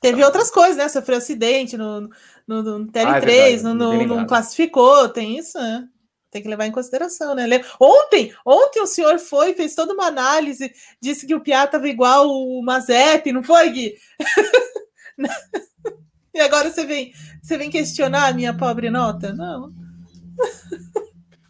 teve 0.00 0.24
outras 0.24 0.50
coisas, 0.50 0.76
né? 0.76 0.88
Sofreu 0.88 1.18
acidente 1.18 1.76
no, 1.76 2.10
no, 2.48 2.62
no 2.80 2.86
TL3, 2.90 3.06
Ah, 3.06 3.16
é 3.16 3.20
verdade, 3.20 3.62
não, 4.08 4.26
classificou, 4.26 5.08
tem 5.08 5.38
isso, 5.38 5.56
né? 5.56 5.88
Tem 6.32 6.42
que 6.42 6.48
levar 6.48 6.66
em 6.66 6.72
consideração, 6.72 7.34
né? 7.34 7.44
Ontem, 7.78 8.34
ontem 8.44 8.80
o 8.80 8.86
senhor 8.86 9.18
foi, 9.18 9.54
fez 9.54 9.74
toda 9.74 9.92
uma 9.92 10.06
análise, 10.06 10.72
disse 11.00 11.26
que 11.26 11.34
o 11.34 11.40
Piá 11.40 11.64
estava 11.64 11.86
igual 11.86 12.26
o 12.26 12.62
Mazep, 12.62 13.30
não 13.30 13.42
foi, 13.42 13.70
Gui? 13.70 13.94
e 16.34 16.40
agora 16.40 16.70
você 16.70 16.86
vem, 16.86 17.12
você 17.42 17.58
vem 17.58 17.70
questionar 17.70 18.28
a 18.28 18.32
minha 18.32 18.56
pobre 18.56 18.88
nota? 18.88 19.34
Não. 19.34 19.70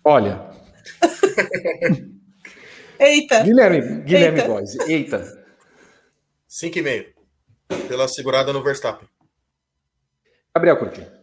Olha, 0.04 0.50
Eita, 2.98 3.42
Guilherme, 3.42 4.02
Guilherme 4.02 4.40
Eita. 4.40 4.48
Boys, 4.48 4.74
eita. 4.88 5.44
5,5. 6.48 7.12
Pela 7.88 8.08
segurada 8.08 8.52
no 8.52 8.62
Verstappen. 8.62 9.08
Gabriel 10.54 10.78
Curti. 10.78 11.21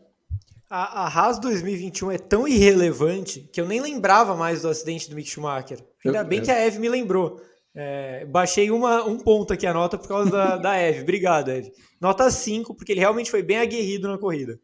A, 0.69 1.05
a 1.05 1.07
Haas 1.07 1.39
2021 1.39 2.11
é 2.11 2.17
tão 2.17 2.47
irrelevante 2.47 3.39
que 3.51 3.59
eu 3.59 3.65
nem 3.65 3.81
lembrava 3.81 4.35
mais 4.35 4.61
do 4.61 4.67
acidente 4.69 5.09
do 5.09 5.15
Mick 5.15 5.27
Schumacher. 5.29 5.79
Ainda 6.05 6.19
Eu- 6.19 6.25
bem 6.25 6.39
eu- 6.39 6.45
que 6.45 6.51
a 6.51 6.59
Eve 6.59 6.79
me 6.79 6.87
lembrou. 6.89 7.41
É, 7.73 8.25
baixei 8.25 8.69
uma, 8.71 9.03
um 9.05 9.17
ponto 9.17 9.53
aqui 9.53 9.65
a 9.65 9.73
nota 9.73 9.97
por 9.97 10.07
causa 10.07 10.29
da, 10.29 10.57
da 10.57 10.77
Eve. 10.77 11.01
Obrigado, 11.01 11.49
Eve. 11.49 11.71
Nota 11.99 12.29
5, 12.29 12.75
porque 12.75 12.91
ele 12.91 12.99
realmente 12.99 13.31
foi 13.31 13.41
bem 13.41 13.57
aguerrido 13.57 14.07
na 14.07 14.17
corrida. 14.17 14.59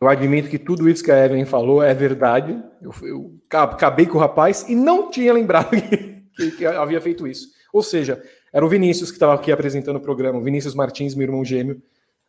Eu 0.00 0.08
admito 0.08 0.48
que 0.48 0.58
tudo 0.58 0.88
isso 0.88 1.02
que 1.04 1.12
a 1.12 1.24
Evelyn 1.24 1.44
falou 1.44 1.80
é 1.82 1.94
verdade. 1.94 2.60
Eu, 2.80 2.92
eu 3.02 3.34
ca- 3.48 3.64
acabei 3.64 4.06
com 4.06 4.16
o 4.18 4.20
rapaz 4.20 4.64
e 4.68 4.74
não 4.74 5.10
tinha 5.10 5.32
lembrado 5.32 5.70
que, 5.70 6.24
que- 6.36 6.50
que 6.56 6.66
havia 6.66 7.00
feito 7.00 7.26
isso. 7.26 7.48
Ou 7.72 7.82
seja, 7.82 8.20
era 8.52 8.64
o 8.66 8.68
Vinícius 8.68 9.10
que 9.10 9.16
estava 9.16 9.34
aqui 9.34 9.52
apresentando 9.52 9.96
o 9.96 10.00
programa, 10.00 10.38
o 10.38 10.42
Vinícius 10.42 10.74
Martins, 10.74 11.14
meu 11.14 11.26
irmão 11.26 11.44
gêmeo, 11.44 11.80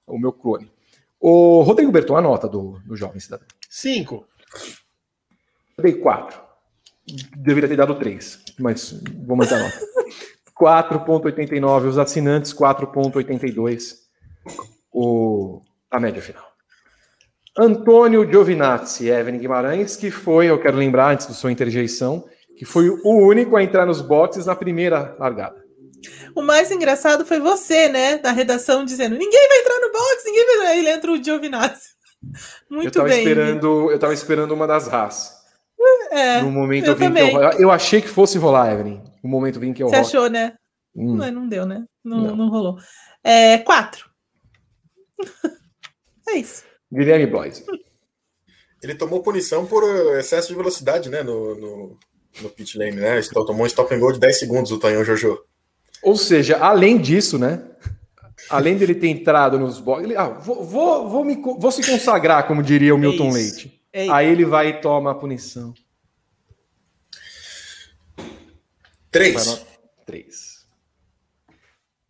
o 0.05 0.19
meu 0.19 0.31
clone. 0.31 0.71
O 1.25 1.61
Rodrigo 1.61 1.89
Berton, 1.89 2.17
a 2.17 2.21
nota 2.21 2.49
do, 2.49 2.81
do 2.85 2.97
jovem 2.97 3.17
cidadão. 3.17 3.47
Cinco. 3.69 4.27
Eu 5.77 5.83
dei 5.85 5.93
4. 5.93 6.37
Deveria 7.37 7.69
ter 7.69 7.77
dado 7.77 7.95
3, 7.95 8.43
mas 8.59 9.01
vou 9.25 9.37
manter 9.37 9.53
a 9.53 9.59
nota. 9.59 9.79
4,89. 10.59 11.87
Os 11.87 11.97
assinantes, 11.97 12.53
4,82. 12.53 13.99
O, 14.91 15.61
a 15.89 15.97
média 15.97 16.21
final. 16.21 16.45
Antônio 17.57 18.29
Giovinazzi, 18.29 19.07
Evelyn 19.07 19.39
Guimarães, 19.39 19.95
que 19.95 20.11
foi, 20.11 20.47
eu 20.47 20.59
quero 20.59 20.75
lembrar 20.75 21.13
antes 21.13 21.25
da 21.25 21.33
sua 21.33 21.53
interjeição, 21.53 22.27
que 22.57 22.65
foi 22.65 22.89
o 22.89 23.25
único 23.25 23.55
a 23.55 23.63
entrar 23.63 23.85
nos 23.85 24.01
boxes 24.01 24.45
na 24.45 24.57
primeira 24.57 25.15
largada. 25.17 25.62
O 26.35 26.41
mais 26.41 26.71
engraçado 26.71 27.25
foi 27.25 27.39
você, 27.39 27.89
né? 27.89 28.17
Da 28.17 28.31
redação 28.31 28.85
dizendo: 28.85 29.17
ninguém 29.17 29.47
vai 29.47 29.59
entrar 29.59 29.79
no 29.79 29.91
box, 29.91 30.23
ninguém 30.25 30.45
vai. 30.45 30.67
Aí 30.67 30.79
ele 30.79 30.89
entra 30.89 31.11
o 31.11 31.23
Giovinazzi. 31.23 31.89
eu 32.69 32.75
Muito 32.75 32.87
estava 32.87 33.09
bem. 33.09 33.19
esperando, 33.19 33.91
eu 33.91 33.99
tava 33.99 34.13
esperando 34.13 34.53
uma 34.53 34.67
das 34.67 34.87
raças. 34.87 35.43
É, 36.11 36.41
no 36.41 36.51
momento 36.51 36.85
eu 36.85 36.93
eu, 36.93 36.95
vi 36.95 37.05
que 37.05 37.07
também. 37.09 37.33
eu, 37.33 37.41
eu 37.59 37.71
achei 37.71 38.01
que 38.01 38.07
fosse 38.07 38.37
rolar, 38.37 38.71
Evelyn. 38.71 39.01
No 39.23 39.29
momento 39.29 39.59
vim 39.59 39.73
que 39.73 39.83
eu 39.83 39.89
você 39.89 39.97
achou, 39.97 40.29
né? 40.29 40.53
Hum. 40.95 41.15
Mas 41.17 41.33
não 41.33 41.47
deu, 41.47 41.65
né? 41.65 41.85
Não, 42.03 42.17
Não. 42.21 42.35
não. 42.35 42.49
rolou. 42.49 42.77
É, 43.23 43.57
quatro. 43.59 44.09
é 46.29 46.37
isso. 46.37 46.63
Guilherme 46.91 47.25
Blois. 47.25 47.65
Ele 48.81 48.95
tomou 48.95 49.23
punição 49.23 49.65
por 49.65 49.83
uh, 49.83 50.17
excesso 50.17 50.49
de 50.49 50.55
velocidade, 50.55 51.09
né? 51.09 51.23
No, 51.23 51.55
no, 51.55 51.99
no 52.41 52.49
pit 52.49 52.77
lane, 52.77 52.97
né? 52.97 53.17
Ele 53.17 53.27
tomou 53.29 53.63
um 53.63 53.65
stop 53.65 53.93
and 53.93 53.99
go 53.99 54.11
de 54.11 54.19
10 54.19 54.39
segundos, 54.39 54.71
o 54.71 54.79
Tonhão 54.79 55.03
Jojo. 55.03 55.39
Ou 56.03 56.15
seja, 56.15 56.57
além 56.57 56.97
disso, 56.97 57.37
né? 57.37 57.63
Além 58.49 58.75
dele 58.75 58.93
ter 58.93 59.07
entrado 59.07 59.57
nos 59.57 59.79
boxes, 59.79 60.03
ele, 60.03 60.17
ah, 60.17 60.27
vou, 60.27 60.65
vou, 60.65 61.07
vou, 61.07 61.23
me, 61.23 61.35
vou 61.35 61.71
se 61.71 61.81
consagrar, 61.89 62.45
como 62.45 62.61
diria 62.61 62.93
o 62.93 62.97
Milton 62.97 63.29
isso. 63.29 63.37
Leite. 63.37 63.81
É 63.93 64.09
Aí 64.09 64.27
ele 64.27 64.43
vai 64.43 64.67
e 64.67 64.81
toma 64.81 65.11
a 65.11 65.15
punição. 65.15 65.73
3. 69.09 69.65
Três. 70.05 70.65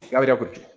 Gabriel 0.09 0.38
Curti. 0.38 0.73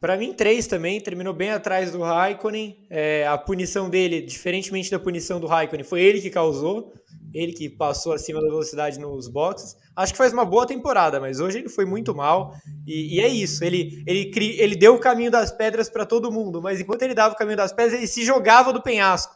Para 0.00 0.16
mim, 0.16 0.32
três 0.32 0.66
também. 0.66 1.00
Terminou 1.00 1.32
bem 1.32 1.50
atrás 1.50 1.90
do 1.90 2.02
Raikkonen. 2.02 2.86
É, 2.90 3.26
a 3.26 3.38
punição 3.38 3.88
dele, 3.88 4.20
diferentemente 4.20 4.90
da 4.90 4.98
punição 4.98 5.40
do 5.40 5.46
Raikkonen, 5.46 5.84
foi 5.84 6.02
ele 6.02 6.20
que 6.20 6.30
causou. 6.30 6.92
Ele 7.34 7.52
que 7.52 7.68
passou 7.68 8.12
acima 8.12 8.40
da 8.40 8.46
velocidade 8.48 8.98
nos 8.98 9.28
boxes. 9.28 9.76
Acho 9.94 10.12
que 10.12 10.18
faz 10.18 10.32
uma 10.32 10.44
boa 10.44 10.66
temporada, 10.66 11.20
mas 11.20 11.40
hoje 11.40 11.58
ele 11.58 11.68
foi 11.68 11.84
muito 11.84 12.14
mal. 12.14 12.54
E, 12.86 13.16
e 13.16 13.20
é 13.20 13.28
isso. 13.28 13.64
Ele, 13.64 14.02
ele, 14.06 14.30
cri, 14.30 14.58
ele 14.60 14.76
deu 14.76 14.94
o 14.94 15.00
caminho 15.00 15.30
das 15.30 15.50
pedras 15.50 15.90
para 15.90 16.06
todo 16.06 16.32
mundo, 16.32 16.62
mas 16.62 16.80
enquanto 16.80 17.02
ele 17.02 17.14
dava 17.14 17.34
o 17.34 17.36
caminho 17.36 17.56
das 17.56 17.72
pedras, 17.72 17.94
ele 17.94 18.06
se 18.06 18.24
jogava 18.24 18.72
do 18.72 18.82
penhasco. 18.82 19.34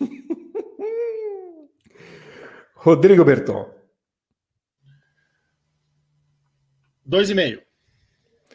Rodrigo 2.74 3.24
Berton. 3.24 3.68
Dois 7.04 7.30
e 7.30 7.34
meio. 7.34 7.67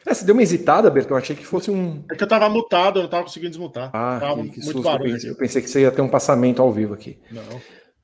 É, 0.05 0.13
você 0.13 0.25
deu 0.25 0.35
uma 0.35 0.43
hesitada, 0.43 0.89
Bertão? 0.89 1.15
Achei 1.15 1.35
que 1.35 1.45
fosse 1.45 1.71
um. 1.71 2.03
É 2.11 2.15
que 2.15 2.23
eu 2.23 2.27
tava 2.27 2.49
mutado, 2.49 2.99
eu 2.99 3.03
não 3.03 3.09
tava 3.09 3.23
conseguindo 3.23 3.51
desmutar. 3.51 3.89
Ah, 3.93 4.17
tava 4.19 4.43
que, 4.43 4.49
que 4.49 4.59
muito 4.59 4.71
susto. 4.71 4.81
barulho. 4.83 5.09
Eu 5.09 5.13
pensei, 5.13 5.29
eu 5.29 5.35
pensei 5.35 5.61
que 5.61 5.69
você 5.69 5.81
ia 5.81 5.91
ter 5.91 6.01
um 6.01 6.09
passamento 6.09 6.61
ao 6.61 6.71
vivo 6.71 6.93
aqui. 6.93 7.19
Não. 7.31 7.41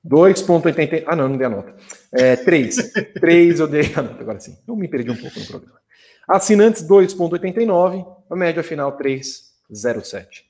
2,80. 0.05 1.03
Ah, 1.05 1.15
não, 1.15 1.27
não 1.29 1.37
dei 1.37 1.47
a 1.47 1.49
nota. 1.49 1.75
É, 2.11 2.35
3. 2.37 2.93
3 3.19 3.59
eu 3.59 3.67
dei 3.67 3.93
a 3.95 4.01
nota, 4.01 4.21
agora 4.21 4.39
sim. 4.39 4.57
Eu 4.67 4.75
me 4.75 4.87
perdi 4.87 5.11
um 5.11 5.17
pouco 5.17 5.39
no 5.39 5.45
programa. 5.45 5.79
Assinantes 6.27 6.87
2,89. 6.87 8.05
A 8.29 8.35
média 8.35 8.63
final 8.63 8.97
3,07. 8.97 10.43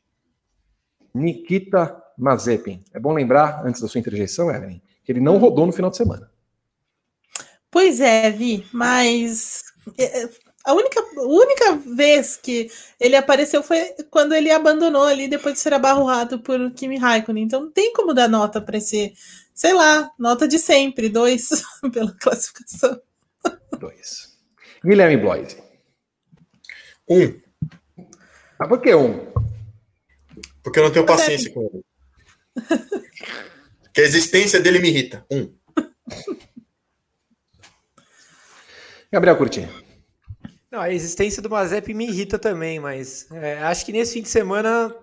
Nikita 1.14 2.02
Mazepin. 2.18 2.84
É 2.94 3.00
bom 3.00 3.14
lembrar, 3.14 3.66
antes 3.66 3.82
da 3.82 3.88
sua 3.88 4.00
interjeição, 4.00 4.52
Evelyn, 4.52 4.82
que 5.04 5.12
ele 5.12 5.22
não 5.22 5.38
rodou 5.38 5.66
no 5.66 5.72
final 5.72 5.90
de 5.90 5.98
semana. 5.98 6.30
Pois 7.72 8.00
é, 8.00 8.30
Vi, 8.32 8.66
mas 8.74 9.62
é, 9.98 10.30
a 10.70 10.74
única, 10.74 11.02
única 11.18 11.76
vez 11.78 12.38
que 12.38 12.70
ele 13.00 13.16
apareceu 13.16 13.62
foi 13.64 13.80
quando 14.10 14.34
ele 14.34 14.52
abandonou 14.52 15.04
ali 15.04 15.28
depois 15.28 15.56
de 15.56 15.60
ser 15.62 15.74
abarroado 15.74 16.40
por 16.40 16.72
Kimi 16.72 16.98
Raikkonen. 16.98 17.44
Então 17.46 17.62
não 17.62 17.72
tem 17.72 17.92
como 17.94 18.14
dar 18.14 18.28
nota 18.28 18.62
para 18.62 18.78
esse, 18.78 19.14
sei 19.54 19.74
lá, 19.74 20.12
nota 20.18 20.48
de 20.48 20.60
sempre, 20.60 21.10
dois 21.10 21.50
pela 21.92 22.14
classificação. 22.20 23.02
2. 23.80 24.38
Guilherme 24.86 25.18
Bloise. 25.18 25.58
Um, 27.10 27.40
Ah, 28.60 28.68
por 28.68 28.82
que 28.82 28.94
um? 28.94 29.28
porque 30.62 30.80
eu 30.80 30.84
não 30.84 30.92
tenho 30.92 31.04
é- 31.04 31.08
paciência 31.08 31.52
com 31.54 31.62
ele. 31.74 31.84
Que 33.94 34.02
a 34.02 34.04
existência 34.04 34.60
dele 34.60 34.80
me 34.80 34.90
irrita. 34.90 35.26
Um. 35.32 35.52
Gabriel 39.12 39.38
Curti. 39.38 39.68
Não, 40.72 40.80
a 40.82 40.92
existência 40.94 41.42
do 41.42 41.50
Mazep 41.50 41.94
me 41.94 42.06
irrita 42.08 42.38
também, 42.38 42.80
mas 42.80 43.30
é, 43.32 43.58
acho 43.64 43.86
que 43.86 43.92
nesse 43.92 44.14
fim 44.14 44.22
de 44.22 44.30
semana 44.30 44.96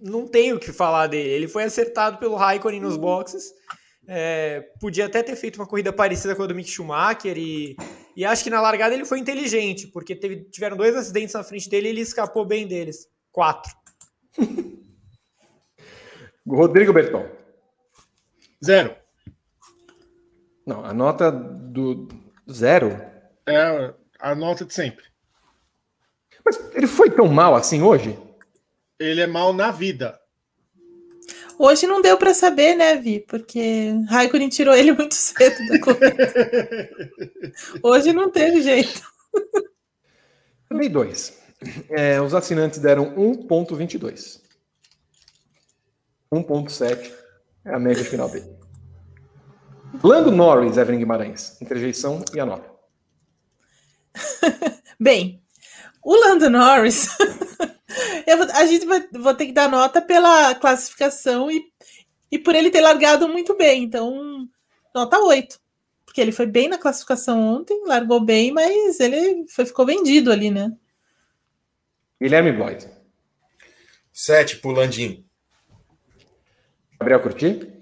não 0.00 0.26
tenho 0.26 0.56
o 0.56 0.58
que 0.58 0.72
falar 0.72 1.06
dele. 1.08 1.28
Ele 1.28 1.48
foi 1.48 1.64
acertado 1.64 2.18
pelo 2.18 2.36
Raikkonen 2.36 2.80
nos 2.80 2.96
boxes. 2.96 3.52
É, 4.06 4.60
podia 4.80 5.04
até 5.04 5.22
ter 5.22 5.36
feito 5.36 5.56
uma 5.56 5.66
corrida 5.66 5.92
parecida 5.92 6.34
com 6.34 6.42
a 6.42 6.46
do 6.46 6.54
Mick 6.54 6.70
Schumacher 6.70 7.36
e, 7.36 7.76
e 8.16 8.24
acho 8.24 8.42
que 8.42 8.48
na 8.48 8.58
largada 8.62 8.94
ele 8.94 9.04
foi 9.04 9.18
inteligente, 9.18 9.86
porque 9.88 10.16
teve- 10.16 10.48
tiveram 10.50 10.78
dois 10.78 10.96
acidentes 10.96 11.34
na 11.34 11.44
frente 11.44 11.68
dele 11.68 11.88
e 11.88 11.90
ele 11.90 12.00
escapou 12.00 12.46
bem 12.46 12.66
deles. 12.66 13.06
Quatro. 13.30 13.70
Rodrigo 16.48 16.94
Berton. 16.94 17.28
Zero. 18.64 18.96
Não, 20.66 20.82
a 20.82 20.94
nota 20.94 21.30
do 21.30 22.08
zero. 22.50 22.88
É 23.46 23.92
a 24.18 24.34
nota 24.34 24.64
de 24.64 24.74
sempre. 24.74 25.04
Mas 26.44 26.58
ele 26.74 26.86
foi 26.86 27.10
tão 27.10 27.28
mal 27.28 27.54
assim 27.54 27.82
hoje? 27.82 28.18
Ele 28.98 29.20
é 29.20 29.26
mal 29.26 29.52
na 29.52 29.70
vida. 29.70 30.18
Hoje 31.58 31.86
não 31.86 32.00
deu 32.00 32.16
para 32.16 32.32
saber, 32.32 32.76
né, 32.76 32.96
Vi? 32.96 33.20
Porque 33.20 33.92
Raikkonen 34.08 34.48
tirou 34.48 34.74
ele 34.74 34.92
muito 34.94 35.14
cedo 35.14 35.66
da 35.66 35.80
corrida. 35.80 36.32
Hoje 37.82 38.12
não 38.12 38.30
teve 38.30 38.62
jeito. 38.62 39.02
Eu 40.70 40.78
dei 40.78 40.88
dois. 40.88 41.36
É, 41.90 42.20
os 42.20 42.34
assinantes 42.34 42.78
deram 42.78 43.14
1,22. 43.16 44.40
1,7 46.32 47.12
é 47.64 47.74
a 47.74 47.78
média 47.78 48.04
final 48.04 48.28
dele. 48.28 48.56
Lando 50.02 50.30
Norris, 50.30 50.76
Evelyn 50.76 50.98
Guimarães. 50.98 51.60
Interjeição 51.60 52.22
e 52.32 52.38
a 52.38 52.46
nota. 52.46 52.77
Bem, 54.98 55.40
o 56.04 56.14
Lando 56.14 56.50
Norris, 56.50 57.08
vou- 58.26 58.52
a 58.54 58.66
gente 58.66 58.86
vai 58.86 59.06
vou 59.12 59.34
ter 59.34 59.46
que 59.46 59.52
dar 59.52 59.68
nota 59.70 60.00
pela 60.02 60.54
classificação 60.54 61.50
e, 61.50 61.62
e 62.30 62.38
por 62.38 62.54
ele 62.54 62.70
ter 62.70 62.80
largado 62.80 63.28
muito 63.28 63.56
bem. 63.56 63.84
Então, 63.84 64.48
nota 64.94 65.18
8. 65.18 65.60
Porque 66.04 66.20
ele 66.20 66.32
foi 66.32 66.46
bem 66.46 66.68
na 66.68 66.78
classificação 66.78 67.40
ontem, 67.40 67.84
largou 67.86 68.20
bem, 68.20 68.50
mas 68.52 68.98
ele 68.98 69.46
foi- 69.48 69.66
ficou 69.66 69.86
vendido 69.86 70.32
ali, 70.32 70.50
né? 70.50 70.72
Guilherme 72.20 72.50
Blois. 72.52 72.88
Sete 74.12 74.56
pro 74.56 74.72
Landim. 74.72 75.24
Gabriel 76.98 77.20
Curti. 77.20 77.72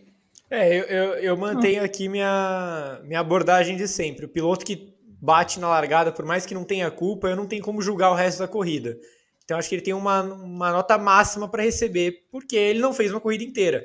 É, 0.51 0.69
eu, 0.79 0.85
eu, 0.85 1.15
eu 1.15 1.37
mantenho 1.37 1.83
aqui 1.83 2.09
minha, 2.09 3.01
minha 3.05 3.21
abordagem 3.21 3.77
de 3.77 3.89
sempre. 3.89 4.27
O 4.27 4.29
piloto 4.29 4.65
que 4.65 4.95
bate 5.21 5.59
na 5.59 5.69
largada, 5.69 6.13
por 6.13 6.25
mais 6.25 6.45
que 6.45 6.55
não 6.55 6.65
tenha 6.65 6.91
culpa, 6.91 7.29
eu 7.29 7.37
não 7.37 7.47
tenho 7.47 7.63
como 7.63 7.83
julgar 7.83 8.11
o 8.11 8.15
resto 8.15 8.39
da 8.39 8.49
corrida. 8.49 8.99
Então 9.45 9.59
acho 9.59 9.69
que 9.69 9.75
ele 9.77 9.83
tem 9.83 9.95
uma, 9.95 10.23
uma 10.23 10.73
nota 10.73 10.99
máxima 10.99 11.49
para 11.49 11.63
receber, 11.63 12.27
porque 12.31 12.57
ele 12.57 12.81
não 12.81 12.93
fez 12.93 13.11
uma 13.11 13.21
corrida 13.21 13.45
inteira. 13.45 13.83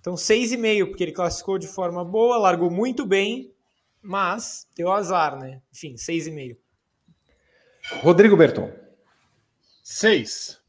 Então 0.00 0.14
6,5, 0.14 0.86
porque 0.88 1.04
ele 1.04 1.12
classificou 1.12 1.58
de 1.58 1.66
forma 1.66 2.04
boa, 2.04 2.38
largou 2.38 2.70
muito 2.70 3.06
bem, 3.06 3.52
mas 4.02 4.66
deu 4.76 4.90
azar, 4.92 5.38
né? 5.38 5.60
Enfim, 5.72 5.94
6,5. 5.94 6.56
Rodrigo 8.02 8.36
Berton. 8.36 8.70
Seis. 9.82 10.60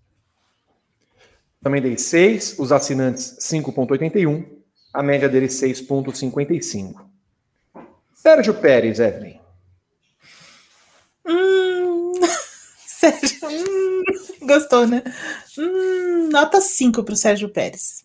Também 1.61 1.82
dei 1.82 1.98
6. 1.98 2.60
Os 2.60 2.72
assinantes 2.72 3.38
5,81. 3.40 4.48
A 4.94 5.02
média 5.02 5.27
dele 5.27 5.48
6,55. 5.48 7.08
Sérgio 8.14 8.53
Pérez, 8.53 9.00
Evelyn. 9.00 9.40
Sérgio, 12.98 13.40
hum, 13.48 14.03
gostou, 14.42 14.88
né? 14.88 15.03
Hum, 15.58 16.30
nota 16.32 16.59
5 16.59 17.03
para 17.03 17.14
o 17.14 17.17
Sérgio 17.17 17.50
Pérez. 17.50 18.03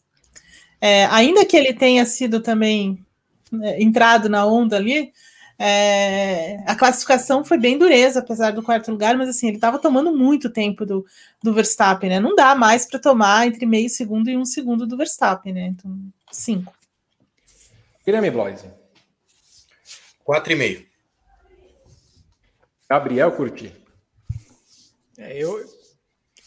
É, 0.81 1.07
ainda 1.07 1.45
que 1.47 1.57
ele 1.57 1.73
tenha 1.73 2.05
sido 2.05 2.41
também 2.41 3.05
né, 3.51 3.81
entrado 3.81 4.29
na 4.29 4.45
onda 4.45 4.77
ali, 4.77 5.13
é, 5.59 6.57
a 6.67 6.75
classificação 6.75 7.45
foi 7.45 7.57
bem 7.57 7.79
dureza, 7.79 8.19
apesar 8.19 8.51
do 8.51 8.63
quarto 8.63 8.91
lugar, 8.91 9.17
mas 9.17 9.29
assim, 9.29 9.47
ele 9.47 9.57
estava 9.57 9.79
tomando 9.79 10.13
muito 10.15 10.51
tempo 10.51 10.85
do, 10.85 11.07
do 11.43 11.55
Verstappen, 11.55 12.11
né? 12.11 12.21
Não 12.21 12.35
dá 12.35 12.55
mais 12.55 12.85
para 12.85 12.99
tomar 12.99 13.47
entre 13.47 13.65
meio 13.65 13.89
segundo 13.89 14.29
e 14.29 14.37
um 14.37 14.45
segundo 14.45 14.87
do 14.87 14.97
Verstappen, 14.97 15.53
né? 15.53 15.67
Então, 15.67 15.97
5. 16.31 16.75
Guilherme 18.05 18.31
Bloise. 18.31 18.67
Quatro 20.25 20.53
e 20.53 20.57
meio. 20.57 20.87
Gabriel 22.91 23.33
Curti. 23.33 23.82
É, 25.23 25.39
eu 25.43 25.65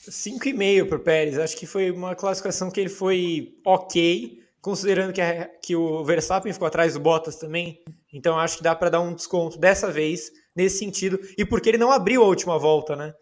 5,5 0.10 0.88
para 0.88 0.98
o 0.98 1.00
Pérez. 1.04 1.38
Acho 1.40 1.58
que 1.58 1.66
foi 1.66 1.90
uma 1.92 2.16
classificação 2.16 2.70
que 2.70 2.80
ele 2.80 2.90
foi 2.90 3.58
ok, 3.66 4.44
considerando 4.62 5.14
que, 5.14 5.22
a- 5.22 5.48
que 5.62 5.76
o 5.76 6.04
Verstappen 6.04 6.52
ficou 6.54 6.68
atrás 6.68 6.94
do 6.94 7.00
Bottas 7.00 7.36
também. 7.38 7.84
Então 8.14 8.38
acho 8.40 8.58
que 8.58 8.64
dá 8.64 8.76
para 8.76 8.90
dar 8.90 9.02
um 9.02 9.14
desconto 9.14 9.58
dessa 9.58 9.92
vez 9.92 10.32
nesse 10.56 10.78
sentido. 10.80 11.20
E 11.38 11.46
porque 11.46 11.70
ele 11.70 11.78
não 11.78 11.92
abriu 11.92 12.24
a 12.24 12.28
última 12.28 12.58
volta, 12.60 12.96
né? 12.96 13.14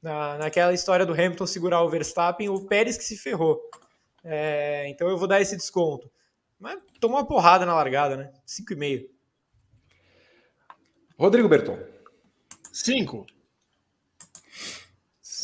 Na, 0.00 0.38
naquela 0.38 0.72
história 0.72 1.04
do 1.04 1.12
Hamilton 1.12 1.46
segurar 1.46 1.82
o 1.82 1.88
Verstappen, 1.90 2.48
o 2.48 2.66
Pérez 2.66 2.96
que 2.96 3.04
se 3.04 3.16
ferrou. 3.16 3.60
É, 4.22 4.88
então 4.88 5.08
eu 5.08 5.16
vou 5.18 5.26
dar 5.26 5.40
esse 5.40 5.56
desconto. 5.56 6.10
Mas 6.58 6.78
tomou 7.00 7.18
uma 7.18 7.26
porrada 7.26 7.64
na 7.66 7.74
largada, 7.74 8.16
né? 8.16 8.32
5,5. 8.46 9.08
Rodrigo 11.18 11.48
Berton. 11.48 11.78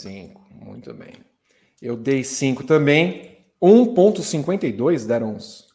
Cinco. 0.05 0.45
5. 0.51 0.65
Muito 0.65 0.93
bem. 0.93 1.15
Eu 1.81 1.97
dei 1.97 2.23
5 2.23 2.65
também. 2.65 3.39
1,52 3.61 5.07
deram 5.07 5.35
os, 5.35 5.67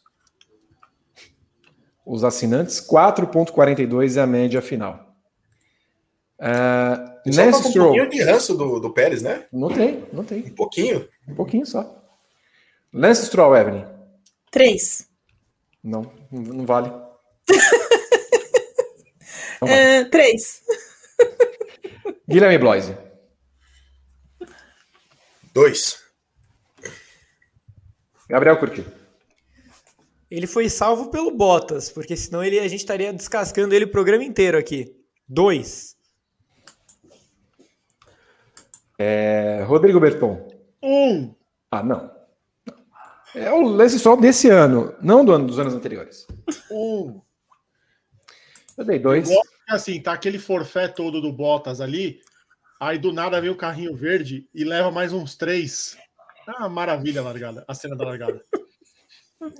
os 2.06 2.22
assinantes. 2.22 2.80
4,42 2.80 4.16
é 4.16 4.20
a 4.20 4.26
média 4.26 4.62
final. 4.62 5.08
Uh, 6.38 7.32
Só 7.32 7.50
tá 7.50 7.58
um 7.58 7.62
pouquinho 7.62 8.08
de 8.08 8.22
ranço 8.22 8.56
do, 8.56 8.80
do 8.80 8.90
Pérez, 8.92 9.20
né? 9.20 9.44
Não 9.52 9.68
tem, 9.68 10.04
não 10.12 10.24
tem. 10.24 10.46
Um 10.46 10.54
pouquinho. 10.54 11.08
Um 11.28 11.34
pouquinho 11.34 11.66
só. 11.66 12.02
Lance 12.92 13.26
Stroll, 13.26 13.56
Evelyn. 13.56 13.84
3. 14.50 15.08
Não, 15.82 16.10
não 16.30 16.64
vale. 16.64 16.90
Não 19.60 19.68
vale. 19.68 20.04
3. 20.06 20.62
Guilherme 22.26 22.56
Bloise. 22.56 22.96
Dois. 25.52 25.98
Gabriel 28.28 28.58
Curti. 28.58 28.86
Ele 30.30 30.46
foi 30.46 30.68
salvo 30.68 31.10
pelo 31.10 31.32
Bottas, 31.32 31.90
porque 31.90 32.16
senão 32.16 32.44
ele, 32.44 32.60
a 32.60 32.68
gente 32.68 32.80
estaria 32.80 33.12
descascando 33.12 33.74
ele 33.74 33.86
o 33.86 33.90
programa 33.90 34.22
inteiro 34.22 34.56
aqui. 34.56 34.96
2. 35.28 35.96
É, 38.96 39.64
Rodrigo 39.66 39.98
Berton. 39.98 40.48
Um. 40.82 41.34
Ah, 41.70 41.82
não. 41.82 42.10
É 43.34 43.50
o 43.50 43.62
Lance 43.62 43.98
Stroll 43.98 44.20
desse 44.20 44.48
ano, 44.48 44.94
não 45.00 45.24
do 45.24 45.32
ano 45.32 45.46
dos 45.46 45.58
anos 45.58 45.74
anteriores. 45.74 46.26
Um. 46.70 47.20
Eu 48.76 48.84
dei 48.84 48.98
dois. 48.98 49.28
Assim, 49.68 50.00
tá 50.00 50.12
aquele 50.12 50.38
forfé 50.38 50.88
todo 50.88 51.20
do 51.20 51.32
Bottas 51.32 51.80
ali, 51.80 52.20
aí 52.80 52.98
do 52.98 53.12
nada 53.12 53.40
vem 53.40 53.50
o 53.50 53.56
carrinho 53.56 53.94
verde 53.94 54.48
e 54.54 54.64
leva 54.64 54.90
mais 54.90 55.12
uns 55.12 55.36
três. 55.36 55.96
Ah, 56.46 56.68
maravilha 56.68 57.20
a 57.20 57.24
largada, 57.24 57.64
a 57.68 57.74
cena 57.74 57.94
da 57.94 58.04
largada. 58.04 58.42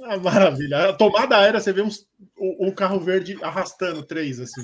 Ah, 0.05 0.17
maravilha. 0.19 0.89
A 0.91 0.93
tomada 0.93 1.39
aérea, 1.39 1.61
você 1.61 1.73
vê 1.73 1.83
uns, 1.83 2.07
o, 2.37 2.69
o 2.69 2.75
carro 2.75 2.99
verde 3.01 3.39
arrastando 3.43 4.03
três, 4.03 4.41
assim. 4.41 4.63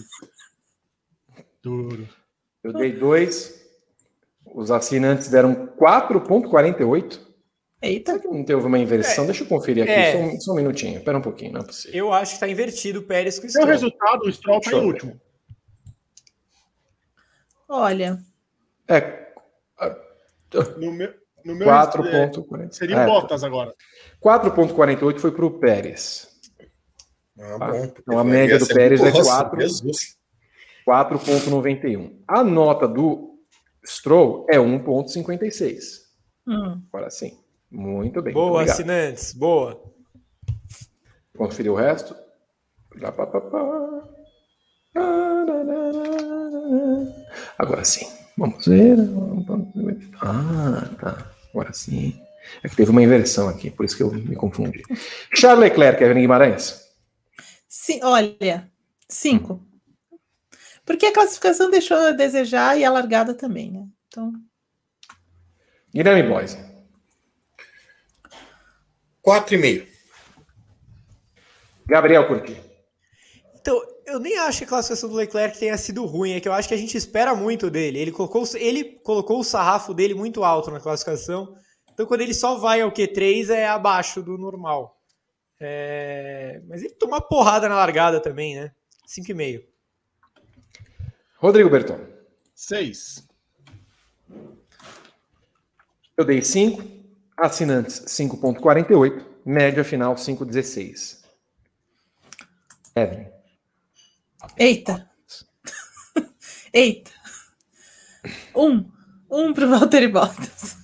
Duro. 1.62 2.09
Eu 2.62 2.73
dei 2.73 2.93
dois. 2.93 3.65
Os 4.44 4.70
assinantes 4.70 5.28
deram 5.28 5.68
4,48. 5.78 7.20
Eita. 7.83 8.12
Será 8.12 8.23
que 8.23 8.28
não 8.28 8.44
teve 8.44 8.60
uma 8.62 8.78
inversão? 8.78 9.25
É. 9.25 9.26
Deixa 9.28 9.44
eu 9.44 9.49
conferir 9.49 9.83
aqui, 9.85 9.93
É. 9.93 10.12
só, 10.12 10.18
um, 10.18 10.41
só 10.41 10.52
um 10.52 10.57
minutinho. 10.57 10.99
Espera 10.99 11.18
um 11.18 11.23
pouquinho, 11.23 11.52
não 11.52 11.60
é 11.60 11.65
possível. 11.65 11.97
Eu 11.97 12.12
acho 12.12 12.35
que 12.35 12.41
tá 12.41 12.49
invertido 12.49 13.01
o 13.01 13.02
Pérez 13.02 13.39
com 13.39 13.47
o 13.47 13.51
Seu 13.51 13.60
Stroll. 13.62 13.73
resultado, 13.73 14.23
o 14.25 14.33
Stroll 14.33 14.60
tá 14.60 14.70
Deixa 14.70 14.85
em 14.85 14.86
último. 14.86 15.20
Olha, 17.68 18.18
É, 18.89 19.26
No 20.78 20.92
meu, 20.92 21.12
no 21.44 21.55
meu 21.55 21.66
4,48. 21.66 22.65
é, 22.65 22.70
seria 22.70 22.97
É, 22.97 23.06
Bottas 23.06 23.42
agora. 23.44 23.74
4,48 24.20 25.18
foi 25.20 25.32
para 25.32 25.44
o 25.44 25.58
Pérez. 25.58 26.28
Ah, 27.39 27.58
Tá. 27.58 27.70
bom. 27.73 27.84
Então, 27.84 28.18
a 28.18 28.24
média 28.24 28.55
Ia 28.55 28.58
do 28.58 28.66
Pérez 28.68 29.00
é 29.00 29.05
muito- 29.05 29.18
Nossa, 29.18 29.31
4. 29.44 29.60
Jesus. 29.60 30.16
4,91. 30.84 32.23
A 32.28 32.42
nota 32.44 32.86
do 32.89 33.39
Stroll 33.84 34.47
é 34.48 34.58
1,56. 34.58 36.06
hum, 36.47 36.81
Agora 36.92 37.10
sim. 37.10 37.39
Muito 37.70 38.23
bem. 38.23 38.32
Boa, 38.32 38.52
obrigado. 38.52 38.73
assinantes. 38.74 39.32
Boa. 39.34 39.82
Conferir 41.36 41.70
o 41.73 41.74
resto. 41.74 42.16
Agora 47.58 47.84
sim. 47.84 48.06
Vamos 48.36 48.66
ver. 48.66 48.97
Ah, 50.20 50.89
tá. 51.00 51.32
Agora 51.50 51.73
sim. 51.73 52.20
É 52.62 52.68
que 52.68 52.76
teve 52.76 52.90
uma 52.90 53.02
inversão 53.02 53.48
aqui, 53.48 53.70
por 53.70 53.84
isso 53.84 53.97
que 53.97 54.02
eu 54.02 54.12
me 54.12 54.36
confundi. 54.36 54.82
Charles 55.34 55.60
Leclerc, 55.60 55.98
Kevin 55.98 56.20
Guimarães. 56.20 56.86
sim, 57.68 58.00
olha, 58.02 58.70
cinco. 59.08 59.65
Porque 60.84 61.06
a 61.06 61.12
classificação 61.12 61.70
deixou 61.70 61.97
a 61.97 62.12
desejar 62.12 62.78
e 62.78 62.84
a 62.84 62.90
largada 62.90 63.34
também, 63.34 63.73
né? 63.73 63.86
Então, 64.06 64.32
Guilherme 65.92 66.28
Boys. 66.28 66.56
4,5. 69.24 69.89
Gabriel 71.86 72.28
Curti. 72.28 72.65
Eu 74.07 74.20
nem 74.20 74.39
acho 74.39 74.59
que 74.59 74.65
a 74.65 74.68
classificação 74.68 75.09
do 75.09 75.17
Leclerc 75.17 75.59
tenha 75.59 75.76
sido 75.76 76.07
ruim, 76.07 76.33
é 76.33 76.41
que 76.41 76.49
eu 76.49 76.52
acho 76.52 76.68
que 76.68 76.75
a 76.75 76.78
gente 76.78 76.97
espera 76.97 77.35
muito 77.35 77.68
dele. 77.68 77.99
Ele 77.99 78.12
colocou, 78.12 78.44
ele 78.55 78.85
colocou 79.02 79.41
o 79.41 79.44
sarrafo 79.44 79.93
dele 79.93 80.15
muito 80.15 80.44
alto 80.44 80.70
na 80.70 80.78
classificação, 80.78 81.57
então 81.93 82.07
quando 82.07 82.20
ele 82.20 82.33
só 82.33 82.57
vai 82.57 82.81
ao 82.81 82.93
Q3 82.93 83.51
é 83.51 83.67
abaixo 83.67 84.23
do 84.23 84.39
normal. 84.39 84.97
É, 85.59 86.62
Mas 86.68 86.83
ele 86.83 86.94
tomou 86.94 87.17
uma 87.17 87.20
porrada 87.20 87.68
na 87.68 87.75
largada 87.75 88.20
também, 88.20 88.55
né? 88.55 88.70
5,5. 89.09 89.65
Rodrigo 91.39 91.68
Berton. 91.68 91.99
Seis. 92.55 93.26
Eu 96.17 96.25
dei 96.25 96.43
5. 96.43 96.83
Assinantes 97.36 98.01
5,48. 98.07 99.25
Média 99.44 99.85
final 99.85 100.15
5,16. 100.15 101.25
Evelyn. 102.94 103.35
Eita. 104.58 105.08
eita. 106.73 107.10
Um. 108.55 108.90
Um 109.31 109.52
pro 109.52 109.68
Valtteri 109.68 110.08
Bottas. 110.08 110.76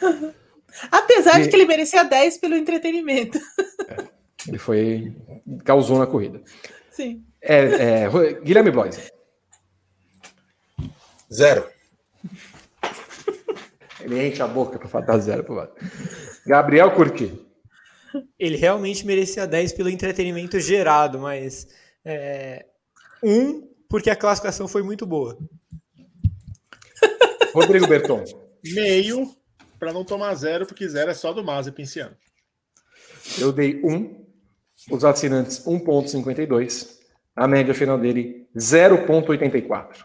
Apesar 0.90 1.40
de 1.40 1.46
E- 1.46 1.48
que 1.50 1.56
ele 1.56 1.66
merecia 1.66 2.02
10 2.04 2.38
pelo 2.38 2.56
entretenimento. 2.56 3.38
Ele 4.48 4.58
foi. 4.58 5.14
causou 5.64 5.98
na 5.98 6.06
corrida. 6.06 6.42
Sim. 6.90 7.24
É, 7.42 8.04
é, 8.04 8.08
Guilherme 8.42 8.70
Blois. 8.70 9.10
Zero. 11.32 11.68
Ele 14.00 14.26
enche 14.28 14.42
a 14.42 14.46
boca 14.46 14.78
para 14.78 14.88
falar 14.88 15.18
zero 15.18 15.44
pro 15.44 15.54
lado. 15.54 15.72
Gabriel 16.46 16.90
Curti. 16.92 17.46
Ele 18.38 18.56
realmente 18.56 19.06
merecia 19.06 19.46
10 19.46 19.72
pelo 19.74 19.88
entretenimento 19.90 20.58
gerado, 20.58 21.18
mas. 21.18 21.68
É... 22.04 22.66
Um, 23.22 23.68
porque 23.88 24.10
a 24.10 24.16
classificação 24.16 24.66
foi 24.68 24.82
muito 24.82 25.04
boa. 25.06 25.36
Rodrigo 27.54 27.86
Berton. 27.86 28.24
Meio 28.64 29.34
para 29.78 29.92
não 29.92 30.04
tomar 30.04 30.34
zero, 30.34 30.66
porque 30.66 30.86
zero 30.86 31.10
é 31.10 31.14
só 31.14 31.32
do 31.32 31.42
Mazepin 31.42 31.82
esse 31.82 32.00
ano. 32.00 32.16
Eu 33.38 33.50
dei 33.50 33.80
1. 33.82 34.26
Os 34.90 35.04
assinantes 35.04 35.64
1,52. 35.64 36.98
A 37.34 37.48
média 37.48 37.74
final 37.74 37.98
dele 37.98 38.46
0,84. 38.54 40.04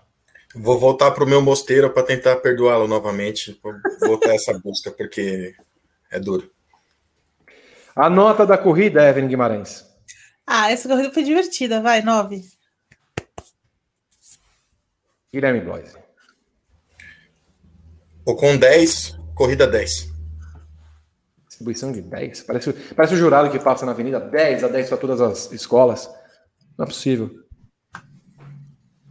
Vou 0.55 0.79
voltar 0.79 1.11
pro 1.11 1.27
meu 1.27 1.41
mosteiro 1.41 1.89
para 1.89 2.03
tentar 2.03 2.37
perdoá-lo 2.37 2.87
novamente. 2.87 3.59
Vou 3.61 3.73
voltar 3.99 4.33
essa 4.33 4.57
busca, 4.57 4.89
porque 4.91 5.53
é 6.09 6.19
duro. 6.19 6.49
A 7.93 8.09
nota 8.09 8.45
da 8.45 8.57
corrida, 8.57 9.07
Evelyn 9.07 9.27
Guimarães. 9.27 9.84
Ah, 10.45 10.71
essa 10.71 10.87
corrida 10.87 11.11
foi 11.11 11.23
divertida, 11.23 11.81
vai, 11.81 12.01
9. 12.01 12.43
Guilherme 15.33 15.61
Blois. 15.61 15.97
Ou 18.25 18.35
com 18.35 18.55
10, 18.55 19.17
corrida 19.35 19.67
10. 19.67 20.13
Distribuição 21.47 21.91
de 21.91 22.01
10. 22.01 22.43
Parece, 22.43 22.73
parece 22.73 23.13
o 23.15 23.17
jurado 23.17 23.49
que 23.49 23.59
passa 23.59 23.85
na 23.85 23.91
avenida 23.91 24.19
10 24.19 24.63
a 24.63 24.67
10 24.67 24.89
para 24.89 24.97
todas 24.97 25.21
as 25.21 25.51
escolas. 25.51 26.09
Não 26.77 26.83
é 26.83 26.87
possível. 26.87 27.31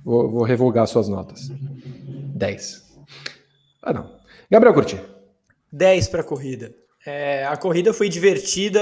Vou, 0.05 0.31
vou 0.31 0.43
revogar 0.43 0.87
suas 0.87 1.09
notas. 1.09 1.49
10. 1.49 2.83
Ah, 3.83 3.93
não. 3.93 4.19
Gabriel 4.51 4.75
Curti. 4.75 5.01
10 5.73 6.09
para 6.09 6.21
a 6.21 6.25
corrida. 6.25 6.75
É, 7.07 7.45
a 7.47 7.57
corrida 7.57 7.93
foi 7.93 8.09
divertida, 8.09 8.81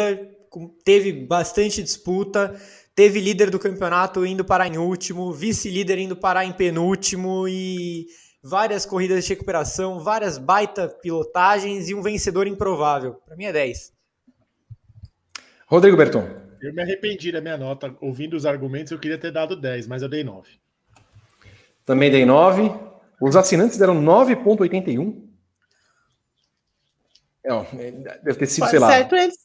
teve 0.84 1.12
bastante 1.12 1.82
disputa, 1.82 2.54
teve 2.94 3.20
líder 3.20 3.50
do 3.50 3.58
campeonato 3.58 4.24
indo 4.26 4.44
parar 4.44 4.66
em 4.66 4.78
último, 4.78 5.32
vice-líder 5.32 5.98
indo 5.98 6.16
parar 6.16 6.44
em 6.44 6.52
penúltimo 6.52 7.46
e 7.48 8.06
várias 8.42 8.84
corridas 8.84 9.24
de 9.24 9.30
recuperação, 9.30 10.00
várias 10.00 10.36
baita 10.36 10.88
pilotagens 10.88 11.88
e 11.88 11.94
um 11.94 12.02
vencedor 12.02 12.46
improvável. 12.46 13.14
Para 13.24 13.36
mim 13.36 13.44
é 13.44 13.52
10. 13.52 13.92
Rodrigo 15.66 15.96
Berton. 15.96 16.28
Eu 16.60 16.72
me 16.72 16.82
arrependi 16.82 17.32
da 17.32 17.40
minha 17.40 17.56
nota. 17.56 17.96
Ouvindo 18.00 18.34
os 18.34 18.46
argumentos, 18.46 18.92
eu 18.92 18.98
queria 18.98 19.18
ter 19.18 19.32
dado 19.32 19.56
10, 19.56 19.86
mas 19.86 20.02
eu 20.02 20.08
dei 20.08 20.22
9. 20.22 20.48
Também 21.84 22.10
dei 22.10 22.24
9. 22.24 22.70
Os 23.20 23.36
assinantes 23.36 23.78
deram 23.78 24.00
9,81. 24.00 25.28
É, 27.44 27.52
ó, 27.52 27.64
é, 27.76 27.90
deve 28.22 28.38
ter 28.38 28.46
sido, 28.46 28.68
sei 28.68 28.78
lá, 28.78 28.88
certo 28.88 29.16
eles. 29.16 29.41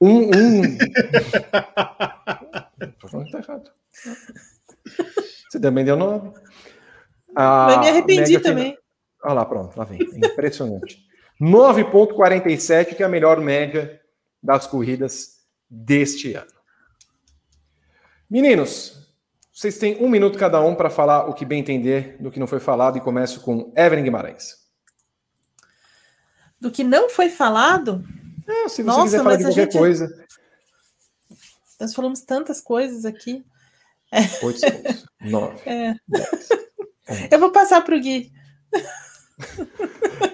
Um. 0.00 0.28
um... 0.28 0.78
Tô 2.98 3.08
falando 3.08 3.26
que 3.26 3.32
tá 3.32 3.38
errado. 3.38 3.70
Você 5.48 5.60
também 5.60 5.84
deu 5.84 5.96
9. 5.96 6.30
Mas 7.34 7.80
me 7.80 7.88
arrependi 7.88 8.38
também. 8.40 8.78
Olha 9.22 9.34
lá, 9.34 9.44
pronto, 9.44 9.76
lá 9.76 9.84
vem. 9.84 10.00
Impressionante. 10.02 11.04
9,47, 11.40 12.94
que 12.94 13.02
é 13.02 13.06
a 13.06 13.08
melhor 13.08 13.40
média 13.40 14.00
das 14.42 14.66
corridas 14.66 15.40
deste 15.68 16.34
ano. 16.34 16.50
Meninos, 18.28 19.06
vocês 19.52 19.78
têm 19.78 20.02
um 20.02 20.08
minuto 20.08 20.38
cada 20.38 20.60
um 20.60 20.74
para 20.74 20.90
falar 20.90 21.28
o 21.28 21.34
que 21.34 21.44
bem 21.44 21.60
entender 21.60 22.16
do 22.20 22.30
que 22.30 22.40
não 22.40 22.46
foi 22.46 22.60
falado 22.60 22.98
e 22.98 23.00
começo 23.00 23.40
com 23.40 23.72
Evelyn 23.76 24.04
Guimarães. 24.04 24.66
Do 26.60 26.70
que 26.70 26.82
não 26.82 27.08
foi 27.08 27.28
falado, 27.28 28.04
É, 28.48 28.68
se 28.68 28.76
você 28.76 28.82
Nossa, 28.82 29.02
quiser 29.04 29.18
falar 29.18 29.36
de 29.36 29.44
qualquer 29.44 29.62
gente- 29.64 29.78
coisa. 29.78 30.26
nós 31.80 31.94
falamos 31.94 32.20
tantas 32.22 32.60
coisas 32.60 33.04
aqui. 33.04 33.44
8 34.42 34.58
segundos. 34.60 35.04
9. 35.20 35.68
É. 35.68 35.94
Eu 37.30 37.38
vou 37.40 37.50
passar 37.50 37.80
para 37.82 37.96
o 37.96 38.00
Gui. 38.00 38.32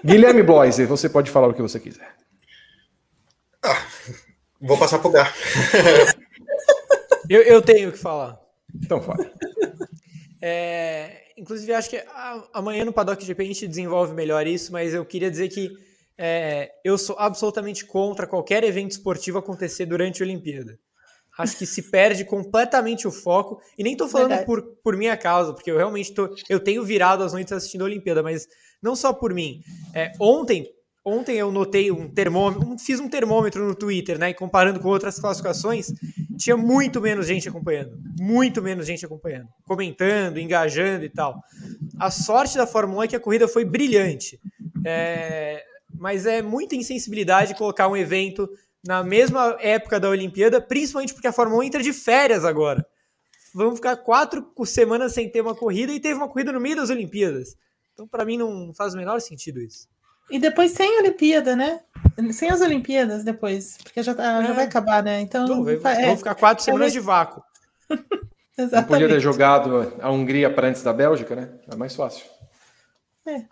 Guilherme 0.04 0.42
Bloise, 0.42 0.84
você 0.86 1.08
pode 1.08 1.30
falar 1.30 1.48
o 1.48 1.54
que 1.54 1.62
você 1.62 1.80
quiser. 1.80 2.14
Vou 4.60 4.78
passar 4.78 4.98
pro 4.98 5.10
Gá. 5.10 5.32
Eu, 7.28 7.42
eu 7.42 7.62
tenho 7.62 7.88
o 7.88 7.92
que 7.92 7.98
falar. 7.98 8.38
Então 8.74 9.00
fala. 9.00 9.30
É, 10.40 11.22
inclusive, 11.36 11.72
acho 11.72 11.88
que 11.90 12.02
amanhã 12.52 12.84
no 12.84 12.92
Paddock 12.92 13.24
GP 13.24 13.42
a 13.42 13.46
gente 13.46 13.68
desenvolve 13.68 14.12
melhor 14.12 14.46
isso, 14.46 14.72
mas 14.72 14.92
eu 14.92 15.04
queria 15.04 15.30
dizer 15.30 15.48
que 15.48 15.70
é, 16.18 16.70
eu 16.84 16.98
sou 16.98 17.16
absolutamente 17.18 17.84
contra 17.84 18.26
qualquer 18.26 18.64
evento 18.64 18.92
esportivo 18.92 19.38
acontecer 19.38 19.86
durante 19.86 20.22
a 20.22 20.26
Olimpíada. 20.26 20.78
acho 21.38 21.56
que 21.56 21.66
se 21.66 21.90
perde 21.90 22.24
completamente 22.24 23.06
o 23.06 23.10
foco. 23.10 23.60
E 23.78 23.82
nem 23.82 23.96
tô 23.96 24.08
falando 24.08 24.44
por, 24.44 24.62
por 24.82 24.96
minha 24.96 25.16
causa, 25.16 25.52
porque 25.52 25.70
eu 25.70 25.76
realmente 25.76 26.12
tô. 26.12 26.28
Eu 26.48 26.60
tenho 26.60 26.84
virado 26.84 27.22
as 27.22 27.32
noites 27.32 27.52
assistindo 27.52 27.82
a 27.82 27.86
Olimpíada, 27.86 28.22
mas 28.22 28.46
não 28.82 28.94
só 28.94 29.12
por 29.12 29.32
mim. 29.32 29.60
É, 29.94 30.12
ontem, 30.20 30.66
ontem 31.04 31.36
eu 31.36 31.50
notei 31.50 31.90
um 31.90 32.08
termômetro, 32.08 32.76
fiz 32.78 33.00
um 33.00 33.08
termômetro 33.08 33.66
no 33.66 33.74
Twitter, 33.74 34.18
né? 34.18 34.30
E 34.30 34.34
comparando 34.34 34.78
com 34.78 34.88
outras 34.88 35.18
classificações, 35.18 35.92
tinha 36.36 36.56
muito 36.56 37.00
menos 37.00 37.26
gente 37.26 37.48
acompanhando. 37.48 37.96
Muito 38.20 38.60
menos 38.60 38.86
gente 38.86 39.04
acompanhando. 39.04 39.48
Comentando, 39.64 40.38
engajando 40.38 41.04
e 41.04 41.08
tal. 41.08 41.40
A 41.98 42.10
sorte 42.10 42.56
da 42.56 42.66
Fórmula 42.66 43.00
1 43.00 43.02
é 43.04 43.08
que 43.08 43.16
a 43.16 43.20
corrida 43.20 43.48
foi 43.48 43.64
brilhante. 43.64 44.38
É, 44.84 45.64
mas 45.94 46.26
é 46.26 46.42
muita 46.42 46.74
insensibilidade 46.74 47.54
colocar 47.54 47.88
um 47.88 47.96
evento 47.96 48.48
na 48.84 49.04
mesma 49.04 49.56
época 49.60 50.00
da 50.00 50.08
Olimpíada, 50.08 50.60
principalmente 50.60 51.14
porque 51.14 51.28
a 51.28 51.32
Fórmula 51.32 51.60
1 51.60 51.62
entra 51.64 51.82
de 51.82 51.92
férias 51.92 52.44
agora. 52.44 52.84
Vamos 53.54 53.76
ficar 53.76 53.96
quatro 53.96 54.50
semanas 54.64 55.12
sem 55.12 55.28
ter 55.28 55.40
uma 55.40 55.54
corrida 55.54 55.92
e 55.92 56.00
teve 56.00 56.14
uma 56.14 56.28
corrida 56.28 56.52
no 56.52 56.60
meio 56.60 56.76
das 56.76 56.90
Olimpíadas. 56.90 57.56
Então, 57.92 58.08
para 58.08 58.24
mim, 58.24 58.38
não 58.38 58.72
faz 58.74 58.94
o 58.94 58.96
menor 58.96 59.20
sentido 59.20 59.60
isso. 59.60 59.86
E 60.30 60.38
depois 60.38 60.72
sem 60.72 60.98
Olimpíada, 60.98 61.54
né? 61.54 61.80
Sem 62.32 62.50
as 62.50 62.60
Olimpíadas 62.60 63.22
depois, 63.22 63.76
porque 63.82 64.02
já, 64.02 64.14
tá, 64.14 64.42
é. 64.42 64.46
já 64.46 64.52
vai 64.54 64.64
acabar, 64.64 65.02
né? 65.02 65.20
Então. 65.20 65.62
Vai, 65.62 66.04
é, 66.04 66.16
ficar 66.16 66.34
quatro 66.34 66.64
semanas 66.64 66.92
de 66.92 67.00
vácuo. 67.00 67.42
Exatamente. 68.56 68.72
Não 68.72 68.84
podia 68.84 69.08
ter 69.08 69.20
jogado 69.20 69.92
a 70.00 70.10
Hungria 70.10 70.52
para 70.52 70.68
antes 70.68 70.82
da 70.82 70.92
Bélgica, 70.92 71.36
né? 71.36 71.50
É 71.70 71.76
mais 71.76 71.94
fácil. 71.94 72.24
É. 73.26 73.44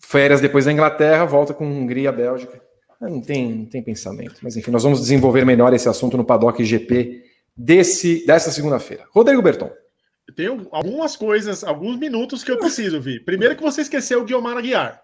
Férias 0.00 0.40
depois 0.40 0.64
da 0.64 0.72
Inglaterra, 0.72 1.24
volta 1.24 1.54
com 1.54 1.64
Hungria, 1.64 2.10
Bélgica. 2.10 2.60
Não 3.00 3.20
tem, 3.20 3.50
não 3.50 3.66
tem 3.66 3.82
pensamento. 3.82 4.36
Mas 4.42 4.56
enfim, 4.56 4.70
nós 4.70 4.82
vamos 4.82 5.00
desenvolver 5.00 5.44
melhor 5.44 5.72
esse 5.72 5.88
assunto 5.88 6.16
no 6.16 6.24
Paddock 6.24 6.62
GP 6.64 7.24
desse, 7.56 8.26
dessa 8.26 8.50
segunda-feira. 8.50 9.04
Rodrigo 9.10 9.40
Berton. 9.40 9.70
Eu 10.26 10.34
tenho 10.34 10.68
algumas 10.70 11.16
coisas, 11.16 11.64
alguns 11.64 11.98
minutos 11.98 12.44
que 12.44 12.50
eu 12.50 12.58
preciso, 12.58 13.00
Vi. 13.00 13.20
Primeiro 13.20 13.56
que 13.56 13.62
você 13.62 13.82
esqueceu 13.82 14.20
o 14.20 14.24
Guilmar 14.24 14.56
Aguiar. 14.56 15.02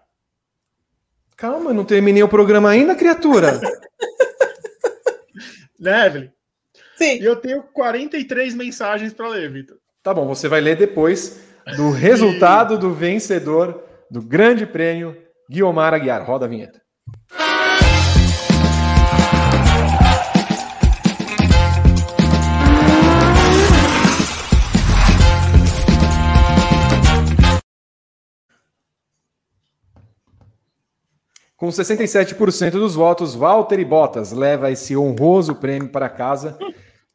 Calma, 1.35 1.73
não 1.73 1.85
terminei 1.85 2.23
o 2.23 2.29
programa 2.29 2.69
ainda, 2.69 2.95
criatura. 2.95 3.59
né, 5.79 6.07
Evelyn? 6.07 6.29
Sim. 6.97 7.19
E 7.19 7.25
eu 7.25 7.35
tenho 7.35 7.61
43 7.61 8.55
mensagens 8.55 9.13
para 9.13 9.29
ler, 9.29 9.51
Vitor. 9.51 9.77
Tá 10.01 10.13
bom, 10.13 10.25
você 10.25 10.47
vai 10.47 10.61
ler 10.61 10.75
depois 10.75 11.39
do 11.75 11.91
resultado 11.91 12.77
do 12.77 12.93
vencedor 12.93 13.83
do 14.09 14.21
Grande 14.21 14.65
Prêmio 14.65 15.15
Guiomar 15.49 15.93
Aguiar. 15.93 16.25
Roda 16.25 16.45
a 16.45 16.49
vinheta. 16.49 16.81
Com 31.57 31.69
67% 31.69 32.71
dos 32.71 32.93
votos, 32.93 33.33
Walter 33.33 33.79
e 33.79 33.85
Bottas 33.85 34.31
leva 34.31 34.69
esse 34.69 34.95
honroso 34.95 35.55
prêmio 35.55 35.89
para 35.89 36.07
casa, 36.07 36.55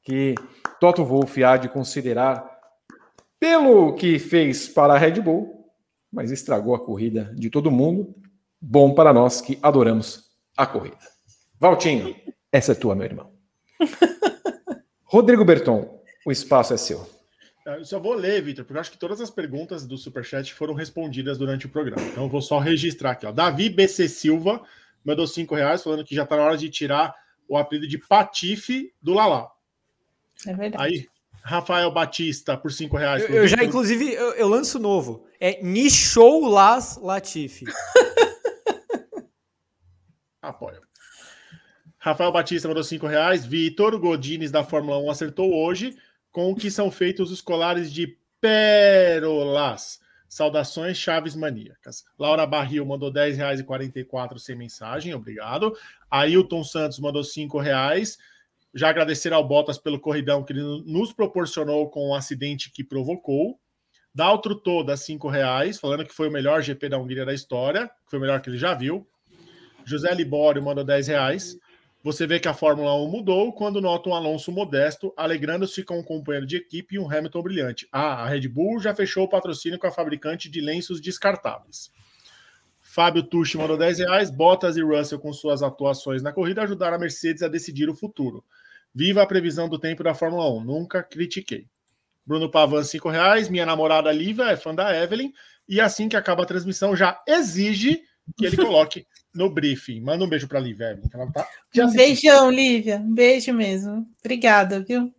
que 0.02 0.34
Toto 0.80 1.04
Wolff 1.04 1.44
há 1.44 1.56
de 1.56 1.68
considerar 1.68 2.50
pelo 3.38 3.94
que 3.94 4.18
fez 4.18 4.68
para 4.68 4.94
a 4.94 4.98
Red 4.98 5.20
Bull, 5.20 5.61
mas 6.12 6.30
estragou 6.30 6.74
a 6.74 6.84
corrida 6.84 7.32
de 7.34 7.48
todo 7.48 7.70
mundo. 7.70 8.14
Bom 8.60 8.94
para 8.94 9.12
nós 9.12 9.40
que 9.40 9.58
adoramos 9.62 10.30
a 10.56 10.66
corrida. 10.66 10.98
Valtinho, 11.58 12.14
essa 12.50 12.72
é 12.72 12.74
tua, 12.74 12.94
meu 12.94 13.06
irmão. 13.06 13.32
Rodrigo 15.04 15.44
Berton, 15.44 16.02
o 16.26 16.30
espaço 16.30 16.74
é 16.74 16.76
seu. 16.76 17.08
Eu 17.64 17.84
só 17.84 17.98
vou 18.00 18.14
ler, 18.14 18.42
Vitor, 18.42 18.64
porque 18.64 18.76
eu 18.76 18.80
acho 18.80 18.90
que 18.90 18.98
todas 18.98 19.20
as 19.20 19.30
perguntas 19.30 19.86
do 19.86 19.96
Superchat 19.96 20.52
foram 20.52 20.74
respondidas 20.74 21.38
durante 21.38 21.66
o 21.66 21.68
programa. 21.68 22.02
Então 22.02 22.24
eu 22.24 22.28
vou 22.28 22.42
só 22.42 22.58
registrar 22.58 23.12
aqui. 23.12 23.24
Ó. 23.24 23.32
Davi 23.32 23.70
BC 23.70 24.08
Silva 24.08 24.62
mandou 25.04 25.26
cinco 25.26 25.54
reais, 25.54 25.82
falando 25.82 26.04
que 26.04 26.14
já 26.14 26.24
está 26.24 26.36
na 26.36 26.42
hora 26.42 26.56
de 26.56 26.68
tirar 26.68 27.14
o 27.48 27.56
apelido 27.56 27.86
de 27.86 27.98
Patife 27.98 28.92
do 29.00 29.14
Lala. 29.14 29.48
É 30.46 30.54
verdade. 30.54 30.82
Aí, 30.82 31.08
Rafael 31.44 31.90
Batista, 31.90 32.56
por 32.56 32.72
cinco 32.72 32.96
reais. 32.96 33.22
Eu, 33.24 33.30
eu 33.30 33.48
já, 33.48 33.62
inclusive, 33.64 34.12
eu, 34.12 34.32
eu, 34.34 34.48
lanço 34.48 34.78
novo. 34.78 35.26
É 35.40 35.62
Nichou 35.62 36.46
Las 36.48 36.96
Latifi. 36.96 37.64
Apoio. 40.40 40.80
Rafael 41.98 42.32
Batista 42.32 42.68
mandou 42.68 42.84
cinco 42.84 43.06
reais. 43.06 43.44
Vitor 43.44 43.98
Godines, 43.98 44.50
da 44.50 44.62
Fórmula 44.64 44.98
1, 44.98 45.10
acertou 45.10 45.52
hoje 45.52 45.96
com 46.30 46.50
o 46.50 46.54
que 46.54 46.70
são 46.70 46.90
feitos 46.90 47.30
os 47.30 47.40
colares 47.40 47.92
de 47.92 48.16
pérolas. 48.40 50.00
Saudações 50.28 50.96
Chaves 50.96 51.36
Maníacas. 51.36 52.04
Laura 52.18 52.46
Barril 52.46 52.86
mandou 52.86 53.10
R$ 53.10 53.32
10,44 53.32 54.38
sem 54.38 54.56
mensagem, 54.56 55.12
obrigado. 55.12 55.76
Ailton 56.10 56.64
Santos 56.64 56.98
mandou 56.98 57.22
R$ 57.22 57.62
reais. 57.62 58.16
Já 58.74 58.88
agradecer 58.88 59.32
ao 59.32 59.46
Bottas 59.46 59.78
pelo 59.78 60.00
corridão 60.00 60.42
que 60.42 60.52
ele 60.52 60.62
nos 60.86 61.12
proporcionou 61.12 61.90
com 61.90 62.08
o 62.08 62.14
acidente 62.14 62.70
que 62.70 62.82
provocou. 62.82 63.58
Daltro 64.14 64.54
Toda, 64.54 64.94
R$ 64.94 65.30
reais, 65.30 65.78
falando 65.78 66.04
que 66.04 66.14
foi 66.14 66.28
o 66.28 66.32
melhor 66.32 66.62
GP 66.62 66.88
da 66.88 66.98
Hungria 66.98 67.24
da 67.24 67.32
história, 67.32 67.88
que 67.88 68.10
foi 68.10 68.18
o 68.18 68.22
melhor 68.22 68.40
que 68.40 68.50
ele 68.50 68.58
já 68.58 68.74
viu. 68.74 69.06
José 69.84 70.12
Libório 70.14 70.62
mandou 70.62 70.84
10 70.84 71.08
reais. 71.08 71.58
Você 72.04 72.26
vê 72.26 72.40
que 72.40 72.48
a 72.48 72.54
Fórmula 72.54 72.94
1 72.96 73.08
mudou 73.08 73.52
quando 73.52 73.80
nota 73.80 74.08
um 74.08 74.14
Alonso 74.14 74.50
modesto, 74.50 75.12
alegrando-se 75.16 75.84
com 75.84 76.00
um 76.00 76.02
companheiro 76.02 76.46
de 76.46 76.56
equipe 76.56 76.96
e 76.96 76.98
um 76.98 77.08
Hamilton 77.08 77.42
brilhante. 77.42 77.88
Ah, 77.92 78.24
a 78.24 78.26
Red 78.26 78.48
Bull 78.48 78.80
já 78.80 78.94
fechou 78.94 79.24
o 79.24 79.28
patrocínio 79.28 79.78
com 79.78 79.86
a 79.86 79.92
fabricante 79.92 80.50
de 80.50 80.60
lenços 80.60 81.00
descartáveis. 81.00 81.92
Fábio 82.80 83.22
Tucci 83.22 83.56
mandou 83.56 83.78
10 83.78 84.00
reais. 84.00 84.30
Bottas 84.30 84.76
e 84.76 84.82
Russell, 84.82 85.20
com 85.20 85.32
suas 85.32 85.62
atuações 85.62 86.22
na 86.22 86.32
corrida, 86.32 86.62
ajudaram 86.62 86.96
a 86.96 87.00
Mercedes 87.00 87.42
a 87.42 87.48
decidir 87.48 87.88
o 87.88 87.94
futuro. 87.94 88.44
Viva 88.94 89.22
a 89.22 89.26
previsão 89.26 89.68
do 89.68 89.78
tempo 89.78 90.02
da 90.02 90.14
Fórmula 90.14 90.50
1. 90.52 90.64
Nunca 90.64 91.02
critiquei. 91.02 91.66
Bruno 92.24 92.50
Pavan, 92.50 92.84
5 92.84 93.08
reais. 93.08 93.48
Minha 93.48 93.66
namorada 93.66 94.12
Lívia 94.12 94.44
é 94.44 94.56
fã 94.56 94.74
da 94.74 94.94
Evelyn. 94.94 95.32
E 95.68 95.80
assim 95.80 96.08
que 96.08 96.16
acaba 96.16 96.42
a 96.42 96.46
transmissão, 96.46 96.94
já 96.94 97.20
exige 97.26 98.02
que 98.36 98.46
ele 98.46 98.56
coloque 98.56 99.06
no 99.34 99.50
briefing. 99.50 100.00
Manda 100.00 100.24
um 100.24 100.28
beijo 100.28 100.46
para 100.46 100.58
a 100.58 100.62
Lívia, 100.62 101.00
ela 101.12 101.30
tá 101.32 101.48
Um 101.76 101.92
beijão, 101.92 102.50
Lívia. 102.50 102.98
Um 102.98 103.14
beijo 103.14 103.52
mesmo. 103.52 104.06
Obrigada, 104.20 104.80
viu? 104.80 105.12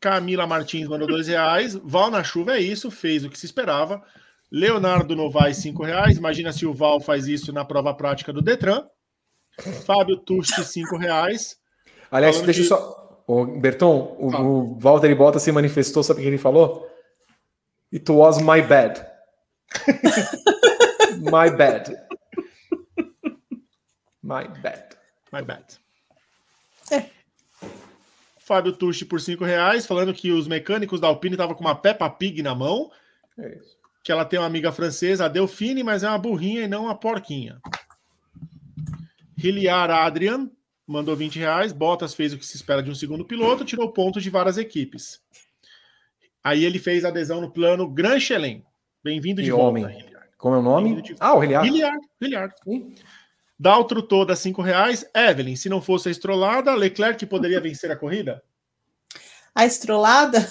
Camila 0.00 0.46
Martins 0.46 0.88
mandou 0.88 1.08
dois 1.08 1.28
reais. 1.28 1.74
Val 1.74 2.10
na 2.10 2.22
chuva 2.22 2.56
é 2.56 2.60
isso, 2.60 2.90
fez 2.90 3.24
o 3.24 3.30
que 3.30 3.38
se 3.38 3.46
esperava. 3.46 4.02
Leonardo 4.50 5.16
Novaes, 5.16 5.56
cinco 5.58 5.82
reais. 5.82 6.16
Imagina 6.16 6.52
se 6.52 6.66
o 6.66 6.74
Val 6.74 7.00
faz 7.00 7.26
isso 7.26 7.52
na 7.52 7.64
prova 7.64 7.94
prática 7.94 8.32
do 8.32 8.42
Detran. 8.42 8.86
Fábio 9.86 10.16
Tusti, 10.18 10.62
cinco 10.64 10.96
reais. 10.96 11.56
Aliás, 12.14 12.40
deixa 12.42 12.60
eu 12.60 12.66
só. 12.66 13.24
Ô, 13.26 13.44
Berton, 13.44 14.16
o, 14.20 14.30
ah. 14.32 14.40
o 14.40 14.78
Walter 14.78 15.12
Bota 15.16 15.40
se 15.40 15.50
manifestou, 15.50 16.00
sabe 16.00 16.20
o 16.20 16.22
que 16.22 16.28
ele 16.28 16.38
falou? 16.38 16.88
It 17.92 18.08
was 18.08 18.38
my 18.38 18.62
bad. 18.62 19.04
my 21.18 21.50
bad. 21.50 21.90
My 24.22 24.46
bad. 24.62 24.96
My 25.32 25.42
bad. 25.42 25.64
É. 26.92 27.06
Fábio 28.38 28.72
Tucci 28.74 29.04
por 29.04 29.20
cinco 29.20 29.44
reais, 29.44 29.84
falando 29.84 30.14
que 30.14 30.30
os 30.30 30.46
mecânicos 30.46 31.00
da 31.00 31.08
Alpine 31.08 31.34
estavam 31.34 31.56
com 31.56 31.64
uma 31.64 31.74
Peppa 31.74 32.08
Pig 32.08 32.44
na 32.44 32.54
mão. 32.54 32.92
É 33.36 33.56
isso. 33.56 33.76
Que 34.04 34.12
ela 34.12 34.24
tem 34.24 34.38
uma 34.38 34.46
amiga 34.46 34.70
francesa, 34.70 35.24
a 35.24 35.28
Delfine, 35.28 35.82
mas 35.82 36.04
é 36.04 36.08
uma 36.08 36.18
burrinha 36.18 36.62
e 36.62 36.68
não 36.68 36.84
uma 36.84 36.94
porquinha. 36.94 37.60
Hiliar 39.36 39.90
Adrian 39.90 40.48
mandou 40.86 41.16
20 41.16 41.38
reais. 41.38 41.72
Bottas 41.72 42.14
fez 42.14 42.32
o 42.32 42.38
que 42.38 42.46
se 42.46 42.56
espera 42.56 42.82
de 42.82 42.90
um 42.90 42.94
segundo 42.94 43.24
piloto, 43.24 43.64
tirou 43.64 43.92
pontos 43.92 44.22
de 44.22 44.30
várias 44.30 44.58
equipes. 44.58 45.20
Aí 46.42 46.64
ele 46.64 46.78
fez 46.78 47.04
adesão 47.04 47.40
no 47.40 47.50
plano 47.50 47.88
Gran 47.88 48.20
Chelem. 48.20 48.64
Bem-vindo 49.02 49.42
de 49.42 49.50
volta, 49.50 49.66
homem. 49.66 50.06
Como 50.36 50.56
é 50.56 50.58
o 50.58 50.62
nome? 50.62 51.02
Ah, 51.20 51.34
o 51.34 51.42
Hiliar. 51.42 51.64
Hiliar, 51.64 51.98
Hiliar. 52.20 52.54
Daltro 53.58 54.02
toda 54.02 54.36
cinco 54.36 54.60
reais. 54.60 55.08
Evelyn, 55.14 55.56
se 55.56 55.68
não 55.68 55.80
fosse 55.80 56.08
a 56.08 56.12
estrolada, 56.12 56.74
Leclerc 56.74 57.24
poderia 57.26 57.60
vencer 57.60 57.90
a 57.90 57.96
corrida? 57.96 58.42
A 59.54 59.64
estrolada? 59.64 60.46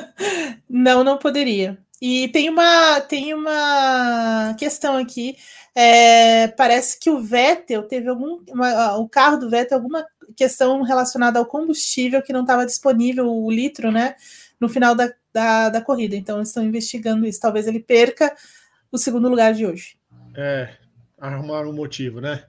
não, 0.68 1.02
não 1.02 1.18
poderia. 1.18 1.78
E 2.00 2.28
tem 2.28 2.50
uma, 2.50 3.00
tem 3.00 3.32
uma 3.32 4.54
questão 4.58 4.96
aqui. 4.96 5.36
É, 5.74 6.48
parece 6.48 6.98
que 6.98 7.10
o 7.10 7.20
Vettel 7.20 7.82
teve 7.84 8.08
algum. 8.08 8.42
Uma, 8.48 8.96
o 8.96 9.08
carro 9.08 9.38
do 9.38 9.48
Vettel, 9.48 9.78
alguma 9.78 10.06
questão 10.36 10.82
relacionada 10.82 11.38
ao 11.38 11.46
combustível 11.46 12.22
que 12.22 12.32
não 12.32 12.42
estava 12.42 12.66
disponível, 12.66 13.30
o 13.30 13.50
litro, 13.50 13.90
né? 13.90 14.14
No 14.60 14.68
final 14.68 14.94
da, 14.94 15.12
da, 15.32 15.68
da 15.70 15.80
corrida. 15.80 16.16
Então, 16.16 16.40
estão 16.40 16.64
investigando 16.64 17.26
isso. 17.26 17.40
Talvez 17.40 17.66
ele 17.66 17.80
perca 17.80 18.34
o 18.90 18.98
segundo 18.98 19.28
lugar 19.28 19.54
de 19.54 19.66
hoje. 19.66 19.96
É, 20.34 20.74
arrumar 21.18 21.66
um 21.66 21.72
motivo, 21.72 22.20
né? 22.20 22.44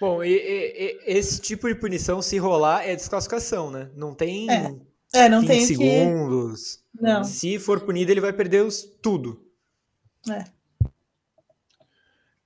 Bom, 0.00 0.22
e, 0.22 0.34
e, 0.34 1.00
e, 1.06 1.18
esse 1.18 1.40
tipo 1.40 1.66
de 1.68 1.74
punição, 1.74 2.20
se 2.20 2.36
rolar, 2.38 2.86
é 2.86 2.94
desclassificação, 2.94 3.70
né? 3.70 3.88
Não 3.96 4.14
tem 4.14 4.50
É. 4.50 4.74
É, 5.16 5.28
não 5.28 5.40
20 5.40 5.48
tem 5.48 5.60
que. 5.60 5.66
segundos. 5.66 6.80
Não. 7.00 7.24
Se 7.24 7.58
for 7.58 7.80
punido, 7.80 8.10
ele 8.10 8.20
vai 8.20 8.32
perder 8.32 8.64
os, 8.64 8.82
tudo. 9.02 9.40
É. 10.30 10.44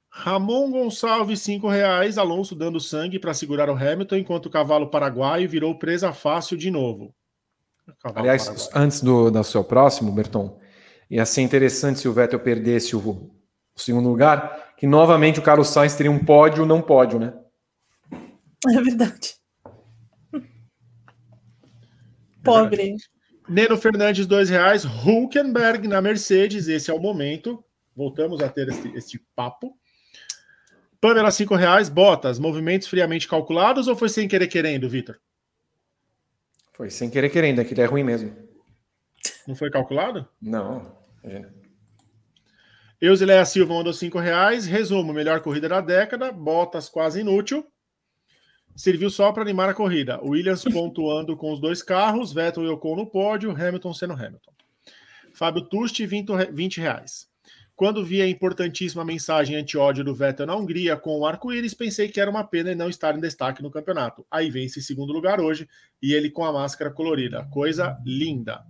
Ramon 0.08 0.70
Gonçalves, 0.70 1.40
5 1.40 1.68
reais. 1.68 2.18
Alonso 2.18 2.54
dando 2.54 2.80
sangue 2.80 3.18
para 3.18 3.32
segurar 3.32 3.70
o 3.70 3.74
Hamilton, 3.74 4.16
enquanto 4.16 4.46
o 4.46 4.50
cavalo 4.50 4.88
paraguaio 4.88 5.48
virou 5.48 5.78
presa 5.78 6.12
fácil 6.12 6.56
de 6.56 6.70
novo. 6.70 7.14
Cavalo 8.02 8.20
Aliás, 8.20 8.44
paraguaio. 8.44 8.70
antes 8.74 9.00
do, 9.00 9.30
do 9.30 9.44
seu 9.44 9.64
próximo, 9.64 10.12
Berton, 10.12 10.58
ia 11.10 11.24
ser 11.24 11.42
interessante 11.42 12.00
se 12.00 12.08
o 12.08 12.12
Vettel 12.12 12.40
perdesse 12.40 12.94
o, 12.94 13.00
o 13.00 13.30
segundo 13.76 14.08
lugar, 14.08 14.74
que 14.76 14.86
novamente 14.86 15.38
o 15.38 15.42
Carlos 15.42 15.68
Sainz 15.68 15.94
teria 15.94 16.12
um 16.12 16.24
pódio, 16.24 16.66
não 16.66 16.82
pódio, 16.82 17.18
né? 17.18 17.32
É 18.68 18.80
verdade. 18.82 19.39
Pobre. 22.42 22.96
Neno 23.48 23.76
Fernandes, 23.76 24.26
dois 24.26 24.48
reais. 24.48 24.84
Hulkenberg 24.84 25.88
na 25.88 26.00
Mercedes, 26.00 26.68
esse 26.68 26.90
é 26.90 26.94
o 26.94 26.98
momento. 26.98 27.64
Voltamos 27.96 28.40
a 28.40 28.48
ter 28.48 28.68
este, 28.68 28.88
este 28.96 29.18
papo. 29.34 29.76
Pamela, 31.00 31.30
cinco 31.30 31.54
reais. 31.54 31.88
Bottas, 31.88 32.38
movimentos 32.38 32.88
friamente 32.88 33.26
calculados 33.26 33.88
ou 33.88 33.96
foi 33.96 34.08
sem 34.08 34.28
querer 34.28 34.46
querendo, 34.46 34.88
Vitor? 34.88 35.18
Foi 36.72 36.90
sem 36.90 37.10
querer 37.10 37.30
querendo, 37.30 37.60
aquilo 37.60 37.80
é 37.80 37.84
ruim 37.84 38.04
mesmo. 38.04 38.34
Não 39.46 39.54
foi 39.54 39.70
calculado? 39.70 40.28
Não. 40.40 40.96
imagina. 41.22 41.52
Eusileia 43.00 43.44
Silva 43.46 43.72
mandou 43.72 43.94
cinco 43.94 44.18
reais. 44.18 44.66
Resumo, 44.66 45.12
melhor 45.12 45.40
corrida 45.40 45.68
da 45.68 45.80
década. 45.80 46.30
Bottas 46.30 46.88
quase 46.88 47.20
inútil. 47.20 47.66
Serviu 48.80 49.10
só 49.10 49.30
para 49.30 49.42
animar 49.42 49.68
a 49.68 49.74
corrida. 49.74 50.18
Williams 50.24 50.64
pontuando 50.64 51.36
com 51.36 51.52
os 51.52 51.60
dois 51.60 51.82
carros. 51.82 52.32
Vettel 52.32 52.64
e 52.64 52.68
Ocon 52.68 52.96
no 52.96 53.06
pódio. 53.06 53.50
Hamilton 53.50 53.92
sendo 53.92 54.14
Hamilton. 54.14 54.52
Fábio 55.34 55.62
Tusti, 55.68 56.06
20 56.06 56.30
re- 56.32 56.50
20 56.50 56.80
reais. 56.80 57.28
Quando 57.76 58.02
vi 58.02 58.22
a 58.22 58.26
importantíssima 58.28 59.04
mensagem 59.04 59.54
anti-ódio 59.56 60.02
do 60.02 60.14
Vettel 60.14 60.46
na 60.46 60.56
Hungria 60.56 60.96
com 60.96 61.18
o 61.18 61.26
arco-íris, 61.26 61.74
pensei 61.74 62.08
que 62.08 62.18
era 62.18 62.30
uma 62.30 62.42
pena 62.42 62.70
ele 62.70 62.78
não 62.78 62.88
estar 62.88 63.14
em 63.14 63.20
destaque 63.20 63.62
no 63.62 63.70
campeonato. 63.70 64.26
Aí 64.30 64.50
vence 64.50 64.80
em 64.80 64.82
segundo 64.82 65.12
lugar 65.12 65.40
hoje 65.40 65.68
e 66.02 66.14
ele 66.14 66.30
com 66.30 66.44
a 66.44 66.52
máscara 66.52 66.90
colorida. 66.90 67.44
Coisa 67.50 67.98
linda. 68.04 68.64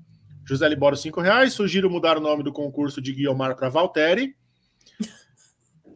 José 0.44 0.68
Libório, 0.68 0.98
5 0.98 1.20
reais. 1.20 1.52
Sugiro 1.52 1.88
mudar 1.88 2.18
o 2.18 2.20
nome 2.20 2.42
do 2.42 2.52
concurso 2.52 3.00
de 3.00 3.12
Guiomar 3.12 3.54
para 3.54 3.68
Valtteri. 3.68 4.34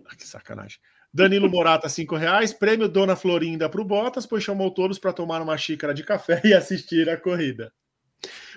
Ah, 0.07 0.15
que 0.15 0.27
sacanagem. 0.27 0.79
Danilo 1.15 1.49
Morata, 1.49 1.89
5 1.89 2.17
reais. 2.17 2.53
Prêmio 2.53 2.89
Dona 2.89 3.15
Florinda 3.15 3.69
para 3.69 3.81
o 3.81 3.85
Bottas, 3.85 4.27
pois 4.27 4.43
chamou 4.43 4.69
todos 4.73 4.99
para 4.99 5.13
tomar 5.13 5.41
uma 5.41 5.57
xícara 5.57 5.95
de 5.95 6.03
café 6.03 6.41
e 6.45 6.53
assistir 6.53 7.09
a 7.09 7.17
corrida. 7.17 7.73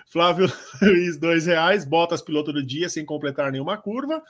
Flávio 0.07 0.51
Luiz, 0.81 1.19
2 1.19 1.45
reais. 1.45 1.85
Bottas, 1.85 2.19
piloto 2.19 2.51
do 2.51 2.65
dia, 2.65 2.89
sem 2.89 3.05
completar 3.05 3.51
nenhuma 3.51 3.77
curva. 3.77 4.23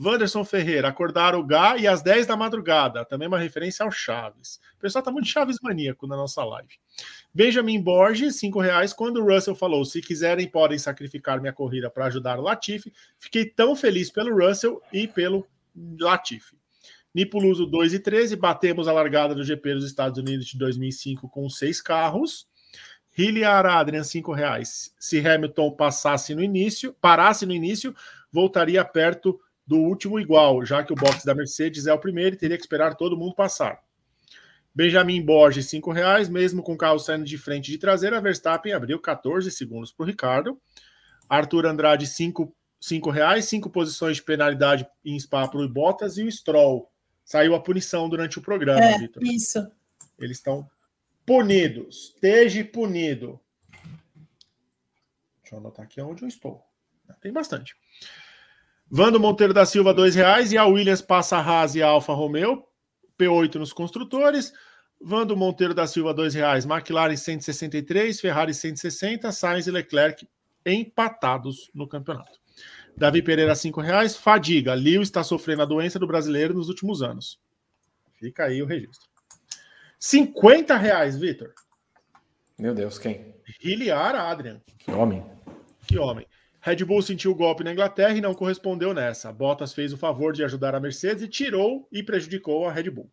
Wanderson 0.00 0.44
Ferreira, 0.44 0.86
acordar 0.86 1.34
o 1.34 1.44
Gá 1.44 1.76
e 1.76 1.88
às 1.88 2.02
10 2.02 2.28
da 2.28 2.36
madrugada. 2.36 3.04
Também 3.04 3.26
uma 3.26 3.38
referência 3.38 3.84
ao 3.84 3.90
Chaves. 3.90 4.60
O 4.76 4.78
pessoal 4.78 5.02
tá 5.02 5.10
muito 5.10 5.26
Chaves 5.26 5.58
maníaco 5.60 6.06
na 6.06 6.16
nossa 6.16 6.44
live. 6.44 6.78
Benjamin 7.34 7.82
Borges, 7.82 8.36
5 8.36 8.60
reais. 8.60 8.92
Quando 8.92 9.16
o 9.16 9.26
Russell 9.26 9.56
falou, 9.56 9.84
se 9.84 10.00
quiserem, 10.00 10.48
podem 10.48 10.78
sacrificar 10.78 11.40
minha 11.40 11.52
corrida 11.52 11.90
para 11.90 12.06
ajudar 12.06 12.38
o 12.38 12.42
Latifi, 12.42 12.92
fiquei 13.18 13.44
tão 13.44 13.74
feliz 13.74 14.08
pelo 14.08 14.32
Russell 14.32 14.80
e 14.92 15.08
pelo 15.08 15.44
Latifi. 15.98 16.61
Nipuluso 17.14 17.66
2 17.66 17.94
e 17.94 17.98
13, 17.98 18.36
batemos 18.36 18.88
a 18.88 18.92
largada 18.92 19.34
do 19.34 19.44
GP 19.44 19.74
dos 19.74 19.84
Estados 19.84 20.18
Unidos 20.18 20.46
de 20.46 20.58
2005 20.58 21.28
com 21.28 21.48
seis 21.48 21.80
carros. 21.80 22.46
Hilliard 23.16 23.68
Adrian, 23.68 24.02
5 24.02 24.32
reais. 24.32 24.94
Se 24.98 25.18
Hamilton 25.26 25.72
passasse 25.72 26.34
no 26.34 26.42
início, 26.42 26.94
parasse 27.00 27.44
no 27.44 27.52
início, 27.52 27.94
voltaria 28.32 28.82
perto 28.84 29.38
do 29.66 29.76
último 29.76 30.18
igual, 30.18 30.64
já 30.64 30.82
que 30.82 30.92
o 30.92 30.96
box 30.96 31.24
da 31.24 31.34
Mercedes 31.34 31.86
é 31.86 31.92
o 31.92 31.98
primeiro 31.98 32.34
e 32.34 32.38
teria 32.38 32.56
que 32.56 32.62
esperar 32.62 32.96
todo 32.96 33.16
mundo 33.16 33.34
passar. 33.34 33.78
Benjamin 34.74 35.22
Borges, 35.22 35.68
5 35.68 35.92
reais. 35.92 36.28
Mesmo 36.28 36.62
com 36.62 36.72
o 36.72 36.78
carro 36.78 36.98
saindo 36.98 37.24
de 37.24 37.36
frente 37.36 37.70
de 37.70 37.78
traseira, 37.78 38.20
Verstappen 38.20 38.72
abriu 38.72 38.98
14 38.98 39.50
segundos 39.50 39.92
para 39.92 40.04
o 40.04 40.06
Ricardo. 40.06 40.58
Arthur 41.28 41.66
Andrade, 41.66 42.06
5, 42.06 42.54
5 42.80 43.10
reais. 43.10 43.44
5 43.44 43.68
posições 43.70 44.16
de 44.16 44.22
penalidade 44.22 44.86
em 45.04 45.18
Spa 45.18 45.46
para 45.46 45.60
o 45.60 45.68
Bottas 45.68 46.16
e 46.16 46.24
o 46.24 46.32
Stroll. 46.32 46.90
Saiu 47.24 47.54
a 47.54 47.60
punição 47.60 48.08
durante 48.08 48.38
o 48.38 48.42
programa, 48.42 48.80
É, 48.84 48.98
Vitor. 48.98 49.22
isso. 49.24 49.66
Eles 50.18 50.38
estão 50.38 50.68
punidos. 51.24 52.12
Esteja 52.14 52.64
punido. 52.64 53.40
Deixa 55.42 55.54
eu 55.54 55.58
anotar 55.58 55.84
aqui 55.84 56.00
onde 56.00 56.22
eu 56.22 56.28
estou. 56.28 56.62
Tem 57.20 57.32
bastante. 57.32 57.76
Vando 58.90 59.20
Monteiro 59.20 59.54
da 59.54 59.64
Silva, 59.64 59.94
dois 59.94 60.14
reais. 60.14 60.52
E 60.52 60.58
a 60.58 60.66
Williams 60.66 61.02
passa 61.02 61.36
a 61.36 61.40
Haas 61.40 61.74
e 61.74 61.82
a 61.82 61.86
Alfa 61.88 62.12
Romeo. 62.12 62.66
P8 63.18 63.54
nos 63.56 63.72
construtores. 63.72 64.52
Vando 65.00 65.36
Monteiro 65.36 65.74
da 65.74 65.86
Silva, 65.86 66.12
dois 66.14 66.34
reais. 66.34 66.64
McLaren 66.64 67.16
163, 67.16 68.20
Ferrari 68.20 68.54
160, 68.54 69.30
Sainz 69.32 69.66
e 69.66 69.70
Leclerc 69.70 70.28
empatados 70.64 71.70
no 71.74 71.88
campeonato. 71.88 72.40
Davi 72.96 73.22
Pereira, 73.22 73.54
cinco 73.54 73.80
reais. 73.80 74.16
Fadiga. 74.16 74.74
Lewis 74.74 75.08
está 75.08 75.24
sofrendo 75.24 75.62
a 75.62 75.66
doença 75.66 75.98
do 75.98 76.06
brasileiro 76.06 76.54
nos 76.54 76.68
últimos 76.68 77.02
anos. 77.02 77.40
Fica 78.18 78.44
aí 78.44 78.62
o 78.62 78.66
registro. 78.66 79.08
50 79.98 80.76
reais, 80.76 81.16
Vitor. 81.18 81.52
Meu 82.58 82.74
Deus, 82.74 82.98
quem? 82.98 83.34
Hilliard 83.62 84.16
Adrian. 84.16 84.60
Que 84.78 84.90
homem. 84.90 85.24
Que 85.86 85.98
homem. 85.98 86.26
Red 86.60 86.84
Bull 86.84 87.02
sentiu 87.02 87.32
o 87.32 87.34
golpe 87.34 87.64
na 87.64 87.72
Inglaterra 87.72 88.16
e 88.16 88.20
não 88.20 88.34
correspondeu 88.34 88.94
nessa. 88.94 89.32
Bottas 89.32 89.72
fez 89.72 89.92
o 89.92 89.98
favor 89.98 90.32
de 90.32 90.44
ajudar 90.44 90.74
a 90.74 90.80
Mercedes 90.80 91.24
e 91.24 91.28
tirou 91.28 91.88
e 91.90 92.02
prejudicou 92.02 92.68
a 92.68 92.72
Red 92.72 92.90
Bull. 92.90 93.10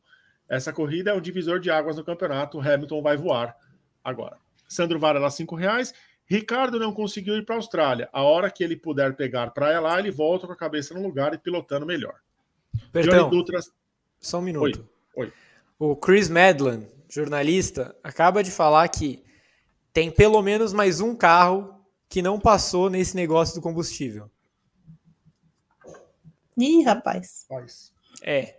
Essa 0.48 0.72
corrida 0.72 1.12
é 1.12 1.14
um 1.14 1.22
divisor 1.22 1.60
de 1.60 1.72
águas 1.72 1.98
no 1.98 2.04
campeonato. 2.04 2.60
Hamilton 2.60 3.02
vai 3.02 3.18
voar 3.18 3.56
agora. 4.04 4.38
Sandro 4.68 5.00
Varela, 5.00 5.32
5 5.32 5.56
reais. 5.56 5.94
Ricardo 6.30 6.78
não 6.78 6.94
conseguiu 6.94 7.36
ir 7.38 7.44
para 7.44 7.56
a 7.56 7.58
Austrália. 7.58 8.08
A 8.14 8.22
hora 8.22 8.52
que 8.52 8.64
ele 8.64 8.76
puder 8.76 9.16
pegar 9.16 9.50
praia 9.50 9.80
lá, 9.80 9.98
ele 9.98 10.12
volta 10.12 10.46
com 10.46 10.54
a 10.54 10.56
cabeça 10.56 10.94
no 10.94 11.02
lugar 11.02 11.34
e 11.34 11.40
pilotando 11.40 11.88
melhor. 11.88 12.16
Perdão, 12.92 13.18
Johnny 13.18 13.30
Dutra, 13.32 13.60
só 14.20 14.38
um 14.38 14.44
minuto. 14.44 14.88
Oi, 15.16 15.26
oi. 15.26 15.34
O 15.80 15.96
Chris 15.96 16.30
Medland, 16.30 16.86
jornalista, 17.10 17.96
acaba 18.04 18.44
de 18.44 18.52
falar 18.52 18.88
que 18.90 19.24
tem 19.92 20.12
pelo 20.12 20.40
menos 20.44 20.72
mais 20.72 21.02
um 21.02 21.16
carro 21.16 21.74
que 22.08 22.22
não 22.22 22.40
passou 22.40 22.92
nesse 22.92 23.16
negócio 23.16 23.56
do 23.56 23.62
combustível. 23.62 24.30
Ih, 26.56 26.84
rapaz. 26.84 27.48
É. 28.22 28.58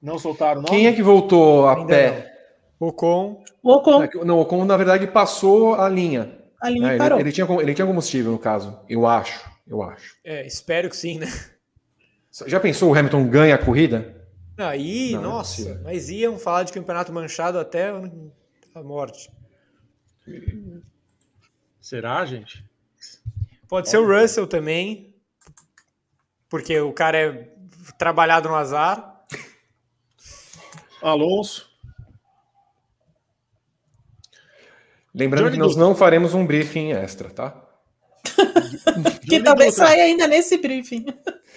Não 0.00 0.18
soltaram 0.18 0.60
o 0.60 0.62
nome? 0.62 0.74
Quem 0.74 0.86
é 0.86 0.92
que 0.94 1.02
voltou 1.02 1.66
a 1.66 1.76
Ainda 1.76 1.88
pé? 1.88 2.35
Ocon, 2.78 3.42
O 3.62 3.72
Ocon, 3.72 4.06
Não, 4.24 4.38
o 4.38 4.40
Ocon, 4.42 4.64
na 4.64 4.76
verdade, 4.76 5.06
passou 5.06 5.74
a 5.74 5.88
linha. 5.88 6.38
a 6.60 6.68
linha 6.68 6.86
né? 6.88 6.92
Ele, 6.94 6.98
parou. 6.98 7.18
ele 7.20 7.32
tinha, 7.32 7.46
ele 7.60 7.74
tinha 7.74 7.86
combustível, 7.86 8.32
no 8.32 8.38
caso. 8.38 8.78
Eu 8.88 9.06
acho. 9.06 9.50
Eu 9.66 9.82
acho. 9.82 10.16
é, 10.24 10.46
espero 10.46 10.88
que 10.90 10.96
sim, 10.96 11.18
né? 11.18 11.26
Já 12.46 12.60
pensou 12.60 12.90
o 12.90 12.94
Hamilton 12.94 13.26
ganha 13.28 13.54
a 13.54 13.58
corrida? 13.58 14.14
Aí, 14.58 15.12
Não, 15.12 15.22
não 15.22 15.30
é 15.30 15.32
nossa, 15.34 15.56
possível. 15.62 15.80
mas 15.84 16.08
iam 16.10 16.38
falar 16.38 16.62
de 16.64 16.72
campeonato 16.72 17.12
manchado 17.12 17.58
até 17.58 17.90
a 18.74 18.82
morte. 18.82 19.30
Será, 21.80 22.24
gente? 22.26 22.64
Pode 23.68 23.88
ser 23.88 23.98
o 23.98 24.06
Russell 24.06 24.46
também, 24.46 25.14
porque 26.48 26.78
o 26.80 26.92
cara 26.92 27.18
é 27.18 27.48
trabalhado 27.98 28.48
no 28.48 28.54
azar. 28.54 29.24
Alonso. 31.02 31.70
Lembrando 35.16 35.44
Johnny 35.44 35.56
que 35.56 35.58
nós 35.58 35.72
Dutra. 35.72 35.84
não 35.88 35.94
faremos 35.96 36.34
um 36.34 36.46
briefing 36.46 36.92
extra, 36.92 37.30
tá? 37.30 37.62
Que 39.26 39.42
talvez 39.42 39.74
Dutra. 39.74 39.88
saia 39.88 40.04
ainda 40.04 40.28
nesse 40.28 40.58
briefing. 40.58 41.06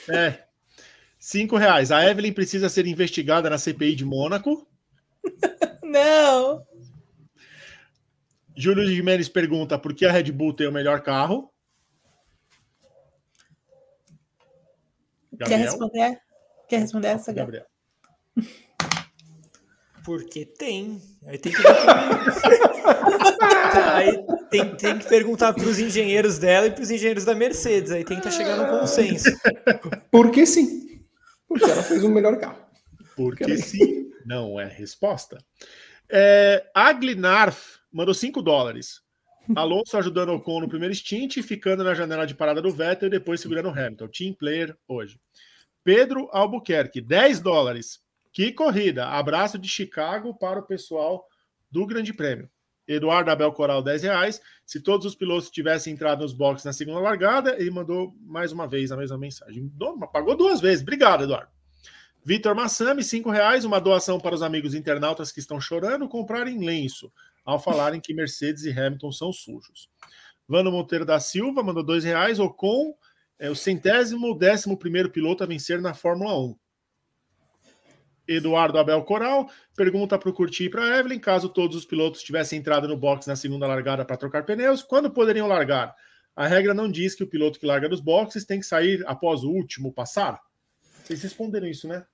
É. 0.09 0.45
Cinco 1.19 1.57
reais. 1.57 1.91
A 1.91 2.09
Evelyn 2.09 2.31
precisa 2.31 2.69
ser 2.69 2.88
investigada 2.88 3.49
na 3.49 3.57
CPI 3.57 3.95
de 3.95 4.05
Mônaco. 4.05 4.65
Não. 5.83 6.65
Júlio 8.55 8.88
Jimenez 8.88 9.27
pergunta 9.27 9.77
por 9.77 9.93
que 9.93 10.05
a 10.05 10.11
Red 10.11 10.31
Bull 10.31 10.53
tem 10.53 10.67
o 10.67 10.71
melhor 10.71 11.01
carro. 11.01 11.51
Quer 15.31 15.49
Gabriel? 15.49 15.61
responder? 15.63 16.21
Quer 16.69 16.79
responder 16.79 17.07
essa, 17.09 17.33
Gabriel? 17.33 17.65
Gabriel. 18.35 18.59
Porque 20.03 20.45
tem. 20.45 21.01
Aí 21.25 21.37
tem 21.37 21.51
que, 21.51 21.61
aí 23.93 24.23
tem, 24.49 24.75
tem 24.75 24.97
que 24.97 25.07
perguntar 25.07 25.53
para 25.53 25.63
os 25.63 25.79
engenheiros 25.79 26.37
dela 26.37 26.67
e 26.67 26.71
para 26.71 26.81
os 26.81 26.91
engenheiros 26.91 27.25
da 27.25 27.35
Mercedes. 27.35 27.91
Aí 27.91 28.03
tenta 28.03 28.31
chegar 28.31 28.57
no 28.57 28.79
consenso. 28.79 29.29
Porque 30.11 30.45
sim. 30.45 31.01
Porque 31.47 31.65
ela 31.65 31.83
fez 31.83 32.03
o 32.03 32.09
melhor 32.09 32.37
carro. 32.39 32.59
Porque 33.15 33.57
sim. 33.57 34.11
Não 34.25 34.59
é 34.59 34.65
resposta. 34.65 35.43
É, 36.09 36.69
Aglinarf 36.73 37.79
mandou 37.91 38.13
5 38.13 38.41
dólares. 38.41 39.01
Alonso 39.55 39.97
ajudando 39.97 40.29
o 40.29 40.35
Ocon 40.35 40.61
no 40.61 40.69
primeiro 40.69 40.93
stint, 40.93 41.41
ficando 41.41 41.83
na 41.83 41.95
janela 41.95 42.25
de 42.25 42.35
parada 42.35 42.61
do 42.61 42.71
Vettel 42.71 43.07
e 43.07 43.11
depois 43.11 43.41
segurando 43.41 43.69
o 43.69 43.71
Hamilton. 43.71 44.07
Team 44.07 44.33
player 44.33 44.77
hoje. 44.87 45.19
Pedro 45.83 46.29
Albuquerque, 46.31 47.01
10 47.01 47.39
dólares. 47.39 47.99
Que 48.32 48.51
corrida! 48.51 49.08
Abraço 49.08 49.58
de 49.58 49.67
Chicago 49.67 50.33
para 50.33 50.59
o 50.59 50.64
pessoal 50.64 51.25
do 51.72 51.85
Grande 51.85 52.14
Prêmio. 52.14 52.49
Eduardo 52.88 53.30
Abel 53.30 53.51
Coral, 53.51 53.83
10 53.83 54.03
reais. 54.03 54.41
Se 54.66 54.82
todos 54.82 55.06
os 55.06 55.16
pilotos 55.16 55.49
tivessem 55.49 55.93
entrado 55.93 56.22
nos 56.22 56.33
boxes 56.33 56.66
na 56.66 56.74
segunda 56.74 56.99
largada, 56.99 57.56
ele 57.59 57.69
mandou 57.69 58.16
mais 58.22 58.51
uma 58.51 58.67
vez 58.67 58.91
a 58.91 58.98
mesma 58.98 59.17
mensagem. 59.17 59.72
Pagou 60.11 60.35
duas 60.35 60.59
vezes. 60.59 60.82
Obrigado, 60.82 61.24
Eduardo. 61.24 61.51
Vitor 62.24 62.56
Massami, 62.56 63.03
5 63.03 63.30
reais. 63.30 63.64
Uma 63.64 63.80
doação 63.80 64.19
para 64.19 64.33
os 64.33 64.41
amigos 64.41 64.74
internautas 64.74 65.32
que 65.32 65.40
estão 65.40 65.61
chorando 65.61 66.09
comprarem 66.09 66.66
lenço 66.66 67.11
ao 67.45 67.59
falarem 67.59 68.01
que 68.01 68.14
Mercedes 68.14 68.64
e 68.64 68.72
Hamilton 68.72 69.11
são 69.11 69.32
sujos. 69.32 69.90
Vano 70.48 70.72
Monteiro 70.72 71.06
da 71.06 71.19
Silva 71.19 71.61
mandou 71.61 71.83
dois 71.83 72.03
reais. 72.03 72.40
Ocon 72.40 72.95
é 73.38 73.49
o 73.51 73.56
centésimo 73.56 74.35
décimo 74.38 74.77
primeiro 74.77 75.11
piloto 75.11 75.43
a 75.43 75.48
vencer 75.48 75.80
na 75.80 75.93
Fórmula 75.93 76.38
1. 76.40 76.58
Eduardo 78.30 78.77
Abel 78.77 79.01
Coral 79.03 79.49
pergunta 79.75 80.17
para 80.17 80.30
o 80.30 80.33
Curti 80.33 80.66
e 80.66 80.69
para 80.69 80.83
a 80.83 80.99
Evelyn: 80.99 81.19
caso 81.19 81.49
todos 81.49 81.75
os 81.75 81.85
pilotos 81.85 82.22
tivessem 82.22 82.59
entrado 82.59 82.88
no 82.88 82.95
box 82.95 83.27
na 83.27 83.35
segunda 83.35 83.66
largada 83.66 84.06
para 84.06 84.17
trocar 84.17 84.45
pneus, 84.45 84.83
quando 84.83 85.11
poderiam 85.11 85.48
largar? 85.48 85.95
A 86.35 86.48
regra 86.48 86.74
não 86.74 86.90
diz 86.90 87.16
que 87.16 87.24
o 87.24 87.27
piloto 87.27 87.59
que 87.59 87.66
larga 87.66 87.90
dos 87.90 87.99
boxes 87.99 88.45
tem 88.45 88.59
que 88.59 88.66
sair 88.66 89.03
após 89.06 89.43
o 89.43 89.49
último 89.49 89.91
passar? 89.91 90.40
Vocês 91.03 91.22
responderam 91.22 91.67
isso, 91.67 91.88
né? 91.88 92.06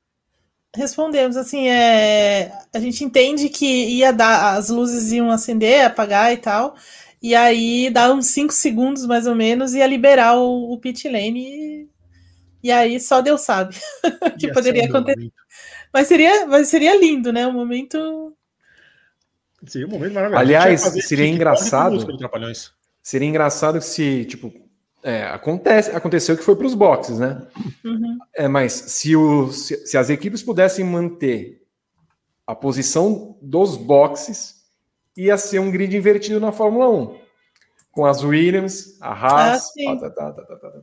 Respondemos 0.76 1.38
assim, 1.38 1.68
é... 1.70 2.52
a 2.74 2.80
gente 2.80 3.04
entende 3.04 3.50
que 3.50 3.66
ia 3.66 4.12
dar, 4.12 4.56
as 4.56 4.70
luzes 4.70 5.12
iam 5.12 5.32
acender, 5.32 5.86
apagar 5.86 6.34
e 6.34 6.38
tal, 6.38 6.76
e 7.22 7.34
aí 7.34 7.90
dá 7.90 8.14
uns 8.14 8.28
5 8.28 8.54
segundos 8.54 9.06
mais 9.06 9.26
ou 9.26 9.36
menos 9.36 9.74
ia 9.74 9.88
liberar 9.88 10.38
o, 10.38 10.74
o 10.74 10.80
pit 10.80 11.08
lane 11.08 11.40
e, 11.40 11.90
e 12.64 12.72
aí 12.72 13.00
só 13.00 13.22
Deus 13.22 13.42
sabe 13.42 13.76
o 14.34 14.38
que 14.38 14.52
poderia 14.52 14.86
acontecer. 14.86 15.32
Mas 15.96 16.10
seria, 16.10 16.46
mas 16.46 16.68
seria 16.68 17.00
lindo, 17.00 17.32
né? 17.32 17.48
Um 17.48 17.54
momento. 17.54 18.36
Seria 19.66 19.88
um 19.88 19.92
momento 19.92 20.12
maravilhoso. 20.12 20.42
Aliás, 20.42 20.82
seria 20.82 21.26
engraçado. 21.26 22.06
Seria 23.02 23.30
engraçado 23.30 23.80
se, 23.80 24.26
tipo, 24.26 24.52
é, 25.02 25.24
acontece, 25.24 25.92
aconteceu 25.92 26.36
que 26.36 26.44
foi 26.44 26.58
para 26.58 26.68
os 26.68 26.74
boxes, 26.74 27.18
né? 27.18 27.48
Uhum. 27.86 28.18
É, 28.36 28.46
mas 28.46 28.74
se, 28.74 29.16
o, 29.16 29.54
se, 29.54 29.88
se, 29.88 29.98
as 29.98 30.10
equipes 30.10 30.44
pudessem 30.44 30.84
manter 30.84 31.66
a 32.46 32.54
posição 32.54 33.38
dos 33.42 33.78
boxes, 33.78 34.66
ia 35.16 35.38
ser 35.38 35.60
um 35.60 35.72
grid 35.72 35.96
invertido 35.96 36.42
na 36.42 36.52
Fórmula 36.52 36.90
1. 36.90 37.18
Com 37.90 38.06
as 38.06 38.22
Williams, 38.22 38.98
a 39.00 39.14
Haas. 39.14 39.72
Ah, 39.88 39.96
tá, 39.96 40.10
tá, 40.10 40.44
tá, 40.44 40.74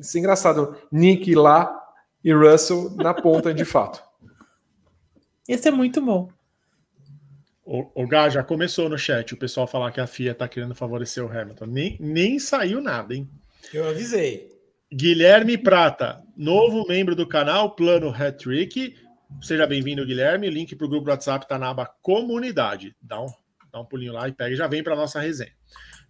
Isso 0.00 0.16
é 0.16 0.18
engraçado. 0.18 0.76
Nick 0.90 1.36
lá 1.36 1.72
e 2.24 2.32
Russell 2.32 2.90
na 2.96 3.14
ponta 3.14 3.54
de 3.54 3.64
fato. 3.64 4.05
Esse 5.48 5.68
é 5.68 5.70
muito 5.70 6.00
bom. 6.00 6.28
O, 7.64 8.02
o 8.02 8.06
Gá 8.06 8.28
já 8.28 8.44
começou 8.44 8.88
no 8.88 8.96
chat 8.96 9.34
o 9.34 9.36
pessoal 9.36 9.66
falar 9.66 9.90
que 9.90 10.00
a 10.00 10.06
FIA 10.06 10.32
está 10.32 10.46
querendo 10.46 10.74
favorecer 10.74 11.24
o 11.24 11.30
Hamilton. 11.30 11.66
Nem, 11.66 11.96
nem 11.98 12.38
saiu 12.38 12.80
nada, 12.80 13.14
hein? 13.14 13.28
Eu 13.72 13.88
avisei. 13.88 14.48
Guilherme 14.92 15.58
Prata, 15.58 16.22
novo 16.36 16.86
membro 16.86 17.16
do 17.16 17.26
canal 17.26 17.74
Plano 17.74 18.08
Hat-Trick. 18.08 18.94
Seja 19.42 19.66
bem-vindo, 19.66 20.06
Guilherme. 20.06 20.48
Link 20.48 20.76
para 20.76 20.86
o 20.86 20.88
grupo 20.88 21.06
do 21.06 21.10
WhatsApp 21.10 21.44
está 21.44 21.58
na 21.58 21.70
aba 21.70 21.86
Comunidade. 22.00 22.94
Dá 23.02 23.20
um, 23.20 23.26
dá 23.72 23.80
um 23.80 23.84
pulinho 23.84 24.12
lá 24.12 24.28
e 24.28 24.32
pega 24.32 24.54
e 24.54 24.56
já 24.56 24.68
vem 24.68 24.84
para 24.84 24.94
nossa 24.94 25.18
resenha. 25.18 25.50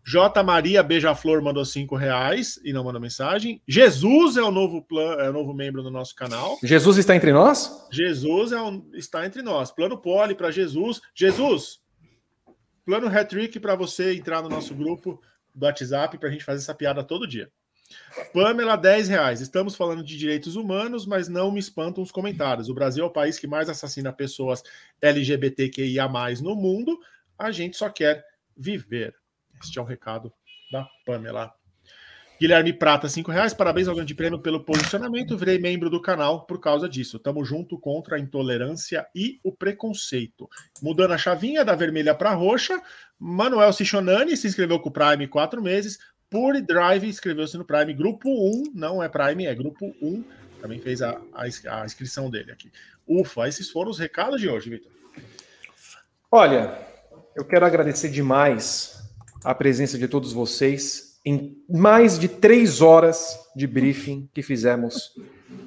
J. 0.06 0.40
Maria 0.44 0.84
Beija-Flor 0.84 1.42
mandou 1.42 1.64
cinco 1.64 1.96
reais 1.96 2.60
e 2.64 2.72
não 2.72 2.84
mandou 2.84 3.00
mensagem. 3.00 3.60
Jesus 3.66 4.36
é 4.36 4.42
o 4.42 4.52
novo 4.52 4.80
plano, 4.80 5.20
é 5.20 5.28
o 5.28 5.32
novo 5.32 5.52
membro 5.52 5.82
do 5.82 5.90
nosso 5.90 6.14
canal. 6.14 6.56
Jesus 6.62 6.96
está 6.96 7.16
entre 7.16 7.32
nós? 7.32 7.88
Jesus 7.90 8.52
é 8.52 8.62
um, 8.62 8.88
está 8.94 9.26
entre 9.26 9.42
nós. 9.42 9.72
Plano 9.72 9.98
Poli 9.98 10.36
para 10.36 10.52
Jesus. 10.52 11.00
Jesus, 11.12 11.80
plano 12.84 13.08
hat-trick 13.08 13.58
para 13.58 13.74
você 13.74 14.14
entrar 14.14 14.42
no 14.42 14.48
nosso 14.48 14.76
grupo 14.76 15.20
do 15.52 15.66
WhatsApp 15.66 16.16
para 16.18 16.28
a 16.28 16.32
gente 16.32 16.44
fazer 16.44 16.62
essa 16.62 16.74
piada 16.74 17.02
todo 17.02 17.26
dia. 17.26 17.50
Pamela, 18.32 18.76
10 18.76 19.08
reais. 19.08 19.40
Estamos 19.40 19.74
falando 19.74 20.04
de 20.04 20.16
direitos 20.16 20.54
humanos, 20.54 21.04
mas 21.04 21.28
não 21.28 21.50
me 21.50 21.58
espantam 21.58 22.02
os 22.02 22.12
comentários. 22.12 22.68
O 22.68 22.74
Brasil 22.74 23.02
é 23.02 23.06
o 23.08 23.12
país 23.12 23.40
que 23.40 23.46
mais 23.48 23.68
assassina 23.68 24.12
pessoas 24.12 24.62
LGBTQIA 25.02 26.08
no 26.42 26.54
mundo. 26.54 26.96
A 27.36 27.50
gente 27.50 27.76
só 27.76 27.88
quer 27.88 28.24
viver. 28.56 29.12
Este 29.62 29.78
é 29.78 29.82
o 29.82 29.84
recado 29.84 30.32
da 30.70 30.86
Pamela. 31.04 31.52
Guilherme 32.38 32.72
Prata, 32.72 33.08
cinco 33.08 33.30
reais. 33.30 33.54
Parabéns 33.54 33.88
ao 33.88 33.94
Grande 33.94 34.14
Prêmio 34.14 34.38
pelo 34.38 34.62
posicionamento. 34.62 35.38
Virei 35.38 35.58
membro 35.58 35.88
do 35.88 36.02
canal 36.02 36.44
por 36.44 36.60
causa 36.60 36.86
disso. 36.86 37.18
Tamo 37.18 37.42
junto 37.44 37.78
contra 37.78 38.16
a 38.16 38.18
intolerância 38.18 39.06
e 39.14 39.40
o 39.42 39.50
preconceito. 39.50 40.46
Mudando 40.82 41.12
a 41.12 41.18
chavinha 41.18 41.64
da 41.64 41.74
vermelha 41.74 42.14
para 42.14 42.34
roxa. 42.34 42.80
Manuel 43.18 43.72
Cichonani 43.72 44.36
se 44.36 44.46
inscreveu 44.46 44.78
com 44.78 44.90
o 44.90 44.92
Prime 44.92 45.26
quatro 45.26 45.62
meses. 45.62 45.98
Pure 46.28 46.60
Drive 46.60 47.08
inscreveu-se 47.08 47.56
no 47.56 47.64
Prime. 47.64 47.94
Grupo 47.94 48.28
1, 48.28 48.72
não 48.74 49.02
é 49.02 49.08
Prime, 49.08 49.46
é 49.46 49.54
Grupo 49.54 49.94
1. 50.02 50.22
Também 50.60 50.78
fez 50.78 51.00
a, 51.00 51.18
a, 51.32 51.44
a 51.80 51.86
inscrição 51.86 52.28
dele 52.28 52.52
aqui. 52.52 52.70
Ufa, 53.08 53.48
esses 53.48 53.70
foram 53.70 53.90
os 53.90 53.98
recados 53.98 54.40
de 54.40 54.48
hoje, 54.48 54.68
Vitor. 54.68 54.92
Olha, 56.30 56.78
eu 57.34 57.46
quero 57.46 57.64
agradecer 57.64 58.10
demais 58.10 58.95
a 59.46 59.54
presença 59.54 59.96
de 59.96 60.08
todos 60.08 60.32
vocês 60.32 61.20
em 61.24 61.56
mais 61.70 62.18
de 62.18 62.26
três 62.26 62.80
horas 62.80 63.38
de 63.54 63.64
briefing 63.64 64.28
que 64.34 64.42
fizemos 64.42 65.12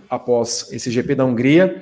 após 0.09 0.69
esse 0.74 0.91
GP 0.91 1.16
da 1.16 1.24
Hungria. 1.24 1.82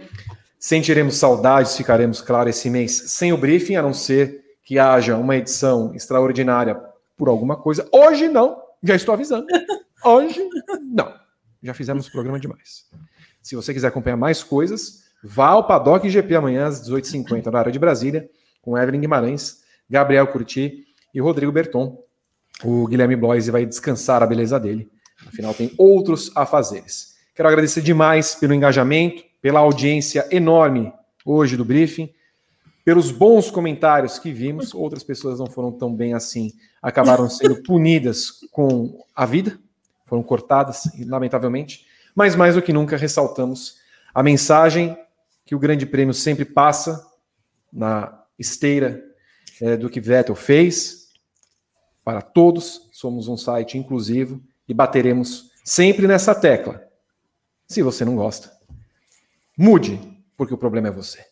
Sentiremos 0.59 1.15
saudades, 1.15 1.75
ficaremos, 1.75 2.21
claro, 2.21 2.49
esse 2.49 2.69
mês 2.69 2.91
sem 3.07 3.33
o 3.33 3.37
briefing, 3.37 3.77
a 3.77 3.81
não 3.81 3.93
ser 3.93 4.43
que 4.63 4.77
haja 4.77 5.17
uma 5.17 5.37
edição 5.37 5.91
extraordinária 5.95 6.79
por 7.17 7.29
alguma 7.29 7.55
coisa. 7.55 7.89
Hoje 7.91 8.27
não, 8.27 8.61
já 8.83 8.95
estou 8.95 9.15
avisando. 9.15 9.47
Hoje 10.05 10.47
não. 10.83 11.11
Já 11.63 11.73
fizemos 11.73 12.07
programa 12.09 12.39
demais. 12.39 12.85
Se 13.41 13.55
você 13.55 13.73
quiser 13.73 13.87
acompanhar 13.87 14.17
mais 14.17 14.43
coisas, 14.43 15.05
vá 15.23 15.47
ao 15.47 15.65
Paddock 15.65 16.07
GP 16.07 16.35
amanhã 16.35 16.67
às 16.67 16.87
18h50, 16.87 17.51
na 17.51 17.57
área 17.57 17.71
de 17.71 17.79
Brasília, 17.79 18.29
com 18.61 18.77
Evelyn 18.77 19.01
Guimarães, 19.01 19.63
Gabriel 19.89 20.27
Curti 20.27 20.86
e 21.13 21.19
Rodrigo 21.19 21.51
Berton. 21.51 22.03
O 22.63 22.87
Guilherme 22.87 23.15
Bloise 23.15 23.51
vai 23.51 23.65
descansar 23.65 24.23
a 24.23 24.27
beleza 24.27 24.59
dele. 24.59 24.89
Afinal, 25.25 25.53
tem 25.53 25.71
outros 25.77 26.31
a 26.35 26.45
fazeres. 26.45 27.15
Quero 27.35 27.49
agradecer 27.49 27.81
demais 27.81 28.35
pelo 28.35 28.53
engajamento, 28.53 29.23
pela 29.41 29.59
audiência 29.59 30.27
enorme 30.31 30.91
hoje 31.25 31.55
do 31.55 31.65
briefing, 31.65 32.09
pelos 32.83 33.11
bons 33.11 33.51
comentários 33.51 34.17
que 34.17 34.31
vimos. 34.31 34.73
Outras 34.73 35.03
pessoas 35.03 35.39
não 35.39 35.47
foram 35.47 35.71
tão 35.71 35.93
bem 35.93 36.13
assim, 36.13 36.53
acabaram 36.81 37.29
sendo 37.29 37.61
punidas 37.63 38.39
com 38.51 39.03
a 39.15 39.25
vida, 39.25 39.59
foram 40.05 40.23
cortadas, 40.23 40.83
lamentavelmente. 41.05 41.85
Mas 42.15 42.35
mais 42.35 42.55
do 42.55 42.61
que 42.61 42.73
nunca 42.73 42.97
ressaltamos 42.97 43.77
a 44.13 44.23
mensagem 44.23 44.97
que 45.45 45.53
o 45.53 45.59
Grande 45.59 45.85
Prêmio 45.85 46.13
sempre 46.13 46.43
passa 46.43 47.05
na 47.71 48.23
esteira 48.39 49.03
é, 49.61 49.77
do 49.77 49.89
que 49.89 49.99
Vettel 49.99 50.35
fez 50.35 51.07
para 52.03 52.21
todos. 52.21 52.87
Somos 52.91 53.27
um 53.27 53.37
site 53.37 53.77
inclusivo 53.77 54.41
e 54.67 54.73
bateremos 54.73 55.51
sempre 55.63 56.07
nessa 56.07 56.33
tecla. 56.33 56.81
Se 57.67 57.81
você 57.81 58.05
não 58.05 58.15
gosta, 58.15 58.51
mude, 59.57 59.99
porque 60.37 60.53
o 60.53 60.57
problema 60.57 60.87
é 60.87 60.91
você. 60.91 61.25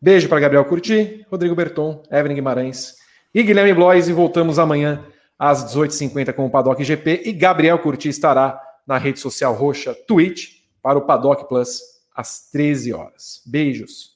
Beijo 0.00 0.28
para 0.28 0.40
Gabriel 0.40 0.64
Curti, 0.66 1.24
Rodrigo 1.30 1.54
Berton, 1.54 2.02
Evelyn 2.10 2.34
Guimarães 2.34 2.96
e 3.34 3.42
Guilherme 3.42 3.72
Blois. 3.72 4.08
E 4.08 4.12
voltamos 4.12 4.58
amanhã 4.58 5.06
às 5.38 5.74
18h50 5.74 6.32
com 6.34 6.44
o 6.44 6.50
Paddock 6.50 6.84
GP. 6.84 7.22
E 7.24 7.32
Gabriel 7.32 7.78
Curti 7.78 8.10
estará 8.10 8.60
na 8.86 8.98
rede 8.98 9.18
social 9.18 9.54
roxa 9.54 9.94
Twitch 10.06 10.62
para 10.82 10.98
o 10.98 11.06
Paddock 11.06 11.48
Plus 11.48 11.80
às 12.14 12.50
13 12.50 12.92
horas. 12.92 13.40
Beijos. 13.46 14.13